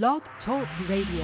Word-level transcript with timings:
Blog 0.00 0.22
Talk 0.46 0.66
Radio. 0.88 1.22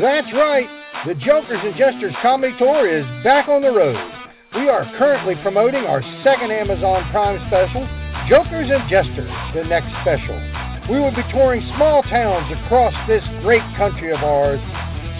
That's 0.00 0.32
right. 0.32 0.68
The 1.04 1.14
Jokers 1.14 1.58
and 1.64 1.74
Jesters 1.76 2.14
Comedy 2.22 2.56
Tour 2.58 2.88
is 2.88 3.04
back 3.24 3.48
on 3.48 3.62
the 3.62 3.72
road. 3.72 4.19
We 4.54 4.68
are 4.68 4.82
currently 4.98 5.36
promoting 5.42 5.84
our 5.86 6.02
second 6.24 6.50
Amazon 6.50 7.06
Prime 7.12 7.38
special, 7.46 7.86
Jokers 8.26 8.66
and 8.66 8.82
Jesters, 8.90 9.30
the 9.54 9.62
next 9.62 9.94
special. 10.02 10.34
We 10.90 10.98
will 10.98 11.14
be 11.14 11.22
touring 11.30 11.62
small 11.76 12.02
towns 12.02 12.50
across 12.58 12.90
this 13.06 13.22
great 13.42 13.62
country 13.78 14.10
of 14.10 14.18
ours. 14.26 14.58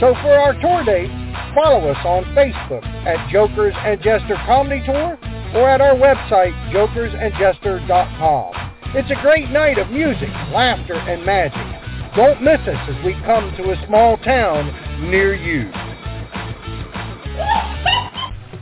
So 0.02 0.18
for 0.18 0.34
our 0.34 0.58
tour 0.58 0.82
dates, 0.82 1.14
follow 1.54 1.86
us 1.94 2.04
on 2.04 2.24
Facebook 2.34 2.82
at 3.06 3.30
Jokers 3.30 3.74
and 3.78 4.02
Jester 4.02 4.34
Comedy 4.46 4.82
Tour 4.84 5.16
or 5.54 5.70
at 5.70 5.80
our 5.80 5.94
website, 5.94 6.50
jokersandjester.com. 6.74 8.52
It's 8.96 9.10
a 9.12 9.22
great 9.22 9.48
night 9.50 9.78
of 9.78 9.90
music, 9.90 10.30
laughter, 10.50 10.94
and 10.94 11.24
magic. 11.24 12.16
Don't 12.16 12.42
miss 12.42 12.58
us 12.66 12.88
as 12.90 13.04
we 13.04 13.14
come 13.24 13.54
to 13.58 13.70
a 13.70 13.86
small 13.86 14.16
town 14.18 14.74
near 15.08 15.36
you. 15.36 15.70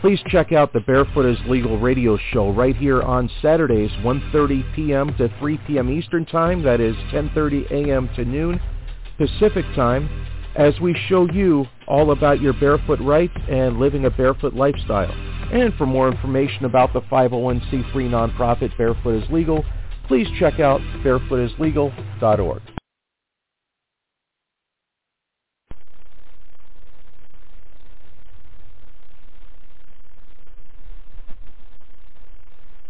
Please 0.01 0.21
check 0.29 0.53
out 0.53 0.73
the 0.73 0.81
Barefoot 0.81 1.27
is 1.27 1.39
Legal 1.49 1.77
radio 1.77 2.17
show 2.31 2.53
right 2.53 2.77
here 2.77 3.03
on 3.03 3.29
Saturdays, 3.43 3.91
1.30 4.03 4.75
p.m. 4.77 5.13
to 5.17 5.29
3 5.41 5.59
p.m. 5.67 5.91
Eastern 5.91 6.25
Time. 6.25 6.63
That 6.63 6.81
is 6.81 6.95
10.30 7.13 7.71
a.m. 7.73 8.09
to 8.15 8.25
noon 8.25 8.61
Pacific 9.17 9.65
Time 9.75 10.09
as 10.55 10.79
we 10.81 10.97
show 11.09 11.29
you 11.33 11.67
all 11.89 12.13
about 12.13 12.41
your 12.41 12.53
barefoot 12.53 13.01
rights 13.01 13.35
and 13.49 13.81
living 13.81 14.05
a 14.05 14.11
barefoot 14.11 14.55
lifestyle. 14.55 15.13
And 15.53 15.75
for 15.75 15.87
more 15.87 16.09
information 16.09 16.65
about 16.65 16.93
the 16.93 17.01
501c3 17.03 17.93
nonprofit 17.93 18.77
Barefoot 18.79 19.25
is 19.25 19.31
Legal, 19.31 19.65
please 20.07 20.29
check 20.39 20.61
out 20.61 20.81
barefootislegal.org. 21.03 22.63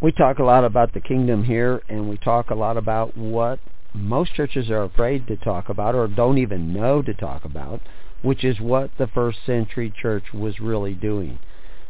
we 0.00 0.12
talk 0.12 0.38
a 0.38 0.44
lot 0.44 0.64
about 0.64 0.94
the 0.94 1.00
kingdom 1.00 1.44
here 1.44 1.82
and 1.88 2.08
we 2.08 2.16
talk 2.18 2.50
a 2.50 2.54
lot 2.54 2.76
about 2.76 3.16
what 3.16 3.58
most 3.92 4.32
churches 4.34 4.70
are 4.70 4.84
afraid 4.84 5.26
to 5.26 5.36
talk 5.36 5.68
about 5.68 5.94
or 5.94 6.06
don't 6.06 6.38
even 6.38 6.72
know 6.72 7.02
to 7.02 7.14
talk 7.14 7.44
about, 7.44 7.80
which 8.22 8.44
is 8.44 8.60
what 8.60 8.90
the 8.98 9.08
first 9.08 9.38
century 9.44 9.92
church 10.00 10.24
was 10.32 10.60
really 10.60 10.94
doing. 10.94 11.38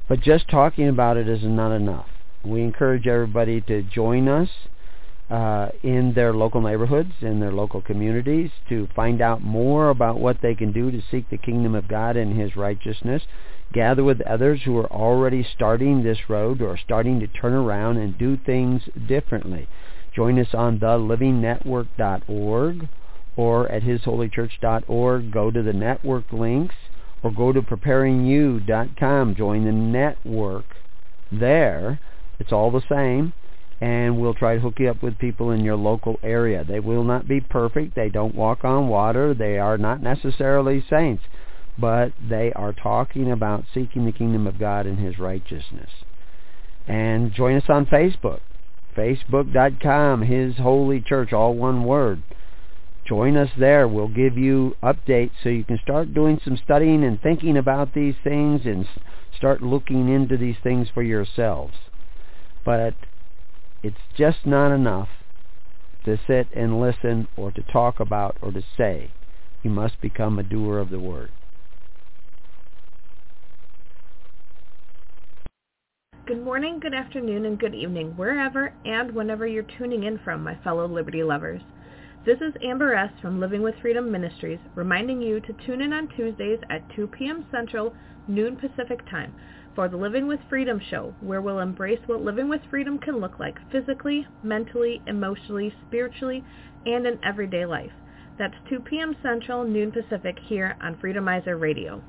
But 0.09 0.23
just 0.23 0.48
talking 0.48 0.89
about 0.89 1.19
it 1.19 1.28
is 1.28 1.42
not 1.42 1.75
enough. 1.75 2.06
We 2.42 2.62
encourage 2.62 3.06
everybody 3.06 3.61
to 3.62 3.83
join 3.83 4.27
us 4.27 4.48
uh, 5.31 5.69
in 5.83 6.12
their 6.15 6.33
local 6.33 6.62
neighborhoods, 6.62 7.12
in 7.21 7.41
their 7.41 7.53
local 7.53 7.83
communities, 7.83 8.51
to 8.69 8.89
find 8.97 9.21
out 9.21 9.43
more 9.43 9.91
about 9.91 10.19
what 10.19 10.39
they 10.41 10.55
can 10.55 10.73
do 10.73 10.91
to 10.91 11.03
seek 11.11 11.29
the 11.29 11.37
kingdom 11.37 11.75
of 11.75 11.89
God 11.89 12.17
and 12.17 12.39
His 12.39 12.57
righteousness. 12.57 13.23
Gather 13.73 14.03
with 14.03 14.23
others 14.23 14.61
who 14.65 14.79
are 14.79 14.91
already 14.91 15.47
starting 15.55 16.03
this 16.03 16.31
road 16.31 16.62
or 16.62 16.79
starting 16.79 17.21
to 17.21 17.27
turn 17.27 17.53
around 17.53 17.99
and 17.99 18.17
do 18.17 18.39
things 18.47 18.81
differently. 19.06 19.69
Join 20.17 20.39
us 20.39 20.55
on 20.55 20.79
thelivingnetwork.org 20.79 22.89
or 23.37 23.71
at 23.71 23.83
hisholychurch.org. 23.83 25.31
Go 25.31 25.51
to 25.51 25.62
the 25.62 25.75
network 25.75 26.33
links 26.33 26.75
or 27.22 27.31
go 27.31 27.53
to 27.53 27.60
preparingyou.com. 27.60 29.37
Join 29.37 29.66
the 29.66 29.72
network 29.72 30.65
there. 31.31 32.00
It's 32.41 32.53
all 32.53 32.71
the 32.71 32.81
same 32.91 33.34
and 33.81 34.19
we'll 34.19 34.34
try 34.34 34.55
to 34.55 34.61
hook 34.61 34.75
you 34.78 34.91
up 34.91 35.03
with 35.03 35.19
people 35.19 35.50
in 35.53 35.65
your 35.65 35.77
local 35.77 36.19
area. 36.22 36.65
They 36.65 36.81
will 36.81 37.05
not 37.05 37.28
be 37.28 37.41
perfect. 37.41 37.94
They 37.94 38.09
don't 38.09 38.34
walk 38.34 38.65
on 38.65 38.89
water. 38.89 39.34
They 39.34 39.59
are 39.59 39.78
not 39.78 40.03
necessarily 40.03 40.84
saints, 40.91 41.22
but 41.78 42.12
they 42.28 42.53
are 42.55 42.72
talking 42.72 43.31
about 43.31 43.65
seeking 43.72 44.05
the 44.05 44.12
kingdom 44.12 44.47
of 44.47 44.59
God 44.59 44.87
and 44.87 44.99
his 44.99 45.19
righteousness. 45.19 45.91
And 46.89 47.33
join 47.34 47.56
us 47.56 47.69
on 47.69 47.87
Facebook, 47.87 48.41
facebook.com, 48.97 50.22
His 50.22 50.56
Holy 50.56 51.03
Church, 51.03 51.33
all 51.34 51.55
one 51.55 51.84
word. 51.84 52.22
Join 53.06 53.37
us 53.37 53.50
there. 53.59 53.87
We'll 53.87 54.09
give 54.09 54.37
you 54.37 54.75
updates 54.83 55.33
so 55.43 55.50
you 55.50 55.65
can 55.65 55.78
start 55.83 56.15
doing 56.15 56.41
some 56.43 56.59
studying 56.65 57.05
and 57.05 57.21
thinking 57.21 57.56
about 57.56 57.95
these 57.95 58.15
things 58.25 58.62
and 58.65 58.87
start 59.37 59.62
looking 59.62 60.09
into 60.09 60.37
these 60.37 60.56
things 60.62 60.89
for 60.93 61.03
yourselves. 61.03 61.75
But 62.65 62.95
it's 63.83 63.97
just 64.16 64.39
not 64.44 64.75
enough 64.75 65.09
to 66.05 66.19
sit 66.27 66.49
and 66.55 66.81
listen 66.81 67.28
or 67.37 67.53
to 67.53 67.62
talk 67.62 68.00
about 68.00 68.37
or 68.43 68.50
to 68.53 68.62
say. 68.77 69.11
You 69.62 69.71
must 69.71 70.00
become 70.00 70.39
a 70.39 70.43
doer 70.43 70.78
of 70.78 70.91
the 70.91 71.00
word. 71.00 71.31
Good 76.27 76.44
morning, 76.44 76.78
good 76.78 76.94
afternoon, 76.94 77.47
and 77.47 77.59
good 77.59 77.75
evening, 77.75 78.09
wherever 78.16 78.72
and 78.84 79.15
whenever 79.15 79.47
you're 79.47 79.65
tuning 79.78 80.05
in 80.05 80.19
from, 80.19 80.43
my 80.43 80.56
fellow 80.62 80.87
Liberty 80.87 81.22
lovers. 81.22 81.62
This 82.27 82.37
is 82.39 82.53
Amber 82.62 82.95
S. 82.95 83.10
from 83.22 83.41
Living 83.41 83.62
with 83.62 83.75
Freedom 83.81 84.10
Ministries, 84.12 84.59
reminding 84.75 85.22
you 85.22 85.41
to 85.41 85.55
tune 85.65 85.81
in 85.81 85.93
on 85.95 86.09
Tuesdays 86.09 86.59
at 86.69 86.83
2 86.95 87.06
p.m. 87.06 87.47
Central, 87.50 87.95
noon 88.27 88.56
Pacific 88.56 89.09
Time 89.09 89.34
for 89.78 89.89
the 89.89 89.97
Living 89.97 90.27
with 90.27 90.41
Freedom 90.49 90.81
show, 90.91 91.15
where 91.21 91.41
we'll 91.41 91.61
embrace 91.61 92.00
what 92.06 92.21
living 92.21 92.49
with 92.49 92.61
freedom 92.69 92.99
can 92.99 93.21
look 93.21 93.39
like 93.39 93.61
physically, 93.71 94.27
mentally, 94.43 95.00
emotionally, 95.06 95.72
spiritually, 95.87 96.43
and 96.84 97.06
in 97.06 97.16
everyday 97.25 97.65
life. 97.65 97.93
That's 98.41 98.56
2 98.69 98.81
p.m. 98.81 99.15
Central, 99.22 99.62
noon 99.62 99.93
Pacific 99.93 100.37
here 100.49 100.77
on 100.81 100.97
Freedomizer 100.97 101.61
Radio. 101.61 102.03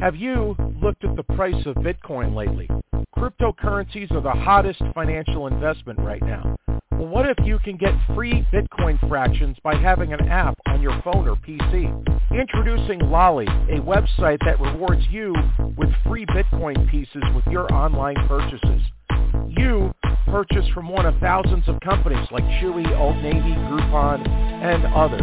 Have 0.00 0.16
you 0.16 0.56
looked 0.82 1.04
at 1.04 1.16
the 1.16 1.22
price 1.22 1.66
of 1.66 1.76
Bitcoin 1.76 2.34
lately? 2.34 2.68
Cryptocurrencies 3.16 4.10
are 4.10 4.20
the 4.20 4.30
hottest 4.30 4.82
financial 4.92 5.46
investment 5.46 5.98
right 6.00 6.22
now. 6.22 6.56
Well, 6.90 7.08
what 7.08 7.28
if 7.28 7.36
you 7.44 7.58
can 7.60 7.76
get 7.76 7.94
free 8.14 8.46
Bitcoin 8.52 8.98
fractions 9.08 9.56
by 9.62 9.76
having 9.76 10.12
an 10.12 10.28
app 10.28 10.58
on 10.66 10.82
your 10.82 11.00
phone 11.02 11.28
or 11.28 11.36
PC? 11.36 11.90
Introducing 12.32 13.00
Lolly, 13.10 13.46
a 13.46 13.80
website 13.80 14.38
that 14.44 14.60
rewards 14.60 15.02
you 15.10 15.34
with 15.76 15.90
free 16.06 16.26
Bitcoin 16.26 16.90
pieces 16.90 17.22
with 17.34 17.46
your 17.46 17.72
online 17.72 18.16
purchases. 18.28 18.82
You 19.48 19.92
purchase 20.26 20.66
from 20.74 20.88
one 20.88 21.06
of 21.06 21.18
thousands 21.20 21.68
of 21.68 21.80
companies 21.80 22.26
like 22.30 22.44
Chewy, 22.60 22.86
Old 22.98 23.16
Navy, 23.16 23.54
Groupon, 23.70 24.26
and 24.28 24.84
others. 24.86 25.22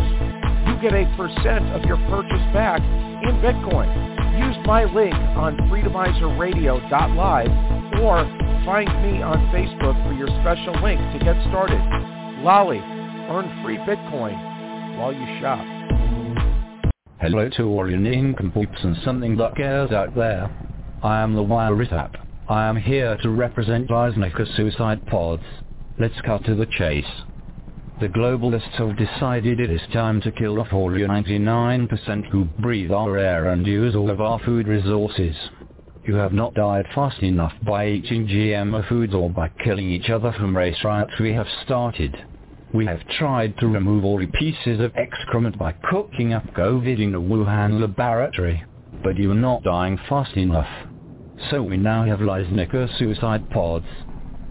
You 0.68 0.82
get 0.82 0.94
a 0.94 1.06
percent 1.18 1.66
of 1.76 1.84
your 1.86 1.98
purchase 2.10 2.54
back 2.54 2.82
in 2.82 3.36
Bitcoin. 3.42 4.21
Use 4.38 4.56
my 4.66 4.86
link 4.86 5.14
on 5.14 5.58
freedomizerradio.live 5.70 7.52
or 8.02 8.24
find 8.66 8.88
me 9.04 9.22
on 9.22 9.38
Facebook 9.54 10.08
for 10.08 10.14
your 10.14 10.30
special 10.40 10.74
link 10.82 11.02
to 11.14 11.20
get 11.20 11.36
started. 11.50 11.82
Lolly, 12.42 12.80
earn 12.80 13.62
free 13.62 13.76
Bitcoin 13.78 14.38
while 14.98 15.12
you 15.12 15.26
shop. 15.42 15.60
Hello 17.20 17.50
to 17.58 17.64
all 17.64 17.90
you 17.90 17.98
nincompoops 17.98 18.82
and 18.84 18.96
something 19.04 19.38
cares 19.56 19.92
out 19.92 20.16
there. 20.16 20.50
I 21.04 21.22
am 21.22 21.36
the 21.36 21.44
Wireless 21.44 21.92
app. 21.92 22.16
I 22.48 22.68
am 22.68 22.78
here 22.78 23.18
to 23.24 23.30
represent 23.30 23.90
Leisnica 23.90 24.46
suicide 24.56 25.06
pods. 25.08 25.44
Let's 26.00 26.22
cut 26.26 26.46
to 26.46 26.56
the 26.56 26.66
chase. 26.66 27.06
The 28.02 28.08
globalists 28.08 28.80
have 28.80 28.98
decided 28.98 29.60
it 29.60 29.70
is 29.70 29.80
time 29.94 30.22
to 30.22 30.32
kill 30.32 30.60
off 30.60 30.74
all 30.74 30.98
you 30.98 31.06
99% 31.06 32.32
who 32.32 32.46
breathe 32.46 32.92
our 32.92 33.16
air 33.16 33.52
and 33.52 33.68
use 33.68 33.96
all 33.96 34.10
of 34.10 34.20
our 34.20 34.40
food 34.40 34.68
resources. 34.68 35.36
You 36.08 36.16
have 36.16 36.34
not 36.34 36.56
died 36.56 36.88
fast 36.96 37.22
enough 37.22 37.54
by 37.62 37.90
eating 37.90 38.26
GMO 38.26 38.90
foods 38.90 39.14
or 39.14 39.30
by 39.30 39.50
killing 39.64 39.88
each 39.88 40.10
other 40.10 40.32
from 40.32 40.58
race 40.58 40.84
riots 40.84 41.14
we 41.20 41.32
have 41.34 41.46
started. 41.64 42.18
We 42.74 42.88
have 42.88 43.08
tried 43.20 43.56
to 43.60 43.68
remove 43.68 44.04
all 44.04 44.18
the 44.18 44.26
pieces 44.26 44.80
of 44.80 44.96
excrement 44.96 45.60
by 45.60 45.74
cooking 45.74 46.34
up 46.34 46.56
COVID 46.56 47.00
in 47.00 47.14
a 47.14 47.22
Wuhan 47.22 47.80
laboratory, 47.80 48.64
but 49.04 49.16
you 49.16 49.30
are 49.30 49.36
not 49.36 49.62
dying 49.62 50.00
fast 50.10 50.36
enough. 50.38 50.88
So 51.52 51.62
we 51.62 51.78
now 51.78 52.04
have 52.06 52.22
Leisnica 52.22 52.98
suicide 52.98 53.48
pods. 53.52 53.86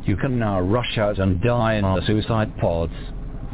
You 0.04 0.16
can 0.16 0.38
now 0.38 0.60
rush 0.60 0.98
out 0.98 1.18
and 1.18 1.42
die 1.42 1.74
in 1.74 1.84
our 1.84 2.00
suicide 2.06 2.56
pods. 2.58 2.94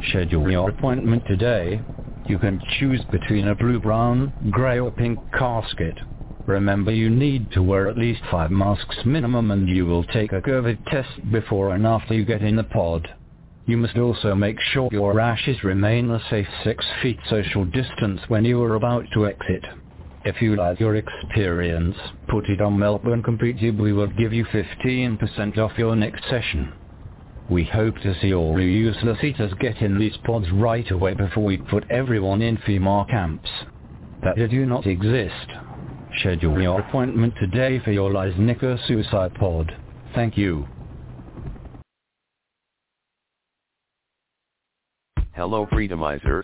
Schedule 0.09 0.51
your 0.51 0.69
appointment 0.69 1.23
today. 1.27 1.81
You 2.27 2.37
can 2.37 2.61
choose 2.79 3.03
between 3.11 3.47
a 3.47 3.55
blue, 3.55 3.79
brown, 3.79 4.33
grey 4.51 4.79
or 4.79 4.91
pink 4.91 5.19
casket. 5.37 5.97
Remember 6.45 6.91
you 6.91 7.09
need 7.09 7.51
to 7.51 7.63
wear 7.63 7.89
at 7.89 7.97
least 7.97 8.21
five 8.31 8.51
masks 8.51 8.97
minimum 9.05 9.51
and 9.51 9.67
you 9.67 9.85
will 9.85 10.03
take 10.05 10.31
a 10.31 10.41
COVID 10.41 10.85
test 10.91 11.31
before 11.31 11.73
and 11.73 11.85
after 11.85 12.13
you 12.13 12.25
get 12.25 12.41
in 12.41 12.55
the 12.55 12.63
pod. 12.63 13.07
You 13.65 13.75
must 13.75 13.97
also 13.97 14.33
make 14.33 14.57
sure 14.71 14.87
your 14.91 15.19
ashes 15.19 15.63
remain 15.63 16.09
a 16.09 16.21
safe 16.29 16.47
six 16.63 16.85
feet 17.01 17.19
social 17.29 17.65
distance 17.65 18.21
when 18.29 18.45
you 18.45 18.61
are 18.63 18.75
about 18.75 19.05
to 19.13 19.27
exit. 19.27 19.65
If 20.23 20.41
you 20.41 20.55
like 20.55 20.79
your 20.79 20.95
experience, 20.95 21.95
put 22.29 22.49
it 22.49 22.61
on 22.61 22.79
Melbourne 22.79 23.23
Complete 23.23 23.61
we 23.77 23.93
will 23.93 24.07
give 24.07 24.31
you 24.31 24.45
15% 24.45 25.57
off 25.57 25.77
your 25.77 25.95
next 25.95 26.23
session. 26.29 26.71
We 27.49 27.63
hope 27.63 27.95
to 27.99 28.13
see 28.21 28.33
all 28.33 28.59
you 28.59 28.67
useless 28.67 29.23
eaters 29.23 29.53
get 29.59 29.81
in 29.81 29.97
these 29.97 30.17
pods 30.25 30.47
right 30.51 30.89
away 30.91 31.13
before 31.13 31.45
we 31.45 31.57
put 31.57 31.89
everyone 31.89 32.41
in 32.41 32.57
FEMA 32.57 33.09
camps. 33.09 33.49
That 34.23 34.35
do 34.49 34.65
not 34.65 34.85
exist. 34.85 35.47
Schedule 36.19 36.61
your 36.61 36.81
appointment 36.81 37.35
today 37.39 37.79
for 37.79 37.91
your 37.91 38.11
Leisnica 38.11 38.85
suicide 38.87 39.33
pod. 39.35 39.75
Thank 40.13 40.37
you. 40.37 40.67
Hello 45.33 45.67
Freedomizers. 45.67 46.43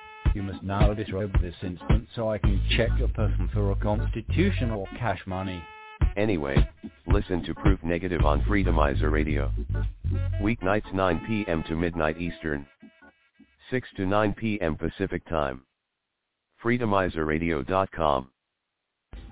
You 0.33 0.43
must 0.43 0.63
now 0.63 0.93
disrobe 0.93 1.33
this 1.41 1.55
instant 1.61 2.07
so 2.15 2.29
I 2.31 2.37
can 2.37 2.61
check 2.77 2.89
your 2.97 3.09
person 3.09 3.49
for 3.53 3.71
a 3.71 3.75
constitution 3.75 4.71
or 4.71 4.87
cash 4.97 5.19
money. 5.25 5.61
Anyway, 6.15 6.55
listen 7.07 7.43
to 7.43 7.53
Proof 7.53 7.83
Negative 7.83 8.25
on 8.25 8.41
Freedomizer 8.43 9.11
Radio. 9.11 9.51
Weeknights 10.41 10.93
9 10.93 11.21
p.m. 11.27 11.63
to 11.67 11.75
midnight 11.75 12.17
Eastern. 12.17 12.65
6 13.71 13.87
to 13.97 14.05
9 14.05 14.33
p.m. 14.33 14.75
Pacific 14.75 15.27
Time. 15.27 15.63
Freedomizerradio.com. 16.63 18.29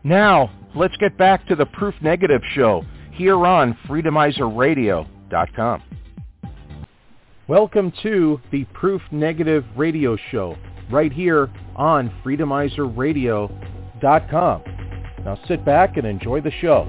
Now, 0.03 0.51
let's 0.75 0.97
get 0.97 1.17
back 1.17 1.47
to 1.47 1.55
the 1.55 1.65
Proof 1.65 1.95
Negative 2.01 2.41
show 2.53 2.83
here 3.13 3.45
on 3.45 3.77
freedomizerradio.com. 3.87 5.83
Welcome 7.47 7.93
to 8.03 8.41
the 8.51 8.65
Proof 8.73 9.01
Negative 9.11 9.63
radio 9.75 10.17
show 10.31 10.57
right 10.89 11.11
here 11.11 11.49
on 11.75 12.09
freedomizerradio.com. 12.23 14.63
Now 15.25 15.37
sit 15.47 15.65
back 15.65 15.97
and 15.97 16.07
enjoy 16.07 16.41
the 16.41 16.51
show. 16.51 16.87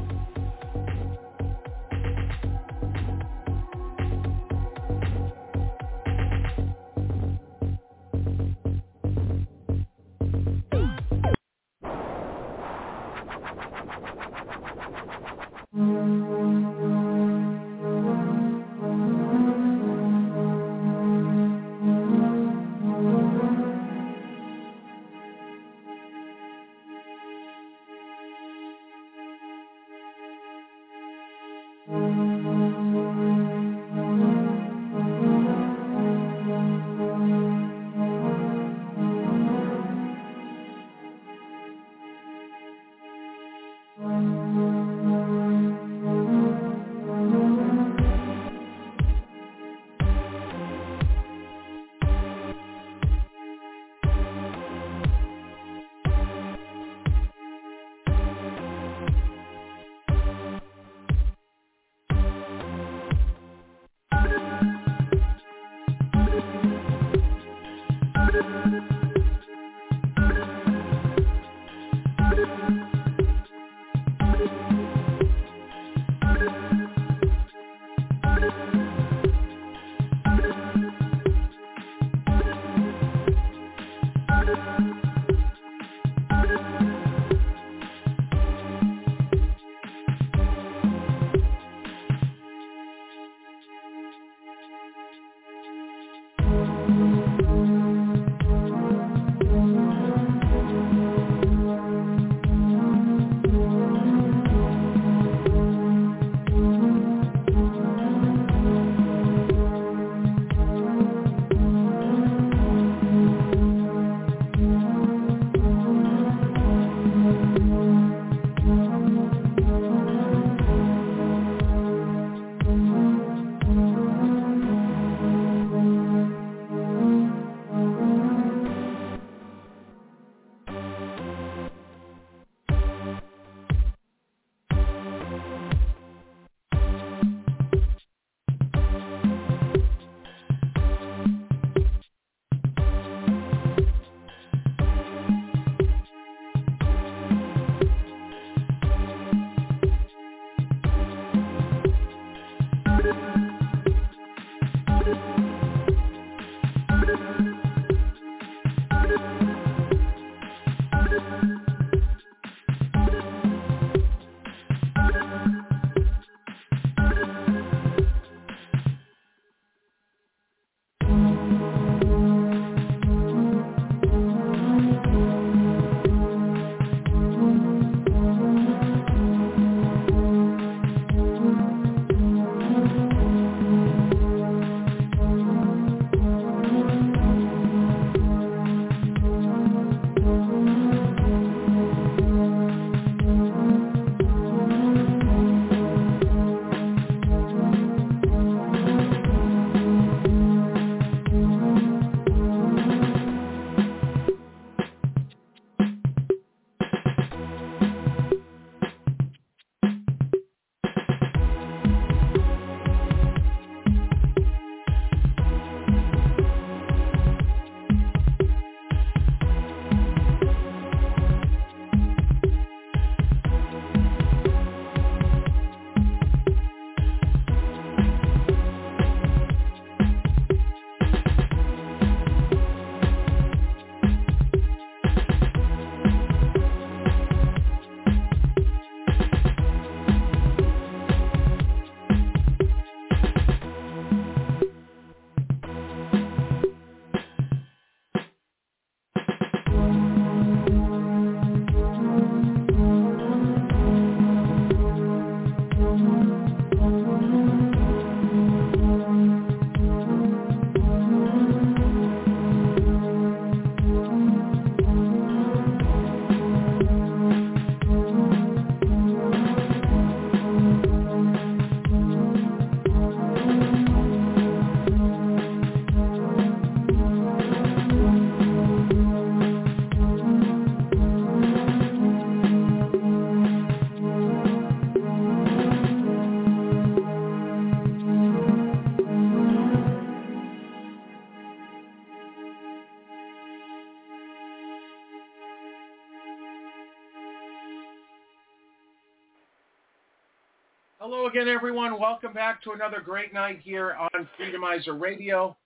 Everyone. 301.90 302.08
Welcome 302.08 302.32
back 302.32 302.62
to 302.62 302.72
another 302.72 303.00
great 303.00 303.32
night 303.34 303.60
here 303.64 303.96
on 303.98 304.28
Freedomizer 304.38 305.00
Radio. 305.00 305.56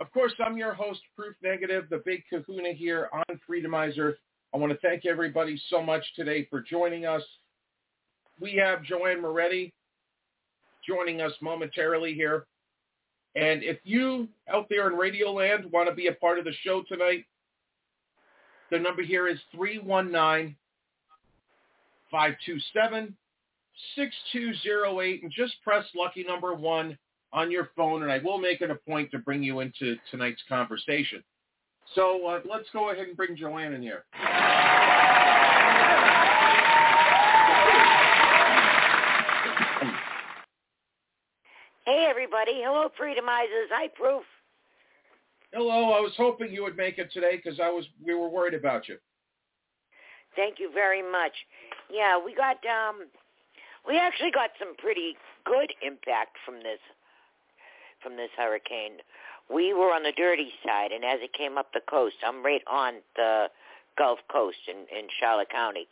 Of 0.00 0.10
course, 0.12 0.32
I'm 0.44 0.56
your 0.56 0.74
host, 0.74 1.00
Proof 1.14 1.36
Negative, 1.42 1.84
the 1.88 2.02
big 2.04 2.24
kahuna 2.28 2.72
here 2.72 3.08
on 3.12 3.40
Freedomizer. 3.48 4.14
I 4.52 4.56
want 4.56 4.72
to 4.72 4.78
thank 4.78 5.06
everybody 5.06 5.60
so 5.68 5.80
much 5.80 6.02
today 6.16 6.46
for 6.50 6.62
joining 6.62 7.06
us. 7.06 7.22
We 8.40 8.54
have 8.56 8.82
Joanne 8.82 9.22
Moretti 9.22 9.72
joining 10.86 11.20
us 11.20 11.32
momentarily 11.40 12.14
here. 12.14 12.46
And 13.36 13.62
if 13.62 13.78
you 13.84 14.28
out 14.52 14.66
there 14.68 14.90
in 14.90 14.94
Radio 14.94 15.32
Land 15.32 15.70
want 15.70 15.88
to 15.88 15.94
be 15.94 16.08
a 16.08 16.12
part 16.14 16.40
of 16.40 16.44
the 16.44 16.54
show 16.64 16.82
tonight, 16.88 17.24
the 18.70 18.80
number 18.80 19.02
here 19.02 19.28
is 19.28 19.38
319 19.54 20.56
527 22.10 23.16
6208 23.96 25.22
and 25.22 25.32
just 25.32 25.54
press 25.62 25.84
lucky 25.94 26.24
number 26.24 26.54
one 26.54 26.96
on 27.32 27.50
your 27.50 27.70
phone 27.76 28.02
and 28.02 28.12
I 28.12 28.18
will 28.18 28.38
make 28.38 28.60
it 28.60 28.70
a 28.70 28.74
point 28.74 29.10
to 29.12 29.18
bring 29.18 29.42
you 29.42 29.60
into 29.60 29.96
tonight's 30.10 30.42
conversation. 30.48 31.22
So 31.94 32.26
uh, 32.26 32.40
let's 32.48 32.68
go 32.72 32.90
ahead 32.90 33.06
and 33.06 33.16
bring 33.16 33.36
Joanne 33.36 33.72
in 33.74 33.82
here. 33.82 34.04
Hey 41.84 42.06
everybody. 42.08 42.62
Hello 42.64 42.88
Freedomizers. 43.00 43.68
Hi 43.70 43.88
Proof. 43.88 44.22
Hello. 45.52 45.92
I 45.92 46.00
was 46.00 46.12
hoping 46.16 46.52
you 46.52 46.62
would 46.62 46.76
make 46.76 46.98
it 46.98 47.12
today 47.12 47.40
because 47.42 47.58
I 47.60 47.68
was 47.68 47.84
we 48.04 48.14
were 48.14 48.28
worried 48.28 48.54
about 48.54 48.88
you. 48.88 48.96
Thank 50.36 50.58
you 50.58 50.70
very 50.72 51.02
much. 51.02 51.32
Yeah, 51.92 52.18
we 52.24 52.34
got 52.34 52.56
um 52.64 53.08
we 53.86 53.98
actually 53.98 54.30
got 54.30 54.50
some 54.58 54.74
pretty 54.76 55.16
good 55.44 55.72
impact 55.82 56.36
from 56.44 56.62
this 56.62 56.80
from 58.02 58.16
this 58.16 58.30
hurricane. 58.36 58.98
We 59.52 59.74
were 59.74 59.92
on 59.94 60.02
the 60.02 60.12
dirty 60.12 60.52
side, 60.64 60.90
and 60.92 61.04
as 61.04 61.20
it 61.22 61.32
came 61.32 61.58
up 61.58 61.72
the 61.72 61.82
coast, 61.88 62.16
I'm 62.26 62.44
right 62.44 62.62
on 62.66 62.94
the 63.16 63.46
Gulf 63.96 64.18
Coast 64.30 64.58
in, 64.66 64.86
in 64.96 65.06
Charlotte 65.20 65.50
County, 65.50 65.86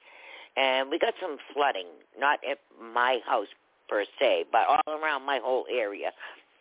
and 0.57 0.91
we 0.91 0.99
got 0.99 1.15
some 1.21 1.39
flooding. 1.53 1.87
Not 2.19 2.41
at 2.49 2.59
my 2.81 3.21
house 3.27 3.49
per 3.89 4.05
se, 4.19 4.47
but 4.51 4.67
all 4.67 4.95
around 4.95 5.25
my 5.25 5.41
whole 5.43 5.67
area. 5.71 6.11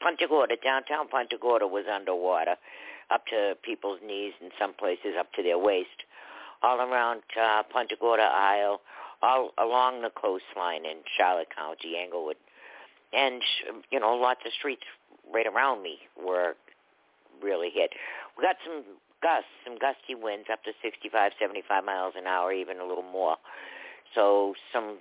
Punta 0.01 0.27
Gorda, 0.27 0.55
downtown 0.63 1.07
Punta 1.07 1.38
Gorda 1.39 1.67
was 1.67 1.86
underwater, 1.91 2.55
up 3.12 3.25
to 3.27 3.55
people's 3.63 4.00
knees, 4.05 4.33
in 4.41 4.50
some 4.59 4.74
places 4.74 5.15
up 5.19 5.31
to 5.33 5.43
their 5.43 5.57
waist. 5.57 6.05
All 6.62 6.79
around 6.79 7.21
uh, 7.41 7.63
Punta 7.71 7.95
Gorda 8.00 8.24
Isle, 8.24 8.81
all 9.21 9.51
along 9.57 10.01
the 10.01 10.09
coastline 10.09 10.85
in 10.85 10.97
Charlotte 11.17 11.49
County, 11.55 11.95
Englewood, 12.01 12.38
and 13.13 13.41
you 13.91 13.99
know 13.99 14.15
lots 14.15 14.41
of 14.45 14.51
streets 14.53 14.83
right 15.33 15.47
around 15.47 15.83
me 15.83 15.97
were 16.17 16.55
really 17.41 17.69
hit. 17.73 17.91
We 18.38 18.43
got 18.43 18.55
some 18.65 18.83
gusts, 19.21 19.49
some 19.63 19.77
gusty 19.77 20.15
winds 20.15 20.47
up 20.51 20.63
to 20.63 20.71
65, 20.81 21.33
75 21.39 21.83
miles 21.83 22.13
an 22.17 22.27
hour, 22.27 22.51
even 22.53 22.79
a 22.79 22.85
little 22.85 23.03
more. 23.03 23.38
So 24.15 24.55
some 24.73 24.97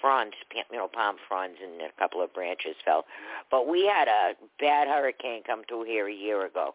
fronds, 0.00 0.34
you 0.54 0.76
know, 0.76 0.88
palm 0.88 1.16
fronds 1.26 1.56
and 1.62 1.80
a 1.82 1.92
couple 1.98 2.22
of 2.22 2.32
branches 2.32 2.76
fell. 2.84 3.04
But 3.50 3.66
we 3.66 3.86
had 3.86 4.08
a 4.08 4.34
bad 4.60 4.88
hurricane 4.88 5.42
come 5.46 5.62
through 5.68 5.84
here 5.84 6.08
a 6.08 6.14
year 6.14 6.46
ago. 6.46 6.74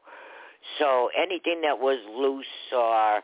So 0.79 1.09
anything 1.17 1.61
that 1.61 1.79
was 1.79 1.99
loose 2.09 2.45
or 2.75 3.21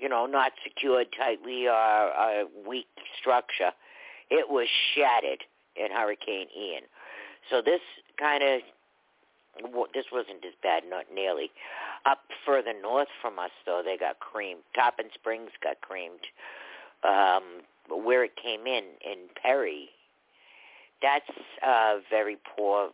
you 0.00 0.08
know, 0.08 0.26
not 0.26 0.52
secured 0.62 1.08
tightly 1.16 1.66
or 1.66 1.72
a 1.72 2.44
weak 2.66 2.86
structure, 3.20 3.72
it 4.30 4.48
was 4.50 4.68
shattered 4.94 5.44
in 5.76 5.90
Hurricane 5.90 6.48
Ian. 6.56 6.82
So 7.50 7.62
this 7.62 7.80
kind 8.18 8.42
of 8.42 8.60
this 9.94 10.04
wasn't 10.12 10.44
as 10.44 10.54
bad, 10.62 10.84
not 10.88 11.06
nearly. 11.12 11.50
Up 12.06 12.20
further 12.46 12.72
north 12.80 13.08
from 13.20 13.38
us, 13.38 13.50
though, 13.66 13.82
they 13.84 13.96
got 13.96 14.20
creamed. 14.20 14.60
Tarpon 14.74 15.06
Springs 15.14 15.50
got 15.62 15.80
creamed. 15.80 16.20
Um, 17.02 17.62
where 17.90 18.24
it 18.24 18.32
came 18.36 18.66
in, 18.66 18.84
in 19.04 19.28
Perry, 19.40 19.88
that's 21.02 21.30
a 21.64 21.98
very 22.10 22.36
poor 22.56 22.90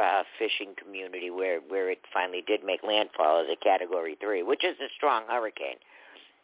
uh, 0.00 0.22
fishing 0.38 0.74
community 0.76 1.30
where 1.30 1.60
where 1.60 1.90
it 1.90 2.00
finally 2.12 2.42
did 2.46 2.64
make 2.64 2.82
landfall 2.82 3.40
as 3.40 3.46
a 3.52 3.56
Category 3.62 4.16
Three, 4.20 4.42
which 4.42 4.64
is 4.64 4.76
a 4.80 4.88
strong 4.96 5.24
hurricane. 5.28 5.76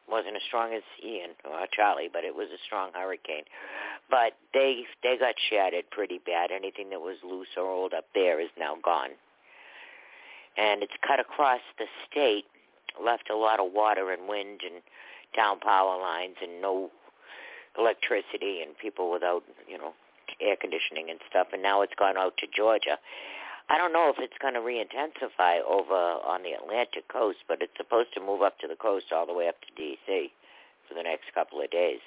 wasn't 0.08 0.36
as 0.36 0.42
strong 0.46 0.72
as 0.72 0.82
Ian 1.04 1.30
or 1.44 1.66
Charley, 1.72 2.08
but 2.12 2.24
it 2.24 2.34
was 2.34 2.48
a 2.48 2.60
strong 2.66 2.90
hurricane. 2.94 3.44
But 4.10 4.32
they 4.52 4.84
they 5.02 5.16
got 5.18 5.34
shattered 5.50 5.90
pretty 5.90 6.20
bad. 6.24 6.50
Anything 6.50 6.90
that 6.90 7.00
was 7.00 7.16
loose 7.24 7.48
or 7.56 7.66
old 7.66 7.94
up 7.94 8.06
there 8.14 8.40
is 8.40 8.50
now 8.58 8.76
gone, 8.84 9.10
and 10.56 10.82
it's 10.82 10.96
cut 11.06 11.20
across 11.20 11.60
the 11.78 11.86
state, 12.10 12.44
left 13.02 13.30
a 13.30 13.36
lot 13.36 13.60
of 13.60 13.72
water 13.72 14.12
and 14.12 14.28
wind 14.28 14.60
and 14.64 14.82
down 15.36 15.60
power 15.60 16.00
lines 16.00 16.36
and 16.42 16.60
no 16.60 16.90
electricity 17.78 18.60
and 18.62 18.76
people 18.78 19.10
without 19.10 19.42
you 19.68 19.78
know 19.78 19.92
air 20.40 20.57
conditioning 20.57 21.11
and 21.11 21.21
stuff, 21.28 21.49
and 21.52 21.62
now 21.62 21.83
it's 21.83 21.95
gone 21.95 22.16
out 22.16 22.37
to 22.38 22.47
Georgia. 22.47 22.99
I 23.68 23.76
don't 23.76 23.92
know 23.92 24.09
if 24.09 24.16
it's 24.18 24.38
going 24.40 24.54
to 24.54 24.61
re-intensify 24.61 25.59
over 25.61 25.95
on 25.95 26.42
the 26.42 26.52
Atlantic 26.52 27.09
coast, 27.09 27.38
but 27.47 27.61
it's 27.61 27.76
supposed 27.76 28.14
to 28.14 28.21
move 28.21 28.40
up 28.40 28.59
to 28.61 28.66
the 28.66 28.76
coast 28.76 29.12
all 29.12 29.26
the 29.26 29.35
way 29.35 29.49
up 29.49 29.61
to 29.61 29.66
D.C. 29.76 30.33
for 30.88 30.95
the 30.95 31.02
next 31.02 31.35
couple 31.35 31.61
of 31.61 31.71
days. 31.71 32.00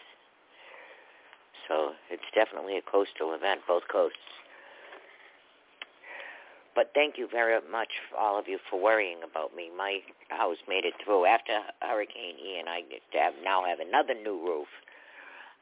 So 1.67 1.93
it's 2.09 2.25
definitely 2.33 2.77
a 2.77 2.81
coastal 2.81 3.33
event, 3.33 3.61
both 3.67 3.83
coasts. 3.91 4.17
But 6.73 6.91
thank 6.95 7.17
you 7.17 7.27
very 7.29 7.59
much, 7.69 7.89
all 8.17 8.39
of 8.39 8.47
you, 8.47 8.57
for 8.69 8.81
worrying 8.81 9.19
about 9.29 9.55
me. 9.55 9.69
My 9.77 9.99
house 10.29 10.57
made 10.67 10.85
it 10.85 10.93
through. 11.03 11.25
After 11.25 11.59
Hurricane 11.81 12.39
Ian, 12.39 12.67
I 12.67 12.81
now 13.43 13.65
have 13.65 13.79
another 13.79 14.15
new 14.15 14.39
roof. 14.39 14.67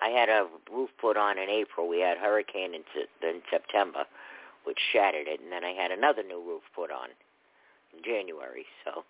I 0.01 0.09
had 0.09 0.29
a 0.29 0.47
roof 0.71 0.89
put 0.99 1.17
on 1.17 1.37
in 1.37 1.49
April. 1.49 1.87
We 1.87 1.99
had 1.99 2.17
hurricane 2.17 2.73
in, 2.73 2.83
in 3.27 3.41
September, 3.49 4.05
which 4.63 4.79
shattered 4.93 5.27
it, 5.27 5.41
and 5.41 5.51
then 5.51 5.63
I 5.63 5.71
had 5.71 5.91
another 5.91 6.23
new 6.23 6.41
roof 6.41 6.63
put 6.73 6.91
on 6.91 7.09
in 7.95 8.03
January. 8.03 8.65
So 8.85 9.03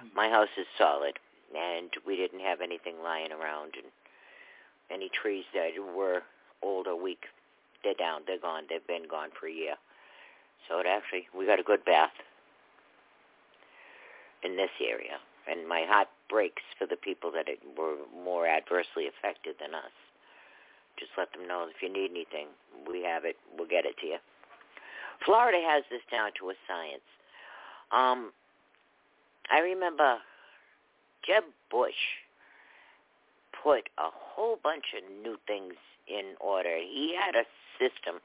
hmm. 0.00 0.08
my 0.14 0.28
house 0.28 0.52
is 0.58 0.66
solid, 0.76 1.18
and 1.56 1.90
we 2.06 2.16
didn't 2.16 2.40
have 2.40 2.60
anything 2.60 2.94
lying 3.02 3.30
around, 3.30 3.74
and 3.76 3.86
any 4.90 5.08
trees 5.08 5.44
that 5.54 5.70
were 5.96 6.22
old 6.62 6.86
or 6.86 7.00
weak, 7.00 7.24
they're 7.84 7.94
down, 7.94 8.22
they're 8.26 8.38
gone, 8.38 8.64
they've 8.68 8.86
been 8.86 9.08
gone 9.08 9.30
for 9.38 9.46
a 9.46 9.52
year. 9.52 9.74
So 10.68 10.78
it 10.78 10.86
actually, 10.86 11.26
we 11.36 11.46
got 11.46 11.58
a 11.58 11.64
good 11.64 11.84
bath 11.84 12.12
in 14.42 14.56
this 14.56 14.70
area, 14.80 15.18
and 15.50 15.68
my 15.68 15.84
heart 15.88 16.08
breaks 16.28 16.62
for 16.78 16.86
the 16.86 16.96
people 16.96 17.30
that 17.32 17.48
it 17.48 17.58
were 17.76 17.96
more 18.24 18.46
adversely 18.46 19.06
affected 19.06 19.56
than 19.60 19.74
us 19.74 19.90
just 20.98 21.12
let 21.16 21.32
them 21.32 21.46
know 21.48 21.66
if 21.68 21.82
you 21.82 21.92
need 21.92 22.10
anything, 22.10 22.48
we 22.88 23.02
have 23.04 23.24
it. 23.24 23.36
We'll 23.56 23.68
get 23.68 23.84
it 23.84 23.96
to 24.00 24.06
you. 24.06 24.18
Florida 25.24 25.58
has 25.62 25.84
this 25.90 26.02
down 26.10 26.30
to 26.40 26.50
a 26.50 26.54
science. 26.66 27.06
Um, 27.92 28.32
I 29.50 29.60
remember 29.60 30.18
Jeb 31.26 31.44
Bush 31.70 32.02
put 33.62 33.88
a 33.98 34.10
whole 34.10 34.58
bunch 34.62 34.84
of 34.96 35.02
new 35.22 35.36
things 35.46 35.74
in 36.08 36.34
order. 36.40 36.76
He 36.78 37.14
had 37.14 37.34
a 37.36 37.44
system 37.78 38.20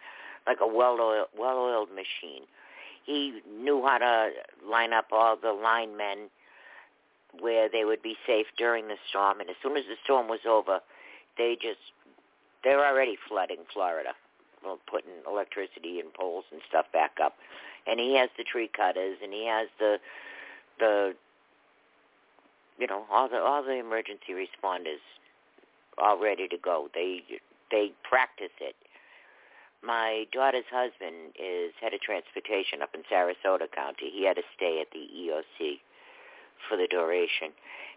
like 0.47 0.57
a 0.61 0.67
well-oiled, 0.67 1.27
well-oiled 1.37 1.89
machine. 1.89 2.47
He 3.05 3.41
knew 3.49 3.83
how 3.85 3.97
to 3.99 4.29
line 4.67 4.93
up 4.93 5.07
all 5.11 5.37
the 5.41 5.51
linemen 5.51 6.29
where 7.39 7.69
they 7.69 7.85
would 7.85 8.01
be 8.01 8.15
safe 8.25 8.47
during 8.57 8.87
the 8.87 8.95
storm, 9.09 9.39
and 9.39 9.49
as 9.49 9.55
soon 9.61 9.77
as 9.77 9.83
the 9.87 9.95
storm 10.03 10.27
was 10.27 10.39
over, 10.47 10.79
they 11.37 11.55
just 11.61 11.79
they're 12.63 12.85
already 12.85 13.17
flooding 13.27 13.63
Florida, 13.73 14.11
well, 14.63 14.79
putting 14.89 15.11
electricity 15.27 15.99
and 15.99 16.13
poles 16.13 16.45
and 16.51 16.61
stuff 16.67 16.85
back 16.91 17.17
up. 17.23 17.35
And 17.85 17.99
he 17.99 18.17
has 18.17 18.29
the 18.37 18.43
tree 18.43 18.69
cutters, 18.75 19.17
and 19.23 19.31
he 19.31 19.47
has 19.47 19.67
the 19.79 19.97
the 20.79 21.13
you 22.77 22.87
know 22.87 23.05
all 23.11 23.29
the 23.29 23.37
all 23.37 23.63
the 23.63 23.79
emergency 23.79 24.33
responders 24.33 25.01
all 25.97 26.21
ready 26.21 26.47
to 26.47 26.57
go. 26.57 26.89
They 26.93 27.21
they 27.71 27.91
practice 28.07 28.53
it. 28.59 28.75
My 29.83 30.25
daughter's 30.33 30.65
husband 30.71 31.33
is 31.39 31.71
head 31.79 31.93
of 31.93 32.01
transportation 32.01 32.81
up 32.81 32.89
in 32.93 33.01
Sarasota 33.11 33.71
County. 33.71 34.09
He 34.11 34.25
had 34.25 34.35
to 34.35 34.43
stay 34.55 34.81
at 34.81 34.87
the 34.91 35.05
EOC 35.05 35.79
for 36.67 36.77
the 36.77 36.87
duration. 36.87 37.53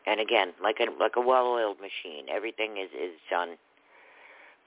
And 0.06 0.20
again, 0.20 0.52
like 0.62 0.78
a 0.80 0.86
like 0.98 1.16
a 1.16 1.20
well-oiled 1.20 1.78
machine, 1.80 2.28
everything 2.30 2.76
is 2.76 2.90
is 2.92 3.16
done 3.30 3.56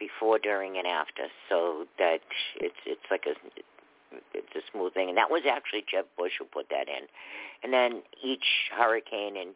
before, 0.04 0.40
during, 0.40 0.78
and 0.78 0.88
after, 0.88 1.24
so 1.50 1.86
that 1.98 2.20
it's 2.60 2.82
it's 2.86 3.08
like 3.10 3.26
a 3.26 3.36
it's 4.34 4.56
a 4.56 4.62
smooth 4.72 4.94
thing. 4.94 5.10
And 5.10 5.18
that 5.18 5.32
was 5.32 5.44
actually 5.50 5.86
Jeb 5.90 6.06
Bush 6.18 6.34
who 6.38 6.46
put 6.46 6.70
that 6.70 6.88
in. 6.88 7.08
And 7.64 7.74
then 7.74 8.04
each 8.24 8.70
hurricane 8.76 9.38
and 9.38 9.52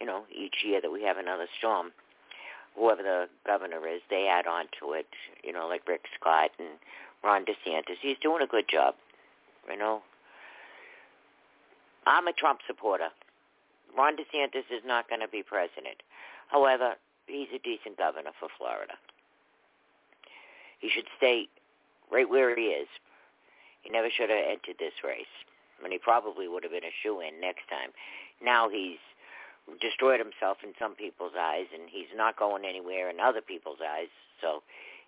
you 0.00 0.06
know 0.06 0.24
each 0.34 0.64
year 0.64 0.80
that 0.80 0.90
we 0.90 1.02
have 1.02 1.18
another 1.18 1.46
storm, 1.58 1.92
whoever 2.76 3.02
the 3.02 3.26
governor 3.46 3.86
is, 3.86 4.00
they 4.10 4.26
add 4.28 4.46
on 4.46 4.66
to 4.80 4.92
it. 4.92 5.06
You 5.42 5.52
know, 5.52 5.66
like 5.68 5.86
Rick 5.86 6.04
Scott 6.18 6.50
and 6.58 6.78
Ron 7.22 7.44
DeSantis. 7.44 8.02
He's 8.02 8.18
doing 8.20 8.42
a 8.42 8.46
good 8.46 8.68
job. 8.68 8.94
You 9.70 9.78
know, 9.78 10.02
I'm 12.06 12.26
a 12.26 12.32
Trump 12.32 12.60
supporter. 12.66 13.08
Ron 13.96 14.16
DeSantis 14.16 14.66
is 14.70 14.82
not 14.84 15.08
going 15.08 15.20
to 15.20 15.28
be 15.28 15.42
president. 15.42 16.02
However, 16.48 16.94
he's 17.26 17.48
a 17.54 17.58
decent 17.62 17.96
governor 17.96 18.32
for 18.38 18.48
Florida. 18.58 18.94
He 20.84 20.92
should 20.92 21.08
stay 21.16 21.48
right 22.12 22.28
where 22.28 22.52
he 22.52 22.76
is. 22.76 22.88
He 23.80 23.88
never 23.88 24.12
should 24.12 24.28
have 24.28 24.44
entered 24.44 24.76
this 24.76 24.92
race. 25.00 25.32
I 25.80 25.82
mean, 25.82 25.92
he 25.92 25.98
probably 25.98 26.44
would 26.44 26.60
have 26.62 26.76
been 26.76 26.84
a 26.84 26.92
shoe-in 27.00 27.40
next 27.40 27.64
time. 27.72 27.96
Now 28.44 28.68
he's 28.68 29.00
destroyed 29.80 30.20
himself 30.20 30.60
in 30.60 30.76
some 30.76 30.92
people's 30.92 31.32
eyes, 31.40 31.72
and 31.72 31.88
he's 31.88 32.12
not 32.12 32.36
going 32.36 32.68
anywhere 32.68 33.08
in 33.08 33.16
other 33.16 33.40
people's 33.40 33.80
eyes. 33.80 34.12
So 34.44 34.60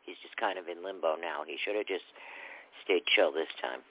he's 0.09 0.17
just 0.25 0.41
kind 0.41 0.57
of 0.57 0.65
in 0.65 0.81
limbo 0.81 1.21
now. 1.21 1.45
He 1.45 1.61
should 1.61 1.77
have 1.77 1.85
just 1.85 2.09
stayed 2.81 3.05
chill 3.05 3.29
this 3.29 3.53
time. 3.61 3.85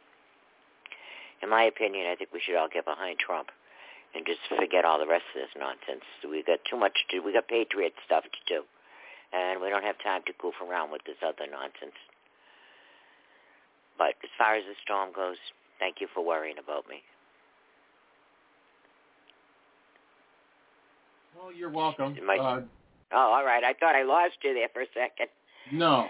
In 1.45 1.53
my 1.53 1.69
opinion, 1.69 2.09
I 2.09 2.15
think 2.15 2.33
we 2.33 2.41
should 2.41 2.57
all 2.57 2.69
get 2.71 2.89
behind 2.89 3.19
Trump 3.21 3.53
and 4.17 4.25
just 4.25 4.41
forget 4.49 4.85
all 4.85 4.97
the 4.97 5.05
rest 5.05 5.29
of 5.37 5.45
this 5.45 5.53
nonsense. 5.53 6.01
We 6.25 6.41
got 6.41 6.65
too 6.65 6.81
much 6.81 7.05
to. 7.13 7.21
We 7.21 7.33
got 7.33 7.47
patriot 7.47 7.93
stuff 8.09 8.25
to 8.25 8.41
do, 8.49 8.65
and 9.35 9.61
we 9.61 9.69
don't 9.69 9.83
have 9.83 9.99
time 10.01 10.21
to 10.27 10.33
goof 10.39 10.55
around 10.63 10.91
with 10.91 11.01
this 11.05 11.17
other 11.21 11.49
nonsense. 11.51 11.97
But 13.97 14.15
as 14.23 14.29
far 14.37 14.55
as 14.55 14.63
the 14.63 14.75
storm 14.83 15.09
goes, 15.13 15.37
thank 15.79 15.99
you 15.99 16.07
for 16.13 16.23
worrying 16.23 16.57
about 16.57 16.87
me. 16.87 17.03
Well, 21.37 21.51
you're 21.51 21.69
welcome. 21.69 22.17
My, 22.25 22.37
uh, 22.37 22.61
oh, 23.11 23.17
all 23.17 23.45
right. 23.45 23.63
I 23.63 23.73
thought 23.73 23.95
I 23.95 24.03
lost 24.03 24.35
you 24.41 24.53
there 24.53 24.69
for 24.73 24.81
a 24.81 24.87
second. 24.93 25.27
No. 25.71 26.07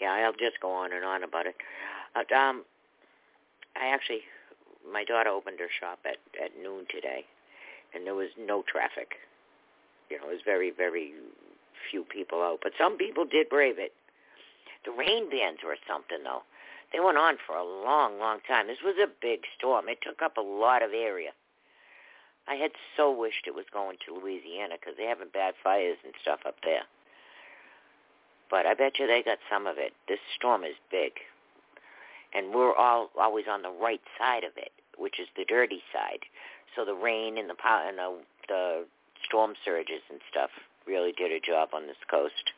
Yeah, 0.00 0.12
I'll 0.12 0.32
just 0.32 0.60
go 0.60 0.70
on 0.72 0.92
and 0.92 1.04
on 1.04 1.24
about 1.24 1.46
it. 1.46 1.56
Uh, 2.14 2.34
um, 2.34 2.64
I 3.76 3.92
actually, 3.92 4.20
my 4.92 5.04
daughter 5.04 5.30
opened 5.30 5.58
her 5.58 5.70
shop 5.80 6.00
at 6.04 6.18
at 6.42 6.50
noon 6.60 6.86
today, 6.90 7.24
and 7.94 8.06
there 8.06 8.14
was 8.14 8.28
no 8.38 8.62
traffic. 8.62 9.14
You 10.12 10.20
know, 10.20 10.28
was 10.28 10.44
very 10.44 10.70
very 10.70 11.12
few 11.90 12.04
people 12.04 12.42
out, 12.42 12.60
but 12.62 12.72
some 12.76 12.98
people 12.98 13.24
did 13.24 13.48
brave 13.48 13.78
it. 13.78 13.92
The 14.84 14.92
rain 14.92 15.30
bands 15.30 15.60
were 15.64 15.76
something 15.88 16.22
though. 16.22 16.42
They 16.92 17.00
went 17.00 17.16
on 17.16 17.38
for 17.46 17.56
a 17.56 17.64
long, 17.64 18.18
long 18.18 18.40
time. 18.46 18.66
This 18.66 18.84
was 18.84 18.96
a 19.02 19.08
big 19.08 19.40
storm. 19.56 19.88
It 19.88 19.98
took 20.02 20.20
up 20.20 20.36
a 20.36 20.44
lot 20.44 20.82
of 20.82 20.92
area. 20.92 21.30
I 22.46 22.56
had 22.56 22.72
so 22.96 23.10
wished 23.10 23.46
it 23.46 23.54
was 23.54 23.64
going 23.72 23.96
to 24.04 24.14
Louisiana 24.14 24.74
because 24.78 24.98
they 24.98 25.06
having 25.06 25.28
bad 25.32 25.54
fires 25.62 25.96
and 26.04 26.12
stuff 26.20 26.40
up 26.46 26.56
there. 26.64 26.82
But 28.50 28.66
I 28.66 28.74
bet 28.74 28.98
you 28.98 29.06
they 29.06 29.22
got 29.22 29.38
some 29.50 29.66
of 29.66 29.78
it. 29.78 29.94
This 30.08 30.18
storm 30.36 30.64
is 30.64 30.76
big. 30.90 31.12
And 32.34 32.52
we're 32.54 32.74
all 32.74 33.10
always 33.18 33.46
on 33.48 33.62
the 33.62 33.70
right 33.70 34.02
side 34.18 34.44
of 34.44 34.52
it, 34.56 34.72
which 34.98 35.20
is 35.20 35.28
the 35.36 35.44
dirty 35.46 35.82
side. 35.92 36.28
So 36.76 36.84
the 36.84 36.94
rain 36.94 37.38
and 37.38 37.48
the 37.48 37.56
and 37.64 37.98
the, 37.98 38.18
the 38.48 38.84
storm 39.24 39.54
surges 39.64 40.02
and 40.10 40.20
stuff 40.30 40.50
really 40.86 41.12
did 41.12 41.32
a 41.32 41.40
job 41.40 41.70
on 41.72 41.86
this 41.86 42.00
coast. 42.10 42.52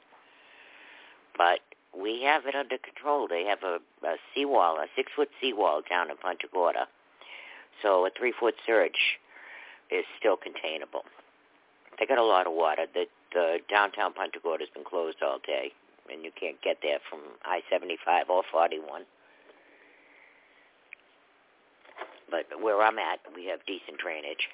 But 1.36 1.60
we 1.96 2.22
have 2.22 2.46
it 2.46 2.54
under 2.54 2.78
control. 2.78 3.28
They 3.28 3.44
have 3.44 3.62
a, 3.62 3.78
a 4.06 4.16
seawall, 4.34 4.76
a 4.78 4.86
six-foot 4.96 5.28
seawall 5.40 5.82
down 5.88 6.10
in 6.10 6.16
Punta 6.16 6.46
Gorda. 6.52 6.86
So 7.82 8.06
a 8.06 8.10
three-foot 8.16 8.54
surge 8.66 9.18
is 9.90 10.04
still 10.18 10.36
containable. 10.36 11.04
They 11.98 12.06
got 12.06 12.18
a 12.18 12.24
lot 12.24 12.46
of 12.46 12.52
water. 12.52 12.86
The, 12.92 13.06
the 13.32 13.58
downtown 13.70 14.12
Punta 14.12 14.38
Gorda 14.42 14.64
has 14.64 14.72
been 14.74 14.84
closed 14.84 15.18
all 15.22 15.38
day, 15.44 15.72
and 16.10 16.24
you 16.24 16.30
can't 16.38 16.60
get 16.62 16.78
there 16.82 16.98
from 17.08 17.20
I-75 17.44 18.28
or 18.28 18.42
41. 18.50 19.02
But 22.30 22.46
where 22.60 22.82
I'm 22.82 22.98
at, 22.98 23.20
we 23.34 23.46
have 23.46 23.60
decent 23.66 23.98
drainage. 23.98 24.48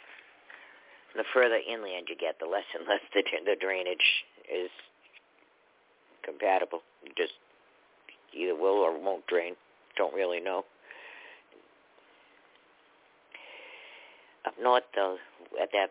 The 1.17 1.25
further 1.35 1.59
inland 1.59 2.07
you 2.09 2.17
get, 2.17 2.39
the 2.39 2.47
less 2.47 2.65
and 2.79 2.87
less 2.87 3.01
the, 3.13 3.23
the 3.45 3.57
drainage 3.61 4.25
is 4.47 4.71
compatible. 6.25 6.83
You 7.05 7.13
just 7.17 7.33
either 8.33 8.55
will 8.55 8.79
or 8.79 8.99
won't 8.99 9.27
drain. 9.27 9.55
Don't 9.97 10.15
really 10.15 10.41
know. 10.41 10.65
Up 14.47 14.55
north, 14.63 14.85
though, 14.95 15.17
at 15.61 15.71
that 15.73 15.91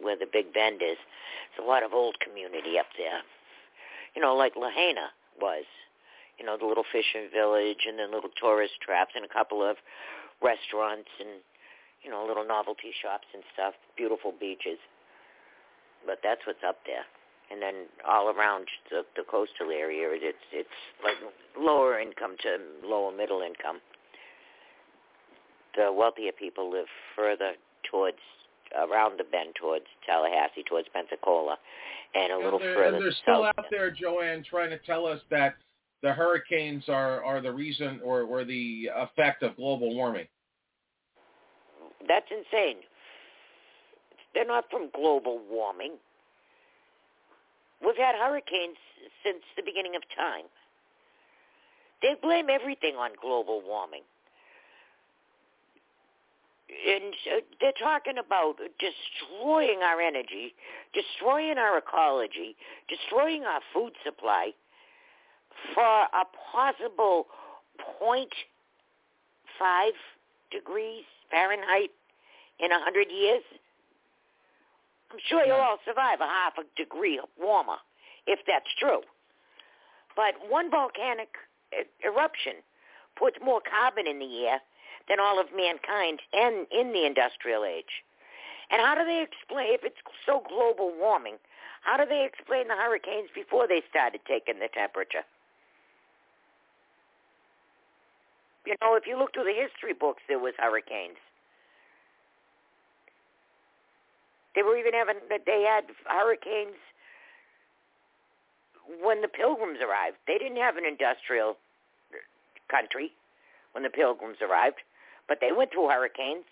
where 0.00 0.16
the 0.16 0.26
Big 0.32 0.52
Bend 0.54 0.76
is, 0.76 0.96
there's 1.56 1.64
a 1.64 1.68
lot 1.68 1.82
of 1.82 1.92
old 1.92 2.16
community 2.20 2.78
up 2.78 2.86
there. 2.96 3.20
You 4.14 4.22
know, 4.22 4.34
like 4.36 4.54
Lahaina 4.56 5.10
was. 5.40 5.64
You 6.38 6.44
know, 6.44 6.56
the 6.56 6.66
little 6.66 6.84
fishing 6.92 7.28
village 7.32 7.86
and 7.88 7.98
then 7.98 8.12
little 8.12 8.30
tourist 8.40 8.74
traps 8.84 9.12
and 9.16 9.24
a 9.24 9.28
couple 9.28 9.62
of 9.68 9.76
restaurants 10.42 11.08
and, 11.18 11.40
you 12.06 12.12
know, 12.14 12.22
little 12.22 12.46
novelty 12.46 12.94
shops 13.02 13.26
and 13.34 13.42
stuff. 13.52 13.74
Beautiful 13.98 14.32
beaches. 14.38 14.78
But 16.06 16.22
that's 16.22 16.40
what's 16.46 16.62
up 16.62 16.78
there 16.86 17.02
and 17.50 17.62
then 17.62 17.86
all 18.06 18.28
around 18.30 18.66
the, 18.90 19.02
the 19.16 19.22
coastal 19.30 19.70
area, 19.70 20.08
it's 20.12 20.38
it's 20.52 20.68
like 21.04 21.14
lower 21.58 21.98
income 21.98 22.36
to 22.42 22.58
lower 22.86 23.14
middle 23.14 23.40
income. 23.40 23.80
The 25.76 25.92
wealthier 25.92 26.32
people 26.32 26.70
live 26.70 26.86
further 27.14 27.52
towards 27.90 28.18
around 28.76 29.18
the 29.18 29.24
bend 29.24 29.54
towards 29.60 29.84
Tallahassee, 30.06 30.64
towards 30.68 30.88
Pensacola, 30.92 31.56
and 32.14 32.32
a 32.32 32.38
little 32.38 32.58
further. 32.58 32.84
And 32.84 32.94
they're 32.96 33.12
still 33.22 33.44
south. 33.44 33.54
out 33.58 33.66
there, 33.70 33.90
Joanne, 33.90 34.44
trying 34.48 34.70
to 34.70 34.78
tell 34.78 35.06
us 35.06 35.20
that 35.30 35.54
the 36.02 36.12
hurricanes 36.12 36.88
are 36.88 37.22
are 37.24 37.40
the 37.40 37.52
reason 37.52 38.00
or 38.02 38.22
or 38.22 38.44
the 38.44 38.90
effect 38.96 39.42
of 39.42 39.56
global 39.56 39.94
warming. 39.94 40.26
That's 42.06 42.26
insane. 42.30 42.78
They're 44.34 44.46
not 44.46 44.64
from 44.70 44.90
global 44.94 45.40
warming. 45.50 45.92
We've 47.84 47.96
had 47.96 48.14
hurricanes 48.14 48.76
since 49.24 49.42
the 49.56 49.62
beginning 49.62 49.96
of 49.96 50.02
time. 50.16 50.44
They 52.02 52.14
blame 52.20 52.48
everything 52.50 52.96
on 52.96 53.10
global 53.20 53.62
warming. 53.66 54.02
And 56.68 57.14
they're 57.60 57.72
talking 57.80 58.18
about 58.18 58.56
destroying 58.78 59.80
our 59.82 60.00
energy, 60.00 60.54
destroying 60.92 61.58
our 61.58 61.78
ecology, 61.78 62.56
destroying 62.88 63.44
our 63.44 63.60
food 63.72 63.92
supply 64.04 64.50
for 65.74 65.82
a 65.82 66.24
possible 66.52 67.26
0.5 68.02 68.26
degrees 70.50 71.04
Fahrenheit 71.30 71.90
in 72.58 72.72
a 72.72 72.80
hundred 72.80 73.08
years. 73.10 73.42
I'm 75.12 75.18
sure 75.28 75.44
you'll 75.44 75.56
all 75.56 75.78
survive 75.84 76.20
a 76.20 76.26
half 76.26 76.54
a 76.58 76.64
degree 76.76 77.20
warmer, 77.38 77.76
if 78.26 78.40
that's 78.46 78.70
true. 78.78 79.02
But 80.16 80.34
one 80.48 80.70
volcanic 80.70 81.28
eruption 82.04 82.54
puts 83.16 83.36
more 83.44 83.60
carbon 83.60 84.06
in 84.06 84.18
the 84.18 84.46
air 84.46 84.60
than 85.08 85.20
all 85.20 85.40
of 85.40 85.46
mankind 85.54 86.20
and 86.32 86.66
in 86.72 86.92
the 86.92 87.06
industrial 87.06 87.64
age. 87.64 88.02
And 88.70 88.82
how 88.82 88.94
do 88.96 89.04
they 89.04 89.22
explain, 89.22 89.74
if 89.74 89.84
it's 89.84 90.02
so 90.26 90.42
global 90.48 90.92
warming, 90.98 91.36
how 91.82 91.96
do 91.96 92.04
they 92.04 92.24
explain 92.26 92.66
the 92.66 92.74
hurricanes 92.74 93.30
before 93.32 93.68
they 93.68 93.82
started 93.88 94.20
taking 94.26 94.58
the 94.58 94.68
temperature? 94.74 95.22
You 98.66 98.74
know, 98.82 98.96
if 98.96 99.06
you 99.06 99.16
look 99.16 99.32
through 99.32 99.44
the 99.44 99.54
history 99.54 99.94
books, 99.94 100.22
there 100.28 100.40
was 100.40 100.52
hurricanes. 100.58 101.16
They 104.54 104.62
were 104.62 104.76
even 104.76 104.92
having 104.92 105.16
they 105.28 105.62
had 105.68 105.84
hurricanes 106.06 106.76
when 109.02 109.22
the 109.22 109.28
pilgrims 109.28 109.78
arrived. 109.80 110.16
They 110.26 110.38
didn't 110.38 110.56
have 110.56 110.76
an 110.76 110.84
industrial 110.84 111.56
country 112.70 113.12
when 113.72 113.84
the 113.84 113.90
pilgrims 113.90 114.38
arrived, 114.42 114.82
but 115.28 115.38
they 115.40 115.52
went 115.52 115.70
through 115.72 115.88
hurricanes. 115.88 116.44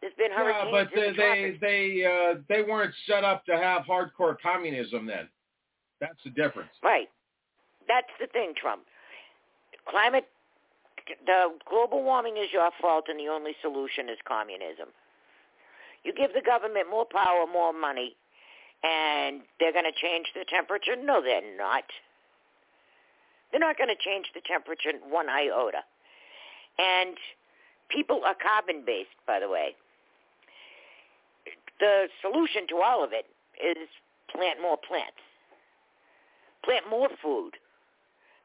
There's 0.00 0.14
been 0.18 0.32
hurricanes. 0.32 0.72
Yeah, 0.72 0.84
but 0.84 0.88
they 0.94 1.10
the 1.10 1.16
they 1.16 1.58
they, 1.60 2.04
uh, 2.04 2.40
they 2.48 2.62
weren't 2.62 2.94
set 3.06 3.22
up 3.22 3.44
to 3.46 3.56
have 3.56 3.82
hardcore 3.82 4.36
communism 4.42 5.06
then. 5.06 5.28
That's 6.00 6.18
the 6.24 6.30
difference. 6.30 6.70
Right. 6.82 7.08
That's 7.86 8.10
the 8.18 8.26
thing, 8.26 8.54
Trump. 8.60 8.82
Climate, 9.88 10.28
the 11.26 11.52
global 11.68 12.02
warming 12.02 12.36
is 12.36 12.48
your 12.52 12.70
fault, 12.80 13.06
and 13.08 13.18
the 13.18 13.28
only 13.28 13.52
solution 13.60 14.08
is 14.08 14.18
communism. 14.26 14.88
You 16.04 16.12
give 16.12 16.32
the 16.34 16.42
government 16.42 16.90
more 16.90 17.04
power, 17.04 17.46
more 17.46 17.72
money, 17.72 18.16
and 18.82 19.42
they're 19.60 19.72
going 19.72 19.84
to 19.84 19.92
change 20.00 20.26
the 20.34 20.44
temperature? 20.48 20.96
No, 20.96 21.22
they're 21.22 21.56
not. 21.56 21.84
They're 23.50 23.60
not 23.60 23.76
going 23.78 23.90
to 23.90 24.02
change 24.02 24.26
the 24.34 24.40
temperature 24.40 24.90
one 25.08 25.28
iota. 25.28 25.84
And 26.78 27.16
people 27.88 28.22
are 28.24 28.34
carbon-based, 28.34 29.14
by 29.26 29.38
the 29.38 29.48
way. 29.48 29.76
the 31.78 32.08
solution 32.22 32.66
to 32.68 32.76
all 32.76 33.04
of 33.04 33.12
it 33.12 33.26
is 33.60 33.88
plant 34.30 34.60
more 34.60 34.76
plants. 34.76 35.20
Plant 36.64 36.88
more 36.88 37.08
food. 37.22 37.52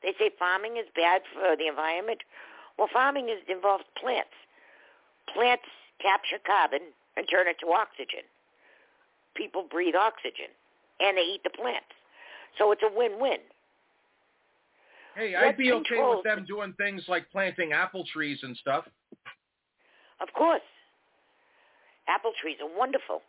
They 0.04 0.14
say 0.20 0.30
farming 0.38 0.78
is 0.78 0.86
bad 0.96 1.22
for 1.34 1.56
the 1.56 1.68
environment. 1.68 2.20
Well, 2.78 2.90
farming 2.92 3.30
is, 3.30 3.40
involves 3.50 3.84
plants. 4.00 4.36
Plants 5.34 5.66
capture 6.02 6.38
carbon 6.46 6.94
and 7.16 7.28
turn 7.30 7.48
it 7.48 7.58
to 7.62 7.68
oxygen. 7.72 8.24
People 9.36 9.66
breathe 9.70 9.96
oxygen, 9.96 10.54
and 11.00 11.18
they 11.18 11.22
eat 11.22 11.44
the 11.44 11.50
plants. 11.50 11.94
So 12.58 12.72
it's 12.72 12.82
a 12.84 12.90
win-win. 12.94 13.40
Hey, 15.16 15.34
What 15.34 15.44
I'd 15.46 15.58
be 15.58 15.72
okay 15.72 16.00
with 16.00 16.24
them 16.24 16.46
doing 16.48 16.74
things 16.78 17.04
like 17.08 17.30
planting 17.32 17.74
apple 17.74 18.06
trees 18.14 18.40
and 18.44 18.56
stuff. 18.58 18.86
Of 20.22 20.32
course. 20.34 20.62
Apple 22.08 22.32
trees 22.40 22.58
are 22.62 22.78
wonderful. 22.78 23.22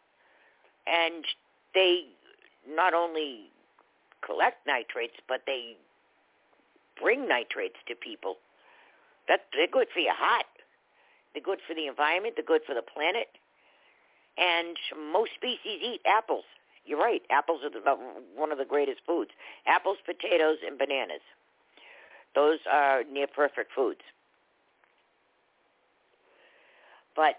And 0.86 1.24
they 1.74 2.04
not 2.68 2.94
only 2.94 3.50
collect 4.24 4.66
nitrates, 4.66 5.16
but 5.28 5.40
they 5.46 5.76
bring 7.00 7.28
nitrates 7.28 7.76
to 7.88 7.94
people. 7.94 8.36
That 9.28 9.46
they're 9.52 9.68
good 9.70 9.88
for 9.92 10.00
your 10.00 10.14
heart. 10.14 10.46
They're 11.32 11.42
good 11.42 11.60
for 11.66 11.74
the 11.74 11.86
environment, 11.86 12.34
they're 12.36 12.44
good 12.44 12.62
for 12.66 12.74
the 12.74 12.82
planet. 12.82 13.28
And 14.38 14.76
most 15.12 15.32
species 15.34 15.82
eat 15.82 16.00
apples. 16.06 16.44
You're 16.84 16.98
right. 16.98 17.22
Apples 17.28 17.60
are 17.64 17.70
the, 17.70 17.80
one 18.34 18.50
of 18.52 18.58
the 18.58 18.64
greatest 18.64 19.00
foods. 19.06 19.30
Apples, 19.66 19.98
potatoes, 20.06 20.58
and 20.66 20.78
bananas. 20.78 21.20
Those 22.34 22.58
are 22.70 23.02
near 23.04 23.26
perfect 23.26 23.72
foods. 23.74 24.00
But 27.14 27.34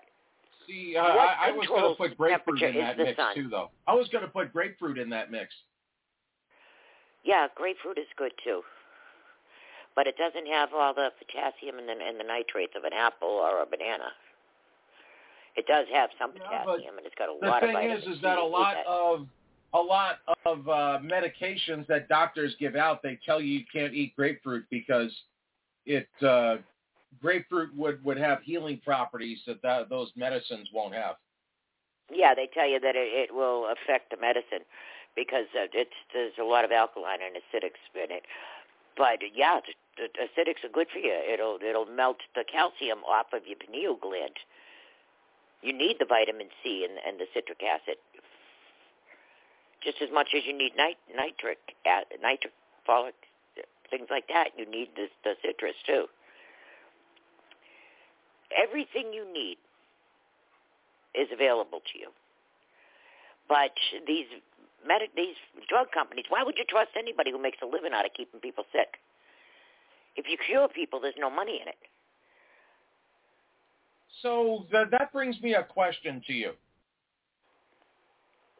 See, 0.67 0.95
uh, 0.97 1.01
I, 1.01 1.47
I 1.47 1.51
was 1.51 1.65
going 1.67 1.89
to 1.89 1.95
put 1.95 2.17
grapefruit 2.17 2.61
in 2.61 2.75
that 2.75 2.97
mix 2.97 3.17
sun. 3.17 3.33
too, 3.33 3.49
though. 3.49 3.71
I 3.87 3.95
was 3.95 4.07
going 4.09 4.23
to 4.23 4.29
put 4.29 4.53
grapefruit 4.53 4.99
in 4.99 5.09
that 5.09 5.31
mix. 5.31 5.53
Yeah, 7.23 7.47
grapefruit 7.55 7.97
is 7.97 8.05
good 8.17 8.33
too. 8.43 8.61
But 9.95 10.07
it 10.07 10.15
doesn't 10.17 10.47
have 10.47 10.69
all 10.73 10.93
the 10.93 11.09
potassium 11.19 11.79
and 11.79 11.89
the, 11.89 11.93
and 11.93 12.19
the 12.19 12.23
nitrates 12.23 12.73
of 12.75 12.83
an 12.83 12.93
apple 12.93 13.27
or 13.27 13.61
a 13.61 13.65
banana. 13.65 14.13
It 15.55 15.65
does 15.67 15.87
have 15.93 16.09
some 16.17 16.31
Yeah, 16.35 16.63
potassium 16.63 16.97
and 16.97 17.05
it's 17.05 17.15
got 17.15 17.29
a 17.29 17.33
lot 17.33 17.63
of 17.63 17.69
The 17.69 17.75
thing 17.75 17.91
is, 17.91 18.03
is 18.05 18.21
that 18.21 18.37
a 18.37 18.43
lot 18.43 18.75
that. 18.75 18.87
of 18.87 19.27
a 19.73 19.79
lot 19.79 20.17
of 20.45 20.67
uh, 20.67 20.99
medications 21.03 21.85
that 21.87 22.09
doctors 22.09 22.55
give 22.59 22.75
out, 22.75 23.03
they 23.03 23.19
tell 23.23 23.39
you 23.39 23.59
you 23.59 23.65
can't 23.71 23.93
eat 23.93 24.15
grapefruit 24.15 24.65
because 24.71 25.11
it 25.85 26.07
uh, 26.25 26.57
grapefruit 27.21 27.75
would 27.75 28.03
would 28.03 28.17
have 28.17 28.41
healing 28.41 28.79
properties 28.83 29.39
that, 29.45 29.61
that 29.61 29.89
those 29.89 30.11
medicines 30.15 30.69
won't 30.73 30.93
have. 30.93 31.15
Yeah, 32.11 32.33
they 32.33 32.49
tell 32.51 32.67
you 32.67 32.79
that 32.79 32.95
it, 32.95 33.29
it 33.29 33.33
will 33.33 33.67
affect 33.69 34.09
the 34.09 34.17
medicine 34.17 34.65
because 35.15 35.45
uh, 35.55 35.69
it's 35.73 35.93
there's 36.13 36.33
a 36.41 36.43
lot 36.43 36.65
of 36.65 36.71
alkaline 36.71 37.19
and 37.21 37.35
acidics 37.35 37.81
in 37.93 38.11
it. 38.11 38.23
But 38.99 39.23
yeah, 39.33 39.63
the, 39.95 40.11
the 40.11 40.27
acidics 40.27 40.67
are 40.67 40.73
good 40.75 40.87
for 40.91 40.99
you. 40.99 41.15
It'll 41.15 41.57
it'll 41.63 41.87
melt 41.87 42.19
the 42.35 42.43
calcium 42.43 42.99
off 43.07 43.31
of 43.31 43.47
your 43.47 43.55
pineal 43.55 43.95
gland. 43.95 44.35
You 45.63 45.71
need 45.71 45.95
the 45.99 46.05
vitamin 46.05 46.47
C 46.61 46.85
and, 46.87 46.99
and 47.07 47.19
the 47.19 47.25
citric 47.33 47.63
acid 47.63 47.95
just 49.83 50.01
as 50.01 50.09
much 50.13 50.27
as 50.35 50.43
you 50.45 50.57
need 50.57 50.73
nit- 50.75 50.99
nitric 51.15 51.59
nitric 52.21 52.53
folic 52.87 53.15
things 53.89 54.07
like 54.09 54.27
that. 54.27 54.49
You 54.57 54.69
need 54.69 54.89
the, 54.95 55.07
the 55.23 55.33
citrus 55.41 55.75
too. 55.85 56.05
Everything 58.55 59.13
you 59.13 59.25
need 59.31 59.57
is 61.15 61.27
available 61.33 61.81
to 61.91 61.99
you. 61.99 62.09
But 63.47 63.71
these 64.05 64.27
med- 64.85 65.09
these 65.15 65.35
drug 65.67 65.91
companies, 65.91 66.25
why 66.29 66.43
would 66.43 66.57
you 66.57 66.65
trust 66.65 66.91
anybody 66.97 67.31
who 67.31 67.41
makes 67.41 67.57
a 67.61 67.65
living 67.65 67.93
out 67.93 68.05
of 68.05 68.13
keeping 68.13 68.39
people 68.39 68.63
sick? 68.71 68.99
If 70.15 70.25
you 70.27 70.37
cure 70.45 70.67
people, 70.67 70.99
there's 70.99 71.15
no 71.17 71.29
money 71.29 71.59
in 71.61 71.67
it. 71.67 71.77
So 74.21 74.65
th- 74.71 74.87
that 74.91 75.13
brings 75.13 75.39
me 75.41 75.53
a 75.53 75.63
question 75.63 76.21
to 76.27 76.33
you. 76.33 76.51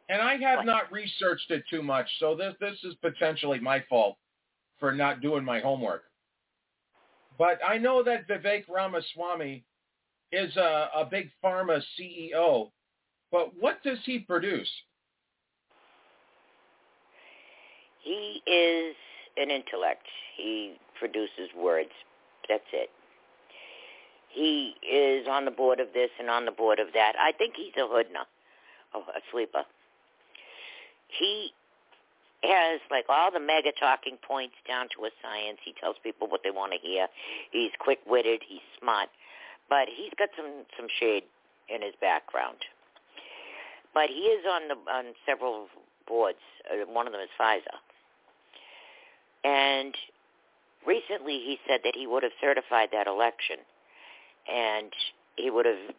And 0.08 0.20
I 0.20 0.36
have 0.38 0.58
What? 0.58 0.66
not 0.66 0.92
researched 0.92 1.50
it 1.50 1.64
too 1.70 1.82
much, 1.82 2.06
so 2.18 2.34
this 2.34 2.54
this 2.60 2.82
is 2.82 2.94
potentially 2.96 3.60
my 3.60 3.80
fault 3.88 4.16
for 4.78 4.92
not 4.92 5.20
doing 5.20 5.44
my 5.44 5.60
homework. 5.60 6.04
But 7.38 7.60
I 7.66 7.78
know 7.78 8.02
that 8.02 8.26
Vivek 8.26 8.64
Ramaswamy 8.68 9.64
is 10.32 10.56
a, 10.56 10.90
a 10.94 11.04
big 11.04 11.30
pharma 11.42 11.82
CEO. 11.98 12.70
But 13.30 13.52
what 13.58 13.82
does 13.82 13.98
he 14.04 14.18
produce? 14.18 14.68
He 18.02 18.42
is 18.46 18.96
an 19.36 19.50
intellect. 19.50 20.06
He 20.36 20.76
produces 20.98 21.50
words. 21.56 21.90
That's 22.48 22.64
it. 22.72 22.90
He 24.28 24.74
is 24.86 25.26
on 25.28 25.44
the 25.44 25.50
board 25.50 25.80
of 25.80 25.88
this 25.92 26.10
and 26.18 26.30
on 26.30 26.44
the 26.44 26.52
board 26.52 26.78
of 26.78 26.88
that. 26.94 27.14
I 27.18 27.32
think 27.32 27.54
he's 27.56 27.74
a 27.76 27.86
hoodna, 27.86 28.24
a, 28.94 28.98
a 28.98 29.20
sleeper. 29.32 29.64
He 31.08 31.52
has 32.42 32.80
like 32.90 33.04
all 33.08 33.30
the 33.30 33.40
mega 33.40 33.72
talking 33.78 34.16
points 34.26 34.54
down 34.66 34.86
to 34.96 35.04
a 35.04 35.10
science. 35.20 35.58
He 35.64 35.74
tells 35.78 35.96
people 36.02 36.28
what 36.28 36.42
they 36.44 36.50
want 36.50 36.72
to 36.72 36.78
hear. 36.78 37.08
He's 37.50 37.72
quick-witted. 37.78 38.42
He's 38.48 38.64
smart, 38.80 39.08
but 39.68 39.88
he's 39.88 40.12
got 40.16 40.30
some 40.36 40.64
some 40.76 40.86
shade 40.98 41.24
in 41.68 41.82
his 41.82 41.94
background. 42.00 42.58
But 43.92 44.08
he 44.08 44.30
is 44.30 44.46
on 44.46 44.68
the 44.68 44.76
on 44.90 45.04
several 45.26 45.66
boards. 46.06 46.38
Uh, 46.70 46.86
one 46.90 47.06
of 47.06 47.12
them 47.12 47.20
is 47.20 47.28
Pfizer. 47.38 47.76
And 49.44 49.94
recently 50.86 51.40
he 51.44 51.58
said 51.68 51.80
that 51.84 51.94
he 51.94 52.06
would 52.06 52.22
have 52.22 52.32
certified 52.40 52.88
that 52.92 53.06
election 53.06 53.56
and 54.50 54.92
he 55.36 55.50
would 55.50 55.66
have 55.66 55.94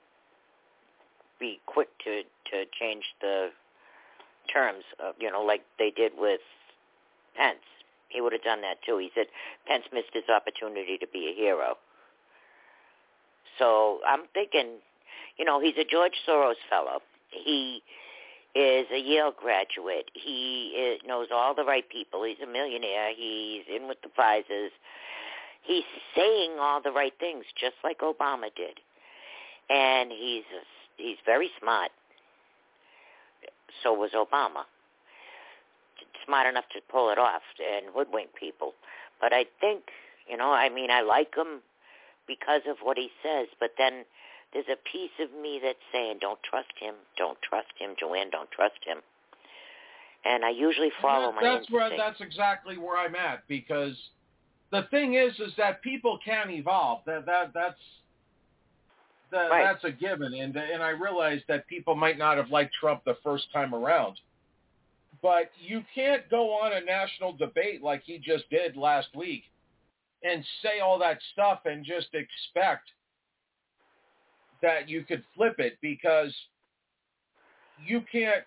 be 1.40 1.60
quick 1.66 1.90
to 2.04 2.22
to 2.52 2.66
change 2.80 3.04
the 3.20 3.50
terms 4.54 4.84
of, 5.04 5.16
you 5.20 5.32
know 5.32 5.42
like 5.42 5.62
they 5.80 5.92
did 5.92 6.12
with 6.18 6.42
Pence. 7.36 7.60
He 8.10 8.22
would 8.22 8.34
have 8.34 8.44
done 8.44 8.62
that 8.62 8.78
too. 8.86 8.98
He 8.98 9.10
said 9.16 9.28
Pence 9.68 9.86
missed 9.94 10.14
his 10.14 10.26
opportunity 10.30 10.98
to 10.98 11.08
be 11.08 11.32
a 11.32 11.36
hero. 11.40 11.76
So 13.58 14.00
I'm 14.08 14.24
thinking, 14.34 14.78
you 15.38 15.46
know, 15.46 15.60
he's 15.62 15.76
a 15.78 15.86
George 15.90 16.14
Soros 16.28 16.56
fellow. 16.70 17.00
He 17.30 17.82
is 18.54 18.86
a 18.94 19.00
Yale 19.00 19.34
graduate. 19.36 20.12
He 20.14 20.74
is, 20.78 21.02
knows 21.08 21.28
all 21.34 21.56
the 21.56 21.64
right 21.64 21.88
people. 21.90 22.24
He's 22.24 22.42
a 22.44 22.52
millionaire. 22.52 23.12
He's 23.16 23.64
in 23.74 23.88
with 23.88 23.98
the 24.02 24.10
Pfizers. 24.10 24.70
He's 25.64 25.86
saying 26.16 26.58
all 26.60 26.82
the 26.82 26.92
right 26.92 27.14
things, 27.20 27.46
just 27.60 27.76
like 27.84 28.00
Obama 28.00 28.50
did. 28.56 28.80
And 29.70 30.12
he's 30.12 30.44
a, 30.52 31.02
he's 31.02 31.18
very 31.26 31.50
smart. 31.62 31.92
So 33.84 33.94
was 33.94 34.12
Obama. 34.12 34.64
Smart 36.26 36.48
enough 36.48 36.66
to 36.74 36.82
pull 36.92 37.10
it 37.10 37.18
off 37.18 37.42
and 37.60 37.86
hoodwink 37.94 38.30
people. 38.38 38.74
But 39.22 39.34
I 39.34 39.46
think, 39.62 39.84
you 40.30 40.36
know, 40.36 40.52
I 40.52 40.70
mean, 40.70 40.92
I 40.92 41.02
like 41.02 41.36
him 41.36 41.62
because 42.28 42.62
of 42.68 42.78
what 42.84 42.98
he 42.98 43.10
says. 43.24 43.48
But 43.60 43.72
then 43.78 44.04
there's 44.54 44.66
a 44.72 44.78
piece 44.92 45.12
of 45.20 45.32
me 45.42 45.60
that's 45.64 45.80
saying, 45.92 46.18
don't 46.20 46.40
trust 46.44 46.72
him, 46.80 46.96
don't 47.18 47.38
trust 47.42 47.72
him, 47.78 47.92
Joanne, 48.00 48.30
don't 48.32 48.52
trust 48.52 48.80
him. 48.86 48.98
And 50.26 50.46
I 50.46 50.50
usually 50.50 50.92
follow 51.02 51.28
And 51.28 51.36
my 51.36 51.42
that, 51.42 51.54
that's 51.60 51.72
where 51.72 51.90
that's 51.98 52.22
exactly 52.22 52.78
where 52.78 52.98
I'm 52.98 53.16
at 53.16 53.48
because 53.48 53.96
the 54.72 54.84
thing 54.92 55.16
is 55.16 55.34
is 55.40 55.54
that 55.58 55.82
people 55.82 56.20
can 56.24 56.50
evolve. 56.52 57.02
That 57.06 57.26
that 57.26 57.54
that's 57.54 57.80
that, 59.32 59.50
Right. 59.50 59.64
that's 59.64 59.84
a 59.84 59.92
given, 59.92 60.34
and 60.34 60.56
and 60.56 60.84
I 60.84 60.90
realize 60.90 61.42
that 61.48 61.66
people 61.68 61.96
might 61.96 62.18
not 62.18 62.38
have 62.38 62.50
liked 62.52 62.74
Trump 62.80 63.04
the 63.04 63.18
first 63.24 63.52
time 63.52 63.74
around, 63.74 64.20
but 65.22 65.52
you 65.58 65.84
can't 65.96 66.30
go 66.30 66.52
on 66.52 66.74
a 66.74 66.82
national 66.82 67.34
debate 67.34 67.82
like 67.82 68.04
he 68.04 68.20
just 68.20 68.50
did 68.50 68.76
last 68.76 69.08
week 69.16 69.46
and 70.24 70.46
say 70.62 70.82
all 70.82 71.00
that 71.00 71.20
stuff 71.34 71.62
and 71.66 71.84
just 71.84 72.14
expect 72.14 72.92
that 74.62 74.90
you 74.90 75.04
could 75.04 75.24
flip 75.36 75.56
it 75.60 75.78
because 75.82 76.34
you 77.86 78.04
can't. 78.12 78.44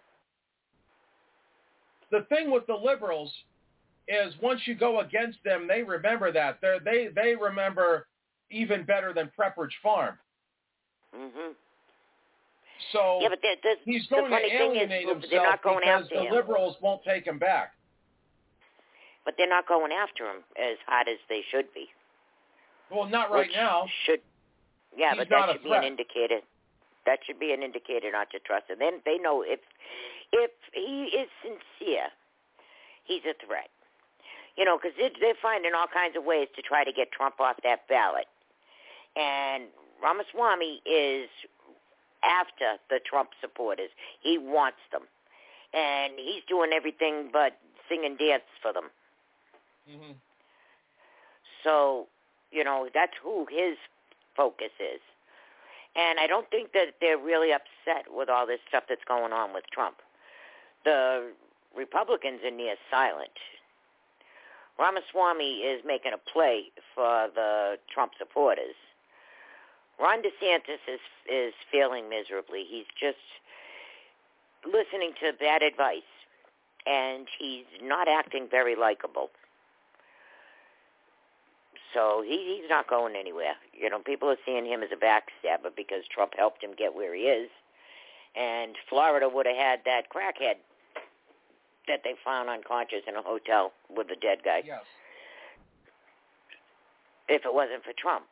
The 2.11 2.27
thing 2.29 2.51
with 2.51 2.67
the 2.67 2.75
liberals 2.75 3.33
is 4.09 4.35
once 4.43 4.61
you 4.67 4.75
go 4.75 5.01
against 5.01 5.39
them, 5.45 5.67
they 5.67 5.83
remember 5.83 6.31
that. 6.33 6.59
They 6.61 6.79
they 6.85 7.09
they 7.15 7.35
remember 7.35 8.07
even 8.51 8.85
better 8.85 9.13
than 9.13 9.31
Pepperidge 9.39 9.73
Farm. 9.83 10.17
hmm 11.15 11.53
So 12.93 13.19
Yeah, 13.21 13.29
but 13.31 13.39
there, 13.43 13.57
there's, 13.63 13.79
he's 13.85 14.07
the 14.09 14.17
going 14.17 14.31
to 14.31 14.37
funny 14.37 14.51
thing 14.51 14.77
is, 14.77 14.91
himself 14.91 15.25
they're 15.31 15.43
not 15.43 15.63
going 15.63 15.81
because 15.81 16.03
after 16.05 16.15
the 16.17 16.27
him. 16.27 16.33
liberals 16.33 16.77
won't 16.81 17.03
take 17.05 17.27
him 17.27 17.39
back. 17.39 17.73
But 19.25 19.35
they're 19.39 19.49
not 19.49 19.67
going 19.67 19.91
after 19.91 20.25
him 20.25 20.45
as 20.61 20.77
hard 20.87 21.09
as 21.09 21.17
they 21.29 21.41
should 21.51 21.73
be. 21.73 21.87
Well, 22.91 23.09
not 23.09 23.31
right 23.31 23.49
which 23.49 23.57
now. 23.57 23.87
Should 24.05 24.21
yeah, 24.97 25.11
He's 25.11 25.19
but 25.19 25.29
that 25.31 25.53
should 25.53 25.65
be 25.65 25.73
an 25.73 25.85
indicator. 25.85 26.41
That 27.07 27.19
should 27.27 27.39
be 27.39 27.53
an 27.53 27.63
indicator 27.63 28.11
not 28.11 28.31
to 28.31 28.39
trust 28.39 28.71
him. 28.71 28.79
Then 28.79 29.01
they 29.05 29.19
know 29.19 29.43
if 29.43 29.61
if 30.33 30.51
he 30.73 31.11
is 31.15 31.29
sincere, 31.43 32.09
he's 33.05 33.23
a 33.29 33.35
threat. 33.47 33.69
You 34.57 34.65
know, 34.65 34.79
because 34.79 34.97
they're 34.97 35.35
finding 35.43 35.73
all 35.75 35.89
kinds 35.93 36.17
of 36.17 36.25
ways 36.25 36.49
to 36.55 36.63
try 36.63 36.85
to 36.85 36.93
get 36.93 37.11
Trump 37.11 37.41
off 37.41 37.57
that 37.65 37.89
ballot. 37.89 38.27
And 39.17 39.65
Ramaswamy 40.03 40.81
is 40.87 41.29
after 42.23 42.79
the 42.89 43.01
Trump 43.05 43.31
supporters. 43.41 43.91
He 44.21 44.39
wants 44.39 44.79
them. 44.93 45.03
And 45.73 46.15
he's 46.17 46.43
doing 46.49 46.71
everything 46.73 47.31
but 47.33 47.59
sing 47.89 48.03
and 48.05 48.17
dance 48.17 48.47
for 48.63 48.73
them. 48.73 48.91
Mm-hmm. 49.91 50.13
So, 51.65 52.07
you 52.53 52.63
know, 52.63 52.89
that's 52.95 53.15
who 53.23 53.47
his 53.51 53.77
focus 54.37 54.73
is. 54.81 55.01
And 55.97 56.19
I 56.19 56.27
don't 56.27 56.51
think 56.51 56.73
that 56.73 56.95
they're 57.01 57.19
really 57.19 57.53
upset 57.53 58.07
with 58.11 58.29
all 58.29 58.47
this 58.47 58.61
stuff 58.69 58.85
that's 58.89 59.05
going 59.07 59.33
on 59.33 59.55
with 59.55 59.65
Trump. 59.73 59.97
The 60.85 61.31
Republicans 61.77 62.41
are 62.45 62.51
near 62.51 62.75
silent. 62.91 63.39
Ramaswamy 64.79 65.63
is 65.63 65.83
making 65.87 66.13
a 66.13 66.19
play 66.19 66.73
for 66.95 67.29
the 67.35 67.79
Trump 67.93 68.13
supporters. 68.19 68.75
Ron 70.01 70.23
DeSantis 70.23 70.83
is 70.89 71.01
is 71.31 71.55
failing 71.71 72.09
miserably. 72.09 72.65
He's 72.69 72.87
just 72.99 73.23
listening 74.67 75.13
to 75.21 75.33
bad 75.39 75.63
advice, 75.63 76.03
and 76.87 77.29
he's 77.39 77.67
not 77.81 78.09
acting 78.09 78.49
very 78.51 78.75
likable. 78.75 79.31
So 81.95 82.25
he, 82.27 82.59
he's 82.61 82.69
not 82.69 82.89
going 82.89 83.15
anywhere. 83.17 83.55
You 83.73 83.89
know, 83.89 84.01
people 84.01 84.29
are 84.29 84.37
seeing 84.45 84.67
him 84.67 84.83
as 84.83 84.91
a 84.93 84.97
backstabber 84.97 85.71
because 85.75 86.03
Trump 86.13 86.33
helped 86.37 86.63
him 86.63 86.71
get 86.77 86.95
where 86.95 87.15
he 87.15 87.23
is. 87.23 87.49
And 88.37 88.75
Florida 88.89 89.29
would 89.33 89.47
have 89.47 89.57
had 89.57 89.81
that 89.85 90.11
crackhead 90.11 90.57
that 91.87 92.01
they 92.03 92.15
found 92.25 92.49
unconscious 92.49 93.03
in 93.07 93.15
a 93.15 93.23
hotel 93.23 93.73
with 93.89 94.09
the 94.09 94.17
dead 94.17 94.39
guy. 94.45 94.63
Yes. 94.67 94.81
If 97.29 97.45
it 97.45 97.55
wasn't 97.55 97.85
for 97.85 97.93
Trump. 97.97 98.25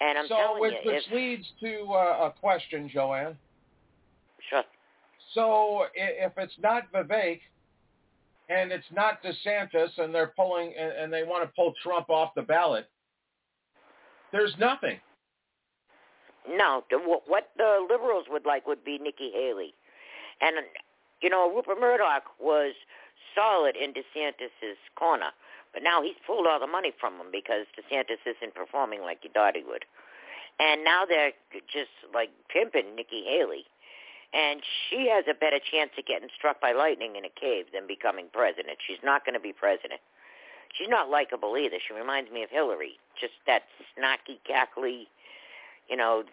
And 0.00 0.16
I'm 0.16 0.28
so 0.28 0.36
telling 0.36 0.60
which, 0.60 0.74
you, 0.84 0.92
which 0.92 1.04
if, 1.06 1.12
leads 1.12 1.46
to 1.60 1.92
uh, 1.92 2.30
a 2.30 2.40
question, 2.40 2.88
Joanne. 2.92 3.36
sure. 4.48 4.62
So 5.34 5.84
if 5.94 6.32
it's 6.38 6.54
not 6.62 6.90
Vivek 6.92 7.40
and 8.48 8.72
it's 8.72 8.86
not 8.94 9.22
DeSantis 9.22 9.98
and 9.98 10.14
they're 10.14 10.32
pulling 10.36 10.72
and, 10.78 10.92
and 10.92 11.12
they 11.12 11.22
want 11.22 11.44
to 11.44 11.52
pull 11.54 11.74
Trump 11.82 12.10
off 12.10 12.34
the 12.34 12.42
ballot, 12.42 12.88
there's 14.32 14.54
nothing. 14.58 14.98
No, 16.48 16.82
what 17.26 17.50
the 17.58 17.86
liberals 17.90 18.24
would 18.30 18.46
like 18.46 18.66
would 18.66 18.84
be 18.84 18.98
Nikki 18.98 19.30
Haley, 19.34 19.74
and 20.40 20.56
you 21.20 21.28
know 21.28 21.52
Rupert 21.54 21.78
Murdoch 21.78 22.24
was 22.40 22.72
solid 23.34 23.76
in 23.76 23.92
DeSantis's 23.92 24.78
corner, 24.96 25.30
but 25.74 25.82
now 25.82 26.02
he's 26.02 26.16
pulled 26.26 26.46
all 26.46 26.58
the 26.58 26.66
money 26.66 26.92
from 26.98 27.14
him 27.14 27.26
because 27.30 27.66
DeSantis 27.76 28.24
isn't 28.24 28.54
performing 28.54 29.02
like 29.02 29.18
he 29.22 29.28
thought 29.28 29.56
he 29.56 29.62
would, 29.62 29.84
and 30.58 30.84
now 30.84 31.04
they're 31.06 31.32
just 31.70 31.92
like 32.14 32.30
pimping 32.48 32.96
Nikki 32.96 33.24
Haley, 33.28 33.66
and 34.32 34.60
she 34.88 35.08
has 35.08 35.24
a 35.30 35.34
better 35.34 35.58
chance 35.58 35.90
of 35.98 36.06
getting 36.06 36.28
struck 36.36 36.60
by 36.60 36.72
lightning 36.72 37.16
in 37.16 37.24
a 37.24 37.32
cave 37.40 37.66
than 37.72 37.86
becoming 37.86 38.26
president. 38.32 38.78
She's 38.86 39.00
not 39.02 39.24
going 39.24 39.34
to 39.34 39.40
be 39.40 39.52
president. 39.52 40.00
She's 40.76 40.88
not 40.88 41.08
likable 41.08 41.56
either. 41.56 41.76
She 41.86 41.94
reminds 41.94 42.30
me 42.30 42.42
of 42.42 42.50
Hillary, 42.50 43.00
just 43.18 43.32
that 43.46 43.62
snarky, 43.96 44.36
cackly, 44.44 45.08
you 45.88 45.96
know, 45.96 46.24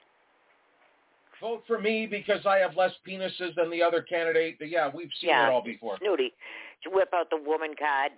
Vote 1.42 1.64
for 1.68 1.80
me 1.80 2.08
because 2.08 2.46
I 2.46 2.58
have 2.60 2.78
less 2.78 2.94
penises 3.08 3.56
than 3.56 3.70
the 3.70 3.82
other 3.82 4.02
candidate. 4.02 4.58
But 4.58 4.70
yeah, 4.70 4.90
we've 4.94 5.10
seen 5.20 5.30
yeah, 5.32 5.48
it 5.48 5.52
all 5.52 5.62
before. 5.62 5.98
snooty. 6.00 6.34
To 6.84 6.90
whip 6.90 7.10
out 7.14 7.30
the 7.30 7.38
woman 7.38 7.76
card, 7.78 8.12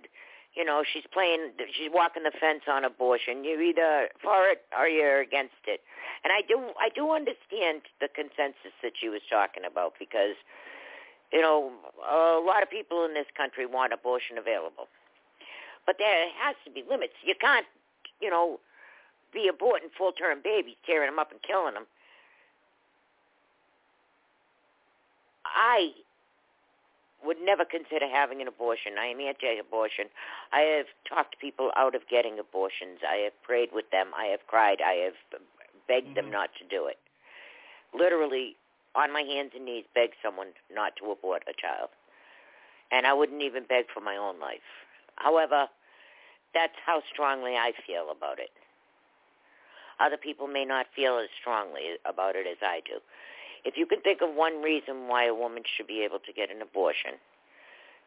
you 0.54 0.64
know, 0.64 0.82
she's 0.82 1.04
playing, 1.12 1.52
she's 1.76 1.90
walking 1.92 2.24
the 2.24 2.32
fence 2.40 2.62
on 2.68 2.84
abortion. 2.84 3.44
You're 3.44 3.62
either 3.62 4.08
for 4.22 4.48
it 4.48 4.62
or 4.76 4.88
you're 4.88 5.20
against 5.20 5.62
it. 5.66 5.80
And 6.24 6.32
I 6.32 6.42
do, 6.46 6.74
I 6.80 6.88
do 6.94 7.12
understand 7.12 7.82
the 8.00 8.08
consensus 8.08 8.74
that 8.82 8.92
she 8.98 9.08
was 9.08 9.20
talking 9.30 9.62
about 9.64 9.94
because, 9.98 10.34
you 11.32 11.40
know, 11.40 11.70
a 12.02 12.42
lot 12.42 12.62
of 12.62 12.70
people 12.70 13.04
in 13.04 13.14
this 13.14 13.28
country 13.36 13.66
want 13.66 13.92
abortion 13.92 14.38
available, 14.38 14.88
but 15.86 15.96
there 15.98 16.26
has 16.42 16.56
to 16.64 16.70
be 16.70 16.82
limits. 16.88 17.14
You 17.22 17.34
can't, 17.40 17.66
you 18.20 18.30
know, 18.30 18.58
be 19.32 19.50
aborting 19.52 19.92
full-term 19.96 20.40
babies, 20.42 20.76
tearing 20.86 21.10
them 21.10 21.18
up 21.18 21.30
and 21.30 21.40
killing 21.42 21.74
them. 21.74 21.86
I 25.44 25.92
would 27.24 27.40
never 27.40 27.64
consider 27.64 28.08
having 28.08 28.40
an 28.40 28.48
abortion. 28.48 28.98
I 28.98 29.06
am 29.06 29.20
anti-abortion. 29.20 30.06
I 30.52 30.60
have 30.60 30.86
talked 31.08 31.38
people 31.40 31.72
out 31.76 31.94
of 31.94 32.08
getting 32.08 32.38
abortions. 32.38 33.00
I 33.08 33.16
have 33.16 33.42
prayed 33.42 33.70
with 33.72 33.90
them. 33.90 34.12
I 34.16 34.26
have 34.26 34.46
cried. 34.46 34.80
I 34.80 34.94
have 34.94 35.40
begged 35.88 36.14
them 36.14 36.26
Mhm. 36.26 36.32
not 36.32 36.54
to 36.56 36.64
do 36.64 36.86
it. 36.86 36.98
Literally, 37.92 38.56
on 38.94 39.12
my 39.12 39.22
hands 39.22 39.54
and 39.54 39.64
knees, 39.64 39.86
beg 39.94 40.14
someone 40.22 40.54
not 40.70 40.96
to 40.96 41.10
abort 41.10 41.42
a 41.46 41.52
child. 41.52 41.90
And 42.90 43.06
I 43.06 43.12
wouldn't 43.12 43.42
even 43.42 43.64
beg 43.64 43.90
for 43.90 44.00
my 44.00 44.16
own 44.16 44.38
life. 44.38 44.86
However, 45.16 45.68
that's 46.54 46.78
how 46.86 47.02
strongly 47.02 47.56
I 47.56 47.72
feel 47.72 48.10
about 48.10 48.38
it. 48.38 48.52
Other 50.00 50.16
people 50.16 50.46
may 50.46 50.64
not 50.64 50.86
feel 50.94 51.18
as 51.18 51.28
strongly 51.40 51.98
about 52.04 52.36
it 52.36 52.46
as 52.46 52.58
I 52.62 52.80
do. 52.80 53.00
If 53.64 53.76
you 53.76 53.86
can 53.86 54.00
think 54.00 54.20
of 54.22 54.34
one 54.34 54.62
reason 54.62 55.08
why 55.08 55.26
a 55.26 55.34
woman 55.34 55.62
should 55.76 55.86
be 55.86 56.02
able 56.02 56.18
to 56.20 56.32
get 56.32 56.50
an 56.50 56.62
abortion, 56.62 57.12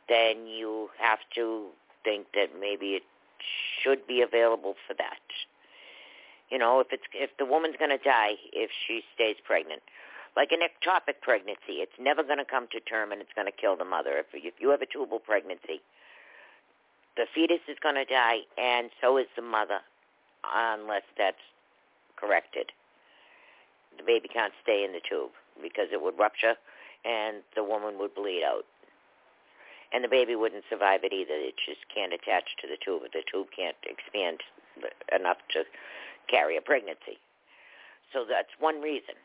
then 0.09 0.47
you 0.47 0.89
have 0.99 1.19
to 1.35 1.67
think 2.03 2.27
that 2.33 2.49
maybe 2.59 2.95
it 2.99 3.03
should 3.81 4.05
be 4.07 4.21
available 4.21 4.75
for 4.87 4.93
that. 4.95 5.21
You 6.49 6.57
know, 6.57 6.79
if 6.79 6.87
it's 6.91 7.03
if 7.13 7.29
the 7.37 7.45
woman's 7.45 7.75
going 7.79 7.91
to 7.91 8.03
die 8.03 8.35
if 8.51 8.69
she 8.85 9.01
stays 9.15 9.37
pregnant, 9.45 9.81
like 10.35 10.51
an 10.51 10.59
ectopic 10.59 11.21
pregnancy, 11.21 11.79
it's 11.79 11.95
never 11.99 12.23
going 12.23 12.39
to 12.39 12.45
come 12.45 12.67
to 12.71 12.79
term 12.81 13.11
and 13.11 13.21
it's 13.21 13.31
going 13.35 13.47
to 13.47 13.55
kill 13.55 13.77
the 13.77 13.85
mother. 13.85 14.17
If 14.19 14.27
if 14.33 14.55
you 14.59 14.69
have 14.69 14.81
a 14.81 14.85
tubal 14.85 15.19
pregnancy, 15.19 15.81
the 17.15 17.25
fetus 17.33 17.61
is 17.67 17.77
going 17.81 17.95
to 17.95 18.05
die 18.05 18.43
and 18.57 18.89
so 18.99 19.17
is 19.17 19.27
the 19.35 19.41
mother, 19.41 19.79
unless 20.43 21.03
that's 21.17 21.43
corrected. 22.17 22.71
The 23.97 24.03
baby 24.03 24.27
can't 24.27 24.53
stay 24.63 24.83
in 24.83 24.93
the 24.93 25.01
tube 25.07 25.31
because 25.61 25.87
it 25.91 26.01
would 26.01 26.17
rupture 26.17 26.55
and 27.05 27.43
the 27.55 27.63
woman 27.63 27.97
would 27.99 28.15
bleed 28.15 28.43
out. 28.43 28.65
And 29.93 30.03
the 30.03 30.07
baby 30.07 30.35
wouldn't 30.35 30.63
survive 30.69 31.03
it 31.03 31.11
either. 31.11 31.35
It 31.35 31.55
just 31.57 31.81
can't 31.93 32.13
attach 32.13 32.55
to 32.61 32.67
the 32.67 32.77
tube. 32.79 33.03
The 33.11 33.23
tube 33.29 33.47
can't 33.55 33.75
expand 33.83 34.39
enough 35.13 35.37
to 35.51 35.63
carry 36.29 36.55
a 36.55 36.61
pregnancy. 36.61 37.19
So 38.13 38.23
that's 38.27 38.49
one 38.59 38.81
reason. 38.81 39.15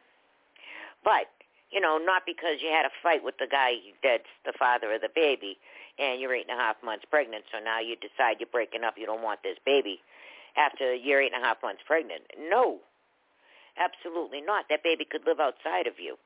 But, 1.05 1.31
you 1.70 1.81
know, 1.81 1.98
not 1.98 2.22
because 2.26 2.59
you 2.62 2.70
had 2.70 2.85
a 2.85 2.94
fight 3.02 3.22
with 3.22 3.38
the 3.38 3.46
guy 3.46 3.79
that's 4.02 4.31
the 4.44 4.52
father 4.59 4.92
of 4.92 5.02
the 5.02 5.11
baby 5.14 5.59
and 5.98 6.20
you're 6.20 6.35
eight 6.35 6.46
and 6.48 6.59
a 6.59 6.61
half 6.61 6.76
months 6.83 7.05
pregnant, 7.09 7.44
so 7.52 7.62
now 7.62 7.81
you 7.81 7.96
decide 7.96 8.37
you're 8.38 8.50
breaking 8.50 8.85
up, 8.85 8.94
you 8.98 9.07
don't 9.07 9.22
want 9.22 9.42
this 9.42 9.57
baby 9.64 10.00
after 10.57 10.94
you're 10.94 11.20
eight 11.20 11.33
and 11.33 11.42
a 11.42 11.46
half 11.46 11.62
months 11.62 11.83
pregnant. 11.87 12.22
No, 12.38 12.79
absolutely 13.79 14.41
not. 14.41 14.67
That 14.71 14.83
baby 14.83 15.05
could 15.05 15.27
live 15.27 15.41
outside 15.41 15.87
of 15.87 15.95
you. 15.99 16.17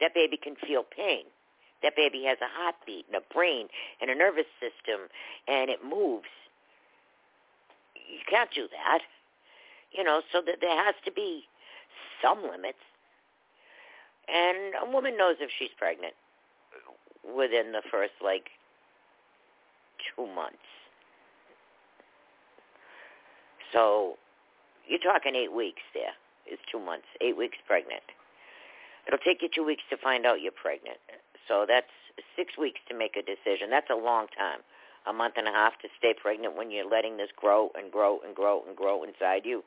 That 0.00 0.14
baby 0.14 0.36
can 0.36 0.56
feel 0.56 0.82
pain. 0.82 1.24
That 1.82 1.96
baby 1.96 2.24
has 2.24 2.38
a 2.40 2.48
heartbeat 2.48 3.06
and 3.06 3.16
a 3.16 3.34
brain 3.34 3.68
and 4.00 4.10
a 4.10 4.14
nervous 4.14 4.46
system, 4.60 5.08
and 5.48 5.70
it 5.70 5.80
moves. 5.84 6.28
You 7.94 8.20
can't 8.28 8.50
do 8.54 8.68
that. 8.68 9.00
You 9.92 10.04
know, 10.04 10.22
so 10.32 10.40
that 10.46 10.56
there 10.60 10.84
has 10.84 10.94
to 11.04 11.12
be 11.12 11.44
some 12.22 12.42
limits. 12.42 12.78
And 14.28 14.74
a 14.80 14.90
woman 14.90 15.16
knows 15.16 15.36
if 15.40 15.50
she's 15.58 15.70
pregnant 15.76 16.14
within 17.24 17.72
the 17.72 17.82
first, 17.90 18.12
like, 18.22 18.50
two 20.16 20.26
months. 20.26 20.58
So 23.72 24.16
you're 24.90 24.98
talking 24.98 25.38
eight 25.38 25.54
weeks 25.54 25.82
there. 25.94 26.12
It's 26.46 26.60
two 26.66 26.80
months, 26.82 27.06
eight 27.20 27.38
weeks 27.38 27.56
pregnant. 27.66 28.02
It'll 29.06 29.22
take 29.22 29.40
you 29.40 29.48
two 29.48 29.64
weeks 29.64 29.82
to 29.90 29.96
find 29.96 30.26
out 30.26 30.42
you're 30.42 30.50
pregnant. 30.50 30.98
So 31.46 31.64
that's 31.66 31.86
six 32.34 32.58
weeks 32.58 32.80
to 32.88 32.98
make 32.98 33.14
a 33.14 33.22
decision. 33.22 33.70
That's 33.70 33.88
a 33.88 33.94
long 33.94 34.26
time. 34.36 34.60
A 35.06 35.12
month 35.12 35.34
and 35.38 35.46
a 35.46 35.52
half 35.52 35.78
to 35.80 35.88
stay 35.96 36.12
pregnant 36.12 36.56
when 36.56 36.70
you're 36.70 36.88
letting 36.88 37.16
this 37.16 37.30
grow 37.34 37.70
and 37.78 37.90
grow 37.90 38.18
and 38.26 38.34
grow 38.34 38.62
and 38.66 38.76
grow 38.76 39.04
inside 39.04 39.42
you. 39.46 39.62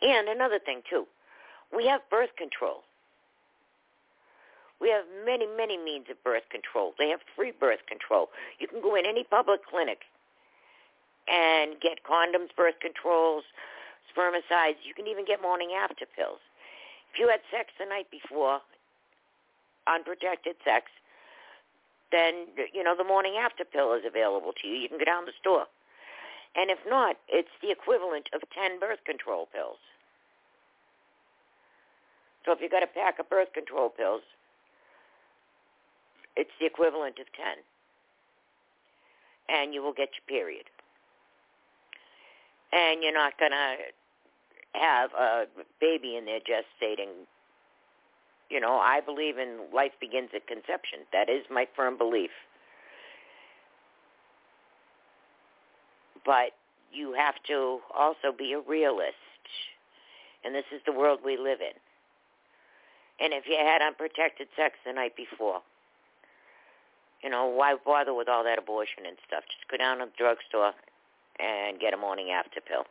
And 0.00 0.28
another 0.28 0.58
thing, 0.58 0.82
too. 0.88 1.06
We 1.74 1.86
have 1.86 2.00
birth 2.10 2.30
control. 2.38 2.84
We 4.80 4.90
have 4.90 5.04
many, 5.26 5.46
many 5.46 5.76
means 5.76 6.06
of 6.10 6.22
birth 6.22 6.48
control. 6.50 6.94
They 6.98 7.08
have 7.10 7.20
free 7.36 7.52
birth 7.52 7.80
control. 7.88 8.28
You 8.58 8.68
can 8.68 8.80
go 8.80 8.94
in 8.94 9.06
any 9.06 9.24
public 9.24 9.60
clinic 9.66 10.00
and 11.28 11.80
get 11.80 12.04
condoms, 12.04 12.54
birth 12.56 12.78
controls, 12.80 13.44
spermicides. 14.10 14.82
You 14.84 14.94
can 14.94 15.06
even 15.06 15.24
get 15.24 15.40
morning 15.42 15.72
after 15.72 16.06
pills. 16.06 16.40
If 17.12 17.18
you 17.18 17.28
had 17.28 17.40
sex 17.50 17.70
the 17.78 17.86
night 17.86 18.10
before, 18.10 18.60
unprotected 19.86 20.56
sex, 20.64 20.90
then 22.12 22.46
you 22.72 22.82
know 22.82 22.94
the 22.96 23.04
morning 23.04 23.34
after 23.40 23.64
pill 23.64 23.94
is 23.94 24.02
available 24.06 24.52
to 24.62 24.68
you. 24.68 24.76
You 24.76 24.88
can 24.88 24.98
go 24.98 25.04
down 25.04 25.24
the 25.24 25.32
store. 25.40 25.66
And 26.56 26.70
if 26.70 26.78
not, 26.86 27.16
it's 27.28 27.50
the 27.60 27.72
equivalent 27.72 28.28
of 28.32 28.42
10 28.54 28.78
birth 28.78 29.02
control 29.04 29.48
pills. 29.52 29.78
So 32.44 32.52
if 32.52 32.60
you 32.60 32.68
got 32.68 32.82
a 32.82 32.86
pack 32.86 33.18
of 33.18 33.28
birth 33.28 33.52
control 33.52 33.88
pills, 33.88 34.22
it's 36.36 36.50
the 36.60 36.66
equivalent 36.66 37.18
of 37.18 37.26
10. 37.34 37.58
And 39.48 39.74
you 39.74 39.82
will 39.82 39.92
get 39.92 40.10
your 40.14 40.26
period. 40.28 40.66
And 42.74 43.02
you're 43.02 43.14
not 43.14 43.38
going 43.38 43.52
to 43.52 43.76
have 44.72 45.10
a 45.12 45.44
baby 45.80 46.16
in 46.16 46.24
there 46.24 46.40
gestating. 46.40 47.26
You 48.50 48.60
know, 48.60 48.78
I 48.78 49.00
believe 49.00 49.38
in 49.38 49.60
life 49.72 49.92
begins 50.00 50.30
at 50.34 50.48
conception. 50.48 51.00
That 51.12 51.28
is 51.28 51.44
my 51.50 51.68
firm 51.76 51.96
belief. 51.96 52.30
But 56.26 56.50
you 56.92 57.12
have 57.12 57.34
to 57.46 57.78
also 57.96 58.32
be 58.36 58.54
a 58.54 58.60
realist. 58.60 59.14
And 60.44 60.54
this 60.54 60.64
is 60.74 60.80
the 60.84 60.92
world 60.92 61.20
we 61.24 61.36
live 61.36 61.60
in. 61.60 61.78
And 63.20 63.32
if 63.32 63.44
you 63.46 63.56
had 63.56 63.82
unprotected 63.82 64.48
sex 64.56 64.74
the 64.84 64.92
night 64.92 65.14
before, 65.16 65.60
you 67.22 67.30
know, 67.30 67.46
why 67.46 67.76
bother 67.84 68.12
with 68.12 68.28
all 68.28 68.42
that 68.42 68.58
abortion 68.58 69.06
and 69.06 69.16
stuff? 69.26 69.44
Just 69.46 69.70
go 69.70 69.76
down 69.76 69.98
to 69.98 70.06
the 70.06 70.12
drugstore 70.18 70.72
and 71.40 71.80
get 71.80 71.94
a 71.94 71.96
morning 71.96 72.30
after 72.30 72.60
pill. 72.60 72.84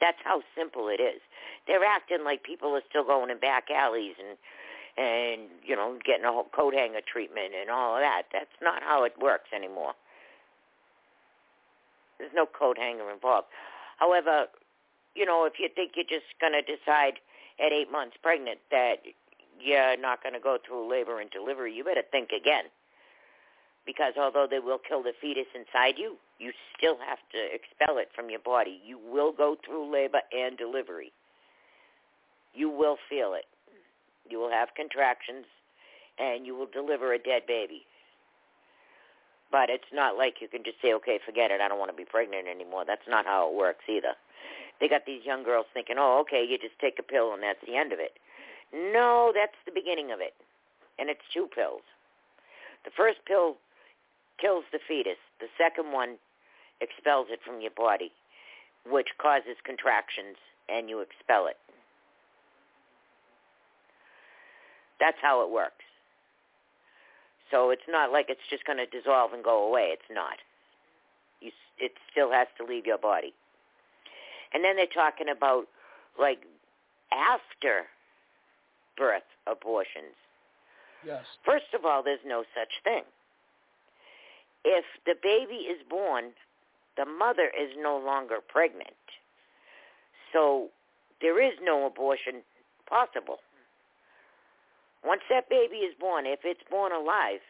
That's 0.00 0.18
how 0.24 0.42
simple 0.56 0.88
it 0.88 1.00
is. 1.00 1.20
They're 1.66 1.84
acting 1.84 2.24
like 2.24 2.42
people 2.42 2.74
are 2.74 2.82
still 2.88 3.04
going 3.04 3.30
in 3.30 3.38
back 3.38 3.70
alleys 3.70 4.14
and 4.18 4.36
and 4.94 5.48
you 5.64 5.74
know 5.74 5.96
getting 6.04 6.24
a 6.24 6.32
whole 6.32 6.50
coat 6.54 6.74
hanger 6.74 7.00
treatment 7.00 7.54
and 7.58 7.70
all 7.70 7.96
of 7.96 8.02
that. 8.02 8.24
That's 8.32 8.56
not 8.60 8.82
how 8.82 9.04
it 9.04 9.14
works 9.20 9.48
anymore. 9.54 9.94
There's 12.18 12.32
no 12.34 12.46
coat 12.46 12.78
hanger 12.78 13.10
involved. 13.10 13.46
However, 13.98 14.46
you 15.14 15.24
know, 15.24 15.44
if 15.44 15.54
you 15.58 15.68
think 15.74 15.92
you're 15.96 16.04
just 16.04 16.26
going 16.40 16.52
to 16.52 16.62
decide 16.62 17.20
at 17.58 17.72
eight 17.72 17.90
months 17.90 18.16
pregnant 18.22 18.58
that 18.70 19.02
you're 19.60 19.96
not 19.96 20.22
going 20.22 20.34
to 20.34 20.40
go 20.40 20.58
through 20.58 20.90
labor 20.90 21.20
and 21.20 21.30
delivery, 21.30 21.74
you 21.74 21.84
better 21.84 22.02
think 22.10 22.30
again. 22.30 22.64
Because 23.84 24.14
although 24.16 24.46
they 24.48 24.60
will 24.60 24.78
kill 24.78 25.02
the 25.02 25.12
fetus 25.20 25.46
inside 25.54 25.94
you, 25.98 26.16
you 26.38 26.52
still 26.76 26.96
have 27.06 27.18
to 27.32 27.38
expel 27.52 27.98
it 27.98 28.08
from 28.14 28.30
your 28.30 28.40
body. 28.40 28.80
You 28.84 28.98
will 28.98 29.32
go 29.32 29.56
through 29.64 29.92
labor 29.92 30.20
and 30.32 30.56
delivery. 30.56 31.12
You 32.54 32.70
will 32.70 32.96
feel 33.08 33.34
it. 33.34 33.46
You 34.28 34.38
will 34.38 34.50
have 34.50 34.68
contractions, 34.76 35.46
and 36.18 36.46
you 36.46 36.54
will 36.54 36.68
deliver 36.72 37.12
a 37.12 37.18
dead 37.18 37.42
baby. 37.48 37.82
But 39.50 39.68
it's 39.68 39.90
not 39.92 40.16
like 40.16 40.40
you 40.40 40.48
can 40.48 40.64
just 40.64 40.80
say, 40.80 40.94
okay, 40.94 41.18
forget 41.24 41.50
it. 41.50 41.60
I 41.60 41.68
don't 41.68 41.78
want 41.78 41.90
to 41.90 41.96
be 41.96 42.04
pregnant 42.04 42.48
anymore. 42.48 42.84
That's 42.86 43.06
not 43.08 43.26
how 43.26 43.50
it 43.50 43.56
works 43.56 43.84
either. 43.88 44.14
They 44.80 44.88
got 44.88 45.06
these 45.06 45.24
young 45.24 45.44
girls 45.44 45.66
thinking, 45.74 45.96
oh, 45.98 46.18
okay, 46.22 46.44
you 46.48 46.56
just 46.58 46.78
take 46.80 46.98
a 46.98 47.02
pill 47.02 47.34
and 47.34 47.42
that's 47.42 47.60
the 47.66 47.76
end 47.76 47.92
of 47.92 48.00
it. 48.00 48.12
No, 48.72 49.32
that's 49.34 49.54
the 49.66 49.72
beginning 49.72 50.10
of 50.10 50.20
it. 50.20 50.32
And 50.98 51.10
it's 51.10 51.20
two 51.32 51.46
pills. 51.54 51.82
The 52.84 52.90
first 52.96 53.18
pill 53.26 53.56
kills 54.40 54.64
the 54.72 54.80
fetus. 54.86 55.18
The 55.40 55.48
second 55.58 55.92
one 55.92 56.16
expels 56.80 57.28
it 57.30 57.40
from 57.44 57.60
your 57.60 57.72
body, 57.76 58.12
which 58.88 59.08
causes 59.20 59.56
contractions, 59.64 60.36
and 60.68 60.88
you 60.88 61.00
expel 61.00 61.46
it. 61.46 61.56
That's 65.00 65.18
how 65.20 65.42
it 65.44 65.50
works. 65.50 65.84
So 67.50 67.70
it's 67.70 67.86
not 67.88 68.12
like 68.12 68.26
it's 68.28 68.48
just 68.48 68.64
going 68.64 68.78
to 68.78 68.86
dissolve 68.86 69.32
and 69.32 69.44
go 69.44 69.66
away. 69.68 69.90
It's 69.92 70.10
not. 70.10 70.38
You, 71.40 71.50
it 71.78 71.92
still 72.10 72.32
has 72.32 72.46
to 72.58 72.64
leave 72.64 72.86
your 72.86 72.98
body. 72.98 73.34
And 74.54 74.64
then 74.64 74.76
they're 74.76 74.86
talking 74.86 75.28
about 75.28 75.66
like 76.18 76.38
after 77.12 77.84
birth 78.96 79.26
abortions. 79.46 80.16
Yes. 81.04 81.24
First 81.44 81.74
of 81.74 81.84
all, 81.84 82.02
there's 82.02 82.24
no 82.24 82.44
such 82.54 82.70
thing. 82.84 83.02
If 84.64 84.84
the 85.06 85.14
baby 85.20 85.66
is 85.66 85.80
born, 85.88 86.32
the 86.96 87.06
mother 87.06 87.50
is 87.58 87.70
no 87.78 87.98
longer 87.98 88.38
pregnant. 88.46 88.94
So 90.32 90.68
there 91.20 91.40
is 91.40 91.54
no 91.62 91.86
abortion 91.86 92.42
possible. 92.88 93.38
Once 95.04 95.22
that 95.30 95.48
baby 95.48 95.78
is 95.78 95.94
born, 95.98 96.26
if 96.26 96.40
it's 96.44 96.62
born 96.70 96.92
alive 96.92 97.40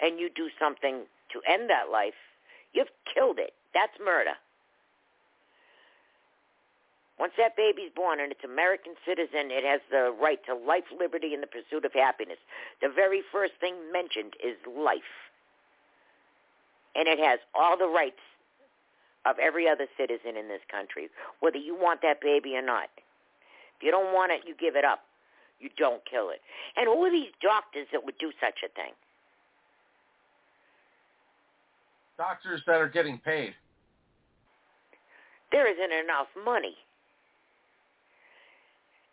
and 0.00 0.18
you 0.18 0.28
do 0.34 0.48
something 0.58 1.04
to 1.32 1.40
end 1.50 1.70
that 1.70 1.90
life, 1.90 2.18
you've 2.72 2.90
killed 3.12 3.38
it. 3.38 3.52
That's 3.72 3.92
murder. 4.04 4.34
Once 7.18 7.32
that 7.38 7.56
baby's 7.56 7.90
born 7.94 8.20
and 8.20 8.30
it's 8.30 8.44
American 8.44 8.92
citizen, 9.06 9.50
it 9.50 9.64
has 9.64 9.80
the 9.90 10.14
right 10.20 10.44
to 10.44 10.54
life, 10.54 10.84
liberty, 10.98 11.32
and 11.32 11.42
the 11.42 11.46
pursuit 11.46 11.84
of 11.84 11.92
happiness. 11.94 12.36
The 12.82 12.90
very 12.94 13.22
first 13.32 13.54
thing 13.58 13.74
mentioned 13.90 14.34
is 14.44 14.56
life. 14.66 15.32
And 16.96 17.08
it 17.08 17.18
has 17.18 17.40
all 17.54 17.76
the 17.76 17.88
rights 17.88 18.22
of 19.26 19.38
every 19.38 19.68
other 19.68 19.86
citizen 19.98 20.36
in 20.36 20.48
this 20.48 20.62
country, 20.70 21.08
whether 21.40 21.58
you 21.58 21.76
want 21.76 22.00
that 22.02 22.20
baby 22.20 22.56
or 22.56 22.62
not. 22.62 22.88
If 23.76 23.82
you 23.82 23.90
don't 23.90 24.14
want 24.14 24.32
it, 24.32 24.42
you 24.46 24.54
give 24.58 24.76
it 24.76 24.84
up. 24.84 25.00
You 25.60 25.68
don't 25.76 26.02
kill 26.08 26.30
it. 26.30 26.40
And 26.76 26.86
who 26.86 27.04
are 27.04 27.10
these 27.10 27.32
doctors 27.42 27.86
that 27.92 28.04
would 28.04 28.16
do 28.18 28.30
such 28.40 28.60
a 28.64 28.68
thing? 28.74 28.92
Doctors 32.16 32.62
that 32.66 32.80
are 32.80 32.88
getting 32.88 33.18
paid. 33.18 33.54
There 35.52 35.70
isn't 35.70 35.92
enough 35.92 36.28
money. 36.44 36.76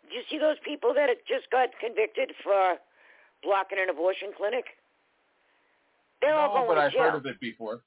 Do 0.08 0.16
you 0.16 0.22
see 0.30 0.38
those 0.38 0.56
people 0.64 0.94
that 0.94 1.08
just 1.26 1.50
got 1.50 1.70
convicted 1.80 2.32
for 2.42 2.76
blocking 3.42 3.78
an 3.80 3.90
abortion 3.90 4.32
clinic? 4.36 4.64
They're 6.24 6.32
no, 6.32 6.40
all 6.40 6.54
going 6.56 6.68
but 6.68 6.74
to 6.76 6.80
I've 6.88 6.92
jail. 6.92 7.02
heard 7.02 7.14
of 7.20 7.26
it 7.26 7.38
before. 7.38 7.84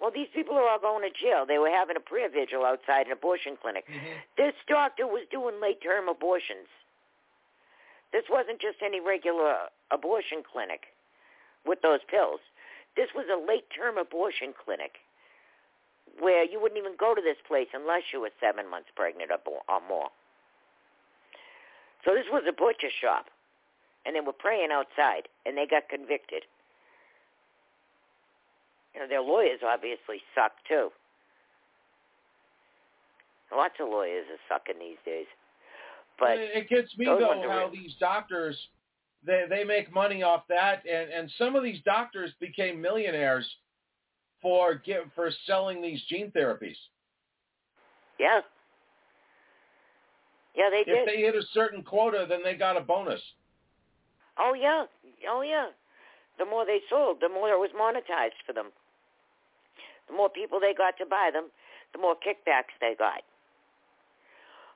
Well, 0.00 0.12
these 0.14 0.30
people 0.32 0.54
are 0.54 0.68
all 0.70 0.78
going 0.78 1.02
to 1.02 1.10
jail. 1.10 1.42
They 1.42 1.58
were 1.58 1.74
having 1.74 1.96
a 1.96 2.00
prayer 2.00 2.30
vigil 2.30 2.64
outside 2.64 3.06
an 3.06 3.12
abortion 3.12 3.58
clinic. 3.60 3.82
Mm-hmm. 3.90 4.22
This 4.38 4.54
doctor 4.68 5.10
was 5.10 5.26
doing 5.32 5.58
late-term 5.60 6.08
abortions. 6.08 6.70
This 8.12 8.22
wasn't 8.30 8.60
just 8.62 8.78
any 8.78 9.00
regular 9.00 9.66
abortion 9.90 10.46
clinic 10.46 10.94
with 11.66 11.82
those 11.82 11.98
pills. 12.06 12.38
This 12.94 13.10
was 13.14 13.26
a 13.26 13.36
late-term 13.36 13.98
abortion 13.98 14.54
clinic 14.54 15.02
where 16.22 16.46
you 16.46 16.62
wouldn't 16.62 16.78
even 16.78 16.94
go 16.94 17.14
to 17.14 17.20
this 17.20 17.36
place 17.46 17.68
unless 17.74 18.14
you 18.14 18.20
were 18.20 18.30
seven 18.38 18.70
months 18.70 18.88
pregnant 18.94 19.34
or 19.34 19.80
more. 19.88 20.08
So 22.06 22.14
this 22.14 22.30
was 22.30 22.44
a 22.48 22.54
butcher 22.54 22.94
shop, 23.02 23.26
and 24.06 24.14
they 24.14 24.20
were 24.20 24.32
praying 24.32 24.70
outside, 24.70 25.26
and 25.44 25.58
they 25.58 25.66
got 25.66 25.90
convicted. 25.90 26.46
You 28.98 29.04
know, 29.04 29.08
their 29.08 29.22
lawyers 29.22 29.60
obviously 29.64 30.20
suck 30.34 30.52
too. 30.66 30.88
Lots 33.54 33.74
of 33.80 33.88
lawyers 33.88 34.24
are 34.30 34.56
sucking 34.56 34.80
these 34.80 34.98
days. 35.04 35.26
But 36.18 36.38
it, 36.38 36.68
gets 36.68 36.96
me 36.98 37.06
though 37.06 37.44
how 37.48 37.70
these 37.72 37.94
doctors 38.00 38.58
they 39.24 39.44
they 39.48 39.62
make 39.62 39.92
money 39.94 40.24
off 40.24 40.42
that, 40.48 40.82
and 40.84 41.10
and 41.10 41.30
some 41.38 41.54
of 41.54 41.62
these 41.62 41.80
doctors 41.84 42.32
became 42.40 42.80
millionaires 42.80 43.48
for 44.42 44.74
get 44.74 45.04
for 45.14 45.30
selling 45.46 45.80
these 45.80 46.02
gene 46.08 46.32
therapies. 46.32 46.76
yeah, 48.18 48.40
yeah, 50.56 50.70
they 50.70 50.82
did. 50.82 50.98
If 50.98 51.06
they 51.06 51.20
hit 51.20 51.36
a 51.36 51.46
certain 51.52 51.84
quota, 51.84 52.26
then 52.28 52.40
they 52.42 52.56
got 52.56 52.76
a 52.76 52.80
bonus. 52.80 53.20
Oh 54.38 54.54
yeah, 54.54 54.86
oh 55.30 55.42
yeah. 55.42 55.66
The 56.38 56.44
more 56.44 56.66
they 56.66 56.80
sold, 56.90 57.18
the 57.20 57.28
more 57.28 57.50
it 57.50 57.58
was 57.58 57.70
monetized 57.78 58.42
for 58.44 58.52
them. 58.52 58.72
The 60.08 60.14
more 60.14 60.28
people 60.28 60.60
they 60.60 60.74
got 60.74 60.96
to 60.98 61.06
buy 61.06 61.30
them, 61.32 61.50
the 61.92 61.98
more 61.98 62.14
kickbacks 62.14 62.74
they 62.80 62.94
got. 62.98 63.22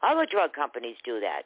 Other 0.02 0.26
drug 0.26 0.52
companies 0.52 0.96
do 1.04 1.20
that. 1.20 1.42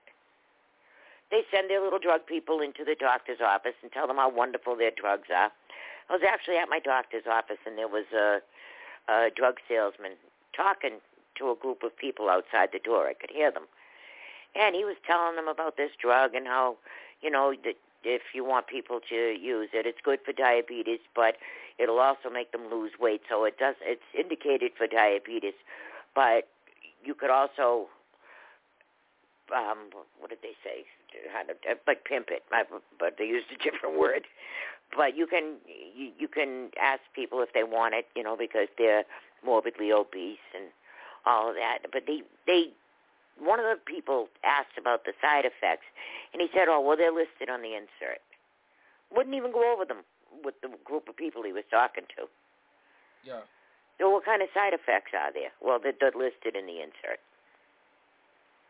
They 1.30 1.42
send 1.50 1.68
their 1.68 1.82
little 1.82 1.98
drug 1.98 2.26
people 2.26 2.60
into 2.60 2.84
the 2.84 2.94
doctor's 2.98 3.40
office 3.40 3.74
and 3.82 3.90
tell 3.90 4.06
them 4.06 4.16
how 4.16 4.30
wonderful 4.30 4.76
their 4.76 4.92
drugs 4.92 5.28
are. 5.34 5.50
I 6.08 6.12
was 6.12 6.22
actually 6.26 6.56
at 6.56 6.68
my 6.68 6.78
doctor's 6.78 7.26
office 7.28 7.58
and 7.66 7.76
there 7.76 7.88
was 7.88 8.06
a, 8.14 8.38
a 9.10 9.30
drug 9.34 9.56
salesman 9.68 10.12
talking 10.54 10.98
to 11.38 11.50
a 11.50 11.54
group 11.54 11.82
of 11.82 11.96
people 11.96 12.30
outside 12.30 12.70
the 12.72 12.78
door. 12.78 13.08
I 13.08 13.14
could 13.14 13.30
hear 13.30 13.50
them. 13.50 13.66
And 14.54 14.74
he 14.74 14.84
was 14.84 14.96
telling 15.06 15.36
them 15.36 15.48
about 15.48 15.76
this 15.76 15.90
drug 16.00 16.34
and 16.34 16.46
how, 16.46 16.76
you 17.20 17.30
know, 17.30 17.52
that 17.64 17.76
if 18.04 18.22
you 18.32 18.44
want 18.44 18.68
people 18.68 19.00
to 19.10 19.36
use 19.38 19.68
it, 19.74 19.84
it's 19.84 19.98
good 20.02 20.20
for 20.24 20.32
diabetes, 20.32 21.00
but 21.14 21.36
it'll 21.78 21.98
also 21.98 22.30
make 22.32 22.52
them 22.52 22.70
lose 22.70 22.92
weight. 23.00 23.22
So 23.28 23.44
it 23.44 23.58
does. 23.58 23.74
It's 23.82 24.02
indicated 24.18 24.72
for 24.76 24.86
diabetes, 24.86 25.54
but 26.14 26.48
you 27.04 27.14
could 27.14 27.30
also, 27.30 27.88
um, 29.54 29.90
what 30.18 30.30
did 30.30 30.40
they 30.42 30.56
say? 30.64 30.84
How 31.32 31.42
to, 31.42 31.54
like 31.86 32.04
pimp 32.04 32.28
it, 32.28 32.42
but 32.50 33.14
they 33.18 33.24
used 33.24 33.46
a 33.54 33.62
different 33.62 33.98
word. 33.98 34.26
But 34.94 35.16
you 35.16 35.26
can 35.26 35.56
you, 35.66 36.12
you 36.18 36.28
can 36.28 36.70
ask 36.80 37.00
people 37.14 37.40
if 37.42 37.52
they 37.54 37.64
want 37.64 37.94
it, 37.94 38.06
you 38.14 38.22
know, 38.22 38.36
because 38.36 38.68
they're 38.78 39.04
morbidly 39.44 39.92
obese 39.92 40.38
and 40.54 40.66
all 41.24 41.48
of 41.48 41.56
that. 41.56 41.78
But 41.92 42.04
they 42.06 42.22
they 42.46 42.70
one 43.38 43.58
of 43.58 43.66
the 43.66 43.76
people 43.84 44.28
asked 44.44 44.78
about 44.78 45.04
the 45.04 45.12
side 45.20 45.44
effects, 45.44 45.86
and 46.32 46.40
he 46.40 46.48
said, 46.54 46.68
"Oh, 46.68 46.80
well, 46.80 46.96
they're 46.96 47.12
listed 47.12 47.50
on 47.50 47.62
the 47.62 47.74
insert." 47.74 48.22
Wouldn't 49.14 49.34
even 49.34 49.52
go 49.52 49.72
over 49.72 49.84
them 49.84 50.04
with 50.44 50.54
the 50.62 50.68
group 50.84 51.08
of 51.08 51.16
people 51.16 51.42
he 51.42 51.52
was 51.52 51.64
talking 51.70 52.04
to. 52.16 52.26
Yeah. 53.24 53.40
So 53.98 54.10
what 54.10 54.24
kind 54.24 54.42
of 54.42 54.48
side 54.52 54.72
effects 54.74 55.12
are 55.16 55.32
there? 55.32 55.50
Well, 55.62 55.78
they're, 55.82 55.94
they're 55.98 56.12
listed 56.14 56.54
in 56.54 56.66
the 56.66 56.80
insert. 56.82 57.20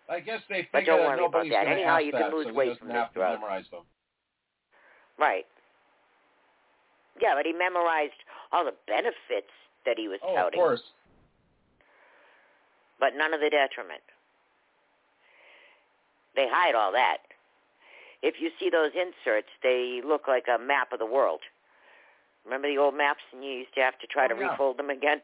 I 0.09 0.21
guess 0.21 0.41
they 0.49 0.69
But 0.73 0.85
don't 0.87 1.01
worry 1.01 1.25
about 1.25 1.47
that. 1.51 1.67
Anyhow, 1.67 1.99
you 1.99 2.13
that, 2.13 2.31
can 2.31 2.33
lose 2.33 2.47
so 2.47 2.55
weight 2.55 2.79
from 2.79 2.89
this 2.89 3.07
drug. 3.13 3.41
memorize 3.41 3.65
them. 3.73 3.83
Right. 5.19 5.47
Yeah, 7.21 7.35
but 7.35 7.45
he 7.45 7.53
memorized 7.53 8.21
all 8.53 8.65
the 8.65 8.75
benefits 8.87 9.51
that 9.85 9.99
he 9.99 10.07
was 10.07 10.21
Oh, 10.23 10.47
of 10.47 10.53
course. 10.53 10.83
but 13.01 13.15
none 13.17 13.35
of 13.35 13.41
the 13.41 13.51
detriment. 13.51 14.03
They 16.37 16.47
hide 16.49 16.75
all 16.77 16.93
that. 16.93 17.19
If 18.23 18.37
you 18.41 18.51
see 18.59 18.71
those 18.71 18.93
inserts, 18.95 19.49
they 19.63 20.01
look 20.05 20.27
like 20.29 20.45
a 20.49 20.59
map 20.59 20.93
of 20.93 20.99
the 20.99 21.07
world. 21.07 21.41
Remember 22.45 22.69
the 22.69 22.79
old 22.79 22.95
maps, 22.97 23.21
and 23.33 23.45
you 23.45 23.51
used 23.51 23.75
to 23.75 23.81
have 23.81 23.99
to 23.99 24.07
try 24.07 24.25
Oh, 24.27 24.29
to 24.29 24.35
yeah. 24.35 24.51
refold 24.53 24.79
them 24.79 24.91
again. 24.91 25.21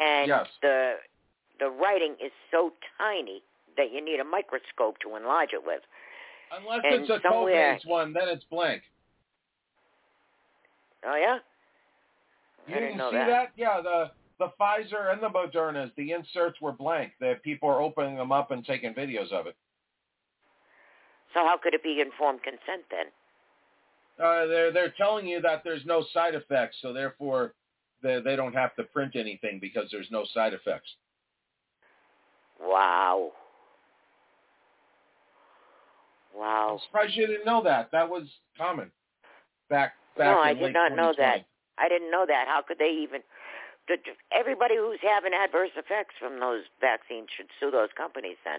And 0.00 0.28
Yes. 0.28 0.48
the 0.62 1.00
the 1.58 1.68
writing 1.70 2.14
is 2.20 2.30
so 2.52 2.72
tiny 2.98 3.42
that 3.76 3.90
you 3.90 4.00
need 4.00 4.20
a 4.20 4.24
microscope 4.24 4.98
to 5.00 5.16
enlarge 5.16 5.52
it 5.52 5.64
with. 5.64 5.82
Unless 6.52 6.84
and 6.84 6.94
it's 7.02 7.10
a 7.10 7.20
somewhere- 7.20 7.74
COVID's 7.74 7.84
one, 7.86 8.12
then 8.12 8.28
it's 8.28 8.44
blank. 8.44 8.82
Oh 11.04 11.14
yeah, 11.16 11.38
You 12.68 12.76
I 12.76 12.78
didn't 12.80 13.10
see 13.10 13.16
that. 13.16 13.50
Yeah, 13.56 13.80
the 13.80 14.10
the 14.38 14.50
Pfizer 14.60 15.12
and 15.12 15.20
the 15.20 15.28
Modernas, 15.28 15.92
the 15.96 16.12
inserts 16.12 16.60
were 16.60 16.70
blank. 16.72 17.12
The 17.18 17.40
people 17.42 17.68
are 17.68 17.80
opening 17.80 18.14
them 18.16 18.30
up 18.30 18.52
and 18.52 18.64
taking 18.64 18.94
videos 18.94 19.32
of 19.32 19.46
it. 19.48 19.56
So 21.38 21.44
how 21.44 21.56
could 21.56 21.72
it 21.72 21.84
be 21.84 22.00
informed 22.00 22.42
consent 22.42 22.82
then? 22.90 23.06
Uh, 24.18 24.46
they're 24.46 24.72
they're 24.72 24.94
telling 24.96 25.26
you 25.28 25.40
that 25.40 25.62
there's 25.62 25.86
no 25.86 26.04
side 26.12 26.34
effects, 26.34 26.76
so 26.82 26.92
therefore 26.92 27.54
they 28.02 28.20
they 28.20 28.34
don't 28.34 28.54
have 28.54 28.74
to 28.74 28.82
print 28.82 29.14
anything 29.14 29.60
because 29.60 29.88
there's 29.92 30.10
no 30.10 30.24
side 30.34 30.52
effects. 30.52 30.88
Wow. 32.60 33.30
I'm 36.34 36.40
Wow. 36.40 36.80
surprised 36.86 37.16
you 37.16 37.26
didn't 37.26 37.46
know 37.46 37.62
that. 37.62 37.90
That 37.92 38.08
was 38.08 38.24
common 38.56 38.90
back 39.70 39.92
back 40.16 40.26
No, 40.26 40.40
I 40.40 40.54
did 40.54 40.72
not 40.72 40.96
know 40.96 41.12
that. 41.16 41.44
I 41.78 41.88
didn't 41.88 42.10
know 42.10 42.26
that. 42.26 42.48
How 42.48 42.62
could 42.66 42.78
they 42.78 42.90
even? 42.90 43.20
Everybody 44.32 44.76
who's 44.76 44.98
having 45.02 45.32
adverse 45.32 45.70
effects 45.76 46.14
from 46.18 46.40
those 46.40 46.62
vaccines 46.80 47.28
should 47.36 47.46
sue 47.60 47.70
those 47.70 47.88
companies. 47.96 48.36
Then 48.44 48.58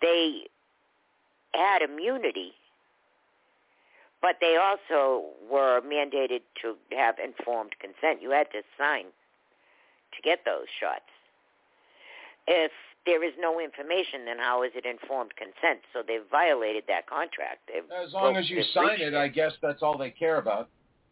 they 0.00 0.46
had 1.52 1.82
immunity, 1.82 2.52
but 4.22 4.36
they 4.40 4.56
also 4.56 5.24
were 5.50 5.80
mandated 5.80 6.40
to 6.62 6.76
have 6.96 7.16
informed 7.18 7.72
consent. 7.80 8.22
You 8.22 8.30
had 8.30 8.50
to 8.52 8.62
sign 8.78 9.06
to 10.14 10.22
get 10.22 10.40
those 10.44 10.66
shots. 10.80 11.08
If 12.46 12.72
there 13.06 13.24
is 13.24 13.32
no 13.38 13.60
information, 13.60 14.24
then 14.26 14.38
how 14.38 14.62
is 14.62 14.72
it 14.74 14.84
informed 14.84 15.32
consent? 15.36 15.80
So 15.92 16.02
they 16.06 16.18
violated 16.30 16.84
that 16.88 17.06
contract. 17.06 17.68
They've 17.72 17.84
As 18.04 18.12
long 18.12 18.36
as 18.36 18.48
you 18.50 18.62
sign 18.74 18.88
breached 18.88 19.02
it, 19.02 19.14
I 19.14 19.28
guess 19.28 19.52
that's 19.62 19.82
all 19.82 19.96
they 19.96 20.10
care 20.10 20.38
about. 20.38 20.68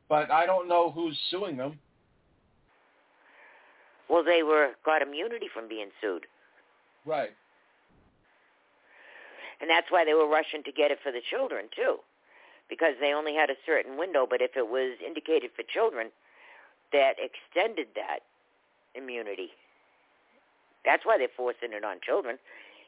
But 0.09 0.30
I 0.30 0.47
don't 0.47 0.68
know 0.68 0.91
who's 0.91 1.18
suing 1.30 1.57
them. 1.57 1.78
Well, 4.09 4.24
they 4.24 4.43
were 4.43 4.70
got 4.84 5.03
immunity 5.03 5.49
from 5.53 5.68
being 5.68 5.89
sued, 6.01 6.26
Right. 7.05 7.30
And 9.61 9.68
that's 9.68 9.90
why 9.90 10.04
they 10.04 10.14
were 10.14 10.28
rushing 10.28 10.62
to 10.64 10.72
get 10.72 10.90
it 10.90 10.98
for 11.02 11.12
the 11.12 11.22
children 11.30 11.66
too, 11.74 11.98
because 12.68 12.94
they 13.00 13.12
only 13.12 13.34
had 13.34 13.50
a 13.50 13.59
certain 13.66 13.98
window. 13.98 14.26
But 14.28 14.40
if 14.40 14.56
it 14.56 14.68
was 14.68 14.96
indicated 15.04 15.50
for 15.56 15.62
children, 15.62 16.11
that 16.92 17.14
extended 17.18 17.88
that 17.94 18.20
immunity. 18.94 19.50
That's 20.84 21.04
why 21.04 21.18
they're 21.18 21.28
forcing 21.36 21.72
it 21.72 21.84
on 21.84 21.98
children. 22.04 22.38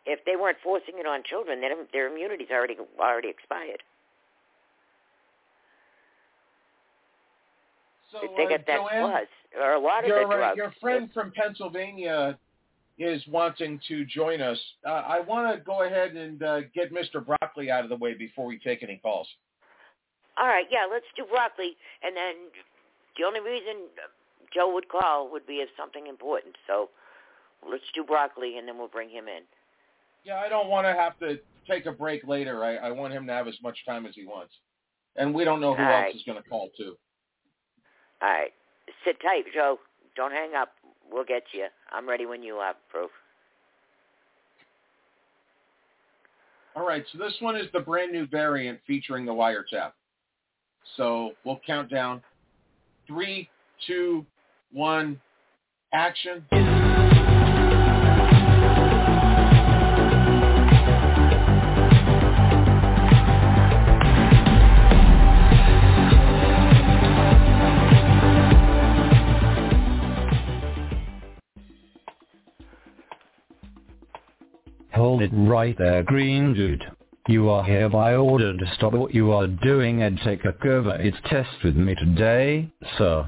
If 0.06 0.24
they 0.24 0.36
weren't 0.36 0.58
forcing 0.62 0.98
it 0.98 1.06
on 1.06 1.22
children, 1.24 1.60
then 1.60 1.72
their 1.92 2.08
immunity's 2.08 2.50
already 2.50 2.76
already 2.98 3.28
expired. 3.28 3.82
So 8.12 8.18
they 8.36 8.46
uh, 8.46 8.48
get 8.48 8.66
that 8.66 8.78
Joanne, 8.78 9.10
plus, 9.10 9.28
or 9.60 9.72
a 9.74 9.78
lot 9.78 10.04
of 10.04 10.10
the 10.10 10.16
uh, 10.16 10.36
drugs. 10.36 10.56
your 10.56 10.72
friend 10.80 11.10
from 11.12 11.32
Pennsylvania 11.32 12.38
is 13.00 13.26
wanting 13.26 13.80
to 13.88 14.04
join 14.04 14.42
us. 14.42 14.58
Uh, 14.86 14.90
I 14.90 15.20
want 15.20 15.56
to 15.56 15.64
go 15.64 15.84
ahead 15.84 16.12
and 16.12 16.42
uh, 16.42 16.60
get 16.74 16.92
Mr. 16.92 17.24
Broccoli 17.24 17.70
out 17.70 17.82
of 17.82 17.88
the 17.88 17.96
way 17.96 18.12
before 18.14 18.46
we 18.46 18.58
take 18.58 18.82
any 18.82 19.00
calls. 19.02 19.26
All 20.38 20.46
right, 20.46 20.66
yeah, 20.70 20.86
let's 20.90 21.06
do 21.16 21.24
broccoli, 21.24 21.76
and 22.02 22.16
then 22.16 22.34
the 23.18 23.24
only 23.24 23.40
reason 23.40 23.88
Joe 24.54 24.72
would 24.72 24.88
call 24.88 25.30
would 25.32 25.46
be 25.46 25.54
if 25.54 25.68
something 25.76 26.06
important. 26.06 26.56
So 26.66 26.90
let's 27.68 27.84
do 27.94 28.04
broccoli, 28.04 28.58
and 28.58 28.68
then 28.68 28.78
we'll 28.78 28.88
bring 28.88 29.08
him 29.08 29.28
in. 29.28 29.42
Yeah, 30.24 30.36
I 30.36 30.48
don't 30.48 30.68
want 30.68 30.86
to 30.86 30.92
have 30.92 31.18
to 31.20 31.38
take 31.68 31.86
a 31.86 31.92
break 31.92 32.26
later. 32.26 32.64
I, 32.64 32.76
I 32.76 32.90
want 32.90 33.12
him 33.12 33.26
to 33.26 33.32
have 33.32 33.48
as 33.48 33.56
much 33.62 33.78
time 33.86 34.06
as 34.06 34.14
he 34.14 34.26
wants. 34.26 34.54
And 35.16 35.34
we 35.34 35.44
don't 35.44 35.60
know 35.60 35.74
who 35.74 35.82
All 35.82 35.88
else 35.88 36.04
right. 36.04 36.14
is 36.14 36.22
going 36.24 36.40
to 36.42 36.48
call, 36.48 36.70
too. 36.76 36.96
All 38.22 38.28
right, 38.28 38.52
sit 39.04 39.16
tight, 39.20 39.44
Joe. 39.54 39.78
Don't 40.16 40.32
hang 40.32 40.54
up. 40.54 40.72
We'll 41.10 41.24
get 41.24 41.42
you. 41.52 41.66
I'm 41.92 42.08
ready 42.08 42.26
when 42.26 42.42
you 42.42 42.54
are, 42.54 42.74
Proof. 42.90 43.10
All 46.76 46.86
right, 46.86 47.04
so 47.12 47.18
this 47.18 47.34
one 47.40 47.56
is 47.56 47.66
the 47.72 47.80
brand 47.80 48.12
new 48.12 48.26
variant 48.26 48.78
featuring 48.86 49.26
the 49.26 49.32
wiretap. 49.32 49.92
So 50.96 51.32
we'll 51.44 51.60
count 51.66 51.90
down. 51.90 52.22
Three, 53.06 53.48
two, 53.86 54.24
one, 54.72 55.20
action. 55.92 56.44
Hold 75.00 75.22
it 75.22 75.30
right 75.32 75.78
there, 75.78 76.02
Green 76.02 76.52
Dude. 76.52 76.84
You 77.26 77.48
are 77.48 77.64
hereby 77.64 78.16
ordered 78.16 78.58
to 78.58 78.74
stop 78.74 78.92
what 78.92 79.14
you 79.14 79.32
are 79.32 79.46
doing 79.46 80.02
and 80.02 80.20
take 80.22 80.44
a 80.44 80.52
COVID 80.52 81.22
test 81.30 81.64
with 81.64 81.74
me 81.74 81.94
today, 81.94 82.70
sir. 82.98 83.26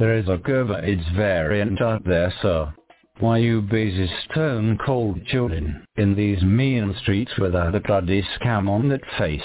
There 0.00 0.18
is 0.18 0.26
a 0.26 0.38
COVID 0.38 1.14
variant 1.14 1.80
out 1.80 2.04
there, 2.04 2.34
sir. 2.42 2.74
Why 3.20 3.38
you 3.38 3.62
busy 3.62 4.10
stone 4.24 4.76
cold 4.84 5.24
children 5.26 5.86
in 5.98 6.16
these 6.16 6.42
mean 6.42 6.96
streets 7.00 7.30
without 7.38 7.76
a 7.76 7.80
bloody 7.80 8.26
scam 8.36 8.68
on 8.68 8.88
that 8.88 9.04
face? 9.16 9.40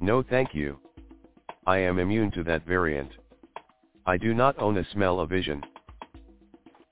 No 0.00 0.22
thank 0.22 0.54
you. 0.54 0.78
I 1.66 1.78
am 1.78 1.98
immune 1.98 2.30
to 2.30 2.44
that 2.44 2.64
variant. 2.64 3.10
I 4.06 4.18
do 4.18 4.32
not 4.32 4.56
own 4.60 4.78
a 4.78 4.86
smell 4.92 5.18
of 5.18 5.30
vision. 5.30 5.64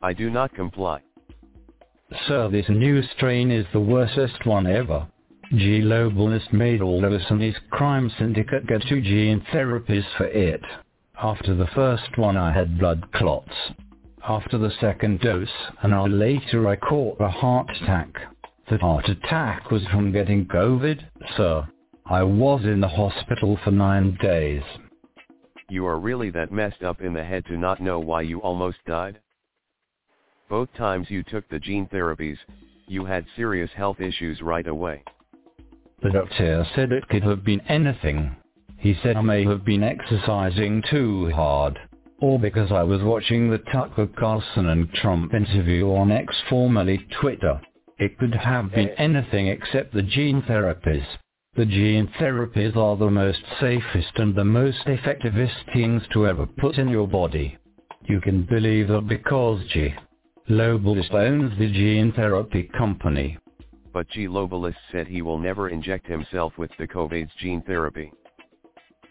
I 0.03 0.15
do 0.15 0.31
not 0.31 0.53
comply. 0.53 1.03
Sir, 2.27 2.49
this 2.49 2.69
new 2.69 3.03
strain 3.03 3.51
is 3.51 3.67
the 3.73 3.81
worstest 3.81 4.45
one 4.45 4.67
ever. 4.67 5.07
G. 5.51 5.81
Globalist 5.81 6.53
made 6.53 6.81
all 6.81 7.05
of 7.05 7.13
us 7.13 7.25
and 7.31 7.41
his 7.41 7.57
crime 7.71 8.11
syndicate 8.19 8.67
get 8.67 8.83
two 8.89 9.01
gene 9.01 9.41
therapies 9.53 10.05
for 10.17 10.27
it. 10.27 10.63
After 11.23 11.55
the 11.55 11.67
first 11.69 12.17
one 12.17 12.37
I 12.37 12.53
had 12.53 12.79
blood 12.79 13.11
clots. 13.13 13.55
After 14.27 14.57
the 14.59 14.71
second 14.81 15.21
dose, 15.21 15.49
an 15.83 15.93
hour 15.93 16.09
later 16.09 16.69
I 16.69 16.77
caught 16.77 17.21
a 17.21 17.29
heart 17.29 17.71
attack. 17.83 18.15
The 18.69 18.79
heart 18.79 19.09
attack 19.09 19.71
was 19.71 19.87
from 19.89 20.13
getting 20.13 20.47
COVID, 20.47 21.03
sir. 21.37 21.67
I 22.07 22.23
was 22.23 22.65
in 22.65 22.81
the 22.81 22.89
hospital 22.89 23.59
for 23.65 23.71
nine 23.71 24.17
days. 24.21 24.63
You 25.69 25.87
are 25.87 25.99
really 25.99 26.31
that 26.31 26.53
messed 26.53 26.83
up 26.83 27.01
in 27.01 27.15
the 27.15 27.25
head 27.25 27.47
to 27.47 27.57
not 27.57 27.81
know 27.81 27.99
why 27.99 28.23
you 28.23 28.41
almost 28.41 28.79
died? 28.87 29.19
Both 30.53 30.75
times 30.75 31.07
you 31.11 31.23
took 31.23 31.49
the 31.49 31.59
gene 31.59 31.87
therapies, 31.87 32.37
you 32.87 33.07
had 33.07 33.25
serious 33.37 33.71
health 33.75 34.03
issues 34.03 34.43
right 34.43 34.67
away. 34.67 35.03
The 36.03 36.11
uh, 36.11 36.13
doctor 36.13 36.67
said 36.75 36.93
it 36.93 37.09
could 37.09 37.23
have 37.23 37.43
been 37.43 37.63
anything. 37.71 38.37
He 38.77 38.95
said 39.03 39.17
I 39.17 39.23
may 39.23 39.45
have 39.47 39.65
been 39.65 39.83
exercising 39.83 40.83
too 40.91 41.31
hard. 41.31 41.79
or 42.21 42.39
because 42.39 42.71
I 42.71 42.83
was 42.83 43.03
watching 43.03 43.49
the 43.49 43.65
Tucker 43.73 44.07
Carlson 44.09 44.69
and 44.69 44.93
Trump 44.93 45.33
interview 45.33 45.87
on 45.87 46.13
X 46.13 46.37
formerly 46.51 46.99
Twitter. 47.19 47.59
It 47.99 48.19
could 48.19 48.35
have 48.35 48.73
been 48.73 48.91
anything 48.99 49.47
except 49.47 49.95
the 49.95 50.03
gene 50.03 50.43
therapies. 50.43 51.07
The 51.57 51.65
gene 51.65 52.13
therapies 52.21 52.77
are 52.77 52.99
the 52.99 53.11
most 53.11 53.41
safest 53.59 54.13
and 54.17 54.35
the 54.35 54.45
most 54.45 54.83
effectivest 54.85 55.65
things 55.73 56.03
to 56.13 56.27
ever 56.27 56.45
put 56.45 56.77
in 56.77 56.89
your 56.89 57.09
body. 57.09 57.57
You 58.05 58.21
can 58.21 58.43
believe 58.43 58.89
that 58.89 59.09
because 59.09 59.67
G. 59.69 59.95
Globalist 60.49 61.13
owns 61.13 61.57
the 61.59 61.71
gene 61.71 62.13
therapy 62.13 62.65
company. 62.77 63.39
But 63.93 64.09
G. 64.09 64.27
Globalist 64.27 64.75
said 64.91 65.07
he 65.07 65.23
will 65.23 65.39
never 65.39 65.69
inject 65.69 66.07
himself 66.07 66.53
with 66.59 66.71
the 66.79 66.87
COVID's 66.87 67.31
gene 67.39 67.63
therapy. 67.63 68.13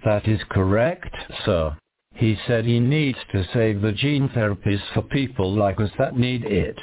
That 0.03 0.27
is 0.27 0.39
correct, 0.49 1.15
sir. 1.45 1.77
He 2.15 2.38
said 2.47 2.65
he 2.65 2.79
needs 2.79 3.17
to 3.32 3.45
save 3.53 3.82
the 3.82 3.91
gene 3.91 4.27
therapies 4.29 4.82
for 4.93 5.01
people 5.03 5.53
like 5.53 5.79
us 5.79 5.91
that 5.97 6.17
need 6.17 6.43
it. 6.43 6.77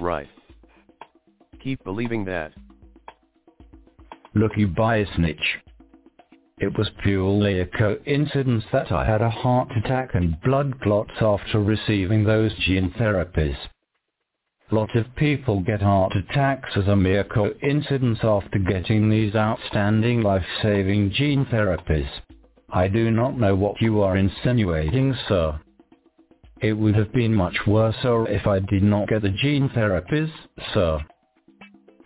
Right. 0.00 0.28
Keep 1.62 1.82
believing 1.84 2.24
that. 2.26 2.52
Look 4.34 4.52
you 4.56 4.66
buy 4.66 4.98
a 4.98 5.14
snitch. 5.16 5.58
It 6.58 6.78
was 6.78 6.88
purely 7.02 7.60
a 7.60 7.66
coincidence 7.66 8.64
that 8.72 8.90
I 8.90 9.04
had 9.04 9.20
a 9.20 9.28
heart 9.28 9.70
attack 9.76 10.14
and 10.14 10.40
blood 10.40 10.80
clots 10.80 11.12
after 11.20 11.60
receiving 11.60 12.24
those 12.24 12.54
gene 12.54 12.92
therapies. 12.92 13.58
Lot 14.70 14.96
of 14.96 15.14
people 15.16 15.60
get 15.60 15.82
heart 15.82 16.16
attacks 16.16 16.74
as 16.74 16.88
a 16.88 16.96
mere 16.96 17.24
coincidence 17.24 18.20
after 18.22 18.58
getting 18.58 19.10
these 19.10 19.34
outstanding 19.34 20.22
life-saving 20.22 21.10
gene 21.10 21.44
therapies. 21.44 22.08
I 22.70 22.88
do 22.88 23.10
not 23.10 23.38
know 23.38 23.54
what 23.54 23.82
you 23.82 24.00
are 24.00 24.16
insinuating, 24.16 25.14
sir. 25.28 25.60
It 26.62 26.72
would 26.72 26.94
have 26.94 27.12
been 27.12 27.34
much 27.34 27.66
worse 27.66 27.98
if 28.02 28.46
I 28.46 28.60
did 28.60 28.82
not 28.82 29.08
get 29.08 29.20
the 29.20 29.28
gene 29.28 29.68
therapies, 29.68 30.32
sir. 30.72 31.00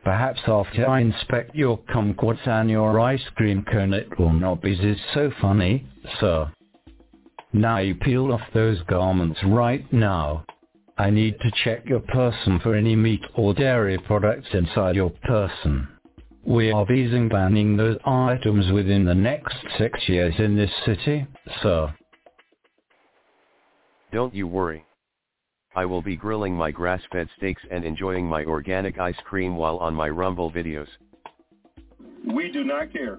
Perhaps 0.02 0.40
after 0.46 0.88
I 0.88 1.00
inspect 1.00 1.54
your 1.54 1.78
kumquats 1.78 2.46
and 2.46 2.70
your 2.70 2.98
ice 2.98 3.22
cream 3.36 3.64
cone 3.70 3.92
it 3.92 4.18
will 4.18 4.32
not 4.32 4.62
be 4.62 4.96
so 5.14 5.30
funny, 5.40 5.86
sir. 6.18 6.50
Now 7.52 7.78
you 7.78 7.94
peel 7.94 8.32
off 8.32 8.40
those 8.54 8.80
garments 8.82 9.40
right 9.44 9.90
now. 9.92 10.44
I 10.96 11.10
need 11.10 11.38
to 11.40 11.50
check 11.64 11.86
your 11.86 12.00
person 12.00 12.60
for 12.60 12.74
any 12.74 12.94
meat 12.96 13.22
or 13.34 13.54
dairy 13.54 13.98
products 13.98 14.48
inside 14.52 14.96
your 14.96 15.10
person. 15.24 15.88
We 16.44 16.72
are 16.72 16.86
vising 16.86 17.28
banning 17.28 17.76
those 17.76 17.98
items 18.04 18.72
within 18.72 19.04
the 19.04 19.14
next 19.14 19.56
six 19.76 20.08
years 20.08 20.34
in 20.38 20.56
this 20.56 20.70
city, 20.86 21.26
sir. 21.62 21.94
Don't 24.12 24.34
you 24.34 24.46
worry. 24.46 24.84
I 25.74 25.84
will 25.84 26.02
be 26.02 26.16
grilling 26.16 26.54
my 26.54 26.70
grass-fed 26.70 27.28
steaks 27.36 27.62
and 27.70 27.84
enjoying 27.84 28.26
my 28.26 28.44
organic 28.44 28.98
ice 28.98 29.18
cream 29.24 29.56
while 29.56 29.76
on 29.78 29.94
my 29.94 30.08
Rumble 30.08 30.50
videos. 30.50 30.88
We 32.26 32.50
do 32.50 32.64
not 32.64 32.92
care. 32.92 33.18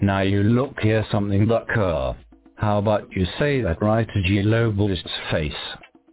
Now 0.00 0.20
you 0.20 0.42
look 0.42 0.78
here 0.80 1.04
something 1.10 1.46
but 1.46 1.68
uh, 1.70 1.74
car. 1.74 2.16
How 2.54 2.78
about 2.78 3.12
you 3.12 3.26
say 3.38 3.60
that 3.62 3.82
right 3.82 4.06
to 4.06 4.22
G 4.22 4.42
Globalist's 4.42 5.10
face? 5.30 5.52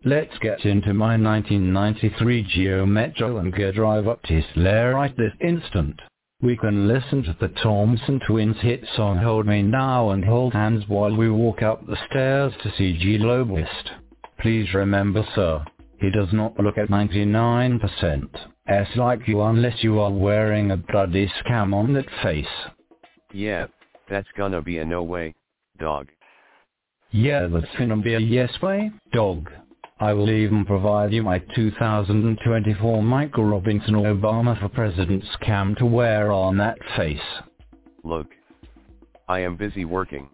Let's 0.04 0.38
get 0.40 0.66
into 0.66 0.94
my 0.94 1.18
1993 1.18 2.44
Geo 2.44 2.86
Metro 2.86 3.38
and 3.38 3.54
get 3.54 3.76
drive 3.76 4.08
up 4.08 4.22
to 4.24 4.34
his 4.34 4.46
lair 4.56 4.94
right 4.96 5.16
this 5.18 5.34
instant. 5.42 6.00
We 6.42 6.58
can 6.58 6.88
listen 6.88 7.24
to 7.24 7.36
the 7.40 7.48
Thompson 7.64 8.20
Twins 8.28 8.58
hit 8.60 8.84
song 8.96 9.18
Hold 9.18 9.48
Me 9.48 9.62
Now 9.62 10.10
and 10.12 10.26
hold 10.26 10.54
hands 10.54 10.84
while 10.88 11.16
we 11.16 11.30
walk 11.30 11.62
up 11.62 11.86
the 11.86 11.98
stairs 12.10 12.54
to 12.62 12.72
see 12.78 12.98
G 12.98 13.18
Globalist. 13.18 13.90
Please 14.40 14.74
remember 14.74 15.26
sir, 15.34 15.64
he 16.06 16.12
does 16.12 16.32
not 16.34 16.60
look 16.60 16.78
at 16.78 16.90
99% 16.90 18.30
S 18.68 18.88
like 18.96 19.28
you 19.28 19.42
unless 19.42 19.84
you 19.84 20.00
are 20.00 20.12
wearing 20.12 20.70
a 20.70 20.78
bloody 20.78 21.28
scam 21.44 21.74
on 21.74 21.94
that 21.94 22.06
face. 22.22 22.46
Yeah, 23.34 23.66
that's 24.08 24.28
gonna 24.38 24.62
be 24.62 24.78
a 24.78 24.86
no 24.86 25.02
way, 25.02 25.34
dog. 25.80 26.10
Yeah, 27.10 27.48
that's 27.48 27.76
gonna 27.80 27.98
be 27.98 28.14
a 28.14 28.20
yes 28.20 28.52
way, 28.62 28.92
dog. 29.14 29.50
I 30.00 30.14
will 30.14 30.30
even 30.30 30.64
provide 30.64 31.12
you 31.12 31.24
my 31.24 31.40
2024 31.56 33.02
Michael 33.02 33.46
Robinson 33.46 33.96
Obama 33.96 34.60
for 34.60 34.70
President 34.70 35.24
scam 35.40 35.76
to 35.78 35.88
wear 35.88 36.32
on 36.32 36.58
that 36.58 36.78
face. 36.96 37.18
Look. 38.04 38.28
I 39.28 39.40
am 39.40 39.58
busy 39.58 39.86
working. 39.86 40.30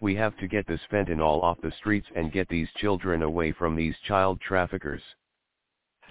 We 0.00 0.14
have 0.14 0.36
to 0.38 0.46
get 0.46 0.66
this 0.66 0.80
fentanyl 0.92 1.42
off 1.42 1.60
the 1.60 1.72
streets 1.78 2.06
and 2.14 2.32
get 2.32 2.48
these 2.48 2.68
children 2.76 3.22
away 3.22 3.52
from 3.52 3.74
these 3.74 3.94
child 4.06 4.40
traffickers. 4.40 5.02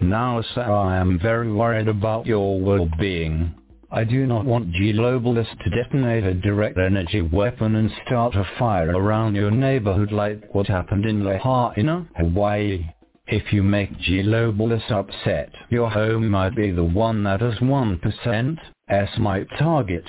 Now 0.02 0.42
sir 0.42 0.64
I 0.64 0.98
am 0.98 1.20
very 1.20 1.52
worried 1.52 1.88
about 1.88 2.26
your 2.26 2.60
well-being. 2.60 3.56
I 3.90 4.04
do 4.04 4.28
not 4.28 4.44
want 4.46 4.74
G 4.74 4.92
Globalist 4.92 5.58
to 5.64 5.70
detonate 5.70 6.26
a 6.26 6.34
direct 6.34 6.78
energy 6.78 7.22
weapon 7.22 7.76
and 7.76 7.90
start 8.06 8.36
a 8.36 8.44
fire 8.60 8.92
around 8.92 9.36
your 9.36 9.50
neighborhood 9.50 10.12
like 10.12 10.54
what 10.54 10.68
happened 10.68 11.06
in 11.06 11.24
Lahaina, 11.24 12.06
Hawaii. 12.18 12.86
If 13.28 13.54
you 13.54 13.64
make 13.64 13.98
G 14.00 14.22
Globalist 14.22 14.92
upset, 14.92 15.52
your 15.70 15.90
home 15.90 16.28
might 16.28 16.56
be 16.56 16.72
the 16.72 16.84
one 16.84 17.24
that 17.24 17.40
has 17.40 17.56
1% 17.60 18.58
S 18.90 19.10
might 19.18 19.48
target. 19.58 20.06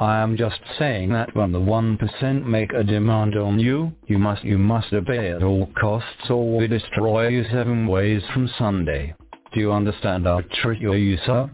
I 0.00 0.22
am 0.22 0.34
just 0.34 0.58
saying 0.78 1.10
that 1.10 1.36
when 1.36 1.52
the 1.52 1.60
1% 1.60 2.46
make 2.46 2.72
a 2.72 2.82
demand 2.82 3.36
on 3.36 3.58
you, 3.58 3.92
you 4.06 4.18
must 4.18 4.42
you 4.42 4.56
must 4.56 4.94
obey 4.94 5.30
at 5.30 5.42
all 5.42 5.66
costs 5.78 6.30
or 6.30 6.56
we 6.56 6.66
destroy 6.66 7.28
you 7.28 7.44
seven 7.52 7.86
ways 7.86 8.22
from 8.32 8.48
Sunday. 8.58 9.14
Do 9.52 9.60
you 9.60 9.70
understand 9.70 10.26
our 10.26 10.42
trick 10.62 10.80
you 10.80 11.18
sir? 11.26 11.50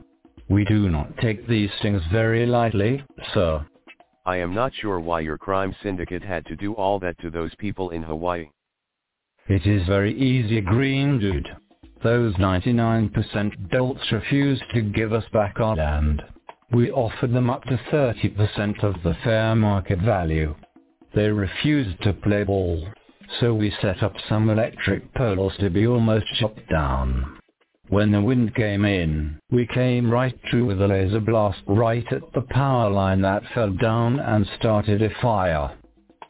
We 0.48 0.64
do 0.64 0.88
not 0.88 1.16
take 1.18 1.48
these 1.48 1.72
things 1.82 2.00
very 2.12 2.46
lightly, 2.46 3.02
sir. 3.34 3.66
I 4.24 4.36
am 4.36 4.54
not 4.54 4.72
sure 4.76 5.00
why 5.00 5.20
your 5.20 5.38
crime 5.38 5.74
syndicate 5.82 6.22
had 6.22 6.46
to 6.46 6.54
do 6.54 6.72
all 6.74 7.00
that 7.00 7.18
to 7.22 7.30
those 7.30 7.54
people 7.56 7.90
in 7.90 8.04
Hawaii. 8.04 8.48
It 9.48 9.66
is 9.66 9.84
very 9.88 10.16
easy 10.16 10.60
green 10.60 11.18
dude. 11.18 11.48
Those 12.04 12.32
99% 12.36 13.70
dolts 13.70 14.12
refused 14.12 14.62
to 14.72 14.82
give 14.82 15.12
us 15.12 15.24
back 15.32 15.58
our 15.58 15.74
land. 15.74 16.22
We 16.72 16.90
offered 16.90 17.32
them 17.32 17.48
up 17.48 17.62
to 17.64 17.80
30% 17.92 18.82
of 18.82 18.94
the 19.02 19.14
fair 19.22 19.54
market 19.54 20.00
value. 20.00 20.54
They 21.14 21.28
refused 21.28 22.02
to 22.02 22.12
play 22.12 22.42
ball. 22.44 22.88
So 23.40 23.54
we 23.54 23.70
set 23.80 24.02
up 24.02 24.14
some 24.28 24.50
electric 24.50 25.14
poles 25.14 25.56
to 25.60 25.70
be 25.70 25.86
almost 25.86 26.26
chopped 26.40 26.68
down. 26.68 27.38
When 27.88 28.10
the 28.10 28.20
wind 28.20 28.54
came 28.56 28.84
in, 28.84 29.38
we 29.50 29.66
came 29.66 30.10
right 30.10 30.36
through 30.50 30.66
with 30.66 30.82
a 30.82 30.88
laser 30.88 31.20
blast 31.20 31.60
right 31.68 32.06
at 32.12 32.32
the 32.34 32.42
power 32.50 32.90
line 32.90 33.20
that 33.22 33.44
fell 33.54 33.70
down 33.70 34.18
and 34.18 34.44
started 34.58 35.02
a 35.02 35.10
fire. 35.22 35.72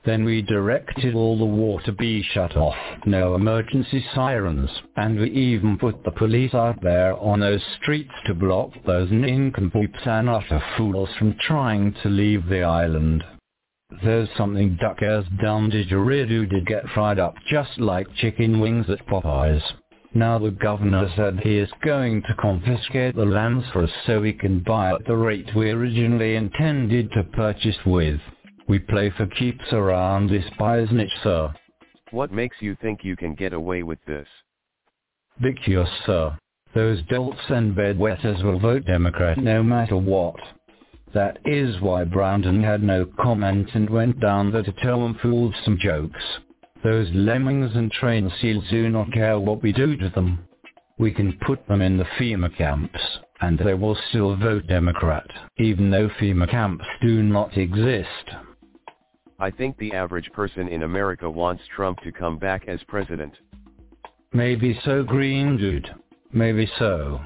Then 0.06 0.24
we 0.24 0.40
directed 0.40 1.16
all 1.16 1.36
the 1.36 1.44
water 1.44 1.90
be 1.90 2.22
shut 2.22 2.56
off, 2.56 2.76
no 3.06 3.34
emergency 3.34 4.04
sirens, 4.14 4.70
and 4.96 5.18
we 5.18 5.28
even 5.30 5.76
put 5.78 6.04
the 6.04 6.12
police 6.12 6.54
out 6.54 6.80
there 6.80 7.18
on 7.18 7.40
those 7.40 7.62
streets 7.82 8.14
to 8.26 8.34
block 8.34 8.70
those 8.86 9.10
nincompoops 9.10 9.98
and 10.06 10.28
utter 10.28 10.62
fools 10.76 11.08
from 11.18 11.34
trying 11.40 11.92
to 12.04 12.08
leave 12.08 12.46
the 12.46 12.62
island. 12.62 13.24
There's 14.04 14.28
something 14.36 14.76
duck 14.80 15.00
has 15.00 15.24
done 15.40 15.72
didgeridoo 15.72 16.50
did 16.50 16.66
get 16.66 16.88
fried 16.90 17.18
up 17.18 17.34
just 17.50 17.80
like 17.80 18.06
chicken 18.14 18.60
wings 18.60 18.88
at 18.88 19.04
Popeyes. 19.08 19.62
Now 20.14 20.38
the 20.38 20.52
governor 20.52 21.10
said 21.16 21.40
he 21.40 21.58
is 21.58 21.70
going 21.84 22.22
to 22.22 22.34
confiscate 22.34 23.16
the 23.16 23.24
lands 23.24 23.66
for 23.72 23.82
us 23.82 23.90
so 24.06 24.20
we 24.20 24.32
can 24.32 24.60
buy 24.60 24.92
at 24.92 25.04
the 25.04 25.16
rate 25.16 25.54
we 25.56 25.70
originally 25.70 26.36
intended 26.36 27.10
to 27.12 27.24
purchase 27.24 27.76
with. 27.84 28.20
We 28.68 28.78
play 28.80 29.10
for 29.16 29.26
keeps 29.26 29.72
around 29.72 30.28
this 30.28 30.44
business, 30.58 31.10
sir. 31.22 31.52
What 32.10 32.32
makes 32.32 32.56
you 32.60 32.76
think 32.80 33.04
you 33.04 33.16
can 33.16 33.34
get 33.34 33.52
away 33.52 33.82
with 33.82 33.98
this? 34.06 34.26
Because, 35.40 35.88
sir, 36.04 36.36
those 36.74 37.02
dolts 37.04 37.40
and 37.48 37.76
bedwetters 37.76 38.42
will 38.42 38.58
vote 38.58 38.84
Democrat 38.84 39.38
no 39.38 39.62
matter 39.62 39.96
what. 39.96 40.36
That 41.14 41.38
is 41.44 41.80
why 41.80 42.04
Brandon 42.04 42.62
had 42.62 42.82
no 42.82 43.06
comment 43.20 43.70
and 43.74 43.88
went 43.88 44.20
down 44.20 44.50
there 44.50 44.64
to 44.64 44.72
tell 44.72 45.00
them 45.00 45.18
fools 45.22 45.54
some 45.64 45.78
jokes. 45.78 46.22
Those 46.82 47.08
lemmings 47.12 47.74
and 47.74 47.90
train 47.90 48.30
seals 48.40 48.64
do 48.68 48.88
not 48.88 49.12
care 49.12 49.38
what 49.38 49.62
we 49.62 49.72
do 49.72 49.96
to 49.96 50.08
them. 50.10 50.40
We 50.98 51.12
can 51.12 51.38
put 51.46 51.66
them 51.68 51.82
in 51.82 51.96
the 51.96 52.04
FEMA 52.18 52.56
camps, 52.56 53.00
and 53.40 53.58
they 53.58 53.74
will 53.74 53.96
still 54.08 54.36
vote 54.36 54.66
Democrat, 54.66 55.26
even 55.58 55.90
though 55.90 56.08
FEMA 56.20 56.50
camps 56.50 56.84
do 57.00 57.22
not 57.22 57.56
exist. 57.56 58.30
I 59.38 59.50
think 59.50 59.76
the 59.76 59.92
average 59.92 60.32
person 60.32 60.68
in 60.68 60.82
America 60.82 61.28
wants 61.28 61.62
Trump 61.74 62.00
to 62.00 62.12
come 62.12 62.38
back 62.38 62.64
as 62.68 62.80
president. 62.88 63.34
Maybe 64.32 64.78
so 64.84 65.02
green 65.02 65.58
dude. 65.58 65.88
Maybe 66.32 66.70
so. 66.78 67.20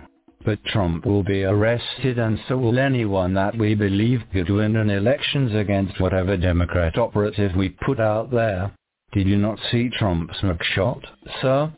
But 0.44 0.64
Trump 0.64 1.06
will 1.06 1.22
be 1.22 1.44
arrested 1.44 2.18
and 2.18 2.38
so 2.48 2.56
will 2.56 2.78
anyone 2.78 3.34
that 3.34 3.56
we 3.56 3.74
believe 3.74 4.22
could 4.32 4.50
win 4.50 4.76
an 4.76 4.90
elections 4.90 5.54
against 5.54 6.00
whatever 6.00 6.36
Democrat 6.36 6.98
operative 6.98 7.54
we 7.54 7.68
put 7.68 8.00
out 8.00 8.30
there. 8.30 8.72
Did 9.12 9.26
you 9.26 9.36
not 9.36 9.58
see 9.70 9.90
Trump's 9.90 10.38
mugshot, 10.42 11.02
sir? 11.42 11.72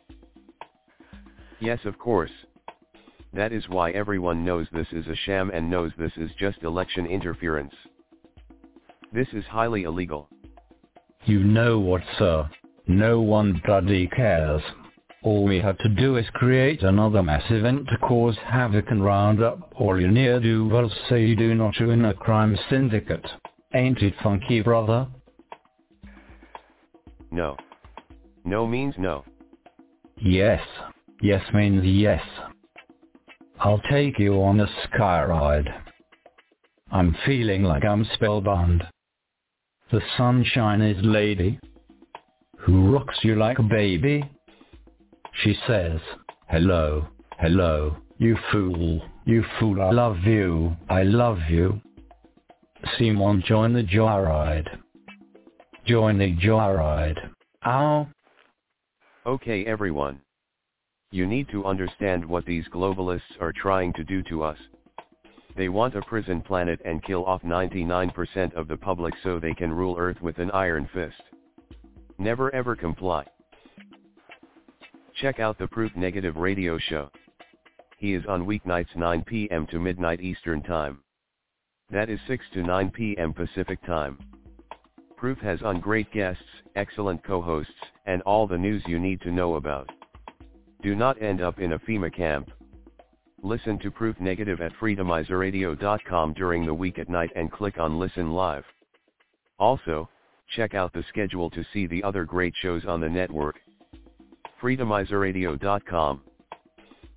Yes, 1.59 1.79
of 1.85 1.97
course. 1.99 2.31
That 3.33 3.51
is 3.51 3.67
why 3.67 3.91
everyone 3.91 4.45
knows 4.45 4.67
this 4.71 4.87
is 4.91 5.07
a 5.07 5.15
sham 5.15 5.49
and 5.51 5.69
knows 5.69 5.91
this 5.97 6.11
is 6.17 6.29
just 6.39 6.63
election 6.63 7.05
interference. 7.05 7.73
This 9.13 9.27
is 9.31 9.45
highly 9.45 9.83
illegal. 9.83 10.27
You 11.25 11.43
know 11.43 11.77
what, 11.77 12.01
sir? 12.17 12.49
No 12.87 13.21
one 13.21 13.61
bloody 13.63 14.07
cares. 14.07 14.63
All 15.21 15.43
we 15.43 15.59
have 15.59 15.77
to 15.77 15.89
do 15.89 16.17
is 16.17 16.25
create 16.33 16.81
another 16.81 17.21
mass 17.21 17.43
event 17.51 17.87
to 17.89 17.97
cause 17.99 18.35
havoc 18.43 18.89
and 18.89 19.05
round 19.05 19.43
up 19.43 19.71
all 19.75 20.01
you 20.01 20.07
near-do-wells 20.09 20.91
so 21.07 21.15
you 21.15 21.35
do 21.35 21.53
not 21.53 21.75
join 21.75 22.03
a 22.05 22.13
crime 22.15 22.57
syndicate. 22.71 23.25
Ain't 23.75 23.99
it 23.99 24.15
funky, 24.23 24.61
brother? 24.61 25.07
No. 27.29 27.55
No 28.43 28.65
means 28.65 28.95
no. 28.97 29.23
Yes. 30.17 30.61
Yes 31.21 31.43
means 31.53 31.85
yes. 31.85 32.21
I'll 33.59 33.81
take 33.91 34.17
you 34.17 34.41
on 34.41 34.59
a 34.59 34.67
sky 34.85 35.23
ride. 35.23 35.69
I'm 36.91 37.15
feeling 37.25 37.61
like 37.61 37.85
I'm 37.85 38.05
spellbound. 38.15 38.83
The 39.93 40.01
sunshine 40.17 40.81
is 40.81 40.97
lady, 41.05 41.59
who 42.57 42.91
rocks 42.91 43.19
you 43.21 43.35
like 43.35 43.59
a 43.59 43.61
baby. 43.61 44.27
She 45.43 45.55
says, 45.67 45.99
hello, 46.49 47.05
hello, 47.37 47.97
you 48.17 48.35
fool, 48.51 49.03
you 49.25 49.45
fool, 49.59 49.83
I 49.83 49.91
love 49.91 50.17
you, 50.23 50.75
I 50.89 51.03
love 51.03 51.37
you. 51.47 51.79
Simon, 52.97 53.43
join 53.45 53.71
the 53.71 53.83
joyride. 53.83 54.79
Join 55.85 56.17
the 56.17 56.35
joyride. 56.37 57.29
Ow. 57.63 58.07
Okay 59.27 59.63
everyone. 59.67 60.19
You 61.11 61.27
need 61.27 61.49
to 61.49 61.65
understand 61.65 62.25
what 62.25 62.47
these 62.47 62.65
globalists 62.73 63.39
are 63.39 63.53
trying 63.53 63.93
to 63.93 64.03
do 64.03 64.23
to 64.23 64.41
us. 64.41 64.57
They 65.55 65.69
want 65.69 65.95
a 65.95 66.01
prison 66.01 66.41
planet 66.41 66.81
and 66.83 67.03
kill 67.03 67.25
off 67.25 67.43
99% 67.43 68.53
of 68.53 68.67
the 68.67 68.77
public 68.77 69.13
so 69.21 69.39
they 69.39 69.53
can 69.53 69.71
rule 69.71 69.95
Earth 69.97 70.21
with 70.21 70.39
an 70.39 70.49
iron 70.51 70.89
fist. 70.93 71.21
Never 72.17 72.53
ever 72.55 72.75
comply. 72.75 73.25
Check 75.15 75.39
out 75.39 75.59
the 75.59 75.67
Proof 75.67 75.95
Negative 75.95 76.35
radio 76.37 76.77
show. 76.77 77.11
He 77.97 78.13
is 78.13 78.25
on 78.27 78.45
weeknights 78.45 78.95
9 78.95 79.23
p.m. 79.23 79.67
to 79.67 79.79
midnight 79.79 80.21
Eastern 80.21 80.63
Time. 80.63 80.99
That 81.91 82.09
is 82.09 82.19
6 82.27 82.43
to 82.53 82.63
9 82.63 82.89
p.m. 82.89 83.33
Pacific 83.33 83.81
Time. 83.85 84.17
Proof 85.15 85.37
has 85.39 85.61
on 85.61 85.79
great 85.79 86.11
guests, 86.11 86.43
excellent 86.75 87.23
co-hosts, 87.23 87.71
and 88.07 88.21
all 88.23 88.47
the 88.47 88.57
news 88.57 88.83
you 88.87 88.99
need 88.99 89.21
to 89.21 89.31
know 89.31 89.55
about. 89.55 89.89
Do 90.81 90.95
not 90.95 91.21
end 91.21 91.41
up 91.41 91.59
in 91.59 91.73
a 91.73 91.79
FEMA 91.79 92.13
camp. 92.13 92.51
Listen 93.43 93.77
to 93.79 93.91
Proof 93.91 94.17
Negative 94.21 94.61
at 94.61 94.71
freedomizerradio.com 94.81 96.33
during 96.33 96.65
the 96.65 96.73
week 96.73 96.97
at 96.97 97.09
night 97.09 97.29
and 97.35 97.51
click 97.51 97.77
on 97.77 97.99
Listen 97.99 98.31
Live. 98.31 98.63
Also, 99.59 100.09
check 100.55 100.73
out 100.73 100.93
the 100.93 101.03
schedule 101.09 101.49
to 101.49 101.65
see 101.73 101.85
the 101.85 102.01
other 102.03 102.23
great 102.23 102.53
shows 102.61 102.85
on 102.87 103.01
the 103.01 103.09
network. 103.09 103.57
freedomizerradio.com. 104.61 106.21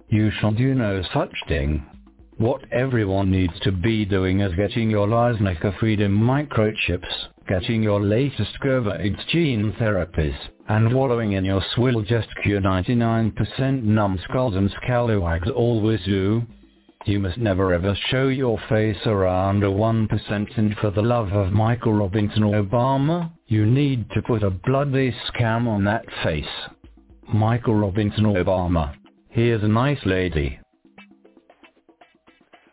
You 0.09 0.31
shall 0.41 0.53
do 0.53 0.75
no 0.75 1.03
such 1.15 1.33
thing. 1.47 1.87
What 2.39 2.71
everyone 2.71 3.31
needs 3.31 3.59
to 3.61 3.73
be 3.73 4.05
doing 4.05 4.41
is 4.41 4.55
getting 4.57 4.91
your 4.91 5.07
Liesnecker 5.07 5.79
Freedom 5.79 6.13
microchips, 6.13 7.29
getting 7.49 7.83
your 7.83 7.99
latest 7.99 8.59
COVID 8.63 9.27
gene 9.29 9.75
therapies, 9.81 10.37
and 10.69 10.93
wallowing 10.93 11.33
in 11.33 11.47
your 11.47 11.63
swill 11.75 12.03
just 12.03 12.29
cure 12.43 12.61
99% 12.61 13.83
numbskulls 13.85 14.55
and 14.55 14.71
scalawags 14.83 15.49
always 15.49 16.05
do. 16.05 16.43
You 17.07 17.21
must 17.21 17.39
never 17.39 17.73
ever 17.73 17.97
show 18.11 18.29
your 18.29 18.59
face 18.69 19.07
around 19.07 19.65
a 19.65 19.69
1% 19.69 20.59
and 20.59 20.77
for 20.77 20.91
the 20.91 21.01
love 21.01 21.33
of 21.33 21.55
Michael 21.55 21.95
Robinson 21.95 22.43
Obama, 22.43 23.33
you 23.47 23.65
need 23.65 24.11
to 24.11 24.21
put 24.21 24.43
a 24.43 24.51
bloody 24.51 25.11
scam 25.33 25.67
on 25.67 25.85
that 25.85 26.05
face. 26.23 26.45
Michael 27.33 27.77
Robinson 27.77 28.25
Obama. 28.25 28.95
Here's 29.31 29.63
a 29.63 29.69
nice 29.69 30.05
lady. 30.05 30.59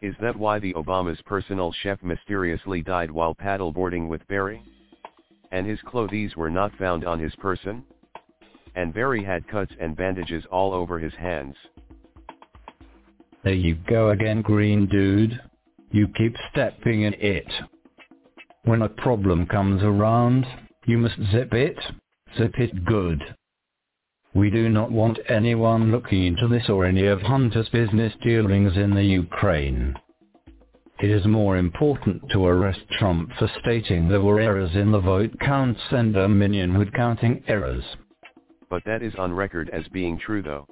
Is 0.03 0.13
that 0.19 0.35
why 0.35 0.59
the 0.59 0.73
Obama's 0.73 1.21
personal 1.25 1.71
chef 1.81 2.03
mysteriously 2.03 2.81
died 2.81 3.09
while 3.09 3.33
paddleboarding 3.33 4.09
with 4.09 4.27
Barry? 4.27 4.61
And 5.53 5.65
his 5.65 5.79
clothes 5.85 6.35
were 6.35 6.49
not 6.49 6.75
found 6.75 7.05
on 7.05 7.21
his 7.21 7.33
person? 7.35 7.85
And 8.75 8.93
Barry 8.93 9.23
had 9.23 9.47
cuts 9.47 9.71
and 9.79 9.95
bandages 9.95 10.43
all 10.51 10.73
over 10.73 10.99
his 10.99 11.13
hands. 11.13 11.55
There 13.45 13.53
you 13.53 13.77
go 13.87 14.09
again, 14.09 14.41
green 14.41 14.87
dude. 14.87 15.39
You 15.91 16.09
keep 16.17 16.35
stepping 16.51 17.03
in 17.03 17.13
it. 17.13 17.47
When 18.65 18.81
a 18.81 18.89
problem 18.89 19.45
comes 19.45 19.83
around, 19.83 20.45
you 20.85 20.97
must 20.97 21.15
zip 21.31 21.53
it, 21.53 21.79
zip 22.37 22.59
it 22.59 22.83
good. 22.83 23.23
We 24.35 24.49
do 24.49 24.69
not 24.69 24.91
want 24.91 25.19
anyone 25.29 25.91
looking 25.91 26.25
into 26.25 26.47
this 26.47 26.67
or 26.69 26.85
any 26.85 27.05
of 27.05 27.21
Hunter's 27.21 27.69
business 27.69 28.13
dealings 28.23 28.75
in 28.75 28.95
the 28.95 29.03
Ukraine. 29.03 29.95
It 30.99 31.09
is 31.09 31.25
more 31.25 31.57
important 31.57 32.29
to 32.31 32.45
arrest 32.45 32.81
Trump 32.97 33.29
for 33.37 33.49
stating 33.61 34.07
there 34.07 34.21
were 34.21 34.39
errors 34.39 34.75
in 34.75 34.91
the 34.91 34.99
vote 34.99 35.31
counts 35.39 35.81
and 35.91 36.13
Dominion 36.13 36.77
with 36.77 36.93
counting 36.93 37.43
errors. 37.47 37.83
But 38.69 38.83
that 38.85 39.03
is 39.03 39.13
on 39.17 39.33
record 39.33 39.69
as 39.71 39.87
being 39.89 40.17
true 40.17 40.41
though. 40.41 40.67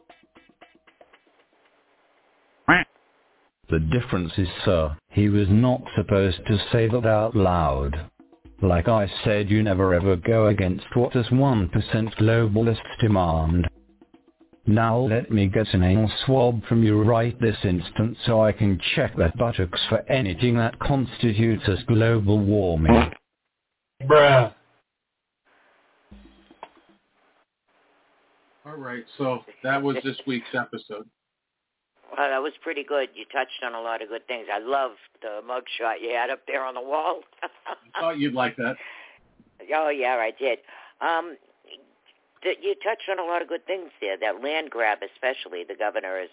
The 3.72 3.80
difference 3.80 4.34
is, 4.38 4.50
sir, 4.66 4.98
he 5.12 5.30
was 5.30 5.48
not 5.50 5.82
supposed 5.96 6.46
to 6.46 6.58
say 6.74 6.90
that 6.90 7.06
out 7.06 7.38
loud. 7.38 8.10
Like 8.62 8.88
I 8.88 9.10
said, 9.24 9.50
you 9.50 9.64
never 9.64 9.94
ever 9.94 10.16
go 10.16 10.48
against 10.48 10.86
what 10.94 11.16
is 11.16 11.26
1% 11.28 11.72
globalists 12.20 13.00
demand. 13.00 13.68
Now 14.68 15.00
let 15.00 15.32
me 15.32 15.48
get 15.48 15.74
an 15.74 15.82
anal 15.82 16.12
swab 16.26 16.64
from 16.66 16.84
you 16.84 17.02
right 17.02 17.40
this 17.42 17.58
instant 17.64 18.18
so 18.26 18.44
I 18.44 18.52
can 18.52 18.80
check 18.96 19.16
that 19.18 19.36
buttocks 19.36 19.82
for 19.90 20.08
anything 20.12 20.58
that 20.58 20.78
constitutes 20.78 21.64
as 21.68 21.82
global 21.88 22.38
warming. 22.38 23.12
Bruh. 24.04 24.54
All 28.64 28.78
right, 28.78 29.04
so 29.18 29.40
that 29.64 29.82
was 29.82 29.98
this 30.04 30.18
week's 30.28 30.54
episode. 30.54 31.10
Well, 32.12 32.30
that 32.30 32.42
was 32.42 32.54
pretty 32.62 32.84
good. 32.84 33.10
You 33.16 33.26
touched 33.32 33.64
on 33.64 33.74
a 33.74 33.82
lot 33.82 34.02
of 34.02 34.10
good 34.10 34.28
things. 34.28 34.48
I 34.52 34.60
loved 34.60 35.00
the 35.22 35.40
mugshot 35.48 36.02
you 36.02 36.10
had 36.10 36.30
up 36.30 36.42
there 36.46 36.64
on 36.66 36.74
the 36.74 36.82
wall. 36.82 37.22
I 37.96 38.00
thought 38.00 38.20
you'd 38.20 38.34
like 38.34 38.58
that. 38.58 38.76
Oh 39.74 39.90
yeah, 39.90 40.16
I 40.20 40.32
did. 40.38 40.60
Um, 41.00 41.38
th- 42.44 42.58
you 42.62 42.76
touched 42.84 43.08
on 43.10 43.20
a 43.20 43.24
lot 43.24 43.42
of 43.42 43.48
good 43.48 43.66
things 43.66 43.92
there. 44.02 44.18
That 44.18 44.44
land 44.44 44.72
grab, 44.72 45.00
especially, 45.02 45.64
the 45.64 45.76
governor 45.76 46.20
is 46.20 46.30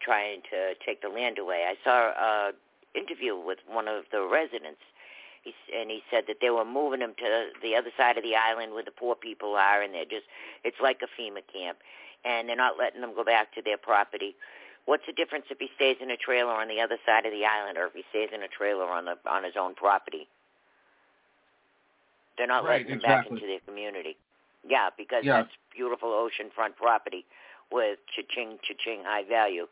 trying 0.00 0.42
to 0.50 0.74
take 0.84 1.02
the 1.02 1.08
land 1.08 1.38
away. 1.38 1.64
I 1.68 1.74
saw 1.84 2.10
a 2.10 2.52
interview 2.94 3.36
with 3.36 3.58
one 3.68 3.88
of 3.88 4.04
the 4.12 4.26
residents, 4.26 4.82
he, 5.42 5.54
and 5.74 5.90
he 5.90 6.02
said 6.10 6.24
that 6.28 6.36
they 6.40 6.50
were 6.50 6.64
moving 6.64 7.00
him 7.00 7.14
to 7.18 7.48
the 7.62 7.74
other 7.76 7.90
side 7.96 8.16
of 8.16 8.22
the 8.22 8.36
island 8.36 8.74
where 8.74 8.84
the 8.84 8.90
poor 8.90 9.14
people 9.14 9.54
are, 9.54 9.82
and 9.82 9.94
they're 9.94 10.04
just—it's 10.04 10.76
like 10.82 11.00
a 11.02 11.10
FEMA 11.20 11.42
camp, 11.52 11.78
and 12.24 12.48
they're 12.48 12.56
not 12.56 12.78
letting 12.78 13.00
them 13.00 13.14
go 13.14 13.24
back 13.24 13.54
to 13.54 13.62
their 13.62 13.78
property. 13.78 14.34
What's 14.84 15.04
the 15.06 15.12
difference 15.12 15.46
if 15.50 15.58
he 15.58 15.68
stays 15.76 15.96
in 16.00 16.10
a 16.10 16.16
trailer 16.16 16.52
on 16.52 16.68
the 16.68 16.80
other 16.80 16.98
side 17.06 17.24
of 17.24 17.32
the 17.32 17.44
island, 17.44 17.78
or 17.78 17.86
if 17.86 17.94
he 17.94 18.04
stays 18.10 18.30
in 18.34 18.42
a 18.42 18.48
trailer 18.48 18.84
on 18.86 19.04
the 19.04 19.16
on 19.30 19.44
his 19.44 19.54
own 19.58 19.74
property? 19.74 20.28
They're 22.36 22.46
not 22.46 22.64
Right, 22.64 22.80
letting 22.80 22.94
him 22.94 23.00
back 23.00 23.26
into 23.26 23.46
their 23.46 23.60
community. 23.60 24.16
Yeah, 24.64 24.90
because 24.96 25.24
Yeah. 25.24 25.42
that's 25.42 25.54
beautiful 25.74 26.10
oceanfront 26.10 26.76
property 26.76 27.26
with 27.70 27.98
cha-ching, 28.14 28.58
cha-ching 28.62 29.04
high 29.04 29.24
value. 29.24 29.68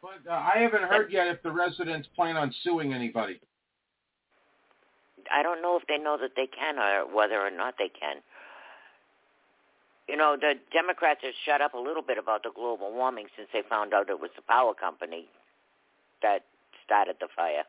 But 0.00 0.20
uh, 0.28 0.32
I 0.34 0.58
haven't 0.58 0.84
heard 0.84 1.10
yet 1.10 1.26
if 1.26 1.42
the 1.42 1.50
residents 1.50 2.06
plan 2.14 2.36
on 2.36 2.52
suing 2.62 2.92
anybody. 2.94 3.40
I 5.32 5.42
don't 5.42 5.60
know 5.60 5.76
if 5.76 5.86
they 5.86 5.98
know 5.98 6.16
that 6.16 6.36
they 6.36 6.46
can 6.46 6.78
or 6.78 7.06
whether 7.12 7.40
or 7.40 7.50
not 7.50 7.74
they 7.78 7.88
can. 7.88 8.22
You 10.08 10.16
know, 10.16 10.36
the 10.40 10.54
Democrats 10.72 11.20
have 11.22 11.34
shut 11.44 11.60
up 11.60 11.74
a 11.74 11.78
little 11.78 12.02
bit 12.02 12.16
about 12.16 12.42
the 12.42 12.50
global 12.54 12.92
warming 12.92 13.26
since 13.36 13.48
they 13.52 13.62
found 13.68 13.92
out 13.92 14.08
it 14.08 14.18
was 14.18 14.30
the 14.36 14.42
power 14.42 14.72
company 14.72 15.26
that 16.22 16.44
started 16.84 17.16
the 17.20 17.28
fire. 17.36 17.64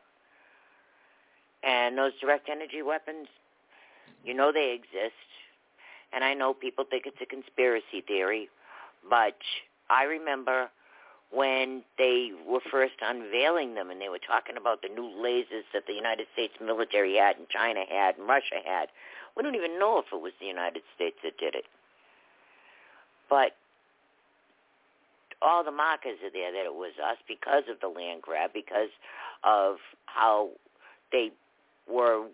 And 1.62 1.98
those 1.98 2.12
direct 2.18 2.48
energy 2.48 2.80
weapons, 2.80 3.28
you 4.24 4.32
know 4.32 4.52
they 4.52 4.72
exist. 4.72 5.20
And 6.12 6.24
I 6.24 6.32
know 6.32 6.54
people 6.54 6.84
think 6.88 7.04
it's 7.06 7.20
a 7.22 7.26
conspiracy 7.26 8.00
theory, 8.06 8.48
but 9.08 9.36
I 9.90 10.04
remember 10.04 10.70
when 11.30 11.84
they 11.98 12.32
were 12.48 12.60
first 12.70 12.94
unveiling 13.02 13.74
them 13.74 13.90
and 13.90 14.00
they 14.00 14.08
were 14.08 14.18
talking 14.18 14.56
about 14.56 14.82
the 14.82 14.88
new 14.88 15.12
lasers 15.22 15.68
that 15.72 15.86
the 15.86 15.92
United 15.92 16.26
States 16.32 16.54
military 16.60 17.16
had 17.16 17.36
and 17.36 17.48
China 17.48 17.84
had 17.88 18.16
and 18.16 18.26
Russia 18.26 18.58
had. 18.64 18.88
We 19.36 19.42
don't 19.44 19.54
even 19.54 19.78
know 19.78 19.98
if 19.98 20.06
it 20.12 20.20
was 20.20 20.32
the 20.40 20.46
United 20.46 20.82
States 20.96 21.18
that 21.22 21.38
did 21.38 21.54
it. 21.54 21.66
But 23.30 23.52
all 25.40 25.64
the 25.64 25.70
markers 25.70 26.18
are 26.22 26.30
there 26.30 26.52
that 26.52 26.66
it 26.66 26.74
was 26.74 26.92
us 27.02 27.16
because 27.26 27.64
of 27.70 27.80
the 27.80 27.88
land 27.88 28.22
grab, 28.22 28.50
because 28.52 28.90
of 29.44 29.76
how 30.06 30.50
they 31.12 31.30
were 31.88 32.26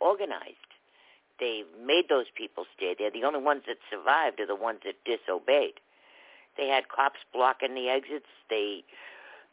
organized. 0.00 0.56
They 1.38 1.62
made 1.84 2.08
those 2.08 2.26
people 2.36 2.64
stay 2.76 2.94
there. 2.98 3.10
The 3.10 3.24
only 3.24 3.40
ones 3.40 3.62
that 3.66 3.76
survived 3.90 4.40
are 4.40 4.46
the 4.46 4.54
ones 4.54 4.80
that 4.84 4.94
disobeyed. 5.04 5.74
They 6.56 6.68
had 6.68 6.88
cops 6.88 7.18
blocking 7.32 7.74
the 7.74 7.88
exits. 7.88 8.26
They 8.48 8.84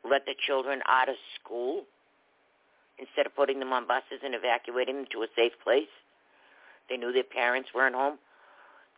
let 0.07 0.25
the 0.25 0.35
children 0.47 0.81
out 0.87 1.09
of 1.09 1.15
school 1.39 1.83
instead 2.99 3.25
of 3.25 3.35
putting 3.35 3.59
them 3.59 3.73
on 3.73 3.87
buses 3.87 4.21
and 4.23 4.35
evacuating 4.35 4.95
them 4.95 5.05
to 5.11 5.23
a 5.23 5.27
safe 5.35 5.53
place. 5.63 5.89
They 6.89 6.97
knew 6.97 7.11
their 7.11 7.23
parents 7.23 7.69
weren't 7.73 7.95
home. 7.95 8.19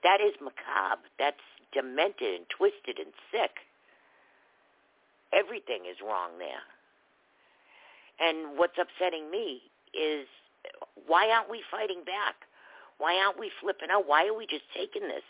That 0.03 0.19
is 0.21 0.33
macabre. 0.41 1.07
That's 1.17 1.41
demented 1.73 2.35
and 2.35 2.45
twisted 2.49 2.99
and 2.99 3.13
sick. 3.31 3.63
Everything 5.31 5.89
is 5.89 5.97
wrong 6.03 6.37
there. 6.37 6.63
And 8.19 8.57
what's 8.57 8.77
upsetting 8.77 9.31
me 9.31 9.61
is 9.93 10.27
why 11.07 11.29
aren't 11.29 11.49
we 11.49 11.63
fighting 11.71 12.03
back? 12.05 12.35
Why 12.99 13.17
aren't 13.17 13.39
we 13.39 13.51
flipping 13.59 13.89
out? 13.91 14.07
Why 14.07 14.27
are 14.27 14.37
we 14.37 14.45
just 14.45 14.65
taking 14.75 15.03
this? 15.03 15.25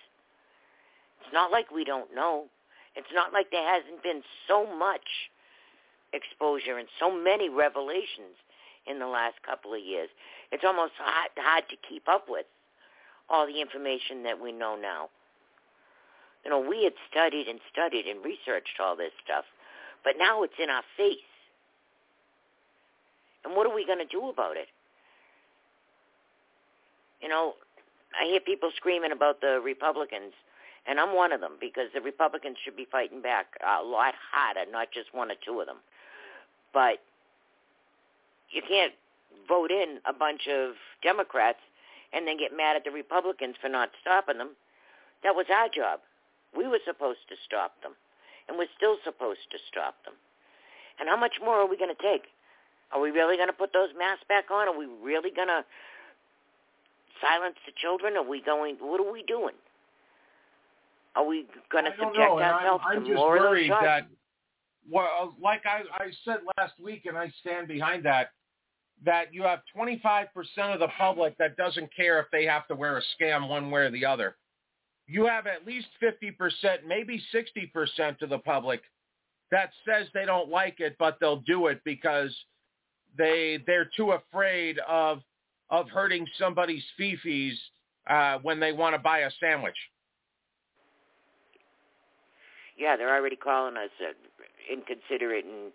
It's 1.21 1.33
not 1.33 1.51
like 1.51 1.71
we 1.71 1.85
don't 1.85 2.13
know. 2.13 2.45
It's 2.95 3.13
not 3.13 3.31
like 3.31 3.49
there 3.51 3.65
hasn't 3.65 4.03
been 4.03 4.21
so 4.47 4.67
much 4.77 5.31
exposure 6.11 6.77
and 6.77 6.87
so 6.99 7.09
many 7.09 7.49
revelations 7.49 8.37
in 8.85 8.99
the 8.99 9.07
last 9.07 9.35
couple 9.45 9.73
of 9.73 9.79
years. 9.81 10.09
It's 10.51 10.63
almost 10.63 10.93
hard, 10.99 11.31
hard 11.37 11.63
to 11.69 11.77
keep 11.87 12.07
up 12.07 12.25
with 12.27 12.45
all 13.29 13.47
the 13.47 13.61
information 13.61 14.23
that 14.23 14.39
we 14.41 14.51
know 14.51 14.75
now. 14.75 15.09
You 16.43 16.51
know, 16.51 16.59
we 16.59 16.83
had 16.83 16.93
studied 17.09 17.47
and 17.47 17.59
studied 17.71 18.05
and 18.05 18.23
researched 18.23 18.79
all 18.79 18.95
this 18.95 19.11
stuff, 19.23 19.45
but 20.03 20.15
now 20.17 20.43
it's 20.43 20.59
in 20.61 20.69
our 20.69 20.83
face. 20.97 21.17
And 23.45 23.55
what 23.55 23.67
are 23.67 23.73
we 23.73 23.85
going 23.85 23.99
to 23.99 24.05
do 24.05 24.29
about 24.29 24.57
it? 24.57 24.67
You 27.21 27.29
know, 27.29 27.53
I 28.19 28.25
hear 28.25 28.39
people 28.39 28.71
screaming 28.75 29.11
about 29.11 29.41
the 29.41 29.61
Republicans, 29.63 30.33
and 30.85 30.99
I'm 30.99 31.15
one 31.15 31.31
of 31.31 31.39
them 31.39 31.53
because 31.59 31.87
the 31.93 32.01
Republicans 32.01 32.57
should 32.63 32.75
be 32.75 32.87
fighting 32.91 33.21
back 33.21 33.47
a 33.63 33.83
lot 33.83 34.13
harder, 34.31 34.69
not 34.69 34.89
just 34.93 35.13
one 35.13 35.31
or 35.31 35.35
two 35.45 35.59
of 35.61 35.67
them. 35.67 35.77
But 36.73 36.99
you 38.51 38.61
can't 38.67 38.93
vote 39.47 39.71
in 39.71 39.99
a 40.05 40.13
bunch 40.13 40.47
of 40.47 40.73
Democrats 41.01 41.59
and 42.13 42.27
then 42.27 42.37
get 42.37 42.55
mad 42.55 42.75
at 42.75 42.85
the 42.85 42.91
Republicans 42.91 43.55
for 43.59 43.69
not 43.69 43.89
stopping 44.01 44.37
them. 44.37 44.55
That 45.23 45.35
was 45.35 45.47
our 45.49 45.67
job. 45.67 45.99
We 46.55 46.67
were 46.67 46.79
supposed 46.85 47.25
to 47.29 47.35
stop 47.45 47.81
them, 47.81 47.93
and 48.47 48.57
we're 48.57 48.71
still 48.77 48.97
supposed 49.03 49.49
to 49.51 49.57
stop 49.67 49.95
them. 50.05 50.13
And 50.99 51.09
how 51.09 51.17
much 51.17 51.41
more 51.43 51.55
are 51.55 51.67
we 51.67 51.77
going 51.77 51.93
to 51.93 52.01
take? 52.01 52.29
Are 52.91 53.01
we 53.01 53.09
really 53.09 53.35
going 53.35 53.49
to 53.49 53.57
put 53.57 53.73
those 53.73 53.89
masks 53.97 54.23
back 54.29 54.51
on? 54.51 54.67
Are 54.67 54.77
we 54.77 54.85
really 54.85 55.31
going 55.31 55.47
to 55.47 55.65
silence 57.21 57.57
the 57.65 57.73
children? 57.81 58.15
Are 58.15 58.27
we 58.27 58.41
going? 58.41 58.77
What 58.79 59.01
are 59.01 59.11
we 59.11 59.23
doing? 59.23 59.57
Are 61.15 61.25
we 61.25 61.45
going 61.71 61.85
to 61.85 61.91
subject 61.91 62.17
know, 62.17 62.39
ourselves 62.39 62.83
I'm, 62.87 62.99
I'm 62.99 63.05
to 63.05 63.13
more 63.13 63.37
worried 63.37 63.71
of 63.71 63.77
those 63.77 63.83
that, 63.83 64.07
well, 64.89 65.35
like 65.41 65.61
I, 65.65 65.81
I 66.03 66.09
said 66.25 66.39
last 66.57 66.73
week, 66.79 67.05
and 67.05 67.17
I 67.17 67.31
stand 67.41 67.67
behind 67.67 68.05
that, 68.05 68.31
that 69.05 69.33
you 69.33 69.43
have 69.43 69.59
25% 69.75 70.27
of 70.73 70.79
the 70.79 70.87
public 70.97 71.37
that 71.37 71.57
doesn't 71.57 71.93
care 71.95 72.19
if 72.19 72.27
they 72.31 72.45
have 72.45 72.67
to 72.67 72.75
wear 72.75 72.97
a 72.97 73.01
scam 73.15 73.49
one 73.49 73.69
way 73.69 73.81
or 73.81 73.91
the 73.91 74.05
other. 74.05 74.35
You 75.07 75.25
have 75.25 75.47
at 75.47 75.65
least 75.65 75.87
50%, 76.01 76.85
maybe 76.87 77.21
60% 77.33 78.21
of 78.21 78.29
the 78.29 78.39
public 78.39 78.81
that 79.53 79.69
says 79.85 80.07
they 80.13 80.25
don't 80.25 80.49
like 80.49 80.79
it, 80.79 80.95
but 80.97 81.17
they'll 81.19 81.41
do 81.41 81.67
it 81.67 81.79
because 81.85 82.35
they 83.17 83.59
they're 83.67 83.89
too 83.95 84.11
afraid 84.11 84.79
of 84.87 85.21
of 85.69 85.89
hurting 85.89 86.25
somebody's 86.39 86.83
fifis 86.99 87.53
uh, 88.09 88.39
when 88.41 88.59
they 88.59 88.71
want 88.71 88.95
to 88.95 88.99
buy 88.99 89.19
a 89.19 89.29
sandwich. 89.39 89.75
Yeah, 92.77 92.97
they're 92.97 93.15
already 93.15 93.35
calling 93.35 93.77
us 93.77 93.91
uh, 94.01 94.13
inconsiderate 94.71 95.45
and 95.45 95.71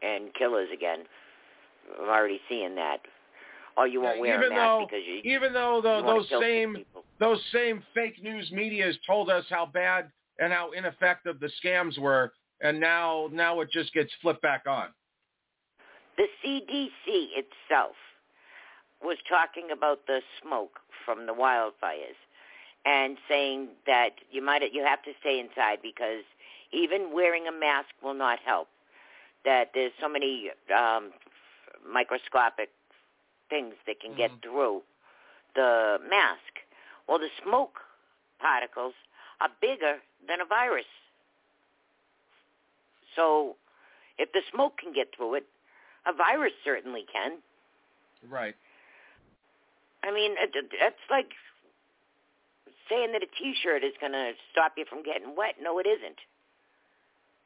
and 0.00 0.32
killers 0.34 0.68
again. 0.72 1.00
I'm 2.00 2.08
already 2.08 2.40
seeing 2.48 2.74
that. 2.76 3.00
Oh, 3.76 3.84
you 3.84 4.00
won't 4.00 4.16
Yeah, 4.16 4.20
wear 4.22 4.34
even 4.42 4.52
a 4.52 4.54
mask 4.56 4.70
though- 4.80 4.86
because 4.86 5.02
you. 5.06 5.20
Even 5.24 5.52
though 5.52 5.80
the, 5.80 6.02
those 6.02 6.28
same 6.40 6.74
people. 6.74 7.04
those 7.20 7.42
same 7.52 7.82
fake 7.94 8.22
news 8.22 8.50
media 8.50 8.86
has 8.86 8.96
told 9.06 9.30
us 9.30 9.44
how 9.48 9.66
bad 9.66 10.10
and 10.38 10.52
how 10.52 10.70
ineffective 10.72 11.40
the 11.40 11.50
scams 11.62 11.98
were, 11.98 12.32
and 12.60 12.78
now 12.80 13.28
now 13.32 13.60
it 13.60 13.70
just 13.70 13.92
gets 13.92 14.12
flipped 14.20 14.42
back 14.42 14.64
on. 14.66 14.88
The 16.16 16.26
CDC 16.44 16.88
itself 17.06 17.94
was 19.02 19.16
talking 19.28 19.70
about 19.72 20.06
the 20.06 20.20
smoke 20.42 20.80
from 21.04 21.26
the 21.26 21.32
wildfires 21.32 22.18
and 22.84 23.16
saying 23.28 23.68
that 23.86 24.10
you 24.30 24.42
might 24.42 24.62
you 24.72 24.84
have 24.84 25.02
to 25.02 25.12
stay 25.20 25.38
inside 25.38 25.78
because 25.82 26.24
even 26.72 27.12
wearing 27.12 27.46
a 27.46 27.52
mask 27.52 27.88
will 28.02 28.14
not 28.14 28.38
help. 28.44 28.68
That 29.44 29.70
there's 29.72 29.92
so 30.00 30.08
many 30.08 30.50
um, 30.76 31.12
microscopic 31.90 32.70
things 33.50 33.74
that 33.86 34.00
can 34.00 34.16
get 34.16 34.30
mm. 34.30 34.42
through 34.42 34.82
the 35.54 35.98
mask. 36.08 36.62
Well, 37.08 37.18
the 37.18 37.28
smoke 37.42 37.78
particles 38.40 38.94
are 39.40 39.48
bigger 39.60 39.96
than 40.26 40.40
a 40.40 40.44
virus. 40.44 40.84
So 43.16 43.56
if 44.18 44.32
the 44.32 44.42
smoke 44.52 44.78
can 44.78 44.92
get 44.92 45.08
through 45.16 45.34
it, 45.34 45.46
a 46.06 46.12
virus 46.12 46.52
certainly 46.64 47.04
can. 47.12 47.38
Right. 48.28 48.54
I 50.02 50.12
mean, 50.12 50.34
it- 50.38 50.96
like 51.10 51.32
saying 52.88 53.12
that 53.12 53.22
a 53.22 53.26
T-shirt 53.26 53.84
is 53.84 53.92
going 54.00 54.12
to 54.12 54.32
stop 54.50 54.72
you 54.76 54.84
from 54.88 55.02
getting 55.02 55.36
wet. 55.36 55.56
No, 55.60 55.78
it 55.78 55.86
isn't. 55.86 56.18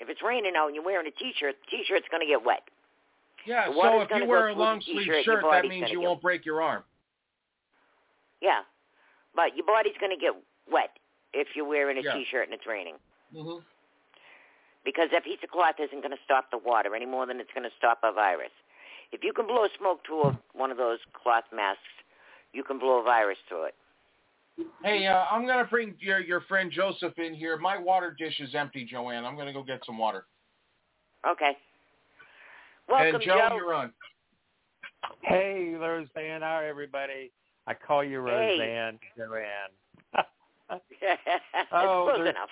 If 0.00 0.08
it's 0.08 0.22
raining 0.22 0.54
out 0.56 0.66
and 0.66 0.74
you're 0.74 0.84
wearing 0.84 1.06
a 1.06 1.10
T-shirt, 1.10 1.56
the 1.64 1.76
T-shirt's 1.76 2.06
going 2.10 2.20
to 2.20 2.26
get 2.26 2.44
wet. 2.44 2.62
Yeah. 3.46 3.68
The 3.68 3.74
So 3.80 4.00
if 4.00 4.10
you 4.10 4.26
wear 4.26 4.48
a 4.48 4.54
long 4.54 4.80
sleeve 4.80 5.06
t-shirt, 5.06 5.24
shirt, 5.24 5.44
that 5.50 5.64
means 5.66 5.90
you 5.90 6.00
get- 6.00 6.06
won't 6.06 6.22
break 6.22 6.44
your 6.44 6.62
arm. 6.62 6.84
Yeah, 8.40 8.62
but 9.34 9.56
your 9.56 9.64
body's 9.66 9.96
going 10.00 10.10
to 10.10 10.20
get 10.20 10.34
wet 10.70 10.98
if 11.32 11.54
you're 11.54 11.64
wearing 11.64 11.96
a 11.98 12.02
Yeah. 12.02 12.22
shirt 12.24 12.44
and 12.48 12.54
it's 12.54 12.66
raining. 12.66 12.98
hmm 13.32 13.58
because 14.84 15.08
that 15.12 15.22
piece 15.22 15.38
of 15.44 15.48
cloth 15.48 15.76
isn't 15.78 16.00
going 16.00 16.10
to 16.10 16.20
stop 16.24 16.50
the 16.50 16.58
water 16.58 16.96
any 16.96 17.06
more 17.06 17.24
than 17.24 17.38
it's 17.38 17.52
going 17.54 17.62
to 17.62 17.70
stop 17.78 18.00
a 18.02 18.10
virus. 18.10 18.50
If 19.12 19.22
you 19.22 19.32
can 19.32 19.46
blow 19.46 19.68
smoke 19.78 20.00
through 20.04 20.22
a, 20.24 20.38
one 20.54 20.72
of 20.72 20.76
those 20.76 20.98
cloth 21.14 21.44
masks, 21.54 21.80
you 22.52 22.64
can 22.64 22.80
blow 22.80 22.98
a 22.98 23.02
virus 23.04 23.38
through 23.48 23.66
it. 23.66 23.74
Hey, 24.82 25.06
uh, 25.06 25.24
I'm 25.30 25.46
gonna 25.46 25.64
bring 25.64 25.94
your 26.00 26.18
your 26.18 26.40
friend 26.42 26.70
Joseph 26.70 27.16
in 27.18 27.32
here. 27.32 27.56
My 27.56 27.78
water 27.78 28.14
dish 28.18 28.38
is 28.40 28.54
empty, 28.54 28.84
Joanne. 28.84 29.24
I'm 29.24 29.36
gonna 29.36 29.52
go 29.52 29.62
get 29.62 29.82
some 29.86 29.96
water. 29.96 30.26
Okay. 31.26 31.56
Welcome, 32.92 33.14
and 33.16 33.24
Joe, 33.24 33.48
you're 33.56 33.72
on. 33.74 33.92
Hey, 35.22 35.74
Roseanne. 35.78 36.42
How 36.42 36.60
everybody? 36.64 37.30
I 37.66 37.74
call 37.74 38.04
you 38.04 38.24
Hey. 38.26 38.58
Roseanne, 38.58 38.98
Joanne. 39.16 40.24
Oh, 41.72 42.04
close 42.06 42.18
there's- 42.18 42.30
enough. 42.34 42.48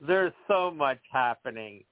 There's 0.00 0.32
so 0.48 0.70
much 0.70 0.98
happening. 1.12 1.84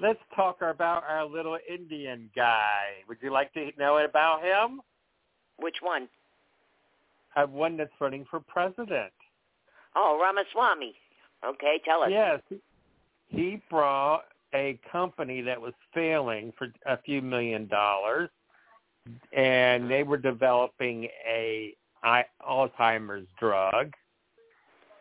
Let's 0.00 0.18
talk 0.34 0.62
about 0.62 1.04
our 1.04 1.24
little 1.24 1.58
Indian 1.68 2.30
guy. 2.34 3.04
Would 3.08 3.18
you 3.22 3.30
like 3.32 3.52
to 3.54 3.70
know 3.78 3.98
about 3.98 4.42
him? 4.42 4.80
Which 5.58 5.76
one? 5.80 6.08
Uh, 7.36 7.46
one 7.46 7.76
that's 7.76 7.92
running 8.00 8.24
for 8.30 8.40
president. 8.40 9.12
Oh, 9.94 10.18
Ramaswamy. 10.20 10.94
Okay, 11.44 11.80
tell 11.84 12.02
us. 12.02 12.08
Yes, 12.10 12.40
he 13.28 13.60
brought 13.70 14.24
a 14.56 14.78
company 14.90 15.42
that 15.42 15.60
was 15.60 15.74
failing 15.92 16.52
for 16.56 16.68
a 16.86 16.98
few 17.02 17.20
million 17.20 17.68
dollars, 17.68 18.30
and 19.32 19.90
they 19.90 20.02
were 20.02 20.16
developing 20.16 21.08
a 21.28 21.74
Alzheimer's 22.04 23.26
drug. 23.38 23.92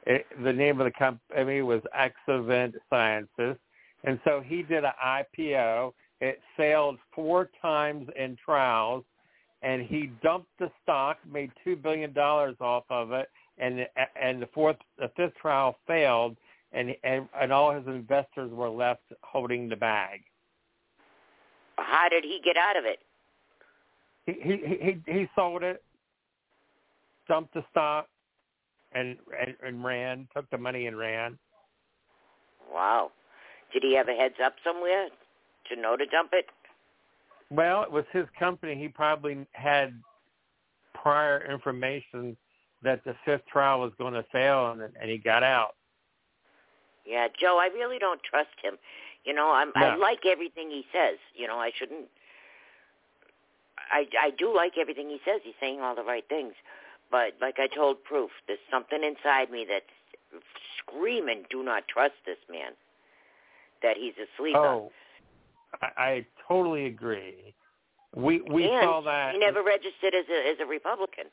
It, 0.05 0.25
the 0.43 0.53
name 0.53 0.79
of 0.79 0.85
the 0.85 0.91
company 0.91 1.61
was 1.61 1.81
Axovant 1.97 2.73
Sciences, 2.89 3.57
and 4.03 4.19
so 4.23 4.41
he 4.45 4.61
did 4.61 4.83
an 4.83 4.91
IPO. 5.03 5.93
It 6.21 6.39
failed 6.55 6.97
four 7.13 7.49
times 7.61 8.07
in 8.17 8.37
trials, 8.43 9.03
and 9.61 9.81
he 9.81 10.11
dumped 10.21 10.49
the 10.59 10.69
stock, 10.83 11.17
made 11.31 11.51
two 11.63 11.75
billion 11.75 12.13
dollars 12.13 12.55
off 12.59 12.83
of 12.89 13.11
it, 13.11 13.29
and 13.57 13.87
and 14.21 14.41
the 14.41 14.49
fourth, 14.53 14.77
the 14.99 15.09
fifth 15.15 15.35
trial 15.41 15.77
failed, 15.87 16.37
and 16.71 16.95
and, 17.03 17.27
and 17.39 17.53
all 17.53 17.73
his 17.73 17.87
investors 17.87 18.51
were 18.51 18.69
left 18.69 19.03
holding 19.23 19.69
the 19.69 19.75
bag. 19.75 20.21
How 21.77 22.09
did 22.09 22.23
he 22.23 22.41
get 22.43 22.57
out 22.57 22.77
of 22.77 22.85
it? 22.85 22.99
He 24.25 24.33
he 24.41 24.57
he 24.81 25.11
he 25.11 25.29
sold 25.35 25.63
it. 25.63 25.83
dumped 27.27 27.53
the 27.53 27.63
stock 27.71 28.07
and, 28.93 29.17
and 29.39 29.55
and 29.65 29.83
ran, 29.83 30.27
took 30.35 30.49
the 30.49 30.57
money 30.57 30.87
and 30.87 30.97
ran. 30.97 31.37
Wow. 32.73 33.11
Did 33.73 33.83
he 33.83 33.95
have 33.95 34.07
a 34.07 34.13
heads 34.13 34.35
up 34.43 34.55
somewhere 34.63 35.07
to 35.69 35.75
know 35.75 35.95
to 35.97 36.05
dump 36.05 36.31
it? 36.33 36.45
Well, 37.51 37.83
it 37.83 37.91
was 37.91 38.05
his 38.11 38.25
company. 38.37 38.75
He 38.75 38.87
probably 38.87 39.45
had 39.51 39.93
prior 40.93 41.45
information 41.51 42.35
that 42.81 43.03
the 43.03 43.15
fifth 43.25 43.45
trial 43.51 43.81
was 43.81 43.91
going 43.97 44.13
to 44.13 44.25
fail, 44.31 44.71
and, 44.71 44.81
and 44.81 45.09
he 45.09 45.17
got 45.17 45.43
out. 45.43 45.75
Yeah, 47.05 47.27
Joe, 47.39 47.59
I 47.59 47.67
really 47.67 47.99
don't 47.99 48.21
trust 48.23 48.55
him. 48.61 48.77
You 49.23 49.33
know, 49.33 49.51
I'm 49.51 49.71
No. 49.75 49.85
I 49.85 49.95
like 49.95 50.25
everything 50.25 50.69
he 50.69 50.85
says. 50.93 51.17
You 51.35 51.47
know, 51.47 51.57
I 51.57 51.71
shouldn't 51.75 52.07
I 53.91 54.07
I 54.19 54.29
do 54.31 54.53
like 54.53 54.73
everything 54.77 55.09
he 55.09 55.19
says. 55.25 55.41
He's 55.43 55.53
saying 55.59 55.81
all 55.81 55.95
the 55.95 56.03
right 56.03 56.27
things. 56.27 56.53
But 57.11 57.35
like 57.41 57.59
I 57.59 57.67
told 57.67 58.03
Proof, 58.03 58.31
there's 58.47 58.59
something 58.71 59.03
inside 59.03 59.51
me 59.51 59.65
that's 59.69 59.85
screaming, 60.77 61.45
"Do 61.49 61.63
not 61.63 61.87
trust 61.87 62.15
this 62.25 62.37
man." 62.49 62.71
That 63.81 63.97
he's 63.97 64.13
asleep 64.13 64.55
on. 64.55 64.65
Oh, 64.65 64.91
I, 65.81 65.87
I 65.97 66.25
totally 66.47 66.85
agree. 66.85 67.53
We 68.15 68.41
we 68.41 68.65
and 68.65 68.83
saw 68.83 69.01
that. 69.01 69.33
he 69.33 69.39
never 69.39 69.61
registered 69.61 70.15
as 70.15 70.25
a 70.29 70.49
as 70.49 70.57
a 70.59 70.65
Republican. 70.65 71.25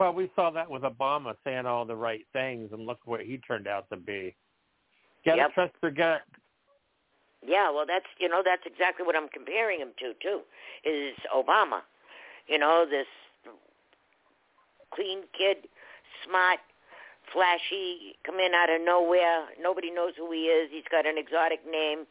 Well, 0.00 0.14
we 0.14 0.30
saw 0.34 0.50
that 0.52 0.70
with 0.70 0.80
Obama 0.80 1.34
saying 1.44 1.66
all 1.66 1.84
the 1.84 1.94
right 1.94 2.26
things, 2.32 2.70
and 2.72 2.86
look 2.86 3.00
what 3.04 3.20
he 3.20 3.36
turned 3.36 3.68
out 3.68 3.84
to 3.90 3.98
be. 3.98 4.34
Got 5.26 5.32
to 5.32 5.38
Yep. 5.42 5.52
trust 5.52 5.74
your 5.82 5.90
gut. 5.90 6.22
Yeah, 7.42 7.70
well, 7.70 7.84
that's 7.86 8.06
you 8.18 8.28
know 8.28 8.42
that's 8.42 8.64
exactly 8.64 9.04
what 9.04 9.14
I'm 9.14 9.28
comparing 9.28 9.78
him 9.78 9.92
to 9.98 10.14
too. 10.14 10.40
Is 10.84 11.16
Obama, 11.34 11.82
you 12.46 12.58
know, 12.58 12.86
this 12.88 13.06
clean 14.94 15.24
kid, 15.36 15.68
smart, 16.24 16.60
flashy, 17.30 18.16
coming 18.24 18.52
out 18.54 18.70
of 18.70 18.80
nowhere. 18.80 19.48
Nobody 19.60 19.90
knows 19.90 20.14
who 20.16 20.32
he 20.32 20.48
is. 20.48 20.70
He's 20.72 20.88
got 20.90 21.06
an 21.06 21.18
exotic 21.18 21.60
name, 21.70 22.06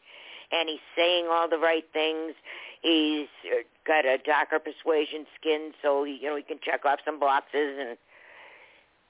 and 0.51 0.69
he's 0.69 0.79
saying 0.95 1.27
all 1.27 1.49
the 1.49 1.57
right 1.57 1.85
things. 1.91 2.35
He's 2.81 3.27
uh, 3.45 3.63
got 3.85 4.05
a 4.05 4.17
darker 4.17 4.59
persuasion 4.59 5.25
skin, 5.39 5.71
so 5.81 6.03
he, 6.03 6.19
you 6.21 6.29
know 6.29 6.35
he 6.35 6.43
can 6.43 6.59
check 6.63 6.85
off 6.85 6.99
some 7.03 7.19
boxes, 7.19 7.77
and 7.79 7.97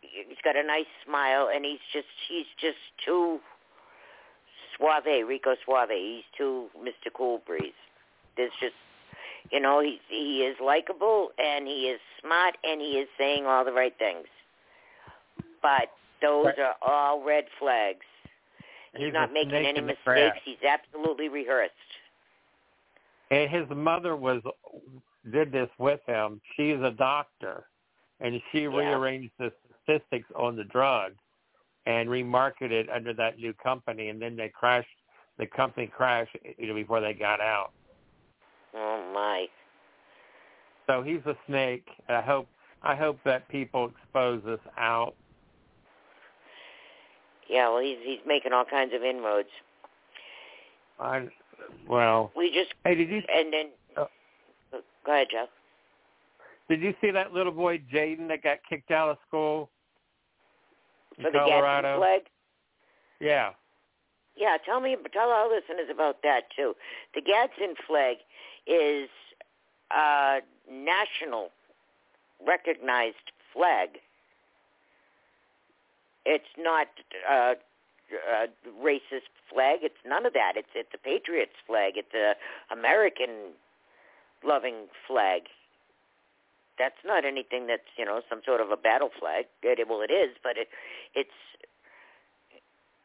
he's 0.02 0.42
got 0.44 0.56
a 0.56 0.64
nice 0.64 0.90
smile, 1.06 1.50
and 1.54 1.66
he's 1.66 1.84
just 1.94 2.08
he's 2.28 2.48
just 2.60 2.80
too 3.06 3.40
suave, 4.80 5.28
Rico 5.28 5.56
Suave. 5.66 5.90
He's 5.92 6.24
too 6.38 6.68
Mr. 6.80 7.12
Cool 7.14 7.42
Breeze. 7.46 7.74
There's 8.38 8.52
just, 8.60 8.76
you 9.52 9.60
know, 9.60 9.82
he's 9.82 10.00
he 10.08 10.44
is 10.44 10.58
likable 10.64 11.30
and 11.38 11.68
he 11.68 11.90
is 11.90 12.00
smart 12.22 12.56
and 12.64 12.80
he 12.82 12.94
is 12.94 13.08
saying 13.18 13.46
all 13.46 13.66
the 13.66 13.74
right 13.74 13.94
things. 13.98 14.28
But 15.62 15.90
those 16.22 16.54
are 16.58 16.76
all 16.82 17.24
red 17.24 17.46
flags. 17.60 18.06
He's, 18.94 19.06
He's 19.06 19.14
not 19.14 19.34
making 19.34 19.54
any 19.54 19.82
mistakes. 19.82 20.38
He's 20.44 20.64
absolutely 20.68 21.30
rehearsed. 21.30 21.74
And 23.32 23.50
his 23.50 23.66
mother 23.70 24.16
was 24.16 24.42
did 25.32 25.52
this 25.52 25.70
with 25.78 26.00
him. 26.08 26.42
She's 26.56 26.78
a 26.84 26.92
doctor, 26.92 27.66
and 28.20 28.42
she 28.52 28.68
rearranged 28.68 29.32
the 29.38 29.52
statistics 29.84 30.28
on 30.36 30.56
the 30.56 30.64
drug 30.66 31.14
and 31.86 32.10
remarketed 32.10 32.94
under 32.94 33.14
that 33.14 33.38
new 33.38 33.54
company. 33.54 34.10
And 34.10 34.22
then 34.22 34.36
they 34.36 34.50
crashed. 34.50 34.88
The 35.38 35.48
company 35.48 35.88
crashed 35.88 36.36
you 36.58 36.68
know, 36.68 36.74
before 36.74 37.00
they 37.00 37.14
got 37.14 37.40
out. 37.40 37.72
Oh 38.76 39.12
my. 39.14 39.48
So 40.88 41.02
he's 41.02 41.22
a 41.26 41.36
snake. 41.48 41.88
I 42.08 42.22
hope 42.22 42.48
I 42.82 42.96
hope 42.96 43.20
that 43.26 43.48
people 43.50 43.92
expose 44.04 44.42
this 44.46 44.60
out. 44.78 45.14
Yeah, 47.50 47.70
well, 47.70 47.82
he's 47.82 47.98
he's 48.04 48.20
making 48.28 48.54
all 48.54 48.66
kinds 48.66 48.94
of 48.94 49.04
inroads. 49.04 49.50
I 51.00 51.28
well, 51.88 52.32
We 52.36 52.52
just 52.52 52.72
hey, 52.86 52.96
did 52.96 53.10
you 53.10 53.22
and 53.34 53.54
then 53.54 53.66
Oh. 53.98 54.08
go 55.06 55.12
ahead, 55.14 55.28
Joe. 55.32 55.48
did 56.70 56.82
you 56.82 56.94
see 57.02 57.12
that 57.12 57.34
little 57.34 57.52
boy 57.52 57.80
Jaden 57.94 58.28
that 58.30 58.44
got 58.44 58.60
kicked 58.70 58.92
out 58.92 59.10
of 59.10 59.18
school 59.28 59.70
in 61.18 61.24
For 61.26 61.32
the 61.32 61.40
Colorado? 61.40 61.88
Gadsden 61.88 62.00
flag. 62.00 62.22
Yeah. 63.20 63.50
Yeah, 64.36 64.58
tell 64.66 64.80
me, 64.80 64.96
tell 65.12 65.30
our 65.30 65.50
listeners 65.50 65.90
about 65.92 66.22
that 66.24 66.44
too. 66.56 66.76
The 67.14 67.22
Gadsden 67.22 67.76
flag 67.88 68.18
is 68.68 69.10
a 69.92 70.40
national 70.72 71.50
recognized 72.46 73.16
flag. 73.54 73.90
It's 76.26 76.46
not 76.58 76.88
a, 77.30 77.54
a 78.12 78.48
racist 78.84 79.30
flag. 79.52 79.80
It's 79.82 80.02
none 80.06 80.26
of 80.26 80.34
that. 80.34 80.54
It's 80.56 80.70
it's 80.76 80.90
a 80.94 80.98
patriots 80.98 81.56
flag. 81.66 81.94
It's 81.96 82.14
a 82.14 82.34
American 82.74 83.54
loving 84.44 84.88
flag. 85.08 85.44
That's 86.78 87.02
not 87.06 87.26
anything 87.26 87.68
that's 87.68 87.90
you 87.98 88.06
know 88.06 88.22
some 88.30 88.42
sort 88.46 88.62
of 88.62 88.72
a 88.72 88.78
battle 88.78 89.10
flag. 89.20 89.46
It, 89.64 89.88
well, 89.88 90.02
it 90.02 90.12
is, 90.12 90.36
but 90.44 90.58
it 90.58 90.68
it's 91.14 91.30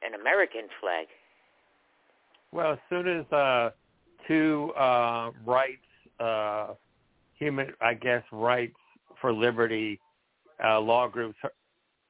an 0.02 0.14
American 0.18 0.68
flag. 0.80 1.06
Well, 2.52 2.72
as 2.72 2.78
soon 2.88 3.08
as 3.08 3.32
uh, 3.32 3.70
two 4.28 4.72
uh, 4.78 5.32
rights, 5.44 5.86
uh, 6.20 6.74
human, 7.36 7.72
I 7.80 7.94
guess, 7.94 8.22
rights 8.30 8.76
for 9.20 9.32
liberty 9.32 9.98
uh, 10.64 10.80
law 10.80 11.08
groups 11.08 11.36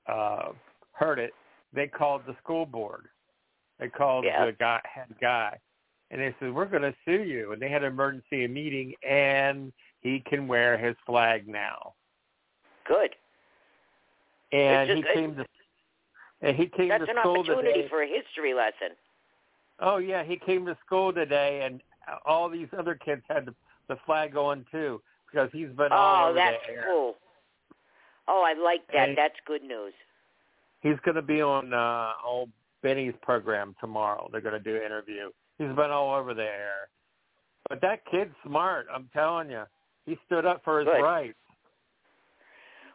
uh, 0.07 0.51
heard 0.93 1.19
it, 1.19 1.33
they 1.75 1.87
called 1.87 2.23
the 2.27 2.37
school 2.43 2.67
board. 2.67 3.07
They 3.79 3.89
called 3.89 4.25
Yeah. 4.25 4.47
the 4.47 4.53
guy, 4.53 4.81
head 4.85 5.15
guy, 5.21 5.59
and 6.11 6.21
they 6.21 6.35
said, 6.39 6.55
"We're 6.55 6.67
going 6.67 6.83
to 6.83 6.95
sue 7.05 7.23
you." 7.25 7.53
And 7.53 7.61
they 7.61 7.69
had 7.69 7.83
an 7.83 7.93
emergency 7.93 8.47
meeting, 8.47 8.95
and 9.03 9.73
he 10.01 10.21
can 10.21 10.47
wear 10.47 10.77
his 10.79 10.97
flag 11.07 11.49
now. 11.49 11.95
Good. 12.87 13.17
And 14.53 14.89
It's 14.91 15.09
he 15.09 15.15
came 15.15 15.35
to, 15.37 15.47
and 16.43 16.57
he 16.57 16.67
came 16.67 16.89
That's 16.89 17.05
to 17.07 17.11
an 17.11 17.17
school 17.21 17.39
opportunity 17.41 17.73
today. 17.73 17.89
for 17.89 18.03
a 18.03 18.07
history 18.07 18.55
lesson. 18.55 18.97
Oh 19.81 19.97
yeah, 19.97 20.23
he 20.23 20.37
came 20.37 20.65
to 20.67 20.77
school 20.87 21.13
today, 21.13 21.63
and 21.65 21.83
all 22.25 22.49
these 22.49 22.69
other 22.79 22.95
kids 22.95 23.23
had 23.29 23.47
the, 23.47 23.55
the 23.89 23.97
flag 24.07 24.37
on 24.37 24.65
too 24.71 25.03
because 25.31 25.51
he's 25.53 25.71
been 25.71 25.91
all 25.91 26.27
Oh, 26.27 26.29
over 26.29 26.35
that's 26.35 26.63
cool. 26.87 27.17
Oh, 28.29 28.43
I 28.47 28.53
like 28.55 28.87
that. 28.93 29.09
Hey. 29.09 29.15
That's 29.17 29.35
good 29.47 29.63
news. 29.65 29.93
He's 30.85 30.95
going 31.05 31.17
to 31.17 31.23
be 31.23 31.41
on 31.43 31.73
uh, 31.75 32.13
old 32.25 32.51
Benny's 32.83 33.15
program 33.23 33.75
tomorrow. 33.81 34.29
They're 34.31 34.41
going 34.43 34.53
to 34.55 34.61
do 34.61 34.77
an 34.77 34.83
interview. 34.83 35.31
He's 35.59 35.69
been 35.69 35.91
all 35.91 36.15
over 36.15 36.35
the 36.35 36.43
air, 36.45 36.89
but 37.69 37.81
that 37.81 38.05
kid's 38.11 38.35
smart. 38.47 38.87
I'm 38.95 39.09
telling 39.15 39.51
you, 39.51 39.63
he 40.05 40.17
stood 40.27 40.45
up 40.45 40.63
for 40.63 40.81
his 40.81 40.87
Good. 40.87 41.01
rights. 41.03 41.35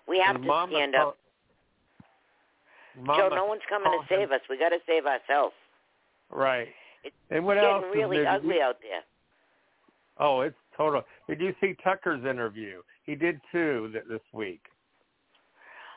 We 0.07 0.19
have 0.25 0.35
His 0.35 0.43
to 0.43 0.47
mama 0.47 0.71
stand 0.73 0.93
call- 0.95 1.07
up. 1.09 1.17
Joe, 3.05 3.29
no 3.33 3.45
one's 3.45 3.61
coming 3.69 3.85
to 3.85 3.89
called 3.97 4.01
him- 4.07 4.19
save 4.19 4.31
us. 4.31 4.41
We 4.49 4.57
got 4.59 4.69
to 4.69 4.79
save 4.85 5.05
ourselves. 5.05 5.55
Right. 6.29 6.67
It's 7.03 7.15
and 7.31 7.45
what 7.45 7.57
else? 7.57 7.83
Getting 7.85 7.89
is 7.89 7.95
really 7.95 8.17
new? 8.17 8.25
Ugly 8.29 8.55
you- 8.55 8.61
out 8.61 8.77
there. 8.81 9.01
Oh, 10.17 10.41
it's 10.41 10.57
total. 10.75 11.03
Did 11.27 11.39
you 11.39 11.55
see 11.61 11.75
Tucker's 11.83 12.25
interview? 12.25 12.81
He 13.05 13.15
did 13.15 13.39
two 13.51 13.89
th- 13.93 14.03
this 14.09 14.21
week. 14.33 14.61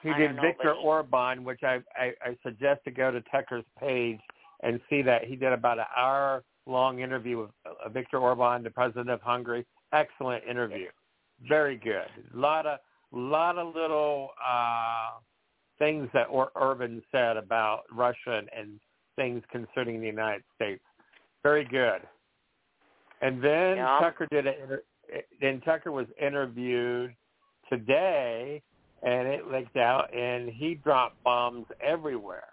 He 0.02 0.12
did 0.14 0.36
know, 0.36 0.42
Victor 0.42 0.74
he- 0.74 0.84
Orban, 0.84 1.44
which 1.44 1.62
I, 1.62 1.80
I 1.96 2.12
I 2.24 2.36
suggest 2.42 2.82
to 2.84 2.90
go 2.90 3.10
to 3.10 3.20
Tucker's 3.22 3.64
page 3.78 4.20
and 4.62 4.80
see 4.88 5.02
that 5.02 5.24
he 5.24 5.36
did 5.36 5.52
about 5.52 5.78
an 5.78 5.86
hour 5.96 6.42
long 6.66 7.00
interview 7.00 7.38
with 7.38 7.50
uh, 7.66 7.88
Victor 7.88 8.18
Orban, 8.18 8.62
the 8.62 8.70
president 8.70 9.10
of 9.10 9.20
Hungary. 9.22 9.66
Excellent 9.92 10.44
interview, 10.44 10.88
very 11.48 11.76
good. 11.76 12.06
A 12.34 12.36
lot 12.38 12.66
of 12.66 12.78
lot 13.12 13.58
of 13.58 13.74
little 13.74 14.30
uh 14.44 15.10
things 15.78 16.08
that 16.14 16.24
or- 16.30 16.52
Orban 16.54 17.02
said 17.10 17.36
about 17.36 17.82
Russia 17.92 18.38
and, 18.38 18.48
and 18.56 18.80
things 19.16 19.42
concerning 19.50 20.00
the 20.00 20.06
United 20.06 20.42
States. 20.54 20.82
Very 21.42 21.64
good. 21.64 22.00
And 23.20 23.42
then 23.42 23.76
Yeah. 23.76 23.98
Tucker 24.00 24.26
did 24.30 24.46
a 24.46 24.62
inter- 24.62 24.82
then 25.40 25.60
Tucker 25.60 25.92
was 25.92 26.06
interviewed 26.20 27.14
today 27.68 28.62
and 29.02 29.28
it 29.28 29.50
leaked 29.50 29.76
out 29.76 30.12
and 30.14 30.48
he 30.48 30.74
dropped 30.74 31.22
bombs 31.24 31.66
everywhere. 31.80 32.48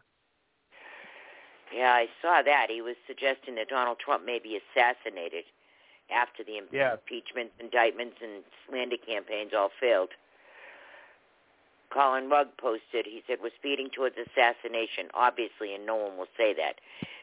Yeah, 1.76 1.94
I 1.94 2.08
saw 2.22 2.42
that. 2.42 2.68
He 2.70 2.82
was 2.82 2.96
suggesting 3.06 3.56
that 3.56 3.70
Donald 3.70 4.00
Trump 4.00 4.26
may 4.26 4.40
be 4.40 4.58
assassinated 4.58 5.46
after 6.10 6.44
the 6.44 6.62
Yeah. 6.72 6.94
impeachment, 6.94 7.52
indictments, 7.60 8.20
and 8.22 8.44
slander 8.68 8.98
campaigns 8.98 9.54
all 9.54 9.70
failed. 9.80 10.10
Collin 11.92 12.30
Rugg 12.30 12.56
posted, 12.58 13.06
he 13.06 13.24
said, 13.26 13.42
we're 13.42 13.50
speeding 13.56 13.90
towards 13.90 14.16
assassination, 14.18 15.10
obviously, 15.14 15.74
and 15.74 15.86
no 15.86 15.96
one 15.96 16.18
will 16.18 16.30
say 16.38 16.54
that. 16.54 16.80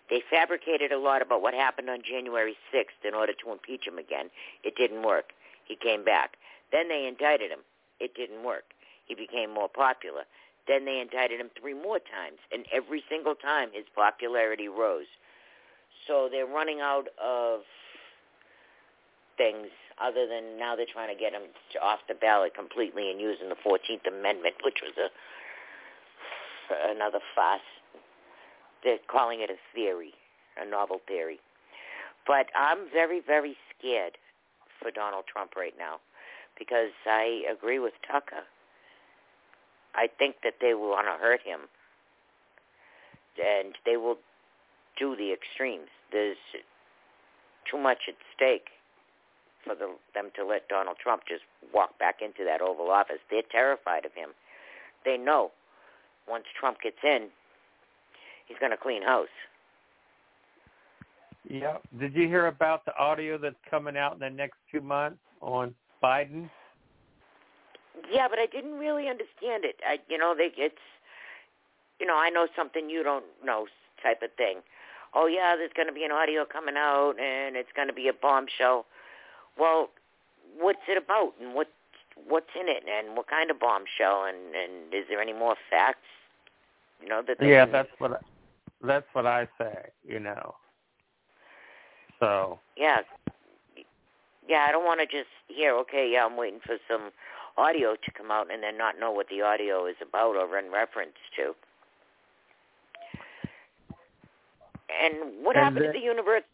They 0.08 0.20
fabricated 0.20 0.92
a 0.92 0.98
lot 0.98 1.22
about 1.22 1.42
what 1.42 1.54
happened 1.54 1.90
on 1.90 2.02
January 2.02 2.56
6th 2.72 3.04
in 3.04 3.14
order 3.14 3.32
to 3.32 3.52
impeach 3.52 3.86
him 3.86 3.98
again. 3.98 4.30
It 4.62 4.76
didn't 4.76 5.02
work. 5.02 5.32
He 5.64 5.76
came 5.76 6.04
back. 6.04 6.36
Then 6.70 6.88
they 6.88 7.06
indicted 7.06 7.50
him. 7.50 7.64
It 7.98 8.14
didn't 8.14 8.44
work. 8.44 8.74
He 9.06 9.14
became 9.14 9.52
more 9.52 9.68
popular. 9.68 10.22
Then 10.68 10.84
they 10.84 11.00
indicted 11.00 11.40
him 11.40 11.50
three 11.58 11.74
more 11.74 11.98
times, 11.98 12.38
and 12.52 12.66
every 12.72 13.02
single 13.08 13.34
time 13.34 13.70
his 13.72 13.84
popularity 13.94 14.68
rose. 14.68 15.06
So 16.06 16.28
they're 16.30 16.46
running 16.46 16.80
out 16.80 17.06
of 17.22 17.60
things 19.36 19.68
other 20.02 20.26
than 20.26 20.58
now 20.58 20.76
they're 20.76 20.90
trying 20.90 21.14
to 21.14 21.18
get 21.18 21.32
him 21.32 21.48
to 21.72 21.78
off 21.80 22.00
the 22.08 22.14
ballot 22.14 22.54
completely 22.54 23.10
and 23.10 23.20
using 23.20 23.48
the 23.48 23.56
14th 23.56 24.06
Amendment, 24.06 24.56
which 24.62 24.82
was 24.82 24.92
a 24.98 25.08
another 26.90 27.20
farce. 27.34 27.60
They're 28.82 28.98
calling 29.10 29.40
it 29.40 29.50
a 29.50 29.56
theory, 29.74 30.14
a 30.60 30.68
novel 30.68 31.00
theory. 31.06 31.38
But 32.26 32.46
I'm 32.56 32.90
very, 32.92 33.20
very 33.24 33.56
scared 33.70 34.18
for 34.80 34.90
Donald 34.90 35.24
Trump 35.30 35.54
right 35.56 35.74
now 35.78 36.00
because 36.58 36.90
I 37.06 37.42
agree 37.50 37.78
with 37.78 37.94
Tucker. 38.10 38.42
I 39.96 40.08
think 40.18 40.36
that 40.44 40.54
they 40.60 40.74
will 40.74 40.90
want 40.90 41.06
to 41.06 41.18
hurt 41.22 41.40
him, 41.42 41.60
and 43.42 43.74
they 43.84 43.96
will 43.96 44.18
do 44.98 45.16
the 45.16 45.32
extremes. 45.32 45.88
There's 46.12 46.36
too 47.70 47.78
much 47.78 47.98
at 48.08 48.14
stake 48.34 48.68
for 49.64 49.74
the, 49.74 49.96
them 50.14 50.30
to 50.36 50.44
let 50.44 50.68
Donald 50.68 50.96
Trump 51.02 51.22
just 51.28 51.42
walk 51.74 51.98
back 51.98 52.16
into 52.22 52.44
that 52.44 52.60
Oval 52.60 52.90
Office. 52.90 53.18
They're 53.30 53.42
terrified 53.50 54.04
of 54.04 54.12
him. 54.14 54.30
They 55.04 55.16
know 55.16 55.50
once 56.28 56.44
Trump 56.58 56.78
gets 56.82 56.98
in, 57.02 57.28
he's 58.46 58.58
going 58.58 58.72
to 58.72 58.76
clean 58.76 59.02
house. 59.02 59.28
Yeah. 61.48 61.78
Did 61.98 62.14
you 62.14 62.26
hear 62.26 62.46
about 62.46 62.84
the 62.84 62.96
audio 62.96 63.38
that's 63.38 63.56
coming 63.70 63.96
out 63.96 64.14
in 64.14 64.18
the 64.18 64.30
next 64.30 64.56
two 64.70 64.80
months 64.80 65.18
on 65.40 65.74
Biden? 66.02 66.50
Yeah, 68.12 68.28
but 68.28 68.38
I 68.38 68.46
didn't 68.46 68.78
really 68.78 69.08
understand 69.08 69.64
it. 69.64 69.76
I, 69.86 69.98
you 70.08 70.18
know, 70.18 70.34
they, 70.36 70.52
it's, 70.56 70.74
you 71.98 72.06
know, 72.06 72.16
I 72.16 72.30
know 72.30 72.46
something 72.54 72.90
you 72.90 73.02
don't 73.02 73.24
know 73.44 73.66
type 74.02 74.22
of 74.22 74.30
thing. 74.36 74.58
Oh 75.14 75.26
yeah, 75.26 75.56
there's 75.56 75.72
going 75.74 75.88
to 75.88 75.94
be 75.94 76.04
an 76.04 76.12
audio 76.12 76.44
coming 76.44 76.76
out, 76.76 77.14
and 77.18 77.56
it's 77.56 77.72
going 77.74 77.88
to 77.88 77.94
be 77.94 78.08
a 78.08 78.12
bombshell. 78.12 78.84
Well, 79.58 79.88
what's 80.58 80.84
it 80.88 80.98
about, 80.98 81.32
and 81.40 81.54
what 81.54 81.68
what's 82.28 82.50
in 82.58 82.68
it, 82.68 82.84
and 82.88 83.16
what 83.16 83.28
kind 83.28 83.50
of 83.50 83.58
bombshell, 83.58 84.24
and 84.24 84.54
and 84.54 84.92
is 84.92 85.04
there 85.08 85.20
any 85.20 85.32
more 85.32 85.56
facts? 85.70 86.08
You 87.00 87.08
know 87.08 87.22
that. 87.26 87.38
yeah, 87.40 87.64
can... 87.64 87.72
that's 87.72 87.88
what 87.98 88.12
I, 88.12 88.18
that's 88.82 89.06
what 89.14 89.26
I 89.26 89.48
say. 89.58 89.88
You 90.06 90.20
know. 90.20 90.54
So. 92.20 92.58
Yeah. 92.76 93.00
Yeah, 94.48 94.64
I 94.68 94.72
don't 94.72 94.84
want 94.84 95.00
to 95.00 95.06
just 95.06 95.30
hear. 95.48 95.74
Okay, 95.78 96.10
yeah, 96.12 96.24
I'm 96.24 96.36
waiting 96.36 96.60
for 96.64 96.76
some 96.88 97.10
audio 97.56 97.94
to 97.96 98.10
come 98.12 98.30
out 98.30 98.52
and 98.52 98.62
then 98.62 98.76
not 98.76 98.98
know 98.98 99.10
what 99.10 99.28
the 99.28 99.42
audio 99.42 99.86
is 99.86 99.96
about 100.00 100.36
or 100.36 100.58
in 100.58 100.70
reference 100.70 101.16
to. 101.36 101.54
And 104.88 105.44
what 105.44 105.56
And 105.56 105.64
happened 105.64 105.84
the- 105.84 105.88
at 105.88 105.94
the 105.94 106.00
univers- 106.00 106.44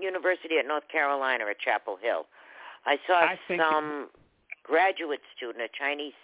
university 0.00 0.58
at 0.58 0.66
North 0.66 0.88
Carolina 0.88 1.46
at 1.46 1.58
Chapel 1.58 1.96
Hill? 1.96 2.26
I 2.86 2.98
saw 3.06 3.20
I 3.20 3.38
some 3.56 4.10
graduate 4.62 5.22
student, 5.36 5.64
a 5.64 5.68
Chinese 5.68 6.14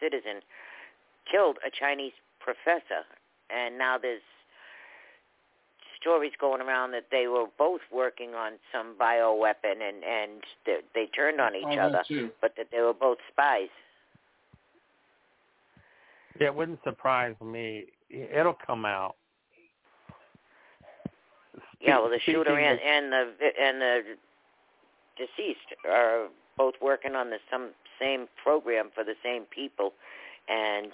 citizen, 0.00 0.42
killed 1.26 1.58
a 1.64 1.70
Chinese 1.70 2.14
professor, 2.38 3.04
and 3.50 3.76
now 3.76 3.98
there's 3.98 4.22
stories 6.04 6.32
going 6.38 6.60
around 6.60 6.90
that 6.92 7.06
they 7.10 7.26
were 7.26 7.46
both 7.58 7.80
working 7.90 8.34
on 8.34 8.52
some 8.70 8.94
bioweapon 9.00 9.80
and 9.80 10.04
and 10.04 10.42
they, 10.66 10.78
they 10.94 11.06
turned 11.06 11.40
on 11.40 11.54
each 11.56 11.64
Oh, 11.66 11.78
other, 11.78 12.02
too. 12.06 12.28
but 12.42 12.52
that 12.58 12.66
they 12.70 12.80
were 12.82 12.92
both 12.92 13.18
spies. 13.32 13.68
Yeah, 16.38 16.48
it 16.48 16.54
wouldn't 16.54 16.80
surprise 16.84 17.34
me. 17.42 17.86
It'll 18.10 18.58
come 18.66 18.84
out. 18.84 19.16
Yeah, 21.80 22.00
well, 22.00 22.10
the 22.10 22.16
Speaking 22.16 22.34
shooter 22.34 22.58
and, 22.58 22.80
and 22.80 23.12
the 23.12 23.30
and 23.60 23.80
the 23.80 24.00
deceased 25.16 25.74
are 25.90 26.28
both 26.58 26.74
working 26.82 27.14
on 27.14 27.30
the 27.30 27.38
some 27.50 27.70
same 28.00 28.26
program 28.42 28.90
for 28.94 29.04
the 29.04 29.14
same 29.22 29.44
people, 29.44 29.92
and 30.48 30.92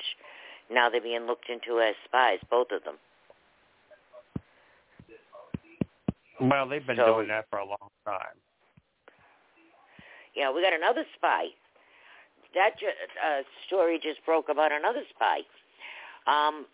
now 0.70 0.88
they're 0.88 1.00
being 1.00 1.26
looked 1.26 1.48
into 1.48 1.80
as 1.80 1.94
spies, 2.04 2.38
both 2.50 2.68
of 2.72 2.84
them. 2.84 2.94
Well, 6.41 6.66
they've 6.68 6.86
been 6.86 6.97
So- 6.97 7.14
doing 7.14 7.28
that 7.28 7.49
for 7.51 7.59
a 7.59 7.64
long 7.64 7.91
time. 8.05 8.41
Yeah, 10.34 10.51
we 10.51 10.62
got 10.62 10.72
another 10.72 11.05
spy. 11.16 11.49
That 12.55 12.78
ju- 12.78 12.93
uh, 13.22 13.43
story 13.66 13.99
just 13.99 14.24
broke 14.24 14.49
about 14.49 14.72
another 14.72 15.05
spy. 15.11 15.45
Um, 16.26 16.66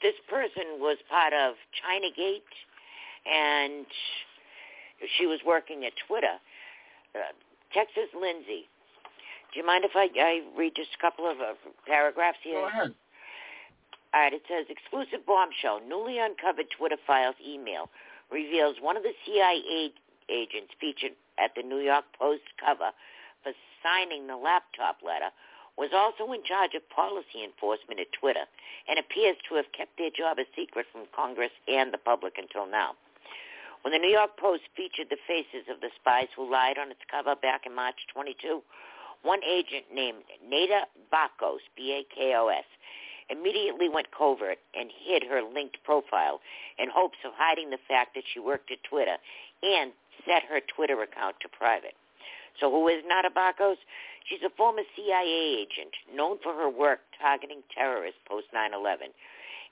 this 0.00 0.14
person 0.28 0.80
was 0.80 0.98
part 1.08 1.32
of 1.32 1.56
Chinagate, 1.72 2.42
and 3.26 3.86
she 5.16 5.26
was 5.26 5.42
working 5.44 5.84
at 5.84 5.92
Twitter. 5.96 6.38
Uh, 7.14 7.32
Texas 7.72 8.08
Lindsay. 8.14 8.68
Do 9.52 9.60
you 9.60 9.66
mind 9.66 9.84
if 9.84 9.92
I, 9.94 10.08
I 10.18 10.42
read 10.56 10.74
just 10.74 10.94
a 10.94 10.98
couple 10.98 11.26
of 11.28 11.40
uh, 11.40 11.54
paragraphs 11.86 12.38
here? 12.42 12.60
Go 12.60 12.66
ahead. 12.66 12.94
All 14.14 14.20
right, 14.20 14.32
it 14.32 14.42
says 14.46 14.66
exclusive 14.68 15.24
bombshell. 15.26 15.80
Newly 15.88 16.18
uncovered 16.18 16.66
Twitter 16.76 17.00
files 17.06 17.36
email 17.40 17.88
reveals 18.30 18.76
one 18.80 18.96
of 18.96 19.02
the 19.02 19.16
CIA 19.24 19.92
agents 20.28 20.72
featured 20.78 21.12
at 21.38 21.52
the 21.56 21.62
New 21.62 21.80
York 21.80 22.04
Post 22.18 22.44
cover 22.60 22.92
for 23.42 23.52
signing 23.82 24.26
the 24.26 24.36
laptop 24.36 24.98
letter 25.04 25.32
was 25.76 25.90
also 25.96 26.32
in 26.32 26.44
charge 26.44 26.74
of 26.76 26.84
policy 26.90 27.40
enforcement 27.42 28.00
at 28.00 28.12
Twitter 28.12 28.44
and 28.88 28.98
appears 28.98 29.36
to 29.48 29.56
have 29.56 29.72
kept 29.72 29.96
their 29.96 30.12
job 30.12 30.38
a 30.38 30.44
secret 30.54 30.84
from 30.92 31.08
Congress 31.16 31.52
and 31.66 31.92
the 31.92 31.98
public 31.98 32.36
until 32.36 32.68
now. 32.68 32.92
When 33.80 33.92
the 33.92 33.98
New 33.98 34.12
York 34.12 34.36
Post 34.36 34.62
featured 34.76 35.08
the 35.08 35.18
faces 35.26 35.66
of 35.72 35.80
the 35.80 35.90
spies 35.96 36.28
who 36.36 36.50
lied 36.50 36.78
on 36.78 36.90
its 36.90 37.02
cover 37.10 37.34
back 37.34 37.64
in 37.66 37.74
March 37.74 37.98
22, 38.12 38.62
one 39.22 39.40
agent 39.42 39.86
named 39.92 40.22
Nada 40.44 40.86
Bakos, 41.10 41.64
B-A-K-O-S, 41.76 42.68
immediately 43.32 43.88
went 43.88 44.08
covert 44.16 44.58
and 44.78 44.90
hid 44.92 45.24
her 45.24 45.42
linked 45.42 45.78
profile 45.84 46.40
in 46.78 46.88
hopes 46.92 47.18
of 47.24 47.32
hiding 47.34 47.70
the 47.70 47.80
fact 47.88 48.14
that 48.14 48.24
she 48.32 48.38
worked 48.38 48.70
at 48.70 48.84
Twitter 48.84 49.16
and 49.62 49.92
set 50.26 50.42
her 50.44 50.60
Twitter 50.60 51.02
account 51.02 51.36
to 51.40 51.48
private. 51.48 51.94
So 52.60 52.70
who 52.70 52.88
is 52.88 53.02
Nada 53.06 53.30
Bakos? 53.30 53.76
She's 54.28 54.42
a 54.44 54.50
former 54.50 54.82
CIA 54.94 55.64
agent 55.64 55.94
known 56.14 56.38
for 56.42 56.54
her 56.54 56.68
work 56.68 57.00
targeting 57.20 57.62
terrorists 57.74 58.20
post 58.26 58.46
9/11, 58.52 59.12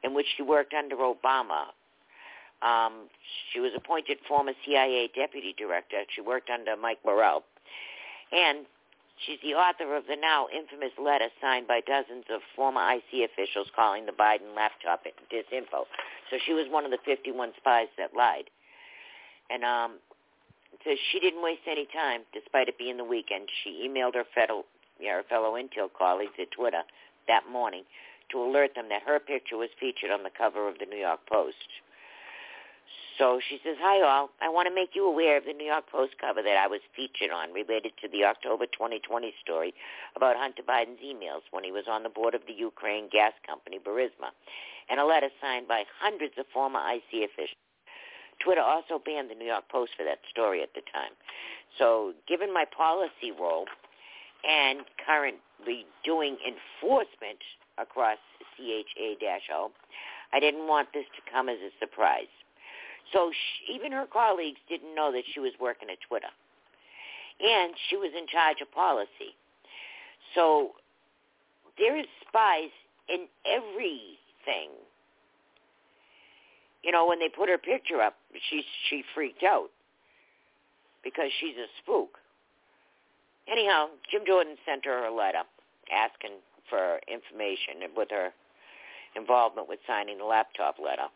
in 0.03 0.15
which 0.15 0.27
she 0.37 0.43
worked 0.43 0.75
under 0.75 0.97
Obama. 0.97 1.73
Um, 2.63 3.09
she 3.53 3.61
was 3.61 3.73
appointed 3.75 4.19
former 4.27 4.53
CIA 4.65 5.09
deputy 5.09 5.55
director. 5.57 6.05
She 6.09 6.21
worked 6.21 6.51
under 6.51 6.77
Mike 6.77 6.99
Morrell, 7.05 7.45
and 8.33 8.67
she's 9.25 9.39
the 9.43 9.55
author 9.55 9.97
of 9.97 10.05
the 10.07 10.16
now 10.16 10.47
infamous 10.49 10.93
letter 10.99 11.29
signed 11.41 11.66
by 11.66 11.81
dozens 11.81 12.25
of 12.31 12.41
former 12.57 12.81
IC 12.81 13.31
officials 13.31 13.68
calling 13.75 14.07
the 14.07 14.12
Biden 14.12 14.55
laptop 14.55 15.05
disinfo. 15.33 15.85
So 16.31 16.39
she 16.45 16.53
was 16.53 16.66
one 16.71 16.85
of 16.85 16.91
the 16.91 17.03
51 17.05 17.53
spies 17.57 17.89
that 17.99 18.14
lied, 18.16 18.51
and 19.51 19.64
um, 19.64 19.99
says 20.85 20.99
she 21.12 21.21
didn't 21.21 21.43
waste 21.43 21.66
any 21.66 21.87
time, 21.93 22.23
despite 22.33 22.68
it 22.68 22.79
being 22.79 22.97
the 22.97 23.05
weekend. 23.05 23.49
She 23.64 23.87
emailed 23.89 24.14
her 24.14 24.25
fellow, 24.35 24.64
yeah, 25.01 25.16
her 25.16 25.25
fellow 25.29 25.55
Intel 25.55 25.91
colleagues 25.93 26.39
at 26.41 26.51
Twitter 26.51 26.83
that 27.29 27.45
morning 27.51 27.85
to 28.31 28.39
alert 28.39 28.75
them 28.75 28.89
that 28.89 29.03
her 29.03 29.18
picture 29.18 29.57
was 29.57 29.68
featured 29.79 30.11
on 30.11 30.23
the 30.23 30.31
cover 30.31 30.68
of 30.68 30.79
the 30.79 30.87
New 30.87 30.97
York 30.97 31.21
Post. 31.29 31.83
So 33.21 33.37
she 33.37 33.61
says, 33.62 33.77
hi 33.77 34.01
all, 34.01 34.31
I 34.41 34.49
want 34.49 34.64
to 34.66 34.75
make 34.75 34.97
you 34.97 35.05
aware 35.05 35.37
of 35.37 35.45
the 35.45 35.53
New 35.53 35.68
York 35.68 35.85
Post 35.93 36.16
cover 36.18 36.41
that 36.41 36.57
I 36.57 36.66
was 36.66 36.81
featured 36.97 37.29
on 37.29 37.53
related 37.53 37.93
to 38.01 38.09
the 38.09 38.25
October 38.25 38.64
2020 38.64 39.35
story 39.45 39.75
about 40.16 40.41
Hunter 40.41 40.64
Biden's 40.64 41.05
emails 41.05 41.45
when 41.51 41.62
he 41.62 41.71
was 41.71 41.85
on 41.85 42.03
the 42.03 42.09
board 42.09 42.35
of 42.35 42.41
the 42.49 42.57
Ukraine 42.57 43.11
gas 43.12 43.37
company 43.47 43.77
Burisma, 43.77 44.33
and 44.89 44.99
a 44.99 45.05
letter 45.05 45.29
signed 45.37 45.68
by 45.68 45.85
hundreds 46.01 46.33
of 46.41 46.47
former 46.49 46.81
IC 46.81 47.29
officials. 47.29 47.61
Twitter 48.41 48.64
also 48.64 48.97
banned 48.97 49.29
the 49.29 49.37
New 49.37 49.45
York 49.53 49.68
Post 49.68 49.93
for 50.01 50.05
that 50.05 50.25
story 50.33 50.62
at 50.62 50.73
the 50.73 50.81
time. 50.89 51.12
So 51.77 52.14
given 52.27 52.49
my 52.49 52.64
policy 52.64 53.37
role 53.39 53.66
and 54.49 54.81
currently 55.05 55.85
doing 56.09 56.39
enforcement 56.41 57.45
across 57.77 58.16
CHA-O, 58.57 59.73
I 60.33 60.41
didn't 60.41 60.66
want 60.66 60.89
this 60.95 61.05
to 61.21 61.31
come 61.31 61.51
as 61.51 61.59
a 61.61 61.68
surprise. 61.79 62.33
So 63.13 63.31
she, 63.33 63.75
even 63.75 63.93
her 63.93 64.07
colleagues 64.07 64.61
didn't 64.69 64.95
know 64.95 65.13
that 65.13 65.25
she 65.33 65.41
was 65.41 65.53
working 65.61 65.89
at 65.91 65.99
Twitter. 66.07 66.31
And 67.41 67.75
she 67.89 67.97
was 67.97 68.13
in 68.17 68.27
charge 68.27 68.61
of 68.61 68.71
policy. 68.73 69.35
So 70.35 70.73
there 71.79 71.99
is 71.99 72.07
spies 72.29 72.71
in 73.09 73.27
everything. 73.47 74.71
You 76.83 76.93
know, 76.93 77.07
when 77.07 77.19
they 77.19 77.29
put 77.29 77.49
her 77.49 77.59
picture 77.59 78.01
up, 78.01 78.17
she 78.49 78.63
she 78.89 79.03
freaked 79.15 79.43
out 79.43 79.71
because 81.03 81.31
she's 81.41 81.57
a 81.57 81.67
spook. 81.83 82.19
Anyhow, 83.51 83.89
Jim 84.11 84.23
Jordan 84.27 84.57
sent 84.65 84.85
her 84.85 85.05
a 85.05 85.15
letter 85.15 85.43
asking 85.93 86.39
for 86.69 87.01
information 87.09 87.83
with 87.97 88.09
her 88.11 88.31
involvement 89.17 89.69
with 89.69 89.81
signing 89.87 90.19
the 90.19 90.25
laptop 90.25 90.77
letter. 90.79 91.09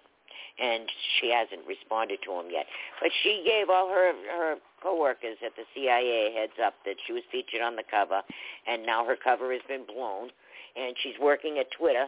And 0.59 0.89
she 1.19 1.31
hasn't 1.33 1.67
responded 1.67 2.21
to 2.25 2.33
him 2.33 2.47
yet. 2.51 2.67
But 3.01 3.11
she 3.23 3.43
gave 3.45 3.69
all 3.71 3.89
her 3.89 4.13
her 4.31 4.57
coworkers 4.83 5.39
at 5.45 5.57
the 5.57 5.65
CIA 5.75 6.33
heads 6.35 6.59
up 6.65 6.75
that 6.85 6.97
she 7.07 7.13
was 7.13 7.23
featured 7.33 7.61
on 7.61 7.77
the 7.77 7.83
cover, 7.91 8.23
and 8.67 8.87
now 8.87 9.05
her 9.05 9.17
cover 9.17 9.53
has 9.53 9.63
been 9.67 9.85
blown. 9.85 10.31
And 10.77 10.95
she's 11.03 11.19
working 11.21 11.59
at 11.59 11.71
Twitter, 11.71 12.07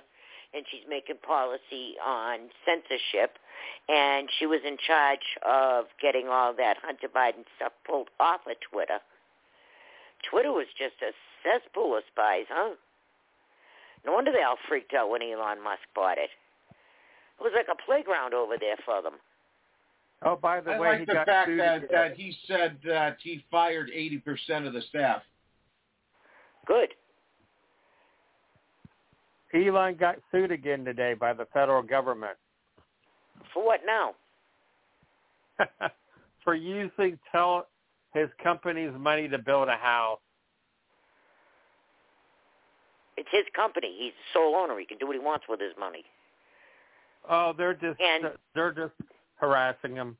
and 0.54 0.64
she's 0.70 0.82
making 0.88 1.16
policy 1.26 1.94
on 2.04 2.50
censorship, 2.64 3.38
and 3.88 4.28
she 4.38 4.46
was 4.46 4.60
in 4.66 4.76
charge 4.86 5.26
of 5.42 5.86
getting 6.00 6.28
all 6.28 6.54
that 6.54 6.76
Hunter 6.82 7.08
Biden 7.08 7.44
stuff 7.56 7.72
pulled 7.86 8.08
off 8.20 8.40
of 8.46 8.56
Twitter. 8.70 8.98
Twitter 10.28 10.52
was 10.52 10.66
just 10.78 10.96
a 11.02 11.12
cesspool 11.42 11.96
of 11.96 12.02
spies, 12.10 12.46
huh? 12.48 12.74
No 14.04 14.12
wonder 14.12 14.32
they 14.32 14.42
all 14.42 14.58
freaked 14.68 14.94
out 14.94 15.10
when 15.10 15.22
Elon 15.22 15.62
Musk 15.62 15.82
bought 15.94 16.18
it. 16.18 16.30
It 17.38 17.42
was 17.42 17.52
like 17.54 17.66
a 17.70 17.82
playground 17.84 18.34
over 18.34 18.54
there 18.58 18.76
for 18.84 19.02
them. 19.02 19.14
Oh, 20.24 20.36
by 20.36 20.60
the 20.60 20.72
I 20.72 20.80
way, 20.80 20.88
like 20.88 20.98
he 21.00 21.04
the 21.04 21.12
got 21.12 21.26
fact 21.26 21.48
sued 21.48 21.60
that, 21.60 21.76
again. 21.76 21.88
that 21.92 22.14
he 22.16 22.36
said 22.46 22.78
that 22.86 23.18
he 23.22 23.44
fired 23.50 23.90
80% 23.94 24.66
of 24.66 24.72
the 24.72 24.80
staff. 24.88 25.22
Good. 26.66 26.88
Elon 29.54 29.96
got 29.96 30.16
sued 30.32 30.50
again 30.50 30.84
today 30.84 31.14
by 31.14 31.32
the 31.32 31.46
federal 31.52 31.82
government 31.82 32.36
For 33.54 33.64
what 33.64 33.80
now? 33.86 34.14
for 36.44 36.54
using 36.54 37.18
tel- 37.30 37.68
his 38.12 38.28
company's 38.42 38.92
money 38.98 39.28
to 39.28 39.38
build 39.38 39.68
a 39.68 39.76
house. 39.76 40.18
It's 43.16 43.28
his 43.32 43.44
company. 43.54 43.94
He's 43.98 44.12
the 44.12 44.38
sole 44.38 44.54
owner. 44.56 44.78
He 44.78 44.84
can 44.84 44.98
do 44.98 45.06
what 45.06 45.14
he 45.16 45.20
wants 45.20 45.46
with 45.48 45.60
his 45.60 45.72
money. 45.78 46.04
Oh, 47.28 47.52
they're 47.52 47.74
just 47.74 48.00
And- 48.00 48.36
they're 48.54 48.72
just 48.72 48.94
harassing 49.36 49.96
him. 49.96 50.16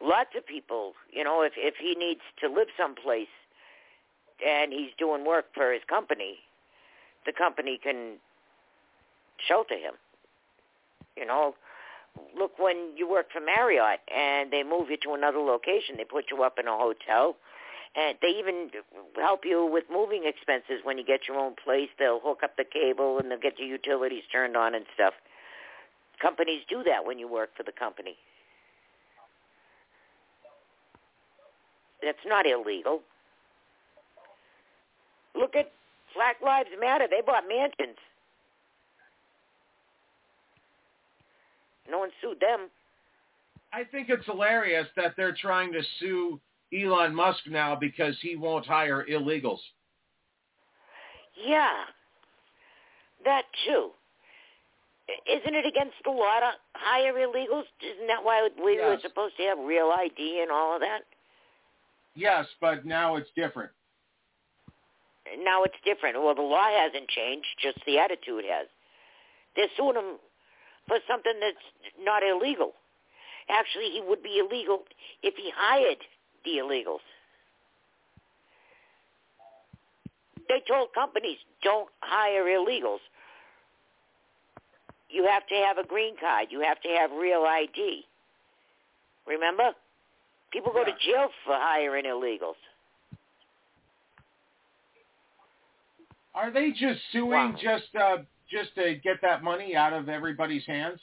Lots 0.00 0.34
of 0.34 0.46
people, 0.46 0.94
you 1.10 1.24
know, 1.24 1.42
if 1.42 1.52
if 1.56 1.76
he 1.76 1.94
needs 1.94 2.22
to 2.38 2.48
live 2.48 2.68
someplace 2.76 3.28
and 4.44 4.72
he's 4.72 4.92
doing 4.96 5.24
work 5.24 5.52
for 5.52 5.72
his 5.72 5.84
company, 5.84 6.40
the 7.26 7.32
company 7.32 7.76
can 7.76 8.18
shelter 9.46 9.76
him. 9.76 9.94
You 11.16 11.26
know, 11.26 11.54
look 12.34 12.58
when 12.58 12.96
you 12.96 13.06
work 13.08 13.30
for 13.30 13.40
Marriott 13.40 14.00
and 14.08 14.50
they 14.50 14.62
move 14.62 14.90
you 14.90 14.96
to 14.98 15.12
another 15.12 15.38
location, 15.38 15.96
they 15.98 16.04
put 16.04 16.30
you 16.30 16.42
up 16.42 16.58
in 16.58 16.66
a 16.66 16.76
hotel 16.76 17.36
and 17.96 18.16
they 18.22 18.28
even 18.28 18.70
help 19.16 19.40
you 19.44 19.66
with 19.66 19.84
moving 19.90 20.24
expenses 20.24 20.84
when 20.84 20.96
you 20.96 21.04
get 21.04 21.20
your 21.26 21.38
own 21.38 21.54
place. 21.62 21.88
They'll 21.98 22.20
hook 22.20 22.40
up 22.44 22.56
the 22.56 22.64
cable 22.64 23.18
and 23.18 23.30
they'll 23.30 23.40
get 23.40 23.58
your 23.58 23.68
utilities 23.68 24.22
turned 24.30 24.56
on 24.56 24.74
and 24.74 24.84
stuff. 24.94 25.14
Companies 26.20 26.62
do 26.68 26.84
that 26.84 27.04
when 27.04 27.18
you 27.18 27.28
work 27.28 27.50
for 27.56 27.62
the 27.62 27.72
company. 27.72 28.16
That's 32.02 32.18
not 32.26 32.46
illegal. 32.46 33.00
Look 35.34 35.56
at 35.56 35.72
Black 36.14 36.36
Lives 36.44 36.70
Matter. 36.80 37.06
They 37.10 37.22
bought 37.24 37.44
mansions. 37.48 37.98
No 41.90 41.98
one 41.98 42.10
sued 42.22 42.40
them. 42.40 42.68
I 43.72 43.84
think 43.84 44.08
it's 44.08 44.24
hilarious 44.26 44.86
that 44.96 45.14
they're 45.16 45.36
trying 45.40 45.72
to 45.72 45.82
sue 45.98 46.40
Elon 46.72 47.14
Musk 47.14 47.40
now 47.48 47.74
because 47.74 48.16
he 48.20 48.36
won't 48.36 48.66
hire 48.66 49.04
illegals. 49.10 49.58
Yeah, 51.46 51.84
that 53.24 53.44
too. 53.66 53.90
Isn't 55.26 55.54
it 55.54 55.66
against 55.66 55.96
the 56.04 56.10
law 56.10 56.38
to 56.40 56.52
hire 56.74 57.14
illegals? 57.14 57.64
Isn't 57.82 58.06
that 58.06 58.22
why 58.22 58.48
we 58.62 58.78
were 58.78 58.98
supposed 59.02 59.36
to 59.38 59.42
have 59.44 59.58
real 59.58 59.90
ID 59.90 60.40
and 60.42 60.50
all 60.50 60.74
of 60.74 60.80
that? 60.80 61.00
Yes, 62.14 62.46
but 62.60 62.84
now 62.84 63.16
it's 63.16 63.30
different. 63.34 63.70
Now 65.42 65.64
it's 65.64 65.74
different. 65.84 66.16
Well, 66.22 66.34
the 66.34 66.42
law 66.42 66.68
hasn't 66.70 67.08
changed, 67.08 67.46
just 67.62 67.78
the 67.86 67.98
attitude 67.98 68.44
has. 68.48 68.66
They're 69.56 69.68
suing 69.76 69.96
him 69.96 70.18
for 70.86 70.98
something 71.08 71.34
that's 71.40 71.56
not 72.00 72.22
illegal. 72.22 72.72
Actually, 73.48 73.90
he 73.90 74.02
would 74.06 74.22
be 74.22 74.38
illegal 74.38 74.84
if 75.22 75.34
he 75.36 75.50
hired 75.54 75.98
the 76.44 76.52
illegals. 76.62 77.04
They 80.48 80.62
told 80.66 80.88
companies, 80.94 81.38
don't 81.62 81.88
hire 82.00 82.44
illegals. 82.44 82.98
You 85.08 85.26
have 85.26 85.46
to 85.48 85.54
have 85.54 85.78
a 85.78 85.86
green 85.86 86.14
card. 86.18 86.48
You 86.50 86.60
have 86.60 86.80
to 86.82 86.88
have 86.88 87.10
real 87.12 87.44
ID. 87.46 88.04
Remember? 89.26 89.70
People 90.52 90.72
go 90.72 90.84
to 90.84 90.90
jail 90.90 91.28
for 91.44 91.54
hiring 91.54 92.04
illegals. 92.04 92.54
Are 96.34 96.50
they 96.50 96.70
just 96.70 97.00
suing 97.12 97.30
Wow. 97.52 97.56
just 97.60 97.94
uh, 97.94 98.18
just 98.48 98.74
to 98.76 98.94
get 98.96 99.20
that 99.22 99.42
money 99.42 99.76
out 99.76 99.92
of 99.92 100.08
everybody's 100.08 100.64
hands? 100.66 101.00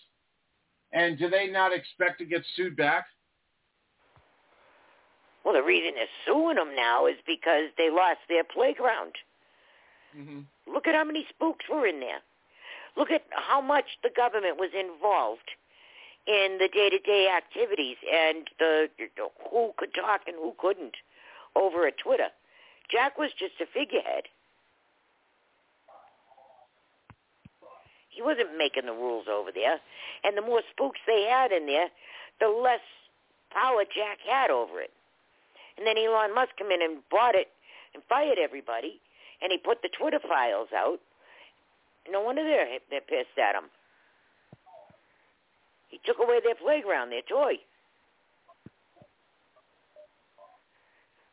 And 0.94 1.18
do 1.18 1.30
they 1.30 1.48
not 1.48 1.74
expect 1.74 2.20
to 2.20 2.26
get 2.26 2.44
sued 2.56 2.76
back? 2.78 3.06
Well, 5.48 5.56
the 5.56 5.64
reason 5.64 5.94
they're 5.96 6.12
suing 6.26 6.58
them 6.58 6.76
now 6.76 7.06
is 7.06 7.16
because 7.26 7.70
they 7.78 7.90
lost 7.90 8.20
their 8.28 8.44
playground. 8.44 9.14
Mm-hmm. 10.14 10.42
Look 10.74 10.88
at 10.88 10.94
how 10.94 11.06
many 11.06 11.26
spooks 11.30 11.64
were 11.72 11.88
in 11.88 12.02
there. 12.02 12.20
Look 12.98 13.12
at 13.12 13.24
how 13.32 13.62
much 13.62 13.86
the 14.04 14.10
government 14.14 14.58
was 14.60 14.72
involved 14.78 15.50
in 16.28 16.58
the 16.60 16.68
day-to-day 16.68 17.30
activities 17.32 17.96
and 18.14 18.50
the 18.60 18.90
who 19.50 19.72
could 19.78 19.94
talk 19.94 20.28
and 20.28 20.36
who 20.36 20.54
couldn't 20.60 20.96
over 21.56 21.88
at 21.88 21.98
Twitter. 21.98 22.28
Jack 22.92 23.18
was 23.18 23.32
just 23.40 23.54
a 23.62 23.66
figurehead. 23.74 24.24
He 28.10 28.22
wasn't 28.22 28.58
making 28.58 28.88
the 28.88 28.92
rules 28.92 29.28
over 29.32 29.52
there. 29.54 29.80
And 30.26 30.36
the 30.36 30.42
more 30.42 30.62
spooks 30.72 31.00
they 31.08 31.26
had 31.32 31.54
in 31.54 31.68
there, 31.68 31.88
the 32.42 32.50
less 32.50 32.84
power 33.50 33.86
Jack 33.86 34.18
had 34.28 34.52
over 34.52 34.82
it. 34.82 34.92
And 35.78 35.86
then 35.86 35.98
Elon 35.98 36.34
Musk 36.34 36.58
come 36.58 36.72
in 36.72 36.82
and 36.82 37.00
bought 37.10 37.36
it 37.36 37.48
and 37.94 38.04
fired 38.10 38.38
everybody, 38.42 39.00
and 39.42 39.52
he 39.52 39.58
put 39.58 39.82
the 39.82 39.90
Twitter 39.90 40.20
files 40.28 40.70
out. 40.76 41.00
No 42.10 42.22
wonder 42.22 42.44
they're 42.44 42.80
they're 42.90 43.02
pissed 43.02 43.38
at 43.38 43.56
him. 43.56 43.70
He 45.90 46.00
took 46.06 46.18
away 46.20 46.40
their 46.44 46.56
playground, 46.56 47.12
their 47.12 47.22
toy. 47.22 47.56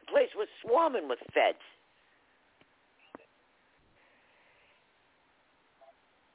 The 0.01 0.13
place 0.13 0.31
was 0.37 0.49
swarming 0.63 1.09
with 1.09 1.19
feds. 1.33 1.59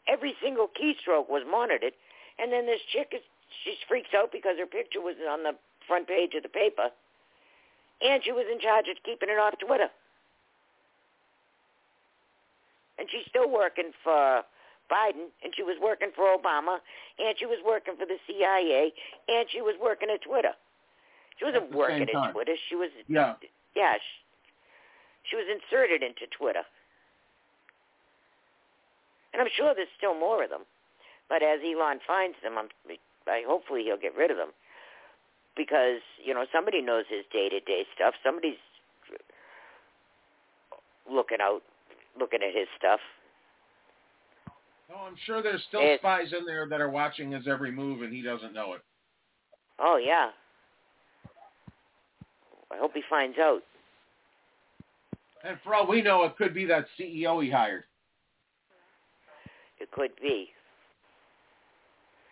Every 0.07 0.33
single 0.41 0.67
keystroke 0.67 1.29
was 1.29 1.43
monitored, 1.49 1.93
and 2.39 2.51
then 2.51 2.65
this 2.65 2.81
chick 2.91 3.13
is 3.13 3.21
she 3.63 3.75
freaks 3.87 4.09
out 4.15 4.31
because 4.31 4.57
her 4.57 4.65
picture 4.65 5.01
was 5.01 5.15
on 5.29 5.43
the 5.43 5.53
front 5.87 6.07
page 6.07 6.33
of 6.35 6.43
the 6.43 6.49
paper, 6.49 6.89
and 8.01 8.23
she 8.23 8.31
was 8.31 8.45
in 8.51 8.59
charge 8.59 8.87
of 8.87 8.97
keeping 9.03 9.29
it 9.29 9.39
off 9.39 9.55
Twitter. 9.59 9.89
And 12.97 13.07
she's 13.11 13.25
still 13.29 13.49
working 13.49 13.91
for 14.03 14.43
Biden, 14.91 15.31
and 15.43 15.53
she 15.55 15.63
was 15.63 15.77
working 15.81 16.09
for 16.15 16.35
Obama, 16.35 16.79
and 17.17 17.35
she 17.37 17.45
was 17.45 17.59
working 17.65 17.95
for 17.95 18.05
the 18.05 18.17
CIA, 18.27 18.91
and 19.27 19.47
she 19.49 19.61
was 19.61 19.75
working 19.81 20.09
at 20.13 20.21
Twitter. 20.21 20.51
She 21.37 21.45
wasn't 21.45 21.71
working 21.73 22.03
at 22.03 22.11
time. 22.11 22.33
Twitter. 22.33 22.55
She 22.67 22.75
was 22.75 22.89
Yeah. 23.07 23.35
yeah, 23.75 23.95
she, 23.95 25.31
she 25.31 25.35
was 25.37 25.45
inserted 25.47 26.03
into 26.03 26.27
Twitter. 26.27 26.63
And 29.31 29.41
I'm 29.41 29.47
sure 29.55 29.73
there's 29.75 29.87
still 29.95 30.15
more 30.15 30.43
of 30.43 30.49
them. 30.49 30.65
But 31.29 31.43
as 31.43 31.59
Elon 31.63 31.99
finds 32.05 32.35
them, 32.43 32.57
I'm, 32.57 32.67
I 33.27 33.43
hopefully 33.47 33.83
he'll 33.83 34.01
get 34.01 34.15
rid 34.17 34.31
of 34.31 34.37
them 34.37 34.49
because 35.55 36.01
you 36.23 36.33
know 36.33 36.45
somebody 36.51 36.81
knows 36.81 37.05
his 37.09 37.25
day-to-day 37.31 37.85
stuff. 37.95 38.13
Somebody's 38.23 38.57
looking 41.11 41.39
out, 41.41 41.61
looking 42.19 42.39
at 42.43 42.53
his 42.55 42.67
stuff. 42.77 42.99
No, 44.89 44.95
I'm 44.97 45.15
sure 45.25 45.41
there's 45.41 45.63
still 45.67 45.81
It's- 45.81 45.99
spies 45.99 46.33
in 46.33 46.45
there 46.45 46.65
that 46.67 46.81
are 46.81 46.89
watching 46.89 47.31
his 47.31 47.47
every 47.47 47.71
move, 47.71 48.01
and 48.01 48.11
he 48.13 48.21
doesn't 48.21 48.53
know 48.53 48.73
it. 48.73 48.81
Oh 49.79 49.97
yeah. 49.97 50.31
I 52.71 52.77
hope 52.77 52.93
he 52.93 53.01
finds 53.09 53.37
out. 53.39 53.63
And 55.43 55.59
for 55.61 55.73
all 55.73 55.87
we 55.87 56.01
know, 56.01 56.23
it 56.23 56.35
could 56.37 56.53
be 56.53 56.65
that 56.65 56.85
CEO 56.97 57.39
he 57.43 57.49
hired. 57.49 57.85
It 59.79 59.89
could 59.91 60.11
be. 60.21 60.51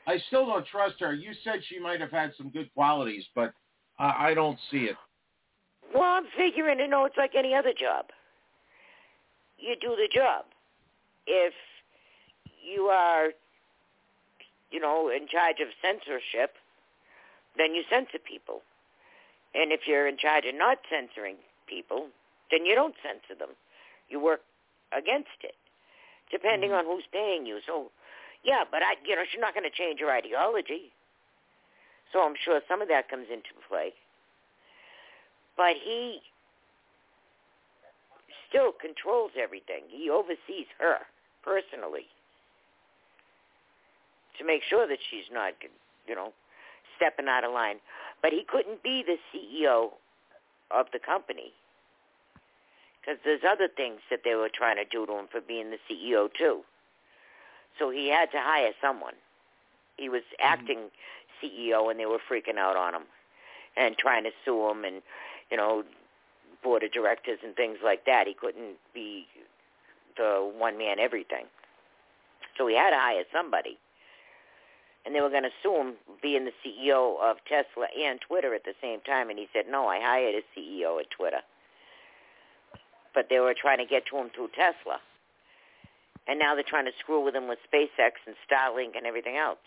I 0.07 0.17
still 0.27 0.45
don't 0.47 0.65
trust 0.65 0.95
her. 1.01 1.13
You 1.13 1.31
said 1.43 1.59
she 1.67 1.79
might 1.79 1.99
have 2.01 2.11
had 2.11 2.31
some 2.37 2.49
good 2.49 2.73
qualities, 2.73 3.25
but 3.35 3.53
I 3.99 4.29
I 4.29 4.33
don't 4.33 4.57
see 4.71 4.85
it. 4.85 4.95
Well, 5.93 6.03
I'm 6.03 6.25
figuring, 6.35 6.79
you 6.79 6.87
know, 6.87 7.05
it's 7.05 7.17
like 7.17 7.35
any 7.35 7.53
other 7.53 7.73
job. 7.73 8.07
You 9.57 9.75
do 9.79 9.95
the 9.95 10.09
job. 10.13 10.45
If 11.25 11.53
you 12.63 12.83
are, 12.85 13.29
you 14.71 14.79
know, 14.79 15.09
in 15.09 15.27
charge 15.27 15.57
of 15.61 15.67
censorship, 15.81 16.55
then 17.57 17.73
you 17.73 17.83
censor 17.89 18.19
people. 18.19 18.61
And 19.55 19.71
if 19.71 19.81
you're 19.87 20.07
in 20.07 20.17
charge 20.17 20.45
of 20.45 20.55
not 20.55 20.79
censoring 20.89 21.37
people, 21.67 22.07
then 22.51 22.65
you 22.65 22.75
don't 22.75 22.95
censor 23.01 23.37
them. 23.37 23.55
You 24.09 24.19
work 24.19 24.41
against 24.95 25.39
it, 25.43 25.55
depending 26.31 26.69
Mm-hmm. 26.69 26.79
on 26.79 26.85
who's 26.85 27.05
paying 27.11 27.45
you. 27.45 27.59
So, 27.65 27.91
yeah, 28.43 28.63
but 28.69 28.81
I, 28.81 28.95
you 29.05 29.15
know, 29.15 29.23
she's 29.29 29.41
not 29.41 29.53
going 29.53 29.69
to 29.69 29.75
change 29.75 29.99
her 29.99 30.11
ideology. 30.11 30.91
So 32.13 32.21
I'm 32.21 32.35
sure 32.43 32.61
some 32.67 32.81
of 32.81 32.87
that 32.87 33.09
comes 33.09 33.27
into 33.31 33.49
play. 33.67 33.93
But 35.57 35.75
he 35.83 36.19
still 38.49 38.71
controls 38.71 39.31
everything. 39.37 39.83
He 39.89 40.09
oversees 40.09 40.67
her 40.79 40.99
personally 41.43 42.07
to 44.37 44.45
make 44.45 44.61
sure 44.69 44.87
that 44.87 44.99
she's 45.09 45.27
not, 45.31 45.53
you 46.07 46.15
know, 46.15 46.31
stepping 46.95 47.27
out 47.27 47.43
of 47.43 47.51
line. 47.51 47.77
But 48.21 48.31
he 48.31 48.45
couldn't 48.47 48.83
be 48.83 49.03
the 49.05 49.17
CEO 49.33 49.89
of 50.71 50.87
the 50.93 50.99
company 50.99 51.53
because 53.01 53.19
there's 53.23 53.41
other 53.47 53.67
things 53.67 53.99
that 54.09 54.21
they 54.23 54.35
were 54.35 54.49
trying 54.53 54.75
to 54.77 54.85
do 54.85 55.05
to 55.05 55.13
him 55.13 55.27
for 55.31 55.41
being 55.41 55.71
the 55.71 55.79
CEO 55.89 56.27
too. 56.37 56.61
So 57.79 57.89
he 57.89 58.09
had 58.09 58.31
to 58.31 58.39
hire 58.39 58.71
someone. 58.81 59.13
He 59.97 60.09
was 60.09 60.21
mm-hmm. 60.21 60.53
acting 60.53 60.79
CEO, 61.41 61.89
and 61.91 61.99
they 61.99 62.05
were 62.05 62.19
freaking 62.29 62.57
out 62.57 62.75
on 62.75 62.95
him 62.95 63.03
and 63.75 63.97
trying 63.97 64.23
to 64.23 64.31
sue 64.43 64.69
him, 64.69 64.83
and 64.83 65.01
you 65.51 65.57
know, 65.57 65.83
board 66.63 66.83
of 66.83 66.91
directors 66.91 67.39
and 67.43 67.55
things 67.55 67.77
like 67.83 68.05
that. 68.05 68.27
He 68.27 68.33
couldn't 68.33 68.77
be 68.93 69.27
the 70.17 70.51
one 70.57 70.77
man 70.77 70.99
everything. 70.99 71.45
So 72.57 72.67
he 72.67 72.75
had 72.75 72.89
to 72.89 72.97
hire 72.97 73.23
somebody. 73.31 73.77
And 75.05 75.15
they 75.15 75.21
were 75.21 75.29
going 75.29 75.43
to 75.43 75.55
sue 75.63 75.75
him 75.75 75.93
being 76.21 76.43
the 76.45 76.51
CEO 76.65 77.15
of 77.21 77.37
Tesla 77.47 77.87
and 77.97 78.19
Twitter 78.19 78.53
at 78.53 78.65
the 78.65 78.73
same 78.81 78.99
time. 79.01 79.29
And 79.29 79.39
he 79.39 79.47
said, 79.53 79.65
no, 79.69 79.87
I 79.87 80.01
hired 80.01 80.35
a 80.35 80.59
CEO 80.59 80.99
at 80.99 81.09
Twitter. 81.11 81.39
But 83.13 83.27
they 83.29 83.39
were 83.39 83.55
trying 83.59 83.77
to 83.77 83.85
get 83.85 84.05
to 84.07 84.17
him 84.17 84.29
through 84.35 84.49
Tesla. 84.49 84.99
And 86.27 86.39
now 86.39 86.55
they're 86.55 86.67
trying 86.67 86.85
to 86.85 86.91
screw 86.99 87.23
with 87.23 87.35
him 87.35 87.47
with 87.47 87.59
SpaceX 87.71 88.19
and 88.25 88.35
Starlink 88.43 88.97
and 88.97 89.05
everything 89.05 89.37
else. 89.37 89.59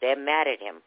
They're 0.00 0.16
mad 0.16 0.48
at 0.48 0.60
him. 0.60 0.82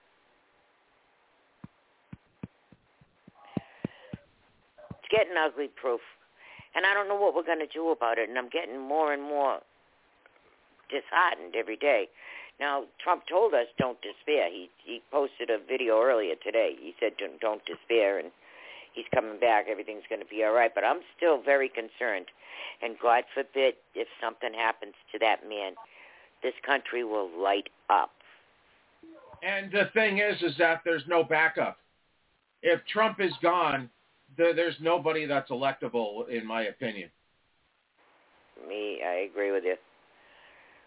It's 4.99 5.09
getting 5.09 5.37
ugly, 5.37 5.69
proof. 5.73 6.01
And 6.75 6.85
I 6.85 6.93
don't 6.93 7.07
know 7.07 7.15
what 7.15 7.33
we're 7.33 7.47
going 7.47 7.65
to 7.65 7.73
do 7.73 7.89
about 7.89 8.17
it. 8.17 8.27
And 8.27 8.37
I'm 8.37 8.49
getting 8.49 8.79
more 8.79 9.13
and 9.13 9.23
more 9.23 9.59
disheartened 10.89 11.55
every 11.55 11.77
day. 11.77 12.09
Now, 12.59 12.85
Trump 13.03 13.23
told 13.29 13.53
us 13.53 13.67
don't 13.77 14.01
despair. 14.01 14.49
He 14.49 14.69
he 14.83 15.01
posted 15.11 15.49
a 15.49 15.59
video 15.59 16.01
earlier 16.01 16.35
today. 16.43 16.75
He 16.79 16.95
said 16.99 17.13
don't, 17.17 17.39
don't 17.39 17.61
despair, 17.65 18.17
and 18.17 18.31
he's 18.97 19.05
coming 19.13 19.39
back. 19.39 19.65
Everything's 19.69 20.03
going 20.09 20.21
to 20.21 20.27
be 20.27 20.43
all 20.43 20.53
right. 20.53 20.71
But 20.73 20.83
I'm 20.83 21.01
still 21.15 21.41
very 21.41 21.69
concerned. 21.69 22.25
And 22.81 22.95
God 23.01 23.23
forbid 23.33 23.75
if 23.95 24.07
something 24.21 24.53
happens 24.53 24.93
to 25.11 25.19
that 25.19 25.47
man, 25.47 25.73
this 26.41 26.53
country 26.65 27.03
will 27.03 27.29
light 27.39 27.69
up. 27.89 28.11
And 29.43 29.71
the 29.71 29.89
thing 29.93 30.17
is, 30.17 30.41
is 30.41 30.57
that 30.57 30.81
there's 30.83 31.03
no 31.07 31.23
backup. 31.23 31.77
If 32.63 32.81
Trump 32.91 33.19
is 33.21 33.33
gone, 33.41 33.89
there, 34.35 34.53
there's 34.53 34.75
nobody 34.81 35.25
that's 35.27 35.51
electable, 35.51 36.27
in 36.27 36.45
my 36.45 36.63
opinion. 36.63 37.09
Me, 38.67 39.01
I 39.05 39.27
agree 39.31 39.51
with 39.51 39.63
you. 39.63 39.75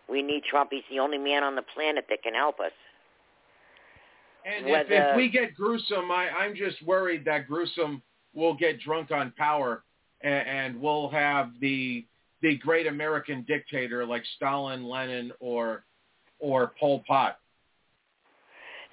We 0.08 0.22
need 0.22 0.42
Trump. 0.50 0.70
He's 0.72 0.82
the 0.90 0.98
only 0.98 1.18
man 1.18 1.44
on 1.44 1.54
the 1.54 1.62
planet 1.62 2.06
that 2.10 2.24
can 2.24 2.34
help 2.34 2.58
us. 2.58 2.72
And 4.44 4.66
if, 4.66 4.72
Whether- 4.72 5.10
if 5.10 5.16
we 5.16 5.28
get 5.28 5.54
gruesome, 5.54 6.10
I, 6.10 6.28
I'm 6.30 6.54
just 6.54 6.82
worried 6.82 7.24
that 7.26 7.46
gruesome 7.46 8.02
will 8.34 8.54
get 8.54 8.80
drunk 8.80 9.10
on 9.10 9.32
power, 9.36 9.82
and, 10.22 10.48
and 10.48 10.80
we'll 10.80 11.08
have 11.10 11.50
the 11.60 12.04
the 12.42 12.56
great 12.56 12.86
American 12.86 13.44
dictator 13.46 14.06
like 14.06 14.22
Stalin, 14.36 14.84
Lenin, 14.84 15.32
or 15.40 15.84
or 16.38 16.72
Pol 16.78 17.02
Pot. 17.06 17.38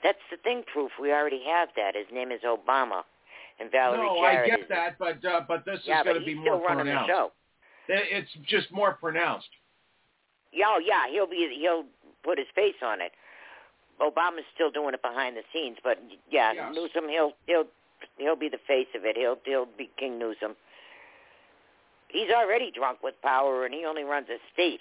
That's 0.03 0.17
the 0.29 0.37
thing, 0.37 0.63
proof. 0.71 0.91
We 1.01 1.11
already 1.11 1.41
have 1.47 1.69
that. 1.75 1.95
His 1.95 2.05
name 2.13 2.31
is 2.31 2.41
Obama, 2.45 3.03
and 3.59 3.71
Valerie 3.71 4.05
no, 4.05 4.19
I 4.19 4.33
Jarrett 4.33 4.49
get 4.49 4.59
is 4.61 4.65
that, 4.69 4.99
but 4.99 5.23
uh, 5.25 5.41
but 5.47 5.65
this 5.65 5.79
yeah, 5.85 5.99
is 5.99 6.03
going 6.05 6.19
to 6.19 6.25
be 6.25 6.35
more 6.35 6.59
pronounced. 6.59 7.07
the 7.07 7.13
show. 7.13 7.31
It's 7.89 8.29
just 8.47 8.71
more 8.71 8.93
pronounced. 8.93 9.47
Yeah, 10.51 10.65
oh, 10.67 10.79
yeah, 10.79 11.09
he'll 11.11 11.27
be 11.27 11.57
he'll 11.59 11.85
put 12.23 12.37
his 12.37 12.47
face 12.53 12.75
on 12.83 13.01
it. 13.01 13.11
Obama's 14.01 14.45
still 14.53 14.69
doing 14.71 14.93
it 14.93 15.01
behind 15.01 15.35
the 15.35 15.41
scenes, 15.53 15.77
but 15.83 15.97
yeah, 16.29 16.53
Yes. 16.53 16.71
Newsom 16.73 17.09
he'll 17.09 17.33
he'll 17.47 17.65
he'll 18.17 18.35
be 18.35 18.49
the 18.49 18.59
face 18.67 18.87
of 18.95 19.05
it. 19.05 19.17
He'll 19.17 19.37
he'll 19.45 19.67
be 19.77 19.89
King 19.97 20.19
Newsom. 20.19 20.55
He's 22.09 22.29
already 22.31 22.71
drunk 22.71 23.03
with 23.03 23.15
power, 23.21 23.65
and 23.65 23.73
he 23.73 23.85
only 23.85 24.03
runs 24.03 24.27
a 24.29 24.37
state. 24.53 24.79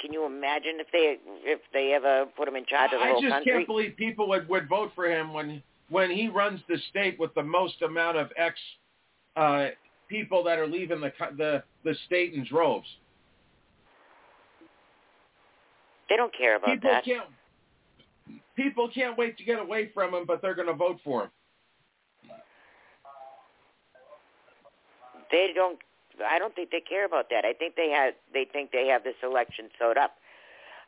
Can 0.00 0.12
you 0.12 0.24
imagine 0.24 0.80
if 0.80 0.86
they 0.92 1.18
if 1.44 1.60
they 1.72 1.92
ever 1.92 2.26
put 2.36 2.48
him 2.48 2.56
in 2.56 2.64
charge 2.64 2.92
of 2.92 3.00
the 3.00 3.04
I 3.04 3.10
whole 3.10 3.20
country? 3.20 3.32
I 3.32 3.38
just 3.38 3.44
can't 3.44 3.66
believe 3.66 3.96
people 3.96 4.28
would, 4.30 4.48
would 4.48 4.68
vote 4.68 4.92
for 4.94 5.06
him 5.06 5.32
when 5.32 5.62
when 5.90 6.10
he 6.10 6.28
runs 6.28 6.60
the 6.68 6.78
state 6.88 7.18
with 7.20 7.34
the 7.34 7.42
most 7.42 7.82
amount 7.82 8.16
of 8.16 8.30
ex 8.36 8.58
uh, 9.36 9.68
people 10.08 10.42
that 10.44 10.58
are 10.58 10.66
leaving 10.66 11.00
the 11.00 11.12
the 11.36 11.62
the 11.84 11.94
state 12.06 12.32
in 12.32 12.46
droves. 12.46 12.88
They 16.08 16.16
don't 16.16 16.34
care 16.36 16.56
about 16.56 16.70
people 16.70 16.90
that. 16.90 17.04
can't 17.04 17.26
people 18.60 18.88
can't 18.92 19.16
wait 19.16 19.36
to 19.38 19.44
get 19.44 19.58
away 19.58 19.90
from 19.92 20.14
him, 20.14 20.24
but 20.26 20.42
they're 20.42 20.54
going 20.54 20.68
to 20.68 20.74
vote 20.74 20.98
for 21.02 21.24
him. 21.24 21.30
They 25.30 25.52
don't. 25.54 25.78
I 26.28 26.38
don't 26.38 26.54
think 26.54 26.70
they 26.70 26.80
care 26.80 27.06
about 27.06 27.30
that. 27.30 27.44
I 27.44 27.52
think 27.52 27.76
they 27.76 27.90
have. 27.90 28.14
They 28.34 28.46
think 28.52 28.72
they 28.72 28.88
have 28.88 29.04
this 29.04 29.14
election 29.22 29.68
sewed 29.78 29.96
up. 29.96 30.16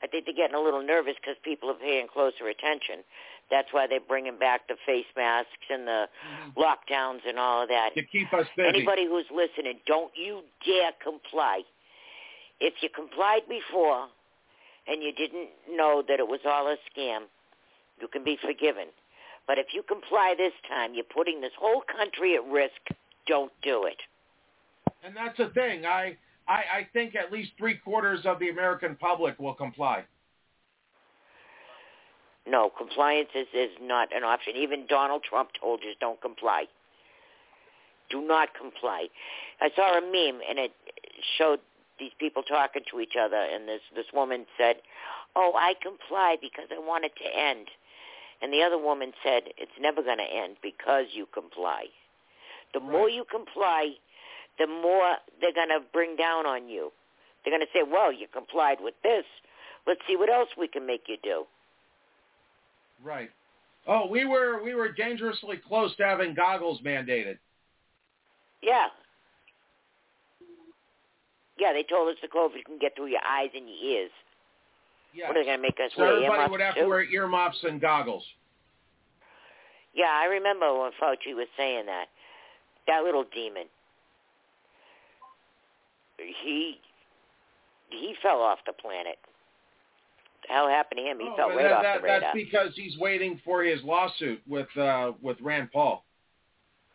I 0.03 0.09
think 0.09 0.27
they're 0.27 0.35
getting 0.35 0.57
a 0.57 0.61
little 0.61 0.82
nervous 0.82 1.15
because 1.20 1.36
people 1.44 1.70
are 1.70 1.78
paying 1.78 2.09
closer 2.12 2.49
attention. 2.49 3.07
That's 3.51 3.69
why 3.70 3.86
they're 3.86 4.01
bringing 4.01 4.36
back 4.36 4.66
the 4.66 4.74
face 4.85 5.07
masks 5.16 5.70
and 5.70 5.86
the 5.86 6.07
mm-hmm. 6.09 6.59
lockdowns 6.59 7.20
and 7.28 7.39
all 7.39 7.62
of 7.62 7.69
that. 7.69 7.90
To 7.94 8.03
keep 8.03 8.32
us 8.32 8.47
busy. 8.57 8.69
Anybody 8.69 9.07
who's 9.07 9.27
listening, 9.31 9.78
don't 9.86 10.11
you 10.16 10.43
dare 10.66 10.90
comply. 11.03 11.62
If 12.61 12.74
you 12.82 12.89
complied 12.89 13.43
before 13.49 14.09
and 14.89 15.03
you 15.03 15.12
didn't 15.12 15.51
know 15.70 16.03
that 16.09 16.19
it 16.19 16.27
was 16.27 16.40
all 16.44 16.66
a 16.66 16.77
scam, 16.90 17.31
you 18.03 18.09
can 18.09 18.24
be 18.24 18.37
forgiven. 18.45 18.89
But 19.47 19.59
if 19.59 19.69
you 19.73 19.83
comply 19.83 20.35
this 20.37 20.53
time, 20.69 20.93
you're 20.95 21.05
putting 21.05 21.41
this 21.41 21.53
whole 21.59 21.83
country 21.97 22.35
at 22.35 22.45
risk. 22.45 22.99
Don't 23.27 23.53
do 23.62 23.87
it. 23.87 23.97
And 25.05 25.16
that's 25.16 25.39
the 25.39 25.49
thing. 25.49 25.87
I, 25.87 26.16
I 26.47 26.53
I 26.53 26.89
think 26.93 27.15
at 27.15 27.33
least 27.33 27.53
three 27.59 27.77
quarters 27.77 28.20
of 28.24 28.39
the 28.39 28.51
American 28.51 28.97
public 28.97 29.39
will 29.39 29.55
comply. 29.55 30.05
No, 32.47 32.70
compliance 32.77 33.31
is, 33.35 33.47
is 33.55 33.70
not 33.81 34.15
an 34.15 34.24
option. 34.24 34.55
Even 34.57 34.87
Donald 34.89 35.23
Trump 35.23 35.51
told 35.61 35.81
you 35.85 35.93
don't 36.01 36.20
comply. 36.20 36.65
Do 38.11 38.20
not 38.20 38.49
comply. 38.61 39.07
I 39.61 39.70
saw 39.77 39.97
a 39.97 40.01
meme 40.01 40.41
and 40.49 40.59
it 40.59 40.73
showed 41.39 41.61
these 41.99 42.11
people 42.19 42.43
talking 42.43 42.83
to 42.91 43.01
each 43.01 43.15
other 43.20 43.37
and 43.37 43.69
this 43.69 43.81
this 43.95 44.07
woman 44.12 44.47
said, 44.59 44.77
"Oh, 45.37 45.53
I 45.55 45.74
comply 45.81 46.37
because 46.41 46.69
I 46.73 46.79
want 46.79 47.05
it 47.05 47.15
to 47.16 47.39
end." 47.39 47.69
And 48.43 48.52
the 48.52 48.62
other 48.62 48.78
woman 48.78 49.12
said, 49.23 49.44
"It's 49.56 49.78
never 49.78 50.02
going 50.02 50.19
to 50.19 50.24
end 50.24 50.56
because 50.62 51.06
you 51.12 51.27
comply. 51.27 51.86
The 52.74 52.81
more 52.81 53.09
you 53.09 53.24
comply, 53.24 53.94
the 54.59 54.66
more 54.66 55.16
they're 55.40 55.55
going 55.55 55.69
to 55.69 55.81
bring 55.93 56.16
down 56.16 56.44
on 56.44 56.69
you. 56.69 56.93
They're 57.44 57.56
going 57.56 57.64
to 57.66 57.73
say, 57.73 57.85
"Well, 57.85 58.12
you 58.12 58.27
complied 58.27 58.78
with 58.81 58.94
this. 59.02 59.24
Let's 59.86 60.01
see 60.09 60.16
what 60.16 60.28
else 60.28 60.48
we 60.59 60.66
can 60.69 60.86
make 60.86 61.09
you 61.09 61.16
do." 61.23 61.47
Right. 63.02 63.31
Oh, 63.86 64.06
we 64.06 64.24
were 64.24 64.62
we 64.62 64.74
were 64.74 64.90
dangerously 64.90 65.56
close 65.56 65.94
to 65.97 66.05
having 66.05 66.35
goggles 66.35 66.81
mandated. 66.82 67.39
Yeah. 68.62 68.89
Yeah, 71.59 71.73
they 71.73 71.82
told 71.82 72.09
us 72.09 72.16
the 72.23 72.28
COVID 72.28 72.64
can 72.64 72.78
get 72.78 72.97
through 72.97 73.06
your 73.06 73.24
eyes 73.24 73.51
and 73.55 73.69
your 73.69 73.78
ears. 73.78 74.10
Yeah. 75.14 75.28
What 75.28 75.36
are 75.36 75.40
they 75.40 75.47
going 75.47 75.59
to 75.59 75.62
make 75.62 75.78
us 75.78 75.90
So 75.97 76.02
wear 76.02 76.14
everybody 76.24 76.51
would 76.51 76.60
have 76.60 76.74
too? 76.74 76.82
to 76.82 76.89
wear 76.89 77.05
earmuffs 77.05 77.59
and 77.64 77.80
goggles. 77.80 78.24
Yeah, 79.94 80.10
I 80.10 80.24
remember 80.26 80.72
when 80.80 80.90
Fauci 81.01 81.34
was 81.34 81.48
saying 81.56 81.86
that. 81.86 82.06
That 82.86 83.02
little 83.05 83.24
demon. 83.34 83.64
He 86.18 86.78
he 87.90 88.14
fell 88.22 88.40
off 88.40 88.59
the 88.66 88.72
planet. 88.72 89.18
The 90.48 90.55
hell 90.55 90.68
happened 90.68 90.98
to 90.98 91.05
him? 91.05 91.18
He 91.20 91.28
Oh, 91.30 91.36
fell 91.36 91.48
right 91.51 91.62
that, 91.62 91.72
off 91.72 91.82
that, 91.82 91.97
the 91.98 92.02
radar. 92.05 92.20
That's 92.20 92.34
because 92.34 92.72
he's 92.74 92.97
waiting 92.98 93.40
for 93.44 93.62
his 93.62 93.82
lawsuit 93.84 94.40
with 94.48 94.74
uh, 94.76 95.12
with 95.20 95.36
Rand 95.40 95.70
Paul. 95.72 96.05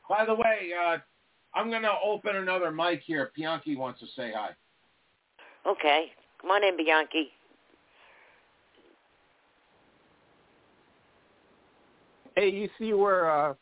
By 0.10 0.26
the 0.26 0.34
way, 0.34 0.72
uh, 0.86 0.98
I'm 1.54 1.70
going 1.70 1.82
to 1.84 1.94
open 2.04 2.36
another 2.36 2.72
mic 2.72 3.02
here. 3.06 3.32
Bianchi 3.36 3.76
wants 3.76 4.00
to 4.00 4.06
say 4.16 4.32
hi. 4.36 4.50
Okay. 5.66 6.12
Come 6.42 6.52
on 6.52 6.64
in, 6.64 6.78
Bianchi. 6.78 7.30
Hey, 12.38 12.50
you 12.52 12.70
see 12.78 12.94
where 12.94 13.32
uh, 13.32 13.56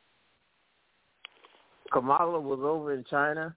Kamala 1.94 2.42
was 2.42 2.60
over 2.62 2.94
in 2.94 3.06
China? 3.10 3.56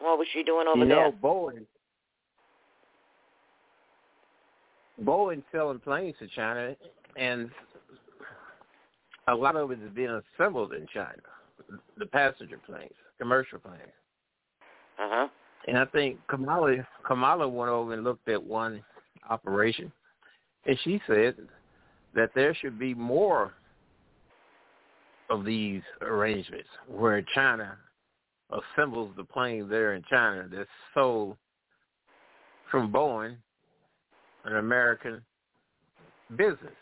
What 0.00 0.18
was 0.18 0.28
she 0.34 0.42
doing 0.42 0.68
over 0.68 0.80
you 0.80 0.86
there? 0.86 1.10
know, 1.10 1.12
Boeing. 1.22 1.64
Boeing 5.02 5.42
selling 5.50 5.78
planes 5.78 6.14
to 6.18 6.28
China, 6.28 6.76
and 7.16 7.50
a 9.28 9.34
lot 9.34 9.56
of 9.56 9.70
it 9.70 9.78
is 9.82 9.90
being 9.94 10.20
assembled 10.36 10.74
in 10.74 10.86
China. 10.92 11.16
The 11.96 12.04
passenger 12.04 12.60
planes, 12.66 12.92
commercial 13.18 13.60
planes. 13.60 13.80
Uh 14.98 15.08
huh. 15.08 15.28
And 15.66 15.78
I 15.78 15.86
think 15.86 16.18
Kamala 16.28 16.86
Kamala 17.06 17.48
went 17.48 17.70
over 17.70 17.94
and 17.94 18.04
looked 18.04 18.28
at 18.28 18.42
one 18.42 18.84
operation, 19.30 19.90
and 20.66 20.78
she 20.84 21.00
said 21.06 21.34
that 22.14 22.30
there 22.34 22.54
should 22.54 22.78
be 22.78 22.94
more 22.94 23.54
of 25.30 25.44
these 25.44 25.82
arrangements 26.00 26.68
where 26.88 27.22
China 27.34 27.76
assembles 28.50 29.12
the 29.16 29.24
plane 29.24 29.68
there 29.68 29.94
in 29.94 30.02
China 30.08 30.48
that's 30.50 30.68
sold 30.94 31.36
from 32.70 32.90
Boeing, 32.92 33.36
an 34.44 34.56
American 34.56 35.22
business. 36.36 36.72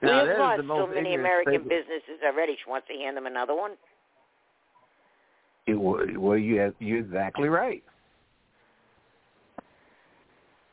We 0.00 0.08
Now, 0.08 0.18
have 0.18 0.26
that 0.28 0.60
is 0.60 0.66
lost 0.66 0.88
so 0.88 0.94
many 0.94 1.14
American 1.14 1.54
statement. 1.54 1.68
businesses 1.68 2.22
already. 2.24 2.56
She 2.64 2.70
wants 2.70 2.86
to 2.88 2.94
hand 2.94 3.16
them 3.16 3.26
another 3.26 3.54
one. 3.54 3.72
It, 5.66 5.74
well, 5.74 6.38
you 6.38 6.60
have, 6.60 6.74
you're 6.78 7.00
exactly 7.00 7.48
right. 7.48 7.82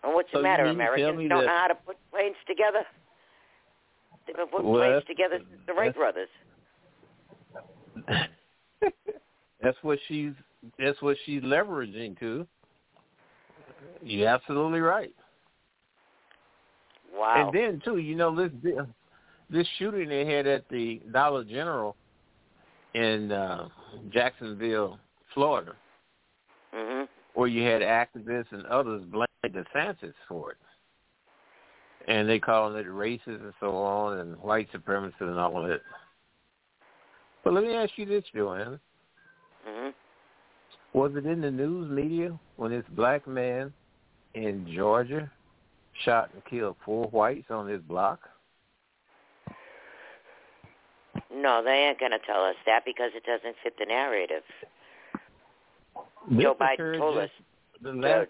And 0.05 0.13
what's 0.13 0.29
the 0.31 0.37
So 0.37 0.39
you 0.39 0.43
matter? 0.43 0.65
mean 0.65 0.77
to 0.77 0.77
tell 0.77 0.93
Americans 0.93 1.17
me 1.17 1.27
don't 1.27 1.45
know 1.45 1.51
how 1.51 1.67
to 1.67 1.75
put 1.75 1.97
planes 2.11 2.35
together. 2.47 2.85
They've 4.27 4.35
been 4.35 4.47
putting 4.47 4.71
Well, 4.71 4.81
planes 4.81 5.03
together 5.07 5.39
since 5.39 5.61
the 5.65 5.73
Wright 5.73 5.95
brothers. 5.95 6.29
that's 9.61 9.77
what 9.81 9.97
she's 10.07 10.33
that's 10.77 11.01
what 11.01 11.17
she's 11.25 11.41
leveraging 11.41 12.19
to. 12.19 12.45
You're 14.03 14.27
absolutely 14.29 14.79
right. 14.79 15.13
Wow. 17.15 17.49
And 17.51 17.55
then 17.55 17.81
too, 17.83 17.97
you 17.97 18.15
know 18.15 18.35
this 18.35 18.51
this 19.49 19.67
shooting 19.79 20.09
they 20.09 20.25
had 20.25 20.45
at 20.45 20.67
the 20.69 21.01
Dollar 21.11 21.43
General 21.43 21.95
in 22.93 23.31
uh, 23.31 23.69
Jacksonville, 24.11 24.99
Florida, 25.33 25.73
hmm 26.73 27.03
where 27.35 27.47
you 27.47 27.63
had 27.63 27.81
activists 27.81 28.51
and 28.51 28.65
others 28.65 29.03
blame 29.11 29.27
DeSantis 29.45 30.13
for 30.27 30.51
it, 30.51 30.57
and 32.07 32.27
they 32.27 32.39
calling 32.39 32.75
it 32.77 32.87
racist 32.87 33.41
and 33.41 33.53
so 33.59 33.75
on, 33.75 34.17
and 34.19 34.37
white 34.37 34.67
supremacy 34.71 35.15
and 35.19 35.37
all 35.37 35.63
of 35.63 35.69
it. 35.69 35.81
But 37.43 37.53
let 37.53 37.63
me 37.63 37.75
ask 37.75 37.91
you 37.97 38.05
this, 38.05 38.23
Joanne. 38.33 38.79
hmm 39.67 39.89
Was 40.93 41.11
it 41.15 41.25
in 41.25 41.41
the 41.41 41.51
news 41.51 41.91
media 41.91 42.37
when 42.55 42.71
this 42.71 42.85
black 42.95 43.27
man 43.27 43.71
in 44.33 44.67
Georgia 44.73 45.29
shot 46.03 46.31
and 46.33 46.43
killed 46.45 46.77
four 46.83 47.07
whites 47.09 47.51
on 47.51 47.67
his 47.67 47.81
block? 47.81 48.19
No, 51.33 51.61
they 51.63 51.71
ain't 51.71 51.99
going 51.99 52.11
to 52.11 52.25
tell 52.25 52.43
us 52.43 52.55
that 52.65 52.83
because 52.85 53.11
it 53.13 53.23
doesn't 53.25 53.55
fit 53.61 53.73
the 53.77 53.85
narrative. 53.85 54.43
This 56.29 56.41
Joe 56.43 56.55
Biden 56.59 56.97
told 56.97 57.17
us 57.17 57.29
the 57.81 57.91
the 57.91 58.27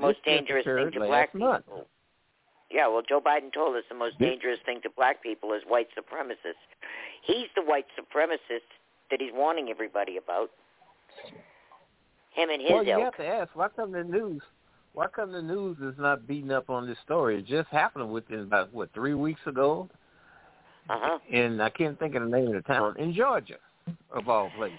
most 0.00 0.18
dangerous 0.24 0.64
thing 0.64 0.90
to 0.92 1.00
black 1.00 1.34
month. 1.34 1.64
people. 1.66 1.86
Yeah, 2.70 2.88
well, 2.88 3.02
Joe 3.08 3.20
Biden 3.20 3.52
told 3.52 3.76
us 3.76 3.84
the 3.88 3.94
most 3.94 4.18
This- 4.18 4.28
dangerous 4.30 4.58
thing 4.66 4.80
to 4.82 4.90
black 4.90 5.22
people 5.22 5.52
is 5.52 5.62
white 5.66 5.88
supremacists. 5.96 6.54
He's 7.22 7.48
the 7.54 7.62
white 7.62 7.86
supremacist 7.98 8.66
that 9.10 9.20
he's 9.20 9.32
warning 9.32 9.68
everybody 9.70 10.16
about. 10.16 10.50
Him 12.32 12.50
and 12.50 12.60
his 12.60 12.70
well, 12.72 12.84
you 12.84 12.98
have 12.98 13.16
to 13.16 13.26
ask, 13.26 13.54
why 13.54 13.68
come 13.68 13.92
the 13.92 14.02
news? 14.02 14.42
Why 14.92 15.06
come 15.08 15.30
the 15.32 15.42
news 15.42 15.78
is 15.80 15.94
not 15.98 16.26
beating 16.26 16.50
up 16.50 16.68
on 16.70 16.86
this 16.86 16.98
story? 17.04 17.38
It 17.38 17.46
just 17.46 17.68
happened 17.68 18.10
within 18.10 18.40
about 18.40 18.72
what 18.72 18.92
three 18.92 19.14
weeks 19.14 19.40
ago, 19.46 19.88
Uh 20.88 20.98
huh. 21.00 21.18
and 21.32 21.62
I 21.62 21.70
can't 21.70 21.98
think 21.98 22.14
of 22.16 22.22
the 22.22 22.28
name 22.28 22.48
of 22.48 22.54
the 22.54 22.62
town 22.62 22.96
in 22.98 23.12
Georgia, 23.12 23.58
of 24.10 24.28
all 24.28 24.50
places. 24.56 24.78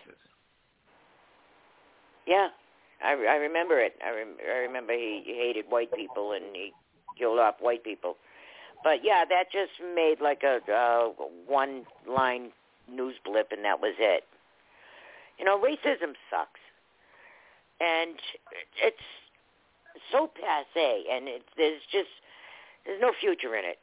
Yeah, 2.27 2.49
I, 3.03 3.11
I 3.11 3.35
remember 3.35 3.79
it. 3.79 3.93
I, 4.05 4.11
rem- 4.11 4.37
I 4.47 4.57
remember 4.59 4.93
he, 4.93 5.23
hated 5.25 5.65
white 5.69 5.91
people 5.93 6.31
and 6.31 6.43
he 6.53 6.71
killed 7.17 7.39
off 7.39 7.55
white 7.59 7.83
people. 7.83 8.17
But 8.83 9.03
yeah, 9.03 9.25
that 9.27 9.51
just 9.51 9.71
made 9.95 10.21
like 10.21 10.43
a 10.43 10.59
uh, 10.71 11.09
one 11.47 11.85
line 12.07 12.51
news 12.91 13.15
blip, 13.25 13.51
and 13.51 13.65
that 13.65 13.81
was 13.81 13.95
it. 13.97 14.23
You 15.39 15.45
know, 15.45 15.59
racism 15.59 16.13
sucks, 16.29 16.59
and 17.81 18.15
it's 18.83 18.97
so 20.11 20.27
passe, 20.27 21.03
and 21.11 21.27
it's 21.27 21.45
there's 21.57 21.81
just 21.91 22.09
there's 22.85 23.01
no 23.01 23.11
future 23.19 23.55
in 23.55 23.65
it 23.65 23.79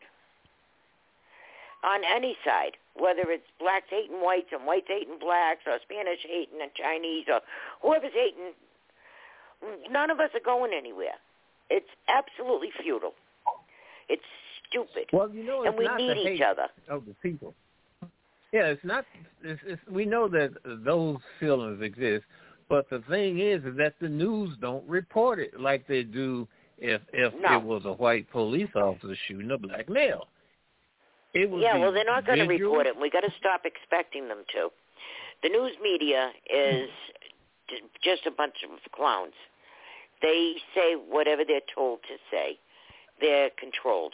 on 1.85 2.03
any 2.05 2.37
side, 2.45 2.77
whether 2.99 3.23
it's 3.31 3.47
blacks 3.59 3.87
hating 3.91 4.21
whites 4.23 4.49
and 4.53 4.67
whites 4.67 4.87
hating 4.89 5.19
blacks 5.19 5.63
or 5.67 5.79
Spanish 5.83 6.21
hating 6.23 6.59
the 6.59 6.69
Chinese 6.77 7.27
or 7.29 7.41
whoever's 7.81 8.13
hating. 8.15 8.53
None 9.91 10.11
of 10.11 10.21
us 10.21 10.31
are 10.35 10.45
going 10.45 10.73
anywhere. 10.77 11.17
It's 11.71 11.89
absolutely 12.09 12.69
futile. 12.83 13.15
It's 14.09 14.23
stupid. 14.69 15.07
Well, 15.13 15.31
you 15.33 15.45
know, 15.45 15.63
it's 15.63 15.69
and 15.69 15.79
we 15.79 15.89
need 16.07 16.35
each 16.35 16.43
other. 16.43 16.67
of 16.89 17.07
the 17.07 17.15
people. 17.23 17.55
Yeah, 18.53 18.67
it's 18.67 18.85
not. 18.85 19.05
It's, 19.43 19.61
it's, 19.67 19.81
we 19.91 20.05
know 20.05 20.29
that 20.29 20.51
those 20.85 21.17
feelings 21.41 21.81
exist, 21.83 22.25
but 22.69 22.89
the 22.91 23.03
thing 23.09 23.39
is, 23.41 23.65
is 23.65 23.77
that 23.79 23.95
the 24.01 24.09
news 24.09 24.55
don't 24.61 24.87
report 24.87 25.39
it 25.39 25.59
like 25.59 25.87
they 25.87 26.03
do 26.03 26.47
if 26.79 27.01
if 27.13 27.33
No. 27.41 27.57
it 27.57 27.63
was 27.63 27.83
a 27.87 27.93
white 27.93 28.31
police 28.31 28.69
officer 28.75 29.17
shooting 29.27 29.51
a 29.53 29.59
black 29.59 29.89
male. 29.89 30.27
It 31.35 31.51
Yeah, 31.61 31.79
well, 31.79 31.93
they're 31.93 32.05
not 32.05 32.27
going 32.27 32.39
to 32.39 32.47
report 32.47 32.87
it. 32.87 32.95
We 32.99 33.11
got 33.11 33.21
to 33.21 33.33
stop 33.39 33.63
expecting 33.65 34.29
them 34.29 34.45
to. 34.55 34.69
The 35.43 35.49
news 35.49 35.73
media 35.83 36.31
is 36.53 36.89
just 38.03 38.27
a 38.27 38.31
bunch 38.31 38.57
of 38.65 38.71
clowns. 38.93 39.33
They 40.21 40.55
say 40.75 40.95
whatever 40.95 41.43
they're 41.47 41.67
told 41.75 42.01
to 42.03 42.17
say. 42.31 42.59
They're 43.21 43.51
controlled. 43.59 44.13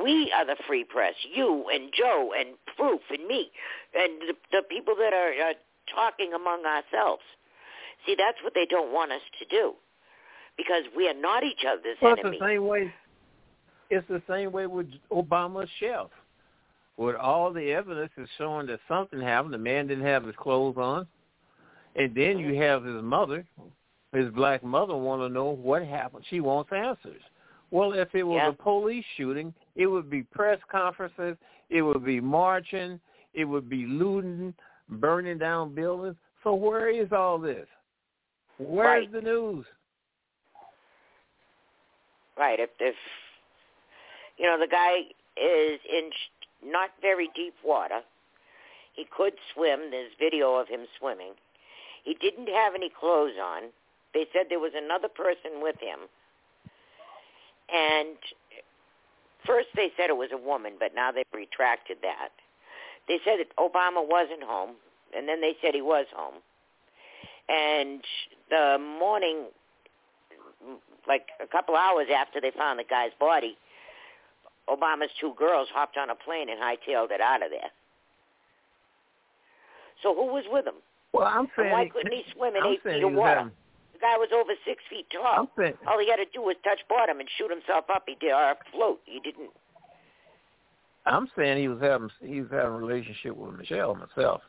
We 0.00 0.32
are 0.36 0.44
the 0.44 0.56
free 0.66 0.84
press. 0.84 1.14
You 1.34 1.64
and 1.72 1.90
Joe 1.96 2.32
and 2.38 2.50
Proof 2.76 3.00
and 3.10 3.26
me 3.26 3.50
and 3.94 4.20
the, 4.28 4.34
the 4.52 4.62
people 4.68 4.94
that 4.98 5.12
are 5.12 5.50
uh, 5.50 5.54
talking 5.94 6.32
among 6.34 6.64
ourselves. 6.64 7.22
See, 8.06 8.14
that's 8.16 8.38
what 8.42 8.52
they 8.54 8.66
don't 8.66 8.92
want 8.92 9.12
us 9.12 9.22
to 9.40 9.44
do 9.46 9.74
because 10.56 10.82
we 10.96 11.08
are 11.08 11.14
not 11.14 11.44
each 11.44 11.64
other's 11.66 11.96
Well, 12.02 12.16
enemies. 12.18 12.40
the 12.40 12.46
same 12.46 12.66
way. 12.66 12.92
It's 13.90 14.06
the 14.08 14.22
same 14.28 14.52
way 14.52 14.66
with 14.66 14.86
Obama's 15.10 15.70
chef. 15.80 16.08
With 16.96 17.14
all 17.16 17.52
the 17.52 17.72
evidence 17.72 18.10
is 18.16 18.28
showing 18.36 18.66
that 18.66 18.80
something 18.88 19.20
happened, 19.20 19.54
the 19.54 19.58
man 19.58 19.86
didn't 19.86 20.04
have 20.04 20.24
his 20.24 20.34
clothes 20.36 20.76
on, 20.76 21.06
and 21.94 22.14
then 22.14 22.38
you 22.38 22.60
have 22.60 22.84
his 22.84 23.02
mother, 23.02 23.46
his 24.12 24.30
black 24.30 24.64
mother, 24.64 24.96
want 24.96 25.22
to 25.22 25.28
know 25.28 25.50
what 25.50 25.82
happened. 25.84 26.24
She 26.28 26.40
wants 26.40 26.72
answers. 26.72 27.22
Well, 27.70 27.92
if 27.92 28.14
it 28.14 28.24
was 28.24 28.42
Yeah. 28.42 28.48
a 28.48 28.52
police 28.52 29.04
shooting, 29.16 29.54
it 29.76 29.86
would 29.86 30.10
be 30.10 30.22
press 30.24 30.58
conferences, 30.64 31.36
it 31.68 31.82
would 31.82 32.04
be 32.04 32.20
marching, 32.20 33.00
it 33.34 33.44
would 33.44 33.68
be 33.68 33.86
looting, 33.86 34.54
burning 34.88 35.38
down 35.38 35.74
buildings. 35.74 36.16
So 36.42 36.54
where 36.54 36.88
is 36.88 37.12
all 37.12 37.38
this? 37.38 37.68
Where's 38.58 39.04
Right. 39.04 39.12
the 39.12 39.22
news? 39.22 39.66
Right. 42.36 42.58
If, 42.58 42.70
if 42.80 42.96
you 44.38 44.46
know 44.46 44.58
the 44.58 44.66
guy 44.66 45.00
is 45.36 45.80
in 45.88 46.10
not 46.64 46.90
very 47.00 47.30
deep 47.34 47.54
water, 47.64 48.00
he 48.94 49.04
could 49.04 49.34
swim. 49.54 49.90
There's 49.90 50.12
video 50.18 50.54
of 50.56 50.68
him 50.68 50.86
swimming. 50.98 51.32
He 52.04 52.14
didn't 52.14 52.48
have 52.48 52.74
any 52.74 52.90
clothes 52.90 53.34
on. 53.42 53.70
They 54.14 54.26
said 54.32 54.46
there 54.48 54.60
was 54.60 54.72
another 54.74 55.08
person 55.08 55.60
with 55.60 55.76
him, 55.80 56.08
and 57.72 58.16
first 59.46 59.68
they 59.76 59.92
said 59.96 60.10
it 60.10 60.16
was 60.16 60.30
a 60.32 60.38
woman, 60.38 60.74
but 60.80 60.94
now 60.94 61.12
they've 61.12 61.24
retracted 61.34 61.98
that. 62.02 62.30
They 63.06 63.18
said 63.24 63.36
that 63.38 63.54
Obama 63.56 64.06
wasn't 64.06 64.42
home, 64.42 64.76
and 65.16 65.28
then 65.28 65.40
they 65.40 65.56
said 65.62 65.74
he 65.74 65.82
was 65.82 66.06
home. 66.14 66.40
And 67.48 68.02
the 68.50 68.78
morning 68.78 69.46
like 71.06 71.28
a 71.42 71.46
couple 71.46 71.74
hours 71.74 72.06
after 72.14 72.40
they 72.40 72.50
found 72.50 72.78
the 72.78 72.84
guy's 72.84 73.12
body, 73.18 73.56
Obama's 74.70 75.10
two 75.20 75.32
girls 75.38 75.68
hopped 75.72 75.96
on 75.96 76.10
a 76.10 76.14
plane 76.14 76.48
and 76.50 76.60
hightailed 76.60 77.10
it 77.10 77.20
out 77.20 77.42
of 77.42 77.50
there. 77.50 77.70
So 80.02 80.14
who 80.14 80.26
was 80.26 80.44
with 80.50 80.66
him? 80.66 80.74
Well, 81.12 81.26
I'm 81.26 81.48
saying 81.56 81.68
and 81.70 81.72
why 81.72 81.88
couldn't 81.88 82.12
he 82.12 82.24
swim 82.32 82.54
in 82.54 82.62
I'm 82.62 82.72
eight 82.72 82.82
feet 82.82 83.02
of 83.02 83.12
water? 83.12 83.34
having- 83.36 83.52
The 83.94 83.98
guy 83.98 84.16
was 84.18 84.28
over 84.32 84.52
six 84.64 84.82
feet 84.90 85.06
tall. 85.10 85.24
I'm 85.26 85.48
saying, 85.58 85.78
All 85.88 85.98
he 85.98 86.08
had 86.08 86.16
to 86.16 86.26
do 86.32 86.42
was 86.42 86.56
touch 86.62 86.78
bottom 86.88 87.18
and 87.20 87.28
shoot 87.36 87.50
himself 87.50 87.86
up. 87.90 88.04
He 88.06 88.14
did 88.20 88.32
or 88.32 88.56
float. 88.70 89.00
He 89.06 89.18
didn't. 89.20 89.50
I'm 91.06 91.28
saying 91.36 91.56
he 91.58 91.68
was 91.68 91.80
having 91.80 92.10
he 92.20 92.42
was 92.42 92.50
having 92.50 92.66
a 92.74 92.76
relationship 92.76 93.34
with 93.34 93.54
Michelle 93.56 93.94
myself. 93.94 94.42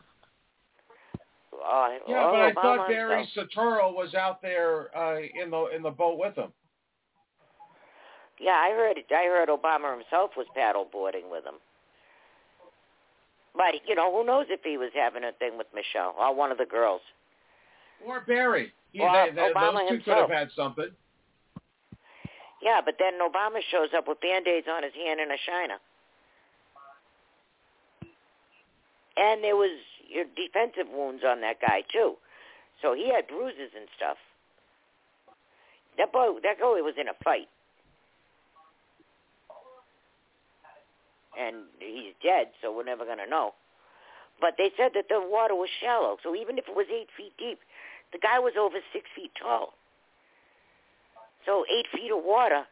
Uh, 1.53 1.89
Yeah, 2.07 2.25
oh, 2.27 2.31
but 2.31 2.39
I 2.41 2.51
Obama 2.51 2.53
thought 2.77 2.87
Barry 2.89 3.25
himself. 3.25 3.47
Soetoro 3.49 3.93
was 3.95 4.13
out 4.13 4.41
there 4.41 4.95
uh, 4.95 5.19
in 5.19 5.49
the 5.51 5.65
in 5.75 5.81
the 5.81 5.89
boat 5.91 6.17
with 6.19 6.35
him. 6.35 6.51
Yeah, 8.39 8.51
I 8.55 8.71
heard 8.71 8.97
it. 8.97 9.05
I 9.11 9.25
heard 9.25 9.49
Obama 9.49 9.91
himself 9.93 10.31
was 10.37 10.47
paddle 10.55 10.87
boarding 10.91 11.29
with 11.29 11.43
him. 11.43 11.55
But 13.55 13.75
you 13.87 13.95
know, 13.95 14.11
who 14.11 14.25
knows 14.25 14.45
if 14.49 14.61
he 14.63 14.77
was 14.77 14.91
having 14.95 15.23
a 15.23 15.33
thing 15.33 15.57
with 15.57 15.67
Michelle 15.73 16.15
or 16.17 16.33
one 16.33 16.51
of 16.51 16.57
the 16.57 16.65
girls. 16.65 17.01
Or 18.05 18.21
Barry. 18.21 18.71
He, 18.93 19.01
Well, 19.01 19.11
they, 19.11 19.35
they, 19.35 19.51
Obama 19.53 19.87
those 19.89 19.99
two 19.99 20.03
could 20.05 20.17
have 20.17 20.29
had 20.29 20.49
something. 20.55 20.89
Yeah, 22.61 22.81
but 22.83 22.95
then 22.99 23.19
Obama 23.19 23.59
shows 23.71 23.89
up 23.95 24.07
with 24.07 24.19
band-aids 24.21 24.67
on 24.69 24.83
his 24.83 24.93
hand 24.93 25.19
and 25.19 25.31
a 25.31 25.37
shiner. 25.45 25.79
And 29.15 29.43
there 29.43 29.55
was 29.55 29.71
your 30.07 30.25
defensive 30.35 30.91
wounds 30.91 31.23
on 31.25 31.41
that 31.41 31.59
guy 31.61 31.83
too. 31.91 32.15
So 32.81 32.93
he 32.93 33.11
had 33.11 33.27
bruises 33.27 33.71
and 33.75 33.87
stuff. 33.95 34.17
That 35.97 36.13
boy 36.13 36.39
that 36.43 36.59
boy 36.59 36.81
was 36.81 36.95
in 36.99 37.09
a 37.09 37.17
fight. 37.23 37.49
And 41.39 41.71
he's 41.79 42.13
dead, 42.21 42.51
so 42.61 42.75
we're 42.75 42.83
never 42.83 43.05
gonna 43.05 43.27
know. 43.27 43.53
But 44.41 44.55
they 44.57 44.71
said 44.75 44.91
that 44.95 45.07
the 45.07 45.23
water 45.23 45.55
was 45.55 45.69
shallow, 45.79 46.17
so 46.23 46.35
even 46.35 46.57
if 46.57 46.67
it 46.67 46.75
was 46.75 46.87
eight 46.91 47.07
feet 47.15 47.33
deep, 47.37 47.59
the 48.11 48.19
guy 48.19 48.39
was 48.39 48.53
over 48.59 48.79
six 48.91 49.05
feet 49.15 49.31
tall. 49.39 49.73
So 51.45 51.63
eight 51.71 51.87
feet 51.95 52.11
of 52.11 52.23
water, 52.23 52.67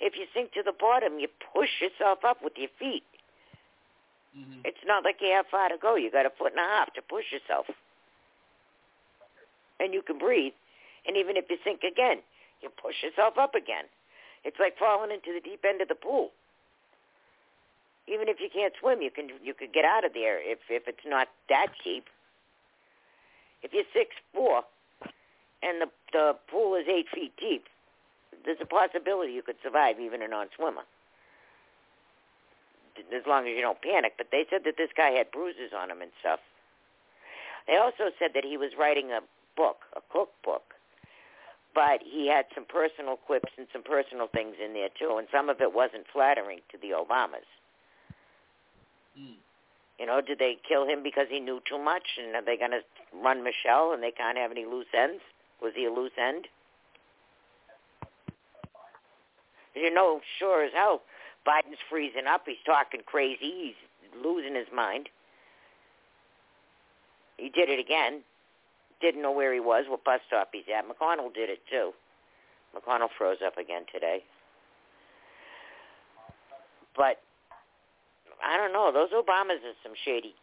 if 0.00 0.14
you 0.16 0.24
sink 0.34 0.52
to 0.52 0.62
the 0.62 0.72
bottom, 0.72 1.18
you 1.18 1.28
push 1.52 1.68
yourself 1.80 2.24
up 2.24 2.38
with 2.42 2.54
your 2.56 2.72
feet. 2.78 3.04
Mm-hmm. 4.36 4.64
It's 4.64 4.82
not 4.86 5.04
like 5.04 5.16
you 5.20 5.30
have 5.30 5.46
far 5.50 5.68
to 5.68 5.76
go. 5.80 5.96
You 5.96 6.10
got 6.10 6.26
a 6.26 6.32
foot 6.36 6.52
and 6.52 6.60
a 6.60 6.68
half 6.68 6.92
to 6.94 7.02
push 7.02 7.24
yourself. 7.30 7.66
And 9.78 9.94
you 9.94 10.02
can 10.02 10.18
breathe. 10.18 10.54
And 11.06 11.16
even 11.16 11.36
if 11.36 11.44
you 11.48 11.56
sink 11.62 11.82
again, 11.84 12.18
you 12.62 12.68
push 12.70 12.96
yourself 13.02 13.34
up 13.38 13.54
again. 13.54 13.84
It's 14.44 14.58
like 14.58 14.76
falling 14.78 15.10
into 15.10 15.32
the 15.32 15.40
deep 15.40 15.64
end 15.66 15.80
of 15.80 15.88
the 15.88 15.94
pool. 15.94 16.30
Even 18.06 18.28
if 18.28 18.38
you 18.40 18.48
can't 18.52 18.74
swim, 18.78 19.00
you 19.00 19.10
can 19.10 19.28
you 19.42 19.54
could 19.54 19.72
get 19.72 19.84
out 19.84 20.04
of 20.04 20.12
there 20.12 20.38
if 20.40 20.58
if 20.68 20.86
it's 20.86 21.06
not 21.06 21.28
that 21.48 21.68
deep. 21.82 22.06
If 23.62 23.72
you're 23.72 23.88
six 23.94 24.10
four 24.34 24.62
and 25.62 25.80
the 25.80 25.88
the 26.12 26.36
pool 26.50 26.74
is 26.74 26.86
eight 26.88 27.06
feet 27.14 27.32
deep, 27.40 27.64
there's 28.44 28.60
a 28.60 28.66
possibility 28.66 29.32
you 29.32 29.42
could 29.42 29.56
survive 29.62 29.98
even 30.00 30.20
a 30.22 30.28
non-swimmer 30.28 30.84
as 33.14 33.26
long 33.26 33.46
as 33.46 33.54
you 33.56 33.60
don't 33.60 33.80
panic. 33.82 34.14
But 34.16 34.28
they 34.30 34.44
said 34.50 34.62
that 34.64 34.76
this 34.76 34.90
guy 34.96 35.10
had 35.10 35.30
bruises 35.30 35.72
on 35.76 35.90
him 35.90 36.02
and 36.02 36.10
stuff. 36.20 36.40
They 37.66 37.76
also 37.76 38.12
said 38.18 38.32
that 38.34 38.44
he 38.44 38.56
was 38.56 38.72
writing 38.78 39.10
a 39.10 39.20
book, 39.56 39.88
a 39.96 40.00
cookbook, 40.12 40.74
but 41.74 42.00
he 42.04 42.28
had 42.28 42.46
some 42.54 42.64
personal 42.64 43.16
quips 43.16 43.52
and 43.56 43.66
some 43.72 43.82
personal 43.82 44.28
things 44.28 44.56
in 44.62 44.74
there 44.74 44.90
too, 44.98 45.16
and 45.16 45.26
some 45.32 45.48
of 45.48 45.60
it 45.60 45.72
wasn't 45.74 46.04
flattering 46.12 46.60
to 46.70 46.78
the 46.78 46.90
Obamas. 46.90 47.48
Mm. 49.18 49.36
You 49.98 50.06
know, 50.06 50.20
did 50.20 50.38
they 50.38 50.56
kill 50.66 50.86
him 50.86 51.02
because 51.02 51.26
he 51.30 51.40
knew 51.40 51.60
too 51.68 51.78
much, 51.78 52.18
and 52.18 52.34
are 52.34 52.44
they 52.44 52.56
going 52.56 52.72
to 52.72 52.80
run 53.22 53.44
Michelle, 53.44 53.92
and 53.92 54.02
they 54.02 54.10
can't 54.10 54.36
have 54.36 54.50
any 54.50 54.64
loose 54.64 54.86
ends? 54.96 55.22
Was 55.62 55.72
he 55.76 55.84
a 55.84 55.92
loose 55.92 56.12
end? 56.18 56.48
You 59.74 59.92
know, 59.92 60.20
sure 60.38 60.64
as 60.64 60.72
hell, 60.72 61.02
Biden's 61.46 61.78
freezing 61.88 62.26
up. 62.28 62.42
He's 62.46 62.56
talking 62.64 63.00
crazy. 63.06 63.74
He's 63.74 64.22
losing 64.24 64.54
his 64.54 64.66
mind. 64.74 65.08
He 67.36 67.48
did 67.48 67.68
it 67.68 67.78
again. 67.78 68.22
Didn't 69.00 69.22
know 69.22 69.32
where 69.32 69.52
he 69.52 69.60
was, 69.60 69.84
what 69.88 70.04
bus 70.04 70.20
stop 70.26 70.50
he's 70.52 70.64
at. 70.74 70.84
McConnell 70.88 71.34
did 71.34 71.50
it 71.50 71.60
too. 71.70 71.92
McConnell 72.74 73.08
froze 73.16 73.38
up 73.44 73.58
again 73.58 73.82
today. 73.92 74.22
But 76.96 77.20
I 78.44 78.56
don't 78.56 78.72
know. 78.72 78.92
Those 78.92 79.10
Obamas 79.10 79.64
are 79.64 79.78
some 79.82 79.94
shady 80.04 80.34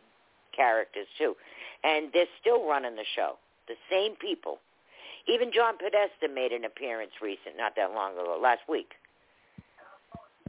characters 0.55 1.07
too, 1.17 1.35
and 1.83 2.09
they're 2.13 2.31
still 2.39 2.67
running 2.67 2.95
the 2.95 3.05
show. 3.15 3.37
The 3.67 3.75
same 3.89 4.15
people. 4.15 4.57
Even 5.27 5.51
John 5.53 5.77
Podesta 5.77 6.27
made 6.33 6.51
an 6.51 6.65
appearance 6.65 7.11
recent, 7.21 7.55
not 7.57 7.75
that 7.75 7.93
long 7.93 8.13
ago, 8.13 8.39
last 8.41 8.61
week. 8.67 8.93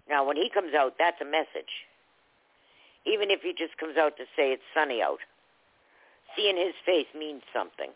Now, 0.08 0.26
when 0.26 0.36
he 0.36 0.50
comes 0.52 0.74
out, 0.74 0.94
that's 0.98 1.20
a 1.20 1.24
message. 1.24 1.70
Even 3.04 3.30
if 3.30 3.42
he 3.42 3.52
just 3.52 3.76
comes 3.78 3.96
out 3.96 4.16
to 4.16 4.24
say 4.34 4.52
it's 4.52 4.62
sunny 4.74 5.02
out, 5.02 5.18
seeing 6.36 6.56
his 6.56 6.74
face 6.86 7.06
means 7.16 7.42
something. 7.52 7.90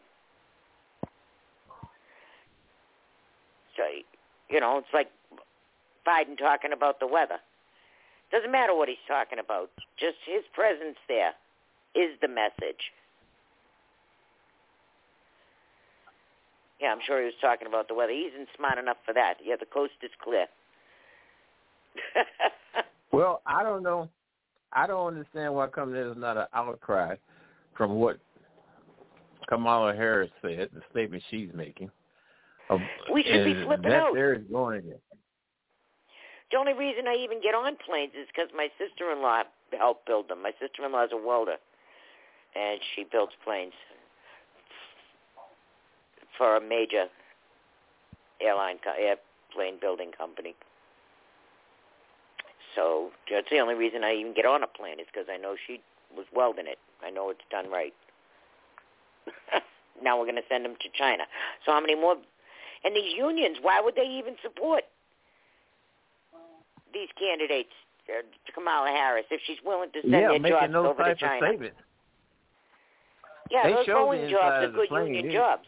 So, 3.77 3.83
you 4.49 4.61
know, 4.61 4.79
it's 4.79 4.93
like 4.93 5.09
Biden 6.07 6.39
talking 6.39 6.73
about 6.73 7.01
the 7.01 7.07
weather. 7.07 7.39
Doesn't 8.37 8.53
matter 8.53 8.77
what 8.77 8.89
he's 8.91 8.99
talking 9.09 9.39
about. 9.39 9.71
Just 9.99 10.19
his 10.27 10.43
presence 10.53 10.99
there 11.09 11.33
is 11.95 12.13
the 12.21 12.29
message. 12.29 12.93
Yeah, 16.79 16.89
I'm 16.89 16.99
sure 17.07 17.21
he 17.21 17.25
was 17.25 17.35
talking 17.41 17.67
about 17.67 17.89
the 17.89 17.95
weather. 17.95 18.13
He 18.13 18.29
isn't 18.29 18.49
smart 18.55 18.77
enough 18.77 18.99
for 19.07 19.15
that. 19.15 19.37
Yeah, 19.43 19.57
the 19.59 19.65
coast 19.65 19.95
is 20.03 20.11
clear. 20.23 20.47
Well, 23.13 23.41
I 23.47 23.63
don't 23.63 23.83
know. 23.83 24.11
I 24.73 24.87
don't 24.87 25.07
understand 25.07 25.55
why 25.55 25.69
come 25.69 25.93
there's 25.93 26.17
not 26.19 26.37
an 26.37 26.47
outcry 26.53 27.15
from 27.75 27.95
what 27.95 28.19
Kamala 29.49 29.95
Harris 29.95 30.31
said, 30.43 30.69
the 30.75 30.83
statement 30.91 31.23
she's 31.31 31.49
making. 31.55 31.91
Of, 32.69 32.81
We 33.11 33.23
should 33.23 33.45
be 33.45 33.65
flipping 33.65 33.91
that 33.91 34.03
out. 34.03 34.15
there 34.15 34.35
is 34.35 34.43
going 34.53 34.83
there. 34.87 34.99
The 36.51 36.59
only 36.59 36.75
reason 36.75 37.09
I 37.09 37.15
even 37.15 37.41
get 37.43 37.55
on 37.55 37.77
planes 37.85 38.13
is 38.19 38.29
because 38.29 38.51
my 38.55 38.69
sister-in-law 38.79 39.45
helped 39.77 40.07
build 40.07 40.29
them. 40.29 40.43
My 40.43 40.53
sister-in-law 40.61 41.05
is 41.05 41.11
a 41.13 41.17
welder, 41.17 41.57
and 42.55 42.81
she 42.95 43.05
builds 43.11 43.33
planes 43.45 43.73
for 46.39 46.57
a 46.57 46.61
major 46.61 47.07
airline 48.41 48.77
airplane 48.99 49.81
building 49.81 50.13
company. 50.17 50.55
So 52.75 53.11
that's 53.31 53.49
the 53.51 53.59
only 53.59 53.75
reason 53.75 54.05
I 54.05 54.15
even 54.15 54.35
get 54.35 54.45
on 54.45 54.63
a 54.63 54.67
plane 54.67 55.01
is 55.01 55.07
because 55.11 55.29
I 55.33 55.39
know 55.39 55.57
she 55.67 55.81
was 56.15 56.27
welding 56.35 56.67
it. 56.67 56.79
I 57.05 57.11
know 57.11 57.31
it's 57.31 57.41
done 57.51 57.71
right. 57.71 57.95
now 60.03 60.19
we're 60.19 60.27
going 60.27 60.37
to 60.37 60.49
send 60.49 60.65
them 60.65 60.77
to 60.81 60.89
China. 60.97 61.25
So 61.65 61.73
how 61.73 61.81
many 61.81 61.95
more? 61.95 62.17
And 62.85 62.95
these 62.95 63.15
unions, 63.17 63.57
why 63.63 63.81
would 63.81 63.97
they 63.97 64.07
even 64.07 64.37
support 64.43 64.85
these 66.97 67.09
candidates, 67.19 67.73
uh, 68.09 68.23
Kamala 68.55 68.89
Harris, 68.89 69.27
if 69.31 69.41
she's 69.47 69.59
willing 69.65 69.91
to 69.93 70.01
send 70.01 70.13
yeah, 70.13 70.29
their 70.39 70.49
jobs 70.49 70.73
those 70.73 70.87
over 70.87 71.05
to 71.05 71.11
of 71.11 71.19
China? 71.19 71.47
statements. 71.47 71.77
Yeah, 73.51 73.63
They 73.65 73.73
those 73.75 73.87
Boeing 73.87 74.31
jobs 74.31 74.65
are 74.65 74.73
good 74.73 74.89
plane. 74.89 75.07
union 75.09 75.27
They- 75.29 75.33
jobs. 75.35 75.67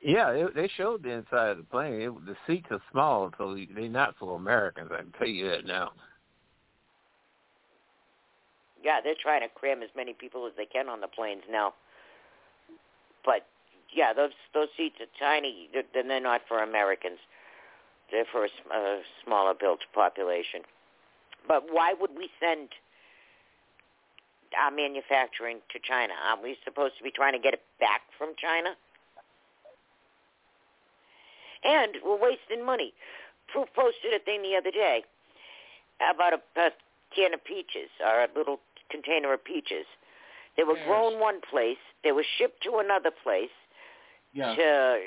Yeah, 0.00 0.30
it, 0.30 0.54
they 0.54 0.68
showed 0.76 1.02
the 1.02 1.10
inside 1.10 1.48
of 1.50 1.56
the 1.58 1.64
plane. 1.64 2.00
It, 2.00 2.26
the 2.26 2.36
seats 2.46 2.66
are 2.70 2.80
small, 2.92 3.32
so 3.38 3.56
they're 3.74 3.88
not 3.88 4.14
for 4.18 4.36
Americans. 4.36 4.90
I 4.92 4.98
can 4.98 5.12
tell 5.18 5.26
you 5.26 5.48
that 5.50 5.64
now. 5.64 5.92
Yeah, 8.84 9.00
they're 9.02 9.18
trying 9.20 9.40
to 9.40 9.48
cram 9.48 9.82
as 9.82 9.88
many 9.96 10.12
people 10.12 10.46
as 10.46 10.52
they 10.56 10.66
can 10.66 10.88
on 10.88 11.00
the 11.00 11.08
planes 11.08 11.42
now. 11.50 11.74
But 13.24 13.46
yeah, 13.92 14.12
those 14.12 14.30
those 14.54 14.68
seats 14.76 14.96
are 15.00 15.10
tiny. 15.18 15.68
They're, 15.72 15.82
then 15.94 16.06
they're 16.08 16.20
not 16.20 16.42
for 16.46 16.62
Americans. 16.62 17.18
They're 18.10 18.24
for 18.30 18.44
a, 18.44 18.48
a 18.76 19.02
smaller 19.24 19.54
built 19.58 19.80
population. 19.94 20.60
But 21.48 21.64
why 21.70 21.94
would 21.98 22.10
we 22.16 22.28
send 22.40 22.70
our 24.60 24.70
manufacturing 24.70 25.58
to 25.72 25.78
China? 25.78 26.14
Aren't 26.28 26.42
we 26.42 26.56
supposed 26.64 26.96
to 26.98 27.04
be 27.04 27.10
trying 27.10 27.32
to 27.32 27.38
get 27.38 27.54
it 27.54 27.62
back 27.80 28.02
from 28.18 28.30
China? 28.38 28.70
And 31.64 31.96
we're 32.04 32.18
wasting 32.20 32.64
money. 32.64 32.92
Proof 33.48 33.68
posted 33.74 34.12
a 34.14 34.18
thing 34.24 34.42
the 34.42 34.56
other 34.56 34.70
day 34.70 35.02
about 36.12 36.32
a, 36.32 36.60
a 36.60 36.70
can 37.14 37.34
of 37.34 37.44
peaches 37.44 37.90
or 38.04 38.22
a 38.24 38.28
little 38.36 38.60
container 38.90 39.32
of 39.32 39.42
peaches. 39.44 39.86
They 40.56 40.64
were 40.64 40.76
Yes. 40.76 40.86
grown 40.86 41.20
one 41.20 41.40
place. 41.40 41.78
They 42.04 42.12
were 42.12 42.24
shipped 42.38 42.62
to 42.64 42.76
another 42.78 43.10
place 43.10 43.50
Yeah. 44.32 44.54
to 44.54 44.98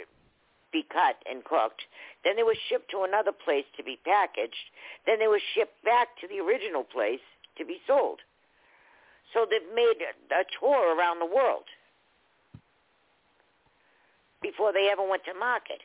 be 0.72 0.86
cut 0.92 1.18
and 1.30 1.44
cooked. 1.44 1.84
Then 2.24 2.36
they 2.36 2.44
were 2.44 2.58
shipped 2.70 2.92
to 2.92 3.04
another 3.04 3.32
place 3.32 3.66
to 3.78 3.84
be 3.84 4.00
packaged. 4.06 4.70
Then 5.06 5.20
they 5.20 5.28
were 5.28 5.42
shipped 5.56 5.84
back 5.84 6.10
to 6.22 6.28
the 6.28 6.40
original 6.40 6.84
place 6.84 7.24
to 7.58 7.66
be 7.66 7.78
sold. 7.88 8.20
So 9.34 9.46
they've 9.46 9.76
made 9.76 10.02
a 10.02 10.44
tour 10.60 10.96
around 10.96 11.20
the 11.20 11.30
world 11.30 11.66
before 14.42 14.74
they 14.74 14.90
ever 14.92 15.08
went 15.08 15.24
to 15.26 15.34
market. 15.38 15.82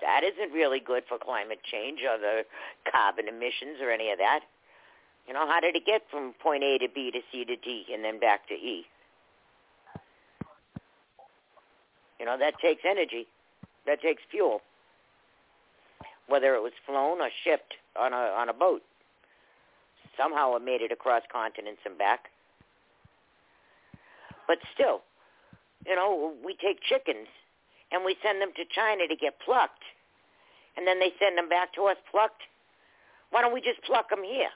That 0.00 0.22
isn't 0.24 0.52
really 0.52 0.80
good 0.80 1.04
for 1.08 1.18
climate 1.18 1.60
change 1.70 2.00
or 2.02 2.18
the 2.18 2.44
carbon 2.90 3.28
emissions 3.28 3.80
or 3.80 3.90
any 3.90 4.10
of 4.10 4.18
that. 4.18 4.40
You 5.26 5.32
know, 5.32 5.46
how 5.46 5.60
did 5.60 5.76
it 5.76 5.86
get 5.86 6.02
from 6.10 6.34
point 6.42 6.62
A 6.62 6.78
to 6.78 6.88
B 6.92 7.10
to 7.10 7.20
C 7.32 7.44
to 7.44 7.56
D 7.56 7.86
and 7.92 8.04
then 8.04 8.20
back 8.20 8.46
to 8.48 8.54
E? 8.54 8.84
You 12.18 12.26
know, 12.26 12.36
that 12.38 12.54
takes 12.60 12.82
energy. 12.88 13.26
That 13.86 14.00
takes 14.00 14.22
fuel. 14.30 14.60
Whether 16.26 16.54
it 16.54 16.62
was 16.62 16.72
flown 16.86 17.20
or 17.20 17.28
shipped 17.44 17.74
on 17.98 18.12
a 18.12 18.32
on 18.36 18.48
a 18.48 18.52
boat. 18.54 18.82
Somehow 20.16 20.56
it 20.56 20.62
made 20.62 20.80
it 20.80 20.92
across 20.92 21.22
continents 21.30 21.80
and 21.84 21.98
back. 21.98 22.30
But 24.46 24.58
still, 24.72 25.02
you 25.86 25.94
know, 25.96 26.32
we 26.44 26.54
take 26.54 26.80
chickens 26.82 27.28
and 27.90 28.04
we 28.04 28.16
send 28.22 28.40
them 28.40 28.52
to 28.56 28.64
China 28.74 29.08
to 29.08 29.16
get 29.16 29.40
plucked. 29.44 29.82
And 30.76 30.86
then 30.86 30.98
they 30.98 31.12
send 31.18 31.38
them 31.38 31.48
back 31.48 31.74
to 31.74 31.84
us 31.84 31.96
plucked. 32.10 32.42
Why 33.30 33.42
don't 33.42 33.54
we 33.54 33.60
just 33.60 33.82
pluck 33.82 34.10
them 34.10 34.22
here? 34.24 34.50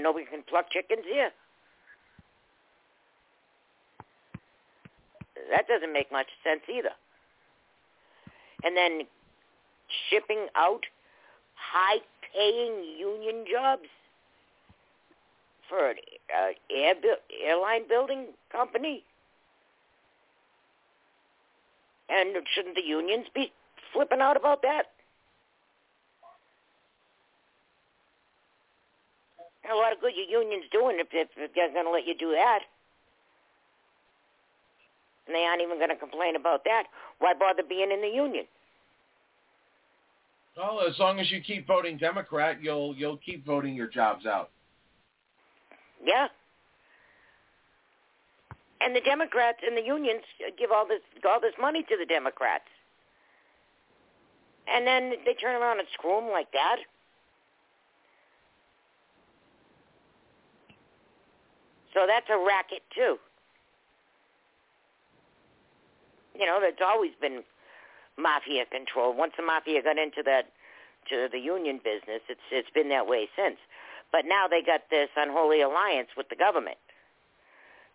Know 0.00 0.12
we 0.12 0.24
can 0.24 0.42
pluck 0.48 0.70
chickens 0.70 1.04
here. 1.04 1.30
That 5.50 5.66
doesn't 5.68 5.92
make 5.92 6.12
much 6.12 6.28
sense 6.44 6.62
either. 6.72 6.90
And 8.64 8.76
then 8.76 9.02
shipping 10.08 10.46
out 10.54 10.84
high-paying 11.54 12.96
union 12.98 13.44
jobs 13.50 13.88
for 15.68 15.90
an 15.90 15.96
uh, 16.34 16.48
air 16.74 16.94
airline 17.44 17.88
building 17.88 18.26
company. 18.50 19.04
And 22.08 22.36
shouldn't 22.54 22.74
the 22.74 22.82
unions 22.82 23.26
be 23.34 23.52
flipping 23.92 24.20
out 24.20 24.36
about 24.36 24.62
that? 24.62 24.86
a 29.70 29.76
lot 29.76 29.92
of 29.92 30.00
good 30.00 30.12
your 30.16 30.42
union's 30.42 30.64
doing 30.72 30.98
if, 30.98 31.08
if 31.12 31.54
they're 31.54 31.72
going 31.72 31.84
to 31.84 31.90
let 31.90 32.06
you 32.06 32.14
do 32.16 32.32
that. 32.32 32.60
And 35.30 35.36
they 35.36 35.44
aren't 35.44 35.62
even 35.62 35.78
going 35.78 35.90
to 35.90 35.96
complain 35.96 36.34
about 36.34 36.64
that. 36.64 36.86
Why 37.20 37.34
bother 37.38 37.62
being 37.62 37.92
in 37.92 38.00
the 38.00 38.08
union? 38.08 38.46
Well, 40.56 40.80
as 40.88 40.98
long 40.98 41.20
as 41.20 41.30
you 41.30 41.40
keep 41.40 41.68
voting 41.68 41.98
Democrat, 41.98 42.58
you'll 42.60 42.96
you'll 42.96 43.18
keep 43.18 43.46
voting 43.46 43.76
your 43.76 43.86
jobs 43.86 44.26
out. 44.26 44.50
Yeah. 46.04 46.26
And 48.80 48.96
the 48.96 49.00
Democrats 49.02 49.58
and 49.64 49.76
the 49.76 49.86
unions 49.86 50.22
give 50.58 50.72
all 50.72 50.84
this 50.84 51.00
all 51.24 51.40
this 51.40 51.54
money 51.60 51.84
to 51.84 51.96
the 51.96 52.06
Democrats. 52.06 52.64
And 54.66 54.84
then 54.84 55.12
they 55.24 55.34
turn 55.34 55.54
around 55.54 55.78
and 55.78 55.86
screw 55.94 56.16
them 56.20 56.30
like 56.32 56.50
that. 56.50 56.78
So 61.94 62.00
that's 62.08 62.26
a 62.30 62.44
racket 62.44 62.82
too. 62.92 63.16
You 66.38 66.46
know, 66.46 66.58
that's 66.60 66.82
always 66.82 67.12
been 67.20 67.42
mafia 68.18 68.64
control. 68.66 69.14
Once 69.16 69.32
the 69.36 69.44
mafia 69.44 69.82
got 69.82 69.98
into 69.98 70.22
that 70.24 70.52
to 71.08 71.28
the 71.30 71.38
union 71.38 71.80
business, 71.82 72.22
it's 72.28 72.46
it's 72.50 72.70
been 72.74 72.88
that 72.90 73.06
way 73.06 73.28
since. 73.36 73.56
But 74.12 74.24
now 74.26 74.48
they 74.48 74.62
got 74.62 74.82
this 74.90 75.08
unholy 75.16 75.62
alliance 75.62 76.08
with 76.16 76.28
the 76.28 76.36
government. 76.36 76.78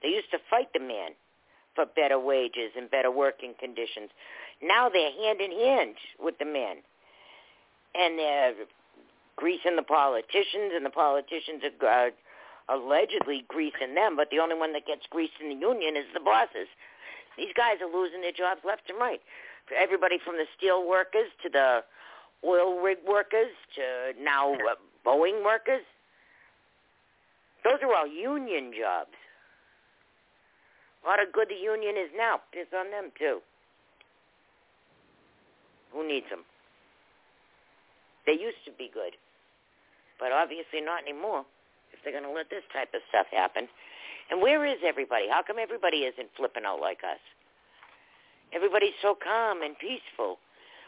They 0.01 0.09
used 0.09 0.31
to 0.31 0.39
fight 0.49 0.69
the 0.73 0.79
man 0.79 1.11
for 1.75 1.85
better 1.85 2.19
wages 2.19 2.71
and 2.77 2.89
better 2.89 3.11
working 3.11 3.53
conditions. 3.59 4.09
Now 4.63 4.89
they're 4.89 5.11
hand 5.11 5.41
in 5.41 5.51
hand 5.51 5.95
with 6.19 6.37
the 6.39 6.45
man. 6.45 6.77
And 7.93 8.19
they're 8.19 8.53
greasing 9.35 9.75
the 9.75 9.83
politicians, 9.83 10.71
and 10.75 10.85
the 10.85 10.89
politicians 10.89 11.63
are 11.81 12.07
uh, 12.07 12.11
allegedly 12.69 13.45
greasing 13.47 13.93
them, 13.95 14.15
but 14.15 14.29
the 14.31 14.39
only 14.39 14.55
one 14.55 14.73
that 14.73 14.87
gets 14.87 15.03
greased 15.09 15.35
in 15.41 15.49
the 15.49 15.55
union 15.55 15.95
is 15.95 16.05
the 16.13 16.19
bosses. 16.19 16.67
These 17.37 17.53
guys 17.55 17.77
are 17.81 17.91
losing 17.91 18.21
their 18.21 18.31
jobs 18.31 18.61
left 18.65 18.89
and 18.89 18.99
right. 18.99 19.21
Everybody 19.75 20.17
from 20.23 20.35
the 20.35 20.45
steel 20.57 20.87
workers 20.87 21.27
to 21.43 21.49
the 21.49 21.83
oil 22.45 22.79
rig 22.79 22.99
workers 23.07 23.51
to 23.75 24.13
now 24.21 24.53
uh, 24.53 24.75
Boeing 25.05 25.43
workers. 25.43 25.81
Those 27.63 27.81
are 27.81 27.93
all 27.93 28.07
union 28.07 28.71
jobs. 28.77 29.17
A 31.03 31.07
lot 31.07 31.21
of 31.21 31.33
good 31.33 31.49
the 31.49 31.57
union 31.57 31.97
is 31.97 32.09
now. 32.15 32.41
It's 32.53 32.71
on 32.73 32.91
them 32.91 33.11
too. 33.17 33.41
Who 35.93 36.07
needs 36.07 36.29
them? 36.29 36.45
They 38.25 38.33
used 38.33 38.61
to 38.65 38.73
be 38.73 38.89
good, 38.91 39.13
but 40.19 40.31
obviously 40.31 40.81
not 40.81 41.03
anymore 41.05 41.45
if 41.93 42.01
they're 42.03 42.13
going 42.13 42.25
to 42.25 42.33
let 42.33 42.49
this 42.49 42.65
type 42.73 42.89
of 42.93 43.01
stuff 43.09 43.27
happen. 43.31 43.69
And 44.29 44.41
where 44.41 44.65
is 44.65 44.79
everybody? 44.85 45.25
How 45.29 45.43
come 45.43 45.57
everybody 45.59 45.97
isn't 46.09 46.29
flipping 46.35 46.65
out 46.65 46.81
like 46.81 46.99
us? 47.03 47.21
Everybody's 48.53 48.97
so 49.01 49.15
calm 49.15 49.61
and 49.61 49.77
peaceful. 49.77 50.39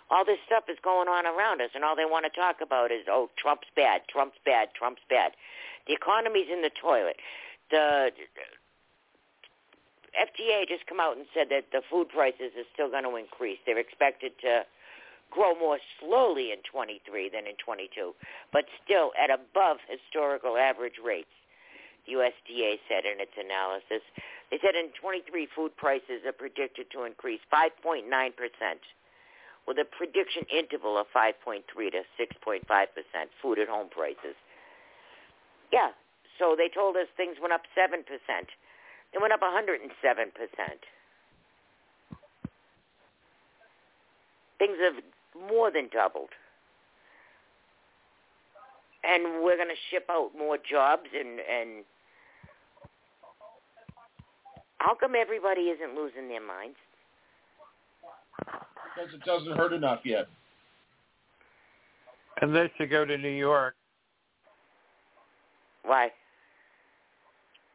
All 0.09 0.23
this 0.23 0.39
stuff 0.45 0.64
is 0.69 0.77
going 0.81 1.07
on 1.09 1.26
around 1.26 1.61
us, 1.61 1.69
and 1.76 1.84
all 1.84 1.95
they 1.95 2.05
want 2.07 2.26
to 2.26 2.31
talk 2.31 2.57
about 2.61 2.91
is, 2.91 3.03
oh, 3.09 3.30
Trump's 3.38 3.68
bad, 3.76 4.01
Trump's 4.07 4.39
bad, 4.45 4.69
Trump's 4.73 5.03
bad. 5.09 5.34
The 5.85 5.93
economy's 5.93 6.47
in 6.51 6.61
the 6.61 6.72
toilet. 6.81 7.18
The 7.69 8.11
FDA 10.15 10.68
just 10.68 10.88
come 10.88 10.99
out 10.99 11.18
and 11.18 11.26
said 11.34 11.47
that 11.51 11.69
the 11.72 11.81
food 11.91 12.07
prices 12.09 12.55
are 12.55 12.69
still 12.73 12.89
going 12.89 13.03
to 13.03 13.15
increase. 13.18 13.59
They're 13.65 13.77
expected 13.77 14.31
to 14.41 14.64
grow 15.30 15.53
more 15.59 15.77
slowly 15.99 16.51
in 16.51 16.59
23 16.64 17.30
than 17.30 17.45
in 17.45 17.59
22, 17.59 18.15
but 18.53 18.64
still 18.84 19.11
at 19.19 19.30
above 19.30 19.77
historical 19.91 20.55
average 20.55 21.03
rates. 21.03 21.35
USDA 22.09 22.79
said 22.88 23.05
in 23.05 23.19
its 23.19 23.35
analysis. 23.38 24.01
They 24.49 24.59
said 24.63 24.75
in 24.75 24.89
23 24.99 25.47
food 25.55 25.75
prices 25.75 26.23
are 26.25 26.31
predicted 26.31 26.88
to 26.91 27.03
increase 27.03 27.41
5.9% 27.51 28.07
with 29.67 29.77
a 29.77 29.85
prediction 29.85 30.43
interval 30.49 30.97
of 30.97 31.07
5.3 31.15 31.61
to 31.67 32.01
6.5% 32.15 32.63
food 33.41 33.59
at 33.59 33.67
home 33.67 33.89
prices. 33.89 34.35
Yeah, 35.71 35.91
so 36.39 36.55
they 36.57 36.69
told 36.69 36.95
us 36.95 37.07
things 37.17 37.35
went 37.41 37.53
up 37.53 37.63
7%. 37.77 38.03
They 39.13 39.19
went 39.19 39.34
up 39.34 39.41
107%. 39.41 39.77
Things 44.57 44.77
have 44.81 45.03
more 45.49 45.69
than 45.71 45.89
doubled. 45.91 46.29
And 49.03 49.43
we're 49.43 49.57
going 49.57 49.69
to 49.69 49.81
ship 49.91 50.07
out 50.09 50.31
more 50.38 50.57
jobs 50.57 51.07
and 51.13 51.39
and 51.39 51.85
how 54.79 54.95
come 54.95 55.13
everybody 55.15 55.61
isn't 55.61 55.95
losing 55.95 56.27
their 56.27 56.45
minds? 56.45 56.77
Because 58.37 59.13
it 59.13 59.23
doesn't 59.25 59.57
hurt 59.57 59.73
enough 59.73 60.01
yet. 60.03 60.27
And 62.41 62.55
they 62.55 62.71
should 62.77 62.89
go 62.89 63.05
to 63.05 63.17
New 63.17 63.29
York. 63.29 63.75
Why? 65.83 66.11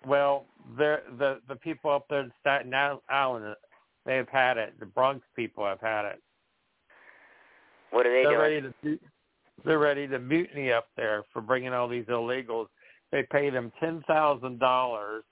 Well, 0.06 0.44
they're, 0.76 1.02
the 1.18 1.40
the 1.48 1.56
people 1.56 1.90
up 1.90 2.06
there 2.08 2.20
in 2.20 2.32
Staten 2.40 2.72
Island, 3.08 3.56
they've 4.04 4.28
had 4.28 4.58
it. 4.58 4.74
The 4.78 4.86
Bronx 4.86 5.24
people 5.34 5.64
have 5.64 5.80
had 5.80 6.04
it. 6.06 6.22
What 7.90 8.06
are 8.06 8.12
they 8.12 8.22
they're 8.22 8.36
doing? 8.36 8.64
Ready 8.64 8.74
to, 8.82 8.98
they're 9.64 9.78
ready 9.78 10.06
to 10.08 10.18
mutiny 10.18 10.72
up 10.72 10.88
there 10.96 11.24
for 11.32 11.40
bringing 11.40 11.72
all 11.72 11.88
these 11.88 12.04
illegals. 12.06 12.66
They 13.10 13.24
pay 13.30 13.50
them 13.50 13.72
ten 13.80 14.02
thousand 14.06 14.58
dollars. 14.58 15.24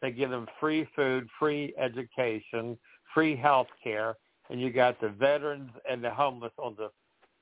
They 0.00 0.10
give 0.10 0.30
them 0.30 0.46
free 0.60 0.86
food, 0.94 1.28
free 1.38 1.74
education, 1.78 2.78
free 3.12 3.36
health 3.36 3.66
care, 3.82 4.14
and 4.50 4.60
you 4.60 4.70
got 4.70 5.00
the 5.00 5.08
veterans 5.08 5.70
and 5.90 6.02
the 6.02 6.10
homeless 6.10 6.52
on 6.58 6.76
the 6.76 6.90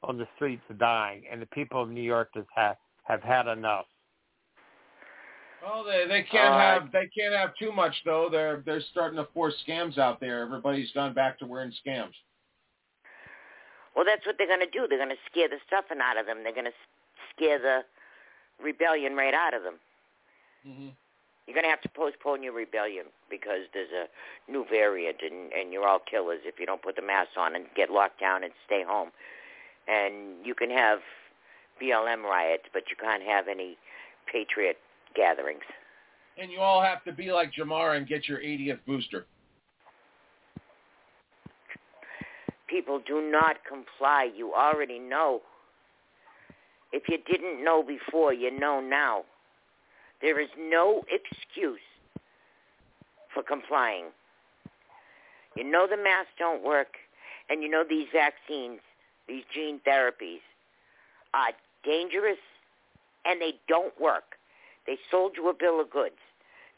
on 0.02 0.18
the 0.18 0.26
streets 0.36 0.62
dying, 0.78 1.24
and 1.30 1.40
the 1.40 1.46
people 1.46 1.82
of 1.82 1.88
New 1.88 2.02
York 2.02 2.30
just 2.34 2.48
have 2.54 2.76
have 3.04 3.22
had 3.22 3.46
enough. 3.46 3.86
Well, 5.62 5.84
they 5.84 6.06
they 6.06 6.22
can't 6.22 6.54
uh, 6.54 6.58
have 6.58 6.92
they 6.92 7.08
can't 7.16 7.34
have 7.34 7.50
too 7.58 7.72
much 7.72 7.94
though. 8.04 8.28
They're 8.30 8.62
they're 8.64 8.82
starting 8.92 9.16
to 9.16 9.26
force 9.34 9.54
scams 9.66 9.98
out 9.98 10.20
there. 10.20 10.42
Everybody's 10.42 10.92
gone 10.92 11.14
back 11.14 11.38
to 11.40 11.46
wearing 11.46 11.72
scams. 11.86 12.12
Well, 13.94 14.04
that's 14.04 14.26
what 14.26 14.36
they're 14.36 14.46
going 14.46 14.60
to 14.60 14.66
do. 14.66 14.86
They're 14.88 14.98
going 14.98 15.08
to 15.08 15.30
scare 15.30 15.48
the 15.48 15.56
stuffing 15.66 16.02
out 16.02 16.18
of 16.18 16.26
them. 16.26 16.42
They're 16.42 16.52
going 16.52 16.66
to 16.66 16.78
scare 17.34 17.58
the 17.58 17.80
rebellion 18.62 19.14
right 19.14 19.32
out 19.32 19.54
of 19.54 19.62
them. 19.62 19.74
Mm-hmm. 20.68 20.88
You're 21.46 21.54
going 21.54 21.64
to 21.64 21.70
have 21.70 21.82
to 21.82 21.88
postpone 21.88 22.42
your 22.42 22.52
rebellion 22.52 23.06
because 23.30 23.70
there's 23.72 23.90
a 23.90 24.50
new 24.50 24.64
variant, 24.68 25.18
and 25.22 25.52
and 25.52 25.72
you're 25.72 25.86
all 25.86 26.00
killers 26.00 26.40
if 26.44 26.58
you 26.58 26.66
don't 26.66 26.82
put 26.82 26.96
the 26.96 27.02
mask 27.02 27.30
on 27.36 27.54
and 27.54 27.66
get 27.76 27.90
locked 27.90 28.20
down 28.20 28.42
and 28.42 28.52
stay 28.66 28.82
home. 28.86 29.10
And 29.86 30.44
you 30.44 30.54
can 30.54 30.70
have 30.70 30.98
BLM 31.80 32.24
riots, 32.24 32.64
but 32.72 32.84
you 32.90 32.96
can't 33.00 33.22
have 33.22 33.46
any 33.48 33.76
patriot 34.30 34.78
gatherings. 35.14 35.62
And 36.38 36.50
you 36.50 36.58
all 36.58 36.82
have 36.82 37.04
to 37.04 37.12
be 37.12 37.32
like 37.32 37.52
Jamar 37.52 37.96
and 37.96 38.06
get 38.06 38.28
your 38.28 38.38
80th 38.38 38.80
booster. 38.86 39.26
People 42.68 43.00
do 43.06 43.30
not 43.30 43.56
comply. 43.66 44.28
You 44.34 44.52
already 44.52 44.98
know. 44.98 45.40
If 46.92 47.04
you 47.08 47.18
didn't 47.30 47.64
know 47.64 47.82
before, 47.82 48.32
you 48.32 48.50
know 48.50 48.80
now. 48.80 49.24
There 50.20 50.40
is 50.40 50.48
no 50.58 51.02
excuse 51.10 51.80
for 53.32 53.42
complying. 53.42 54.06
You 55.56 55.64
know 55.64 55.86
the 55.88 55.96
masks 55.96 56.32
don't 56.38 56.62
work, 56.62 56.96
and 57.48 57.62
you 57.62 57.68
know 57.68 57.84
these 57.88 58.08
vaccines, 58.12 58.80
these 59.28 59.44
gene 59.54 59.80
therapies, 59.86 60.40
are 61.34 61.52
dangerous 61.84 62.38
and 63.24 63.40
they 63.40 63.54
don't 63.68 63.98
work. 64.00 64.36
They 64.86 64.96
sold 65.10 65.32
you 65.36 65.48
a 65.48 65.54
bill 65.54 65.80
of 65.80 65.90
goods. 65.90 66.20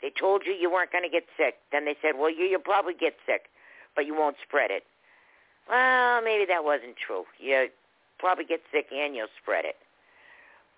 They 0.00 0.10
told 0.18 0.42
you 0.46 0.52
you 0.52 0.70
weren't 0.70 0.92
going 0.92 1.04
to 1.04 1.10
get 1.10 1.24
sick. 1.36 1.56
Then 1.72 1.84
they 1.84 1.96
said, 2.00 2.12
well, 2.18 2.30
you, 2.30 2.44
you'll 2.44 2.60
probably 2.60 2.94
get 2.94 3.14
sick, 3.26 3.50
but 3.94 4.06
you 4.06 4.14
won't 4.14 4.36
spread 4.46 4.70
it. 4.70 4.84
Well, 5.68 6.22
maybe 6.22 6.46
that 6.46 6.64
wasn't 6.64 6.96
true. 6.96 7.24
You 7.38 7.68
probably 8.18 8.44
get 8.44 8.60
sick 8.72 8.86
and 8.92 9.14
you'll 9.14 9.34
spread 9.42 9.64
it. 9.64 9.76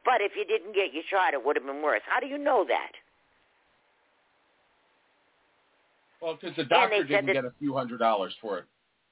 But 0.05 0.21
if 0.21 0.33
you 0.37 0.45
didn't 0.45 0.75
get 0.75 0.93
your 0.95 1.05
shot, 1.11 1.35
it 1.35 1.45
would 1.45 1.57
have 1.57 1.67
been 1.67 1.83
worse. 1.83 2.03
How 2.07 2.21
do 2.21 2.27
you 2.27 2.39
know 2.39 2.65
that? 2.67 2.93
Well, 6.21 6.37
because 6.41 6.57
the 6.57 6.65
doctor 6.65 7.05
didn't 7.05 7.27
that, 7.27 7.33
get 7.33 7.45
a 7.45 7.53
few 7.59 7.75
hundred 7.75 7.99
dollars 7.99 8.35
for 8.41 8.59
it. 8.59 8.65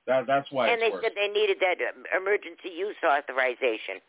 That, 0.07 0.27
that's 0.27 0.51
why 0.51 0.69
and 0.69 0.81
it's 0.81 0.89
they 0.89 0.93
worse. 0.93 1.05
said 1.05 1.13
they 1.17 1.29
needed 1.29 1.59
that 1.61 1.77
um, 1.85 2.05
emergency 2.17 2.73
use 2.73 2.97
authorization 3.05 4.01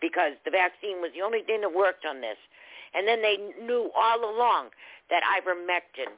because 0.00 0.32
the 0.44 0.50
vaccine 0.50 1.00
was 1.00 1.12
the 1.14 1.22
only 1.22 1.42
thing 1.42 1.60
that 1.60 1.72
worked 1.72 2.04
on 2.04 2.20
this. 2.20 2.36
And 2.94 3.08
then 3.08 3.22
they 3.22 3.36
knew 3.60 3.90
all 3.96 4.20
along 4.20 4.68
that 5.08 5.22
ivermectin 5.24 6.12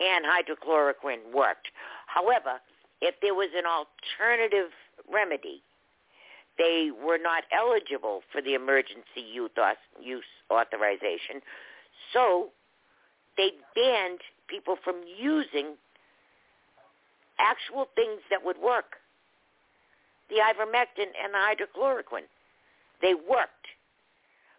and 0.00 0.24
hydrochloroquine 0.24 1.34
worked. 1.34 1.68
However, 2.06 2.58
if 3.00 3.14
there 3.22 3.34
was 3.34 3.50
an 3.54 3.64
alternative 3.66 4.70
remedy, 5.12 5.62
they 6.58 6.90
were 6.90 7.18
not 7.18 7.44
eligible 7.52 8.22
for 8.32 8.40
the 8.40 8.54
emergency 8.54 9.20
use 9.20 10.24
authorization. 10.50 11.42
So 12.12 12.48
they 13.36 13.52
banned 13.74 14.20
people 14.48 14.76
from 14.82 14.96
using 15.06 15.76
actual 17.38 17.88
things 17.94 18.20
that 18.30 18.44
would 18.44 18.58
work. 18.58 18.96
The 20.28 20.36
ivermectin 20.36 21.12
and 21.22 21.34
the 21.34 21.38
hydrochloroquine. 21.38 22.26
They 23.02 23.14
worked. 23.14 23.68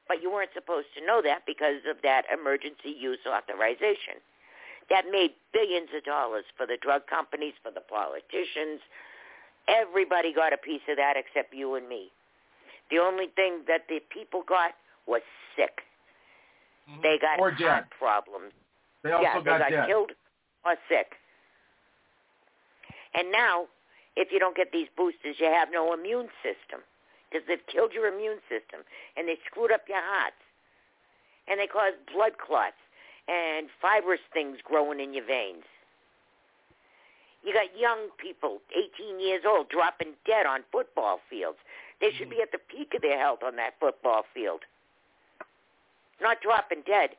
But 0.08 0.22
you 0.22 0.32
weren't 0.32 0.52
supposed 0.54 0.88
to 0.98 1.06
know 1.06 1.22
that 1.24 1.44
because 1.46 1.84
of 1.90 1.98
that 2.04 2.24
emergency 2.32 2.96
use 2.98 3.20
authorization. 3.28 4.24
That 4.90 5.04
made 5.12 5.32
billions 5.52 5.90
of 5.96 6.06
dollars 6.06 6.46
for 6.56 6.66
the 6.66 6.78
drug 6.80 7.08
companies, 7.08 7.54
for 7.62 7.72
the 7.72 7.82
politicians. 7.82 8.80
Everybody 9.68 10.34
got 10.34 10.54
a 10.54 10.58
piece 10.58 10.82
of 10.90 10.98
that 10.98 11.16
except 11.18 11.54
you 11.54 11.76
and 11.76 11.88
me. 11.88 12.10
The 12.90 13.00
only 13.00 13.28
thing 13.36 13.64
that 13.68 13.84
the 13.90 14.00
people 14.10 14.44
got 14.48 14.72
was 15.08 15.22
sick. 15.56 15.84
Mm-hmm. 16.90 17.02
They 17.02 17.18
got 17.20 17.40
or 17.40 17.52
heart 17.52 17.88
problems. 17.98 18.54
They 19.04 19.12
also 19.12 19.24
yeah, 19.24 19.34
got, 19.36 19.44
they 19.44 19.60
got 19.60 19.70
dead. 19.70 19.88
killed 19.88 20.12
or 20.66 20.76
sick. 20.88 21.16
And 23.14 23.32
now, 23.32 23.66
if 24.16 24.32
you 24.32 24.40
don't 24.40 24.56
get 24.56 24.72
these 24.72 24.88
boosters, 24.96 25.36
you 25.40 25.48
have 25.48 25.70
no 25.72 25.94
immune 25.94 26.30
system 26.42 26.82
because 27.30 27.46
they've 27.48 27.66
killed 27.68 27.92
your 27.94 28.08
immune 28.08 28.40
system 28.48 28.88
and 29.16 29.28
they 29.28 29.38
screwed 29.50 29.72
up 29.72 29.84
your 29.88 30.02
hearts 30.02 30.40
and 31.48 31.60
they 31.60 31.68
cause 31.68 31.94
blood 32.14 32.38
clots 32.40 32.80
and 33.28 33.68
fibrous 33.82 34.24
things 34.32 34.58
growing 34.64 35.00
in 35.00 35.14
your 35.14 35.26
veins. 35.26 35.64
You 37.48 37.56
got 37.56 37.72
young 37.80 38.12
people, 38.20 38.60
18 38.76 39.24
years 39.24 39.48
old, 39.48 39.70
dropping 39.72 40.20
dead 40.28 40.44
on 40.46 40.68
football 40.68 41.24
fields. 41.32 41.56
They 42.04 42.12
should 42.12 42.30
be 42.30 42.44
at 42.44 42.52
the 42.52 42.60
peak 42.60 42.92
of 42.94 43.02
their 43.02 43.18
health 43.18 43.40
on 43.40 43.56
that 43.56 43.80
football 43.80 44.28
field. 44.36 44.68
Not 46.20 46.44
dropping 46.44 46.84
dead. 46.84 47.16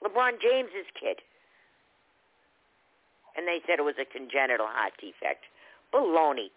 LeBron 0.00 0.40
James's 0.40 0.88
kid. 0.98 1.20
And 3.36 3.44
they 3.44 3.60
said 3.68 3.78
it 3.78 3.84
was 3.84 4.00
a 4.00 4.08
congenital 4.08 4.64
heart 4.64 4.96
defect. 4.96 5.44
Baloney. 5.92 6.48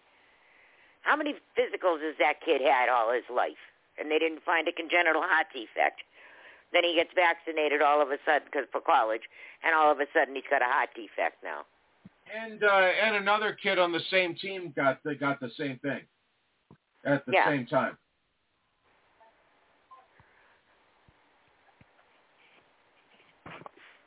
How 1.02 1.18
many 1.20 1.36
physicals 1.60 2.00
has 2.00 2.16
that 2.24 2.40
kid 2.40 2.62
had 2.64 2.88
all 2.88 3.12
his 3.12 3.28
life? 3.28 3.60
And 4.00 4.10
they 4.10 4.18
didn't 4.18 4.48
find 4.48 4.70
a 4.70 4.72
congenital 4.72 5.22
heart 5.28 5.52
defect. 5.52 6.08
Then 6.72 6.88
he 6.88 6.96
gets 6.96 7.12
vaccinated 7.12 7.82
all 7.82 8.02
of 8.02 8.16
a 8.16 8.18
sudden 8.24 8.48
cause 8.48 8.72
for 8.72 8.80
college, 8.80 9.28
and 9.60 9.76
all 9.76 9.92
of 9.92 10.00
a 10.00 10.08
sudden 10.16 10.40
he's 10.40 10.48
got 10.48 10.64
a 10.64 10.72
heart 10.72 10.96
defect 10.96 11.44
now. 11.44 11.68
And 12.34 12.64
uh, 12.64 12.68
and 12.68 13.16
another 13.16 13.58
kid 13.62 13.78
on 13.78 13.92
the 13.92 14.00
same 14.10 14.36
team 14.36 14.74
got 14.76 15.00
they 15.04 15.16
got 15.16 15.40
the 15.40 15.50
same 15.58 15.80
thing 15.80 16.02
at 17.06 17.26
the 17.26 17.34
Yeah. 17.34 17.48
same 17.48 17.66
time. 17.66 17.98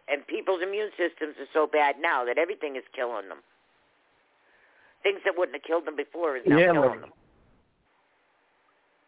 And 0.09 0.27
people's 0.27 0.61
immune 0.63 0.91
systems 0.99 1.35
are 1.41 1.49
so 1.53 1.67
bad 1.67 1.97
now 2.01 2.25
that 2.25 2.39
everything 2.39 2.77
is 2.77 2.83
killing 2.95 3.29
them. 3.29 3.39
Things 5.03 5.21
that 5.25 5.35
wouldn't 5.37 5.57
have 5.57 5.65
killed 5.65 5.87
them 5.87 5.97
before 5.97 6.37
is 6.37 6.43
now 6.47 6.59
Yeah, 6.59 6.73
killing 6.73 6.91
Le- 6.91 7.01
them. 7.01 7.13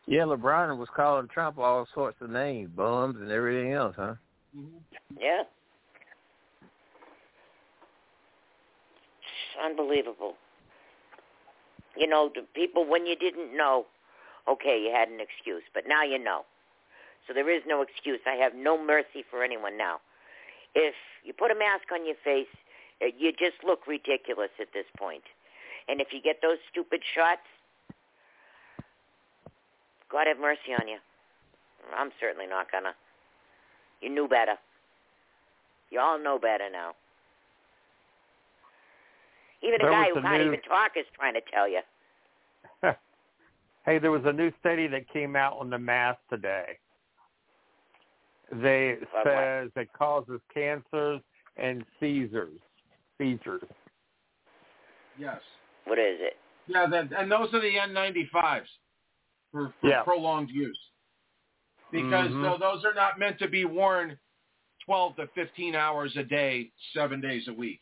Yeah, 0.06 0.22
LeBron 0.22 0.78
was 0.78 0.88
calling 0.94 1.28
Trump 1.28 1.58
all 1.58 1.86
sorts 1.94 2.16
of 2.20 2.30
names, 2.30 2.70
bums 2.74 3.16
and 3.20 3.30
everything 3.30 3.72
else, 3.72 3.94
huh? 3.96 4.14
Yeah. 5.18 5.42
It's 9.20 9.45
unbelievable. 9.62 10.34
You 11.96 12.06
know, 12.06 12.30
the 12.34 12.42
people 12.54 12.86
when 12.86 13.06
you 13.06 13.16
didn't 13.16 13.56
know, 13.56 13.86
okay, 14.48 14.80
you 14.82 14.92
had 14.94 15.08
an 15.08 15.20
excuse, 15.20 15.62
but 15.74 15.84
now 15.88 16.02
you 16.02 16.18
know. 16.18 16.42
So 17.26 17.32
there 17.32 17.50
is 17.50 17.62
no 17.66 17.82
excuse. 17.82 18.20
I 18.26 18.36
have 18.36 18.54
no 18.54 18.82
mercy 18.82 19.24
for 19.30 19.42
anyone 19.42 19.76
now. 19.76 19.98
If 20.74 20.94
you 21.24 21.32
put 21.32 21.50
a 21.50 21.54
mask 21.54 21.90
on 21.92 22.06
your 22.06 22.16
face, 22.22 22.52
uh, 23.02 23.06
you 23.18 23.32
just 23.32 23.64
look 23.64 23.86
ridiculous 23.86 24.50
at 24.60 24.68
this 24.72 24.86
point. 24.96 25.24
And 25.88 26.00
if 26.00 26.08
you 26.12 26.20
get 26.20 26.40
those 26.42 26.58
stupid 26.70 27.00
shots, 27.14 27.46
God 30.10 30.26
have 30.26 30.38
mercy 30.38 30.72
on 30.78 30.86
you. 30.86 30.98
I'm 31.96 32.10
certainly 32.20 32.46
not 32.46 32.70
gonna. 32.70 32.94
You 34.00 34.10
knew 34.10 34.28
better. 34.28 34.56
You 35.90 36.00
all 36.00 36.18
know 36.18 36.38
better 36.38 36.68
now. 36.70 36.94
Even 39.62 39.80
a 39.80 39.84
guy 39.84 40.06
was 40.08 40.16
who 40.16 40.22
can't 40.22 40.38
news- 40.44 40.46
even 40.54 40.60
talk 40.62 40.92
is 40.96 41.06
trying 41.14 41.34
to 41.34 41.40
tell 41.52 41.68
you. 41.68 41.80
Hey, 43.84 44.00
there 44.00 44.10
was 44.10 44.22
a 44.24 44.32
new 44.32 44.50
study 44.58 44.88
that 44.88 45.08
came 45.12 45.36
out 45.36 45.56
on 45.60 45.70
the 45.70 45.78
mask 45.78 46.18
today. 46.28 46.76
They 48.50 48.94
Of 48.94 49.08
what? 49.12 49.24
says 49.26 49.70
it 49.76 49.88
causes 49.96 50.40
cancers 50.52 51.20
and 51.56 51.84
seizures. 52.00 52.58
Seizures. 53.16 53.62
Yes. 55.16 55.40
What 55.84 55.98
is 56.00 56.18
it? 56.20 56.36
Yeah, 56.66 56.86
that, 56.90 57.12
and 57.16 57.30
those 57.30 57.54
are 57.54 57.60
the 57.60 57.76
N95s 57.76 58.66
for, 59.52 59.72
for 59.80 59.88
Yeah. 59.88 60.02
prolonged 60.02 60.50
use. 60.50 60.78
Because 61.92 62.30
Mhm. 62.32 62.42
so 62.42 62.58
those 62.58 62.84
are 62.84 62.92
not 62.94 63.20
meant 63.20 63.38
to 63.38 63.46
be 63.46 63.64
worn 63.66 64.18
12 64.84 65.14
to 65.14 65.28
15 65.28 65.76
hours 65.76 66.16
a 66.16 66.24
day, 66.24 66.72
seven 66.92 67.20
days 67.20 67.46
a 67.46 67.52
week. 67.52 67.80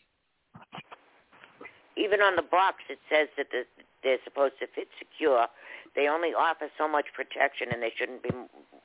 Even 1.96 2.20
on 2.20 2.36
the 2.36 2.42
box, 2.42 2.82
it 2.88 2.98
says 3.08 3.28
that 3.36 3.48
the, 3.50 3.64
they're 4.02 4.18
supposed 4.24 4.54
to 4.60 4.66
fit 4.66 4.88
secure. 4.98 5.46
They 5.94 6.08
only 6.08 6.34
offer 6.34 6.68
so 6.76 6.88
much 6.88 7.06
protection, 7.14 7.68
and 7.72 7.82
they 7.82 7.92
shouldn't 7.96 8.22
be 8.22 8.30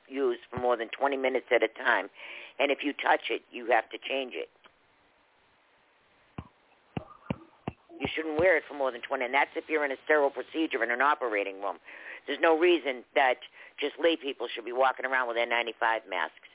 used 0.08 0.40
for 0.50 0.60
more 0.60 0.76
than 0.76 0.88
20 0.88 1.16
minutes 1.16 1.46
at 1.50 1.62
a 1.62 1.68
time. 1.68 2.08
And 2.58 2.70
if 2.70 2.82
you 2.82 2.92
touch 2.92 3.30
it, 3.30 3.42
you 3.50 3.66
have 3.70 3.88
to 3.90 3.98
change 3.98 4.34
it. 4.34 4.48
You 8.00 8.06
shouldn't 8.14 8.38
wear 8.38 8.56
it 8.56 8.62
for 8.66 8.74
more 8.74 8.90
than 8.90 9.02
20, 9.02 9.26
and 9.26 9.34
that's 9.34 9.50
if 9.56 9.64
you're 9.68 9.84
in 9.84 9.92
a 9.92 10.00
sterile 10.04 10.30
procedure 10.30 10.82
in 10.82 10.90
an 10.90 11.02
operating 11.02 11.60
room. 11.60 11.76
There's 12.26 12.40
no 12.40 12.58
reason 12.58 13.04
that 13.14 13.44
just 13.78 13.94
lay 14.02 14.16
people 14.16 14.46
should 14.48 14.64
be 14.64 14.72
walking 14.72 15.04
around 15.04 15.28
with 15.28 15.36
N95 15.36 16.08
masks. 16.08 16.48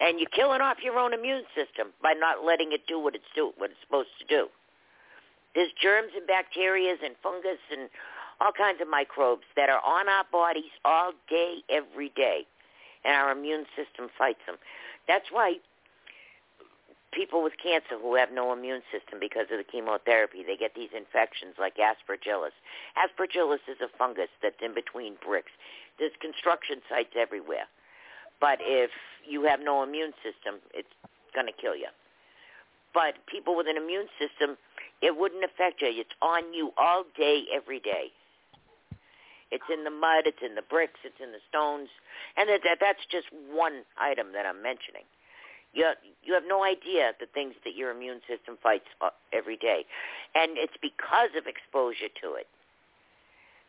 And 0.00 0.20
you're 0.20 0.30
killing 0.30 0.60
off 0.60 0.78
your 0.82 0.98
own 0.98 1.12
immune 1.12 1.42
system 1.54 1.88
by 2.02 2.12
not 2.12 2.44
letting 2.44 2.70
it 2.72 2.86
do 2.86 3.00
what 3.00 3.16
it's 3.16 3.26
do 3.34 3.52
what 3.58 3.70
it's 3.70 3.80
supposed 3.82 4.10
to 4.20 4.26
do. 4.26 4.46
There's 5.54 5.72
germs 5.80 6.12
and 6.16 6.26
bacteria 6.26 6.94
and 7.02 7.14
fungus 7.22 7.58
and 7.70 7.88
all 8.40 8.52
kinds 8.52 8.80
of 8.80 8.88
microbes 8.88 9.44
that 9.56 9.68
are 9.68 9.82
on 9.84 10.08
our 10.08 10.24
bodies 10.30 10.70
all 10.84 11.12
day, 11.28 11.62
every 11.68 12.10
day, 12.14 12.46
and 13.04 13.14
our 13.14 13.32
immune 13.32 13.66
system 13.74 14.08
fights 14.16 14.40
them. 14.46 14.56
That's 15.08 15.26
why 15.32 15.56
people 17.12 17.42
with 17.42 17.54
cancer 17.62 17.98
who 18.00 18.14
have 18.14 18.30
no 18.30 18.52
immune 18.52 18.82
system 18.92 19.18
because 19.18 19.46
of 19.50 19.58
the 19.58 19.64
chemotherapy, 19.64 20.44
they 20.46 20.56
get 20.56 20.74
these 20.74 20.92
infections 20.94 21.54
like 21.58 21.76
aspergillus. 21.76 22.54
Aspergillus 22.94 23.64
is 23.66 23.80
a 23.80 23.88
fungus 23.96 24.30
that's 24.42 24.60
in 24.62 24.74
between 24.74 25.16
bricks. 25.24 25.52
There's 25.98 26.12
construction 26.20 26.78
sites 26.88 27.16
everywhere. 27.18 27.66
But 28.40 28.58
if 28.60 28.90
you 29.26 29.42
have 29.44 29.60
no 29.60 29.82
immune 29.82 30.12
system, 30.22 30.60
it's 30.72 30.92
going 31.34 31.46
to 31.46 31.52
kill 31.52 31.74
you. 31.74 31.88
But 32.94 33.14
people 33.26 33.56
with 33.56 33.66
an 33.68 33.76
immune 33.76 34.08
system, 34.18 34.56
it 35.02 35.16
wouldn't 35.16 35.44
affect 35.44 35.82
you. 35.82 35.92
It's 35.92 36.14
on 36.22 36.52
you 36.54 36.72
all 36.76 37.04
day, 37.16 37.44
every 37.54 37.80
day. 37.80 38.10
It's 39.50 39.64
in 39.72 39.84
the 39.84 39.90
mud, 39.90 40.26
it's 40.26 40.42
in 40.44 40.54
the 40.54 40.62
bricks, 40.62 41.00
it's 41.04 41.20
in 41.22 41.32
the 41.32 41.40
stones, 41.48 41.88
and 42.36 42.48
that, 42.50 42.60
that's 42.80 43.04
just 43.10 43.26
one 43.48 43.80
item 43.96 44.32
that 44.32 44.44
I'm 44.44 44.62
mentioning. 44.62 45.08
You 45.72 45.92
you 46.22 46.34
have 46.34 46.44
no 46.46 46.64
idea 46.64 47.12
the 47.20 47.26
things 47.32 47.54
that 47.64 47.74
your 47.74 47.90
immune 47.90 48.20
system 48.28 48.56
fights 48.62 48.88
uh, 49.00 49.10
every 49.32 49.56
day, 49.56 49.84
and 50.34 50.56
it's 50.56 50.76
because 50.80 51.32
of 51.36 51.46
exposure 51.46 52.12
to 52.20 52.34
it. 52.34 52.46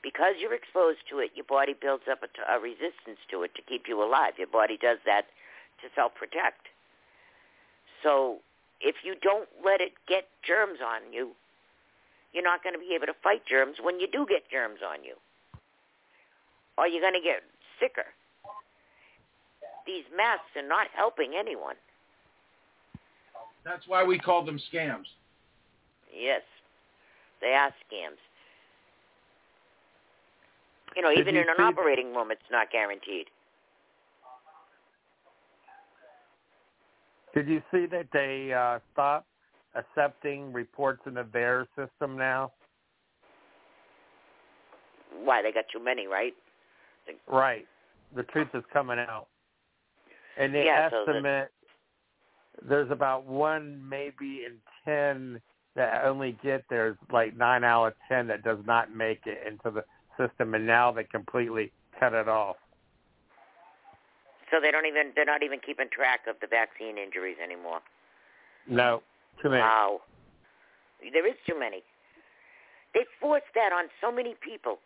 Because 0.04 0.36
you're 0.40 0.54
exposed 0.54 1.00
to 1.12 1.20
it, 1.20 1.32
your 1.36 1.48
body 1.48 1.76
builds 1.76 2.08
up 2.10 2.24
a, 2.24 2.30
a 2.56 2.60
resistance 2.60 3.20
to 3.32 3.44
it 3.44 3.56
to 3.56 3.62
keep 3.62 3.88
you 3.88 4.04
alive. 4.04 4.34
Your 4.38 4.48
body 4.48 4.78
does 4.80 5.00
that 5.06 5.28
to 5.84 5.88
self-protect. 5.96 6.68
So 8.04 8.40
if 8.82 8.96
you 9.04 9.16
don't 9.22 9.50
let 9.64 9.82
it 9.82 9.94
get 10.08 10.28
germs 10.46 10.80
on 10.84 11.12
you, 11.12 11.32
you're 12.34 12.44
not 12.44 12.64
going 12.64 12.74
to 12.74 12.80
be 12.80 12.94
able 12.96 13.08
to 13.08 13.18
fight 13.24 13.42
germs 13.46 13.78
when 13.82 14.00
you 14.00 14.08
do 14.08 14.26
get 14.28 14.50
germs 14.50 14.80
on 14.86 15.04
you. 15.04 15.16
Or 16.78 16.88
you're 16.88 17.02
going 17.02 17.20
to 17.20 17.26
get 17.26 17.42
sicker. 17.80 18.08
These 19.86 20.06
masks 20.16 20.56
are 20.56 20.68
not 20.68 20.88
helping 20.96 21.34
anyone. 21.38 21.76
That's 23.66 23.88
why 23.88 24.04
we 24.04 24.18
call 24.18 24.46
them 24.46 24.60
scams. 24.72 25.06
Yes, 26.16 26.42
they 27.42 27.54
are 27.54 27.70
scams. 27.86 28.22
You 30.96 31.02
know, 31.02 31.10
Did 31.10 31.20
even 31.20 31.36
you 31.36 31.42
in 31.42 31.50
an 31.50 31.62
operating 31.62 32.16
room, 32.16 32.32
it's 32.32 32.42
not 32.52 32.72
guaranteed. 32.72 33.28
Did 37.40 37.48
you 37.48 37.62
see 37.72 37.86
that 37.86 38.08
they 38.12 38.52
uh, 38.52 38.80
stopped 38.92 39.26
accepting 39.74 40.52
reports 40.52 41.00
in 41.06 41.14
the 41.14 41.24
VAERS 41.24 41.68
system 41.74 42.18
now? 42.18 42.52
Why 45.24 45.42
they 45.42 45.54
got 45.54 45.64
too 45.72 45.82
many, 45.82 46.06
right? 46.06 46.34
Right. 47.32 47.66
The 48.14 48.24
truth 48.24 48.50
is 48.54 48.64
coming 48.74 49.00
out. 49.00 49.28
And 50.38 50.54
they 50.54 50.66
Yeah, 50.66 50.90
so 50.90 51.06
the- 51.06 51.12
estimate 51.14 51.52
there's 52.68 52.92
about 52.92 53.24
one 53.24 53.88
maybe 53.88 54.44
in 54.44 54.60
ten 54.84 55.42
that 55.76 56.04
only 56.04 56.34
get 56.44 56.66
there's 56.70 56.98
like 57.10 57.38
nine 57.38 57.64
out 57.64 57.86
of 57.86 57.94
ten 58.10 58.28
that 58.28 58.44
does 58.44 58.60
not 58.66 58.94
make 58.94 59.26
it 59.26 59.48
into 59.48 59.72
the 59.72 59.86
system 60.18 60.56
and 60.56 60.68
now 60.68 60.92
they 60.92 61.06
completely 61.06 61.72
cut 61.98 62.12
it 62.12 62.28
off. 62.28 62.58
So 64.52 64.60
they 64.60 64.72
don't 64.72 64.86
even 64.86 65.12
they're 65.16 65.26
not 65.26 65.44
even 65.44 65.60
keeping 65.60 65.88
track 65.92 66.22
of 66.28 66.36
the 66.42 66.48
vaccine 66.48 66.98
injuries 66.98 67.38
anymore. 67.44 67.80
No. 68.68 69.02
Too 69.42 69.50
many. 69.50 69.62
Wow. 69.62 70.02
There 71.14 71.28
is 71.28 71.36
too 71.48 71.58
many. 71.58 71.84
They 72.94 73.06
forced 73.22 73.54
that 73.56 73.72
on 73.72 73.86
so 74.02 74.12
many 74.12 74.36
people. 74.42 74.80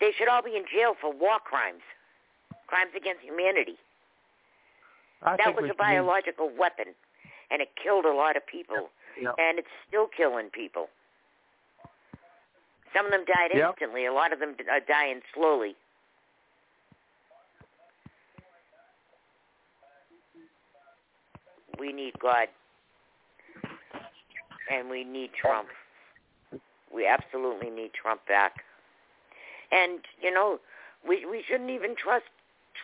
They 0.00 0.12
should 0.16 0.28
all 0.28 0.42
be 0.42 0.56
in 0.56 0.64
jail 0.70 0.94
for 1.00 1.12
war 1.12 1.38
crimes, 1.42 1.82
crimes 2.66 2.90
against 2.96 3.22
humanity. 3.22 3.78
I 5.22 5.36
that 5.36 5.54
was 5.56 5.70
a 5.70 5.74
biological 5.74 6.50
weapon, 6.56 6.94
and 7.50 7.60
it 7.62 7.70
killed 7.82 8.04
a 8.04 8.12
lot 8.14 8.36
of 8.36 8.46
people, 8.46 8.90
Yep. 9.20 9.34
and 9.38 9.58
it's 9.58 9.72
still 9.86 10.06
killing 10.06 10.50
people. 10.50 10.88
Some 12.94 13.06
of 13.06 13.12
them 13.12 13.24
died 13.24 13.50
Yep. 13.54 13.70
instantly. 13.70 14.06
A 14.06 14.12
lot 14.12 14.32
of 14.32 14.38
them 14.38 14.54
are 14.70 14.76
uh, 14.76 14.80
dying 14.86 15.22
slowly. 15.34 15.74
We 21.78 21.92
need 21.92 22.18
God, 22.20 22.48
and 24.70 24.90
we 24.90 25.04
need 25.04 25.30
Trump. 25.40 25.68
We 26.92 27.06
absolutely 27.06 27.70
need 27.70 27.92
Trump 27.94 28.26
back. 28.26 28.64
And 29.70 30.00
you 30.20 30.32
know, 30.32 30.58
we 31.06 31.26
we 31.26 31.44
shouldn't 31.46 31.70
even 31.70 31.94
trust 31.94 32.26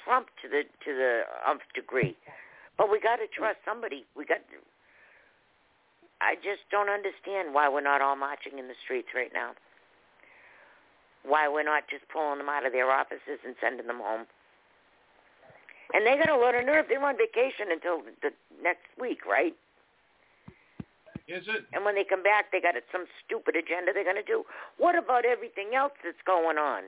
Trump 0.05 0.29
to 0.43 0.49
the 0.49 0.63
to 0.85 0.95
the 0.95 1.23
nth 1.49 1.63
degree, 1.75 2.17
but 2.77 2.91
we 2.91 3.01
got 3.01 3.17
to 3.17 3.27
trust 3.27 3.59
somebody. 3.65 4.05
We 4.17 4.25
got. 4.25 4.39
I 6.21 6.37
just 6.37 6.63
don't 6.71 6.89
understand 6.89 7.53
why 7.53 7.69
we're 7.69 7.83
not 7.83 8.01
all 8.01 8.17
marching 8.17 8.59
in 8.59 8.69
the 8.69 8.79
streets 8.85 9.09
right 9.15 9.33
now. 9.35 9.53
Why 11.25 11.49
we're 11.49 11.65
not 11.65 11.85
just 11.89 12.05
pulling 12.13 12.39
them 12.39 12.49
out 12.49 12.67
of 12.67 12.73
their 12.73 12.91
offices 12.91 13.41
and 13.45 13.57
sending 13.61 13.87
them 13.87 14.01
home. 14.01 14.27
And 15.93 16.07
they 16.07 16.17
got 16.17 16.31
a 16.31 16.37
lot 16.37 16.55
of 16.55 16.65
nerve. 16.65 16.87
They're 16.89 17.05
on 17.05 17.17
vacation 17.17 17.69
until 17.71 18.01
the 18.23 18.31
next 18.63 18.89
week, 18.99 19.27
right? 19.27 19.55
Is 21.29 21.45
it? 21.49 21.65
And 21.73 21.85
when 21.85 21.95
they 21.95 22.05
come 22.05 22.23
back, 22.23 22.53
they 22.53 22.61
got 22.61 22.75
some 22.93 23.07
stupid 23.25 23.57
agenda 23.57 23.93
they're 23.93 24.05
going 24.05 24.21
to 24.21 24.23
do. 24.23 24.45
What 24.77 24.97
about 24.97 25.25
everything 25.25 25.75
else 25.75 25.93
that's 26.05 26.21
going 26.27 26.59
on? 26.59 26.85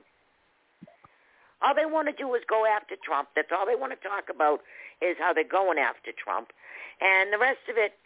All 1.61 1.73
they 1.73 1.89
want 1.89 2.07
to 2.07 2.13
do 2.13 2.33
is 2.35 2.41
go 2.47 2.65
after 2.65 2.93
Trump. 3.01 3.29
That's 3.35 3.49
all 3.49 3.65
they 3.65 3.75
want 3.75 3.93
to 3.97 4.01
talk 4.07 4.29
about 4.29 4.61
is 5.01 5.17
how 5.17 5.33
they're 5.33 5.47
going 5.47 5.79
after 5.79 6.13
Trump. 6.13 6.53
And 7.01 7.33
the 7.33 7.41
rest 7.41 7.65
of 7.69 7.77
it, 7.77 7.97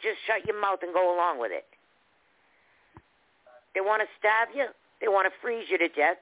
just 0.00 0.16
shut 0.26 0.48
your 0.48 0.58
mouth 0.58 0.80
and 0.80 0.94
go 0.94 1.12
along 1.12 1.40
with 1.40 1.52
it. 1.52 1.68
They 3.74 3.84
want 3.84 4.00
to 4.00 4.08
stab 4.18 4.48
you. 4.56 4.72
They 5.00 5.08
want 5.08 5.28
to 5.28 5.34
freeze 5.44 5.68
you 5.68 5.76
to 5.76 5.88
death. 5.88 6.16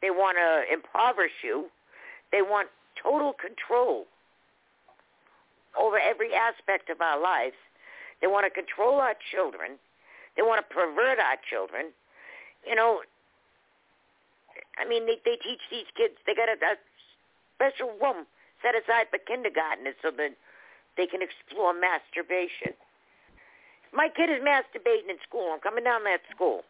They 0.00 0.10
want 0.10 0.38
to 0.38 0.72
impoverish 0.72 1.42
you. 1.42 1.66
They 2.30 2.42
want 2.42 2.68
total 3.00 3.32
control 3.32 4.06
over 5.78 5.98
every 5.98 6.34
aspect 6.34 6.88
of 6.90 7.00
our 7.00 7.20
lives. 7.20 7.56
They 8.20 8.26
want 8.26 8.46
to 8.46 8.50
control 8.50 9.00
our 9.00 9.14
children. 9.30 9.76
They 10.36 10.42
want 10.42 10.64
to 10.64 10.74
pervert 10.74 11.18
our 11.18 11.36
children. 11.48 11.92
You 12.66 12.74
know, 12.74 13.00
I 14.78 14.88
mean, 14.88 15.06
they 15.06 15.20
they 15.24 15.36
teach 15.36 15.60
these 15.70 15.88
kids. 15.96 16.14
They 16.26 16.34
got 16.34 16.48
a, 16.48 16.56
a 16.56 16.76
special 17.56 17.92
room 18.00 18.26
set 18.64 18.74
aside 18.76 19.08
for 19.12 19.18
kindergartners 19.18 19.96
so 20.00 20.10
that 20.16 20.32
they 20.96 21.06
can 21.06 21.20
explore 21.20 21.72
masturbation. 21.72 22.72
If 23.84 23.92
my 23.92 24.08
kid 24.08 24.28
is 24.32 24.40
masturbating 24.40 25.12
in 25.12 25.20
school, 25.28 25.52
I'm 25.52 25.60
coming 25.60 25.84
down 25.84 26.04
that 26.04 26.24
school, 26.32 26.64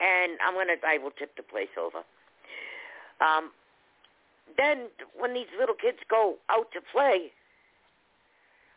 and 0.00 0.40
I'm 0.44 0.54
gonna. 0.56 0.80
I 0.80 0.98
will 0.98 1.12
tip 1.12 1.36
the 1.36 1.44
place 1.44 1.72
over. 1.76 2.04
Um, 3.20 3.52
then 4.56 4.88
when 5.18 5.34
these 5.34 5.50
little 5.58 5.74
kids 5.74 5.98
go 6.08 6.36
out 6.48 6.70
to 6.72 6.80
play, 6.92 7.32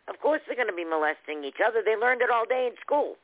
of 0.08 0.20
course 0.20 0.41
they're 0.45 0.56
going 0.56 0.68
to 0.68 0.76
be 0.76 0.86
molesting 0.86 1.44
each 1.44 1.62
other. 1.66 1.82
They 1.84 1.95
learned 1.95 2.22
it 2.22 2.30
all 2.30 2.45
day 2.45 2.68
in 2.68 2.76
school. 2.82 3.16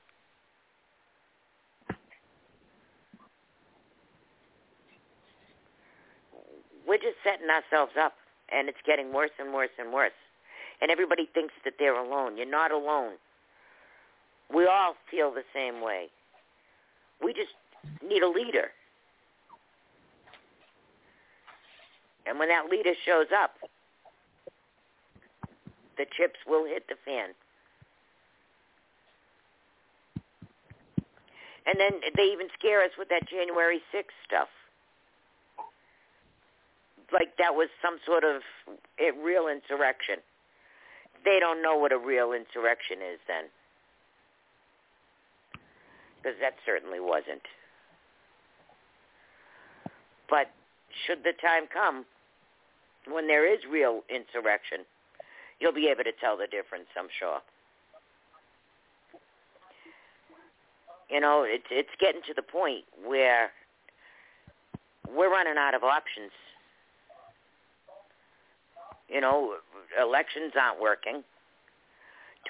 We're 6.88 6.98
just 6.98 7.18
setting 7.24 7.50
ourselves 7.50 7.94
up, 8.00 8.14
and 8.52 8.68
it's 8.68 8.82
getting 8.84 9.14
worse 9.14 9.30
and 9.38 9.54
worse 9.54 9.70
and 9.78 9.94
worse. 9.94 10.18
And 10.82 10.90
everybody 10.90 11.30
thinks 11.32 11.54
that 11.64 11.74
they're 11.78 12.00
alone. 12.00 12.36
You're 12.36 12.50
not 12.50 12.72
alone. 12.72 13.14
We 14.54 14.66
all 14.66 14.96
feel 15.12 15.32
the 15.32 15.44
same 15.54 15.82
way. 15.82 16.08
We 17.24 17.34
just 17.34 17.54
need 18.02 18.24
a 18.24 18.30
leader. 18.30 18.72
And 22.30 22.38
when 22.38 22.50
that 22.50 22.70
leader 22.70 22.94
shows 23.06 23.26
up, 23.34 23.56
the 25.98 26.06
chips 26.16 26.38
will 26.48 26.66
hit 26.66 26.86
the 26.88 26.96
fan. 27.04 27.34
And 31.66 31.80
then 31.80 32.00
they 32.16 32.30
even 32.32 32.48
scare 32.58 32.84
us 32.84 32.92
with 32.98 33.10
that 33.10 33.28
January 33.28 33.82
6th 33.94 34.14
stuff. 34.26 34.48
Like 37.12 37.36
that 37.40 37.56
was 37.56 37.68
some 37.82 37.98
sort 38.06 38.24
of 38.24 38.42
a 39.00 39.10
real 39.26 39.48
insurrection. 39.48 40.18
They 41.26 41.40
don't 41.40 41.64
know 41.64 41.78
what 41.78 41.92
a 41.92 41.98
real 41.98 42.34
insurrection 42.34 43.00
is 43.02 43.20
then. 43.28 43.46
Because 46.22 46.38
that 46.42 46.54
certainly 46.64 47.00
wasn't. 47.00 47.42
But 50.30 50.52
should 51.06 51.24
the 51.24 51.34
time 51.42 51.66
come 51.74 52.06
when 53.08 53.28
there 53.28 53.52
is 53.52 53.60
real 53.70 54.02
insurrection, 54.10 54.86
you'll 55.60 55.74
be 55.74 55.88
able 55.88 56.04
to 56.04 56.12
tell 56.20 56.38
the 56.38 56.48
difference, 56.48 56.88
I'm 56.98 57.10
sure. 57.18 57.40
You 61.10 61.20
know, 61.20 61.44
it's 61.44 61.66
it's 61.72 61.90
getting 62.00 62.22
to 62.28 62.34
the 62.36 62.44
point 62.44 62.86
where 63.04 63.50
we're 65.08 65.32
running 65.32 65.58
out 65.58 65.74
of 65.74 65.84
options. 65.84 66.32
You 69.10 69.22
know, 69.22 69.56
elections 70.00 70.54
aren't 70.60 70.80
working. 70.80 71.24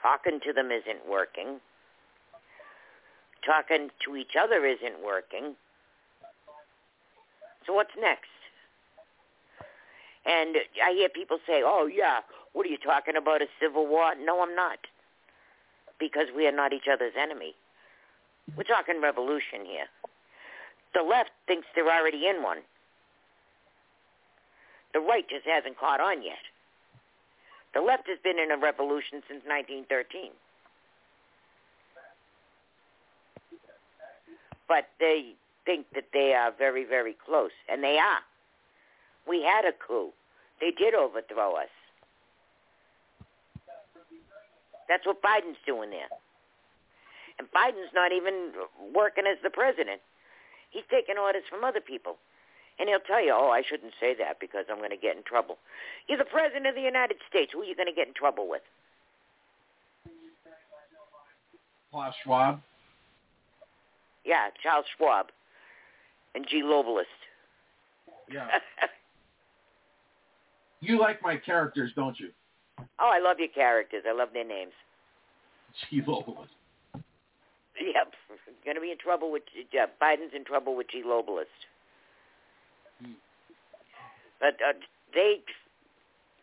Talking 0.01 0.41
to 0.45 0.51
them 0.51 0.71
isn't 0.71 1.07
working. 1.09 1.61
Talking 3.45 3.89
to 4.05 4.15
each 4.17 4.35
other 4.37 4.65
isn't 4.65 5.03
working. 5.03 5.55
So 7.65 7.73
what's 7.73 7.95
next? 7.99 8.38
And 10.25 10.57
I 10.83 10.91
hear 10.93 11.09
people 11.09 11.39
say, 11.47 11.61
"Oh 11.63 11.87
yeah, 11.87 12.19
what 12.53 12.65
are 12.65 12.69
you 12.69 12.77
talking 12.77 13.15
about? 13.15 13.41
A 13.41 13.47
civil 13.59 13.87
war?" 13.87 14.13
No, 14.15 14.41
I'm 14.41 14.55
not, 14.55 14.79
because 15.99 16.27
we 16.35 16.47
are 16.47 16.51
not 16.51 16.73
each 16.73 16.87
other's 16.91 17.13
enemy. 17.17 17.55
We're 18.55 18.63
talking 18.63 19.01
revolution 19.01 19.65
here. 19.65 19.87
The 20.93 21.03
left 21.03 21.31
thinks 21.47 21.67
they're 21.75 21.89
already 21.89 22.27
in 22.27 22.43
one. 22.43 22.59
The 24.93 24.99
right 24.99 25.27
just 25.29 25.45
hasn't 25.45 25.77
caught 25.77 26.01
on 26.01 26.23
yet. 26.23 26.41
The 27.73 27.81
left 27.81 28.07
has 28.07 28.17
been 28.23 28.39
in 28.39 28.51
a 28.51 28.57
revolution 28.57 29.21
since 29.27 29.43
1913. 29.45 30.31
But 34.67 34.89
they 34.99 35.33
think 35.65 35.85
that 35.93 36.05
they 36.13 36.33
are 36.33 36.51
very, 36.51 36.83
very 36.83 37.15
close, 37.25 37.51
and 37.71 37.83
they 37.83 37.97
are. 37.97 38.21
We 39.29 39.43
had 39.43 39.63
a 39.63 39.71
coup. 39.71 40.09
They 40.59 40.71
did 40.71 40.95
overthrow 40.95 41.53
us. 41.53 41.69
That's 44.89 45.05
what 45.05 45.21
Biden's 45.21 45.61
doing 45.67 45.91
there. 45.91 46.09
And 47.37 47.47
Biden's 47.51 47.93
not 47.93 48.11
even 48.11 48.51
working 48.93 49.25
as 49.29 49.37
the 49.43 49.51
president. 49.51 50.01
He's 50.71 50.83
taking 50.89 51.17
orders 51.17 51.43
from 51.47 51.63
other 51.63 51.79
people. 51.79 52.17
And 52.79 52.89
he'll 52.89 52.99
tell 52.99 53.23
you, 53.23 53.33
oh, 53.35 53.51
I 53.51 53.61
shouldn't 53.61 53.93
say 53.99 54.15
that 54.17 54.39
because 54.39 54.65
I'm 54.69 54.77
going 54.77 54.89
to 54.89 54.97
get 54.97 55.15
in 55.15 55.23
trouble. 55.23 55.57
You're 56.07 56.17
the 56.17 56.25
president 56.25 56.65
of 56.65 56.75
the 56.75 56.81
United 56.81 57.17
States. 57.29 57.51
Who 57.53 57.61
are 57.61 57.65
you 57.65 57.75
going 57.75 57.87
to 57.87 57.93
get 57.93 58.07
in 58.07 58.13
trouble 58.13 58.49
with? 58.49 58.61
Klaus 61.91 62.13
Schwab. 62.23 62.61
Yeah, 64.25 64.49
Charles 64.61 64.85
Schwab 64.97 65.27
and 66.33 66.45
G. 66.49 66.61
Globalist. 66.63 67.05
Yeah. 68.31 68.47
you 70.81 70.99
like 70.99 71.21
my 71.21 71.37
characters, 71.37 71.91
don't 71.95 72.19
you? 72.19 72.29
Oh, 72.99 73.11
I 73.13 73.19
love 73.19 73.39
your 73.39 73.49
characters. 73.49 74.03
I 74.07 74.13
love 74.13 74.29
their 74.33 74.45
names. 74.45 74.73
G. 75.89 76.01
Globalist. 76.01 76.47
Yep. 77.79 78.13
Going 78.65 78.75
to 78.75 78.81
be 78.81 78.91
in 78.91 78.97
trouble 78.97 79.31
with 79.31 79.43
uh, 79.73 79.85
Biden's 80.01 80.33
in 80.35 80.43
trouble 80.43 80.75
with 80.75 80.87
G. 80.91 81.01
Globalist. 81.05 81.45
Hmm. 83.01 83.13
But 84.39 84.55
uh, 84.65 84.73
they 85.13 85.39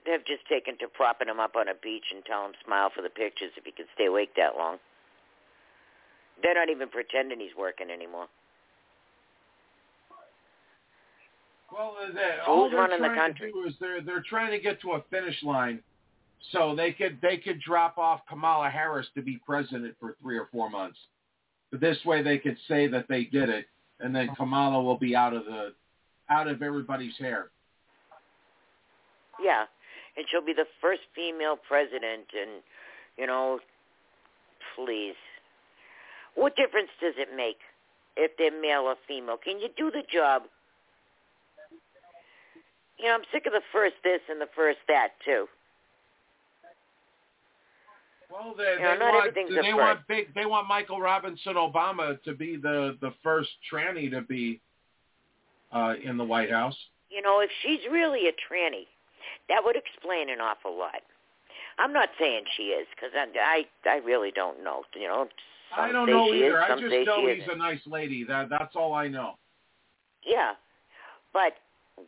have 0.07 0.25
just 0.25 0.47
taken 0.49 0.79
to 0.79 0.89
propping 0.89 1.29
him 1.29 1.41
up 1.41 1.57
on 1.57 1.69
a 1.69 1.75
beach 1.75 2.15
and 2.15 2.25
telling 2.25 2.51
him 2.51 2.55
smile 2.65 2.91
for 2.95 3.03
the 3.03 3.11
pictures 3.11 3.53
if 3.57 3.65
he 3.65 3.73
can 3.73 3.87
stay 3.95 4.07
awake 4.07 4.31
that 4.37 4.57
long. 4.57 4.79
They're 6.43 6.55
not 6.55 6.69
even 6.69 6.89
pretending 6.89 7.41
he's 7.41 7.57
working 7.57 7.91
anymore. 7.91 8.29
Well, 11.73 11.97
they, 12.15 12.21
all 12.47 12.71
they're 12.71 12.87
trying 12.87 13.33
the 13.33 13.39
to 13.39 13.53
do 13.53 13.65
is 13.67 13.75
they're 13.81 14.01
they're 14.01 14.25
trying 14.29 14.53
to 14.53 14.59
get 14.59 14.81
to 14.83 14.93
a 14.93 15.05
finish 15.11 15.43
line, 15.43 15.81
so 16.53 16.75
they 16.77 16.93
could 16.93 17.19
they 17.21 17.39
could 17.39 17.61
drop 17.61 17.99
off 17.99 18.21
Kamala 18.29 18.71
Harris 18.71 19.07
to 19.15 19.23
be 19.23 19.41
president 19.45 19.95
for 19.99 20.17
three 20.23 20.39
or 20.39 20.49
four 20.53 20.71
months. 20.71 20.99
But 21.71 21.81
this 21.81 21.99
way, 22.05 22.23
they 22.23 22.39
could 22.39 22.57
say 22.69 22.87
that 22.89 23.07
they 23.09 23.25
did 23.25 23.49
it, 23.49 23.67
and 24.01 24.15
then 24.15 24.29
Kamala 24.37 24.83
will 24.83 24.99
be 24.99 25.17
out 25.17 25.35
of 25.35 25.45
the 25.45 25.73
out 26.31 26.47
of 26.47 26.63
everybody's 26.63 27.17
hair. 27.19 27.51
Yeah, 29.43 29.65
and 30.17 30.25
she'll 30.31 30.45
be 30.45 30.53
the 30.53 30.67
first 30.81 31.03
female 31.15 31.57
president, 31.57 32.27
and 32.41 32.63
you 33.19 33.27
know, 33.27 33.59
please, 34.77 35.17
what 36.35 36.55
difference 36.57 36.91
does 37.01 37.15
it 37.19 37.29
make 37.37 37.59
if 38.17 38.31
they're 38.39 38.61
male 38.61 38.83
or 38.83 38.97
female? 39.09 39.37
Can 39.37 39.59
you 39.59 39.69
do 39.77 39.91
the 39.91 40.03
job? 40.13 40.43
You 42.99 43.07
know, 43.07 43.15
I'm 43.15 43.23
sick 43.33 43.47
of 43.47 43.53
the 43.53 43.63
first 43.73 43.95
this 44.03 44.21
and 44.31 44.41
the 44.41 44.49
first 44.55 44.79
that 44.89 45.09
too. 45.25 45.47
Well, 48.31 48.55
they, 48.57 48.65
you 48.65 48.81
know, 48.81 48.97
they 48.99 49.05
want 49.05 49.35
they 49.35 49.75
want 49.75 50.09
big 50.09 50.35
they 50.35 50.47
want 50.47 50.67
Michael 50.67 51.01
Robinson 51.01 51.55
Obama 51.55 52.21
to 52.25 52.35
be 52.35 52.57
the 52.57 52.97
the 53.01 53.13
first 53.23 53.51
tranny 53.73 54.11
to 54.11 54.23
be 54.23 54.61
uh, 55.73 55.95
in 56.03 56.17
the 56.17 56.25
White 56.25 56.51
House. 56.51 56.77
You 57.09 57.23
know, 57.23 57.41
if 57.41 57.51
she's 57.63 57.81
really 57.91 58.29
a 58.29 58.33
tranny, 58.33 58.87
that 59.49 59.63
would 59.65 59.77
explain 59.77 60.29
an 60.29 60.41
awful 60.41 60.77
lot. 60.77 61.03
I'm 61.79 61.93
not 61.93 62.09
saying 62.19 62.45
she 62.57 62.65
is 62.65 62.87
because 62.95 63.11
I, 63.15 63.65
I 63.87 63.89
I 63.89 63.97
really 63.99 64.33
don't 64.33 64.65
know. 64.65 64.83
You 64.95 65.07
know, 65.07 65.29
I 65.77 65.93
don't 65.93 66.09
know 66.09 66.33
either. 66.33 66.59
Is, 66.59 66.65
I 66.69 66.81
just 66.81 67.07
know 67.07 67.29
he's 67.29 67.43
isn't. 67.43 67.55
a 67.55 67.57
nice 67.57 67.81
lady. 67.87 68.25
That 68.25 68.49
that's 68.51 68.75
all 68.75 68.93
I 68.93 69.09
know. 69.09 69.35
Yeah, 70.25 70.53
but 71.33 71.53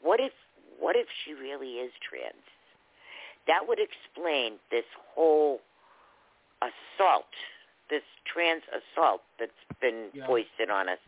what 0.02 0.20
if 0.20 0.32
what 0.78 0.96
if 0.96 1.06
she 1.24 1.34
really 1.34 1.74
is 1.74 1.92
trans? 2.08 2.44
That 3.46 3.66
would 3.66 3.78
explain 3.80 4.54
this 4.70 4.84
whole 5.14 5.60
assault, 6.62 7.32
this 7.90 8.02
trans 8.26 8.62
assault 8.70 9.22
that's 9.38 9.52
been 9.80 10.08
yeah. 10.12 10.26
foisted 10.26 10.70
on 10.70 10.88
us. 10.88 10.98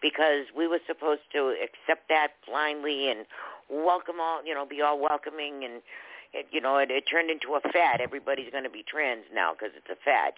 Because 0.00 0.46
we 0.56 0.68
were 0.68 0.78
supposed 0.86 1.22
to 1.32 1.56
accept 1.58 2.08
that 2.08 2.28
blindly 2.46 3.10
and 3.10 3.26
welcome 3.68 4.20
all, 4.20 4.44
you 4.44 4.54
know, 4.54 4.64
be 4.64 4.80
all 4.80 5.00
welcoming 5.00 5.64
and, 5.64 5.82
it, 6.32 6.46
you 6.52 6.60
know, 6.60 6.76
it, 6.76 6.90
it 6.90 7.04
turned 7.10 7.30
into 7.30 7.54
a 7.54 7.60
fad. 7.72 8.00
Everybody's 8.00 8.50
going 8.50 8.64
to 8.64 8.70
be 8.70 8.84
trans 8.86 9.24
now 9.34 9.54
because 9.54 9.74
it's 9.76 9.88
a 9.90 9.96
fad. 10.04 10.34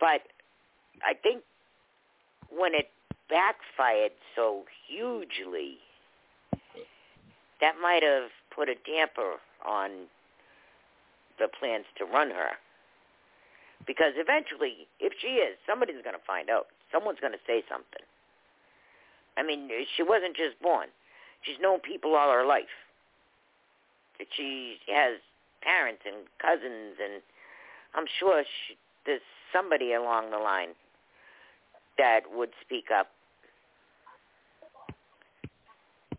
But 0.00 0.22
I 1.02 1.14
think 1.14 1.42
when 2.50 2.74
it 2.74 2.90
backfired 3.30 4.12
so 4.34 4.64
hugely, 4.86 5.78
that 7.60 7.74
might 7.80 8.02
have 8.02 8.30
put 8.54 8.68
a 8.68 8.74
damper 8.86 9.36
on 9.66 10.06
the 11.38 11.48
plans 11.48 11.84
to 11.98 12.04
run 12.04 12.30
her. 12.30 12.58
Because 13.86 14.12
eventually, 14.16 14.86
if 15.00 15.12
she 15.20 15.38
is, 15.38 15.56
somebody's 15.66 16.02
going 16.02 16.16
to 16.16 16.26
find 16.26 16.50
out. 16.50 16.66
Someone's 16.92 17.20
going 17.20 17.32
to 17.32 17.44
say 17.46 17.62
something. 17.70 18.02
I 19.36 19.42
mean, 19.42 19.70
she 19.96 20.02
wasn't 20.02 20.36
just 20.36 20.60
born. 20.60 20.88
She's 21.42 21.56
known 21.60 21.80
people 21.80 22.14
all 22.14 22.32
her 22.32 22.44
life. 22.44 22.74
She 24.36 24.78
has 24.88 25.18
parents 25.62 26.02
and 26.04 26.26
cousins, 26.42 26.98
and 27.02 27.22
I'm 27.94 28.06
sure 28.18 28.42
she, 28.42 28.76
there's 29.06 29.22
somebody 29.52 29.92
along 29.92 30.32
the 30.32 30.38
line 30.38 30.70
that 31.98 32.22
would 32.34 32.50
speak 32.60 32.86
up. 32.90 33.08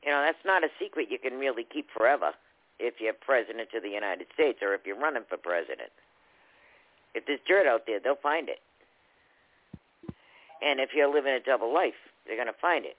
You 0.03 0.11
know, 0.11 0.21
that's 0.21 0.45
not 0.45 0.63
a 0.63 0.69
secret 0.79 1.07
you 1.09 1.19
can 1.19 1.39
really 1.39 1.65
keep 1.71 1.87
forever 1.95 2.31
if 2.79 2.95
you're 2.99 3.13
president 3.13 3.69
of 3.75 3.83
the 3.83 3.89
United 3.89 4.27
States 4.33 4.59
or 4.61 4.73
if 4.73 4.81
you're 4.85 4.99
running 4.99 5.23
for 5.27 5.37
president. 5.37 5.91
If 7.13 7.25
there's 7.25 7.39
dirt 7.47 7.67
out 7.67 7.83
there, 7.85 7.99
they'll 7.99 8.15
find 8.21 8.47
it. 8.47 8.59
And 10.61 10.79
if 10.79 10.89
you're 10.93 11.11
living 11.13 11.33
a 11.33 11.39
double 11.39 11.73
life, 11.73 11.99
they're 12.25 12.35
going 12.35 12.47
to 12.47 12.61
find 12.61 12.85
it. 12.85 12.95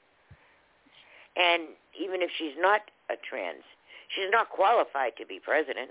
And 1.37 1.69
even 1.99 2.23
if 2.23 2.31
she's 2.37 2.57
not 2.59 2.83
a 3.09 3.15
trans, 3.17 3.63
she's 4.15 4.31
not 4.31 4.51
qualified 4.51 5.13
to 5.19 5.27
be 5.27 5.41
president. 5.43 5.91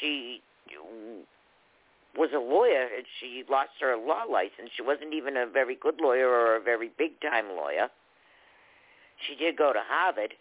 She 0.00 0.40
was 2.18 2.30
a 2.34 2.38
lawyer 2.38 2.88
and 2.96 3.06
she 3.20 3.44
lost 3.48 3.70
her 3.80 3.96
law 3.96 4.24
license. 4.30 4.70
She 4.76 4.82
wasn't 4.82 5.14
even 5.14 5.36
a 5.36 5.46
very 5.46 5.76
good 5.76 6.00
lawyer 6.00 6.28
or 6.28 6.56
a 6.56 6.60
very 6.60 6.90
big 6.98 7.20
time 7.20 7.46
lawyer. 7.56 7.88
She 9.26 9.36
did 9.36 9.56
go 9.56 9.72
to 9.72 9.80
Harvard, 9.86 10.34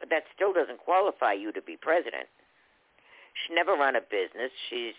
but 0.00 0.10
that 0.10 0.24
still 0.34 0.52
doesn't 0.52 0.78
qualify 0.78 1.32
you 1.32 1.52
to 1.52 1.62
be 1.62 1.76
president. 1.76 2.30
She's 3.34 3.54
never 3.54 3.72
run 3.72 3.96
a 3.96 4.00
business. 4.00 4.50
She's 4.70 4.94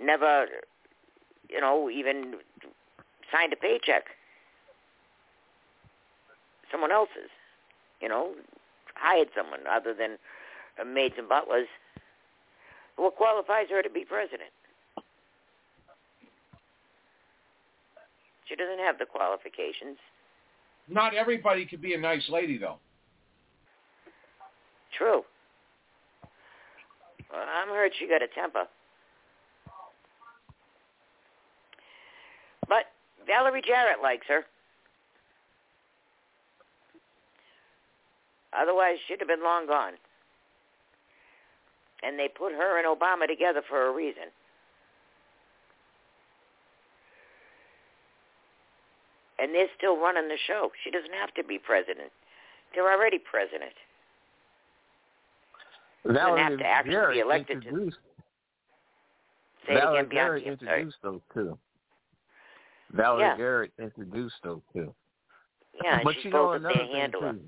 never, 0.00 0.46
you 1.48 1.60
know, 1.60 1.88
even 1.88 2.34
signed 3.32 3.52
a 3.52 3.56
paycheck. 3.56 4.04
Someone 6.70 6.92
else's, 6.92 7.30
you 8.00 8.08
know, 8.08 8.32
hired 8.94 9.28
someone 9.36 9.60
other 9.70 9.94
than 9.94 10.18
uh, 10.80 10.84
maids 10.84 11.14
and 11.18 11.28
butlers. 11.28 11.66
What 12.96 13.16
qualifies 13.16 13.66
her 13.70 13.82
to 13.82 13.90
be 13.90 14.04
president? 14.04 14.50
She 18.50 18.56
doesn't 18.56 18.80
have 18.80 18.98
the 18.98 19.06
qualifications. 19.06 19.96
Not 20.88 21.14
everybody 21.14 21.64
could 21.64 21.80
be 21.80 21.94
a 21.94 21.98
nice 21.98 22.28
lady, 22.28 22.58
though. 22.58 22.78
True. 24.98 25.22
Well, 27.32 27.46
I'm 27.48 27.68
heard 27.68 27.92
she 27.96 28.08
got 28.08 28.22
a 28.22 28.26
temper. 28.26 28.64
But 32.68 32.86
Valerie 33.24 33.62
Jarrett 33.64 34.02
likes 34.02 34.26
her. 34.26 34.44
Otherwise, 38.60 38.96
she'd 39.06 39.20
have 39.20 39.28
been 39.28 39.44
long 39.44 39.68
gone. 39.68 39.92
And 42.02 42.18
they 42.18 42.26
put 42.26 42.52
her 42.52 42.78
and 42.78 42.86
Obama 42.86 43.28
together 43.28 43.62
for 43.68 43.86
a 43.86 43.92
reason. 43.92 44.24
And 49.40 49.54
they're 49.54 49.68
still 49.76 49.96
running 49.96 50.28
the 50.28 50.36
show. 50.46 50.70
She 50.84 50.90
doesn't 50.90 51.14
have 51.14 51.32
to 51.34 51.44
be 51.44 51.58
president 51.58 52.12
They're 52.74 52.92
already 52.92 53.18
president. 53.18 53.72
Valerie 56.04 56.40
have 56.40 56.58
to 56.58 56.64
actually 56.64 57.14
be 57.14 57.20
elected 57.20 57.62
to 57.62 57.90
say 59.66 59.74
Valerie 59.74 59.98
again, 60.00 60.10
Jarrett 60.10 60.44
Bianchi. 60.44 60.64
Introduced 60.64 60.96
those 61.02 61.20
two. 61.34 61.58
Valerie 62.92 63.22
Yeah. 63.22 63.36
Jarrett 63.36 63.72
introduced 63.78 64.36
those 64.42 64.60
two. 64.72 64.94
Yeah, 65.82 65.96
and 65.96 66.04
but 66.04 66.14
she's 66.16 66.24
you 66.24 66.30
know 66.30 66.52
another 66.52 66.74
thing 66.74 67.12
too. 67.12 67.40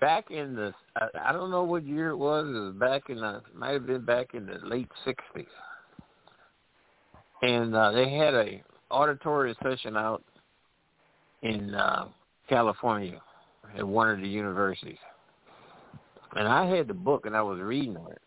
Back 0.00 0.30
in 0.30 0.54
the, 0.54 0.72
I, 0.96 1.08
I 1.26 1.32
don't 1.32 1.50
know 1.50 1.64
what 1.64 1.84
year 1.84 2.10
it 2.10 2.16
was. 2.16 2.46
It 2.46 2.52
was 2.52 2.74
back 2.74 3.10
in 3.10 3.16
the, 3.16 3.42
might 3.52 3.72
have 3.72 3.86
been 3.86 4.04
back 4.04 4.34
in 4.34 4.46
the 4.46 4.58
late 4.62 4.88
'60s, 5.04 5.46
and 7.42 7.74
uh, 7.74 7.90
they 7.90 8.08
had 8.08 8.34
a 8.34 8.62
auditory 8.90 9.56
session 9.62 9.96
out 9.96 10.22
in 11.42 11.74
uh, 11.74 12.08
California 12.48 13.20
at 13.76 13.86
one 13.86 14.08
of 14.10 14.20
the 14.20 14.28
universities, 14.28 14.98
and 16.34 16.48
I 16.48 16.66
had 16.66 16.88
the 16.88 16.94
book 16.94 17.26
and 17.26 17.36
I 17.36 17.42
was 17.42 17.60
reading 17.60 17.96
it, 18.10 18.22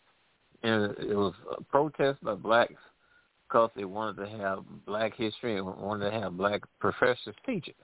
and 0.63 0.95
it 0.97 1.15
was 1.15 1.33
a 1.57 1.63
protest 1.63 2.23
by 2.23 2.35
blacks 2.35 2.73
because 3.47 3.69
they 3.75 3.85
wanted 3.85 4.23
to 4.23 4.37
have 4.37 4.59
black 4.85 5.13
history 5.15 5.57
and 5.57 5.65
wanted 5.65 6.09
to 6.09 6.19
have 6.19 6.37
black 6.37 6.61
professors 6.79 7.35
teach 7.45 7.67
it. 7.67 7.75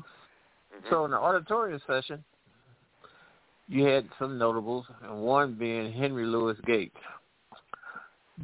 Mm-hmm. 0.00 0.88
So 0.90 1.04
in 1.04 1.10
the 1.10 1.18
auditorium 1.18 1.80
session, 1.86 2.24
you 3.68 3.84
had 3.84 4.08
some 4.18 4.38
notables, 4.38 4.86
and 5.02 5.20
one 5.20 5.54
being 5.54 5.92
Henry 5.92 6.26
Louis 6.26 6.56
Gates. 6.66 6.96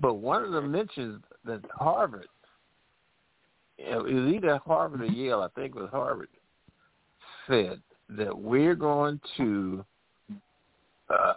But 0.00 0.14
one 0.14 0.44
of 0.44 0.52
them 0.52 0.70
mentions 0.70 1.22
that 1.44 1.60
Harvard, 1.74 2.28
it 3.78 4.02
was 4.02 4.34
either 4.34 4.58
Harvard 4.58 5.02
or 5.02 5.06
Yale, 5.06 5.40
I 5.40 5.48
think 5.58 5.74
it 5.74 5.80
was 5.80 5.90
Harvard, 5.90 6.28
said 7.46 7.80
that 8.10 8.36
we're 8.36 8.74
going 8.74 9.20
to 9.36 9.84
uh, 11.10 11.34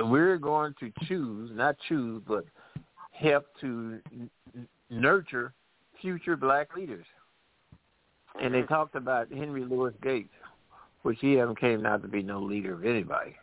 we're 0.00 0.36
going 0.36 0.74
to 0.80 0.92
choose, 1.06 1.50
not 1.54 1.76
choose, 1.88 2.22
but 2.26 2.44
help 3.12 3.46
to 3.60 4.00
nurture 4.90 5.52
future 6.00 6.36
black 6.36 6.76
leaders. 6.76 7.06
And 8.40 8.52
they 8.52 8.62
talked 8.62 8.96
about 8.96 9.32
Henry 9.32 9.64
Louis 9.64 9.94
Gates, 10.02 10.28
which 11.02 11.18
he 11.20 11.34
haven't 11.34 11.60
came 11.60 11.86
out 11.86 12.02
to 12.02 12.08
be 12.08 12.22
no 12.22 12.40
leader 12.40 12.74
of 12.74 12.84
anybody. 12.84 13.36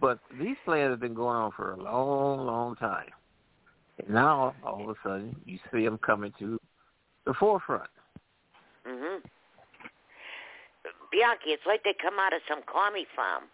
But 0.00 0.18
these 0.38 0.56
plans 0.64 0.90
have 0.90 1.00
been 1.00 1.14
going 1.14 1.36
on 1.36 1.52
for 1.52 1.72
a 1.72 1.82
long, 1.82 2.44
long 2.44 2.74
time. 2.76 3.06
And 3.98 4.14
now, 4.14 4.54
all 4.64 4.82
of 4.82 4.90
a 4.90 4.94
sudden, 5.02 5.36
you 5.44 5.58
see 5.72 5.84
them 5.84 5.98
coming 5.98 6.32
to 6.38 6.60
the 7.24 7.34
forefront. 7.34 7.90
Mhm. 8.86 9.22
Bianchi, 11.10 11.50
it's 11.50 11.66
like 11.66 11.82
they 11.82 11.94
come 11.94 12.18
out 12.18 12.32
of 12.32 12.42
some 12.46 12.62
commie 12.62 13.06
farm. 13.16 13.44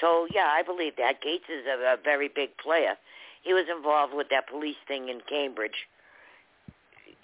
So 0.00 0.26
yeah, 0.26 0.50
I 0.52 0.62
believe 0.62 0.96
that 0.96 1.20
Gates 1.22 1.48
is 1.48 1.66
a, 1.66 1.94
a 1.94 1.96
very 1.96 2.28
big 2.28 2.56
player. 2.58 2.96
He 3.42 3.52
was 3.52 3.66
involved 3.68 4.14
with 4.14 4.28
that 4.30 4.48
police 4.48 4.76
thing 4.86 5.08
in 5.08 5.20
Cambridge. 5.22 5.88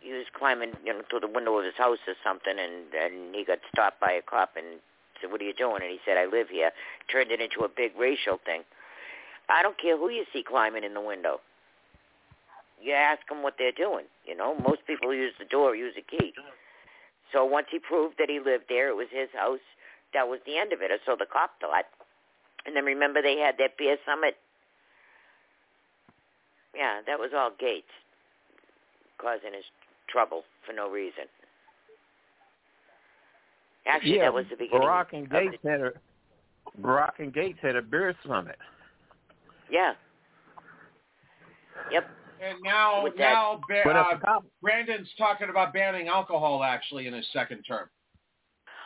He 0.00 0.12
was 0.12 0.26
climbing, 0.32 0.74
you 0.84 0.92
know, 0.92 1.02
through 1.08 1.20
the 1.20 1.28
window 1.28 1.58
of 1.58 1.64
his 1.64 1.74
house 1.76 1.98
or 2.06 2.14
something, 2.22 2.58
and 2.58 2.94
and 2.94 3.34
he 3.34 3.44
got 3.44 3.58
stopped 3.70 4.00
by 4.00 4.12
a 4.12 4.22
cop 4.22 4.56
and 4.56 4.80
said, 5.20 5.30
"What 5.30 5.40
are 5.40 5.44
you 5.44 5.54
doing?" 5.54 5.82
And 5.82 5.90
he 5.90 6.00
said, 6.04 6.16
"I 6.16 6.26
live 6.26 6.48
here." 6.48 6.72
Turned 7.10 7.30
it 7.30 7.40
into 7.40 7.62
a 7.62 7.68
big 7.68 7.96
racial 7.98 8.38
thing. 8.44 8.64
I 9.48 9.62
don't 9.62 9.78
care 9.78 9.96
who 9.96 10.10
you 10.10 10.24
see 10.32 10.42
climbing 10.42 10.84
in 10.84 10.94
the 10.94 11.00
window. 11.00 11.40
You 12.82 12.92
ask 12.92 13.20
them 13.28 13.42
what 13.42 13.54
they're 13.58 13.72
doing. 13.72 14.04
You 14.24 14.36
know, 14.36 14.54
most 14.54 14.86
people 14.86 15.12
use 15.14 15.32
the 15.38 15.44
door, 15.44 15.74
use 15.74 15.94
a 15.98 16.02
key. 16.02 16.32
So 17.32 17.44
once 17.44 17.66
he 17.70 17.78
proved 17.78 18.16
that 18.18 18.30
he 18.30 18.38
lived 18.38 18.64
there, 18.68 18.88
it 18.88 18.96
was 18.96 19.08
his 19.10 19.28
house. 19.34 19.60
That 20.14 20.28
was 20.28 20.40
the 20.46 20.56
end 20.56 20.72
of 20.72 20.80
it, 20.80 20.90
or 20.90 20.98
so 21.04 21.16
the 21.18 21.26
cop 21.30 21.60
thought. 21.60 21.84
And 22.66 22.74
then 22.76 22.84
remember 22.84 23.20
they 23.20 23.36
had 23.36 23.56
that 23.58 23.76
beer 23.76 23.96
summit. 24.06 24.36
Yeah, 26.74 27.00
that 27.06 27.18
was 27.18 27.30
all 27.36 27.50
Gates 27.58 27.90
causing 29.20 29.52
his 29.54 29.64
trouble 30.08 30.42
for 30.66 30.72
no 30.72 30.88
reason. 30.88 31.24
Actually, 33.86 34.16
yeah, 34.16 34.22
that 34.24 34.34
was 34.34 34.44
the 34.50 34.56
beginning. 34.56 34.86
Barack 34.86 35.12
and 35.12 35.28
Gates 35.30 35.56
the- 35.62 35.70
had 35.70 35.80
a 35.80 35.92
Barack 36.80 37.18
and 37.18 37.32
Gates 37.32 37.58
had 37.60 37.76
a 37.76 37.82
beer 37.82 38.14
summit. 38.26 38.58
yeah. 39.70 39.94
Yep. 41.90 42.06
And 42.40 42.58
now, 42.62 43.02
With 43.02 43.16
that- 43.16 43.32
now 43.32 43.60
ba- 43.68 43.86
uh, 43.86 44.10
at 44.12 44.20
the 44.20 44.26
top, 44.26 44.44
Brandon's 44.62 45.12
talking 45.14 45.48
about 45.50 45.72
banning 45.72 46.08
alcohol 46.08 46.62
actually 46.62 47.06
in 47.06 47.12
his 47.14 47.26
second 47.32 47.62
term. 47.64 47.90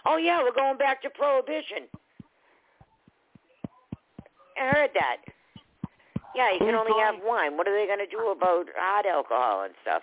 Oh 0.06 0.16
yeah, 0.16 0.42
we're 0.42 0.52
going 0.52 0.78
back 0.78 1.02
to 1.02 1.10
prohibition. 1.10 1.88
I 4.58 4.68
heard 4.68 4.90
that. 4.94 5.16
Yeah, 6.34 6.50
you 6.52 6.58
can 6.58 6.74
only 6.74 6.98
have 7.00 7.16
going- 7.16 7.26
wine. 7.28 7.56
What 7.56 7.68
are 7.68 7.74
they 7.74 7.86
going 7.86 7.98
to 7.98 8.06
do 8.06 8.28
about 8.30 8.66
hard 8.76 9.06
alcohol 9.06 9.62
and 9.62 9.74
stuff? 9.82 10.02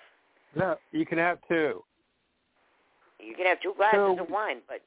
No, 0.55 0.77
you 0.91 1.05
can 1.05 1.17
have 1.17 1.39
two. 1.47 1.83
You 3.19 3.35
can 3.35 3.45
have 3.45 3.59
two 3.61 3.73
glasses 3.73 3.97
So- 4.17 4.19
of 4.19 4.29
wine, 4.29 4.61
but 4.67 4.81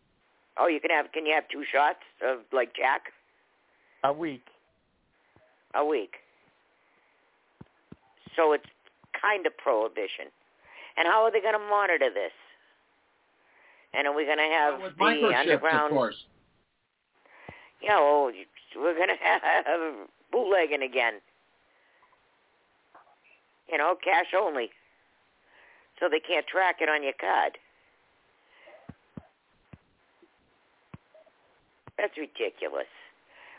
oh, 0.57 0.67
you 0.67 0.81
can 0.81 0.91
have. 0.91 1.11
Can 1.13 1.27
you 1.27 1.35
have 1.35 1.49
two 1.49 1.65
shots 1.65 2.03
of 2.21 2.41
like 2.53 2.75
Jack 2.75 3.13
A 4.05 4.13
week. 4.13 4.47
a 5.75 5.85
week? 5.85 6.22
So 8.37 8.53
it's 8.53 8.67
kind 9.21 9.47
of 9.47 9.57
prohibition. 9.57 10.27
And 10.97 11.07
how 11.07 11.25
are 11.25 11.33
they 11.33 11.41
going 11.41 11.55
to 11.55 11.67
monitor 11.71 12.11
this? 12.13 12.33
And 13.95 14.07
are 14.07 14.15
we 14.15 14.25
going 14.25 14.39
to 14.39 14.45
have 14.45 14.81
With 14.81 14.97
the 14.99 15.35
underground? 15.37 15.93
of 15.93 15.97
course. 15.97 16.17
Yeah, 17.83 17.99
well, 18.01 18.31
we're 18.77 18.95
going 18.95 19.09
to 19.17 19.25
have 19.25 19.95
bootlegging 20.31 20.83
again. 20.83 21.15
You 23.71 23.79
know, 23.79 23.97
cash 24.03 24.27
only. 24.39 24.71
So 26.01 26.09
they 26.11 26.21
can't 26.21 26.47
track 26.47 26.77
it 26.81 26.89
on 26.89 27.03
your 27.03 27.13
card. 27.21 27.59
That's 31.99 32.17
ridiculous. 32.17 32.91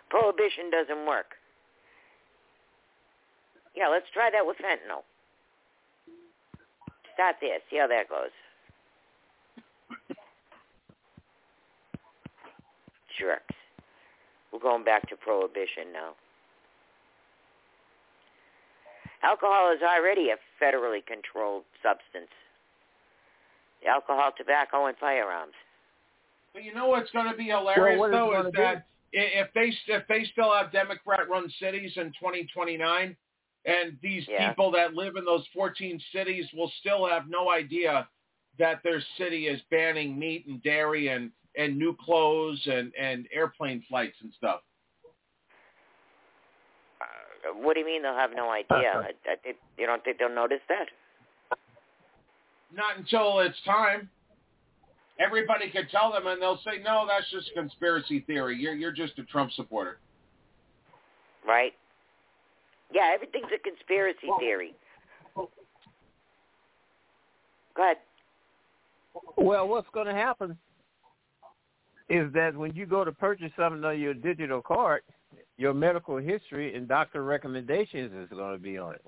Prohibition 0.10 0.70
doesn't 0.70 1.08
work. 1.08 1.36
Yeah, 3.76 3.88
let's 3.90 4.06
try 4.14 4.30
that 4.32 4.46
with 4.46 4.58
fentanyl. 4.58 5.04
Start 7.14 7.36
there, 7.42 7.58
see 7.70 7.78
how 7.78 7.88
that 7.88 8.10
goes. 8.10 8.30
Jerks. 13.20 13.56
We're 14.52 14.60
going 14.60 14.84
back 14.84 15.08
to 15.10 15.16
prohibition 15.16 15.94
now. 15.94 16.14
Alcohol 19.24 19.72
is 19.74 19.82
already 19.82 20.30
a 20.30 20.38
federally 20.64 21.06
controlled 21.06 21.64
substance. 21.82 22.32
Alcohol, 23.88 24.32
tobacco, 24.38 24.88
and 24.88 24.98
firearms. 24.98 25.54
But 26.54 26.64
you 26.64 26.74
know 26.74 26.88
what's 26.88 27.10
going 27.12 27.32
to 27.32 27.38
be 27.38 27.46
hilarious 27.46 28.00
what 28.00 28.10
is 28.10 28.14
it 28.14 28.18
though 28.18 28.32
gonna 28.32 28.50
is 28.50 28.54
that 28.56 28.86
if 29.14 29.48
they 29.54 29.74
if 29.88 30.08
they 30.08 30.26
still 30.32 30.54
have 30.54 30.72
Democrat-run 30.72 31.50
cities 31.60 31.94
in 31.96 32.08
2029, 32.20 33.16
and 33.66 33.98
these 34.02 34.28
Yeah. 34.28 34.50
people 34.50 34.72
that 34.72 34.94
live 34.94 35.16
in 35.16 35.26
those 35.26 35.46
14 35.54 36.00
cities 36.12 36.52
will 36.54 36.70
still 36.80 37.06
have 37.06 37.28
no 37.30 37.50
idea 37.50 38.08
that 38.60 38.84
their 38.84 39.02
city 39.18 39.48
is 39.48 39.62
banning 39.72 40.18
meat 40.18 40.46
and 40.48 40.62
dairy 40.64 41.08
and 41.10 41.32
and 41.56 41.78
new 41.78 41.96
clothes 41.96 42.66
and 42.68 42.94
and 42.96 43.28
airplane 43.32 43.82
flights 43.88 44.20
and 44.22 44.34
stuff. 44.34 44.62
Uh, 47.02 47.54
what 47.54 47.74
do 47.74 47.80
you 47.82 47.86
mean 47.86 48.02
they'll 48.02 48.14
have 48.16 48.32
no 48.36 48.50
idea? 48.52 48.92
I, 49.28 49.32
I, 49.32 49.36
think- 49.44 49.58
you 49.78 49.86
don't 49.86 50.04
think 50.04 50.18
they'll 50.18 50.30
notice 50.34 50.62
that? 50.70 50.88
Not 52.74 52.98
until 52.98 53.40
it's 53.40 53.62
time. 53.64 54.10
Everybody 55.20 55.70
could 55.70 55.90
tell 55.92 56.12
them, 56.12 56.26
and 56.26 56.42
they'll 56.42 56.60
say, 56.66 56.80
"No, 56.84 57.06
that's 57.08 57.30
just 57.30 57.52
conspiracy 57.54 58.22
theory. 58.22 58.58
You're 58.58 58.74
you're 58.74 58.92
just 58.92 59.18
a 59.20 59.24
Trump 59.26 59.52
supporter." 59.52 60.00
Right? 61.48 61.74
Yeah, 62.94 63.12
everything's 63.14 63.52
a 63.54 63.58
conspiracy 63.58 64.28
theory. 64.40 64.76
Go 65.36 65.50
ahead. 67.78 67.98
Well, 69.36 69.68
what's 69.68 69.88
going 69.94 70.06
to 70.06 70.14
happen 70.14 70.58
is 72.10 72.32
that 72.34 72.56
when 72.56 72.76
you 72.76 72.86
go 72.86 73.04
to 73.04 73.12
purchase 73.12 73.52
something 73.58 73.84
on 73.84 74.00
your 74.00 74.14
digital 74.14 74.62
card, 74.62 75.02
your 75.58 75.74
medical 75.74 76.18
history 76.18 76.76
and 76.76 76.88
doctor 76.88 77.24
recommendations 77.24 78.12
is 78.14 78.30
going 78.30 78.54
to 78.54 78.62
be 78.62 78.78
on 78.78 78.94
it. 78.94 79.06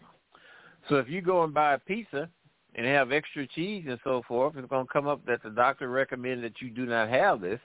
So 0.90 0.96
if 0.96 1.08
you 1.08 1.22
go 1.22 1.44
and 1.44 1.54
buy 1.54 1.74
a 1.74 1.80
pizza 1.80 2.30
and 2.76 2.86
have 2.86 3.12
extra 3.12 3.48
cheese 3.48 3.86
and 3.88 4.00
so 4.04 4.24
forth, 4.28 4.56
it's 4.58 4.68
going 4.68 4.86
to 4.86 4.92
come 4.92 5.08
up 5.08 5.26
that 5.26 5.44
the 5.44 5.50
doctor 5.50 5.90
recommended 5.90 6.54
that 6.54 6.62
you 6.62 6.70
do 6.72 6.86
not 6.86 7.10
have 7.10 7.42
this, 7.42 7.60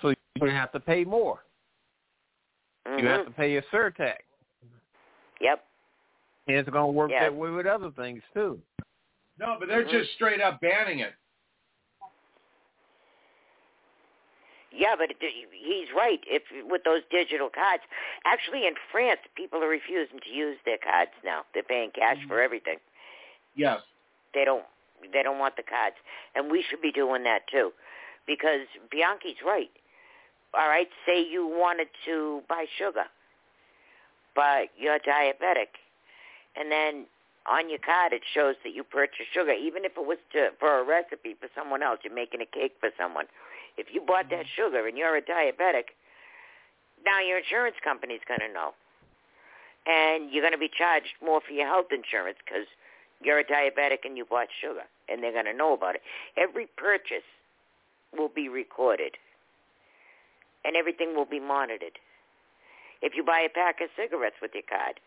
so 0.00 0.08
you're 0.08 0.16
going 0.38 0.52
to 0.52 0.58
have 0.58 0.72
to 0.72 0.80
pay 0.80 1.04
more. 1.04 1.44
You 2.98 3.08
have 3.08 3.22
Mhm. 3.22 3.24
to 3.26 3.30
pay 3.32 3.56
a 3.56 3.62
surtax. 3.62 4.18
Yep. 5.40 5.64
And 6.48 6.56
it's 6.56 6.68
going 6.70 6.86
to 6.86 6.92
work 6.92 7.10
Yeah. 7.10 7.24
that 7.24 7.34
way 7.34 7.50
with 7.50 7.66
other 7.66 7.90
things 7.90 8.22
too. 8.34 8.60
No, 9.38 9.56
but 9.58 9.68
they're 9.68 9.84
Mhm. 9.84 9.90
just 9.90 10.12
straight 10.14 10.40
up 10.40 10.60
banning 10.60 11.00
it. 11.00 11.14
Yeah, 14.72 14.94
but 14.96 15.10
it, 15.10 15.16
he's 15.20 15.88
right. 15.96 16.20
If 16.26 16.42
with 16.68 16.82
those 16.84 17.00
digital 17.10 17.48
cards, 17.48 17.82
actually 18.24 18.66
in 18.66 18.74
France, 18.92 19.20
people 19.34 19.62
are 19.62 19.68
refusing 19.68 20.20
to 20.20 20.28
use 20.30 20.58
their 20.64 20.78
cards 20.78 21.12
now. 21.24 21.44
They're 21.54 21.62
paying 21.62 21.90
cash 21.92 22.18
Mm-hmm. 22.18 22.28
for 22.28 22.40
everything. 22.42 22.78
Yes. 23.54 23.80
They 24.34 24.44
don't. 24.44 24.64
They 25.12 25.22
don't 25.22 25.38
want 25.38 25.56
the 25.56 25.62
cards, 25.62 25.96
and 26.34 26.50
we 26.50 26.62
should 26.62 26.80
be 26.80 26.90
doing 26.90 27.22
that 27.24 27.46
too, 27.48 27.72
because 28.26 28.66
Bianchi's 28.90 29.40
right. 29.42 29.70
All 30.54 30.68
right, 30.68 30.88
say 31.04 31.20
you 31.20 31.46
wanted 31.46 31.88
to 32.06 32.42
buy 32.48 32.64
sugar, 32.78 33.04
but 34.36 34.68
you're 34.78 35.00
diabetic, 35.00 35.80
and 36.54 36.70
then 36.70 37.06
on 37.48 37.70
your 37.70 37.78
card 37.78 38.12
it 38.12 38.22
shows 38.34 38.54
that 38.62 38.74
you 38.74 38.84
purchased 38.84 39.32
sugar, 39.32 39.52
even 39.52 39.84
if 39.84 39.92
it 39.96 40.06
was 40.06 40.18
to 40.32 40.50
for 40.60 40.78
a 40.78 40.84
recipe 40.84 41.34
for 41.40 41.48
someone 41.56 41.82
else. 41.82 42.00
You're 42.04 42.14
making 42.14 42.42
a 42.42 42.46
cake 42.46 42.74
for 42.78 42.90
someone. 42.98 43.24
If 43.76 43.86
you 43.92 44.00
bought 44.00 44.30
that 44.30 44.46
mm-hmm. 44.46 44.62
sugar 44.62 44.86
and 44.86 44.96
you're 44.96 45.16
a 45.16 45.22
diabetic, 45.22 45.96
now 47.04 47.20
your 47.20 47.38
insurance 47.38 47.76
company's 47.82 48.20
going 48.28 48.40
to 48.40 48.52
know, 48.52 48.74
and 49.86 50.30
you're 50.30 50.42
going 50.42 50.52
to 50.52 50.58
be 50.58 50.70
charged 50.70 51.14
more 51.24 51.40
for 51.40 51.52
your 51.52 51.66
health 51.66 51.88
insurance 51.90 52.38
because 52.44 52.66
you're 53.22 53.38
a 53.38 53.44
diabetic 53.44 54.04
and 54.04 54.16
you 54.16 54.24
bought 54.24 54.48
sugar, 54.60 54.84
and 55.08 55.22
they're 55.22 55.32
going 55.32 55.46
to 55.46 55.54
know 55.54 55.72
about 55.72 55.94
it. 55.94 56.02
Every 56.36 56.66
purchase 56.76 57.26
will 58.16 58.28
be 58.28 58.48
recorded, 58.48 59.16
and 60.64 60.76
everything 60.76 61.14
will 61.14 61.24
be 61.26 61.40
monitored. 61.40 61.98
If 63.06 63.14
you 63.14 63.22
buy 63.22 63.46
a 63.46 63.48
pack 63.48 63.80
of 63.80 63.88
cigarettes 63.94 64.34
with 64.42 64.50
your 64.52 64.66
card, 64.68 64.98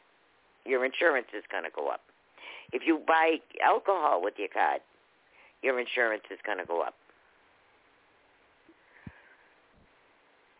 your 0.63 0.85
insurance 0.85 1.27
is 1.35 1.43
going 1.51 1.65
to 1.65 1.69
go 1.75 1.89
up. 1.89 1.99
If 2.71 2.83
you 2.87 3.01
buy 3.05 3.39
alcohol 3.61 4.21
with 4.23 4.35
your 4.37 4.47
card, 4.47 4.79
your 5.61 5.77
insurance 5.81 6.23
is 6.31 6.39
going 6.45 6.59
to 6.59 6.65
go 6.65 6.79
up. 6.81 6.95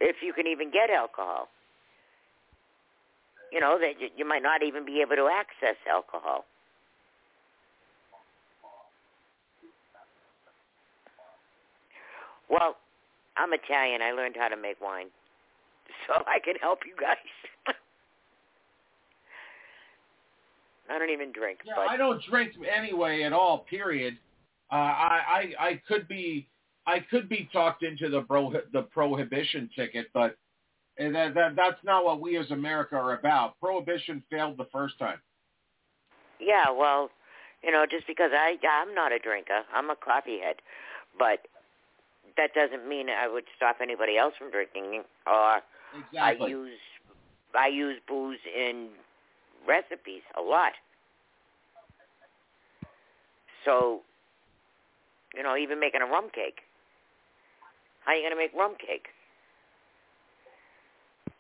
If 0.02 0.18
you 0.22 0.34
can 0.34 0.48
even 0.48 0.70
get 0.70 0.90
alcohol, 0.90 1.48
you 3.54 3.62
know 3.62 3.80
that 3.80 3.94
you- 4.02 4.26
might 4.26 4.44
not 4.44 4.62
even 4.62 4.84
be 4.84 5.00
able 5.00 5.16
to 5.16 5.30
access 5.30 5.78
alcohol. 5.88 6.46
Well, 12.50 12.76
I'm 13.38 13.54
Italian. 13.54 14.02
I 14.02 14.12
learned 14.12 14.36
how 14.36 14.50
to 14.50 14.58
make 14.58 14.82
wine, 14.82 15.08
so 16.08 16.24
I 16.28 16.40
can 16.44 16.56
help 16.62 16.80
you 16.86 16.94
guys. 17.00 17.18
I 20.90 20.98
don't 20.98 21.12
even 21.12 21.32
drink, 21.32 21.60
Yeah, 21.66 21.74
but 21.76 21.88
I 21.90 21.98
don't 21.98 22.22
drink 22.30 22.54
anyway 22.76 23.22
at 23.24 23.34
all. 23.34 23.60
Period. 23.70 24.18
Uh, 24.72 24.76
I, 24.76 25.22
I 25.60 25.66
I 25.68 25.82
could 25.88 26.08
be 26.08 26.48
I 26.88 27.00
could 27.00 27.30
be 27.30 27.48
talked 27.54 27.84
into 27.84 28.10
the 28.10 28.22
pro, 28.22 28.52
the 28.74 28.84
prohibition 28.84 29.70
ticket, 29.76 30.08
but 30.14 30.36
that, 30.98 31.34
that 31.36 31.56
that's 31.56 31.84
not 31.84 32.04
what 32.06 32.20
we 32.22 32.38
as 32.38 32.50
America 32.52 32.96
are 32.96 33.18
about. 33.18 33.60
Prohibition 33.60 34.24
failed 34.32 34.58
the 34.58 34.68
first 34.72 34.98
time. 35.00 35.20
yeah, 36.40 36.72
well, 36.72 37.10
you 37.64 37.72
know, 37.72 37.86
just 37.90 38.08
because 38.08 38.32
I 38.34 38.58
I'm 38.68 38.96
not 38.96 39.12
a 39.12 39.20
drinker, 39.20 39.62
I'm 39.74 39.90
a 39.90 39.96
coffee 39.96 40.40
head, 40.40 40.58
but 41.18 41.48
that 42.38 42.54
doesn't 42.54 42.88
mean 42.88 43.10
I 43.10 43.28
would 43.28 43.46
stop 43.56 43.78
anybody 43.82 44.18
else 44.18 44.34
from 44.38 44.50
drinking. 44.52 45.04
Or 45.28 45.62
Exactly. 45.98 46.48
I 46.48 46.50
use 46.50 46.80
I 47.56 47.68
use 47.68 47.98
booze 48.08 48.40
in 48.46 48.90
recipes 49.68 50.22
a 50.38 50.42
lot. 50.42 50.74
So, 53.66 54.02
you 55.36 55.44
know, 55.44 55.58
even 55.58 55.80
making 55.80 56.02
a 56.02 56.06
rum 56.06 56.30
cake. 56.34 56.62
How 58.06 58.14
are 58.14 58.16
you 58.16 58.22
going 58.22 58.32
to 58.32 58.38
make 58.38 58.54
rum 58.54 58.76
cake? 58.80 59.08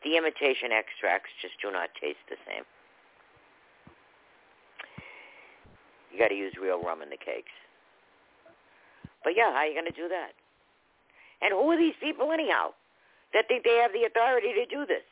The 0.04 0.18
imitation 0.18 0.72
extracts 0.72 1.30
just 1.42 1.54
do 1.62 1.72
not 1.72 1.90
taste 2.00 2.24
the 2.30 2.36
same. 2.48 2.64
You 6.12 6.20
got 6.20 6.30
to 6.30 6.36
use 6.36 6.54
real 6.62 6.82
rum 6.82 7.02
in 7.02 7.10
the 7.10 7.18
cakes. 7.18 7.54
But 9.24 9.34
yeah, 9.36 9.52
how 9.52 9.60
are 9.60 9.68
you 9.68 9.74
going 9.74 9.92
to 9.92 9.96
do 9.96 10.08
that? 10.08 10.32
And 11.42 11.54
who 11.54 11.70
are 11.72 11.78
these 11.78 11.96
people 12.02 12.32
anyhow 12.32 12.74
that 13.34 13.48
think 13.48 13.64
they 13.64 13.80
have 13.82 13.92
the 13.94 14.06
authority 14.06 14.54
to 14.54 14.66
do 14.66 14.86
this? 14.86 15.04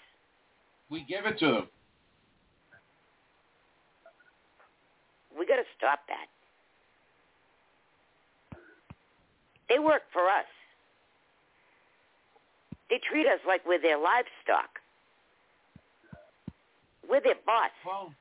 We 0.90 1.06
give 1.08 1.26
it 1.26 1.38
to 1.40 1.46
them. 1.46 1.68
We 5.38 5.46
got 5.46 5.58
to 5.58 5.68
stop 5.78 6.00
that. 6.08 6.28
They 9.70 9.80
work 9.80 10.04
for 10.14 10.24
us. 10.24 10.46
They 12.90 13.00
treat 13.12 13.28
us 13.28 13.40
like 13.46 13.66
we're 13.68 13.82
their 13.82 13.98
livestock. 13.98 14.80
We're 17.10 17.22
their 17.22 17.36
boss. 17.46 17.72
Well, 17.86 18.14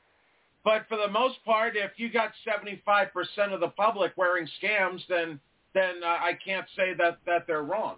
but 0.64 0.86
for 0.88 0.96
the 0.96 1.08
most 1.08 1.36
part, 1.44 1.76
if 1.76 1.92
you 1.96 2.10
got 2.10 2.32
75% 2.44 3.54
of 3.54 3.60
the 3.60 3.68
public 3.68 4.12
wearing 4.16 4.48
scams, 4.60 5.00
then 5.08 5.40
then 5.74 6.02
uh, 6.02 6.06
I 6.06 6.32
can't 6.44 6.66
say 6.74 6.94
that 6.98 7.18
that 7.26 7.46
they're 7.46 7.62
wrong. 7.62 7.96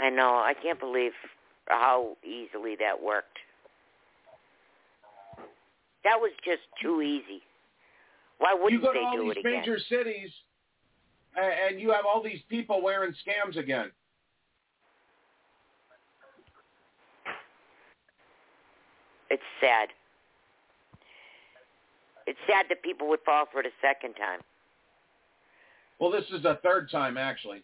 I 0.00 0.08
know. 0.10 0.36
I 0.36 0.54
can't 0.60 0.80
believe 0.80 1.12
how 1.68 2.16
easily 2.24 2.76
that 2.80 3.02
worked. 3.02 3.38
That 6.04 6.18
was 6.18 6.32
just 6.44 6.62
too 6.82 7.02
easy. 7.02 7.42
Why 8.38 8.54
wouldn't 8.54 8.82
to 8.82 8.90
they 8.94 9.00
all 9.04 9.16
do 9.16 9.22
these 9.24 9.32
it 9.32 9.40
again? 9.40 9.52
You 9.52 9.58
go 9.58 9.72
in 9.72 9.76
major 9.76 9.78
cities, 9.88 10.30
and 11.36 11.80
you 11.80 11.90
have 11.90 12.06
all 12.06 12.22
these 12.22 12.40
people 12.48 12.82
wearing 12.82 13.12
scams 13.12 13.58
again. 13.58 13.90
It's 19.28 19.42
sad. 19.60 19.90
It's 22.26 22.38
sad 22.48 22.66
that 22.68 22.82
people 22.82 23.08
would 23.08 23.20
fall 23.24 23.44
for 23.52 23.60
it 23.60 23.66
a 23.66 23.70
second 23.80 24.14
time, 24.14 24.40
Well, 25.98 26.10
this 26.10 26.24
is 26.32 26.42
the 26.42 26.58
third 26.62 26.90
time 26.90 27.16
actually. 27.16 27.62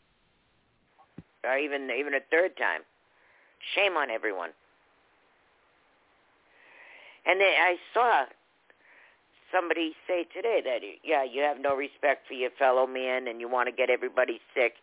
Or 1.45 1.59
even 1.59 1.91
even 1.91 2.15
a 2.15 2.21
third 2.31 2.57
time. 2.57 2.83
Shame 3.75 3.97
on 3.97 4.11
everyone. 4.11 4.51
And 7.27 7.41
then 7.41 7.53
I 7.59 7.77
saw 7.93 8.25
somebody 9.53 9.95
say 10.07 10.27
today 10.35 10.61
that 10.65 10.81
yeah, 11.03 11.25
you 11.25 11.43
have 11.43 11.59
no 11.61 11.75
respect 11.75 12.27
for 12.29 12.35
your 12.35 12.51
fellow 12.59 12.87
man, 12.87 13.29
and 13.29 13.41
you 13.41 13.49
want 13.49 13.69
to 13.69 13.75
get 13.75 13.91
everybody 13.91 14.41
sick. 14.55 14.75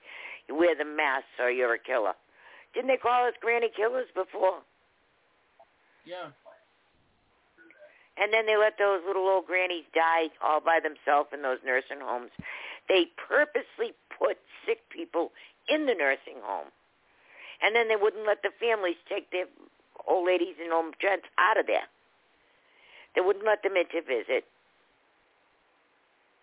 You 0.48 0.56
wear 0.56 0.76
the 0.76 0.86
mask, 0.86 1.26
or 1.40 1.50
you're 1.50 1.74
a 1.74 1.80
killer. 1.80 2.14
Didn't 2.74 2.88
they 2.88 2.98
call 2.98 3.28
us 3.28 3.34
granny 3.40 3.70
killers 3.74 4.08
before? 4.14 4.60
Yeah. 6.06 6.36
And 8.18 8.32
then 8.32 8.46
they 8.46 8.58
let 8.58 8.78
those 8.78 9.02
little 9.08 9.28
old 9.28 9.48
grannies 9.48 9.86
die 9.94 10.30
all 10.44 10.60
by 10.60 10.80
themselves 10.80 11.30
in 11.34 11.42
those 11.42 11.58
nursing 11.66 12.02
homes. 12.02 12.30
They 12.90 13.08
purposely 13.18 13.96
put 14.20 14.38
sick 14.68 14.80
people 14.90 15.32
in 15.70 15.86
the 15.86 15.94
nursing 15.94 16.42
home. 16.44 16.68
And 17.62 17.76
then 17.76 17.88
they 17.88 17.96
wouldn't 17.96 18.28
let 18.28 18.42
the 18.44 18.52
families 18.60 18.98
take 19.08 19.32
their 19.32 19.46
old 20.08 20.28
ladies 20.28 20.56
and 20.62 20.74
old 20.74 20.96
gents 21.00 21.26
out 21.38 21.58
of 21.58 21.68
there. 21.68 21.88
They 23.16 23.22
wouldn't 23.22 23.46
let 23.46 23.64
them 23.64 23.78
in 23.78 23.86
to 23.94 24.02
visit. 24.02 24.44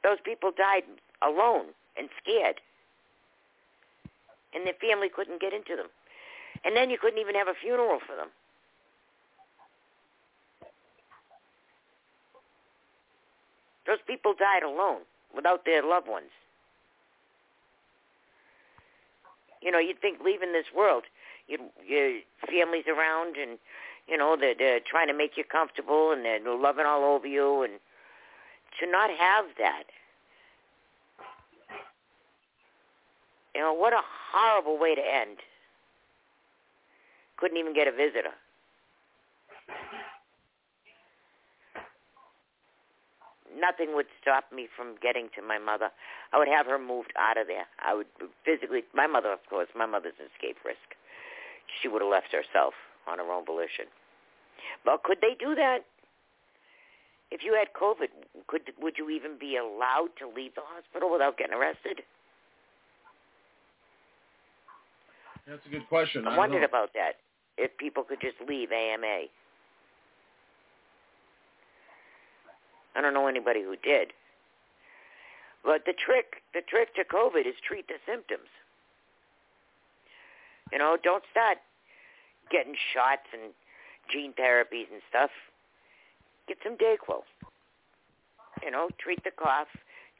Those 0.02 0.18
people 0.24 0.52
died 0.56 0.84
alone 1.20 1.76
and 1.96 2.08
scared. 2.22 2.60
And 4.54 4.66
their 4.66 4.78
family 4.80 5.08
couldn't 5.14 5.40
get 5.40 5.52
into 5.52 5.76
them. 5.76 5.88
And 6.64 6.76
then 6.76 6.90
you 6.90 6.98
couldn't 6.98 7.20
even 7.20 7.34
have 7.34 7.48
a 7.48 7.54
funeral 7.60 8.00
for 8.04 8.16
them. 8.16 8.28
Those 13.86 13.98
people 14.06 14.34
died 14.38 14.62
alone 14.62 15.00
without 15.34 15.64
their 15.64 15.82
loved 15.82 16.08
ones. 16.08 16.30
You 19.60 19.70
know, 19.70 19.78
you'd 19.78 20.00
think 20.00 20.20
leaving 20.24 20.52
this 20.52 20.66
world, 20.74 21.04
you'd, 21.46 21.60
your 21.86 22.20
family's 22.48 22.86
around 22.88 23.36
and, 23.36 23.58
you 24.08 24.16
know, 24.16 24.36
they're, 24.38 24.54
they're 24.56 24.80
trying 24.80 25.08
to 25.08 25.14
make 25.14 25.36
you 25.36 25.44
comfortable 25.44 26.12
and 26.12 26.24
they're 26.24 26.40
loving 26.56 26.86
all 26.86 27.04
over 27.14 27.26
you 27.26 27.62
and 27.62 27.74
to 28.80 28.90
not 28.90 29.10
have 29.10 29.44
that. 29.58 29.84
You 33.54 33.60
know, 33.60 33.74
what 33.74 33.92
a 33.92 34.00
horrible 34.32 34.78
way 34.78 34.94
to 34.94 35.02
end. 35.02 35.38
Couldn't 37.36 37.58
even 37.58 37.74
get 37.74 37.88
a 37.88 37.92
visitor. 37.92 38.34
Nothing 43.60 43.94
would 43.94 44.06
stop 44.20 44.44
me 44.52 44.68
from 44.74 44.96
getting 45.02 45.28
to 45.36 45.42
my 45.42 45.58
mother. 45.58 45.90
I 46.32 46.38
would 46.38 46.48
have 46.48 46.66
her 46.66 46.78
moved 46.78 47.12
out 47.18 47.36
of 47.36 47.46
there. 47.46 47.66
I 47.78 47.94
would 47.94 48.06
physically, 48.44 48.82
my 48.94 49.06
mother, 49.06 49.32
of 49.32 49.40
course, 49.48 49.68
my 49.76 49.86
mother's 49.86 50.16
an 50.18 50.26
escape 50.34 50.56
risk. 50.64 50.96
She 51.80 51.88
would 51.88 52.02
have 52.02 52.10
left 52.10 52.32
herself 52.32 52.74
on 53.06 53.18
her 53.18 53.30
own 53.30 53.44
volition. 53.44 53.86
But 54.84 55.02
could 55.02 55.18
they 55.20 55.36
do 55.38 55.54
that? 55.54 55.84
If 57.30 57.44
you 57.44 57.54
had 57.54 57.68
COVID, 57.78 58.10
could 58.48 58.72
would 58.80 58.98
you 58.98 59.08
even 59.10 59.38
be 59.38 59.56
allowed 59.56 60.10
to 60.18 60.26
leave 60.26 60.54
the 60.56 60.66
hospital 60.66 61.12
without 61.12 61.38
getting 61.38 61.54
arrested? 61.54 62.02
That's 65.46 65.64
a 65.64 65.70
good 65.70 65.86
question. 65.88 66.26
I, 66.26 66.34
I 66.34 66.38
wondered 66.38 66.60
know. 66.60 66.66
about 66.66 66.92
that. 66.94 67.22
If 67.56 67.76
people 67.78 68.02
could 68.02 68.20
just 68.20 68.36
leave 68.48 68.72
AMA. 68.72 69.30
I 72.94 73.00
don't 73.00 73.14
know 73.14 73.26
anybody 73.26 73.62
who 73.62 73.76
did. 73.76 74.12
But 75.64 75.84
the 75.84 75.92
trick, 75.92 76.42
the 76.54 76.62
trick 76.62 76.94
to 76.94 77.04
COVID 77.04 77.46
is 77.46 77.54
treat 77.66 77.86
the 77.88 78.00
symptoms. 78.06 78.48
You 80.72 80.78
know, 80.78 80.96
don't 81.02 81.24
start 81.30 81.58
getting 82.50 82.74
shots 82.94 83.26
and 83.32 83.52
gene 84.12 84.32
therapies 84.32 84.90
and 84.90 85.02
stuff. 85.08 85.30
Get 86.48 86.58
some 86.64 86.76
Dayquil. 86.76 87.22
You 88.62 88.70
know, 88.70 88.88
treat 88.98 89.22
the 89.24 89.30
cough, 89.30 89.68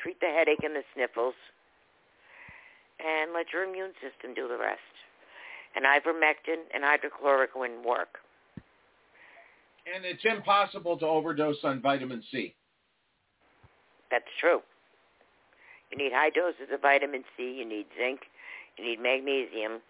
treat 0.01 0.21
the 0.21 0.27
headache 0.27 0.63
and 0.63 0.75
the 0.75 0.83
sniffles, 0.95 1.35
and 2.99 3.33
let 3.33 3.53
your 3.53 3.65
immune 3.65 3.93
system 4.01 4.35
do 4.35 4.49
the 4.49 4.57
rest. 4.57 4.81
And 5.75 5.85
ivermectin 5.85 6.67
and 6.75 6.83
hydrochloroquine 6.83 7.85
work. 7.85 8.19
And 9.93 10.05
it's 10.05 10.25
impossible 10.25 10.99
to 10.99 11.07
overdose 11.07 11.59
on 11.65 11.81
vitamin 11.81 12.23
C. 12.31 12.55
That's 14.11 14.25
true. 14.39 14.61
You 15.91 15.99
need 15.99 16.13
high 16.13 16.31
doses 16.31 16.69
of 16.73 16.81
vitamin 16.83 17.25
C. 17.37 17.55
You 17.59 17.65
need 17.65 17.87
zinc. 17.99 18.21
You 18.77 18.85
need 18.85 19.01
magnesium. 19.01 19.81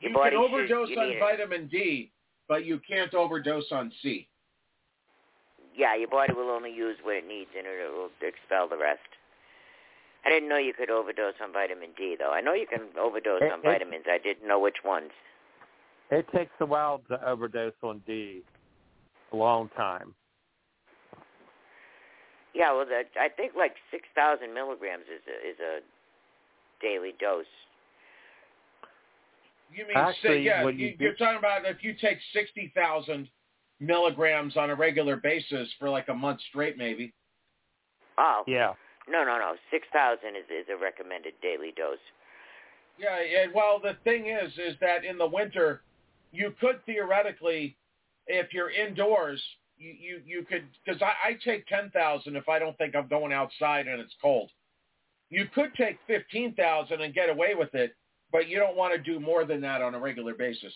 Your 0.00 0.10
you 0.10 0.14
body 0.14 0.36
can 0.36 0.42
should- 0.44 0.54
overdose 0.54 0.88
you 0.90 0.98
on 1.00 1.08
need 1.08 1.16
it. 1.16 1.20
vitamin 1.20 1.68
D, 1.68 2.10
but 2.48 2.64
you 2.64 2.78
can't 2.86 3.14
overdose 3.14 3.70
on 3.72 3.90
C. 4.02 4.28
Yeah, 5.74 5.94
your 5.94 6.08
body 6.08 6.34
will 6.34 6.50
only 6.50 6.70
use 6.72 6.98
what 7.02 7.16
it 7.16 7.26
needs, 7.26 7.50
and 7.56 7.66
it 7.66 7.90
will 7.90 8.10
expel 8.20 8.68
the 8.68 8.76
rest. 8.76 9.00
I 10.24 10.28
didn't 10.28 10.48
know 10.48 10.58
you 10.58 10.74
could 10.74 10.90
overdose 10.90 11.34
on 11.42 11.52
vitamin 11.52 11.90
D, 11.96 12.14
though. 12.18 12.30
I 12.30 12.40
know 12.42 12.52
you 12.52 12.66
can 12.66 12.82
overdose 12.98 13.40
It- 13.42 13.50
on 13.50 13.60
it- 13.60 13.62
vitamins. 13.64 14.04
I 14.06 14.18
didn't 14.18 14.46
know 14.46 14.58
which 14.58 14.84
ones. 14.84 15.10
It 16.10 16.28
takes 16.28 16.52
a 16.60 16.66
while 16.66 16.98
to 17.08 17.26
overdose 17.26 17.72
on 17.82 18.00
D. 18.00 18.44
A 19.32 19.36
long 19.36 19.70
time. 19.70 20.14
Yeah, 22.54 22.72
well, 22.74 22.84
the, 22.84 23.02
I 23.18 23.28
think 23.28 23.52
like 23.56 23.74
six 23.90 24.04
thousand 24.14 24.52
milligrams 24.52 25.04
is 25.04 25.22
a, 25.26 25.48
is 25.48 25.56
a 25.60 25.80
daily 26.82 27.12
dose. 27.18 27.46
You 29.74 29.86
mean 29.86 29.96
Actually, 29.96 30.40
si- 30.42 30.46
yeah? 30.46 30.64
when 30.64 30.78
you 30.78 30.88
You, 30.88 30.96
you're 30.98 31.14
talking 31.14 31.38
about 31.38 31.64
if 31.64 31.82
you 31.82 31.94
take 31.94 32.18
sixty 32.32 32.70
thousand 32.74 33.28
milligrams 33.80 34.56
on 34.56 34.70
a 34.70 34.74
regular 34.74 35.16
basis 35.16 35.68
for 35.78 35.88
like 35.88 36.08
a 36.08 36.14
month 36.14 36.40
straight, 36.50 36.76
maybe. 36.76 37.12
Oh, 38.18 38.44
Yeah. 38.46 38.74
no, 39.08 39.24
no, 39.24 39.38
no. 39.38 39.54
Six 39.70 39.86
thousand 39.92 40.36
is 40.36 40.44
is 40.50 40.66
a 40.68 40.76
recommended 40.76 41.34
daily 41.40 41.72
dose. 41.76 41.96
Yeah, 42.98 43.16
and 43.42 43.54
well, 43.54 43.80
the 43.82 43.96
thing 44.04 44.26
is, 44.26 44.52
is 44.58 44.76
that 44.80 45.04
in 45.04 45.16
the 45.16 45.26
winter, 45.26 45.82
you 46.30 46.54
could 46.60 46.84
theoretically, 46.84 47.76
if 48.26 48.52
you're 48.52 48.70
indoors, 48.70 49.42
you 49.82 49.94
you, 49.98 50.20
you 50.24 50.44
could 50.44 50.64
because 50.84 51.02
I, 51.02 51.30
I 51.30 51.38
take 51.44 51.66
ten 51.66 51.90
thousand 51.90 52.36
if 52.36 52.48
I 52.48 52.58
don't 52.58 52.76
think 52.78 52.94
I'm 52.94 53.08
going 53.08 53.32
outside 53.32 53.88
and 53.88 54.00
it's 54.00 54.14
cold. 54.22 54.50
You 55.28 55.46
could 55.54 55.74
take 55.74 55.98
fifteen 56.06 56.54
thousand 56.54 57.00
and 57.00 57.12
get 57.12 57.28
away 57.28 57.54
with 57.54 57.74
it, 57.74 57.94
but 58.30 58.48
you 58.48 58.58
don't 58.58 58.76
want 58.76 58.94
to 58.94 58.98
do 58.98 59.18
more 59.18 59.44
than 59.44 59.60
that 59.62 59.82
on 59.82 59.94
a 59.94 59.98
regular 59.98 60.34
basis. 60.34 60.72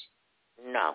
No. 0.65 0.95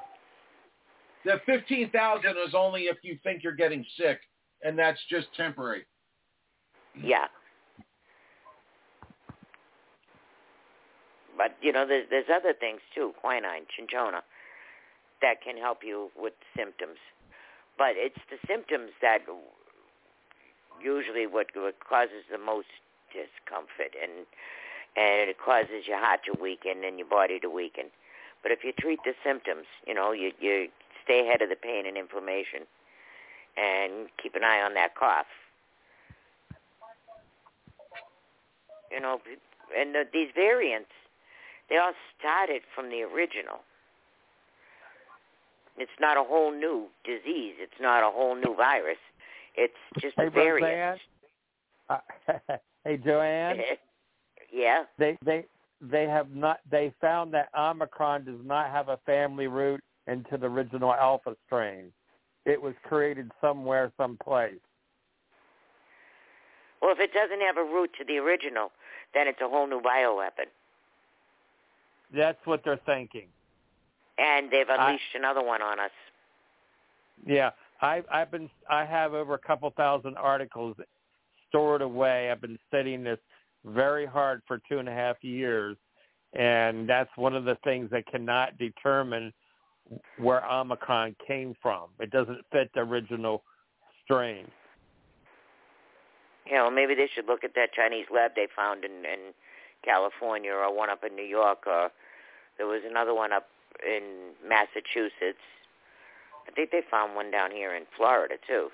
The 1.23 1.39
fifteen 1.45 1.89
thousand 1.91 2.35
is 2.45 2.53
only 2.53 2.83
if 2.83 2.97
you 3.03 3.17
think 3.23 3.43
you're 3.43 3.55
getting 3.55 3.85
sick, 3.97 4.19
and 4.63 4.77
that's 4.77 4.99
just 5.09 5.27
temporary. 5.35 5.85
Yeah. 7.01 7.27
But 11.37 11.55
you 11.61 11.71
know, 11.71 11.87
there's 11.87 12.07
there's 12.09 12.25
other 12.33 12.53
things 12.59 12.81
too, 12.93 13.13
quinine, 13.21 13.65
cinchona, 13.77 14.21
that 15.21 15.41
can 15.43 15.55
help 15.57 15.79
you 15.83 16.09
with 16.17 16.33
symptoms. 16.57 16.97
But 17.81 17.97
it's 17.97 18.21
the 18.29 18.37
symptoms 18.45 18.91
that 19.01 19.25
usually 20.79 21.25
what, 21.25 21.47
what 21.55 21.79
causes 21.79 22.29
the 22.31 22.37
most 22.37 22.67
discomfort, 23.09 23.97
and 23.97 24.27
and 24.95 25.31
it 25.31 25.37
causes 25.43 25.87
your 25.87 25.97
heart 25.97 26.19
to 26.25 26.39
weaken 26.39 26.83
and 26.85 26.99
your 26.99 27.07
body 27.07 27.39
to 27.39 27.49
weaken. 27.49 27.85
But 28.43 28.51
if 28.51 28.63
you 28.63 28.71
treat 28.71 28.99
the 29.03 29.15
symptoms, 29.25 29.65
you 29.87 29.95
know, 29.95 30.11
you 30.11 30.31
you 30.39 30.67
stay 31.03 31.21
ahead 31.21 31.41
of 31.41 31.49
the 31.49 31.55
pain 31.55 31.87
and 31.87 31.97
inflammation, 31.97 32.69
and 33.57 34.09
keep 34.21 34.35
an 34.35 34.43
eye 34.43 34.61
on 34.61 34.75
that 34.75 34.93
cough. 34.93 35.25
You 38.91 38.99
know, 38.99 39.21
and 39.75 39.95
the, 39.95 40.03
these 40.13 40.29
variants, 40.35 40.91
they 41.67 41.77
all 41.77 41.93
started 42.19 42.61
from 42.75 42.91
the 42.91 43.01
original. 43.01 43.61
It's 45.81 45.99
not 45.99 46.15
a 46.15 46.23
whole 46.23 46.51
new 46.51 46.85
disease. 47.03 47.55
It's 47.57 47.81
not 47.81 48.03
a 48.03 48.11
whole 48.11 48.35
new 48.35 48.55
virus. 48.55 48.99
It's 49.55 49.73
just 49.99 50.13
Hey, 50.15 50.27
a 50.27 50.29
variant. 50.29 51.01
Roseanne. 51.89 51.99
Uh, 52.47 52.57
hey, 52.85 52.97
Joanne. 52.97 53.61
yeah. 54.53 54.83
They 54.99 55.17
they 55.25 55.45
they 55.81 56.03
have 56.03 56.29
not. 56.35 56.59
They 56.69 56.93
found 57.01 57.33
that 57.33 57.49
Omicron 57.57 58.25
does 58.25 58.45
not 58.45 58.69
have 58.69 58.89
a 58.89 58.97
family 59.07 59.47
root 59.47 59.81
into 60.05 60.37
the 60.37 60.45
original 60.45 60.93
Alpha 60.93 61.35
strain. 61.47 61.91
It 62.45 62.61
was 62.61 62.75
created 62.83 63.31
somewhere, 63.41 63.91
someplace. 63.97 64.61
Well, 66.79 66.91
if 66.91 66.99
it 66.99 67.11
doesn't 67.11 67.41
have 67.41 67.57
a 67.57 67.63
root 67.63 67.89
to 67.97 68.05
the 68.05 68.17
original, 68.17 68.71
then 69.15 69.27
it's 69.27 69.41
a 69.41 69.49
whole 69.49 69.67
new 69.67 69.81
bioweapon. 69.81 70.45
That's 72.13 72.39
what 72.45 72.63
they're 72.63 72.79
thinking. 72.85 73.27
And 74.17 74.51
they've 74.51 74.69
I- 74.69 74.89
unleashed 74.89 75.15
another 75.15 75.43
one 75.43 75.61
on 75.61 75.79
us. 75.79 75.91
Yeah, 77.25 77.51
I 77.81 78.03
I've 78.11 78.31
been 78.31 78.49
I 78.69 78.85
have 78.85 79.13
over 79.13 79.35
a 79.35 79.39
couple 79.39 79.69
thousand 79.77 80.17
articles 80.17 80.75
stored 81.49 81.81
away. 81.81 82.31
I've 82.31 82.41
been 82.41 82.57
studying 82.67 83.03
this 83.03 83.19
very 83.65 84.05
hard 84.05 84.41
for 84.47 84.59
two 84.67 84.79
and 84.79 84.89
a 84.89 84.91
half 84.91 85.23
years, 85.23 85.77
and 86.33 86.89
that's 86.89 87.09
one 87.15 87.35
of 87.35 87.45
the 87.45 87.57
things 87.63 87.89
that 87.91 88.07
cannot 88.07 88.57
determine 88.57 89.31
where 90.17 90.49
Omicron 90.49 91.15
came 91.27 91.55
from. 91.61 91.89
It 91.99 92.11
doesn't 92.11 92.39
fit 92.51 92.71
the 92.73 92.81
original 92.81 93.43
strain. 94.03 94.45
You 96.45 96.57
know, 96.57 96.71
maybe 96.71 96.95
they 96.95 97.09
should 97.13 97.27
look 97.27 97.43
at 97.43 97.53
that 97.55 97.73
Chinese 97.73 98.05
lab 98.13 98.31
they 98.35 98.47
found 98.55 98.83
in, 98.83 98.91
in 98.91 99.33
California 99.83 100.51
or 100.51 100.75
one 100.75 100.89
up 100.89 101.03
in 101.07 101.15
New 101.15 101.25
York 101.25 101.65
or 101.67 101.89
there 102.57 102.67
was 102.67 102.81
another 102.89 103.13
one 103.13 103.31
up 103.31 103.47
in 103.85 104.33
Massachusetts. 104.47 105.43
I 106.47 106.51
think 106.55 106.71
they 106.71 106.81
found 106.89 107.15
one 107.15 107.31
down 107.31 107.51
here 107.51 107.75
in 107.75 107.83
Florida 107.95 108.35
too. 108.47 108.69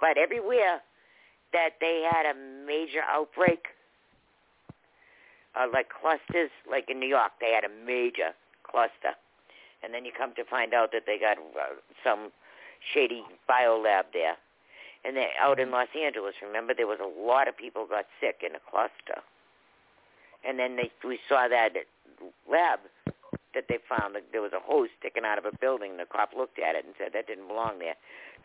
But 0.00 0.18
everywhere 0.18 0.82
that 1.52 1.70
they 1.80 2.08
had 2.10 2.26
a 2.26 2.34
major 2.66 3.00
outbreak, 3.08 3.66
uh, 5.54 5.66
like 5.72 5.88
clusters, 5.88 6.50
like 6.70 6.90
in 6.90 6.98
New 6.98 7.08
York, 7.08 7.32
they 7.40 7.52
had 7.52 7.64
a 7.64 7.86
major 7.86 8.34
cluster. 8.64 9.14
And 9.82 9.94
then 9.94 10.04
you 10.04 10.12
come 10.16 10.34
to 10.34 10.44
find 10.44 10.74
out 10.74 10.92
that 10.92 11.02
they 11.06 11.18
got 11.18 11.38
uh, 11.38 11.76
some 12.02 12.32
shady 12.92 13.22
biolab 13.48 14.04
there. 14.12 14.36
And 15.04 15.16
then 15.16 15.28
out 15.40 15.60
in 15.60 15.70
Los 15.70 15.88
Angeles, 15.94 16.34
remember, 16.42 16.74
there 16.74 16.86
was 16.86 16.98
a 17.00 17.20
lot 17.20 17.46
of 17.48 17.56
people 17.56 17.86
got 17.86 18.06
sick 18.20 18.42
in 18.44 18.56
a 18.56 18.70
cluster. 18.70 19.20
And 20.46 20.58
then 20.58 20.76
they, 20.76 20.90
we 21.06 21.18
saw 21.28 21.46
that 21.48 21.70
lab 22.50 22.80
that 23.54 23.64
they 23.68 23.78
found 23.88 24.14
that 24.14 24.24
there 24.32 24.42
was 24.42 24.52
a 24.52 24.60
hose 24.60 24.88
sticking 24.98 25.24
out 25.24 25.38
of 25.38 25.44
a 25.44 25.56
building. 25.56 25.96
The 25.96 26.06
cop 26.06 26.30
looked 26.36 26.58
at 26.58 26.74
it 26.74 26.84
and 26.84 26.94
said 26.98 27.12
that 27.14 27.26
didn't 27.26 27.48
belong 27.48 27.78
there. 27.78 27.94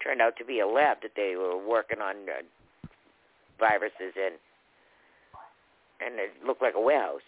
Turned 0.04 0.22
out 0.22 0.38
to 0.38 0.46
be 0.46 0.60
a 0.60 0.68
lab 0.68 1.02
that 1.02 1.12
they 1.16 1.36
were 1.36 1.58
working 1.58 2.00
on 2.00 2.16
uh, 2.30 2.46
viruses 3.60 4.16
in, 4.16 4.38
and 6.00 6.20
it 6.20 6.32
looked 6.46 6.62
like 6.62 6.76
a 6.76 6.82
warehouse. 6.82 7.26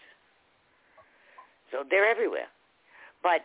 So 1.72 1.84
they're 1.90 2.10
everywhere. 2.10 2.48
But 3.24 3.42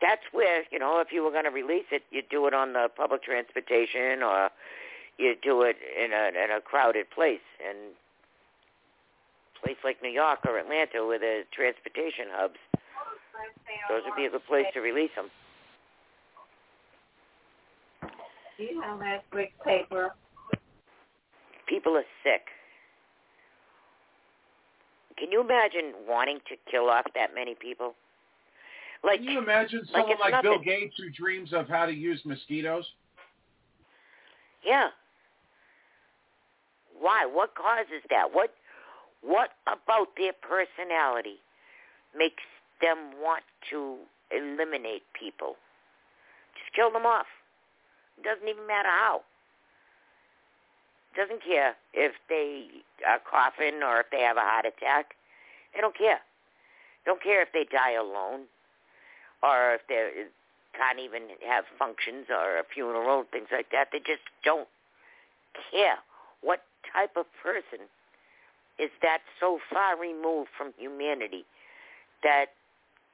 that's 0.00 0.22
where 0.32 0.64
you 0.70 0.78
know 0.78 1.00
if 1.00 1.12
you 1.12 1.22
were 1.22 1.30
going 1.30 1.44
to 1.44 1.50
release 1.50 1.88
it, 1.90 2.02
you 2.10 2.22
do 2.28 2.46
it 2.46 2.54
on 2.54 2.72
the 2.72 2.88
public 2.94 3.22
transportation 3.22 4.22
or 4.22 4.50
you 5.18 5.34
do 5.40 5.62
it 5.62 5.76
in 6.02 6.12
a 6.12 6.28
in 6.28 6.50
a 6.50 6.60
crowded 6.60 7.10
place 7.10 7.44
and 7.66 7.94
place 9.64 9.76
like 9.84 10.02
New 10.02 10.10
York 10.10 10.40
or 10.46 10.58
Atlanta 10.58 11.06
with 11.06 11.20
the 11.20 11.42
transportation 11.52 12.26
hubs. 12.30 12.58
Those 13.88 14.02
would 14.04 14.16
be 14.16 14.26
a 14.26 14.30
good 14.30 14.46
place 14.46 14.66
to 14.74 14.80
release 14.80 15.10
them. 15.16 15.30
Do 18.58 18.64
you 18.64 18.80
have 18.82 18.98
that 18.98 19.24
quick 19.30 19.52
paper? 19.64 20.14
People 21.66 21.96
are 21.96 22.04
sick. 22.22 22.42
Can 25.16 25.30
you 25.32 25.40
imagine 25.40 25.92
wanting 26.08 26.38
to 26.48 26.56
kill 26.70 26.88
off 26.88 27.04
that 27.14 27.34
many 27.34 27.54
people? 27.54 27.94
Like, 29.02 29.20
Can 29.20 29.28
you 29.28 29.38
imagine 29.38 29.82
someone 29.92 30.12
it's 30.12 30.20
like, 30.20 30.42
Bill. 30.42 30.58
Gates 30.58 30.94
who 30.98 31.10
dreams 31.10 31.52
of 31.52 31.68
how 31.68 31.86
to 31.86 31.92
use 31.92 32.20
mosquitoes? 32.24 32.84
Yeah. 34.64 34.88
Why? 36.98 37.26
What 37.30 37.54
causes 37.54 38.02
that? 38.10 38.24
What 38.30 38.52
what 39.22 39.50
about 39.66 40.08
their 40.16 40.32
personality 40.32 41.38
makes 42.16 42.42
them 42.80 43.12
want 43.22 43.44
to 43.70 43.96
eliminate 44.30 45.02
people. 45.18 45.56
Just 46.56 46.72
kill 46.74 46.90
them 46.90 47.06
off. 47.06 47.26
It 48.18 48.24
doesn't 48.24 48.48
even 48.48 48.66
matter 48.66 48.88
how. 48.88 49.22
Doesn't 51.16 51.42
care 51.42 51.74
if 51.92 52.12
they 52.28 52.66
are 53.06 53.18
coughing 53.18 53.82
or 53.82 54.00
if 54.00 54.06
they 54.12 54.20
have 54.20 54.36
a 54.36 54.46
heart 54.46 54.64
attack. 54.66 55.14
They 55.74 55.80
don't 55.80 55.96
care. 55.96 56.20
Don't 57.04 57.22
care 57.22 57.42
if 57.42 57.48
they 57.52 57.64
die 57.64 57.92
alone 57.92 58.46
or 59.42 59.74
if 59.74 59.80
they 59.88 60.30
can't 60.76 61.00
even 61.00 61.34
have 61.46 61.64
functions 61.78 62.26
or 62.30 62.58
a 62.58 62.64
funeral, 62.72 63.24
things 63.32 63.48
like 63.50 63.70
that. 63.72 63.88
They 63.90 63.98
just 63.98 64.22
don't 64.44 64.68
care 65.72 65.98
what 66.42 66.62
type 66.92 67.16
of 67.16 67.26
person 67.42 67.90
is 68.80 68.90
that 69.02 69.18
so 69.38 69.58
far 69.72 70.00
removed 70.00 70.48
from 70.56 70.72
humanity 70.78 71.44
that 72.22 72.46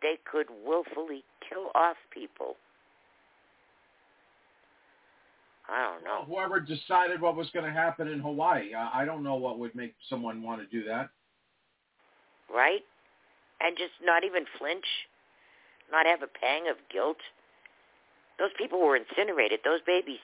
they 0.02 0.14
could 0.30 0.46
willfully 0.64 1.24
kill 1.48 1.70
off 1.74 1.96
people. 2.12 2.56
I 5.68 5.82
don't 5.82 6.04
know. 6.04 6.24
Whoever 6.32 6.60
decided 6.60 7.20
what 7.20 7.34
was 7.34 7.50
going 7.50 7.64
to 7.64 7.72
happen 7.72 8.06
in 8.06 8.20
Hawaii, 8.20 8.74
I 8.74 9.04
don't 9.04 9.24
know 9.24 9.34
what 9.34 9.58
would 9.58 9.74
make 9.74 9.94
someone 10.08 10.42
want 10.42 10.60
to 10.60 10.66
do 10.68 10.86
that. 10.86 11.10
Right? 12.54 12.82
And 13.60 13.76
just 13.76 13.92
not 14.04 14.22
even 14.22 14.44
flinch, 14.58 14.84
not 15.90 16.06
have 16.06 16.22
a 16.22 16.28
pang 16.28 16.68
of 16.70 16.76
guilt. 16.92 17.16
Those 18.38 18.50
people 18.56 18.78
were 18.78 18.96
incinerated, 18.96 19.60
those 19.64 19.80
babies. 19.84 20.22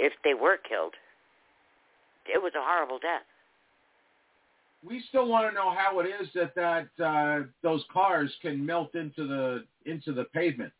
If 0.00 0.14
they 0.24 0.34
were 0.34 0.56
killed, 0.56 0.94
it 2.32 2.42
was 2.42 2.52
a 2.56 2.62
horrible 2.62 2.98
death. 2.98 3.22
We 4.86 5.02
still 5.08 5.26
want 5.26 5.48
to 5.48 5.54
know 5.54 5.74
how 5.74 5.98
it 6.00 6.04
is 6.04 6.28
that 6.34 6.54
that 6.54 7.04
uh, 7.04 7.46
those 7.62 7.84
cars 7.92 8.32
can 8.42 8.64
melt 8.64 8.94
into 8.94 9.26
the 9.26 9.64
into 9.90 10.12
the 10.12 10.24
pavement, 10.32 10.72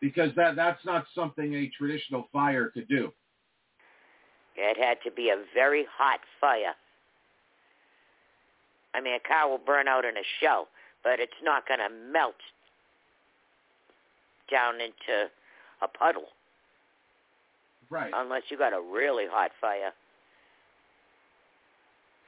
because 0.00 0.30
that 0.36 0.56
that's 0.56 0.84
not 0.84 1.06
something 1.14 1.54
a 1.54 1.70
traditional 1.76 2.28
fire 2.32 2.70
could 2.70 2.88
do. 2.88 3.12
It 4.56 4.76
had 4.76 4.98
to 5.04 5.14
be 5.14 5.30
a 5.30 5.42
very 5.54 5.86
hot 5.96 6.20
fire. 6.40 6.74
I 8.94 9.00
mean, 9.00 9.14
a 9.14 9.28
car 9.28 9.48
will 9.48 9.58
burn 9.58 9.86
out 9.86 10.04
in 10.04 10.16
a 10.16 10.26
shell, 10.40 10.68
but 11.04 11.20
it's 11.20 11.32
not 11.42 11.66
going 11.68 11.80
to 11.80 11.94
melt 12.12 12.34
down 14.50 14.74
into 14.80 15.30
a 15.82 15.88
puddle. 15.88 16.28
Right. 17.90 18.10
Unless 18.14 18.42
you 18.48 18.58
got 18.58 18.72
a 18.72 18.80
really 18.80 19.26
hot 19.30 19.50
fire. 19.60 19.92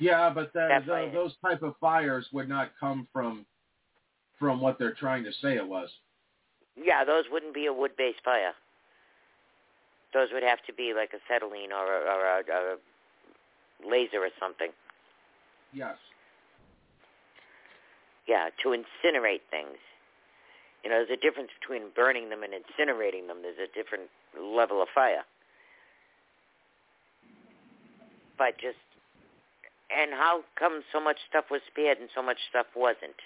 Yeah, 0.01 0.31
but 0.35 0.53
the, 0.55 0.81
the, 0.87 1.11
those 1.13 1.35
type 1.45 1.63
of 1.63 1.75
fires 1.81 2.27
would 2.33 2.49
not 2.49 2.73
come 2.81 3.07
from 3.13 3.47
from 4.39 4.61
what 4.61 4.79
they're 4.79 4.95
trying 4.95 5.23
to 5.25 5.33
say 5.43 5.57
it 5.57 5.69
was. 5.69 5.91
Yeah, 6.75 7.05
those 7.05 7.25
wouldn't 7.31 7.53
be 7.53 7.67
a 7.67 7.73
wood-based 7.73 8.25
fire. 8.25 8.55
Those 10.15 10.29
would 10.33 10.43
have 10.43 10.59
to 10.67 10.73
be 10.73 10.95
like 10.97 11.11
acetylene 11.13 11.71
or 11.73 11.85
a, 11.85 12.01
or 12.01 12.25
a, 12.25 12.43
or 12.49 12.73
a 12.73 13.89
laser 13.89 14.25
or 14.25 14.31
something. 14.41 14.71
Yes. 15.75 15.97
Yeah, 18.27 18.49
to 18.63 18.69
incinerate 18.71 19.45
things. 19.51 19.77
You 20.83 20.89
know, 20.89 21.05
there's 21.05 21.19
a 21.19 21.21
difference 21.21 21.51
between 21.61 21.91
burning 21.95 22.31
them 22.31 22.43
and 22.43 22.55
incinerating 22.55 23.27
them. 23.29 23.43
There's 23.43 23.61
a 23.61 23.71
different 23.77 24.09
level 24.41 24.81
of 24.81 24.89
fire. 24.95 25.25
But 28.39 28.57
just, 28.57 28.81
and 29.91 30.13
how 30.13 30.43
come 30.59 30.83
so 30.93 31.01
much 31.03 31.19
stuff 31.29 31.47
was 31.51 31.61
spared 31.71 31.99
and 31.99 32.09
so 32.15 32.23
much 32.23 32.39
stuff 32.49 32.67
wasn't? 32.77 33.19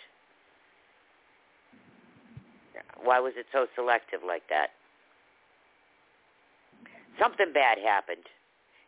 Why 3.03 3.21
was 3.21 3.35
it 3.37 3.47
so 3.53 3.67
selective 3.75 4.21
like 4.27 4.49
that? 4.49 4.73
Something 7.21 7.53
bad 7.53 7.79
happened. 7.79 8.27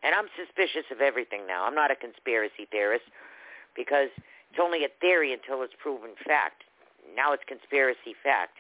And 0.02 0.14
I'm 0.14 0.26
suspicious 0.36 0.88
of 0.90 1.00
everything 1.00 1.46
now. 1.46 1.64
I'm 1.64 1.74
not 1.74 1.90
a 1.90 1.96
conspiracy 1.96 2.66
theorist 2.70 3.04
because 3.76 4.08
it's 4.50 4.60
only 4.60 4.84
a 4.84 4.92
theory 5.00 5.32
until 5.32 5.62
it's 5.62 5.74
proven 5.78 6.10
fact. 6.24 6.64
Now 7.14 7.32
it's 7.32 7.44
conspiracy 7.46 8.14
fact. 8.22 8.58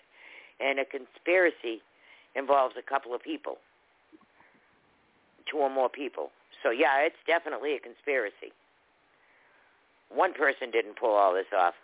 And 0.60 0.78
a 0.78 0.84
conspiracy 0.84 1.82
involves 2.34 2.74
a 2.78 2.82
couple 2.82 3.14
of 3.14 3.22
people, 3.22 3.58
two 5.50 5.58
or 5.58 5.70
more 5.70 5.88
people. 5.88 6.30
So 6.62 6.70
yeah, 6.70 7.00
it's 7.00 7.20
definitely 7.26 7.74
a 7.76 7.80
conspiracy. 7.80 8.52
One 10.14 10.32
person 10.32 10.70
didn't 10.70 10.98
pull 10.98 11.14
all 11.14 11.34
this 11.34 11.46
off. 11.56 11.74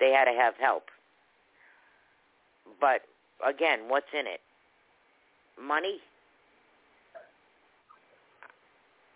They 0.00 0.10
had 0.12 0.24
to 0.26 0.32
have 0.32 0.54
help. 0.60 0.84
But 2.80 3.02
again, 3.46 3.80
what's 3.88 4.06
in 4.12 4.26
it? 4.26 4.40
Money? 5.60 5.98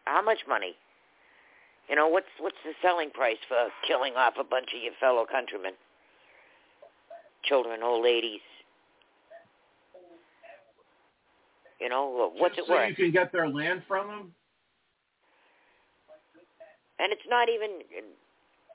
How 0.05 0.23
much 0.23 0.40
money? 0.48 0.74
You 1.89 1.97
know, 1.97 2.09
what's 2.09 2.27
what's 2.39 2.56
the 2.64 2.73
selling 2.82 3.10
price 3.10 3.39
for 3.48 3.56
killing 3.86 4.14
off 4.16 4.35
a 4.39 4.44
bunch 4.44 4.70
of 4.77 4.82
your 4.82 4.93
fellow 5.01 5.24
countrymen? 5.31 5.73
Children, 7.44 7.82
old 7.82 8.05
ladies. 8.05 8.40
You 11.81 11.89
know, 11.89 12.31
what's 12.36 12.56
Just 12.56 12.69
it 12.69 12.70
so 12.70 12.74
worth? 12.74 12.89
you 12.90 12.94
can 12.94 13.10
get 13.10 13.32
their 13.32 13.48
land 13.48 13.82
from 13.89 14.06
them? 14.09 14.35
And 16.98 17.12
it's 17.12 17.27
not 17.28 17.48
even 17.48 17.82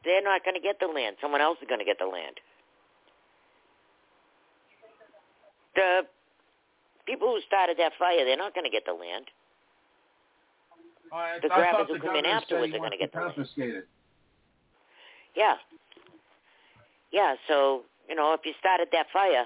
they're 0.03 0.23
not 0.23 0.44
going 0.44 0.56
to 0.56 0.61
get 0.61 0.80
the 0.80 0.88
land. 0.88 1.18
Someone 1.22 1.41
else 1.41 1.57
is 1.61 1.68
going 1.68 1.80
to 1.80 1.85
get 1.85 1.99
the 1.99 2.06
land. 2.06 2.39
The 5.76 6.02
people 7.06 7.27
who 7.30 7.39
started 7.45 7.77
that 7.77 7.94
fire, 7.99 8.26
they're 8.26 8.38
not 8.38 8.53
going 8.53 8.65
to 8.65 8.72
get 8.72 8.85
the 8.85 8.94
land. 8.94 9.26
I, 11.11 11.39
The 11.41 11.48
grabbers 11.48 11.88
who 11.88 11.99
come 11.99 12.15
in 12.15 12.26
afterwards 12.26 12.73
are 12.73 12.80
gonna 12.80 12.98
get 12.98 13.11
the 13.14 13.19
land. 13.19 13.48
Yeah. 15.35 15.56
Yeah, 17.11 17.35
so, 17.48 17.84
you 18.10 18.15
know, 18.15 18.34
if 18.34 18.41
you 18.44 18.53
started 18.60 18.89
that 18.91 19.07
fire 19.14 19.45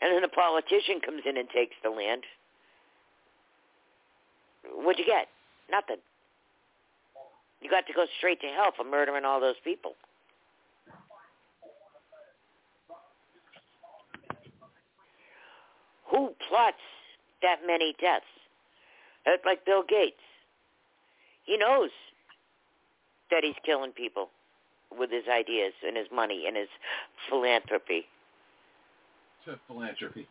and 0.00 0.14
then 0.16 0.24
a 0.24 0.28
politician 0.28 1.00
comes 1.04 1.22
in 1.26 1.36
and 1.36 1.48
takes 1.50 1.76
the 1.82 1.90
land, 1.90 2.22
what'd 4.64 4.98
you 4.98 5.04
get? 5.04 5.28
Nothing. 5.70 5.98
You 7.62 7.70
got 7.70 7.86
to 7.86 7.92
go 7.92 8.06
straight 8.18 8.40
to 8.40 8.48
hell 8.48 8.72
for 8.76 8.84
murdering 8.84 9.24
all 9.24 9.40
those 9.40 9.54
people. 9.62 9.92
Who 16.10 16.34
plots 16.48 16.76
that 17.40 17.60
many 17.66 17.94
deaths? 18.00 18.24
It's 19.24 19.44
like 19.46 19.64
Bill 19.64 19.84
Gates. 19.88 20.16
He 21.44 21.56
knows 21.56 21.90
that 23.30 23.44
he's 23.44 23.54
killing 23.64 23.92
people 23.92 24.28
with 24.98 25.10
his 25.10 25.24
ideas 25.32 25.72
and 25.86 25.96
his 25.96 26.08
money 26.12 26.44
and 26.46 26.56
his 26.56 26.68
philanthropy. 27.30 28.04
To 29.46 29.58
philanthropy. 29.66 30.26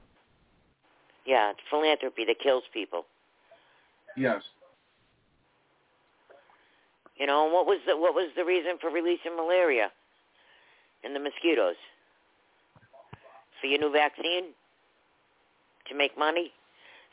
Yeah, 1.26 1.52
it's 1.52 1.60
philanthropy 1.70 2.26
that 2.26 2.40
kills 2.40 2.64
people. 2.74 3.06
Yes. 4.16 4.42
You 7.22 7.28
know, 7.28 7.44
and 7.44 7.54
what 7.54 7.68
was 7.68 7.78
the 7.86 7.96
what 7.96 8.16
was 8.16 8.32
the 8.36 8.44
reason 8.44 8.80
for 8.82 8.90
releasing 8.90 9.36
malaria 9.36 9.92
and 11.04 11.16
the 11.16 11.20
mosquitoes? 11.20 11.76
For 13.62 13.68
your 13.68 13.80
new 13.80 13.92
vaccine? 13.92 14.46
To 15.90 15.96
make 15.96 16.18
money? 16.18 16.52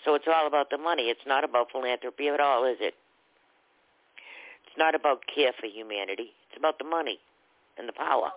So 0.07 0.15
it's 0.15 0.25
all 0.27 0.47
about 0.47 0.71
the 0.71 0.79
money. 0.79 1.11
It's 1.11 1.27
not 1.27 1.45
about 1.45 1.71
philanthropy 1.71 2.29
at 2.29 2.41
all, 2.41 2.65
is 2.65 2.79
it? 2.81 2.95
It's 4.67 4.79
not 4.79 4.95
about 4.95 5.25
care 5.27 5.53
for 5.61 5.67
humanity. 5.67 6.33
It's 6.49 6.57
about 6.57 6.79
the 6.79 6.87
money 6.87 7.19
and 7.77 7.87
the 7.87 7.93
power 7.93 8.31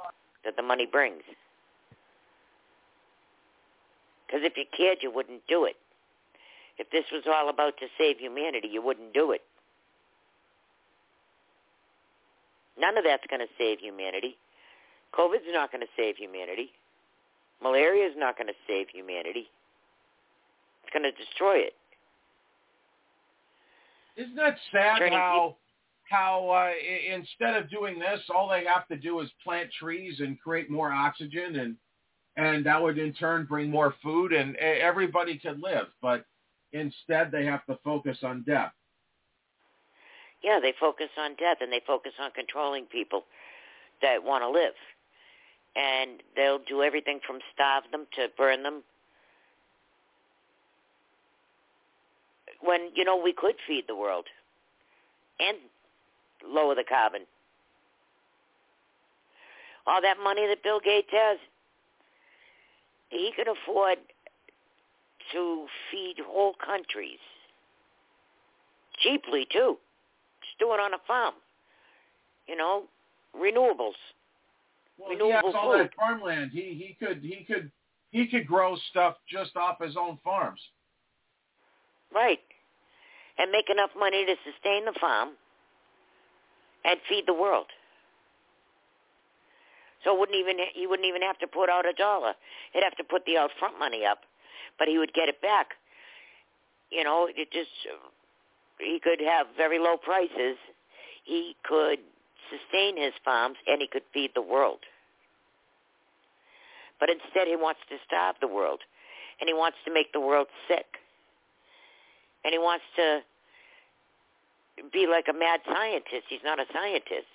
that 0.44 0.58
the 0.58 0.64
money 0.64 0.86
brings. 0.86 1.24
Because 4.28 4.42
if 4.44 4.58
you 4.58 4.66
cared, 4.76 4.98
you 5.02 5.10
wouldn't 5.10 5.48
do 5.48 5.64
it. 5.64 5.78
If 6.78 6.90
this 6.92 7.06
was 7.14 7.24
all 7.28 7.48
about 7.48 7.78
to 7.78 7.86
save 7.98 8.18
humanity, 8.18 8.68
you 8.68 8.82
wouldn't 8.82 9.14
do 9.14 9.32
it. 9.32 9.42
None 12.82 12.98
of 12.98 13.04
that's 13.04 13.24
going 13.30 13.42
to 13.42 13.54
save 13.60 13.80
humanity. 13.80 14.38
COVID's 15.14 15.46
not 15.54 15.72
going 15.72 15.82
to 15.82 15.94
save 15.96 16.18
humanity. 16.18 16.72
Malaria 17.62 18.08
is 18.08 18.16
not 18.18 18.38
going 18.38 18.48
to 18.48 18.58
save 18.68 18.88
humanity. 18.90 19.48
It's 20.84 20.92
going 20.92 21.04
to 21.04 21.12
destroy 21.12 21.58
it. 21.58 21.74
Isn't 24.18 24.36
that 24.36 24.58
sad 24.72 24.98
Turning 24.98 25.14
how 25.14 25.56
how 26.10 26.50
uh, 26.50 26.72
instead 27.16 27.56
of 27.56 27.70
doing 27.70 27.98
this, 27.98 28.20
all 28.34 28.50
they 28.50 28.66
have 28.66 28.88
to 28.90 28.98
do 28.98 29.22
is 29.22 29.30
plant 29.44 29.70
trees 29.80 30.20
and 30.20 30.40
create 30.42 30.70
more 30.70 30.92
oxygen, 30.92 31.58
and 31.58 31.76
and 32.36 32.66
that 32.66 32.82
would 32.82 32.98
in 32.98 33.14
turn 33.14 33.46
bring 33.46 33.70
more 33.70 33.94
food, 34.04 34.34
and 34.34 34.56
everybody 34.58 35.40
could 35.40 35.62
live. 35.62 35.88
But 36.02 36.26
instead, 36.74 37.32
they 37.32 37.46
have 37.46 37.66
to 37.68 37.78
focus 37.84 38.18
on 38.24 38.44
death. 38.46 38.74
Yeah, 40.44 40.60
they 40.60 40.74
focus 40.80 41.10
on 41.18 41.36
death 41.36 41.58
and 41.62 41.72
they 41.72 41.82
focus 41.86 42.14
on 42.20 42.32
controlling 42.32 42.86
people 42.86 43.24
that 44.02 44.24
want 44.24 44.44
to 44.44 44.50
live. 44.50 44.74
And 45.76 46.22
they'll 46.36 46.60
do 46.60 46.82
everything 46.82 47.20
from 47.26 47.40
starve 47.54 47.84
them 47.92 48.08
to 48.16 48.28
burn 48.38 48.64
them. 48.64 48.84
When, 52.62 52.90
you 52.96 53.06
know, 53.06 53.18
we 53.18 53.34
could 53.34 53.56
feed 53.68 53.86
the 53.88 53.96
world 53.96 54.26
and 55.40 55.58
lower 56.48 56.76
the 56.76 56.84
carbon. 56.88 57.22
All 59.88 60.02
that 60.02 60.18
money 60.24 60.46
that 60.48 60.64
Bill 60.64 60.80
Gates 60.80 61.10
has, 61.12 61.40
he 63.10 63.32
can 63.36 63.46
afford 63.48 63.98
to 65.34 65.66
feed 65.90 66.16
whole 66.26 66.54
countries 66.54 67.20
cheaply 69.00 69.48
too. 69.52 69.78
Do 70.62 70.72
it 70.74 70.80
on 70.80 70.94
a 70.94 71.00
farm. 71.08 71.34
You 72.48 72.56
know, 72.56 72.84
renewables. 73.36 73.98
Well, 74.98 75.10
renewable 75.10 75.26
he 75.28 75.48
has 75.48 75.56
all 75.56 75.72
food. 75.72 75.86
that 75.86 75.96
farmland. 75.96 76.52
He 76.54 76.62
he 76.62 76.96
could 77.04 77.22
he 77.24 77.44
could 77.44 77.72
he 78.12 78.28
could 78.28 78.46
grow 78.46 78.78
stuff 78.92 79.16
just 79.28 79.58
off 79.58 79.82
his 79.82 79.98
own 79.98 80.20
farms. 80.24 80.62
Right. 82.14 82.40
And 83.40 83.52
make 83.52 83.72
enough 83.72 83.90
money 83.98 84.24
to 84.24 84.36
sustain 84.46 84.86
the 84.86 84.94
farm 85.00 85.30
and 86.86 87.00
feed 87.10 87.24
the 87.26 87.34
world. 87.34 87.68
So 90.04 90.18
wouldn't 90.18 90.38
even 90.38 90.58
he 90.76 90.86
wouldn't 90.86 91.08
even 91.08 91.24
have 91.24 91.40
to 91.40 91.48
put 91.48 91.70
out 91.70 91.88
a 91.88 91.94
dollar. 91.94 92.34
He'd 92.74 92.84
have 92.84 92.98
to 92.98 93.04
put 93.04 93.26
the 93.26 93.38
out 93.38 93.50
front 93.58 93.80
money 93.80 94.06
up, 94.06 94.20
but 94.78 94.88
he 94.88 95.00
would 95.00 95.14
get 95.14 95.28
it 95.28 95.42
back. 95.42 95.70
You 96.92 97.04
know, 97.04 97.28
it 97.34 97.52
just 97.52 97.70
he 98.82 99.00
could 99.00 99.20
have 99.22 99.48
very 99.56 99.80
low 99.80 99.98
prices. 99.98 100.58
He 101.24 101.56
could 101.64 102.00
sustain 102.50 102.98
his 102.98 103.14
farms 103.24 103.58
and 103.68 103.82
he 103.82 103.88
could 103.88 104.04
feed 104.14 104.32
the 104.36 104.42
world. 104.42 104.80
But 107.00 107.10
instead 107.10 107.48
he 107.48 107.56
wants 107.56 107.82
to 107.90 107.98
starve 108.06 108.36
the 108.42 108.48
world 108.48 108.82
and 109.40 109.48
he 109.48 109.54
wants 109.54 109.78
to 109.86 109.94
make 109.94 110.14
the 110.14 110.20
world 110.20 110.48
sick. 110.68 110.86
And 112.44 112.54
he 112.54 112.60
wants 112.60 112.86
to 112.96 113.22
be 114.92 115.08
like 115.08 115.26
a 115.30 115.34
mad 115.34 115.62
scientist. 115.66 116.26
He's 116.30 116.44
not 116.44 116.60
a 116.60 116.66
scientist. 116.74 117.30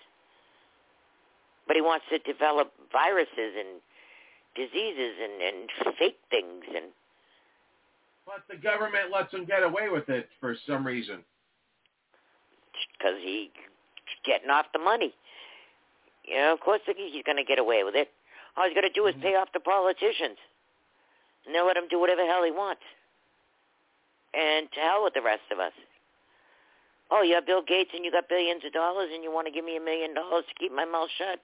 But 1.67 1.77
he 1.77 1.83
wants 1.83 2.07
to 2.11 2.19
develop 2.19 2.73
viruses 2.93 3.55
and 3.59 3.83
diseases 4.55 5.15
and, 5.23 5.43
and 5.43 5.97
fake 5.99 6.19
things 6.31 6.65
and 6.75 6.87
But 8.25 8.43
the 8.49 8.57
government 8.57 9.11
lets 9.13 9.33
him 9.33 9.45
get 9.45 9.63
away 9.63 9.89
with 9.91 10.09
it 10.09 10.29
for 10.41 10.57
some 10.67 10.87
reason. 10.87 11.23
Because 12.99 13.17
he 13.23 13.51
getting 14.25 14.51
off 14.51 14.67
the 14.73 14.79
money. 14.79 15.15
You 16.27 16.37
know, 16.37 16.53
of 16.53 16.61
course 16.61 16.81
he's 16.87 17.23
going 17.25 17.39
to 17.39 17.47
get 17.47 17.59
away 17.59 17.85
with 17.85 17.95
it. 17.95 18.09
All 18.57 18.65
he's 18.65 18.75
going 18.75 18.89
to 18.89 18.93
do 18.93 19.07
is 19.07 19.15
mm-hmm. 19.15 19.23
pay 19.23 19.35
off 19.37 19.49
the 19.55 19.61
politicians, 19.61 20.39
and 21.45 21.55
they'll 21.55 21.67
let 21.67 21.77
him 21.77 21.89
do 21.89 22.01
whatever 22.01 22.23
the 22.23 22.29
hell 22.29 22.43
he 22.43 22.51
wants. 22.51 22.83
And 24.35 24.69
to 24.73 24.81
hell 24.81 25.05
with 25.05 25.15
the 25.15 25.23
rest 25.23 25.47
of 25.53 25.59
us. 25.59 25.73
Oh, 27.11 27.23
you 27.23 27.35
have 27.39 27.47
Bill 27.47 27.63
Gates 27.63 27.91
and 27.95 28.05
you 28.05 28.11
got 28.11 28.29
billions 28.29 28.65
of 28.67 28.73
dollars, 28.73 29.11
and 29.15 29.23
you 29.23 29.31
want 29.31 29.47
to 29.47 29.53
give 29.55 29.65
me 29.65 29.77
a 29.77 29.81
million 29.81 30.13
dollars 30.13 30.45
to 30.49 30.55
keep 30.59 30.75
my 30.75 30.85
mouth 30.85 31.09
shut, 31.17 31.39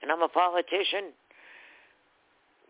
and 0.00 0.12
I'm 0.12 0.22
a 0.22 0.28
politician. 0.28 1.10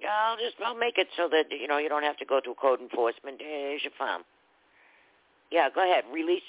Yeah, 0.01 0.15
I'll 0.15 0.39
just 0.39 0.57
I'll 0.65 0.79
make 0.79 0.97
it 0.97 1.09
so 1.17 1.29
that 1.29 1.53
you 1.53 1.69
know 1.69 1.77
you 1.77 1.91
don't 1.91 2.05
have 2.05 2.17
to 2.19 2.25
go 2.25 2.41
through 2.43 2.55
code 2.55 2.81
enforcement. 2.81 3.43
Here's 3.43 3.83
your 3.83 3.93
farm. 3.99 4.23
Yeah, 5.51 5.69
go 5.75 5.83
ahead. 5.83 6.05
Release 6.13 6.43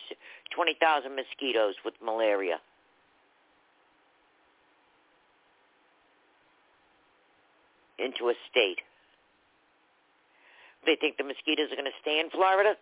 20,000 0.55 1.15
mosquitoes 1.15 1.76
with 1.85 1.93
malaria. 2.03 2.59
Into 7.97 8.30
a 8.30 8.34
state. 8.49 8.80
They 10.85 10.95
think 10.95 11.17
the 11.17 11.23
mosquitoes 11.23 11.71
are 11.71 11.76
going 11.76 11.91
to 11.91 11.99
stay 12.01 12.19
in 12.19 12.30
Florida? 12.30 12.76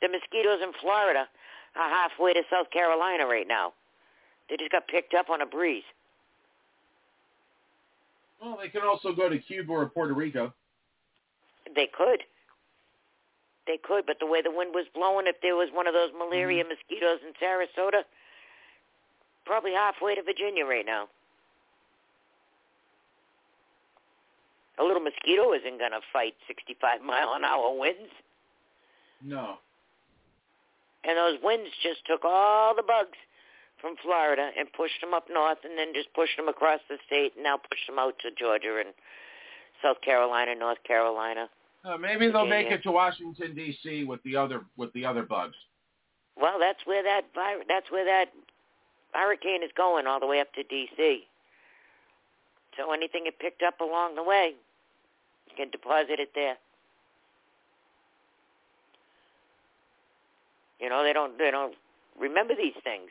The 0.00 0.08
mosquitoes 0.08 0.60
in 0.62 0.72
Florida 0.80 1.28
are 1.76 1.88
halfway 1.88 2.32
to 2.32 2.42
South 2.50 2.70
Carolina 2.70 3.26
right 3.26 3.46
now. 3.46 3.72
They 4.48 4.56
just 4.56 4.72
got 4.72 4.88
picked 4.88 5.14
up 5.14 5.30
on 5.30 5.42
a 5.42 5.46
breeze. 5.46 5.84
Well, 8.40 8.58
they 8.60 8.68
can 8.68 8.82
also 8.82 9.12
go 9.12 9.28
to 9.28 9.38
Cuba 9.38 9.72
or 9.72 9.86
Puerto 9.86 10.14
Rico. 10.14 10.52
They 11.74 11.88
could. 11.96 12.22
They 13.70 13.78
could, 13.78 14.02
but 14.04 14.18
the 14.18 14.26
way 14.26 14.42
the 14.42 14.50
wind 14.50 14.74
was 14.74 14.90
blowing, 14.98 15.30
if 15.30 15.36
there 15.46 15.54
was 15.54 15.70
one 15.70 15.86
of 15.86 15.94
those 15.94 16.10
malaria 16.10 16.66
mm-hmm. 16.66 16.74
mosquitoes 16.74 17.22
in 17.22 17.30
Sarasota, 17.38 18.02
probably 19.46 19.70
halfway 19.70 20.16
to 20.16 20.22
Virginia 20.26 20.66
right 20.66 20.84
now. 20.84 21.06
A 24.80 24.82
little 24.82 24.98
mosquito 24.98 25.54
isn't 25.54 25.78
going 25.78 25.94
to 25.94 26.02
fight 26.12 26.34
65 26.48 27.02
mile 27.06 27.38
an 27.38 27.44
hour 27.44 27.78
winds. 27.78 28.10
No. 29.22 29.62
And 31.06 31.16
those 31.16 31.38
winds 31.40 31.70
just 31.80 32.02
took 32.10 32.24
all 32.24 32.74
the 32.74 32.82
bugs 32.82 33.16
from 33.80 33.94
Florida 34.02 34.50
and 34.58 34.66
pushed 34.72 35.00
them 35.00 35.14
up 35.14 35.30
north 35.30 35.62
and 35.62 35.78
then 35.78 35.94
just 35.94 36.12
pushed 36.12 36.36
them 36.36 36.48
across 36.48 36.80
the 36.90 36.98
state 37.06 37.38
and 37.38 37.44
now 37.44 37.56
pushed 37.56 37.86
them 37.86 38.00
out 38.00 38.18
to 38.26 38.34
Georgia 38.34 38.82
and 38.82 38.90
South 39.80 40.00
Carolina, 40.02 40.58
North 40.58 40.82
Carolina. 40.82 41.48
Uh, 41.84 41.96
maybe 41.96 42.30
they'll 42.30 42.46
make 42.46 42.66
it 42.66 42.82
to 42.82 42.92
Washington 42.92 43.54
D.C. 43.54 44.04
with 44.04 44.22
the 44.22 44.36
other 44.36 44.62
with 44.76 44.92
the 44.92 45.04
other 45.04 45.22
bugs. 45.22 45.56
Well, 46.36 46.58
that's 46.58 46.80
where 46.84 47.02
that 47.02 47.22
virus, 47.34 47.64
that's 47.68 47.90
where 47.90 48.04
that 48.04 48.26
hurricane 49.12 49.62
is 49.62 49.70
going 49.76 50.06
all 50.06 50.20
the 50.20 50.26
way 50.26 50.40
up 50.40 50.52
to 50.54 50.62
D.C. 50.62 51.26
So 52.76 52.92
anything 52.92 53.26
it 53.26 53.38
picked 53.38 53.62
up 53.62 53.80
along 53.80 54.14
the 54.14 54.22
way, 54.22 54.54
you 55.48 55.56
can 55.56 55.70
deposit 55.70 56.20
it 56.20 56.30
there. 56.34 56.56
You 60.80 60.88
know, 60.88 61.02
they 61.02 61.12
don't 61.12 61.38
they 61.38 61.50
don't 61.50 61.74
remember 62.18 62.54
these 62.54 62.76
things. 62.84 63.10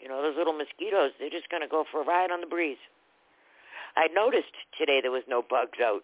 You 0.00 0.08
know, 0.08 0.20
those 0.20 0.36
little 0.36 0.52
mosquitoes, 0.52 1.12
they're 1.20 1.30
just 1.30 1.48
going 1.48 1.62
to 1.62 1.68
go 1.68 1.84
for 1.90 2.02
a 2.02 2.04
ride 2.04 2.32
on 2.32 2.40
the 2.40 2.46
breeze. 2.48 2.78
I 3.96 4.08
noticed 4.14 4.52
today 4.78 5.00
there 5.00 5.10
was 5.10 5.24
no 5.28 5.42
bugs 5.48 5.78
out 5.84 6.02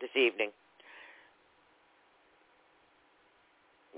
this 0.00 0.10
evening 0.16 0.50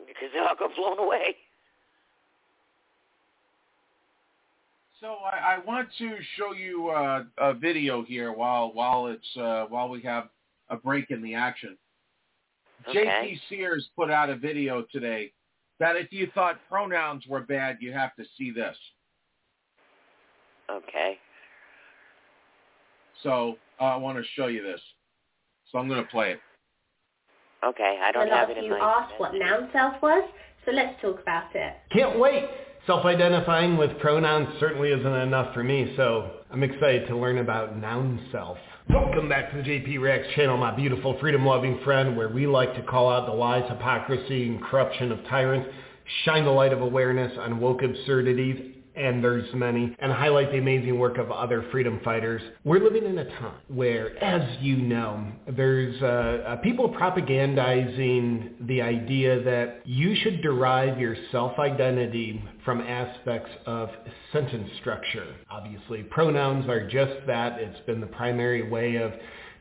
because 0.07 0.29
they 0.33 0.41
all 0.41 0.55
got 0.59 0.75
blown 0.77 0.99
away. 0.99 1.37
So 5.01 5.17
I, 5.25 5.57
I 5.57 5.59
want 5.67 5.89
to 5.99 6.17
show 6.37 6.55
you 6.55 6.89
uh, 6.89 7.25
a 7.39 7.53
video 7.53 8.03
here 8.03 8.33
while 8.33 8.73
while 8.73 9.09
it's 9.09 9.37
uh, 9.37 9.67
while 9.69 9.89
we 9.89 10.01
have 10.03 10.29
a 10.71 10.77
break 10.77 11.11
in 11.11 11.23
the 11.23 11.35
action. 11.35 11.77
Okay. 12.89 13.05
J.P. 13.05 13.41
Sears 13.49 13.89
put 13.97 14.11
out 14.11 14.31
a 14.31 14.37
video 14.37 14.85
today 14.93 15.33
that 15.79 15.97
if 15.97 16.13
you 16.13 16.31
thought 16.35 16.59
pronouns 16.69 17.27
were 17.27 17.41
bad, 17.41 17.79
you 17.81 17.93
have 17.93 18.15
to 18.17 18.25
see 18.39 18.51
this. 18.51 18.77
Okay. 20.71 21.19
So 23.25 23.57
uh, 23.81 23.85
I 23.85 23.97
want 23.97 24.19
to 24.19 24.25
show 24.37 24.47
you 24.47 24.63
this. 24.63 24.81
So 25.73 25.79
I'm 25.79 25.89
going 25.89 26.05
to 26.05 26.11
play 26.11 26.33
it. 26.33 26.41
Okay, 27.67 27.99
I 28.01 28.13
don't 28.13 28.29
a 28.29 28.31
lot 28.31 28.41
have 28.41 28.51
of 28.51 28.57
it 28.57 28.61
in 28.61 28.65
you 28.65 28.71
my 28.71 28.79
asked 28.79 29.15
what 29.19 29.33
noun 29.35 29.71
self 29.73 29.95
was, 30.03 30.29
so 30.67 30.71
let's 30.73 31.01
talk 31.01 31.23
about 31.23 31.47
it. 31.55 31.73
Can't 31.91 32.21
wait! 32.21 32.45
Self-identifying 32.87 33.79
with 33.79 33.99
pronouns 34.01 34.49
certainly 34.61 34.91
isn't 34.91 35.07
enough 35.07 35.55
for 35.55 35.65
me, 35.65 35.95
so 35.97 36.41
I'm 36.51 36.63
excited 36.63 37.09
to 37.09 37.17
learn 37.17 37.39
about 37.39 37.79
noun 37.79 38.29
self. 38.31 38.59
Welcome 38.91 39.31
back 39.31 39.51
to 39.51 39.57
the 39.57 39.63
JP 39.63 40.03
Rex 40.03 40.27
channel, 40.37 40.59
my 40.59 40.77
beautiful 40.77 41.17
freedom-loving 41.19 41.81
friend, 41.83 42.19
where 42.19 42.29
we 42.29 42.47
like 42.47 42.75
to 42.75 42.83
call 42.83 43.11
out 43.11 43.25
the 43.25 43.33
lies, 43.33 43.65
hypocrisy, 43.71 44.49
and 44.49 44.63
corruption 44.63 45.11
of 45.11 45.25
tyrants, 45.31 45.71
shine 46.27 46.45
the 46.45 46.51
light 46.51 46.75
of 46.75 46.83
awareness 46.83 47.33
on 47.39 47.59
woke 47.59 47.83
absurdities, 47.83 48.74
and 48.97 49.23
there's 49.23 49.53
many, 49.55 49.95
and 49.99 50.13
highlight 50.13 50.51
the 50.53 50.59
amazing 50.59 50.99
work 50.99 51.19
of 51.19 51.31
other 51.31 51.65
freedom 51.71 52.01
fighters. 52.05 52.43
We're 52.65 52.83
living 52.83 53.05
in 53.05 53.19
a 53.19 53.25
time 53.25 53.57
where, 53.69 54.17
as 54.23 54.59
you 54.61 54.77
know, 54.77 55.33
there's 55.57 56.01
uh, 56.03 56.07
uh, 56.07 56.57
people 56.57 56.89
propagandizing 56.91 58.67
the 58.67 58.83
idea 58.83 59.43
that 59.43 59.83
you 59.85 60.15
should 60.17 60.43
derive 60.43 60.99
your 60.99 61.17
self-identity 61.33 62.43
from 62.65 62.81
aspects 62.81 63.51
of 63.67 63.91
sentence 64.33 64.71
structure. 64.81 65.35
Obviously, 65.51 66.03
pronouns 66.05 66.69
are 66.69 66.89
just 66.89 67.27
that. 67.27 67.61
It's 67.61 67.81
been 67.87 68.01
the 68.01 68.07
primary 68.07 68.69
way 68.69 68.97
of 68.97 69.13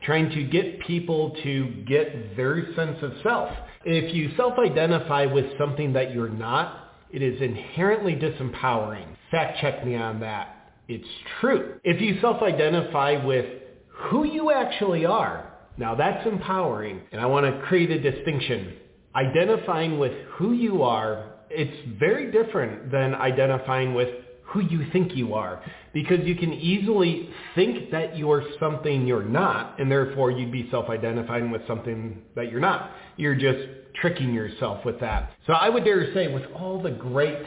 trying 0.02 0.30
to 0.30 0.44
get 0.44 0.80
people 0.80 1.34
to 1.42 1.82
get 1.86 2.36
their 2.36 2.74
sense 2.74 2.98
of 3.02 3.12
self. 3.22 3.50
If 3.84 4.14
you 4.14 4.30
self-identify 4.36 5.26
with 5.26 5.46
something 5.58 5.92
that 5.94 6.14
you're 6.14 6.28
not, 6.28 6.83
it 7.14 7.22
is 7.22 7.40
inherently 7.40 8.16
disempowering. 8.16 9.06
Fact 9.30 9.58
check 9.60 9.86
me 9.86 9.94
on 9.94 10.18
that. 10.20 10.72
It's 10.88 11.06
true. 11.40 11.78
If 11.84 12.00
you 12.00 12.20
self-identify 12.20 13.24
with 13.24 13.46
who 13.88 14.24
you 14.24 14.50
actually 14.50 15.06
are, 15.06 15.50
Now 15.76 15.94
that's 15.94 16.26
empowering, 16.26 17.00
and 17.12 17.20
I 17.20 17.26
want 17.26 17.46
to 17.46 17.66
create 17.66 17.90
a 17.90 18.00
distinction. 18.00 18.74
Identifying 19.14 19.98
with 19.98 20.12
who 20.36 20.52
you 20.52 20.82
are, 20.82 21.32
it's 21.50 21.98
very 21.98 22.32
different 22.32 22.90
than 22.90 23.14
identifying 23.14 23.94
with 23.94 24.08
who 24.42 24.60
you 24.60 24.86
think 24.92 25.16
you 25.16 25.34
are 25.34 25.62
because 25.92 26.20
you 26.24 26.36
can 26.36 26.52
easily 26.52 27.28
think 27.54 27.90
that 27.90 28.16
you're 28.16 28.44
something 28.60 29.06
you're 29.06 29.24
not 29.24 29.80
and 29.80 29.90
therefore 29.90 30.30
you'd 30.30 30.52
be 30.52 30.68
self-identifying 30.70 31.50
with 31.50 31.66
something 31.66 32.22
that 32.36 32.50
you're 32.50 32.60
not. 32.60 32.90
You're 33.16 33.34
just 33.34 33.83
tricking 34.00 34.32
yourself 34.32 34.84
with 34.84 35.00
that. 35.00 35.30
So 35.46 35.52
I 35.52 35.68
would 35.68 35.84
dare 35.84 36.12
say 36.14 36.32
with 36.32 36.44
all 36.54 36.82
the 36.82 36.90
great 36.90 37.38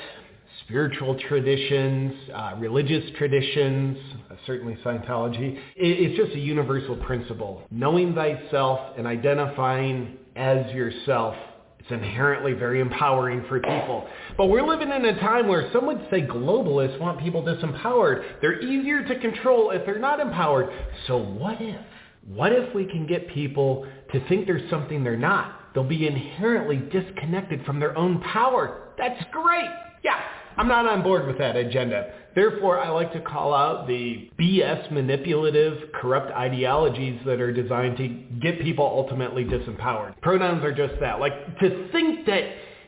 spiritual 0.64 1.20
traditions, 1.28 2.14
uh, 2.34 2.56
religious 2.58 3.04
traditions, 3.18 3.98
uh, 4.30 4.36
certainly 4.46 4.78
Scientology, 4.84 5.58
it, 5.58 5.62
it's 5.76 6.18
just 6.18 6.36
a 6.36 6.40
universal 6.40 6.96
principle. 6.98 7.64
Knowing 7.70 8.16
thyself 8.16 8.80
and 8.98 9.06
identifying 9.06 10.18
as 10.36 10.72
yourself 10.74 11.36
it's 11.80 12.04
inherently 12.04 12.52
very 12.52 12.82
empowering 12.82 13.46
for 13.48 13.62
people. 13.62 14.06
But 14.36 14.48
we're 14.48 14.66
living 14.68 14.92
in 14.92 15.06
a 15.06 15.18
time 15.22 15.48
where 15.48 15.70
some 15.72 15.86
would 15.86 16.06
say 16.12 16.22
globalists 16.22 17.00
want 17.00 17.20
people 17.20 17.42
disempowered. 17.44 18.42
They're 18.42 18.62
easier 18.62 19.08
to 19.08 19.20
control 19.20 19.72
if 19.72 19.86
they're 19.86 19.98
not 19.98 20.20
empowered. 20.20 20.70
So 21.08 21.18
what 21.18 21.62
if? 21.62 21.80
What 22.26 22.52
if 22.52 22.76
we 22.76 22.86
can 22.86 23.08
get 23.08 23.30
people 23.30 23.88
to 24.12 24.28
think 24.28 24.48
there's 24.48 24.70
something 24.70 25.02
they're 25.02 25.16
not? 25.16 25.57
They'll 25.78 25.84
be 25.84 26.08
inherently 26.08 26.78
disconnected 26.78 27.64
from 27.64 27.80
their 27.80 27.96
own 27.96 28.20
power. 28.22 28.94
That's 28.98 29.24
great. 29.32 29.70
Yeah, 30.04 30.20
I'm 30.58 30.68
not 30.68 30.88
on 30.88 31.04
board 31.04 31.28
with 31.28 31.38
that 31.38 31.56
agenda. 31.56 32.14
Therefore, 32.34 32.80
I 32.80 32.90
like 32.90 33.14
to 33.14 33.22
call 33.22 33.54
out 33.54 33.86
the 33.86 34.28
BS 34.40 34.90
manipulative, 34.90 35.92
corrupt 35.94 36.32
ideologies 36.32 37.22
that 37.28 37.40
are 37.40 37.54
designed 37.54 37.98
to 37.98 38.08
get 38.42 38.60
people 38.60 38.86
ultimately 38.86 39.46
disempowered. 39.46 40.20
Pronouns 40.20 40.64
are 40.64 40.74
just 40.74 41.00
that. 41.00 41.20
Like 41.20 41.60
to 41.60 41.92
think 41.92 42.26
that 42.26 42.44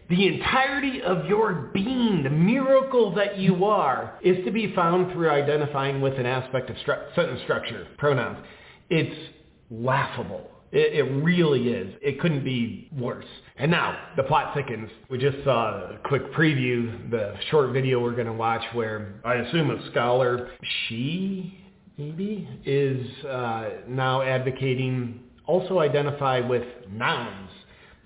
the 0.10 0.26
entirety 0.26 1.04
of 1.04 1.28
your 1.28 1.70
being, 1.72 2.24
the 2.24 2.32
miracle 2.32 3.14
that 3.14 3.38
you 3.38 3.66
are, 3.66 4.18
is 4.24 4.44
to 4.46 4.52
be 4.52 4.74
found 4.74 5.14
through 5.14 5.30
identifying 5.30 6.02
with 6.02 6.18
an 6.18 6.26
aspect 6.26 6.72
of 6.72 6.76
stru- 6.78 7.14
sentence 7.14 7.42
structure, 7.44 7.86
pronouns. 8.00 8.44
It's 8.90 9.30
laughable. 9.70 10.50
It, 10.72 10.94
it 10.94 11.04
really 11.04 11.70
is. 11.70 11.96
It 12.02 12.20
couldn't 12.20 12.44
be 12.44 12.90
worse. 12.98 13.26
And 13.58 13.72
now, 13.72 13.98
the 14.16 14.24
plot 14.24 14.54
thickens. 14.54 14.90
We 15.10 15.18
just 15.18 15.44
saw 15.44 15.92
a 15.92 15.98
quick 16.06 16.32
preview, 16.34 17.10
the 17.10 17.36
short 17.50 17.72
video 17.72 18.00
we're 18.02 18.16
going 18.16 18.28
to 18.28 18.34
watch 18.34 18.64
where 18.74 19.22
I 19.26 19.36
assume 19.36 19.72
a 19.72 19.90
scholar, 19.92 20.52
she 20.88 21.58
maybe, 21.98 22.48
is 22.66 23.26
uh, 23.26 23.70
now 23.88 24.22
advocating 24.22 25.22
also 25.50 25.80
identify 25.80 26.40
with 26.40 26.64
nouns 26.92 27.49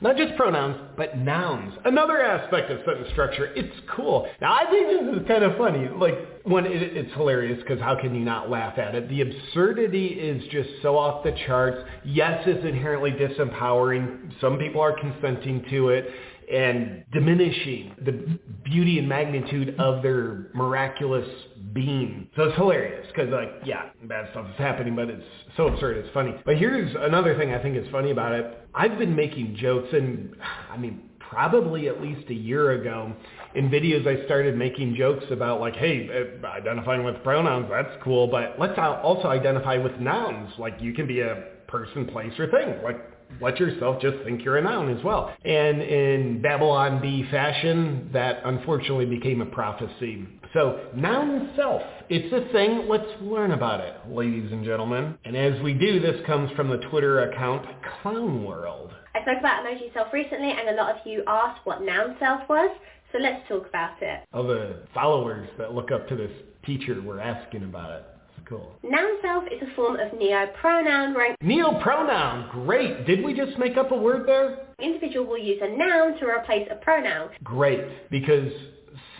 not 0.03 0.17
just 0.17 0.35
pronouns, 0.35 0.77
but 0.97 1.17
nouns. 1.17 1.73
Another 1.85 2.21
aspect 2.21 2.69
of 2.69 2.79
sentence 2.85 3.07
structure. 3.13 3.45
It's 3.55 3.75
cool. 3.95 4.27
Now, 4.41 4.53
I 4.53 4.69
think 4.69 4.87
this 4.87 5.21
is 5.21 5.27
kind 5.27 5.43
of 5.43 5.57
funny. 5.57 5.87
Like, 5.87 6.15
when 6.43 6.65
it, 6.65 6.81
it's 6.81 7.13
hilarious 7.13 7.59
because 7.61 7.79
how 7.79 7.95
can 7.99 8.13
you 8.13 8.23
not 8.23 8.49
laugh 8.49 8.77
at 8.77 8.95
it? 8.95 9.07
The 9.07 9.21
absurdity 9.21 10.07
is 10.07 10.43
just 10.51 10.69
so 10.81 10.97
off 10.97 11.23
the 11.23 11.33
charts. 11.47 11.77
Yes, 12.03 12.43
it's 12.45 12.65
inherently 12.65 13.11
disempowering. 13.11 14.33
Some 14.41 14.59
people 14.59 14.81
are 14.81 14.91
consenting 14.99 15.65
to 15.69 15.89
it 15.89 16.05
and 16.51 17.05
diminishing 17.13 17.95
the 18.03 18.37
beauty 18.65 18.99
and 18.99 19.07
magnitude 19.07 19.79
of 19.79 20.03
their 20.03 20.49
miraculous 20.53 21.27
being. 21.73 22.27
So 22.35 22.43
it's 22.43 22.57
hilarious 22.57 23.07
because 23.07 23.31
like, 23.31 23.49
yeah, 23.65 23.89
bad 24.03 24.29
stuff 24.31 24.47
is 24.49 24.57
happening, 24.57 24.95
but 24.95 25.09
it's 25.09 25.23
so 25.57 25.67
absurd 25.67 25.97
it's 25.97 26.13
funny. 26.13 26.33
But 26.45 26.57
here's 26.57 26.93
another 26.99 27.37
thing 27.37 27.53
I 27.53 27.61
think 27.61 27.77
is 27.77 27.87
funny 27.91 28.11
about 28.11 28.33
it. 28.33 28.67
I've 28.73 28.97
been 28.97 29.15
making 29.15 29.55
jokes 29.55 29.89
and 29.93 30.35
I 30.71 30.77
mean, 30.77 31.01
probably 31.19 31.87
at 31.87 32.01
least 32.01 32.29
a 32.29 32.33
year 32.33 32.73
ago 32.73 33.13
in 33.55 33.69
videos 33.69 34.07
I 34.07 34.25
started 34.25 34.57
making 34.57 34.95
jokes 34.95 35.25
about 35.31 35.59
like, 35.59 35.75
hey, 35.75 36.09
uh, 36.43 36.47
identifying 36.47 37.03
with 37.03 37.21
pronouns, 37.23 37.67
that's 37.69 38.03
cool, 38.03 38.27
but 38.27 38.55
let's 38.59 38.77
also 38.77 39.27
identify 39.27 39.77
with 39.77 39.99
nouns. 39.99 40.51
Like 40.57 40.75
you 40.79 40.93
can 40.93 41.07
be 41.07 41.21
a 41.21 41.45
person, 41.67 42.05
place, 42.05 42.33
or 42.37 42.49
thing. 42.51 42.83
Like 42.83 42.97
let 43.41 43.59
yourself 43.59 44.01
just 44.01 44.17
think 44.23 44.43
you're 44.43 44.57
a 44.57 44.61
noun 44.61 44.95
as 44.95 45.03
well. 45.03 45.33
And 45.43 45.81
in 45.81 46.41
Babylon 46.41 47.01
Bee 47.01 47.27
fashion, 47.31 48.09
that 48.13 48.41
unfortunately 48.45 49.05
became 49.05 49.41
a 49.41 49.45
prophecy. 49.45 50.27
So 50.53 50.81
noun 50.95 51.51
self, 51.55 51.81
it's 52.09 52.31
a 52.31 52.51
thing. 52.53 52.85
Let's 52.87 53.09
learn 53.21 53.51
about 53.51 53.79
it, 53.79 53.95
ladies 54.07 54.51
and 54.51 54.63
gentlemen. 54.63 55.17
And 55.25 55.35
as 55.35 55.59
we 55.63 55.73
do, 55.73 55.99
this 55.99 56.21
comes 56.27 56.51
from 56.51 56.69
the 56.69 56.77
Twitter 56.91 57.31
account 57.31 57.65
Clown 58.01 58.43
World. 58.45 58.91
I 59.15 59.23
spoke 59.23 59.39
about 59.39 59.65
emoji 59.65 59.91
self 59.95 60.13
recently 60.13 60.51
and 60.51 60.69
a 60.69 60.73
lot 60.73 60.91
of 60.91 60.97
you 61.07 61.23
asked 61.25 61.65
what 61.65 61.81
noun 61.81 62.15
self 62.19 62.47
was. 62.47 62.69
So 63.11 63.17
let's 63.17 63.47
talk 63.47 63.67
about 63.67 63.99
it. 64.01 64.25
All 64.31 64.45
the 64.45 64.83
followers 64.93 65.49
that 65.57 65.73
look 65.73 65.91
up 65.91 66.07
to 66.09 66.15
this 66.15 66.31
teacher 66.65 67.01
were 67.01 67.19
asking 67.19 67.63
about 67.63 67.91
it. 67.91 68.05
Cool. 68.45 68.75
Noun 68.83 69.21
self 69.23 69.45
is 69.45 69.61
a 69.67 69.75
form 69.75 69.99
of 69.99 70.11
neopronoun 70.11 71.15
rank. 71.15 71.37
Neopronoun, 71.41 72.51
great. 72.51 73.07
Did 73.07 73.23
we 73.23 73.33
just 73.33 73.57
make 73.57 73.77
up 73.77 73.91
a 73.91 73.95
word 73.95 74.27
there? 74.27 74.67
Individual 74.79 75.25
will 75.25 75.37
use 75.39 75.59
a 75.63 75.77
noun 75.77 76.19
to 76.19 76.27
replace 76.27 76.67
a 76.69 76.75
pronoun. 76.75 77.29
Great, 77.43 78.09
because 78.11 78.51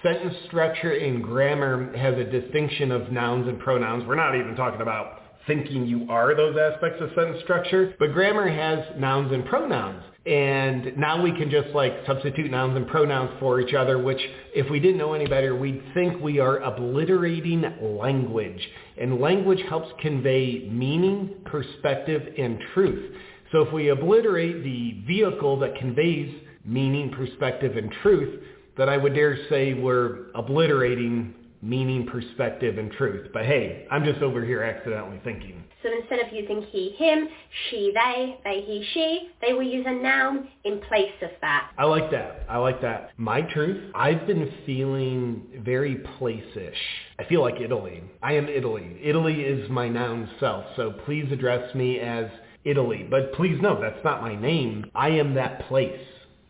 sentence 0.04 0.36
structure 0.48 0.92
in 0.92 1.22
grammar 1.22 1.96
has 1.98 2.16
a 2.18 2.26
distinction 2.26 2.92
of 2.92 3.12
nouns 3.12 3.48
and 3.48 3.60
pronouns. 3.60 4.04
We're 4.06 4.16
not 4.16 4.36
even 4.36 4.56
talking 4.56 4.82
about 4.82 5.22
thinking 5.48 5.86
you 5.86 6.08
are 6.10 6.36
those 6.36 6.56
aspects 6.58 7.02
of 7.02 7.10
sentence 7.16 7.42
structure, 7.44 7.96
but 8.00 8.14
grammar 8.14 8.50
has 8.50 8.80
nouns 9.00 9.32
and 9.32 9.46
pronouns. 9.46 10.04
And 10.26 10.96
now 10.96 11.22
we 11.22 11.32
can 11.34 11.50
just 11.50 11.70
like 11.70 11.94
substitute 12.08 12.50
nouns 12.50 12.78
and 12.78 12.88
pronouns 12.88 13.32
for 13.40 13.60
each 13.60 13.74
other, 13.74 13.98
which 14.02 14.22
if 14.56 14.70
we 14.70 14.80
didn't 14.80 14.98
know 14.98 15.14
any 15.14 15.26
better, 15.26 15.54
we'd 15.56 15.84
think 15.94 16.22
we 16.22 16.40
are 16.40 16.60
obliterating 16.60 17.66
language. 17.82 18.70
And 19.00 19.20
language 19.20 19.62
helps 19.68 19.90
convey 20.02 20.70
meaning, 20.72 21.36
perspective, 21.46 22.22
and 22.38 22.58
truth. 22.74 23.14
So 23.52 23.62
if 23.64 23.74
we 23.74 23.90
obliterate 23.90 24.64
the 24.64 25.04
vehicle 25.06 25.60
that 25.60 25.76
conveys 25.76 26.34
meaning, 26.66 27.12
perspective, 27.12 27.76
and 27.76 27.92
truth, 28.02 28.42
then 28.78 28.90
I 28.90 28.98
would 28.98 29.14
dare 29.14 29.38
say 29.50 29.74
we're 29.74 30.32
obliterating 30.36 31.34
meaning, 31.64 32.06
perspective, 32.06 32.78
and 32.78 32.92
truth. 32.92 33.30
But 33.34 33.46
hey, 33.46 33.88
I'm 33.90 34.04
just 34.04 34.22
over 34.22 34.44
here 34.44 34.62
accidentally 34.64 35.20
thinking. 35.24 35.64
So 35.82 35.90
instead 35.98 36.20
of 36.20 36.34
using 36.34 36.62
he, 36.72 36.92
him, 36.98 37.28
she, 37.70 37.94
they, 37.94 38.38
they, 38.44 38.62
he, 38.62 38.86
she, 38.94 39.30
they 39.46 39.54
will 39.54 39.64
use 39.64 39.86
a 39.88 39.94
noun 39.94 40.50
in 40.64 40.80
place 40.82 41.12
of 41.22 41.30
that. 41.42 41.72
I 41.78 41.86
like 41.86 42.12
that. 42.12 42.46
I 42.50 42.58
like 42.58 42.82
that. 42.82 43.12
My 43.18 43.42
truth, 43.42 43.92
I've 43.96 44.28
been 44.28 44.52
feeling 44.66 45.44
very 45.64 45.96
place-ish. 46.18 46.78
I 47.20 47.26
feel 47.26 47.42
like 47.42 47.60
Italy. 47.62 48.04
I 48.22 48.34
am 48.34 48.48
Italy. 48.48 48.98
Italy 49.02 49.42
is 49.42 49.70
my 49.70 49.90
noun 49.90 50.30
self, 50.40 50.66
so 50.76 50.92
please 51.06 51.32
address 51.32 51.74
me 51.76 52.00
as 52.00 52.28
Italy. 52.64 53.06
But 53.10 53.34
please 53.34 53.62
know 53.62 53.80
that's 53.82 54.04
not 54.06 54.22
my 54.22 54.36
name. 54.40 54.86
I 54.96 55.10
am 55.10 55.34
that 55.36 55.68
place 55.68 56.00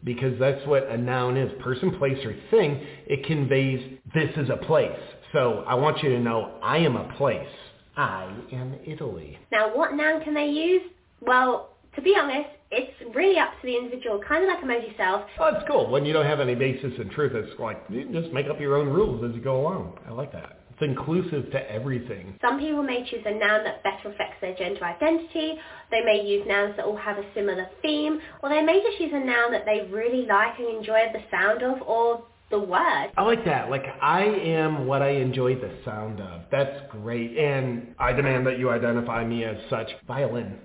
because 0.04 0.38
that's 0.40 0.66
what 0.68 0.88
a 0.90 0.98
noun 0.98 1.38
is. 1.38 1.52
Person, 1.62 1.98
place, 1.98 2.18
or 2.26 2.36
thing. 2.52 2.86
It 3.08 3.26
conveys 3.26 4.00
this 4.14 4.30
is 4.38 4.50
a 4.50 4.58
place. 4.66 4.92
So 5.32 5.64
I 5.68 5.76
want 5.76 6.04
you 6.04 6.10
to 6.10 6.20
know 6.20 6.60
I 6.62 6.78
am 6.78 6.96
a 6.96 7.12
place. 7.16 7.48
I 7.96 8.34
am 8.52 8.76
Italy. 8.86 9.38
Now, 9.52 9.76
what 9.76 9.94
noun 9.94 10.24
can 10.24 10.34
they 10.34 10.48
use? 10.48 10.82
Well, 11.22 11.70
to 11.96 12.02
be 12.02 12.16
honest, 12.20 12.50
it's 12.72 13.16
really 13.16 13.38
up 13.38 13.52
to 13.62 13.68
the 13.68 13.76
individual, 13.76 14.20
kind 14.28 14.44
of 14.44 14.50
like 14.50 14.64
emoji 14.64 14.98
self. 14.98 15.22
Oh, 15.40 15.52
that's 15.54 15.66
cool. 15.68 15.90
When 15.90 16.06
you 16.06 16.14
don't 16.14 16.26
have 16.26 16.40
any 16.40 16.56
basis 16.56 16.92
in 16.98 17.10
truth, 17.10 17.34
it's 17.36 17.60
like 17.60 17.84
you 17.90 18.10
just 18.12 18.34
make 18.34 18.48
up 18.48 18.60
your 18.60 18.76
own 18.78 18.88
rules 18.88 19.24
as 19.24 19.36
you 19.36 19.42
go 19.42 19.62
along. 19.62 20.00
I 20.08 20.12
like 20.12 20.32
that. 20.32 20.63
It's 20.74 20.82
inclusive 20.82 21.52
to 21.52 21.72
everything. 21.72 22.38
Some 22.42 22.60
people 22.60 22.84
may 22.84 23.08
choose 23.10 23.24
a 23.26 23.32
noun 23.32 23.64
that 23.64 23.84
better 23.84 24.10
reflects 24.10 24.38
their 24.42 24.56
gender 24.56 24.84
identity. 24.84 25.54
They 25.92 26.02
may 26.02 26.26
use 26.26 26.46
nouns 26.48 26.76
that 26.78 26.86
all 26.86 26.98
have 26.98 27.18
a 27.18 27.26
similar 27.36 27.68
theme, 27.82 28.20
or 28.42 28.50
they 28.50 28.62
may 28.62 28.82
just 28.82 29.00
use 29.00 29.12
a 29.14 29.20
noun 29.20 29.52
that 29.52 29.66
they 29.66 29.88
really 29.92 30.26
like 30.26 30.58
and 30.60 30.78
enjoy 30.78 31.12
the 31.14 31.22
sound 31.30 31.62
of, 31.62 31.82
or 31.84 32.24
the 32.50 32.60
word. 32.60 33.12
I 33.18 33.24
like 33.24 33.44
that. 33.46 33.70
Like 33.70 33.84
I 34.02 34.24
am 34.24 34.86
what 34.86 35.02
I 35.02 35.10
enjoy 35.10 35.56
the 35.56 35.72
sound 35.84 36.22
of. 36.22 36.42
That's 36.52 36.82
great. 36.90 37.38
And 37.38 37.96
I 38.00 38.14
demand 38.14 38.46
that 38.48 38.60
you 38.60 38.70
identify 38.70 39.26
me 39.26 39.44
as 39.44 39.58
such. 39.70 39.90
Violin. 40.08 40.58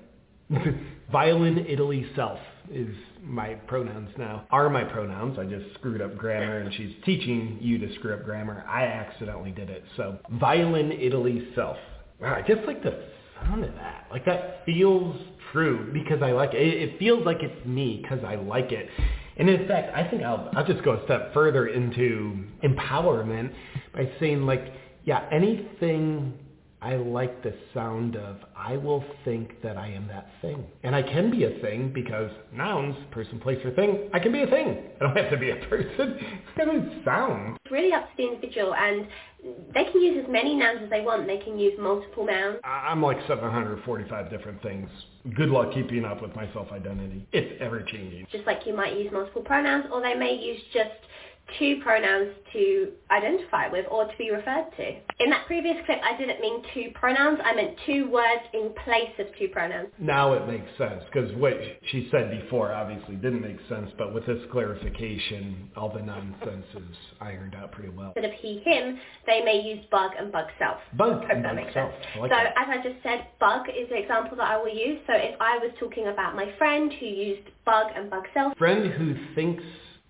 Violin 1.13 1.67
Italy 1.67 2.07
self 2.15 2.39
is 2.71 2.95
my 3.23 3.55
pronouns 3.55 4.11
now. 4.19 4.47
Are 4.51 4.69
my 4.71 4.85
pronouns. 4.85 5.39
I 5.39 5.45
just 5.45 5.75
screwed 5.75 6.01
up 6.01 6.17
grammar 6.17 6.59
and 6.59 6.73
she's 6.75 6.95
teaching 7.05 7.59
you 7.61 7.79
to 7.79 7.95
screw 7.97 8.15
up 8.15 8.25
grammar. 8.25 8.65
I 8.69 8.85
accidentally 8.85 9.51
did 9.51 9.71
it. 9.71 9.85
So 9.97 10.19
violin 10.33 10.93
Italy 10.93 11.49
self. 11.55 11.77
Wow, 12.21 12.35
I 12.35 12.43
just 12.43 12.67
like 12.67 12.83
the 12.83 12.99
sound 13.41 13.65
of 13.65 13.75
that. 13.75 14.07
Like 14.11 14.25
that 14.25 14.65
feels 14.67 15.17
true 15.53 15.91
because 15.93 16.23
I 16.23 16.33
like 16.33 16.55
it. 16.55 16.59
It 16.59 16.99
feels 16.99 17.25
like 17.25 17.39
it's 17.43 17.67
me 17.67 18.01
because 18.03 18.25
I 18.25 18.37
like 18.37 18.73
it. 18.73 18.89
And 19.37 19.49
in 19.49 19.69
fact, 19.69 19.95
I 19.97 20.09
think 20.11 20.23
I'll, 20.23 20.51
I'll 20.57 20.67
just 20.67 20.83
go 20.85 20.95
a 20.95 21.05
step 21.05 21.33
further 21.33 21.69
into 21.69 22.45
empowerment 22.65 23.53
by 23.95 24.11
saying 24.19 24.43
like, 24.43 24.73
yeah, 25.05 25.29
anything 25.31 26.35
I 26.81 26.95
like 26.97 27.43
the 27.43 27.53
sound 27.75 28.17
of 28.17 28.37
I 28.57 28.77
will 28.77 29.05
think 29.25 29.61
that 29.63 29.77
I 29.77 29.89
am 29.89 30.07
that 30.09 30.29
thing. 30.41 30.65
And 30.85 30.95
I 30.95 31.03
can 31.03 31.31
be 31.31 31.45
a 31.45 31.59
thing 31.61 31.93
because 31.93 32.31
nouns, 32.53 32.95
person, 33.11 33.41
place, 33.41 33.59
or 33.65 33.73
thing, 33.73 34.09
I 34.13 34.21
can 34.21 34.31
be 34.31 34.43
a 34.43 34.47
thing. 34.47 34.85
I 35.01 35.05
don't 35.05 35.17
have 35.17 35.31
to 35.31 35.37
be 35.37 35.51
a 35.51 35.57
person. 35.69 36.19
I 36.57 36.65
don't 36.65 37.05
sound. 37.05 37.59
It's 37.65 37.73
really 37.73 37.93
up 37.93 38.09
to 38.11 38.17
the 38.17 38.29
individual 38.29 38.75
and 38.75 39.09
they 39.75 39.85
can 39.85 40.01
use 40.01 40.25
as 40.25 40.31
many 40.31 40.55
nouns 40.55 40.81
as 40.85 40.91
they 40.91 41.01
want. 41.01 41.27
They 41.27 41.39
can 41.39 41.59
use 41.59 41.75
multiple 41.81 42.25
nouns. 42.25 42.59
I'm 42.65 43.03
like 43.03 43.19
745 43.27 44.31
different 44.31 44.63
things. 44.63 44.89
Good 45.35 45.51
luck 45.51 45.73
keeping 45.75 46.05
up 46.05 46.23
with 46.23 46.35
my 46.37 46.51
self-identity. 46.53 47.27
It's 47.33 47.61
ever 47.61 47.83
changing. 47.83 48.27
Just 48.31 48.47
like 48.47 48.67
you 48.67 48.75
might 48.75 48.97
use 48.97 49.11
multiple 49.13 49.43
pronouns 49.43 49.87
or 49.93 50.01
they 50.01 50.15
may 50.15 50.35
use 50.35 50.61
just 50.73 50.91
two 51.59 51.81
pronouns 51.83 52.35
to 52.53 52.93
identify 53.11 53.69
with 53.69 53.87
or 53.91 54.05
to 54.05 54.17
be 54.19 54.31
referred 54.31 54.67
to. 54.77 54.89
In 55.21 55.31
that 55.31 55.47
previous 55.47 55.77
clip, 55.87 55.99
I 56.03 56.17
didn't 56.17 56.41
mean 56.41 56.63
two 56.75 56.91
pronouns. 56.95 57.39
I 57.45 57.55
meant 57.55 57.77
two 57.87 58.11
words 58.11 58.43
in 58.53 58.73
place 58.85 59.11
of 59.19 59.27
two 59.39 59.49
pronouns. 59.49 59.89
Now 59.99 60.35
it 60.35 60.47
makes 60.47 60.69
sense 60.77 61.03
because 61.13 61.35
what 61.37 61.55
she 61.91 62.09
said 62.11 62.31
before 62.31 62.73
obviously 62.73 63.17
didn't 63.17 63.43
make 63.43 63.59
sense, 63.69 63.91
but 63.99 64.15
with 64.15 64.27
this 64.27 64.41
clarification, 64.53 65.71
all 65.77 65.93
the 65.93 66.03
nonsense 66.03 66.67
is 66.75 66.97
ironed 67.21 67.55
out 67.55 67.73
pretty 67.73 67.91
well. 67.91 68.13
Instead 68.17 68.33
of 68.33 68.39
he, 68.41 68.61
him, 68.65 68.99
they 69.27 69.43
may 69.43 69.61
use 69.61 69.85
bug 69.91 70.13
and 70.19 70.31
bug 70.33 70.47
self. 70.59 70.79
Bug 70.97 71.23
and 71.31 71.43
bug 71.43 71.59
self. 71.73 71.93
Like 72.19 72.31
so 72.31 72.37
that. 72.37 72.55
as 72.57 72.67
I 72.69 72.77
just 72.83 73.03
said, 73.03 73.27
bug 73.41 73.69
is 73.69 73.89
the 73.89 73.97
example 73.99 74.37
that 74.37 74.49
I 74.49 74.57
will 74.59 74.75
use. 74.75 75.01
So 75.07 75.15
if 75.15 75.35
I 75.41 75.59
was 75.59 75.71
talking 75.81 76.09
about 76.09 76.37
my 76.37 76.53
friend 76.59 76.93
who 76.99 77.07
used 77.07 77.49
bug 77.65 77.89
and 77.95 78.11
bug 78.11 78.25
self, 78.35 78.57
Friend 78.59 78.91
who 78.93 79.15
thinks 79.35 79.63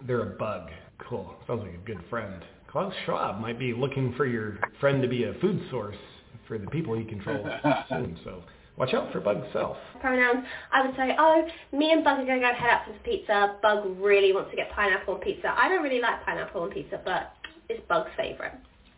they're 0.06 0.34
a 0.34 0.36
bug. 0.36 0.70
Cool. 0.98 1.34
Sounds 1.46 1.62
like 1.62 1.74
a 1.74 1.86
good 1.86 2.02
friend. 2.10 2.44
Klaus 2.70 2.92
Schwab 3.06 3.40
might 3.40 3.58
be 3.58 3.72
looking 3.72 4.12
for 4.16 4.26
your 4.26 4.58
friend 4.80 5.00
to 5.02 5.08
be 5.08 5.24
a 5.24 5.34
food 5.34 5.60
source 5.70 5.96
for 6.46 6.58
the 6.58 6.66
people 6.66 6.96
he 6.96 7.04
controls 7.04 7.46
soon. 7.88 8.18
So 8.24 8.42
watch 8.76 8.92
out 8.94 9.10
for 9.12 9.20
bug 9.20 9.42
self. 9.52 9.76
pronouns, 10.00 10.44
I 10.72 10.86
would 10.86 10.94
say, 10.96 11.14
oh, 11.18 11.46
me 11.72 11.92
and 11.92 12.04
Bug 12.04 12.18
are 12.18 12.26
going 12.26 12.40
to 12.40 12.46
go 12.46 12.54
head 12.54 12.70
out 12.70 12.84
for 12.86 12.92
some 12.92 13.02
pizza. 13.04 13.56
Bug 13.62 13.86
really 13.98 14.32
wants 14.32 14.50
to 14.50 14.56
get 14.56 14.70
pineapple 14.72 15.14
on 15.14 15.20
pizza. 15.20 15.54
I 15.56 15.68
don't 15.68 15.82
really 15.82 16.00
like 16.00 16.24
pineapple 16.24 16.62
on 16.62 16.70
pizza, 16.70 17.00
but 17.04 17.32
it's 17.68 17.82
Bug's 17.88 18.10
favourite. 18.16 18.52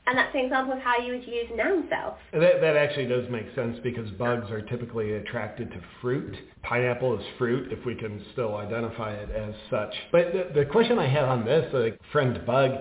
And 0.07 0.19
that's 0.19 0.35
an 0.35 0.41
example 0.41 0.75
of 0.75 0.81
how 0.81 0.99
you 0.99 1.13
would 1.13 1.27
use 1.27 1.47
noun 1.55 1.87
self. 1.89 2.15
That, 2.33 2.61
that 2.61 2.77
actually 2.77 3.07
does 3.07 3.31
make 3.31 3.47
sense 3.55 3.79
because 3.83 4.11
bugs 4.13 4.51
are 4.51 4.63
typically 4.63 5.13
attracted 5.13 5.71
to 5.71 5.81
fruit. 6.01 6.37
Pineapple 6.63 7.19
is 7.19 7.25
fruit 7.39 7.73
if 7.73 7.85
we 7.85 7.95
can 7.95 8.25
still 8.33 8.57
identify 8.57 9.13
it 9.13 9.31
as 9.31 9.55
such. 9.71 9.95
But 10.11 10.33
the, 10.33 10.61
the 10.61 10.67
question 10.67 10.99
I 10.99 11.09
have 11.09 11.29
on 11.29 11.45
this, 11.45 11.73
a 11.75 11.93
friend 12.13 12.45
bug 12.45 12.73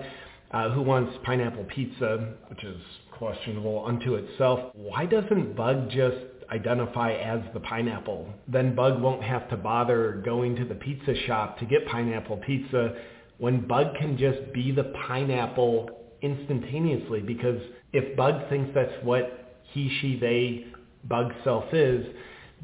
uh, 0.50 0.70
who 0.70 0.82
wants 0.82 1.16
pineapple 1.24 1.64
pizza, 1.64 2.34
which 2.48 2.64
is 2.64 2.80
questionable 3.12 3.84
unto 3.86 4.14
itself, 4.14 4.72
why 4.74 5.06
doesn't 5.06 5.54
bug 5.54 5.90
just 5.90 6.16
identify 6.50 7.12
as 7.12 7.40
the 7.54 7.60
pineapple? 7.60 8.28
Then 8.48 8.74
bug 8.74 9.00
won't 9.00 9.22
have 9.22 9.48
to 9.50 9.56
bother 9.56 10.20
going 10.24 10.56
to 10.56 10.64
the 10.64 10.74
pizza 10.74 11.14
shop 11.26 11.58
to 11.58 11.66
get 11.66 11.86
pineapple 11.86 12.38
pizza 12.38 12.96
when 13.38 13.66
bug 13.66 13.94
can 13.98 14.18
just 14.18 14.52
be 14.52 14.72
the 14.72 14.92
pineapple 15.06 15.99
instantaneously 16.22 17.20
because 17.20 17.60
if 17.92 18.16
Bug 18.16 18.48
thinks 18.48 18.70
that's 18.74 18.92
what 19.02 19.58
he, 19.72 19.96
she, 20.00 20.18
they, 20.18 20.66
Bug 21.04 21.32
self 21.44 21.72
is, 21.72 22.06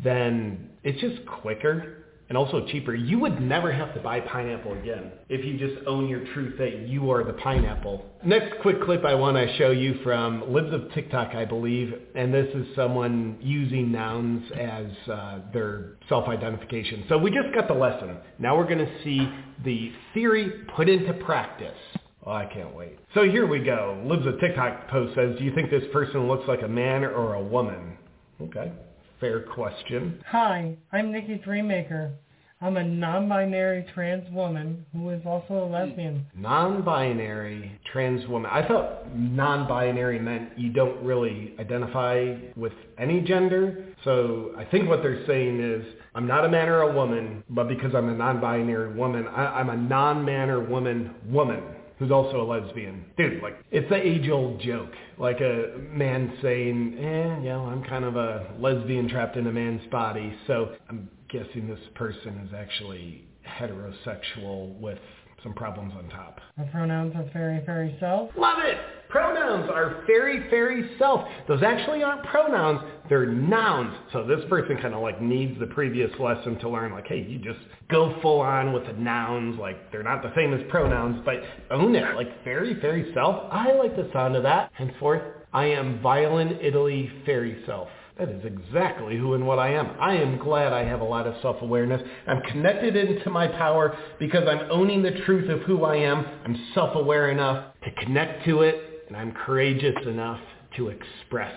then 0.02 0.70
it's 0.83 1.01
just 1.01 1.26
quicker 1.26 2.07
and 2.28 2.36
also 2.36 2.67
cheaper. 2.67 2.94
You 2.94 3.20
would 3.20 3.41
never 3.41 3.73
have 3.73 3.94
to 3.94 4.01
buy 4.01 4.20
pineapple 4.20 4.73
again 4.73 5.12
if 5.28 5.44
you 5.44 5.59
just 5.59 5.86
own 5.86 6.09
your 6.09 6.25
truth 6.35 6.59
that 6.59 6.89
you 6.89 7.10
are 7.10 7.23
the 7.25 7.35
pineapple. 7.35 8.05
Next 8.25 8.60
quick 8.62 8.83
clip 8.83 9.05
I 9.05 9.15
want 9.15 9.36
to 9.36 9.57
show 9.57 9.70
you 9.70 10.01
from 10.02 10.52
Libs 10.52 10.73
of 10.73 10.93
TikTok, 10.93 11.35
I 11.35 11.44
believe, 11.44 11.94
and 12.15 12.35
this 12.35 12.49
is 12.55 12.67
someone 12.75 13.39
using 13.41 13.93
nouns 13.93 14.44
as 14.59 14.86
uh, 15.09 15.39
their 15.52 15.97
self-identification. 16.09 17.05
So 17.09 17.17
we 17.18 17.31
just 17.31 17.55
got 17.55 17.68
the 17.68 17.75
lesson. 17.75 18.17
Now 18.39 18.57
we're 18.57 18.68
going 18.68 18.85
to 18.85 19.05
see 19.05 19.20
the 19.65 19.93
theory 20.12 20.65
put 20.75 20.89
into 20.89 21.12
practice. 21.15 21.78
Oh, 22.27 22.33
I 22.33 22.45
can't 22.47 22.75
wait. 22.75 22.99
So 23.15 23.23
here 23.23 23.47
we 23.47 23.61
go. 23.61 24.03
Libs 24.05 24.27
of 24.27 24.41
TikTok 24.41 24.89
post 24.89 25.15
says, 25.15 25.39
do 25.39 25.45
you 25.45 25.55
think 25.55 25.71
this 25.71 25.85
person 25.93 26.27
looks 26.27 26.47
like 26.49 26.63
a 26.63 26.69
man 26.69 27.05
or 27.05 27.35
a 27.35 27.43
woman? 27.43 27.97
Okay, 28.43 28.73
fair 29.21 29.43
question. 29.43 30.21
Hi, 30.27 30.77
I'm 30.93 31.13
Nikki 31.13 31.41
Dreammaker. 31.47 32.13
I'm 32.61 32.79
a 32.79 32.83
non-binary 32.83 33.87
trans 33.95 34.29
woman 34.33 34.85
who 34.93 35.11
is 35.11 35.21
also 35.25 35.65
a 35.65 35.67
lesbian. 35.71 36.27
Non-binary 36.35 37.79
trans 37.93 38.27
woman. 38.29 38.51
I 38.53 38.67
thought 38.67 39.15
non-binary 39.15 40.19
meant 40.19 40.59
you 40.59 40.73
don't 40.73 41.01
really 41.05 41.55
identify 41.61 42.35
with 42.57 42.73
any 42.99 43.21
gender. 43.21 43.85
So 44.05 44.53
I 44.57 44.65
think 44.65 44.89
what 44.89 45.03
they're 45.03 45.25
saying 45.27 45.61
is 45.61 45.85
I'm 46.15 46.27
not 46.27 46.45
a 46.45 46.49
man 46.49 46.69
or 46.71 46.81
a 46.81 46.93
woman, 46.93 47.45
but 47.51 47.69
because 47.69 47.95
I'm 47.95 48.09
a 48.09 48.15
non-binary 48.17 48.95
woman, 48.95 49.29
I, 49.29 49.61
I'm 49.61 49.69
a 49.69 49.77
non-man 49.77 50.49
or 50.51 50.61
woman 50.61 51.15
woman 51.27 51.63
who's 51.99 52.10
also 52.10 52.41
a 52.41 52.47
lesbian. 52.47 53.05
Dude, 53.16 53.42
like, 53.42 53.57
it's 53.70 53.89
the 53.89 53.97
age-old 53.97 54.60
joke. 54.60 54.92
Like 55.18 55.41
a 55.41 55.78
man 55.91 56.36
saying, 56.42 56.99
eh, 56.99 57.41
yeah, 57.42 57.57
well, 57.57 57.66
I'm 57.66 57.83
kind 57.84 58.05
of 58.05 58.16
a 58.16 58.55
lesbian 58.58 59.08
trapped 59.08 59.36
in 59.36 59.47
a 59.47 59.52
man's 59.52 59.86
body. 59.91 60.34
So 60.47 60.75
I'm 60.89 61.08
guessing 61.28 61.68
this 61.68 61.81
person 61.94 62.47
is 62.47 62.55
actually 62.55 63.25
heterosexual 63.47 64.78
with 64.78 64.99
some 65.42 65.55
problems 65.55 65.92
on 65.97 66.08
top. 66.08 66.40
My 66.56 66.65
pronouns 66.65 67.15
are 67.15 67.28
fairy, 67.32 67.62
fairy, 67.65 67.97
self. 68.00 68.31
Love 68.36 68.58
it! 68.60 68.78
Pronouns 69.08 69.70
are 69.70 70.02
fairy, 70.06 70.48
fairy, 70.50 70.90
self. 70.98 71.26
Those 71.47 71.62
actually 71.62 72.02
aren't 72.02 72.24
pronouns, 72.24 72.81
they're 73.08 73.26
nouns. 73.26 73.97
So 74.12 74.26
this 74.26 74.40
person 74.48 74.76
kind 74.78 74.94
of 74.94 75.00
like 75.00 75.23
needs 75.23 75.58
the 75.60 75.66
previous 75.66 76.10
lesson 76.18 76.58
to 76.58 76.68
learn 76.68 76.92
like, 76.92 77.06
hey, 77.06 77.23
you 77.23 77.39
just 77.39 77.60
go 77.89 78.18
full 78.20 78.40
on 78.40 78.73
with 78.73 78.86
the 78.86 78.94
nouns, 78.94 79.58
like 79.58 79.92
they're 79.92 80.02
not 80.02 80.23
the 80.23 80.32
same 80.34 80.52
as 80.52 80.60
pronouns, 80.68 81.23
but 81.24 81.36
own 81.70 81.94
it, 81.94 82.16
like 82.16 82.42
fairy, 82.42 82.81
fairy, 82.81 83.10
self. 83.15 83.48
I 83.52 83.73
like 83.73 83.94
the 83.94 84.10
sound 84.12 84.36
of 84.36 84.42
that. 84.42 84.70
Henceforth, 84.74 85.23
I 85.52 85.66
am 85.66 86.00
Violin 86.02 86.58
Italy 86.60 87.10
Fairy 87.24 87.62
Self. 87.65 87.89
That 88.19 88.31
is 88.31 88.43
exactly 88.47 89.19
who 89.19 89.35
and 89.35 89.47
what 89.47 89.59
I 89.59 89.75
am. 89.75 89.95
I 90.01 90.15
am 90.17 90.39
glad 90.39 90.73
I 90.73 90.85
have 90.85 91.01
a 91.03 91.05
lot 91.05 91.27
of 91.27 91.35
self-awareness. 91.43 92.01
I'm 92.27 92.41
connected 92.51 92.97
into 92.97 93.28
my 93.28 93.47
power 93.47 93.97
because 94.19 94.45
I'm 94.49 94.70
owning 94.70 95.03
the 95.03 95.11
truth 95.27 95.51
of 95.51 95.61
who 95.62 95.85
I 95.85 95.97
am. 95.97 96.25
I'm 96.45 96.57
self-aware 96.75 97.31
enough 97.31 97.75
to 97.85 98.05
connect 98.05 98.47
to 98.47 98.62
it, 98.62 99.05
and 99.09 99.17
I'm 99.17 99.33
courageous 99.33 99.97
enough 100.07 100.41
to 100.77 100.89
express 100.89 101.55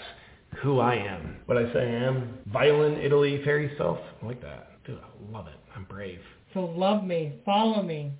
who 0.61 0.79
I 0.79 0.95
am. 0.95 1.37
What 1.45 1.57
I 1.57 1.71
say 1.71 1.79
I 1.79 2.05
am? 2.07 2.39
Violin 2.47 2.97
Italy 2.99 3.41
Fairy 3.45 3.71
Self? 3.77 3.99
I 4.21 4.25
like 4.25 4.41
that. 4.41 4.83
Dude, 4.85 4.97
I 4.99 5.31
love 5.31 5.47
it. 5.47 5.53
I'm 5.75 5.85
brave. 5.85 6.19
So 6.53 6.61
love 6.65 7.05
me, 7.05 7.35
follow 7.45 7.81
me. 7.81 8.11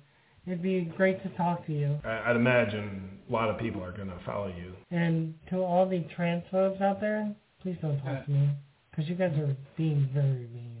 It'd 0.46 0.62
be 0.62 0.90
great 0.96 1.22
to 1.24 1.28
talk 1.36 1.66
to 1.66 1.72
you. 1.72 1.98
I- 2.04 2.30
I'd 2.30 2.36
imagine 2.36 3.18
a 3.28 3.32
lot 3.32 3.50
of 3.50 3.58
people 3.58 3.84
are 3.84 3.92
going 3.92 4.08
to 4.08 4.18
follow 4.24 4.46
you. 4.46 4.72
And 4.90 5.34
to 5.50 5.56
all 5.56 5.86
the 5.86 6.04
transphobes 6.16 6.80
out 6.80 7.00
there, 7.00 7.34
please 7.62 7.76
don't 7.82 7.98
talk 7.98 8.22
uh, 8.22 8.24
to 8.24 8.30
me. 8.30 8.50
Because 8.90 9.08
you 9.08 9.14
guys 9.14 9.32
are 9.38 9.56
being 9.76 10.08
very 10.12 10.48
mean. 10.52 10.76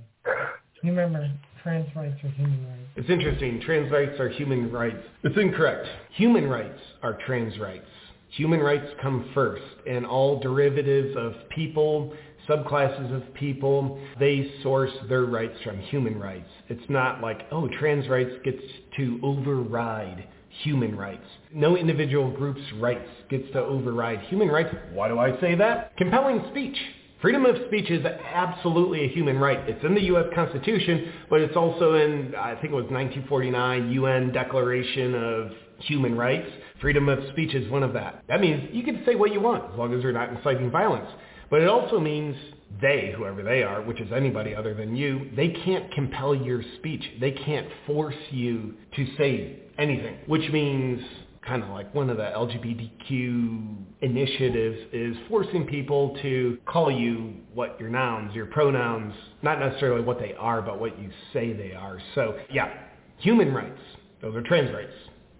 You 0.82 0.90
remember, 0.90 1.30
trans 1.62 1.94
rights 1.94 2.18
are 2.24 2.28
human 2.28 2.66
rights. 2.66 2.88
It's 2.96 3.10
interesting. 3.10 3.60
Trans 3.60 3.92
rights 3.92 4.18
are 4.18 4.28
human 4.28 4.72
rights. 4.72 5.02
It's 5.22 5.36
incorrect. 5.36 5.86
Human 6.12 6.48
rights 6.48 6.80
are 7.02 7.18
trans 7.26 7.58
rights. 7.58 7.86
Human 8.30 8.60
rights 8.60 8.86
come 9.02 9.28
first, 9.34 9.62
and 9.88 10.06
all 10.06 10.38
derivatives 10.38 11.16
of 11.16 11.34
people, 11.50 12.14
subclasses 12.48 13.14
of 13.14 13.34
people, 13.34 14.00
they 14.18 14.52
source 14.62 14.92
their 15.08 15.24
rights 15.24 15.56
from 15.64 15.78
human 15.80 16.18
rights. 16.18 16.48
It's 16.68 16.88
not 16.88 17.20
like, 17.20 17.42
oh, 17.50 17.68
trans 17.78 18.08
rights 18.08 18.30
gets 18.44 18.62
to 18.96 19.18
override 19.22 20.28
human 20.62 20.96
rights. 20.96 21.26
No 21.52 21.76
individual 21.76 22.30
group's 22.30 22.60
rights 22.78 23.08
gets 23.28 23.50
to 23.52 23.60
override 23.60 24.20
human 24.22 24.48
rights. 24.48 24.74
Why 24.92 25.08
do 25.08 25.18
I 25.18 25.38
say 25.40 25.54
that? 25.56 25.96
Compelling 25.96 26.44
speech. 26.50 26.76
Freedom 27.20 27.44
of 27.44 27.54
speech 27.66 27.90
is 27.90 28.04
absolutely 28.06 29.04
a 29.04 29.08
human 29.08 29.38
right. 29.38 29.58
It's 29.68 29.84
in 29.84 29.94
the 29.94 30.02
U.S. 30.04 30.26
Constitution, 30.34 31.12
but 31.28 31.42
it's 31.42 31.54
also 31.54 31.94
in, 31.94 32.34
I 32.34 32.54
think 32.54 32.72
it 32.72 32.76
was 32.76 32.86
1949 32.86 33.90
UN 33.90 34.32
Declaration 34.32 35.14
of 35.14 35.50
Human 35.80 36.16
Rights. 36.16 36.48
Freedom 36.80 37.10
of 37.10 37.18
speech 37.32 37.54
is 37.54 37.70
one 37.70 37.82
of 37.82 37.92
that. 37.92 38.24
That 38.28 38.40
means 38.40 38.70
you 38.72 38.82
can 38.82 39.02
say 39.04 39.16
what 39.16 39.32
you 39.34 39.40
want 39.40 39.70
as 39.70 39.78
long 39.78 39.92
as 39.92 40.02
you're 40.02 40.12
not 40.12 40.30
inciting 40.30 40.70
violence. 40.70 41.10
But 41.50 41.60
it 41.60 41.68
also 41.68 42.00
means 42.00 42.36
they, 42.80 43.12
whoever 43.16 43.42
they 43.42 43.62
are, 43.62 43.82
which 43.82 44.00
is 44.00 44.10
anybody 44.12 44.54
other 44.54 44.72
than 44.72 44.96
you, 44.96 45.30
they 45.36 45.48
can't 45.48 45.92
compel 45.92 46.34
your 46.34 46.62
speech. 46.78 47.02
They 47.20 47.32
can't 47.32 47.66
force 47.86 48.14
you 48.30 48.74
to 48.96 49.06
say 49.18 49.58
anything, 49.80 50.18
which 50.26 50.48
means 50.50 51.00
kind 51.46 51.62
of 51.62 51.70
like 51.70 51.92
one 51.94 52.10
of 52.10 52.18
the 52.18 52.22
LGBTQ 52.22 53.76
initiatives 54.02 54.78
is 54.92 55.16
forcing 55.28 55.66
people 55.66 56.16
to 56.22 56.58
call 56.66 56.90
you 56.90 57.34
what 57.54 57.80
your 57.80 57.88
nouns, 57.88 58.34
your 58.34 58.46
pronouns, 58.46 59.14
not 59.42 59.58
necessarily 59.58 60.02
what 60.02 60.18
they 60.18 60.34
are, 60.34 60.60
but 60.60 60.78
what 60.78 60.98
you 60.98 61.10
say 61.32 61.52
they 61.52 61.72
are. 61.72 61.98
So 62.14 62.38
yeah, 62.52 62.72
human 63.18 63.54
rights, 63.54 63.80
those 64.20 64.34
are 64.34 64.42
trans 64.42 64.72
rights. 64.72 64.92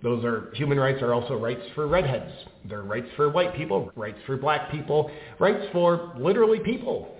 Those 0.02 0.24
are 0.24 0.50
human 0.54 0.80
rights 0.80 1.02
are 1.02 1.12
also 1.12 1.34
rights 1.34 1.60
for 1.74 1.86
redheads. 1.86 2.32
They're 2.64 2.82
rights 2.82 3.08
for 3.16 3.28
white 3.28 3.54
people, 3.54 3.92
rights 3.94 4.18
for 4.26 4.38
black 4.38 4.70
people, 4.70 5.10
rights 5.38 5.66
for 5.72 6.14
literally 6.18 6.60
people. 6.60 7.16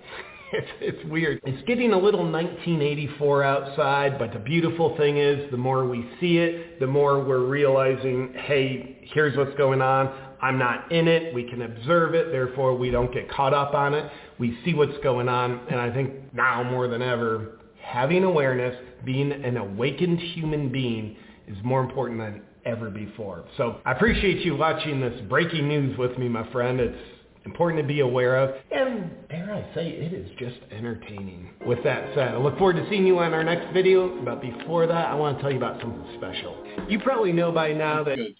It's, 0.53 0.67
it's 0.81 1.05
weird. 1.09 1.39
It's 1.45 1.65
getting 1.65 1.93
a 1.93 1.97
little 1.97 2.29
1984 2.29 3.43
outside, 3.43 4.19
but 4.19 4.33
the 4.33 4.39
beautiful 4.39 4.97
thing 4.97 5.17
is 5.17 5.49
the 5.49 5.57
more 5.57 5.87
we 5.87 6.09
see 6.19 6.37
it, 6.39 6.79
the 6.79 6.87
more 6.87 7.23
we're 7.23 7.45
realizing, 7.45 8.33
hey, 8.33 8.99
here's 9.13 9.37
what's 9.37 9.55
going 9.57 9.81
on. 9.81 10.13
I'm 10.41 10.57
not 10.57 10.91
in 10.91 11.07
it. 11.07 11.33
We 11.33 11.43
can 11.49 11.61
observe 11.61 12.15
it. 12.15 12.31
Therefore, 12.31 12.75
we 12.75 12.89
don't 12.89 13.13
get 13.13 13.29
caught 13.31 13.53
up 13.53 13.73
on 13.73 13.93
it. 13.93 14.11
We 14.39 14.57
see 14.65 14.73
what's 14.73 14.97
going 15.03 15.29
on. 15.29 15.67
And 15.69 15.79
I 15.79 15.93
think 15.93 16.33
now 16.33 16.63
more 16.63 16.87
than 16.87 17.01
ever, 17.01 17.59
having 17.81 18.23
awareness, 18.23 18.75
being 19.05 19.31
an 19.31 19.57
awakened 19.57 20.19
human 20.19 20.71
being 20.71 21.15
is 21.47 21.57
more 21.63 21.81
important 21.81 22.19
than 22.19 22.41
ever 22.65 22.89
before. 22.89 23.45
So 23.57 23.79
I 23.85 23.91
appreciate 23.91 24.45
you 24.45 24.55
watching 24.55 24.99
this 24.99 25.19
breaking 25.29 25.67
news 25.67 25.97
with 25.97 26.17
me, 26.17 26.27
my 26.27 26.49
friend. 26.51 26.79
It's 26.79 26.97
important 27.45 27.81
to 27.81 27.87
be 27.87 28.01
aware 28.01 28.37
of. 28.37 28.55
And 28.71 29.11
dare 29.29 29.53
I 29.53 29.75
say, 29.75 29.89
it 29.89 30.13
is 30.13 30.29
just 30.37 30.57
entertaining. 30.71 31.49
With 31.65 31.83
that 31.83 32.13
said, 32.15 32.33
I 32.33 32.37
look 32.37 32.57
forward 32.57 32.75
to 32.77 32.89
seeing 32.89 33.05
you 33.05 33.19
on 33.19 33.33
our 33.33 33.43
next 33.43 33.71
video. 33.73 34.21
But 34.23 34.41
before 34.41 34.87
that, 34.87 35.09
I 35.09 35.15
want 35.15 35.37
to 35.37 35.41
tell 35.41 35.51
you 35.51 35.57
about 35.57 35.79
something 35.81 36.05
special. 36.17 36.55
You 36.87 36.99
probably 36.99 37.31
know 37.31 37.51
by 37.51 37.73
now 37.73 38.03
that... 38.03 38.17
Good. 38.17 38.35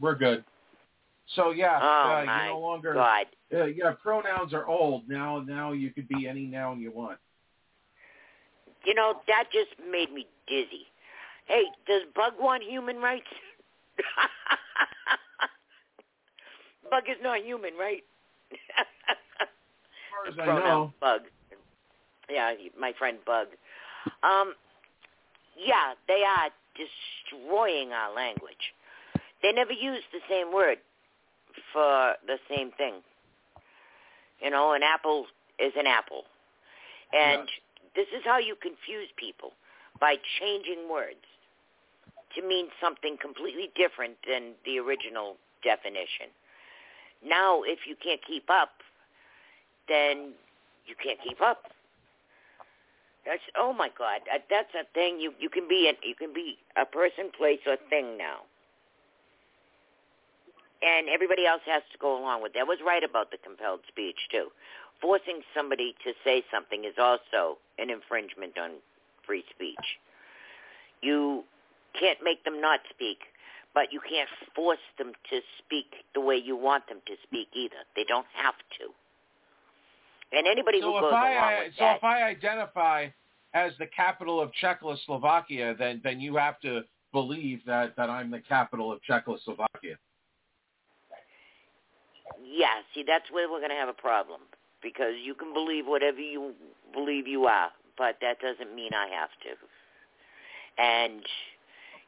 We're 0.00 0.14
good. 0.14 0.44
So 1.36 1.50
yeah, 1.52 1.78
Oh, 1.80 2.22
uh, 2.22 2.24
my 2.24 2.46
you 2.46 2.52
no 2.52 2.60
longer. 2.60 2.94
God. 2.94 3.26
Uh, 3.54 3.64
yeah, 3.66 3.92
pronouns 4.02 4.52
are 4.52 4.66
old 4.66 5.08
now. 5.08 5.40
Now 5.40 5.72
you 5.72 5.90
could 5.90 6.08
be 6.08 6.26
any 6.26 6.46
noun 6.46 6.80
you 6.80 6.90
want. 6.90 7.18
You 8.84 8.94
know, 8.94 9.20
that 9.28 9.44
just 9.52 9.68
made 9.90 10.12
me 10.12 10.26
dizzy. 10.48 10.86
Hey, 11.46 11.62
does 11.86 12.02
Bug 12.14 12.32
want 12.38 12.62
human 12.64 12.96
rights? 12.96 13.26
Bug 16.90 17.04
is 17.08 17.16
not 17.22 17.44
human, 17.44 17.74
right? 17.78 18.02
As 20.28 20.34
far 20.34 20.46
as 20.46 20.58
I 20.58 20.58
know. 20.58 20.92
Bug. 21.00 21.22
Yeah, 22.30 22.52
my 22.78 22.92
friend 22.98 23.18
Bug. 23.26 23.48
Um, 24.22 24.54
yeah, 25.56 25.94
they 26.08 26.22
are 26.24 26.50
destroying 26.74 27.92
our 27.92 28.14
language. 28.14 28.72
They 29.42 29.52
never 29.52 29.72
use 29.72 30.02
the 30.12 30.20
same 30.28 30.52
word 30.52 30.78
for 31.72 32.14
the 32.26 32.38
same 32.48 32.70
thing. 32.72 32.94
You 34.40 34.50
know, 34.50 34.72
an 34.72 34.82
apple 34.82 35.26
is 35.58 35.72
an 35.76 35.86
apple. 35.86 36.24
And 37.12 37.48
this 37.94 38.06
is 38.16 38.22
how 38.24 38.38
you 38.38 38.56
confuse 38.60 39.08
people 39.16 39.52
by 40.00 40.16
changing 40.40 40.88
words 40.90 41.22
to 42.34 42.46
mean 42.46 42.68
something 42.80 43.16
completely 43.20 43.70
different 43.76 44.16
than 44.26 44.54
the 44.64 44.78
original 44.78 45.36
definition. 45.62 46.32
Now, 47.24 47.62
if 47.62 47.80
you 47.86 47.96
can't 48.02 48.20
keep 48.26 48.50
up, 48.50 48.70
then 49.88 50.32
you 50.86 50.94
can't 51.02 51.18
keep 51.22 51.40
up. 51.40 51.64
That's 53.24 53.42
oh 53.56 53.72
my 53.72 53.88
God, 53.96 54.20
uh, 54.34 54.38
that's 54.50 54.74
a 54.74 54.84
thing. 54.94 55.20
You 55.20 55.32
you 55.38 55.48
can 55.48 55.68
be 55.68 55.88
an, 55.88 55.94
you 56.02 56.14
can 56.14 56.34
be 56.34 56.58
a 56.76 56.84
person, 56.84 57.30
place, 57.36 57.60
or 57.66 57.76
thing 57.88 58.18
now, 58.18 58.42
and 60.82 61.08
everybody 61.08 61.46
else 61.46 61.62
has 61.66 61.82
to 61.92 61.98
go 61.98 62.18
along 62.18 62.42
with 62.42 62.54
that. 62.54 62.66
Was 62.66 62.78
right 62.84 63.04
about 63.04 63.30
the 63.30 63.38
compelled 63.38 63.80
speech 63.86 64.18
too. 64.30 64.48
Forcing 65.00 65.42
somebody 65.54 65.94
to 66.04 66.12
say 66.24 66.42
something 66.50 66.84
is 66.84 66.94
also 66.98 67.58
an 67.78 67.90
infringement 67.90 68.58
on 68.58 68.72
free 69.24 69.44
speech. 69.54 69.98
You 71.00 71.44
can't 71.98 72.18
make 72.24 72.44
them 72.44 72.60
not 72.60 72.80
speak, 72.90 73.18
but 73.74 73.92
you 73.92 74.00
can't 74.08 74.28
force 74.54 74.82
them 74.98 75.12
to 75.30 75.40
speak 75.58 75.86
the 76.14 76.20
way 76.20 76.36
you 76.36 76.56
want 76.56 76.86
them 76.88 76.98
to 77.06 77.14
speak 77.22 77.48
either. 77.54 77.82
They 77.96 78.04
don't 78.04 78.26
have 78.34 78.54
to. 78.78 78.92
And 80.36 80.46
anybody 80.46 80.80
So 80.80 80.92
who 80.92 81.00
goes 81.00 81.12
I 81.14 81.32
along 81.32 81.52
uh, 81.52 81.56
with 81.64 81.72
so 81.78 81.84
that, 81.84 81.96
if 81.96 82.04
I 82.04 82.22
identify 82.22 83.08
as 83.54 83.72
the 83.78 83.86
capital 83.94 84.40
of 84.40 84.52
Czechoslovakia, 84.54 85.74
then 85.78 86.00
then 86.02 86.20
you 86.20 86.36
have 86.36 86.58
to 86.60 86.82
believe 87.12 87.60
that 87.66 87.96
that 87.96 88.08
I'm 88.08 88.30
the 88.30 88.40
capital 88.40 88.90
of 88.92 89.02
Czechoslovakia. 89.02 89.98
yeah, 92.40 92.82
see, 92.94 93.04
that's 93.06 93.30
where 93.30 93.50
we're 93.50 93.58
going 93.58 93.70
to 93.70 93.76
have 93.76 93.88
a 93.88 93.96
problem 93.96 94.40
because 94.82 95.14
you 95.22 95.34
can 95.34 95.52
believe 95.52 95.86
whatever 95.86 96.20
you 96.20 96.52
believe 96.92 97.26
you 97.26 97.44
are, 97.44 97.70
but 97.96 98.16
that 98.20 98.40
doesn't 98.40 98.74
mean 98.74 98.90
I 98.94 99.08
have 99.08 99.30
to. 99.44 99.52
And 100.82 101.22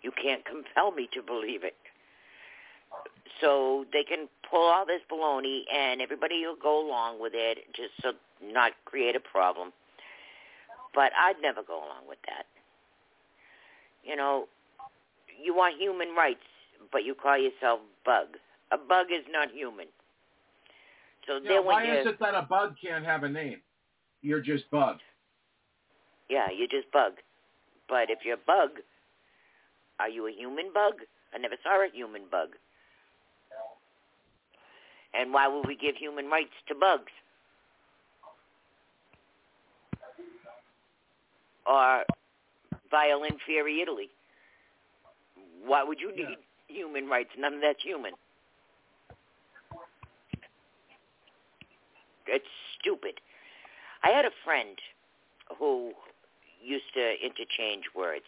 you 0.05 0.13
can't 0.23 0.45
compel 0.45 0.93
me 0.93 1.09
to 1.15 1.23
believe 1.23 1.65
it. 1.65 1.75
So 3.41 3.87
they 3.93 4.05
can 4.05 4.29
pull 4.49 4.69
all 4.71 4.87
this 4.87 5.01
baloney 5.11 5.63
and 5.73 6.01
everybody 6.01 6.45
will 6.47 6.57
go 6.63 6.87
along 6.87 7.21
with 7.21 7.33
it 7.35 7.59
just 7.75 7.91
so 8.03 8.13
not 8.43 8.73
create 8.85 9.17
a 9.17 9.21
problem. 9.21 9.73
But 10.95 11.11
I'd 11.19 11.41
never 11.43 11.63
go 11.63 11.79
along 11.79 12.07
with 12.07 12.19
that. 12.29 12.45
You 14.05 14.15
know, 14.15 14.47
you 15.43 15.55
want 15.57 15.81
human 15.81 16.15
rights, 16.15 16.45
but 16.93 17.05
you 17.05 17.15
call 17.15 17.39
yourself 17.39 17.81
bug. 18.05 18.37
A 18.71 18.77
bug 18.77 19.07
is 19.11 19.25
not 19.31 19.51
human. 19.51 19.87
So 21.27 21.41
Yeah, 21.43 21.61
why 21.61 21.85
is 21.85 22.07
it 22.07 22.21
that 22.21 22.35
a 22.35 22.43
bug 22.43 22.75
can't 22.81 23.05
have 23.05 23.25
a 23.25 23.29
name? 23.29 23.61
You're 24.21 24.43
just 24.43 24.71
bug. 24.71 24.99
Yeah, 26.29 26.49
you're 26.57 26.69
just 26.69 26.93
bug. 26.93 27.15
But 27.89 28.11
if 28.11 28.19
you're 28.25 28.37
bug, 28.37 28.71
are 30.01 30.09
you 30.09 30.27
a 30.27 30.33
human 30.33 30.73
bug? 30.73 30.95
I 31.35 31.39
never 31.39 31.57
saw 31.63 31.83
a 31.83 31.89
human 31.93 32.23
bug. 32.31 32.51
And 35.15 35.33
why 35.33 35.47
would 35.47 35.67
we 35.67 35.77
give 35.77 35.97
human 35.97 36.27
rights 36.27 36.55
to 36.69 36.75
bugs? 36.75 37.13
Or 41.67 42.03
violin 42.91 43.39
fairy 43.47 43.81
Italy? 43.81 44.11
Why 45.65 45.83
would 45.83 46.01
you 46.01 46.15
need 46.15 46.37
human 46.69 47.07
rights? 47.07 47.31
None 47.39 47.55
of 47.55 47.61
that's 47.61 47.83
human. 47.83 48.13
It's 52.27 52.45
stupid. 52.79 53.15
I 54.03 54.11
had 54.11 54.25
a 54.25 54.31
friend 54.45 54.77
who 55.59 55.93
used 56.63 56.93
to 56.95 57.15
interchange 57.25 57.85
words. 57.95 58.25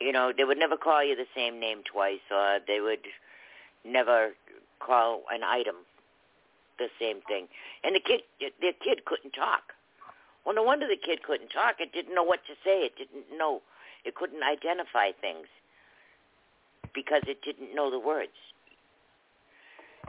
You 0.00 0.12
know, 0.12 0.32
they 0.36 0.44
would 0.44 0.58
never 0.58 0.76
call 0.76 1.02
you 1.02 1.16
the 1.16 1.26
same 1.34 1.58
name 1.58 1.82
twice, 1.90 2.22
or 2.30 2.58
they 2.66 2.80
would 2.80 3.06
never 3.84 4.30
call 4.80 5.22
an 5.32 5.42
item 5.42 5.76
the 6.78 6.86
same 7.00 7.20
thing. 7.26 7.48
And 7.82 7.96
the 7.96 8.00
kid, 8.00 8.22
the 8.38 8.72
kid 8.82 9.04
couldn't 9.04 9.32
talk. 9.32 9.74
Well, 10.46 10.54
no 10.54 10.62
wonder 10.62 10.86
the 10.86 10.96
kid 10.96 11.22
couldn't 11.22 11.48
talk. 11.48 11.76
It 11.80 11.92
didn't 11.92 12.14
know 12.14 12.22
what 12.22 12.40
to 12.46 12.54
say. 12.64 12.86
It 12.86 12.96
didn't 12.96 13.36
know. 13.36 13.60
It 14.04 14.14
couldn't 14.14 14.42
identify 14.42 15.10
things 15.20 15.46
because 16.94 17.22
it 17.26 17.42
didn't 17.42 17.74
know 17.74 17.90
the 17.90 17.98
words. 17.98 18.38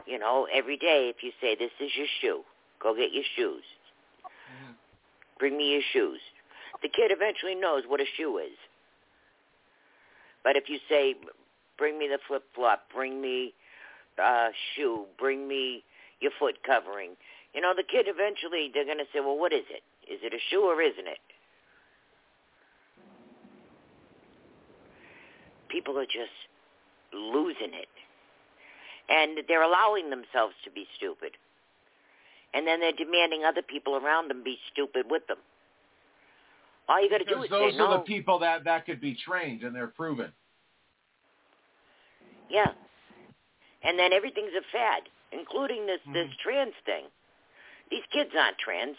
You 0.06 0.18
know, 0.18 0.46
every 0.52 0.76
day 0.76 1.12
if 1.14 1.22
you 1.22 1.32
say, 1.40 1.56
this 1.56 1.72
is 1.80 1.90
your 1.96 2.06
shoe, 2.20 2.42
go 2.82 2.94
get 2.94 3.12
your 3.12 3.24
shoes. 3.36 3.64
Mm-hmm. 4.24 4.72
Bring 5.38 5.56
me 5.56 5.72
your 5.72 5.82
shoes. 5.92 6.20
The 6.82 6.88
kid 6.88 7.10
eventually 7.10 7.54
knows 7.54 7.82
what 7.86 8.00
a 8.00 8.06
shoe 8.16 8.38
is. 8.38 8.56
But 10.42 10.56
if 10.56 10.68
you 10.68 10.78
say, 10.88 11.14
bring 11.78 11.98
me 11.98 12.08
the 12.08 12.18
flip-flop, 12.26 12.84
bring 12.94 13.20
me 13.20 13.54
uh, 14.22 14.48
shoe, 14.74 15.04
bring 15.18 15.46
me 15.46 15.84
your 16.20 16.32
foot 16.38 16.56
covering, 16.64 17.16
you 17.54 17.60
know, 17.60 17.72
the 17.76 17.82
kid 17.82 18.06
eventually, 18.08 18.70
they're 18.72 18.84
going 18.84 18.98
to 18.98 19.10
say, 19.12 19.20
well, 19.20 19.38
what 19.38 19.52
is 19.52 19.64
it? 19.70 19.82
Is 20.10 20.20
it 20.22 20.32
a 20.32 20.38
shoe 20.50 20.62
or 20.62 20.80
isn't 20.80 21.06
it? 21.06 21.18
People 25.68 25.98
are 25.98 26.06
just 26.06 26.34
losing 27.12 27.74
it. 27.74 27.88
And 29.08 29.38
they're 29.48 29.62
allowing 29.62 30.10
themselves 30.10 30.54
to 30.64 30.70
be 30.70 30.86
stupid. 30.96 31.32
And 32.54 32.66
then 32.66 32.80
they're 32.80 32.92
demanding 32.92 33.42
other 33.44 33.62
people 33.62 33.96
around 33.96 34.28
them 34.28 34.42
be 34.44 34.58
stupid 34.72 35.06
with 35.10 35.26
them. 35.26 35.38
All 36.90 37.00
you 37.00 37.08
got 37.08 37.18
to 37.18 37.24
do 37.24 37.40
is 37.40 37.48
those 37.48 37.72
say 37.72 37.78
are 37.78 37.88
no. 37.88 37.98
the 37.98 38.02
people 38.02 38.40
that 38.40 38.64
that 38.64 38.84
could 38.84 39.00
be 39.00 39.14
trained 39.14 39.62
and 39.62 39.74
they're 39.74 39.86
proven. 39.86 40.32
Yeah. 42.50 42.72
And 43.84 43.96
then 43.96 44.12
everything's 44.12 44.50
a 44.58 44.66
fad, 44.72 45.04
including 45.30 45.86
this 45.86 46.00
this 46.12 46.26
mm-hmm. 46.26 46.42
trans 46.42 46.74
thing. 46.84 47.04
These 47.92 48.02
kids 48.12 48.30
aren't 48.36 48.58
trans. 48.58 48.96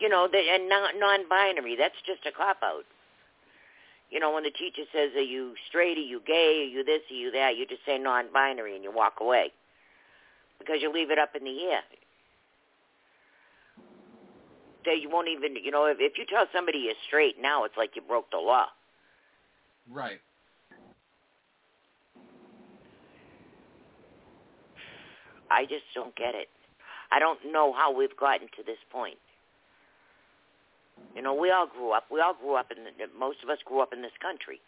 You 0.00 0.08
know, 0.08 0.26
they 0.30 0.48
and 0.50 0.68
non 0.68 0.98
non-binary. 0.98 1.76
That's 1.78 1.94
just 2.04 2.26
a 2.26 2.36
cop 2.36 2.58
out. 2.64 2.84
You 4.10 4.18
know, 4.18 4.34
when 4.34 4.42
the 4.42 4.50
teacher 4.50 4.82
says, 4.92 5.10
"Are 5.14 5.22
you 5.22 5.54
straight? 5.68 5.96
Are 5.98 6.00
you 6.00 6.20
gay? 6.26 6.66
Are 6.66 6.70
you 6.78 6.82
this? 6.82 7.02
Are 7.12 7.14
you 7.14 7.30
that?" 7.30 7.56
You 7.56 7.64
just 7.64 7.86
say 7.86 7.96
non-binary 7.96 8.74
and 8.74 8.82
you 8.82 8.90
walk 8.90 9.18
away 9.20 9.52
because 10.58 10.82
you 10.82 10.92
leave 10.92 11.12
it 11.12 11.18
up 11.18 11.36
in 11.36 11.44
the 11.44 11.62
air. 11.70 11.82
That 14.84 15.00
you 15.00 15.10
won't 15.10 15.28
even 15.28 15.56
you 15.56 15.70
know 15.70 15.86
if, 15.86 15.98
if 16.00 16.18
you 16.18 16.24
tell 16.26 16.46
somebody 16.54 16.78
you're 16.78 16.94
straight 17.06 17.36
now 17.40 17.64
it's 17.64 17.76
like 17.76 17.96
you 17.96 18.02
broke 18.02 18.30
the 18.30 18.38
law. 18.38 18.66
Right. 19.90 20.20
I 25.50 25.64
just 25.64 25.84
don't 25.94 26.14
get 26.14 26.34
it. 26.34 26.48
I 27.10 27.18
don't 27.18 27.40
know 27.50 27.72
how 27.72 27.92
we've 27.92 28.16
gotten 28.16 28.46
to 28.56 28.62
this 28.64 28.78
point. 28.90 29.18
You 31.16 31.22
know 31.22 31.34
we 31.34 31.50
all 31.50 31.66
grew 31.66 31.92
up 31.92 32.04
we 32.10 32.20
all 32.20 32.34
grew 32.34 32.54
up 32.54 32.70
in 32.70 32.84
the, 32.84 33.18
most 33.18 33.38
of 33.42 33.50
us 33.50 33.58
grew 33.64 33.80
up 33.80 33.92
in 33.92 34.02
this 34.02 34.16
country. 34.22 34.60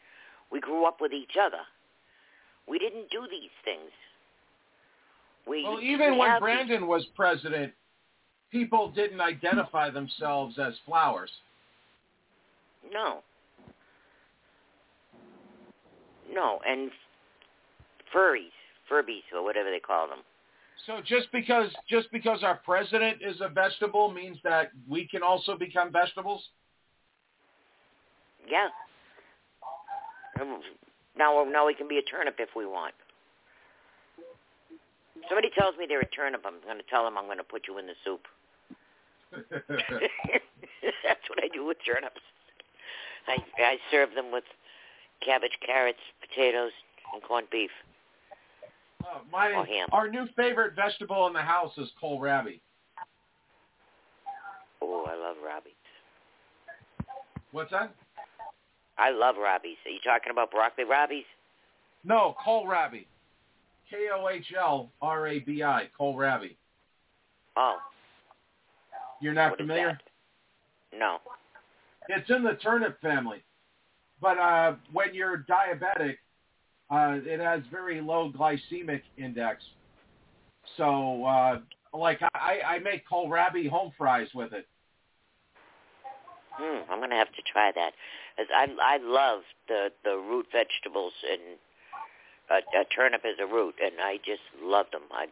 We 0.50 0.60
grew 0.60 0.84
up 0.84 1.00
with 1.00 1.12
each 1.12 1.36
other. 1.40 1.62
We 2.68 2.78
didn't 2.78 3.10
do 3.10 3.26
these 3.30 3.50
things. 3.64 3.90
We, 5.46 5.64
well, 5.64 5.80
even 5.80 6.12
we 6.12 6.18
when 6.18 6.38
Brandon 6.40 6.82
these... 6.82 6.88
was 6.88 7.06
president, 7.16 7.72
people 8.52 8.92
didn't 8.92 9.20
identify 9.20 9.90
themselves 9.90 10.58
as 10.58 10.74
flowers. 10.86 11.30
No. 12.92 13.20
No, 16.32 16.60
and 16.66 16.90
furries, 18.14 18.52
furbies, 18.90 19.24
or 19.34 19.42
whatever 19.42 19.70
they 19.70 19.80
call 19.80 20.06
them. 20.08 20.18
So 20.86 21.00
just 21.04 21.30
because 21.32 21.70
just 21.88 22.10
because 22.10 22.42
our 22.42 22.56
president 22.64 23.18
is 23.20 23.40
a 23.40 23.48
vegetable 23.48 24.10
means 24.12 24.38
that 24.42 24.70
we 24.88 25.06
can 25.06 25.22
also 25.22 25.56
become 25.56 25.92
vegetables? 25.92 26.42
Yeah. 28.48 28.68
Um, 30.40 30.60
now, 31.16 31.44
now 31.48 31.66
we 31.66 31.74
can 31.74 31.88
be 31.88 31.98
a 31.98 32.02
turnip 32.02 32.36
if 32.38 32.48
we 32.56 32.66
want. 32.66 32.94
Somebody 35.28 35.50
tells 35.56 35.76
me 35.76 35.84
they're 35.86 36.00
a 36.00 36.06
turnip, 36.08 36.42
I'm 36.44 36.60
going 36.64 36.78
to 36.78 36.90
tell 36.90 37.04
them 37.04 37.16
I'm 37.16 37.26
going 37.26 37.38
to 37.38 37.44
put 37.44 37.68
you 37.68 37.78
in 37.78 37.86
the 37.86 37.94
soup. 38.04 38.26
That's 39.32 41.28
what 41.28 41.42
I 41.42 41.48
do 41.52 41.66
with 41.66 41.78
turnips. 41.86 42.20
I 43.26 43.36
I 43.58 43.76
serve 43.90 44.14
them 44.14 44.32
with 44.32 44.44
cabbage, 45.24 45.58
carrots, 45.64 45.98
potatoes, 46.20 46.72
and 47.12 47.22
corned 47.22 47.48
beef. 47.50 47.70
Uh, 49.02 49.18
my 49.30 49.86
our 49.90 50.08
new 50.08 50.26
favorite 50.36 50.74
vegetable 50.76 51.26
in 51.26 51.32
the 51.32 51.40
house 51.40 51.72
is 51.78 51.90
kohlrabi. 52.02 52.60
Oh, 54.80 55.06
I 55.08 55.14
love 55.14 55.36
Robbie. 55.44 55.74
What's 57.52 57.70
that? 57.70 57.94
I 58.98 59.10
love 59.10 59.36
Robbies. 59.36 59.78
Are 59.86 59.90
you 59.90 60.00
talking 60.04 60.30
about 60.30 60.50
broccoli 60.50 60.84
Robbies? 60.84 61.24
No, 62.04 62.34
kohlrabi. 62.44 63.06
K 63.90 64.08
O 64.14 64.28
H 64.28 64.52
L 64.58 64.90
R 65.00 65.26
A 65.28 65.38
B 65.40 65.62
I. 65.62 65.88
Kohlrabi. 65.98 66.56
Oh, 67.56 67.78
You're 69.22 69.34
not 69.34 69.50
What 69.50 69.58
familiar? 69.60 69.98
no. 70.92 71.18
It's 72.08 72.28
in 72.28 72.42
the 72.42 72.54
turnip 72.54 73.00
family. 73.00 73.42
But 74.20 74.36
uh, 74.38 74.74
when 74.92 75.14
you're 75.14 75.46
diabetic, 75.48 76.16
uh, 76.90 77.20
it 77.24 77.40
has 77.40 77.62
very 77.70 78.00
low 78.00 78.32
glycemic 78.36 79.02
index. 79.16 79.62
So, 80.76 81.24
uh, 81.24 81.60
like, 81.94 82.20
I, 82.34 82.60
I 82.66 82.78
make 82.80 83.08
kohlrabi 83.08 83.68
home 83.68 83.92
fries 83.96 84.28
with 84.34 84.52
it. 84.52 84.66
Hmm, 86.54 86.90
I'm 86.92 87.00
gonna 87.00 87.16
have 87.16 87.32
to 87.32 87.42
try 87.50 87.72
that. 87.74 87.92
As 88.38 88.46
I 88.54 88.66
I 88.80 88.98
love 88.98 89.40
the 89.68 89.88
the 90.04 90.16
root 90.16 90.46
vegetables 90.52 91.12
and 91.30 91.58
a, 92.50 92.80
a 92.80 92.84
turnip 92.94 93.22
is 93.24 93.38
a 93.40 93.46
root, 93.46 93.76
and 93.82 93.94
I 94.02 94.18
just 94.18 94.42
love 94.62 94.86
them. 94.92 95.02
I 95.10 95.26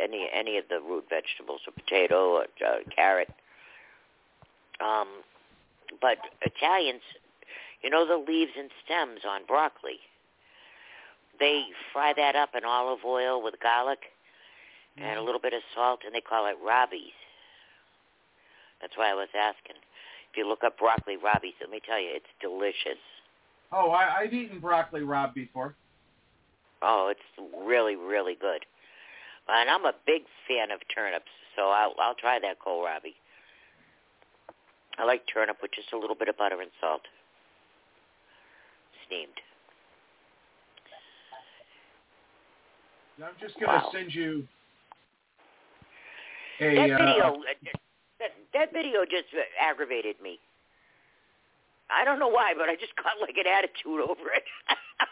any 0.00 0.28
any 0.32 0.58
of 0.58 0.64
the 0.68 0.80
root 0.80 1.04
vegetables, 1.08 1.60
a 1.66 1.72
potato, 1.72 2.38
a, 2.38 2.64
a 2.64 2.90
carrot. 2.94 3.30
Um, 4.80 5.08
but 6.00 6.18
Italians, 6.42 7.02
you 7.82 7.90
know 7.90 8.06
the 8.06 8.16
leaves 8.16 8.52
and 8.58 8.70
stems 8.84 9.20
on 9.28 9.46
broccoli. 9.46 9.98
They 11.38 11.64
fry 11.92 12.12
that 12.16 12.36
up 12.36 12.50
in 12.56 12.64
olive 12.64 13.04
oil 13.04 13.42
with 13.42 13.54
garlic 13.60 13.98
and 14.96 15.18
a 15.18 15.22
little 15.22 15.40
bit 15.40 15.54
of 15.54 15.62
salt, 15.74 16.00
and 16.04 16.14
they 16.14 16.20
call 16.20 16.46
it 16.46 16.56
robbies. 16.62 17.16
That's 18.80 18.96
why 18.96 19.10
I 19.10 19.14
was 19.14 19.28
asking. 19.34 19.76
If 20.30 20.36
you 20.36 20.46
look 20.46 20.64
up 20.64 20.78
broccoli 20.78 21.16
robbies, 21.16 21.54
let 21.60 21.70
me 21.70 21.80
tell 21.84 22.00
you, 22.00 22.10
it's 22.12 22.26
delicious. 22.40 23.00
Oh, 23.72 23.90
I, 23.90 24.20
I've 24.20 24.34
eaten 24.34 24.60
broccoli 24.60 25.00
rabe 25.00 25.34
before. 25.34 25.74
Oh, 26.82 27.10
it's 27.10 27.50
really, 27.64 27.96
really 27.96 28.36
good. 28.38 28.64
And 29.48 29.68
I'm 29.68 29.84
a 29.84 29.92
big 30.06 30.22
fan 30.48 30.70
of 30.70 30.80
turnips, 30.94 31.30
so 31.56 31.68
I'll 31.68 31.94
I'll 31.98 32.14
try 32.14 32.38
that 32.40 32.58
kohlrabi. 32.60 33.14
I 34.98 35.04
like 35.04 35.22
turnip 35.32 35.56
with 35.62 35.72
just 35.72 35.92
a 35.92 35.98
little 35.98 36.16
bit 36.16 36.28
of 36.28 36.36
butter 36.36 36.60
and 36.60 36.70
salt, 36.80 37.02
steamed. 39.06 39.28
I'm 43.22 43.34
just 43.40 43.54
going 43.60 43.70
to 43.70 43.84
Wow. 43.84 43.90
send 43.92 44.14
you 44.14 44.48
a 46.60 46.74
that 46.74 46.90
uh, 46.90 46.98
video, 46.98 47.42
that, 48.18 48.30
that 48.52 48.72
video 48.72 49.04
just 49.04 49.28
aggravated 49.60 50.16
me. 50.20 50.38
I 51.90 52.04
don't 52.04 52.18
know 52.18 52.28
why, 52.28 52.54
but 52.56 52.68
I 52.68 52.74
just 52.74 52.96
got 52.96 53.20
like 53.20 53.36
an 53.36 53.46
attitude 53.46 54.00
over 54.00 54.32
it. 54.34 54.44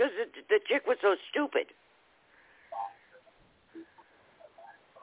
Because 0.00 0.14
the, 0.16 0.40
the 0.48 0.60
chick 0.66 0.86
was 0.86 0.96
so 1.02 1.14
stupid. 1.30 1.66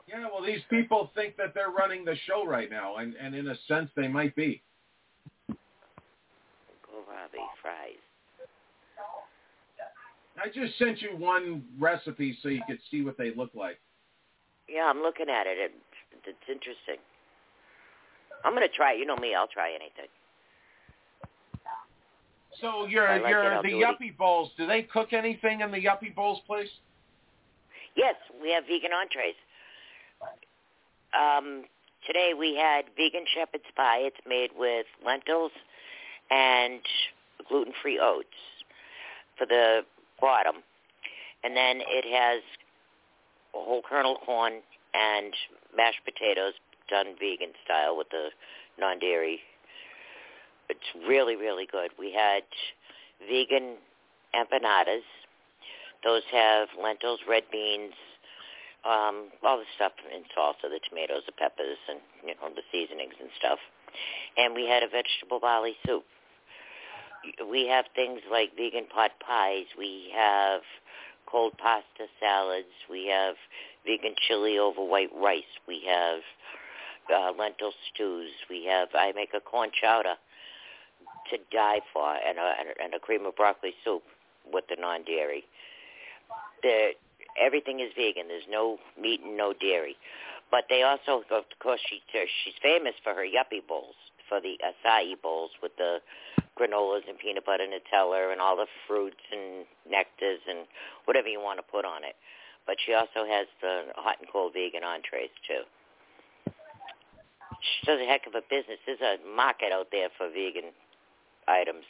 Yeah, 0.08 0.26
well, 0.34 0.44
these 0.44 0.62
people 0.72 1.12
think 1.14 1.38
that 1.38 1.54
they're 1.54 1.70
running 1.70 2.04
the 2.04 2.16
show 2.26 2.48
right 2.48 2.72
now, 2.72 2.96
and, 2.98 3.14
and 3.22 3.36
in 3.36 3.48
a 3.50 3.56
sense, 3.68 3.92
they 3.96 4.08
might 4.08 4.36
be. 4.36 4.64
Kohlrabi 6.82 7.46
fries. 7.62 8.02
I 10.44 10.48
just 10.48 10.80
sent 10.80 11.02
you 11.02 11.10
one 11.18 11.64
recipe 11.80 12.36
so 12.42 12.50
you 12.50 12.62
could 12.68 12.80
see 12.90 13.04
what 13.04 13.20
they 13.20 13.36
look 13.36 13.52
like. 13.54 13.80
Yeah, 14.68 14.86
I'm 14.86 15.02
looking 15.04 15.30
at 15.30 15.46
it. 15.46 15.58
it 15.60 15.72
it's 16.26 16.50
interesting. 16.50 16.98
I'm 18.44 18.54
gonna 18.54 18.68
try 18.68 18.94
it. 18.94 19.00
You 19.00 19.06
know 19.06 19.18
me, 19.18 19.36
I'll 19.36 19.48
try 19.48 19.70
anything. 19.70 20.10
So 22.62 22.88
your 22.88 23.08
like 23.20 23.30
your 23.30 23.62
the 23.62 23.70
it. 23.70 23.86
Yuppie 23.86 24.18
Bowls, 24.18 24.52
do 24.58 24.66
they 24.66 24.84
cook 24.84 25.14
anything 25.14 25.62
in 25.62 25.72
the 25.72 25.78
Yuppie 25.78 26.14
Bowls 26.16 26.40
place? 26.48 26.70
Yes, 27.96 28.16
we 28.42 28.52
have 28.52 28.64
vegan 28.66 28.92
entrees. 28.94 29.36
Um, 31.14 31.64
today 32.06 32.34
we 32.38 32.56
had 32.56 32.86
vegan 32.96 33.26
shepherd's 33.34 33.64
pie. 33.76 34.00
It's 34.00 34.18
made 34.28 34.52
with 34.58 34.86
lentils 35.06 35.52
and 36.30 36.82
gluten-free 37.50 38.00
oats 38.00 38.28
for 39.38 39.46
the 39.46 39.82
bottom, 40.20 40.56
and 41.44 41.56
then 41.56 41.82
it 41.82 42.06
has 42.06 42.42
whole 43.54 43.82
kernel 43.88 44.18
corn 44.26 44.62
and 44.94 45.34
mashed 45.76 46.02
potatoes 46.06 46.54
done 46.90 47.16
vegan 47.20 47.54
style 47.66 47.98
with 47.98 48.10
the 48.10 48.30
non-dairy. 48.80 49.40
It's 50.70 51.08
really, 51.08 51.36
really 51.36 51.68
good. 51.72 51.92
We 51.98 52.14
had 52.14 52.44
vegan 53.28 53.78
empanadas. 54.36 55.06
Those 56.04 56.24
have 56.32 56.68
lentils, 56.82 57.20
red 57.28 57.44
beans, 57.52 57.94
um, 58.86 59.30
all 59.44 59.58
the 59.58 59.66
stuff 59.76 59.94
in 60.14 60.24
salsa, 60.38 60.70
the 60.70 60.80
tomatoes, 60.88 61.24
the 61.26 61.32
peppers, 61.32 61.78
and 61.90 62.00
you 62.24 62.36
know 62.36 62.54
the 62.56 62.62
seasonings 62.72 63.16
and 63.20 63.30
stuff. 63.38 63.60
And 64.38 64.54
we 64.54 64.68
had 64.68 64.84
a 64.84 64.88
vegetable 64.88 65.40
barley 65.40 65.76
soup. 65.86 66.06
We 67.50 67.68
have 67.68 67.86
things 67.96 68.22
like 68.32 68.56
vegan 68.56 68.86
pot 68.94 69.12
pies. 69.26 69.66
We 69.78 70.12
have 70.16 70.62
cold 71.26 71.54
pasta 71.58 72.08
salads. 72.20 72.72
We 72.90 73.08
have 73.08 73.36
vegan 73.86 74.16
chili 74.28 74.60
over 74.60 74.84
white 74.84 75.12
rice. 75.16 75.52
We 75.68 75.84
have 75.88 76.20
uh, 77.14 77.32
lentil 77.38 77.74
stews. 77.94 78.32
We 78.50 78.66
have 78.66 78.90
I 78.94 79.12
make 79.14 79.34
a 79.34 79.42
corn 79.42 79.72
chowder 79.74 80.16
to 81.32 81.38
die 81.52 81.82
for, 81.94 82.16
and 82.16 82.38
a 82.38 82.54
and 82.84 82.94
a 82.94 83.00
cream 83.00 83.26
of 83.26 83.36
broccoli 83.36 83.74
soup 83.84 84.04
with 84.52 84.66
the 84.70 84.78
non-dairy. 84.80 85.44
The 86.64 86.92
everything 87.40 87.80
is 87.80 87.92
vegan. 87.96 88.28
There's 88.28 88.50
no 88.50 88.78
meat 89.00 89.22
and 89.24 89.38
no 89.38 89.54
dairy. 89.54 89.96
But 90.50 90.66
they 90.70 90.84
also, 90.84 91.24
of 91.30 91.44
course, 91.60 91.82
she 91.90 92.02
uh, 92.16 92.26
she's 92.44 92.56
famous 92.62 92.94
for 93.04 93.14
her 93.14 93.28
yuppie 93.28 93.66
bowls, 93.68 93.96
for 94.30 94.40
the 94.40 94.56
acai 94.64 95.14
bowls 95.22 95.52
with 95.62 95.76
the 95.78 96.00
granolas 96.58 97.08
and 97.08 97.20
peanut 97.20 97.46
butter 97.46 97.68
Nutella 97.68 98.32
and 98.32 98.42
all 98.42 98.56
the 98.56 98.68
fruits 98.88 99.22
and 99.32 99.66
nectars 99.86 100.42
and 100.48 100.66
whatever 101.06 101.28
you 101.28 101.40
want 101.40 101.60
to 101.60 101.64
put 101.64 101.86
on 101.86 102.04
it. 102.04 102.16
But 102.66 102.78
she 102.86 102.94
also 102.94 103.28
has 103.28 103.48
the 103.62 103.92
hot 103.96 104.18
and 104.20 104.28
cold 104.32 104.54
vegan 104.54 104.84
entrees 104.84 105.32
too. 105.48 105.64
She 107.62 107.86
does 107.86 108.00
a 108.00 108.06
heck 108.06 108.28
of 108.28 108.36
a 108.36 108.42
business. 108.50 108.80
There's 108.86 109.02
a 109.02 109.18
market 109.36 109.72
out 109.72 109.88
there 109.92 110.10
for 110.18 110.30
vegan 110.30 110.72
items. 111.48 111.84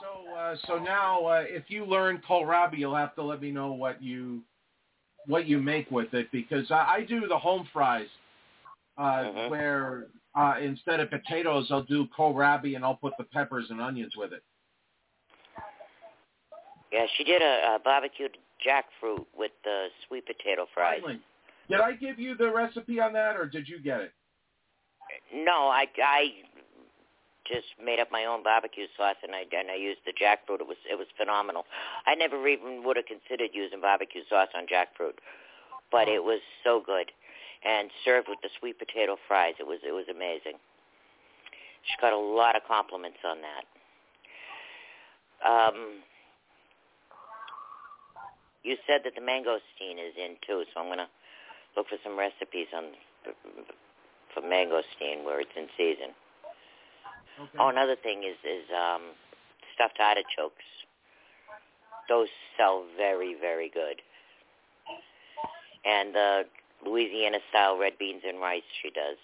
So 0.00 0.32
uh, 0.32 0.56
so 0.66 0.78
now, 0.78 1.26
uh, 1.26 1.44
if 1.46 1.64
you 1.68 1.84
learn 1.84 2.22
kohlrabi, 2.28 2.78
you'll 2.78 2.96
have 2.96 3.14
to 3.16 3.22
let 3.22 3.42
me 3.42 3.50
know 3.50 3.72
what 3.72 4.02
you 4.02 4.40
what 5.26 5.46
you 5.46 5.60
make 5.60 5.90
with 5.90 6.14
it 6.14 6.28
because 6.32 6.70
I, 6.70 6.96
I 6.98 7.04
do 7.06 7.26
the 7.28 7.38
home 7.38 7.68
fries 7.72 8.08
uh, 8.96 9.24
where 9.48 10.06
uh, 10.34 10.54
instead 10.62 11.00
of 11.00 11.10
potatoes, 11.10 11.68
I'll 11.70 11.82
do 11.82 12.06
kohlrabi 12.16 12.76
and 12.76 12.84
I'll 12.84 12.96
put 12.96 13.12
the 13.18 13.24
peppers 13.24 13.66
and 13.70 13.80
onions 13.80 14.14
with 14.16 14.32
it. 14.32 14.42
Yeah, 16.92 17.06
she 17.16 17.24
did 17.24 17.42
a, 17.42 17.76
a 17.76 17.78
barbecued 17.82 18.36
jackfruit 18.66 19.24
with 19.36 19.52
the 19.64 19.86
sweet 20.06 20.26
potato 20.26 20.66
fries. 20.74 21.00
Finally. 21.02 21.20
Did 21.68 21.80
I 21.80 21.92
give 21.92 22.18
you 22.18 22.36
the 22.36 22.50
recipe 22.50 23.00
on 23.00 23.12
that, 23.12 23.36
or 23.36 23.46
did 23.46 23.68
you 23.68 23.80
get 23.80 24.00
it? 24.00 24.12
No, 25.34 25.68
I 25.68 25.86
I 26.02 26.32
just 27.50 27.66
made 27.82 27.98
up 27.98 28.10
my 28.12 28.24
own 28.24 28.42
barbecue 28.42 28.86
sauce 28.96 29.18
and 29.22 29.34
I 29.34 29.42
and 29.50 29.70
I 29.70 29.76
used 29.76 30.00
the 30.06 30.12
jackfruit. 30.12 30.60
It 30.60 30.68
was 30.68 30.78
it 30.90 30.96
was 30.96 31.06
phenomenal. 31.16 31.64
I 32.06 32.14
never 32.14 32.46
even 32.46 32.82
would 32.84 32.96
have 32.96 33.06
considered 33.06 33.50
using 33.52 33.80
barbecue 33.80 34.22
sauce 34.28 34.48
on 34.54 34.66
jackfruit, 34.66 35.18
but 35.90 36.08
it 36.08 36.22
was 36.22 36.40
so 36.62 36.82
good. 36.84 37.10
And 37.62 37.90
served 38.04 38.28
with 38.28 38.40
the 38.42 38.48
sweet 38.58 38.78
potato 38.78 39.16
fries, 39.28 39.54
it 39.58 39.66
was 39.66 39.80
it 39.86 39.92
was 39.92 40.06
amazing. 40.08 40.58
She 41.84 41.94
got 42.00 42.12
a 42.12 42.18
lot 42.18 42.56
of 42.56 42.62
compliments 42.68 43.18
on 43.24 43.38
that. 43.42 43.64
Um, 45.40 46.04
you 48.62 48.76
said 48.86 49.00
that 49.04 49.14
the 49.14 49.20
mangosteen 49.24 49.96
is 49.96 50.14
in 50.16 50.36
too, 50.46 50.64
so 50.72 50.80
I'm 50.80 50.88
gonna 50.88 51.08
look 51.76 51.88
for 51.88 51.96
some 52.04 52.18
recipes 52.18 52.68
on 52.76 52.92
for 54.34 54.42
mangosteen 54.42 55.24
where 55.24 55.40
it's 55.40 55.50
in 55.56 55.66
season. 55.76 56.14
Okay. 57.40 57.58
Oh, 57.58 57.68
another 57.68 57.96
thing 57.96 58.24
is 58.24 58.36
is 58.44 58.64
um, 58.74 59.02
stuffed 59.74 59.98
artichokes. 60.00 60.64
Those 62.08 62.28
sell 62.56 62.84
very 62.96 63.34
very 63.40 63.70
good. 63.70 64.02
And 65.84 66.14
the 66.14 66.42
Louisiana 66.84 67.38
style 67.50 67.78
red 67.78 67.94
beans 67.98 68.22
and 68.26 68.40
rice 68.40 68.62
she 68.82 68.90
does. 68.90 69.16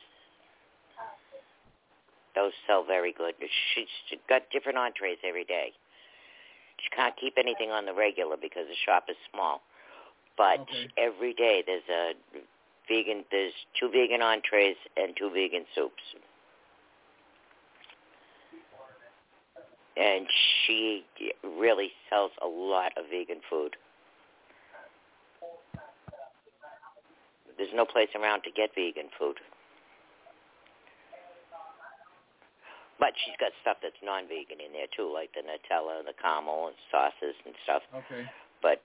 Those 2.35 2.53
sell 2.67 2.85
very 2.85 3.13
good. 3.13 3.35
She's 3.75 4.19
got 4.29 4.43
different 4.53 4.79
entrees 4.79 5.19
every 5.27 5.45
day. 5.45 5.73
She 6.83 6.91
can't 6.95 7.15
keep 7.17 7.35
anything 7.39 7.71
on 7.71 7.87
the 7.87 7.95
regular 7.95 8.37
because 8.37 8.67
the 8.69 8.77
shop 8.85 9.05
is 9.09 9.17
small. 9.33 9.63
But 10.37 10.61
Okay. 10.61 10.89
every 10.99 11.33
day 11.33 11.63
there's 11.67 11.89
a 11.89 12.13
vegan 12.89 13.25
there's 13.31 13.53
two 13.79 13.91
vegan 13.91 14.23
entrees 14.23 14.77
and 14.97 15.15
two 15.17 15.31
vegan 15.31 15.65
soups. 15.75 16.03
And 19.97 20.27
she 20.67 21.05
really 21.43 21.91
sells 22.11 22.33
a 22.43 22.47
lot 22.47 22.93
of 22.99 23.05
vegan 23.11 23.41
food. 23.49 23.77
There's 27.57 27.73
no 27.75 27.87
place 27.87 28.09
around 28.15 28.43
to 28.43 28.51
get 28.51 28.75
vegan 28.75 29.09
food. 29.19 29.37
But 32.99 33.13
she's 33.25 33.37
got 33.41 33.53
stuff 33.61 33.77
that's 33.83 33.97
non-vegan 34.03 34.61
in 34.61 34.73
there 34.73 34.89
too, 34.95 35.13
like 35.13 35.31
the 35.33 35.41
Nutella, 35.45 36.05
the 36.05 36.17
caramel, 36.21 36.69
and 36.69 36.77
sauces 36.91 37.37
and 37.45 37.55
stuff. 37.65 37.83
Okay. 37.93 38.25
But 38.63 38.81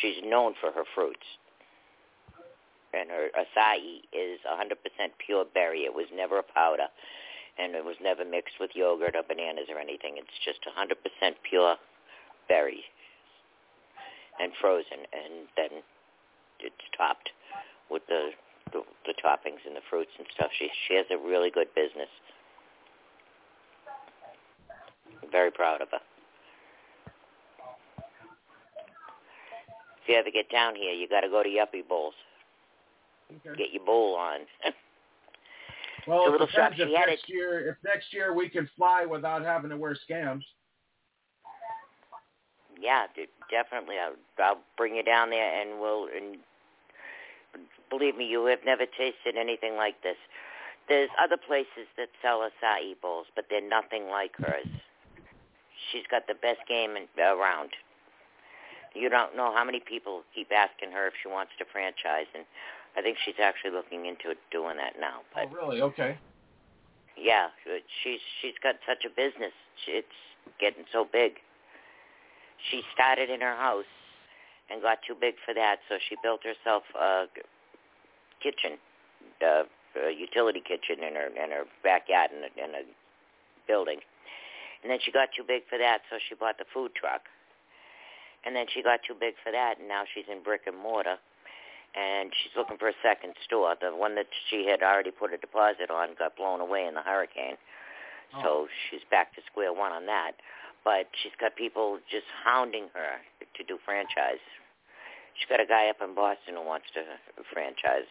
she's 0.00 0.16
known 0.24 0.54
for 0.60 0.72
her 0.72 0.84
fruits. 0.94 1.24
And 2.92 3.10
her 3.10 3.28
acai 3.38 4.02
is 4.12 4.40
100% 4.46 4.74
pure 5.24 5.44
berry. 5.54 5.80
It 5.80 5.94
was 5.94 6.06
never 6.14 6.38
a 6.38 6.42
powder, 6.42 6.88
and 7.58 7.74
it 7.74 7.84
was 7.84 7.96
never 8.02 8.24
mixed 8.24 8.58
with 8.58 8.70
yogurt 8.74 9.14
or 9.14 9.22
bananas 9.22 9.66
or 9.70 9.78
anything. 9.78 10.16
It's 10.16 10.28
just 10.44 10.60
100% 10.66 11.34
pure 11.48 11.76
berry 12.48 12.82
and 14.40 14.52
frozen, 14.60 15.06
and 15.12 15.46
then 15.56 15.82
it's 16.60 16.84
topped 16.96 17.30
with 17.90 18.02
the, 18.08 18.30
the 18.72 18.82
the 19.06 19.14
toppings 19.22 19.62
and 19.66 19.76
the 19.76 19.84
fruits 19.88 20.10
and 20.18 20.26
stuff. 20.34 20.50
She 20.58 20.68
she 20.88 20.94
has 20.94 21.06
a 21.10 21.18
really 21.18 21.50
good 21.50 21.68
business. 21.74 22.08
Very 25.30 25.50
proud 25.50 25.80
of 25.80 25.88
her. 25.90 26.00
If 30.02 30.08
you 30.08 30.16
ever 30.16 30.30
get 30.30 30.50
down 30.50 30.74
here, 30.74 30.92
you 30.92 31.06
got 31.08 31.20
to 31.20 31.28
go 31.28 31.42
to 31.42 31.48
Yuppie 31.48 31.86
Bowls. 31.86 32.14
Okay. 33.30 33.56
Get 33.56 33.72
your 33.72 33.84
bowl 33.84 34.16
on. 34.16 34.40
Well, 36.06 36.26
it 36.26 36.30
little 36.30 36.48
shop 36.48 36.72
if 36.72 36.88
she 36.88 36.92
next 36.92 37.28
year 37.28 37.68
if 37.68 37.76
next 37.84 38.12
year 38.12 38.34
we 38.34 38.48
can 38.48 38.68
fly 38.76 39.04
without 39.04 39.44
having 39.44 39.70
to 39.70 39.76
wear 39.76 39.94
scams. 40.10 40.42
yeah, 42.80 43.06
de- 43.14 43.28
definitely. 43.50 43.96
I'll, 44.00 44.16
I'll 44.42 44.60
bring 44.76 44.96
you 44.96 45.02
down 45.02 45.30
there, 45.30 45.60
and 45.60 45.80
we'll. 45.80 46.08
And 46.08 46.38
believe 47.90 48.16
me, 48.16 48.26
you 48.26 48.44
have 48.46 48.60
never 48.64 48.86
tasted 48.86 49.36
anything 49.38 49.76
like 49.76 50.02
this. 50.02 50.16
There's 50.88 51.10
other 51.22 51.36
places 51.36 51.86
that 51.96 52.08
sell 52.22 52.40
acai 52.40 52.94
bowls, 53.00 53.26
but 53.36 53.44
they're 53.50 53.66
nothing 53.66 54.08
like 54.08 54.32
hers. 54.38 54.66
She's 55.92 56.02
got 56.10 56.26
the 56.26 56.34
best 56.34 56.60
game 56.68 56.96
in, 56.96 57.06
around. 57.20 57.70
You 58.94 59.08
don't 59.08 59.36
know 59.36 59.54
how 59.54 59.64
many 59.64 59.80
people 59.80 60.22
keep 60.34 60.50
asking 60.50 60.90
her 60.90 61.06
if 61.06 61.14
she 61.22 61.28
wants 61.28 61.52
to 61.58 61.64
franchise, 61.70 62.26
and 62.34 62.44
I 62.96 63.02
think 63.02 63.16
she's 63.24 63.38
actually 63.42 63.70
looking 63.72 64.06
into 64.06 64.34
doing 64.50 64.76
that 64.76 64.94
now. 65.00 65.20
But 65.34 65.48
Oh, 65.50 65.54
really? 65.54 65.82
Okay. 65.82 66.18
yeah, 67.16 67.48
she's 68.02 68.20
she's 68.40 68.54
got 68.62 68.76
such 68.86 69.04
a 69.04 69.10
business. 69.10 69.52
It's 69.86 70.18
getting 70.58 70.84
so 70.92 71.06
big. 71.10 71.32
She 72.70 72.82
started 72.92 73.30
in 73.30 73.40
her 73.40 73.56
house 73.56 73.88
and 74.70 74.82
got 74.82 74.98
too 75.06 75.14
big 75.18 75.34
for 75.44 75.54
that, 75.54 75.78
so 75.88 75.96
she 76.08 76.16
built 76.22 76.40
herself 76.44 76.82
a 76.98 77.26
kitchen, 78.42 78.78
uh, 79.42 79.64
a 79.96 80.10
utility 80.12 80.60
kitchen 80.60 81.02
in 81.02 81.14
her 81.14 81.26
in 81.28 81.50
her 81.50 81.64
backyard 81.82 82.30
in 82.32 82.42
a, 82.44 82.50
in 82.64 82.74
a 82.74 82.82
building. 83.66 84.00
And 84.82 84.90
then 84.90 84.98
she 85.04 85.12
got 85.12 85.28
too 85.36 85.44
big 85.46 85.62
for 85.68 85.76
that, 85.78 86.00
so 86.10 86.16
she 86.28 86.34
bought 86.34 86.56
the 86.58 86.64
food 86.72 86.94
truck. 86.94 87.22
And 88.44 88.56
then 88.56 88.64
she 88.72 88.82
got 88.82 89.00
too 89.06 89.12
big 89.18 89.34
for 89.44 89.52
that, 89.52 89.78
and 89.78 89.86
now 89.88 90.04
she's 90.14 90.24
in 90.30 90.42
brick 90.42 90.62
and 90.66 90.76
mortar. 90.76 91.16
And 91.94 92.30
she's 92.30 92.52
looking 92.56 92.78
for 92.78 92.88
a 92.88 92.98
second 93.02 93.34
store. 93.44 93.74
The 93.80 93.90
one 93.90 94.14
that 94.14 94.26
she 94.48 94.66
had 94.68 94.82
already 94.82 95.10
put 95.10 95.34
a 95.34 95.38
deposit 95.38 95.90
on 95.90 96.14
got 96.18 96.36
blown 96.36 96.60
away 96.60 96.86
in 96.86 96.94
the 96.94 97.02
hurricane. 97.02 97.58
Oh. 98.34 98.42
So 98.42 98.50
she's 98.88 99.02
back 99.10 99.34
to 99.34 99.42
square 99.50 99.72
one 99.72 99.92
on 99.92 100.06
that. 100.06 100.32
But 100.84 101.10
she's 101.22 101.34
got 101.40 101.56
people 101.56 101.98
just 102.10 102.26
hounding 102.44 102.88
her 102.94 103.20
to 103.40 103.64
do 103.64 103.78
franchise. 103.84 104.40
She's 105.34 105.48
got 105.48 105.60
a 105.60 105.66
guy 105.66 105.88
up 105.90 105.96
in 106.02 106.14
Boston 106.14 106.54
who 106.54 106.64
wants 106.64 106.86
to 106.94 107.02
franchise. 107.52 108.08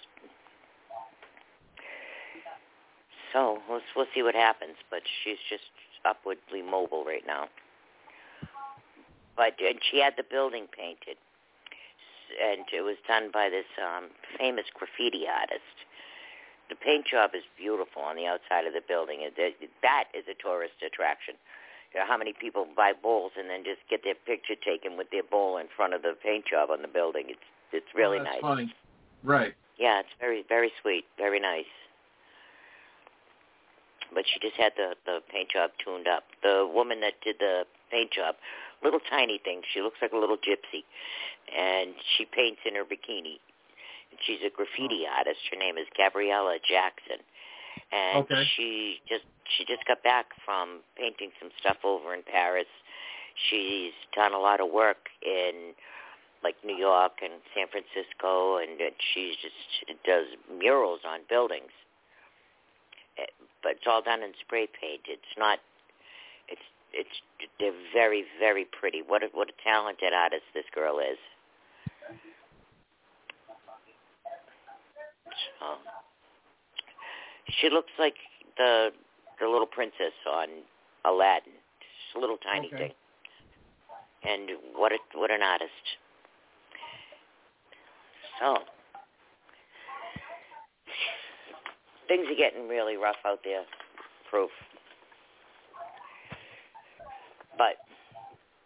So 3.34 3.60
we'll 3.70 3.82
we'll 3.96 4.10
see 4.14 4.24
what 4.24 4.36
happens. 4.36 4.76
But 4.90 5.02
she's 5.24 5.40
just 5.50 5.72
upwardly 6.06 6.62
mobile 6.62 7.06
right 7.06 7.26
now. 7.26 7.48
But 9.36 9.54
and 9.66 9.80
she 9.90 10.00
had 10.00 10.14
the 10.18 10.24
building 10.30 10.68
painted, 10.76 11.18
and 12.38 12.66
it 12.72 12.82
was 12.82 12.98
done 13.08 13.30
by 13.34 13.50
this 13.50 13.68
um, 13.82 14.10
famous 14.38 14.66
graffiti 14.74 15.26
artist. 15.28 15.76
The 16.70 16.76
paint 16.76 17.08
job 17.10 17.32
is 17.34 17.44
beautiful 17.58 18.04
on 18.04 18.16
the 18.16 18.28
outside 18.28 18.66
of 18.66 18.74
the 18.74 18.86
building. 18.86 19.26
That 19.82 20.06
is 20.14 20.26
a 20.30 20.38
tourist 20.38 20.78
attraction. 20.86 21.34
You 21.94 22.02
know, 22.02 22.06
how 22.06 22.18
many 22.18 22.34
people 22.34 22.68
buy 22.78 22.94
bowls 22.94 23.32
and 23.38 23.50
then 23.50 23.64
just 23.64 23.82
get 23.90 24.04
their 24.04 24.14
picture 24.14 24.54
taken 24.54 24.96
with 24.96 25.10
their 25.10 25.24
bowl 25.24 25.58
in 25.58 25.66
front 25.76 25.94
of 25.94 26.04
the 26.04 26.14
paint 26.22 26.46
job 26.46 26.70
on 26.70 26.82
the 26.84 26.88
building? 26.88 27.26
It's 27.30 27.48
it's 27.72 27.90
really 27.96 28.20
oh, 28.20 28.24
that's 28.24 28.36
nice. 28.36 28.42
Funny. 28.42 28.74
Right. 29.24 29.54
Yeah, 29.78 30.00
it's 30.00 30.14
very 30.20 30.46
very 30.48 30.72
sweet, 30.82 31.06
very 31.18 31.40
nice. 31.40 31.72
But 34.14 34.26
she 34.32 34.40
just 34.40 34.56
had 34.56 34.74
the 34.78 34.94
the 35.06 35.20
paint 35.32 35.50
job 35.50 35.72
tuned 35.84 36.08
up. 36.08 36.26
The 36.44 36.70
woman 36.72 37.02
that 37.02 37.14
did 37.24 37.38
the 37.40 37.66
paint 37.90 38.12
job, 38.12 38.36
little 38.84 39.00
tiny 39.10 39.40
thing. 39.44 39.62
She 39.74 39.82
looks 39.82 39.98
like 40.02 40.12
a 40.14 40.18
little 40.18 40.38
gypsy, 40.38 40.84
and 41.56 41.94
she 42.18 42.26
paints 42.26 42.62
in 42.66 42.76
her 42.76 42.84
bikini. 42.84 43.40
She's 44.26 44.40
a 44.46 44.50
graffiti 44.50 45.06
artist. 45.08 45.40
Her 45.52 45.58
name 45.58 45.78
is 45.78 45.88
Gabriella 45.96 46.58
Jackson, 46.68 47.24
and 47.92 48.24
Okay. 48.26 48.44
she 48.56 49.00
just 49.08 49.24
she 49.58 49.66
just 49.66 49.86
got 49.86 50.04
back 50.04 50.28
from 50.46 50.80
painting 50.98 51.32
some 51.40 51.50
stuff 51.60 51.78
over 51.84 52.14
in 52.14 52.22
Paris. 52.24 52.68
She's 53.50 53.94
done 54.16 54.34
a 54.34 54.40
lot 54.40 54.60
of 54.60 54.70
work 54.72 55.10
in 55.22 55.74
like 56.44 56.56
New 56.64 56.76
York 56.76 57.14
and 57.22 57.34
San 57.56 57.68
Francisco, 57.68 58.58
and 58.58 58.80
uh, 58.82 58.92
she 59.14 59.36
just 59.42 60.00
does 60.06 60.26
murals 60.52 61.02
on 61.08 61.20
buildings. 61.30 61.72
Eh, 63.18 63.26
But 63.62 63.74
it's 63.74 63.88
all 63.88 64.02
done 64.02 64.24
in 64.24 64.32
spray 64.40 64.68
paint. 64.68 65.02
It's 65.08 65.36
not. 65.38 65.60
It's 66.94 67.10
they're 67.60 67.72
very 67.94 68.26
very 68.40 68.66
pretty. 68.80 69.02
What 69.06 69.24
a 69.24 69.28
what 69.34 69.50
a 69.50 69.54
talented 69.64 70.14
artist 70.14 70.44
this 70.54 70.66
girl 70.74 71.00
is. 71.00 71.18
So, 75.60 75.78
she 77.62 77.70
looks 77.70 77.92
like 78.00 78.16
the 78.58 78.90
the 79.40 79.48
little 79.48 79.68
princess 79.68 80.14
on 80.28 80.48
Aladdin. 81.06 81.54
Just 81.80 82.18
a 82.18 82.20
little 82.20 82.38
tiny 82.38 82.68
Okay. 82.68 82.78
thing. 82.90 82.94
And 84.24 84.50
what 84.76 84.92
a 84.92 84.98
what 85.14 85.32
an 85.32 85.42
artist. 85.42 85.72
So 88.40 88.58
things 92.08 92.26
are 92.30 92.36
getting 92.36 92.68
really 92.68 92.98
rough 92.98 93.20
out 93.26 93.40
there, 93.44 93.64
proof. 94.30 94.50
But 97.60 97.76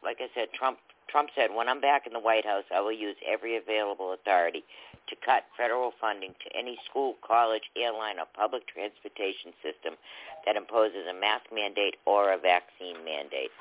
like 0.05 0.17
I 0.21 0.29
said, 0.37 0.53
Trump 0.53 0.77
Trump 1.09 1.29
said, 1.35 1.49
when 1.53 1.67
I'm 1.67 1.81
back 1.81 2.07
in 2.07 2.13
the 2.13 2.19
White 2.19 2.45
House, 2.45 2.63
I 2.73 2.79
will 2.79 2.93
use 2.93 3.15
every 3.27 3.57
available 3.57 4.13
authority 4.13 4.63
to 5.09 5.15
cut 5.25 5.43
federal 5.57 5.91
funding 5.99 6.33
to 6.43 6.57
any 6.57 6.77
school, 6.89 7.15
college, 7.25 7.63
airline, 7.75 8.19
or 8.19 8.25
public 8.33 8.63
transportation 8.67 9.51
system 9.61 9.93
that 10.45 10.55
imposes 10.55 11.05
a 11.09 11.13
mask 11.13 11.45
mandate 11.53 11.95
or 12.05 12.33
a 12.33 12.37
vaccine 12.37 13.03
mandate. 13.03 13.51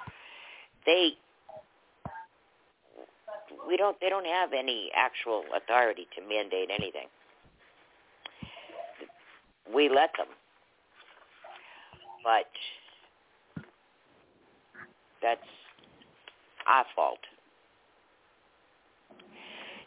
They 0.87 1.17
we 3.67 3.77
don't 3.77 3.99
they 4.01 4.09
don't 4.09 4.27
have 4.27 4.53
any 4.53 4.91
actual 4.95 5.45
authority 5.57 6.07
to 6.17 6.23
mandate 6.23 6.71
anything. 6.71 7.09
We 9.75 9.89
let 9.89 10.11
them. 10.17 10.29
But 12.25 12.47
that's 15.23 15.47
our 16.67 16.85
fault. 16.95 17.21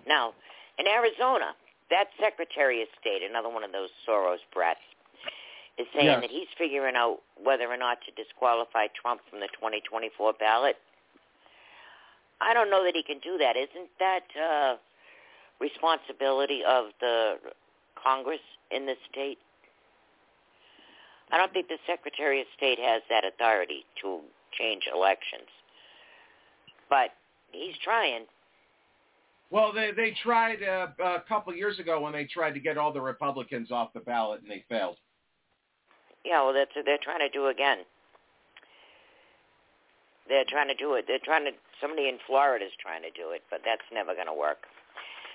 Now, 0.08 0.34
in 0.78 0.88
Arizona, 0.88 1.56
that 1.90 2.08
Secretary 2.20 2.82
of 2.82 2.88
State, 3.00 3.22
another 3.28 3.50
one 3.50 3.64
of 3.64 3.72
those 3.72 3.90
Soros 4.08 4.40
brats, 4.54 4.80
is 5.78 5.88
saying 5.94 6.06
Yes. 6.06 6.22
that 6.22 6.30
he's 6.32 6.48
figuring 6.58 6.96
out 6.96 7.22
whether 7.36 7.70
or 7.70 7.78
not 7.78 8.00
to 8.06 8.12
disqualify 8.12 8.88
Trump 8.88 9.22
from 9.30 9.40
the 9.40 9.48
2024 9.50 10.34
ballot. 10.34 10.78
I 12.42 12.54
don't 12.54 12.70
know 12.70 12.84
that 12.84 12.96
he 12.96 13.04
can 13.04 13.20
do 13.20 13.38
that. 13.38 13.56
Isn't 13.58 13.90
that 14.00 14.24
uh, 14.40 14.78
responsibility 15.60 16.64
of 16.64 16.88
the 17.00 17.40
Congress 18.02 18.42
in 18.72 18.86
the 18.86 18.96
state? 19.12 19.38
I 21.32 21.38
don't 21.38 21.52
think 21.52 21.68
the 21.68 21.80
Secretary 21.88 22.40
of 22.42 22.48
State 22.56 22.80
has 22.80 23.02
that 23.10 23.26
authority 23.26 23.86
to 24.02 24.22
change 24.58 24.84
elections. 24.93 25.50
But 26.90 27.09
he's 27.51 27.75
trying. 27.84 28.25
Well, 29.51 29.72
they 29.74 29.92
they 29.95 30.16
tried 30.24 30.64
uh, 30.64 30.88
a 31.03 31.22
couple 31.27 31.53
years 31.53 31.80
ago 31.80 32.01
when 32.01 32.14
they 32.14 32.25
tried 32.25 32.51
to 32.51 32.59
get 32.59 32.77
all 32.77 32.92
the 32.92 33.01
Republicans 33.01 33.72
off 33.72 33.93
the 33.93 34.00
ballot 34.01 34.42
and 34.42 34.50
they 34.50 34.64
failed. 34.69 34.98
Yeah, 36.24 36.43
well, 36.43 36.53
that's 36.53 36.72
what 36.75 36.85
they're 36.85 36.98
trying 37.01 37.19
to 37.19 37.30
do 37.30 37.48
again. 37.48 37.80
They're 40.27 40.45
trying 40.50 40.67
to 40.67 40.74
do 40.75 40.95
it. 40.95 41.06
They're 41.08 41.19
trying 41.24 41.45
to. 41.45 41.51
Somebody 41.80 42.09
in 42.09 42.17
Florida 42.25 42.66
is 42.66 42.72
trying 42.82 43.03
to 43.03 43.11
do 43.11 43.32
it, 43.32 43.43
but 43.51 43.61
that's 43.64 43.84
never 43.93 44.16
going 44.16 44.27
to 44.27 44.34
work. 44.34 44.66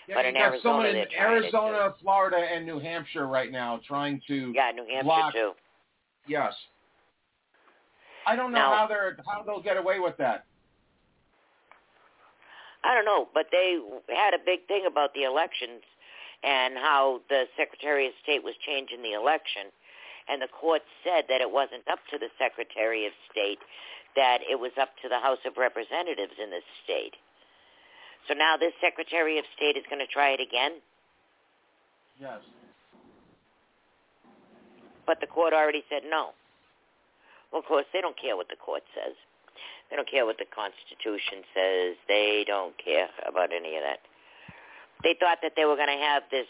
Yeah, 0.09 0.17
but 0.17 0.27
in 0.27 0.35
got 0.35 0.43
Arizona, 0.43 0.63
someone 0.63 0.87
in 0.87 0.95
they're 0.95 1.07
trying 1.17 1.43
to 1.43 1.51
do 1.51 1.57
Arizona, 1.57 1.95
Florida, 2.03 2.37
and 2.37 2.67
New 2.67 2.81
Hampshire 2.81 3.29
right 3.29 3.53
now 3.53 3.81
trying 3.87 4.21
to 4.27 4.53
Yeah, 4.55 4.73
New 4.75 4.87
Hampshire 4.87 5.05
block. 5.05 5.33
too. 5.33 5.53
Yes. 6.27 6.53
I 8.27 8.37
don't 8.37 8.53
know 8.53 8.59
Now- 8.59 8.77
how 8.77 8.87
they're 8.87 9.17
how 9.27 9.43
they'll 9.43 9.61
get 9.63 9.77
away 9.77 9.99
with 9.99 10.17
that. 10.19 10.45
I 12.83 12.95
don't 12.95 13.05
know, 13.05 13.29
but 13.35 13.51
they 13.51 13.79
had 14.09 14.33
a 14.33 14.39
big 14.39 14.67
thing 14.67 14.87
about 14.87 15.13
the 15.13 15.25
elections 15.25 15.83
and 16.43 16.79
how 16.79 17.21
the 17.29 17.47
Secretary 17.57 18.07
of 18.07 18.15
State 18.23 18.43
was 18.43 18.57
changing 18.65 19.03
the 19.03 19.13
election, 19.13 19.71
and 20.29 20.41
the 20.41 20.49
court 20.49 20.81
said 21.05 21.29
that 21.29 21.43
it 21.43 21.51
wasn't 21.51 21.87
up 21.89 21.99
to 22.11 22.17
the 22.17 22.31
Secretary 22.39 23.05
of 23.07 23.13
State, 23.31 23.59
that 24.17 24.41
it 24.49 24.59
was 24.59 24.73
up 24.81 24.97
to 25.03 25.09
the 25.11 25.19
House 25.19 25.45
of 25.45 25.59
Representatives 25.59 26.33
in 26.39 26.49
the 26.49 26.63
state. 26.83 27.15
So 28.27 28.33
now 28.33 28.57
this 28.57 28.73
Secretary 28.81 29.39
of 29.39 29.45
State 29.55 29.77
is 29.77 29.85
going 29.91 30.01
to 30.01 30.07
try 30.07 30.31
it 30.31 30.41
again, 30.41 30.81
Yes. 32.19 32.41
but 35.05 35.21
the 35.21 35.27
court 35.27 35.53
already 35.53 35.85
said 35.91 36.05
no. 36.05 36.33
Well, 37.53 37.61
of 37.61 37.67
course, 37.67 37.87
they 37.93 38.01
don't 38.01 38.19
care 38.19 38.37
what 38.37 38.49
the 38.49 38.57
court 38.57 38.83
says. 38.95 39.15
They 39.91 39.97
don't 39.97 40.09
care 40.09 40.25
what 40.25 40.39
the 40.39 40.47
Constitution 40.47 41.43
says. 41.55 41.97
They 42.07 42.45
don't 42.47 42.75
care 42.79 43.09
about 43.27 43.51
any 43.53 43.77
of 43.77 43.83
that. 43.83 43.99
They 45.03 45.17
thought 45.19 45.39
that 45.43 45.53
they 45.57 45.65
were 45.65 45.77
going 45.77 45.89
to 45.89 46.05
have 46.05 46.23
this 46.31 46.47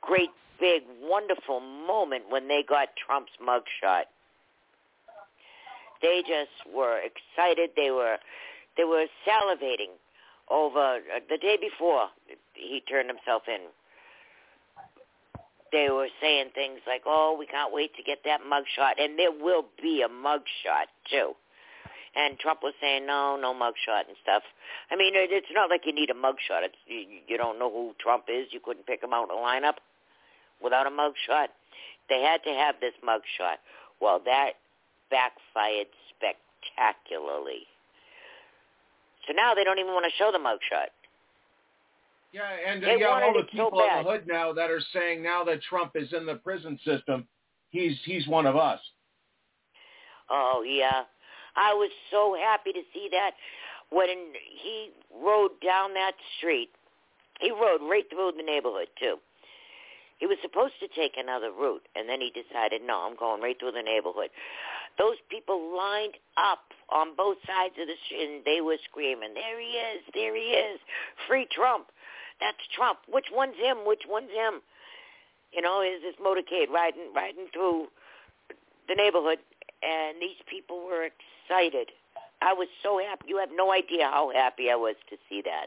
great, 0.00 0.30
big, 0.60 0.82
wonderful 1.00 1.60
moment 1.60 2.24
when 2.28 2.48
they 2.48 2.62
got 2.68 2.88
Trump's 2.96 3.32
mugshot. 3.40 4.04
They 6.02 6.22
just 6.26 6.74
were 6.74 7.00
excited. 7.00 7.70
They 7.76 7.90
were, 7.90 8.18
they 8.76 8.84
were 8.84 9.06
salivating 9.26 9.94
over 10.50 10.96
uh, 10.96 11.20
the 11.30 11.38
day 11.38 11.56
before 11.56 12.08
he 12.54 12.82
turned 12.88 13.08
himself 13.08 13.42
in 13.48 13.60
they 15.72 15.88
were 15.90 16.08
saying 16.20 16.50
things 16.54 16.80
like, 16.86 17.02
"Oh, 17.06 17.34
we 17.38 17.46
can't 17.46 17.72
wait 17.72 17.94
to 17.96 18.02
get 18.02 18.24
that 18.24 18.40
mugshot," 18.42 19.02
and 19.02 19.18
there 19.18 19.32
will 19.32 19.64
be 19.80 20.02
a 20.02 20.08
mugshot 20.08 20.86
too. 21.10 21.34
And 22.14 22.38
Trump 22.38 22.62
was 22.62 22.74
saying, 22.80 23.06
"No, 23.06 23.36
no 23.36 23.54
mugshot 23.54 24.06
and 24.08 24.16
stuff." 24.22 24.42
I 24.90 24.96
mean, 24.96 25.14
it, 25.16 25.32
it's 25.32 25.50
not 25.52 25.70
like 25.70 25.86
you 25.86 25.94
need 25.94 26.10
a 26.10 26.14
mugshot. 26.14 26.62
It's 26.62 26.76
you, 26.86 27.06
you 27.26 27.38
don't 27.38 27.58
know 27.58 27.70
who 27.70 27.94
Trump 27.98 28.24
is. 28.28 28.52
You 28.52 28.60
couldn't 28.60 28.86
pick 28.86 29.02
him 29.02 29.14
out 29.14 29.30
in 29.30 29.36
a 29.36 29.40
lineup 29.40 29.76
without 30.62 30.86
a 30.86 30.90
mugshot. 30.90 31.48
They 32.08 32.20
had 32.20 32.42
to 32.44 32.50
have 32.50 32.76
this 32.80 32.94
mugshot. 33.02 33.56
Well, 34.00 34.20
that 34.24 34.52
backfired 35.10 35.88
spectacularly. 36.10 37.66
So 39.26 39.32
now 39.32 39.54
they 39.54 39.64
don't 39.64 39.78
even 39.78 39.92
want 39.92 40.04
to 40.04 40.12
show 40.18 40.32
the 40.32 40.38
mugshot. 40.38 40.90
Yeah, 42.32 42.42
and 42.66 42.84
uh, 42.84 42.88
yeah, 42.96 43.06
all 43.06 43.32
the 43.34 43.40
it 43.40 43.46
so 43.56 43.70
people 43.70 43.82
in 43.82 44.04
the 44.04 44.10
hood 44.10 44.26
now 44.26 44.52
that 44.54 44.70
are 44.70 44.80
saying 44.92 45.22
now 45.22 45.44
that 45.44 45.62
Trump 45.62 45.92
is 45.94 46.12
in 46.12 46.24
the 46.24 46.36
prison 46.36 46.78
system, 46.84 47.26
he's 47.70 47.96
he's 48.04 48.26
one 48.26 48.46
of 48.46 48.56
us. 48.56 48.80
Oh 50.30 50.64
yeah, 50.66 51.02
I 51.56 51.74
was 51.74 51.90
so 52.10 52.34
happy 52.40 52.72
to 52.72 52.80
see 52.94 53.08
that 53.12 53.32
when 53.90 54.08
he 54.08 54.90
rode 55.22 55.52
down 55.64 55.94
that 55.94 56.12
street. 56.38 56.70
He 57.40 57.50
rode 57.50 57.82
right 57.82 58.04
through 58.08 58.32
the 58.36 58.42
neighborhood 58.42 58.88
too. 58.98 59.16
He 60.18 60.26
was 60.26 60.38
supposed 60.40 60.74
to 60.78 60.86
take 60.94 61.18
another 61.18 61.50
route, 61.50 61.82
and 61.96 62.08
then 62.08 62.20
he 62.20 62.30
decided, 62.30 62.82
no, 62.86 63.02
I'm 63.02 63.16
going 63.16 63.42
right 63.42 63.58
through 63.58 63.72
the 63.72 63.82
neighborhood. 63.82 64.30
Those 64.96 65.16
people 65.28 65.74
lined 65.76 66.14
up 66.36 66.62
on 66.90 67.16
both 67.16 67.38
sides 67.44 67.74
of 67.80 67.88
the 67.88 67.98
street, 68.06 68.30
and 68.30 68.44
they 68.44 68.60
were 68.60 68.78
screaming, 68.88 69.34
there 69.34 69.58
he 69.58 69.74
is, 69.74 70.02
there 70.14 70.36
he 70.36 70.54
is, 70.54 70.78
free 71.26 71.48
Trump. 71.50 71.90
That's 72.42 72.58
Trump. 72.74 72.98
Which 73.06 73.30
one's 73.30 73.54
him? 73.54 73.86
Which 73.86 74.02
one's 74.08 74.34
him? 74.34 74.66
You 75.54 75.62
know, 75.62 75.80
is 75.80 76.02
this 76.02 76.18
motorcade 76.18 76.74
riding 76.74 77.14
riding 77.14 77.46
through 77.52 77.86
the 78.88 78.96
neighborhood, 78.96 79.38
and 79.82 80.18
these 80.20 80.42
people 80.50 80.82
were 80.84 81.06
excited. 81.06 81.94
I 82.42 82.52
was 82.52 82.66
so 82.82 82.98
happy. 82.98 83.26
You 83.28 83.38
have 83.38 83.50
no 83.54 83.70
idea 83.70 84.10
how 84.10 84.32
happy 84.34 84.70
I 84.70 84.74
was 84.74 84.96
to 85.10 85.16
see 85.28 85.40
that. 85.42 85.66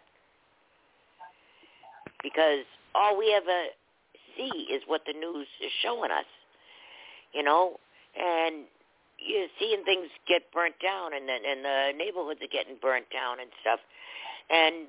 Because 2.22 2.66
all 2.94 3.18
we 3.18 3.32
ever 3.32 3.72
see 4.36 4.68
is 4.68 4.84
what 4.86 5.02
the 5.08 5.14
news 5.14 5.48
is 5.64 5.72
showing 5.82 6.12
us, 6.12 6.28
you 7.32 7.44
know, 7.44 7.80
and 8.20 8.66
you're 9.18 9.48
seeing 9.60 9.86
things 9.86 10.10
get 10.28 10.52
burnt 10.52 10.76
down, 10.84 11.14
and 11.14 11.30
then 11.30 11.40
and 11.48 11.64
the 11.64 11.92
neighborhoods 11.96 12.42
are 12.42 12.52
getting 12.52 12.76
burnt 12.82 13.06
down 13.14 13.40
and 13.40 13.50
stuff, 13.62 13.80
and 14.50 14.88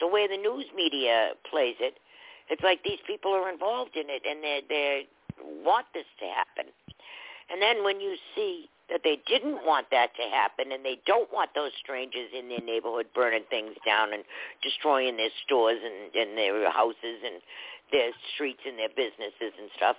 the 0.00 0.06
way 0.06 0.26
the 0.26 0.36
news 0.36 0.66
media 0.74 1.30
plays 1.48 1.76
it, 1.80 1.98
it's 2.48 2.62
like 2.62 2.82
these 2.84 3.00
people 3.06 3.32
are 3.32 3.50
involved 3.50 3.96
in 3.96 4.06
it, 4.08 4.22
and 4.28 4.42
they 4.42 4.62
they 4.68 5.06
want 5.64 5.86
this 5.94 6.06
to 6.20 6.26
happen, 6.26 6.72
and 7.50 7.62
then 7.62 7.84
when 7.84 8.00
you 8.00 8.16
see 8.34 8.68
that 8.92 9.00
they 9.04 9.16
didn't 9.24 9.64
want 9.64 9.88
that 9.90 10.12
to 10.20 10.22
happen 10.28 10.70
and 10.70 10.84
they 10.84 11.00
don't 11.08 11.32
want 11.32 11.50
those 11.56 11.72
strangers 11.80 12.28
in 12.36 12.48
their 12.52 12.60
neighborhood 12.60 13.06
burning 13.14 13.48
things 13.48 13.72
down 13.88 14.12
and 14.12 14.22
destroying 14.62 15.16
their 15.16 15.32
stores 15.44 15.80
and, 15.80 16.12
and 16.12 16.36
their 16.36 16.70
houses 16.70 17.24
and 17.24 17.40
their 17.90 18.12
streets 18.34 18.60
and 18.68 18.78
their 18.78 18.92
businesses 18.92 19.56
and 19.56 19.72
stuff. 19.76 19.96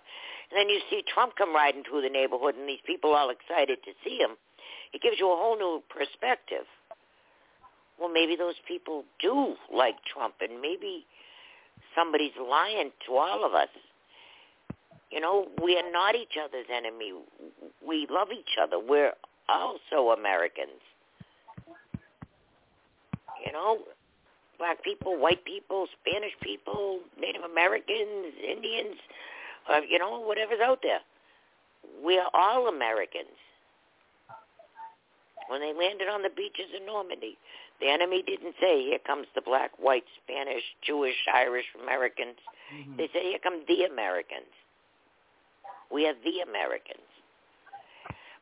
And 0.51 0.61
then 0.61 0.69
you 0.69 0.77
see 0.89 1.01
Trump 1.09 1.33
come 1.35 1.55
riding 1.55 1.81
through 1.81 2.05
the 2.05 2.13
neighborhood 2.13 2.53
and 2.53 2.69
these 2.69 2.85
people 2.85 3.17
all 3.17 3.33
excited 3.33 3.81
to 3.81 3.91
see 4.05 4.21
him. 4.21 4.37
It 4.93 5.01
gives 5.01 5.17
you 5.17 5.25
a 5.31 5.35
whole 5.35 5.57
new 5.57 5.81
perspective. 5.89 6.69
Well, 7.99 8.11
maybe 8.11 8.35
those 8.35 8.55
people 8.67 9.03
do 9.21 9.55
like 9.73 9.95
Trump 10.11 10.35
and 10.41 10.61
maybe 10.61 11.05
somebody's 11.95 12.35
lying 12.39 12.91
to 13.07 13.13
all 13.13 13.45
of 13.45 13.53
us. 13.53 13.69
You 15.11 15.19
know, 15.19 15.47
we 15.63 15.77
are 15.77 15.91
not 15.91 16.15
each 16.15 16.37
other's 16.43 16.65
enemy. 16.75 17.13
We 17.87 18.07
love 18.09 18.29
each 18.31 18.57
other. 18.61 18.79
We're 18.79 19.13
also 19.47 20.09
Americans. 20.09 20.81
You 23.45 23.51
know, 23.51 23.77
black 24.57 24.83
people, 24.83 25.19
white 25.19 25.45
people, 25.45 25.87
Spanish 26.01 26.31
people, 26.41 26.99
Native 27.19 27.43
Americans, 27.43 28.33
Indians, 28.41 28.95
uh, 29.69 29.81
you 29.87 29.99
know, 29.99 30.19
whatever's 30.19 30.61
out 30.63 30.79
there. 30.81 30.99
We 32.03 32.17
are 32.17 32.29
all 32.33 32.67
Americans. 32.67 33.37
When 35.49 35.59
they 35.59 35.73
landed 35.73 36.07
on 36.07 36.23
the 36.23 36.29
beaches 36.29 36.71
of 36.73 36.85
Normandy, 36.85 37.37
the 37.81 37.89
enemy 37.89 38.23
didn't 38.25 38.55
say, 38.61 38.83
here 38.83 38.99
comes 39.05 39.27
the 39.35 39.41
black, 39.41 39.71
white, 39.77 40.05
Spanish, 40.23 40.63
Jewish, 40.85 41.15
Irish 41.33 41.65
Americans. 41.81 42.37
Mm-hmm. 42.73 42.97
They 42.97 43.09
said, 43.11 43.23
here 43.23 43.39
come 43.41 43.63
the 43.67 43.83
Americans. 43.83 44.51
We 45.91 46.07
are 46.07 46.15
the 46.23 46.39
Americans. 46.47 47.05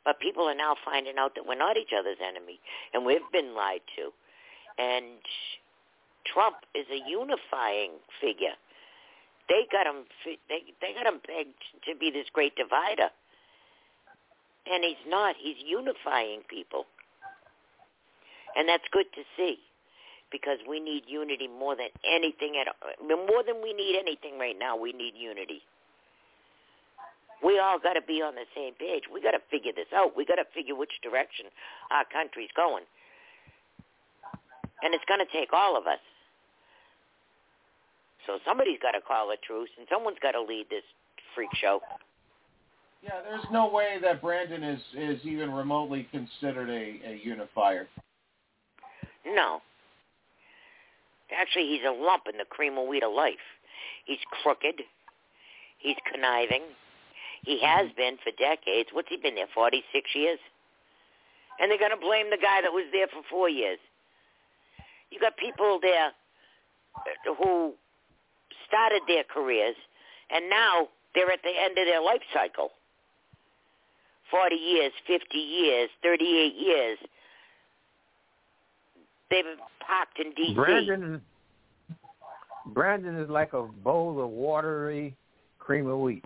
But 0.03 0.19
people 0.19 0.43
are 0.43 0.55
now 0.55 0.75
finding 0.83 1.17
out 1.19 1.35
that 1.35 1.45
we're 1.45 1.57
not 1.57 1.77
each 1.77 1.93
other's 1.97 2.17
enemy, 2.21 2.59
and 2.93 3.05
we've 3.05 3.29
been 3.31 3.55
lied 3.55 3.81
to. 3.97 4.11
and 4.77 5.21
Trump 6.25 6.57
is 6.75 6.85
a 6.91 7.09
unifying 7.09 7.91
figure. 8.19 8.55
They 9.49 9.67
got 9.71 9.85
him. 9.87 10.05
They 10.47 10.63
they 10.79 10.93
got 10.93 11.11
him 11.11 11.19
pegged 11.25 11.59
to 11.85 11.95
be 11.97 12.11
this 12.11 12.27
great 12.31 12.55
divider, 12.55 13.09
and 14.71 14.83
he's 14.83 15.03
not. 15.07 15.35
He's 15.37 15.57
unifying 15.65 16.41
people, 16.47 16.85
and 18.55 18.67
that's 18.67 18.83
good 18.91 19.05
to 19.15 19.21
see, 19.37 19.57
because 20.31 20.59
we 20.67 20.79
need 20.79 21.03
unity 21.07 21.47
more 21.47 21.75
than 21.75 21.89
anything 22.05 22.55
at 22.59 22.67
more 23.01 23.43
than 23.45 23.61
we 23.61 23.73
need 23.73 23.97
anything 23.99 24.39
right 24.39 24.55
now. 24.57 24.77
We 24.77 24.93
need 24.93 25.13
unity. 25.17 25.61
We 27.43 27.57
all 27.57 27.79
got 27.79 27.93
to 27.93 28.01
be 28.01 28.21
on 28.21 28.35
the 28.35 28.45
same 28.55 28.73
page. 28.75 29.03
We 29.11 29.21
got 29.21 29.31
to 29.31 29.41
figure 29.49 29.71
this 29.75 29.89
out. 29.95 30.15
We 30.15 30.25
got 30.25 30.35
to 30.35 30.45
figure 30.53 30.75
which 30.75 30.93
direction 31.01 31.47
our 31.89 32.05
country's 32.05 32.53
going, 32.55 32.83
and 34.83 34.93
it's 34.93 35.05
going 35.07 35.19
to 35.19 35.31
take 35.31 35.51
all 35.51 35.75
of 35.75 35.87
us. 35.87 35.99
So 38.27 38.37
somebody's 38.45 38.77
got 38.79 38.91
to 38.91 39.01
call 39.01 39.31
a 39.31 39.37
truce, 39.37 39.69
and 39.79 39.87
someone's 39.89 40.19
got 40.21 40.33
to 40.33 40.41
lead 40.41 40.67
this 40.69 40.83
freak 41.33 41.49
show. 41.59 41.81
Yeah, 43.03 43.21
there's 43.27 43.45
no 43.51 43.67
way 43.67 43.97
that 44.03 44.21
Brandon 44.21 44.61
is 44.63 44.79
is 44.95 45.25
even 45.25 45.51
remotely 45.51 46.07
considered 46.11 46.69
a, 46.69 47.01
a 47.09 47.19
unifier. 47.23 47.87
No. 49.25 49.61
Actually, 51.31 51.67
he's 51.67 51.85
a 51.87 51.91
lump 51.91 52.23
in 52.31 52.37
the 52.37 52.45
cream 52.45 52.77
of 52.77 52.87
wheat 52.87 53.03
of 53.03 53.13
life. 53.13 53.45
He's 54.05 54.19
crooked. 54.43 54.81
He's 55.79 55.95
conniving. 56.11 56.63
He 57.43 57.57
mm-hmm. 57.57 57.65
has 57.65 57.91
been 57.95 58.17
for 58.23 58.31
decades. 58.37 58.89
What's 58.91 59.09
he 59.09 59.17
been 59.17 59.35
there? 59.35 59.49
46 59.53 60.09
years? 60.15 60.39
And 61.59 61.69
they're 61.69 61.79
going 61.79 61.91
to 61.91 61.97
blame 61.97 62.29
the 62.29 62.41
guy 62.41 62.61
that 62.61 62.71
was 62.71 62.85
there 62.91 63.07
for 63.07 63.21
four 63.29 63.49
years. 63.49 63.79
You 65.09 65.19
got 65.19 65.37
people 65.37 65.79
there 65.81 66.11
uh, 66.95 67.35
who 67.37 67.73
started 68.67 69.01
their 69.07 69.23
careers, 69.23 69.75
and 70.29 70.49
now 70.49 70.87
they're 71.13 71.31
at 71.31 71.43
the 71.43 71.51
end 71.51 71.77
of 71.77 71.85
their 71.85 72.01
life 72.01 72.21
cycle. 72.33 72.71
40 74.31 74.55
years, 74.55 74.93
50 75.07 75.37
years, 75.37 75.89
38 76.01 76.55
years. 76.55 76.97
They've 79.31 79.45
been 79.45 79.55
parked 79.79 80.19
in 80.19 80.33
D.C. 80.33 80.53
Brandon, 80.53 81.21
Brandon 82.67 83.17
is 83.17 83.29
like 83.29 83.53
a 83.53 83.63
bowl 83.63 84.21
of 84.21 84.29
watery 84.29 85.15
cream 85.57 85.87
of 85.87 85.99
wheat. 85.99 86.25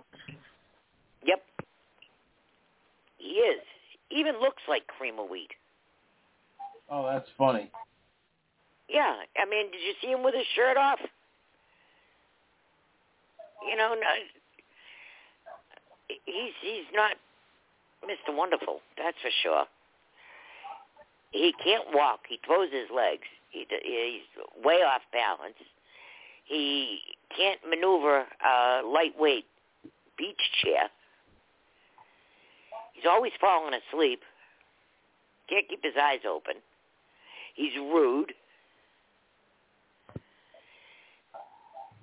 Yep. 1.24 1.40
He 3.18 3.26
is. 3.26 3.62
Even 4.10 4.40
looks 4.40 4.62
like 4.68 4.86
cream 4.88 5.20
of 5.20 5.30
wheat. 5.30 5.50
Oh, 6.90 7.06
that's 7.06 7.28
funny. 7.38 7.70
Yeah. 8.88 9.14
I 9.40 9.48
mean, 9.48 9.70
did 9.70 9.80
you 9.80 9.94
see 10.02 10.08
him 10.08 10.24
with 10.24 10.34
his 10.34 10.46
shirt 10.56 10.76
off? 10.76 10.98
You 13.68 13.76
know, 13.76 13.94
no, 13.94 14.06
he's 16.24 16.52
he's 16.62 16.84
not 16.94 17.12
Mr. 18.04 18.36
Wonderful. 18.36 18.80
That's 18.96 19.16
for 19.20 19.30
sure. 19.42 19.64
He 21.30 21.52
can't 21.62 21.84
walk. 21.92 22.20
He 22.28 22.38
throws 22.44 22.70
his 22.72 22.88
legs. 22.94 23.26
He, 23.50 23.66
he's 23.68 24.64
way 24.64 24.82
off 24.82 25.02
balance. 25.12 25.54
He 26.44 27.00
can't 27.36 27.60
maneuver 27.68 28.24
a 28.44 28.82
lightweight 28.84 29.46
beach 30.16 30.40
chair. 30.62 30.88
He's 32.92 33.04
always 33.06 33.32
falling 33.40 33.74
asleep. 33.74 34.20
Can't 35.48 35.68
keep 35.68 35.82
his 35.82 35.94
eyes 36.00 36.20
open. 36.28 36.54
He's 37.54 37.74
rude. 37.76 38.32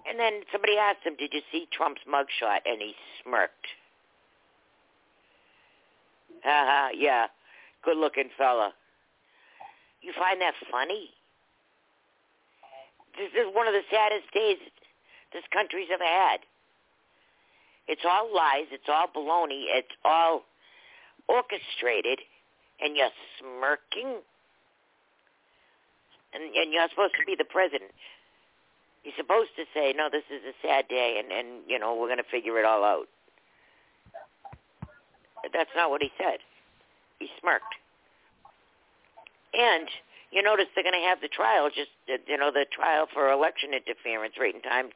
And 0.08 0.20
then 0.20 0.42
somebody 0.52 0.78
asked 0.78 1.04
him, 1.04 1.16
"Did 1.16 1.34
you 1.34 1.42
see 1.52 1.68
Trump's 1.72 2.02
mugshot?" 2.08 2.60
And 2.66 2.82
he 2.82 2.96
smirked. 3.24 3.68
Haha, 6.44 6.90
yeah, 6.94 7.28
good-looking 7.84 8.30
fella. 8.38 8.74
You 10.04 10.12
find 10.20 10.42
that 10.42 10.54
funny? 10.70 11.10
This 13.18 13.32
is 13.32 13.48
one 13.56 13.68
of 13.68 13.74
the 13.74 13.88
saddest 13.90 14.28
days 14.34 14.58
this 15.32 15.44
country's 15.52 15.88
ever 15.94 16.04
had. 16.04 16.44
It's 17.88 18.04
all 18.04 18.34
lies. 18.34 18.68
It's 18.72 18.88
all 18.88 19.08
baloney. 19.08 19.66
It's 19.72 19.96
all 20.04 20.44
orchestrated, 21.28 22.20
and 22.82 22.96
you're 22.96 23.14
smirking, 23.40 24.20
and, 26.34 26.44
and 26.44 26.74
you're 26.74 26.88
supposed 26.90 27.16
to 27.20 27.26
be 27.26 27.36
the 27.38 27.48
president. 27.48 27.92
He's 29.04 29.16
supposed 29.18 29.52
to 29.58 29.64
say, 29.74 29.94
"No, 29.96 30.10
this 30.12 30.24
is 30.32 30.42
a 30.44 30.56
sad 30.66 30.88
day, 30.88 31.20
and 31.20 31.32
and 31.32 31.64
you 31.68 31.78
know 31.80 31.96
we're 31.96 32.08
going 32.08 32.24
to 32.24 32.32
figure 32.32 32.60
it 32.60 32.66
all 32.66 32.84
out." 32.84 33.08
That's 35.52 35.72
not 35.76 35.90
what 35.90 36.02
he 36.02 36.12
said. 36.18 36.40
He 37.20 37.28
smirked, 37.40 37.76
and 39.54 39.88
you 40.32 40.42
notice 40.42 40.66
they're 40.74 40.84
going 40.84 41.00
to 41.00 41.08
have 41.08 41.22
the 41.22 41.28
trial, 41.28 41.70
just 41.70 41.94
uh, 42.10 42.18
you 42.28 42.38
know, 42.38 42.52
the 42.52 42.66
trial 42.72 43.08
for 43.14 43.32
election 43.32 43.72
interference 43.74 44.34
right 44.40 44.54
in 44.54 44.62
time 44.62 44.90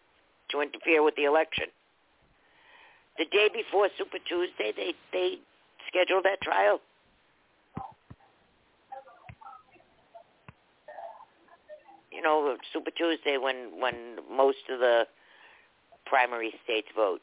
to 0.49 0.61
interfere 0.61 1.03
with 1.03 1.15
the 1.15 1.25
election. 1.25 1.65
The 3.17 3.25
day 3.25 3.49
before 3.53 3.89
Super 3.97 4.17
Tuesday, 4.27 4.73
they 4.75 4.93
they 5.13 5.37
scheduled 5.87 6.25
that 6.25 6.41
trial. 6.41 6.79
You 12.11 12.21
know, 12.21 12.57
Super 12.73 12.91
Tuesday 12.91 13.37
when 13.37 13.79
when 13.79 14.17
most 14.31 14.65
of 14.69 14.79
the 14.79 15.05
primary 16.05 16.53
states 16.63 16.87
vote. 16.95 17.21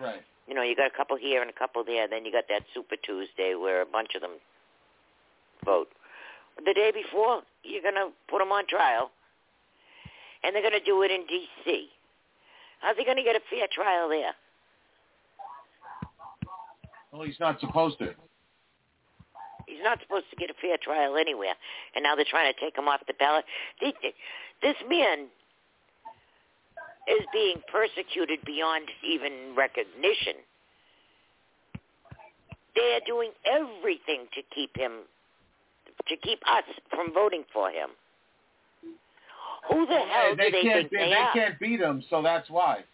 Right. 0.00 0.22
You 0.48 0.54
know, 0.54 0.62
you 0.62 0.76
got 0.76 0.86
a 0.86 0.96
couple 0.96 1.16
here 1.16 1.40
and 1.40 1.50
a 1.50 1.52
couple 1.52 1.84
there. 1.84 2.08
Then 2.08 2.24
you 2.24 2.32
got 2.32 2.44
that 2.48 2.62
Super 2.74 2.96
Tuesday 2.96 3.54
where 3.54 3.82
a 3.82 3.86
bunch 3.86 4.14
of 4.14 4.22
them 4.22 4.38
vote. 5.64 5.88
The 6.64 6.74
day 6.74 6.90
before, 6.92 7.42
you're 7.62 7.82
going 7.82 7.94
to 7.94 8.08
put 8.28 8.38
them 8.38 8.50
on 8.50 8.66
trial, 8.66 9.10
and 10.42 10.54
they're 10.54 10.62
going 10.62 10.78
to 10.78 10.84
do 10.84 11.02
it 11.02 11.10
in 11.10 11.26
D.C. 11.26 11.88
How's 12.80 12.96
he 12.96 13.04
going 13.04 13.16
to 13.18 13.22
get 13.22 13.36
a 13.36 13.40
fair 13.50 13.66
trial 13.72 14.08
there? 14.08 14.32
Well, 17.12 17.22
he's 17.22 17.38
not 17.38 17.60
supposed 17.60 17.98
to. 17.98 18.14
He's 19.66 19.82
not 19.82 20.00
supposed 20.00 20.26
to 20.30 20.36
get 20.36 20.50
a 20.50 20.54
fair 20.60 20.76
trial 20.80 21.16
anywhere, 21.16 21.54
and 21.94 22.02
now 22.02 22.14
they're 22.14 22.24
trying 22.28 22.52
to 22.52 22.60
take 22.60 22.76
him 22.76 22.88
off 22.88 23.00
the 23.06 23.14
ballot. 23.14 23.44
This 23.80 24.76
man 24.88 25.26
is 27.08 27.26
being 27.32 27.62
persecuted 27.70 28.40
beyond 28.44 28.90
even 29.04 29.54
recognition. 29.56 30.34
They 32.74 32.94
are 32.94 33.04
doing 33.06 33.30
everything 33.44 34.26
to 34.34 34.42
keep 34.54 34.76
him, 34.76 35.02
to 36.08 36.16
keep 36.16 36.40
us 36.46 36.64
from 36.90 37.12
voting 37.12 37.44
for 37.52 37.70
him. 37.70 37.90
Who 39.70 39.86
the 39.86 39.98
hell 39.98 40.36
they 40.36 40.50
do 40.50 40.52
they 40.52 40.62
can't, 40.62 40.74
think 40.74 40.90
they, 40.90 40.98
they, 40.98 41.10
they 41.10 41.26
can't 41.40 41.58
beat 41.58 41.80
him, 41.80 42.02
so 42.08 42.22
that's 42.22 42.48
why. 42.48 42.84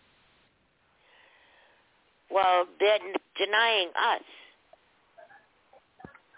Well, 2.30 2.66
they're 2.80 2.98
denying 3.36 3.88
us. 3.88 4.24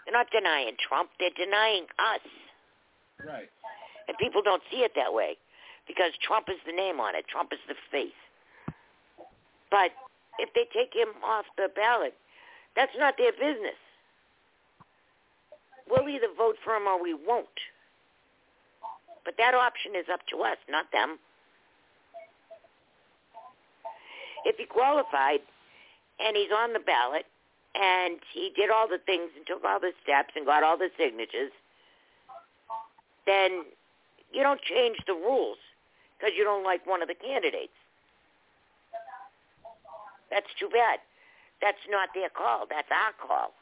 They're 0.05 0.13
not 0.13 0.27
denying 0.31 0.75
Trump. 0.87 1.09
They're 1.19 1.29
denying 1.37 1.85
us. 1.97 2.21
Right. 3.25 3.49
And 4.07 4.17
people 4.17 4.41
don't 4.43 4.61
see 4.69 4.83
it 4.83 4.91
that 4.95 5.13
way 5.13 5.37
because 5.87 6.11
Trump 6.21 6.47
is 6.49 6.59
the 6.65 6.73
name 6.73 6.99
on 6.99 7.15
it. 7.15 7.25
Trump 7.27 7.53
is 7.53 7.59
the 7.67 7.75
face. 7.91 8.11
But 9.71 9.91
if 10.37 10.49
they 10.53 10.67
take 10.77 10.93
him 10.93 11.15
off 11.23 11.45
the 11.57 11.69
ballot, 11.73 12.13
that's 12.75 12.91
not 12.99 13.15
their 13.17 13.31
business. 13.31 13.79
We'll 15.89 16.09
either 16.09 16.27
vote 16.37 16.55
for 16.63 16.75
him 16.75 16.87
or 16.87 17.01
we 17.01 17.13
won't. 17.13 17.59
But 19.23 19.35
that 19.37 19.53
option 19.53 19.93
is 19.95 20.05
up 20.11 20.21
to 20.29 20.41
us, 20.41 20.57
not 20.69 20.91
them. 20.91 21.17
If 24.45 24.57
he 24.57 24.65
qualified 24.65 25.41
and 26.19 26.37
he's 26.37 26.51
on 26.55 26.73
the 26.73 26.79
ballot 26.79 27.25
and 27.73 28.19
he 28.33 28.51
did 28.55 28.69
all 28.69 28.87
the 28.87 28.99
things 29.03 29.31
and 29.35 29.45
took 29.45 29.63
all 29.65 29.79
the 29.79 29.91
steps 30.03 30.33
and 30.35 30.45
got 30.45 30.63
all 30.63 30.77
the 30.77 30.89
signatures, 30.97 31.51
then 33.25 33.65
you 34.31 34.43
don't 34.43 34.61
change 34.61 34.97
the 35.07 35.13
rules 35.13 35.57
because 36.17 36.33
you 36.37 36.43
don't 36.43 36.63
like 36.63 36.85
one 36.85 37.01
of 37.01 37.07
the 37.07 37.15
candidates. 37.15 37.73
That's 40.29 40.49
too 40.59 40.69
bad. 40.69 40.99
That's 41.61 41.81
not 41.89 42.09
their 42.13 42.29
call. 42.29 42.65
That's 42.69 42.89
our 42.91 43.13
call. 43.17 43.53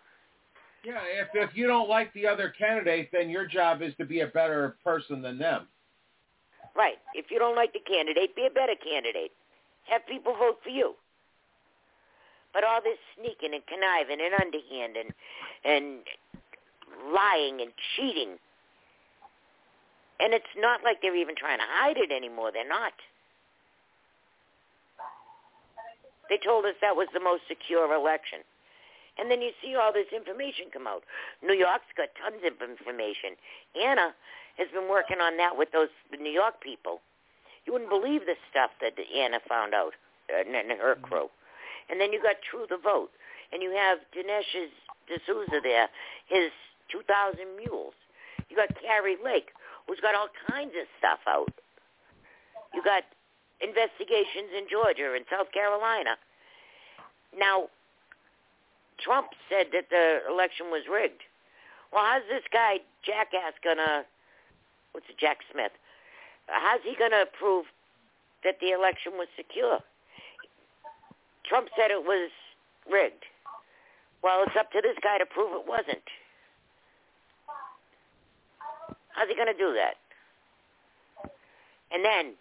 Yeah, 0.84 1.00
if 1.22 1.30
if 1.34 1.56
you 1.56 1.68
don't 1.68 1.90
like 1.90 2.14
the 2.14 2.28
other 2.28 2.54
candidate, 2.58 3.10
then 3.12 3.30
your 3.30 3.46
job 3.46 3.82
is 3.82 3.94
to 3.98 4.06
be 4.06 4.22
a 4.22 4.28
better 4.28 4.76
person 4.84 5.22
than 5.22 5.38
them. 5.38 5.68
Right. 6.76 6.98
If 7.14 7.32
you 7.32 7.40
don't 7.40 7.56
like 7.56 7.74
the 7.74 7.80
candidate, 7.80 8.36
be 8.36 8.48
a 8.48 8.50
better 8.54 8.76
candidate. 8.76 9.32
Have 9.90 10.06
people 10.08 10.34
vote 10.34 10.60
for 10.64 10.70
you. 10.70 10.96
But 12.54 12.64
all 12.64 12.82
this 12.84 12.98
sneaking 13.18 13.54
and 13.54 13.64
conniving 13.68 14.20
and 14.20 14.34
underhand 14.34 14.98
and 14.98 15.14
and 15.64 16.00
lying 17.14 17.62
and 17.62 17.72
cheating 17.96 18.38
And 20.20 20.34
it's 20.34 20.46
not 20.58 20.84
like 20.84 21.02
they're 21.02 21.16
even 21.16 21.36
trying 21.36 21.60
to 21.60 21.66
hide 21.68 21.98
it 21.98 22.12
anymore. 22.12 22.52
They're 22.54 22.68
not. 22.68 22.94
They 26.30 26.40
told 26.44 26.66
us 26.66 26.76
that 26.82 26.96
was 26.96 27.08
the 27.14 27.20
most 27.20 27.44
secure 27.48 27.94
election. 27.94 28.40
And 29.18 29.30
then 29.30 29.42
you 29.42 29.52
see 29.62 29.76
all 29.76 29.94
this 29.94 30.10
information 30.10 30.74
come 30.74 30.88
out. 30.88 31.04
New 31.44 31.54
York's 31.54 31.94
got 31.96 32.10
tons 32.18 32.42
of 32.42 32.58
information. 32.58 33.38
Anna 33.78 34.14
has 34.58 34.68
been 34.74 34.90
working 34.90 35.22
on 35.22 35.38
that 35.38 35.58
with 35.58 35.72
those 35.72 35.94
New 36.10 36.34
York 36.34 36.62
people. 36.62 37.02
You 37.66 37.74
wouldn't 37.74 37.94
believe 37.94 38.26
the 38.26 38.36
stuff 38.50 38.72
that 38.82 38.98
Anna 38.98 39.40
found 39.48 39.74
out 39.74 39.94
uh, 40.34 40.42
and 40.42 40.72
her 40.80 40.96
crew. 41.02 41.30
And 41.90 42.00
then 42.02 42.12
you 42.12 42.22
got 42.22 42.42
True 42.42 42.66
the 42.68 42.78
Vote. 42.78 43.12
And 43.52 43.62
you 43.62 43.70
have 43.72 44.00
Dinesh 44.18 44.50
D'Souza 45.06 45.62
there, 45.62 45.88
his 46.26 46.50
2,000 46.90 47.38
Mules. 47.56 47.94
You 48.50 48.56
got 48.56 48.70
Kari 48.82 49.18
Lake, 49.24 49.54
who's 49.86 50.00
got 50.00 50.16
all 50.16 50.30
kinds 50.50 50.74
of 50.74 50.88
stuff 50.98 51.20
out. 51.28 51.54
You 52.74 52.82
got 52.84 53.04
investigations 53.62 54.50
in 54.58 54.66
Georgia 54.70 55.14
and 55.14 55.26
South 55.30 55.52
Carolina. 55.54 56.18
Now, 57.38 57.70
Trump 59.00 59.30
said 59.50 59.68
that 59.74 59.90
the 59.90 60.20
election 60.30 60.68
was 60.68 60.84
rigged. 60.92 61.22
Well, 61.92 62.04
how's 62.04 62.24
this 62.30 62.44
guy 62.52 62.80
jackass 63.06 63.54
gonna? 63.64 64.06
What's 64.92 65.08
it, 65.10 65.18
Jack 65.18 65.40
Smith? 65.52 65.72
How's 66.48 66.82
he 66.84 66.96
gonna 66.98 67.26
prove 67.38 67.66
that 68.44 68.60
the 68.60 68.72
election 68.72 69.14
was 69.14 69.28
secure? 69.36 69.80
Trump 71.46 71.70
said 71.76 71.92
it 71.92 72.04
was 72.04 72.32
rigged. 72.90 73.26
Well, 74.24 74.44
it's 74.48 74.56
up 74.58 74.72
to 74.72 74.82
this 74.82 74.98
guy 75.02 75.18
to 75.18 75.26
prove 75.26 75.54
it 75.54 75.68
wasn't. 75.68 76.08
How's 79.10 79.30
he 79.30 79.36
gonna 79.36 79.54
do 79.54 79.74
that? 79.74 79.96
And 81.92 82.04
then 82.04 82.34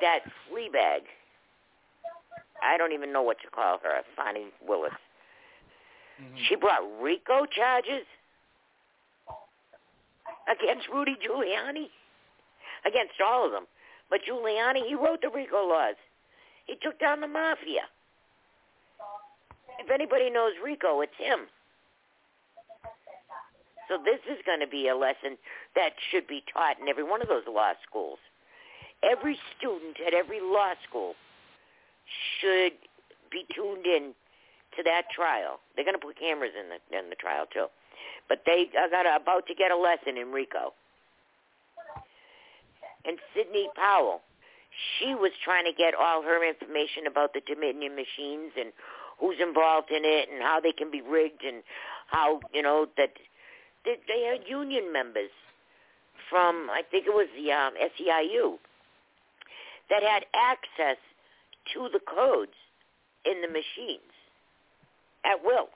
that 0.00 0.20
flea 0.48 0.68
bag. 0.68 1.02
I 2.62 2.76
don't 2.76 2.92
even 2.92 3.12
know 3.12 3.22
what 3.22 3.38
to 3.40 3.48
call 3.48 3.78
her, 3.82 4.02
Fani 4.16 4.46
Willis. 4.66 4.92
Mm-hmm. 6.20 6.36
She 6.48 6.56
brought 6.56 6.82
RICO 7.00 7.46
charges 7.46 8.06
against 10.48 10.88
Rudy 10.92 11.16
Giuliani, 11.16 11.88
against 12.86 13.14
all 13.24 13.46
of 13.46 13.52
them. 13.52 13.64
But 14.10 14.20
Giuliani, 14.28 14.86
he 14.86 14.94
wrote 14.94 15.22
the 15.22 15.30
RICO 15.30 15.68
laws. 15.68 15.96
He 16.66 16.76
took 16.82 16.98
down 17.00 17.20
the 17.20 17.28
mafia. 17.28 17.88
If 19.78 19.90
anybody 19.90 20.30
knows 20.30 20.52
RICO, 20.64 21.00
it's 21.00 21.16
him. 21.18 21.40
So 23.88 23.98
this 24.02 24.20
is 24.30 24.38
going 24.46 24.60
to 24.60 24.66
be 24.66 24.88
a 24.88 24.96
lesson 24.96 25.36
that 25.74 25.90
should 26.10 26.26
be 26.26 26.42
taught 26.52 26.80
in 26.80 26.88
every 26.88 27.02
one 27.04 27.20
of 27.20 27.28
those 27.28 27.44
law 27.48 27.72
schools. 27.86 28.18
Every 29.02 29.38
student 29.58 29.96
at 30.06 30.14
every 30.14 30.40
law 30.40 30.72
school 30.88 31.14
should 32.40 32.72
be 33.30 33.44
tuned 33.54 33.84
in 33.84 34.14
to 34.76 34.82
that 34.84 35.10
trial. 35.14 35.60
They're 35.74 35.84
going 35.84 35.98
to 35.98 36.04
put 36.04 36.18
cameras 36.18 36.52
in 36.58 36.68
the 36.68 36.78
in 36.98 37.10
the 37.10 37.16
trial 37.16 37.46
too, 37.52 37.66
but 38.28 38.42
they 38.46 38.70
are 38.78 38.88
got 38.88 39.06
a, 39.06 39.16
about 39.16 39.46
to 39.46 39.54
get 39.54 39.70
a 39.70 39.76
lesson 39.76 40.16
in 40.16 40.32
RICO. 40.32 40.72
And 43.04 43.18
Sidney 43.36 43.68
Powell, 43.76 44.22
she 44.98 45.14
was 45.14 45.30
trying 45.44 45.64
to 45.66 45.72
get 45.76 45.94
all 45.94 46.22
her 46.22 46.46
information 46.46 47.06
about 47.06 47.34
the 47.34 47.42
Dominion 47.46 47.94
machines 47.94 48.52
and 48.58 48.72
who's 49.20 49.36
involved 49.40 49.90
in 49.90 50.04
it 50.04 50.28
and 50.32 50.42
how 50.42 50.60
they 50.60 50.72
can 50.72 50.90
be 50.90 51.02
rigged 51.02 51.44
and 51.44 51.62
how 52.08 52.40
you 52.52 52.62
know 52.62 52.86
that 52.96 53.12
they, 53.84 53.96
they 54.08 54.22
had 54.24 54.48
union 54.48 54.92
members 54.92 55.30
from 56.30 56.68
I 56.70 56.82
think 56.90 57.06
it 57.06 57.14
was 57.14 57.28
the 57.36 57.52
um, 57.52 57.74
SEIU 57.76 58.58
that 59.90 60.02
had 60.02 60.24
access 60.34 60.96
to 61.74 61.88
the 61.92 62.00
codes 62.00 62.56
in 63.24 63.40
the 63.42 63.48
machines 63.48 64.13
at 65.24 65.42
will. 65.44 65.68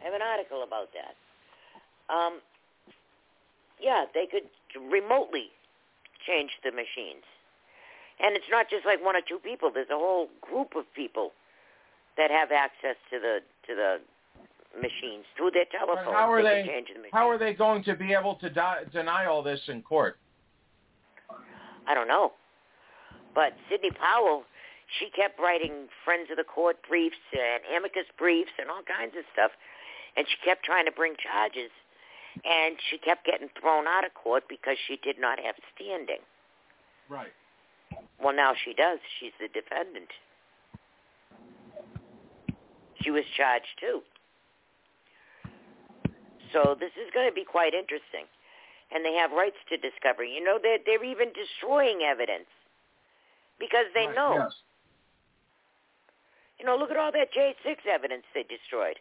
I 0.00 0.04
have 0.04 0.14
an 0.14 0.22
article 0.22 0.64
about 0.66 0.88
that. 0.94 1.14
Um, 2.12 2.40
yeah, 3.80 4.04
they 4.14 4.26
could 4.26 4.50
remotely 4.90 5.50
change 6.26 6.50
the 6.64 6.70
machines. 6.70 7.24
And 8.20 8.36
it's 8.36 8.50
not 8.50 8.68
just 8.68 8.84
like 8.84 9.04
one 9.04 9.16
or 9.16 9.22
two 9.26 9.38
people. 9.38 9.70
There's 9.72 9.90
a 9.90 9.98
whole 9.98 10.28
group 10.40 10.74
of 10.76 10.84
people 10.94 11.32
that 12.16 12.30
have 12.30 12.50
access 12.52 12.96
to 13.10 13.18
the 13.18 13.38
to 13.66 13.74
the 13.74 13.96
machines 14.78 15.24
through 15.36 15.50
their 15.50 15.64
telephones. 15.66 16.14
How 16.14 16.30
are 16.30 16.42
they? 16.42 16.62
they, 16.62 16.84
the 16.94 17.08
how 17.12 17.28
are 17.28 17.38
they 17.38 17.54
going 17.54 17.82
to 17.84 17.94
be 17.94 18.12
able 18.12 18.36
to 18.36 18.50
di- 18.50 18.84
deny 18.92 19.26
all 19.26 19.42
this 19.42 19.60
in 19.68 19.82
court? 19.82 20.18
I 21.86 21.94
don't 21.94 22.08
know. 22.08 22.32
But 23.34 23.54
Sidney 23.70 23.90
Powell 23.90 24.44
she 24.98 25.10
kept 25.10 25.38
writing 25.40 25.88
friends 26.04 26.28
of 26.30 26.36
the 26.36 26.44
court 26.44 26.76
briefs 26.88 27.22
and 27.32 27.62
amicus 27.76 28.06
briefs 28.18 28.52
and 28.58 28.68
all 28.68 28.82
kinds 28.82 29.14
of 29.16 29.24
stuff. 29.32 29.50
And 30.16 30.26
she 30.28 30.36
kept 30.44 30.64
trying 30.64 30.84
to 30.86 30.92
bring 30.92 31.14
charges. 31.16 31.70
And 32.44 32.76
she 32.90 32.98
kept 32.98 33.26
getting 33.26 33.48
thrown 33.60 33.86
out 33.86 34.04
of 34.04 34.14
court 34.14 34.44
because 34.48 34.76
she 34.86 34.96
did 35.02 35.18
not 35.18 35.38
have 35.38 35.54
standing. 35.74 36.20
Right. 37.08 37.32
Well, 38.22 38.34
now 38.34 38.54
she 38.64 38.72
does. 38.72 38.98
She's 39.20 39.32
the 39.40 39.48
defendant. 39.48 40.08
She 43.02 43.10
was 43.10 43.24
charged 43.36 43.72
too. 43.80 44.00
So 46.52 46.76
this 46.78 46.92
is 47.00 47.10
going 47.12 47.28
to 47.28 47.34
be 47.34 47.44
quite 47.44 47.74
interesting. 47.74 48.28
And 48.94 49.04
they 49.04 49.14
have 49.14 49.32
rights 49.32 49.56
to 49.70 49.76
discovery. 49.76 50.32
You 50.32 50.44
know, 50.44 50.58
they're, 50.62 50.78
they're 50.84 51.04
even 51.04 51.32
destroying 51.32 52.02
evidence 52.02 52.48
because 53.58 53.86
they 53.94 54.06
right, 54.06 54.16
know 54.16 54.36
yes. 54.38 54.52
You 56.62 56.68
know, 56.68 56.76
look 56.76 56.92
at 56.92 56.96
all 56.96 57.10
that 57.10 57.34
J6 57.34 57.74
evidence 57.92 58.22
they 58.32 58.44
destroyed. 58.44 58.94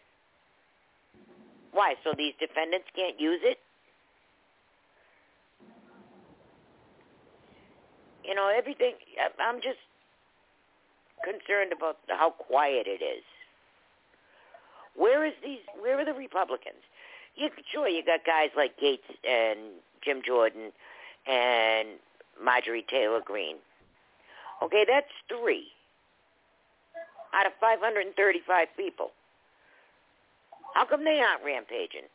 Why? 1.74 1.94
So 2.04 2.12
these 2.18 2.34
defendants 2.40 2.88
can't 2.96 3.20
use 3.20 3.40
it? 3.44 3.60
You 8.26 8.34
know, 8.34 8.52
everything. 8.52 8.96
I'm 9.40 9.62
just 9.62 9.78
concerned 11.24 11.72
about 11.72 11.98
how 12.08 12.32
quiet 12.32 12.88
it 12.88 13.04
is. 13.04 13.24
Where 14.96 15.24
is 15.24 15.34
these? 15.44 15.60
Where 15.80 16.00
are 16.00 16.06
the 16.06 16.16
Republicans? 16.16 16.82
You 17.36 17.50
sure 17.72 17.88
you 17.88 18.04
got 18.04 18.26
guys 18.26 18.50
like 18.58 18.80
Gaetz 18.80 19.06
and 19.24 19.60
Jim 20.04 20.24
Jordan 20.26 20.72
and 21.28 21.90
Marjorie 22.44 22.86
Taylor 22.90 23.22
Greene. 23.24 23.58
Okay, 24.64 24.84
that's 24.88 25.12
three 25.30 25.68
out 27.34 27.46
of 27.46 27.54
535 27.60 28.68
people. 28.76 29.12
How 30.74 30.86
come 30.86 31.04
they 31.04 31.20
aren't 31.20 31.44
rampaging? 31.44 32.08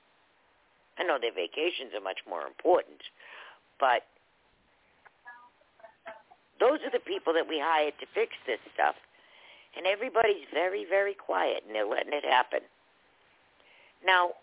I 0.98 1.04
know 1.04 1.18
their 1.20 1.34
vacations 1.34 1.92
are 1.94 2.00
much 2.00 2.20
more 2.28 2.46
important, 2.46 3.04
but 3.78 4.08
those 6.58 6.80
are 6.84 6.90
the 6.90 7.04
people 7.04 7.34
that 7.34 7.48
we 7.48 7.60
hired 7.60 7.94
to 8.00 8.06
fix 8.14 8.32
this 8.46 8.60
stuff. 8.72 8.96
And 9.76 9.86
everybody's 9.86 10.48
very, 10.54 10.86
very 10.88 11.12
quiet, 11.12 11.64
and 11.66 11.74
they're 11.76 11.86
letting 11.86 12.14
it 12.14 12.24
happen. 12.24 12.60
Now, 14.04 14.40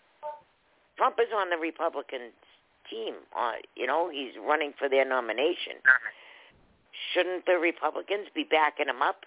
Trump 0.96 1.16
is 1.18 1.34
on 1.34 1.50
the 1.50 1.56
Republican 1.56 2.30
team. 2.88 3.14
Uh, 3.36 3.58
you 3.74 3.86
know, 3.86 4.10
he's 4.10 4.32
running 4.38 4.74
for 4.78 4.88
their 4.88 5.04
nomination. 5.04 5.82
Shouldn't 7.12 7.46
the 7.46 7.58
Republicans 7.58 8.28
be 8.32 8.44
backing 8.44 8.86
him 8.86 9.02
up? 9.02 9.26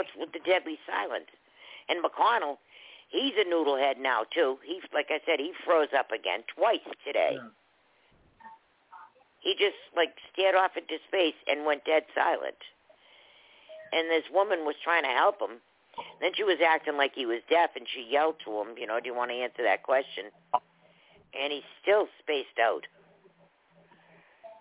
What's 0.00 0.16
with 0.16 0.32
the 0.32 0.40
deadly 0.48 0.78
silence? 0.88 1.28
And 1.90 2.00
McConnell, 2.00 2.56
he's 3.10 3.34
a 3.36 3.44
noodlehead 3.44 4.00
now 4.00 4.24
too. 4.32 4.56
He's 4.64 4.80
like 4.94 5.08
I 5.10 5.20
said, 5.26 5.38
he 5.38 5.52
froze 5.62 5.92
up 5.92 6.08
again 6.10 6.40
twice 6.56 6.88
today. 7.04 7.36
Yeah. 7.36 7.52
He 9.40 9.52
just 9.60 9.76
like 9.94 10.16
stared 10.32 10.54
off 10.54 10.70
into 10.80 10.96
space 11.06 11.36
and 11.46 11.66
went 11.66 11.84
dead 11.84 12.04
silent. 12.14 12.56
And 13.92 14.08
this 14.08 14.24
woman 14.32 14.64
was 14.64 14.76
trying 14.82 15.02
to 15.02 15.10
help 15.10 15.36
him. 15.36 15.60
Then 16.22 16.32
she 16.34 16.44
was 16.44 16.64
acting 16.64 16.96
like 16.96 17.12
he 17.14 17.26
was 17.26 17.44
deaf, 17.50 17.76
and 17.76 17.84
she 17.84 18.08
yelled 18.08 18.36
to 18.46 18.56
him, 18.56 18.78
"You 18.78 18.86
know, 18.86 19.00
do 19.00 19.06
you 19.06 19.14
want 19.14 19.32
to 19.32 19.36
answer 19.36 19.64
that 19.64 19.82
question?" 19.82 20.32
And 21.36 21.52
he's 21.52 21.68
still 21.82 22.08
spaced 22.20 22.58
out. 22.58 22.86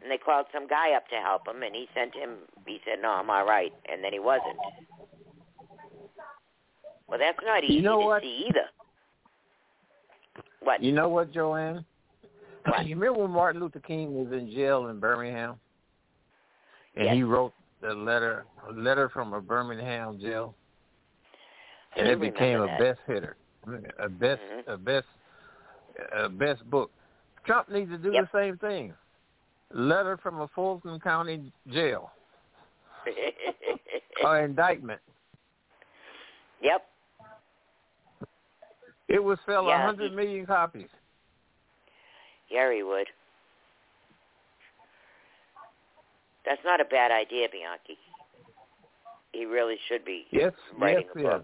And 0.02 0.12
they 0.12 0.18
called 0.18 0.48
some 0.52 0.68
guy 0.68 0.92
up 0.92 1.08
to 1.10 1.16
help 1.16 1.48
him, 1.48 1.64
and 1.64 1.74
he 1.74 1.88
sent 1.96 2.14
him. 2.14 2.40
He 2.66 2.82
said, 2.84 3.02
"No, 3.02 3.12
I'm 3.12 3.30
all 3.30 3.46
right," 3.46 3.72
and 3.88 4.04
then 4.04 4.12
he 4.12 4.20
wasn't. 4.20 4.60
Well, 7.10 7.20
that's 7.20 7.38
not 7.44 7.64
easy 7.64 7.74
you 7.76 7.82
know 7.82 8.00
to 8.02 8.06
what? 8.06 8.22
see 8.22 8.46
either. 8.50 8.66
What? 10.62 10.84
You 10.84 10.92
know 10.92 11.10
what, 11.10 11.32
Joanne? 11.34 11.86
What? 12.66 12.86
You 12.86 12.96
remember 12.96 13.22
when 13.22 13.32
Martin 13.32 13.62
Luther 13.62 13.80
King 13.80 14.14
was 14.14 14.32
in 14.34 14.52
jail 14.52 14.88
in 14.90 15.00
Birmingham, 15.00 15.56
and 16.96 17.06
Yes. 17.06 17.16
he 17.16 17.24
wrote 17.24 17.54
the 17.82 17.94
letter, 17.94 18.46
a 18.68 18.74
letter 18.74 19.08
from 19.10 19.34
a 19.34 19.42
Birmingham 19.42 20.20
jail, 20.20 20.54
and 21.96 22.08
it 22.08 22.20
became 22.20 22.60
remember 22.60 22.66
a 22.66 22.78
that. 22.78 22.98
best 22.98 23.00
hitter, 23.08 23.38
a 23.98 24.10
best, 24.10 24.42
Mhm. 24.42 24.68
a 24.68 24.78
best 24.78 25.08
uh, 26.14 26.28
best 26.28 26.70
book. 26.70 26.92
Trump 27.46 27.70
needs 27.70 27.90
to 27.92 27.98
do 27.98 28.12
Yep. 28.12 28.30
the 28.32 28.38
same 28.38 28.58
thing. 28.58 28.94
Letter 29.72 30.18
from 30.18 30.42
a 30.42 30.48
Fulton 30.50 31.00
County 31.00 31.52
jail 31.70 32.12
or 34.24 34.40
indictment. 34.42 35.02
Yep. 36.62 36.89
It 39.10 39.24
would 39.24 39.40
sell 39.46 39.68
a 39.68 39.70
Yeah, 39.70 39.86
hundred 39.86 40.14
million 40.14 40.46
copies. 40.46 40.88
Yeah, 42.50 42.74
he 42.74 42.84
would. 42.84 43.08
That's 46.46 46.62
not 46.64 46.80
a 46.80 46.86
bad 46.86 47.12
idea, 47.12 47.48
Bianchi. 47.52 47.98
He 49.32 49.46
really 49.46 49.78
should 49.88 50.06
be 50.06 50.26
Yes, 50.32 50.54
writing 50.80 51.08
yes, 51.16 51.16
a 51.16 51.22
yes. 51.22 51.42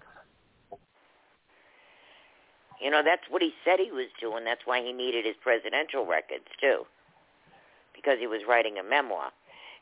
You 2.82 2.92
know, 2.92 3.02
that's 3.04 3.22
what 3.30 3.42
he 3.42 3.54
said 3.64 3.80
he 3.80 3.92
was 3.92 4.08
doing. 4.20 4.44
That's 4.44 4.62
why 4.66 4.82
he 4.82 4.92
needed 4.92 5.26
his 5.26 5.36
presidential 5.42 6.06
records, 6.06 6.46
too. 6.60 6.86
Because 7.96 8.18
he 8.20 8.28
was 8.28 8.42
writing 8.48 8.78
a 8.78 8.84
memoir. 8.84 9.32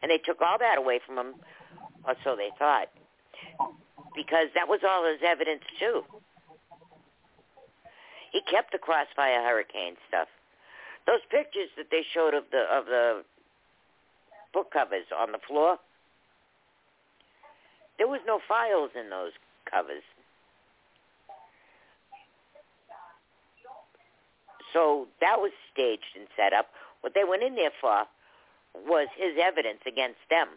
And 0.01 0.11
they 0.11 0.17
took 0.19 0.41
all 0.41 0.57
that 0.59 0.77
away 0.77 0.99
from 1.05 1.17
him, 1.17 1.35
or 2.07 2.15
so 2.23 2.35
they 2.35 2.49
thought. 2.59 2.89
Because 4.15 4.47
that 4.53 4.67
was 4.67 4.81
all 4.87 5.07
his 5.09 5.21
evidence, 5.25 5.63
too. 5.79 6.03
He 8.33 8.41
kept 8.41 8.71
the 8.71 8.79
crossfire 8.79 9.43
hurricane 9.43 9.95
stuff. 10.09 10.27
Those 11.05 11.21
pictures 11.29 11.69
that 11.77 11.87
they 11.91 12.01
showed 12.13 12.33
of 12.33 12.45
the 12.51 12.65
of 12.65 12.85
the 12.87 13.23
book 14.53 14.71
covers 14.73 15.05
on 15.15 15.31
the 15.31 15.39
floor, 15.47 15.77
there 17.97 18.07
was 18.07 18.21
no 18.25 18.39
files 18.47 18.89
in 18.99 19.09
those 19.09 19.31
covers. 19.69 20.03
So 24.73 25.07
that 25.21 25.37
was 25.37 25.51
staged 25.71 26.17
and 26.17 26.27
set 26.35 26.51
up. 26.51 26.69
What 27.01 27.13
they 27.13 27.23
went 27.23 27.43
in 27.43 27.53
there 27.53 27.73
for 27.79 28.05
was 28.73 29.07
his 29.15 29.37
evidence 29.39 29.81
against 29.85 30.25
them. 30.31 30.47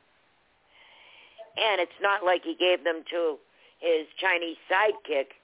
And 1.59 1.81
it's 1.81 2.01
not 2.01 2.25
like 2.25 2.43
he 2.43 2.55
gave 2.55 2.85
them 2.85 3.03
to 3.11 3.37
his 3.79 4.07
Chinese 4.19 4.57
sidekick 4.71 5.37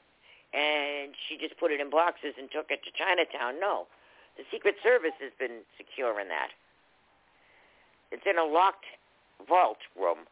and 0.52 1.14
she 1.16 1.36
just 1.36 1.58
put 1.58 1.72
it 1.72 1.80
in 1.80 1.90
boxes 1.90 2.34
and 2.38 2.50
took 2.50 2.70
it 2.70 2.84
to 2.84 2.90
Chinatown. 2.92 3.58
No. 3.60 3.86
The 4.36 4.44
Secret 4.50 4.76
Service 4.82 5.16
has 5.20 5.32
been 5.38 5.64
securing 5.76 6.28
that. 6.28 6.48
It's 8.10 8.24
in 8.28 8.38
a 8.38 8.44
locked 8.44 8.84
vault 9.48 9.78
room 9.98 10.28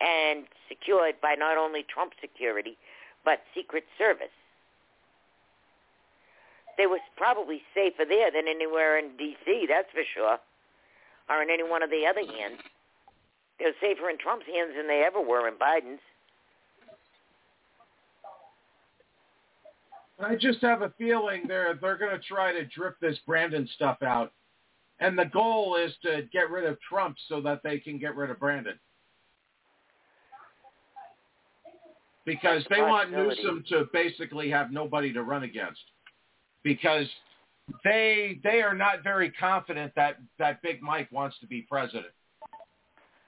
and 0.00 0.46
secured 0.68 1.20
by 1.22 1.34
not 1.38 1.56
only 1.56 1.84
Trump 1.86 2.12
security, 2.20 2.76
but 3.24 3.40
Secret 3.54 3.84
Service. 3.96 4.34
They 6.76 6.86
were 6.86 6.98
probably 7.16 7.62
safer 7.74 8.04
there 8.08 8.30
than 8.32 8.48
anywhere 8.48 8.98
in 8.98 9.16
D.C., 9.16 9.66
that's 9.68 9.90
for 9.92 10.02
sure, 10.02 10.38
or 11.30 11.42
in 11.42 11.50
any 11.50 11.62
one 11.62 11.82
of 11.82 11.90
the 11.90 12.06
other 12.06 12.26
hands. 12.26 12.58
They 13.58 13.66
were 13.66 13.78
safer 13.80 14.10
in 14.10 14.18
Trump's 14.18 14.46
hands 14.46 14.72
than 14.76 14.88
they 14.88 15.04
ever 15.06 15.20
were 15.20 15.46
in 15.46 15.54
Biden's. 15.54 16.00
I 20.22 20.36
just 20.36 20.60
have 20.60 20.82
a 20.82 20.92
feeling 20.98 21.44
they're 21.48 21.78
they're 21.80 21.96
going 21.96 22.12
to 22.12 22.22
try 22.22 22.52
to 22.52 22.64
drip 22.66 22.98
this 23.00 23.18
Brandon 23.26 23.68
stuff 23.74 24.02
out, 24.02 24.32
and 25.00 25.18
the 25.18 25.24
goal 25.24 25.76
is 25.76 25.92
to 26.02 26.22
get 26.32 26.50
rid 26.50 26.64
of 26.64 26.78
Trump 26.80 27.16
so 27.28 27.40
that 27.42 27.62
they 27.62 27.78
can 27.78 27.98
get 27.98 28.16
rid 28.16 28.30
of 28.30 28.38
Brandon. 28.38 28.78
Because 32.24 32.64
they 32.70 32.80
want. 32.80 33.10
Newsom 33.10 33.64
to 33.68 33.88
basically 33.92 34.48
have 34.50 34.70
nobody 34.70 35.12
to 35.12 35.22
run 35.22 35.42
against, 35.42 35.80
because 36.62 37.06
they 37.82 38.38
they 38.44 38.62
are 38.62 38.74
not 38.74 39.02
very 39.02 39.30
confident 39.30 39.92
that 39.96 40.18
that 40.38 40.62
Big 40.62 40.80
Mike 40.82 41.10
wants 41.10 41.36
to 41.40 41.46
be 41.46 41.62
president, 41.62 42.12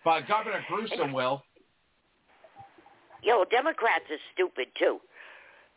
but 0.05 0.29
Governor 0.29 0.65
Gruesome 0.69 1.13
will. 1.13 1.43
Yo, 3.23 3.45
Democrats 3.51 4.05
are 4.11 4.19
stupid 4.35 4.67
too. 4.79 5.01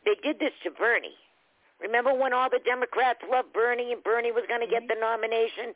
They 0.08 0.16
did 0.24 0.40
this 0.40 0.54
to 0.64 0.72
Bernie. 0.72 1.20
Remember 1.82 2.14
when 2.14 2.32
all 2.32 2.50
the 2.50 2.64
Democrats 2.64 3.20
loved 3.30 3.52
Bernie 3.52 3.92
and 3.92 4.02
Bernie 4.02 4.32
was 4.32 4.46
going 4.48 4.62
to 4.62 4.68
get 4.68 4.88
mm-hmm. 4.88 4.96
the 4.96 5.04
nomination, 5.04 5.76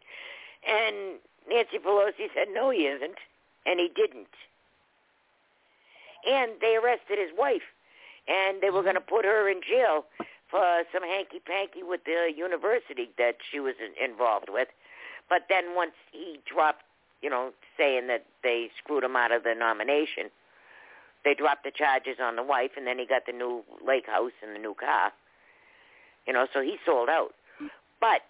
and 0.64 1.20
Nancy 1.50 1.78
Pelosi 1.84 2.32
said 2.34 2.48
no, 2.54 2.70
he 2.70 2.88
isn't, 2.88 3.20
and 3.66 3.78
he 3.78 3.92
didn't. 3.94 4.32
And 6.24 6.54
they 6.62 6.78
arrested 6.78 7.20
his 7.20 7.36
wife, 7.38 7.68
and 8.30 8.62
they 8.64 8.70
were 8.70 8.80
mm-hmm. 8.80 8.96
going 8.96 8.96
to 8.96 9.02
put 9.02 9.26
her 9.26 9.50
in 9.50 9.60
jail 9.68 10.06
for 10.50 10.84
some 10.94 11.04
hanky 11.04 11.40
panky 11.44 11.84
with 11.84 12.06
the 12.06 12.32
university 12.32 13.12
that 13.18 13.36
she 13.52 13.60
was 13.60 13.76
involved 14.02 14.48
with. 14.48 14.70
But 15.30 15.48
then 15.50 15.76
once 15.76 15.96
he 16.12 16.40
dropped, 16.48 16.84
you 17.22 17.30
know, 17.30 17.52
saying 17.78 18.08
that 18.08 18.26
they 18.44 18.72
screwed 18.82 19.04
him 19.04 19.18
out 19.18 19.34
of 19.34 19.44
the 19.44 19.56
nomination, 19.56 20.32
they 21.24 21.34
dropped 21.34 21.64
the 21.64 21.72
charges 21.72 22.18
on 22.22 22.36
the 22.36 22.44
wife, 22.44 22.72
and 22.78 22.88
then 22.88 22.98
he 22.98 23.06
got 23.06 23.26
the 23.26 23.34
new 23.34 23.64
lake 23.86 24.08
house 24.08 24.32
and 24.42 24.56
the 24.56 24.60
new 24.60 24.74
car. 24.74 25.12
You 26.26 26.34
know, 26.34 26.48
so 26.54 26.62
he 26.62 26.78
sold 26.86 27.10
out. 27.10 27.34
But 28.00 28.22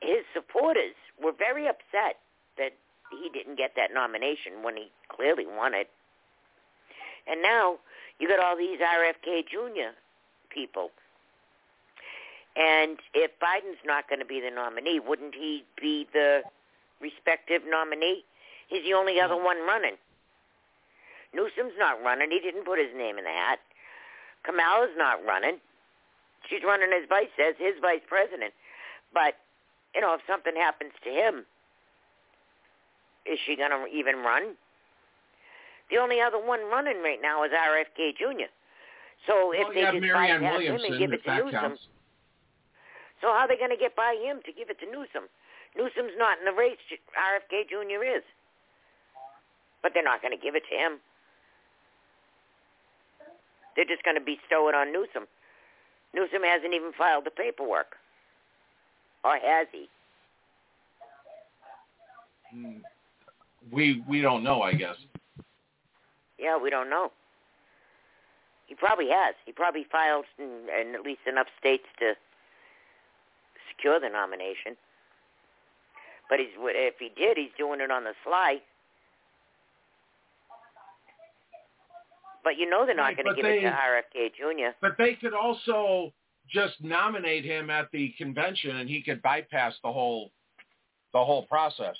his 0.00 0.24
supporters 0.32 0.94
were 1.22 1.32
very 1.32 1.66
upset 1.66 2.16
that 2.56 2.72
he 3.10 3.28
didn't 3.32 3.56
get 3.56 3.72
that 3.76 3.92
nomination 3.92 4.62
when 4.62 4.76
he 4.76 4.90
clearly 5.08 5.46
won 5.46 5.74
it. 5.74 5.88
And 7.26 7.42
now 7.42 7.78
you 8.18 8.28
got 8.28 8.40
all 8.40 8.56
these 8.56 8.78
RFK 8.80 9.46
Jr. 9.48 9.92
people. 10.50 10.90
And 12.56 12.98
if 13.14 13.32
Biden's 13.40 13.82
not 13.84 14.08
going 14.08 14.20
to 14.20 14.24
be 14.24 14.40
the 14.40 14.50
nominee, 14.50 15.00
wouldn't 15.00 15.34
he 15.34 15.64
be 15.80 16.06
the 16.12 16.42
respective 17.00 17.62
nominee? 17.68 18.24
He's 18.68 18.84
the 18.84 18.94
only 18.94 19.20
other 19.20 19.36
one 19.36 19.58
running. 19.66 19.96
Newsom's 21.34 21.74
not 21.78 22.00
running. 22.02 22.30
He 22.30 22.38
didn't 22.40 22.64
put 22.64 22.78
his 22.78 22.94
name 22.96 23.18
in 23.18 23.24
the 23.24 23.34
hat. 23.34 23.58
Kamala's 24.46 24.94
not 24.96 25.24
running. 25.26 25.58
She's 26.48 26.62
running 26.62 26.90
as 26.94 27.08
vice 27.08 27.32
as 27.40 27.54
his 27.58 27.74
vice 27.80 28.04
president. 28.06 28.52
But, 29.12 29.34
you 29.94 30.00
know, 30.00 30.14
if 30.14 30.20
something 30.28 30.54
happens 30.54 30.92
to 31.02 31.10
him, 31.10 31.44
is 33.26 33.38
she 33.46 33.56
going 33.56 33.72
to 33.72 33.86
even 33.88 34.20
run? 34.20 34.54
The 35.90 35.96
only 35.98 36.20
other 36.20 36.38
one 36.38 36.60
running 36.70 37.00
right 37.02 37.20
now 37.20 37.44
is 37.44 37.50
RFK 37.52 38.16
Jr. 38.16 38.48
So 39.26 39.52
if 39.52 39.64
Well, 39.64 39.72
they 39.74 39.82
just 39.88 40.00
Marianne 40.00 40.40
bypass 40.44 40.60
him 40.62 40.76
and 40.84 40.98
give 40.98 41.12
it 41.12 41.24
to 41.24 41.32
Newsom, 41.36 41.52
counts. 41.52 41.82
so 43.20 43.28
how 43.32 43.44
are 43.44 43.48
they 43.48 43.56
going 43.56 43.72
to 43.72 43.80
get 43.80 43.96
by 43.96 44.16
him 44.20 44.40
to 44.44 44.52
give 44.52 44.68
it 44.68 44.78
to 44.80 44.86
Newsom? 44.86 45.28
Newsom's 45.76 46.12
not 46.20 46.38
in 46.38 46.44
the 46.44 46.52
race. 46.52 46.76
RFK 47.16 47.68
Jr. 47.72 48.04
is. 48.04 48.22
But 49.82 49.92
they're 49.94 50.04
not 50.04 50.20
going 50.20 50.36
to 50.36 50.40
give 50.42 50.54
it 50.54 50.64
to 50.70 50.76
him. 50.76 51.00
They're 53.76 53.84
just 53.84 54.04
going 54.04 54.16
to 54.16 54.20
bestow 54.20 54.68
it 54.68 54.74
on 54.74 54.92
Newsom. 54.92 55.26
Newsom 56.14 56.42
hasn't 56.44 56.74
even 56.74 56.92
filed 56.96 57.24
the 57.24 57.30
paperwork. 57.30 57.96
Or 59.24 59.36
has 59.36 59.66
he? 59.72 59.88
Hmm. 62.52 62.78
We 63.72 64.02
we 64.08 64.20
don't 64.20 64.44
know, 64.44 64.62
I 64.62 64.74
guess. 64.74 64.96
Yeah, 66.38 66.58
we 66.58 66.70
don't 66.70 66.90
know. 66.90 67.10
He 68.66 68.74
probably 68.74 69.08
has. 69.08 69.34
He 69.44 69.52
probably 69.52 69.86
filed 69.90 70.26
in, 70.38 70.68
in 70.68 70.94
at 70.94 71.02
least 71.02 71.20
enough 71.26 71.46
states 71.58 71.84
to 72.00 72.14
secure 73.68 73.98
the 73.98 74.08
nomination. 74.08 74.76
But 76.28 76.38
he's 76.38 76.48
if 76.56 76.94
he 76.98 77.10
did, 77.14 77.36
he's 77.36 77.50
doing 77.58 77.80
it 77.80 77.90
on 77.90 78.04
the 78.04 78.14
sly. 78.24 78.60
But 82.44 82.58
you 82.58 82.68
know 82.68 82.84
they're 82.86 82.94
not 82.94 83.04
Right, 83.04 83.16
going 83.16 83.34
to 83.34 83.42
give 83.42 83.50
it 83.50 83.60
to 83.62 83.70
RFK 83.70 84.34
Jr. 84.36 84.76
But 84.80 84.92
they 84.98 85.14
could 85.14 85.32
also 85.34 86.12
just 86.48 86.74
nominate 86.82 87.44
him 87.44 87.70
at 87.70 87.88
the 87.90 88.10
convention, 88.18 88.76
and 88.76 88.88
he 88.88 89.02
could 89.02 89.22
bypass 89.22 89.74
the 89.82 89.90
whole 89.90 90.30
the 91.12 91.24
whole 91.24 91.46
process. 91.46 91.96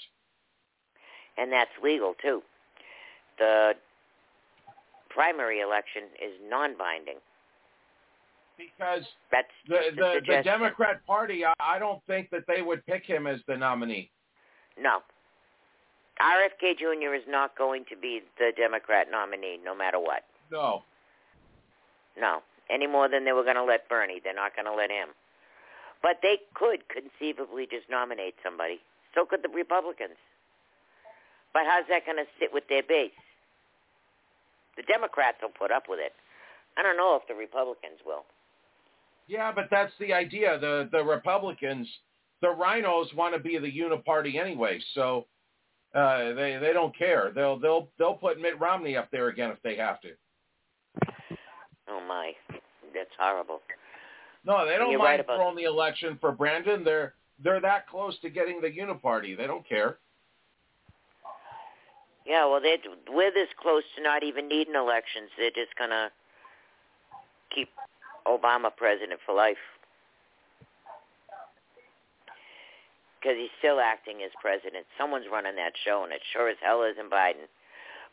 and 1.39 1.51
that's 1.51 1.71
legal 1.83 2.15
too. 2.21 2.43
The 3.39 3.73
primary 5.09 5.61
election 5.61 6.03
is 6.23 6.33
non-binding. 6.49 7.17
Because 8.57 9.03
That's 9.33 9.49
the 9.67 9.91
the, 9.97 10.21
the. 10.27 10.43
Democrat 10.45 11.05
Party, 11.07 11.45
I, 11.45 11.53
I 11.59 11.79
don't 11.81 12.01
think 12.07 12.31
that 12.31 12.43
they 12.47 12.63
would 12.63 12.85
pick 12.87 13.05
him 13.05 13.27
as 13.27 13.41
the 13.49 13.57
nominee. 13.57 14.11
No. 14.79 14.99
RFK 16.21 16.79
Jr. 16.79 17.15
is 17.15 17.23
not 17.29 17.57
going 17.59 17.85
to 17.91 17.97
be 17.97 18.21
the 18.39 18.53
Democrat 18.57 19.09
nominee 19.11 19.59
no 19.65 19.75
matter 19.75 19.99
what. 19.99 20.23
No. 20.55 20.85
No. 22.17 22.39
Any 22.71 22.87
more 22.87 23.09
than 23.09 23.25
they 23.25 23.33
were 23.33 23.43
going 23.43 23.57
to 23.59 23.65
let 23.65 23.89
Bernie. 23.89 24.21
They're 24.23 24.35
not 24.35 24.55
going 24.55 24.67
to 24.71 24.75
let 24.75 24.91
him. 24.91 25.09
But 26.01 26.23
they 26.23 26.39
could 26.55 26.87
conceivably 26.89 27.67
just 27.67 27.91
nominate 27.91 28.35
somebody. 28.43 28.79
So 29.15 29.27
could 29.27 29.43
the 29.43 29.49
Republicans. 29.49 30.17
But 31.53 31.63
how's 31.67 31.87
that 31.89 32.07
going 32.07 32.19
to 32.19 32.31
sit 32.39 32.53
with 32.53 32.65
their 32.69 32.83
base? 32.87 33.11
The 34.77 34.83
Democrats 34.85 35.39
will 35.43 35.55
put 35.57 35.71
up 35.71 35.85
with 35.89 35.99
it. 35.99 36.13
I 36.77 36.83
don't 36.83 36.97
know 36.97 37.19
if 37.21 37.27
the 37.29 37.35
Republicans 37.35 37.99
will. 38.07 38.25
Yeah, 39.27 39.53
but 39.53 39.67
that's 39.71 39.93
the 40.01 40.13
idea. 40.13 40.59
The 40.59 40.89
the 40.93 41.03
Republicans, 41.03 41.89
the 42.43 42.49
RINOs 42.49 43.15
want 43.15 43.35
to 43.35 43.41
be 43.41 43.57
the 43.59 43.71
uniparty 43.71 44.39
anyway, 44.39 44.81
so 44.95 45.27
uh, 45.95 46.35
they 46.35 46.59
they 46.61 46.73
don't 46.75 46.97
care. 46.99 47.31
They'll 47.35 47.59
they'll 47.59 47.89
they'll 47.99 48.15
put 48.15 48.41
Mitt 48.41 48.61
Romney 48.61 48.97
up 48.97 49.11
there 49.11 49.29
again 49.29 49.51
if 49.51 49.63
they 49.63 49.77
have 49.77 50.01
to. 50.03 50.11
Oh 51.89 52.01
my, 52.07 52.33
that's 52.95 53.11
horrible. 53.19 53.61
No, 54.45 54.67
they 54.67 54.77
don't 54.77 54.91
You're 54.91 54.99
mind 54.99 55.25
right 55.27 55.37
throwing 55.37 55.57
the 55.57 55.65
election 55.65 56.19
for 56.21 56.33
Brandon. 56.33 56.85
They're 56.85 57.15
they're 57.43 57.61
that 57.61 57.89
close 57.89 58.19
to 58.21 58.31
getting 58.31 58.61
the 58.61 58.69
uniparty. 58.69 59.37
They 59.37 59.47
don't 59.47 59.67
care. 59.69 59.99
Yeah, 62.27 62.47
well, 62.47 62.61
they 62.61 62.79
we're 63.11 63.33
this 63.33 63.49
close 63.61 63.83
to 63.97 64.03
not 64.03 64.23
even 64.23 64.49
needing 64.49 64.75
elections. 64.75 65.31
They're 65.39 65.51
just 65.51 65.77
gonna 65.79 66.11
keep 67.55 67.69
Obama 68.27 68.75
president 68.75 69.21
for 69.27 69.35
life 69.35 69.57
because 73.21 73.37
he's 73.39 73.51
still 73.59 73.81
acting 73.81 74.23
as 74.23 74.31
president. 74.41 74.85
Someone's 74.99 75.25
running 75.33 75.57
that 75.57 75.73
show, 75.85 76.05
and 76.05 76.13
it 76.13 76.21
sure 76.33 76.49
as 76.49 76.57
hell 76.61 76.83
isn't 76.83 77.11
Biden. 77.11 77.49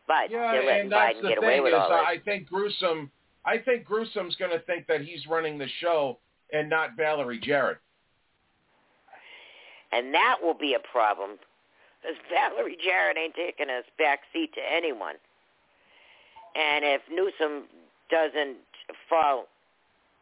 But 0.07 0.31
Yeah, 0.31 0.51
they're 0.51 0.65
letting 0.65 0.89
Biden 0.89 1.21
the 1.21 1.27
get 1.29 1.39
thing 1.39 1.49
away 1.49 1.59
with 1.59 1.73
is, 1.73 1.79
all 1.79 1.89
this. 1.89 1.99
I 2.07 2.17
think 2.23 2.47
Gruesome. 2.47 3.11
I 3.45 3.57
think 3.57 3.85
Gruesome's 3.85 4.35
going 4.35 4.51
to 4.51 4.59
think 4.65 4.87
that 4.87 5.01
he's 5.01 5.25
running 5.27 5.57
the 5.57 5.67
show 5.79 6.19
and 6.53 6.69
not 6.69 6.91
Valerie 6.95 7.39
Jarrett. 7.39 7.77
And 9.91 10.13
that 10.13 10.37
will 10.41 10.53
be 10.53 10.73
a 10.73 10.91
problem 10.91 11.37
because 12.01 12.17
Valerie 12.29 12.77
Jarrett 12.83 13.17
ain't 13.17 13.35
taking 13.35 13.69
a 13.69 13.81
back 13.97 14.21
seat 14.33 14.53
to 14.53 14.61
anyone. 14.61 15.15
And 16.55 16.83
if 16.83 17.01
Newsom 17.09 17.63
doesn't 18.09 18.57
fall 19.09 19.47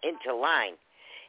into 0.03 0.35
line, 0.35 0.73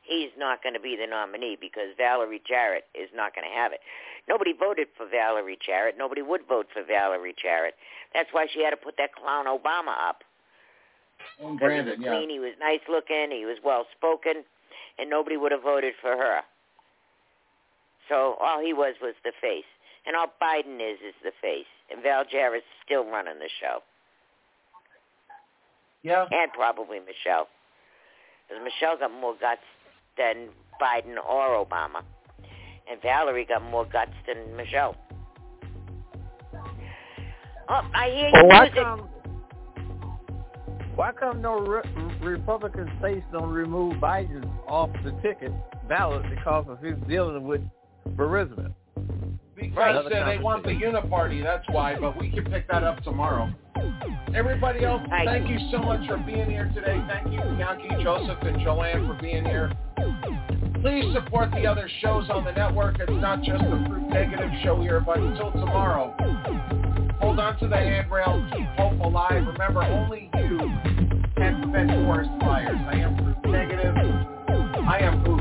he's 0.03 0.31
not 0.39 0.63
going 0.63 0.75
to 0.75 0.81
be 0.81 0.97
the 0.97 1.07
nominee 1.07 1.57
because 1.61 1.97
Valerie 1.97 2.43
Jarrett 2.47 2.85
is 2.95 3.09
not 3.15 3.35
going 3.35 3.49
to 3.49 3.55
have 3.55 3.73
it. 3.73 3.81
Nobody 4.29 4.53
voted 4.53 4.89
for 4.97 5.07
Valerie 5.09 5.59
Jarrett. 5.65 5.97
Nobody 5.99 6.23
would 6.23 6.43
vote 6.49 6.67
for 6.73 6.85
Valerie 6.85 7.35
Jarrett. 7.41 7.75
That's 8.15 8.29
why 8.33 8.47
she 8.53 8.63
had 8.63 8.71
to 8.71 8.77
put 8.77 8.97
that 8.99 9.15
clown 9.15 9.47
Obama 9.47 9.97
up. 9.97 10.23
And 11.41 11.59
Because 11.59 11.61
he 11.61 11.67
Brandon, 11.67 11.99
was 11.99 12.05
yeah. 12.05 12.17
clean, 12.17 12.31
he 12.31 12.39
was 12.39 12.53
nice 12.61 12.81
looking, 12.89 13.31
he 13.31 13.45
was 13.45 13.59
well 13.65 13.87
spoken, 13.97 14.45
and 14.99 15.09
nobody 15.11 15.37
would 15.37 15.53
have 15.53 15.63
voted 15.63 15.95
for 16.01 16.17
her. 16.17 16.41
So 18.09 18.37
all 18.41 18.61
he 18.61 18.73
was 18.73 18.95
was 19.01 19.15
the 19.25 19.33
face. 19.41 19.65
And 20.07 20.17
all 20.17 20.27
Biden 20.43 20.77
is 20.81 20.99
is 21.07 21.15
the 21.23 21.33
face. 21.41 21.69
And 21.91 22.03
Val 22.03 22.25
Jarrett's 22.25 22.65
still 22.85 23.05
running 23.05 23.39
the 23.39 23.49
show. 23.61 23.81
Yeah. 26.03 26.27
And 26.31 26.53
probably 26.53 26.99
Michelle. 27.01 27.49
Because 28.49 28.65
Michelle 28.65 28.97
got 28.99 29.13
more 29.13 29.35
guts 29.41 29.61
than 30.17 30.49
Biden 30.81 31.17
or 31.29 31.65
Obama. 31.65 32.03
And 32.91 33.01
Valerie 33.03 33.45
got 33.45 33.63
more 33.63 33.85
guts 33.85 34.13
than 34.27 34.57
Michelle. 34.57 34.97
Oh, 37.69 37.83
I 37.95 38.11
hear 38.11 38.29
you 38.29 38.47
why 38.49 38.65
music. 38.65 38.79
Um, 38.85 39.09
come 40.91 40.97
why 40.97 41.13
come 41.13 41.43
no 41.43 41.59
re- 41.61 41.83
Republican 42.23 42.91
states 42.99 43.25
don't 43.33 43.51
remove 43.51 43.95
Biden 43.95 44.49
off 44.69 44.91
the 45.05 45.13
ticket 45.23 45.53
ballot 45.89 46.23
because 46.31 46.67
of 46.69 46.79
his 46.81 46.95
dealing 47.09 47.45
with 47.45 47.61
Burisma? 48.11 48.73
Because 49.57 50.07
uh, 50.07 50.09
they 50.09 50.39
want 50.39 50.65
the 50.65 50.71
uniparty, 50.71 51.43
that's 51.43 51.69
why. 51.69 51.99
But 51.99 52.19
we 52.19 52.31
can 52.31 52.45
pick 52.45 52.67
that 52.69 52.83
up 52.83 53.03
tomorrow. 53.03 53.53
Everybody 54.35 54.85
else, 54.85 55.03
thank 55.11 55.49
you 55.49 55.59
so 55.71 55.79
much 55.79 56.07
for 56.07 56.17
being 56.19 56.49
here 56.49 56.71
today. 56.75 57.03
Thank 57.09 57.33
you, 57.33 57.41
Bianchi, 57.41 58.03
Joseph, 58.03 58.39
and 58.43 58.61
Joanne 58.63 59.07
for 59.07 59.21
being 59.21 59.45
here. 59.45 59.73
Please 60.81 61.05
support 61.13 61.51
the 61.51 61.67
other 61.67 61.91
shows 62.01 62.31
on 62.31 62.45
the 62.45 62.53
network. 62.53 62.97
It's 63.01 63.11
not 63.11 63.43
just 63.43 63.63
the 63.63 63.85
Proof 63.87 64.09
Negative 64.11 64.51
show 64.63 64.81
here, 64.81 65.01
but 65.01 65.19
until 65.19 65.53
tomorrow, 65.53 66.15
hold 67.21 67.39
on 67.39 67.59
to 67.59 67.69
the 67.69 67.77
handrail, 67.77 68.45
keep 68.53 68.67
hope 68.77 68.99
alive. 69.01 69.47
Remember, 69.47 69.83
only 69.83 70.31
you 70.35 70.59
can 71.37 71.63
prevent 71.63 71.91
forest 72.05 72.31
fires. 72.41 72.77
I 72.89 72.97
am 72.97 73.37
Negative. 73.45 73.95
I 74.89 74.99
am 75.03 75.23
Proof. 75.25 75.41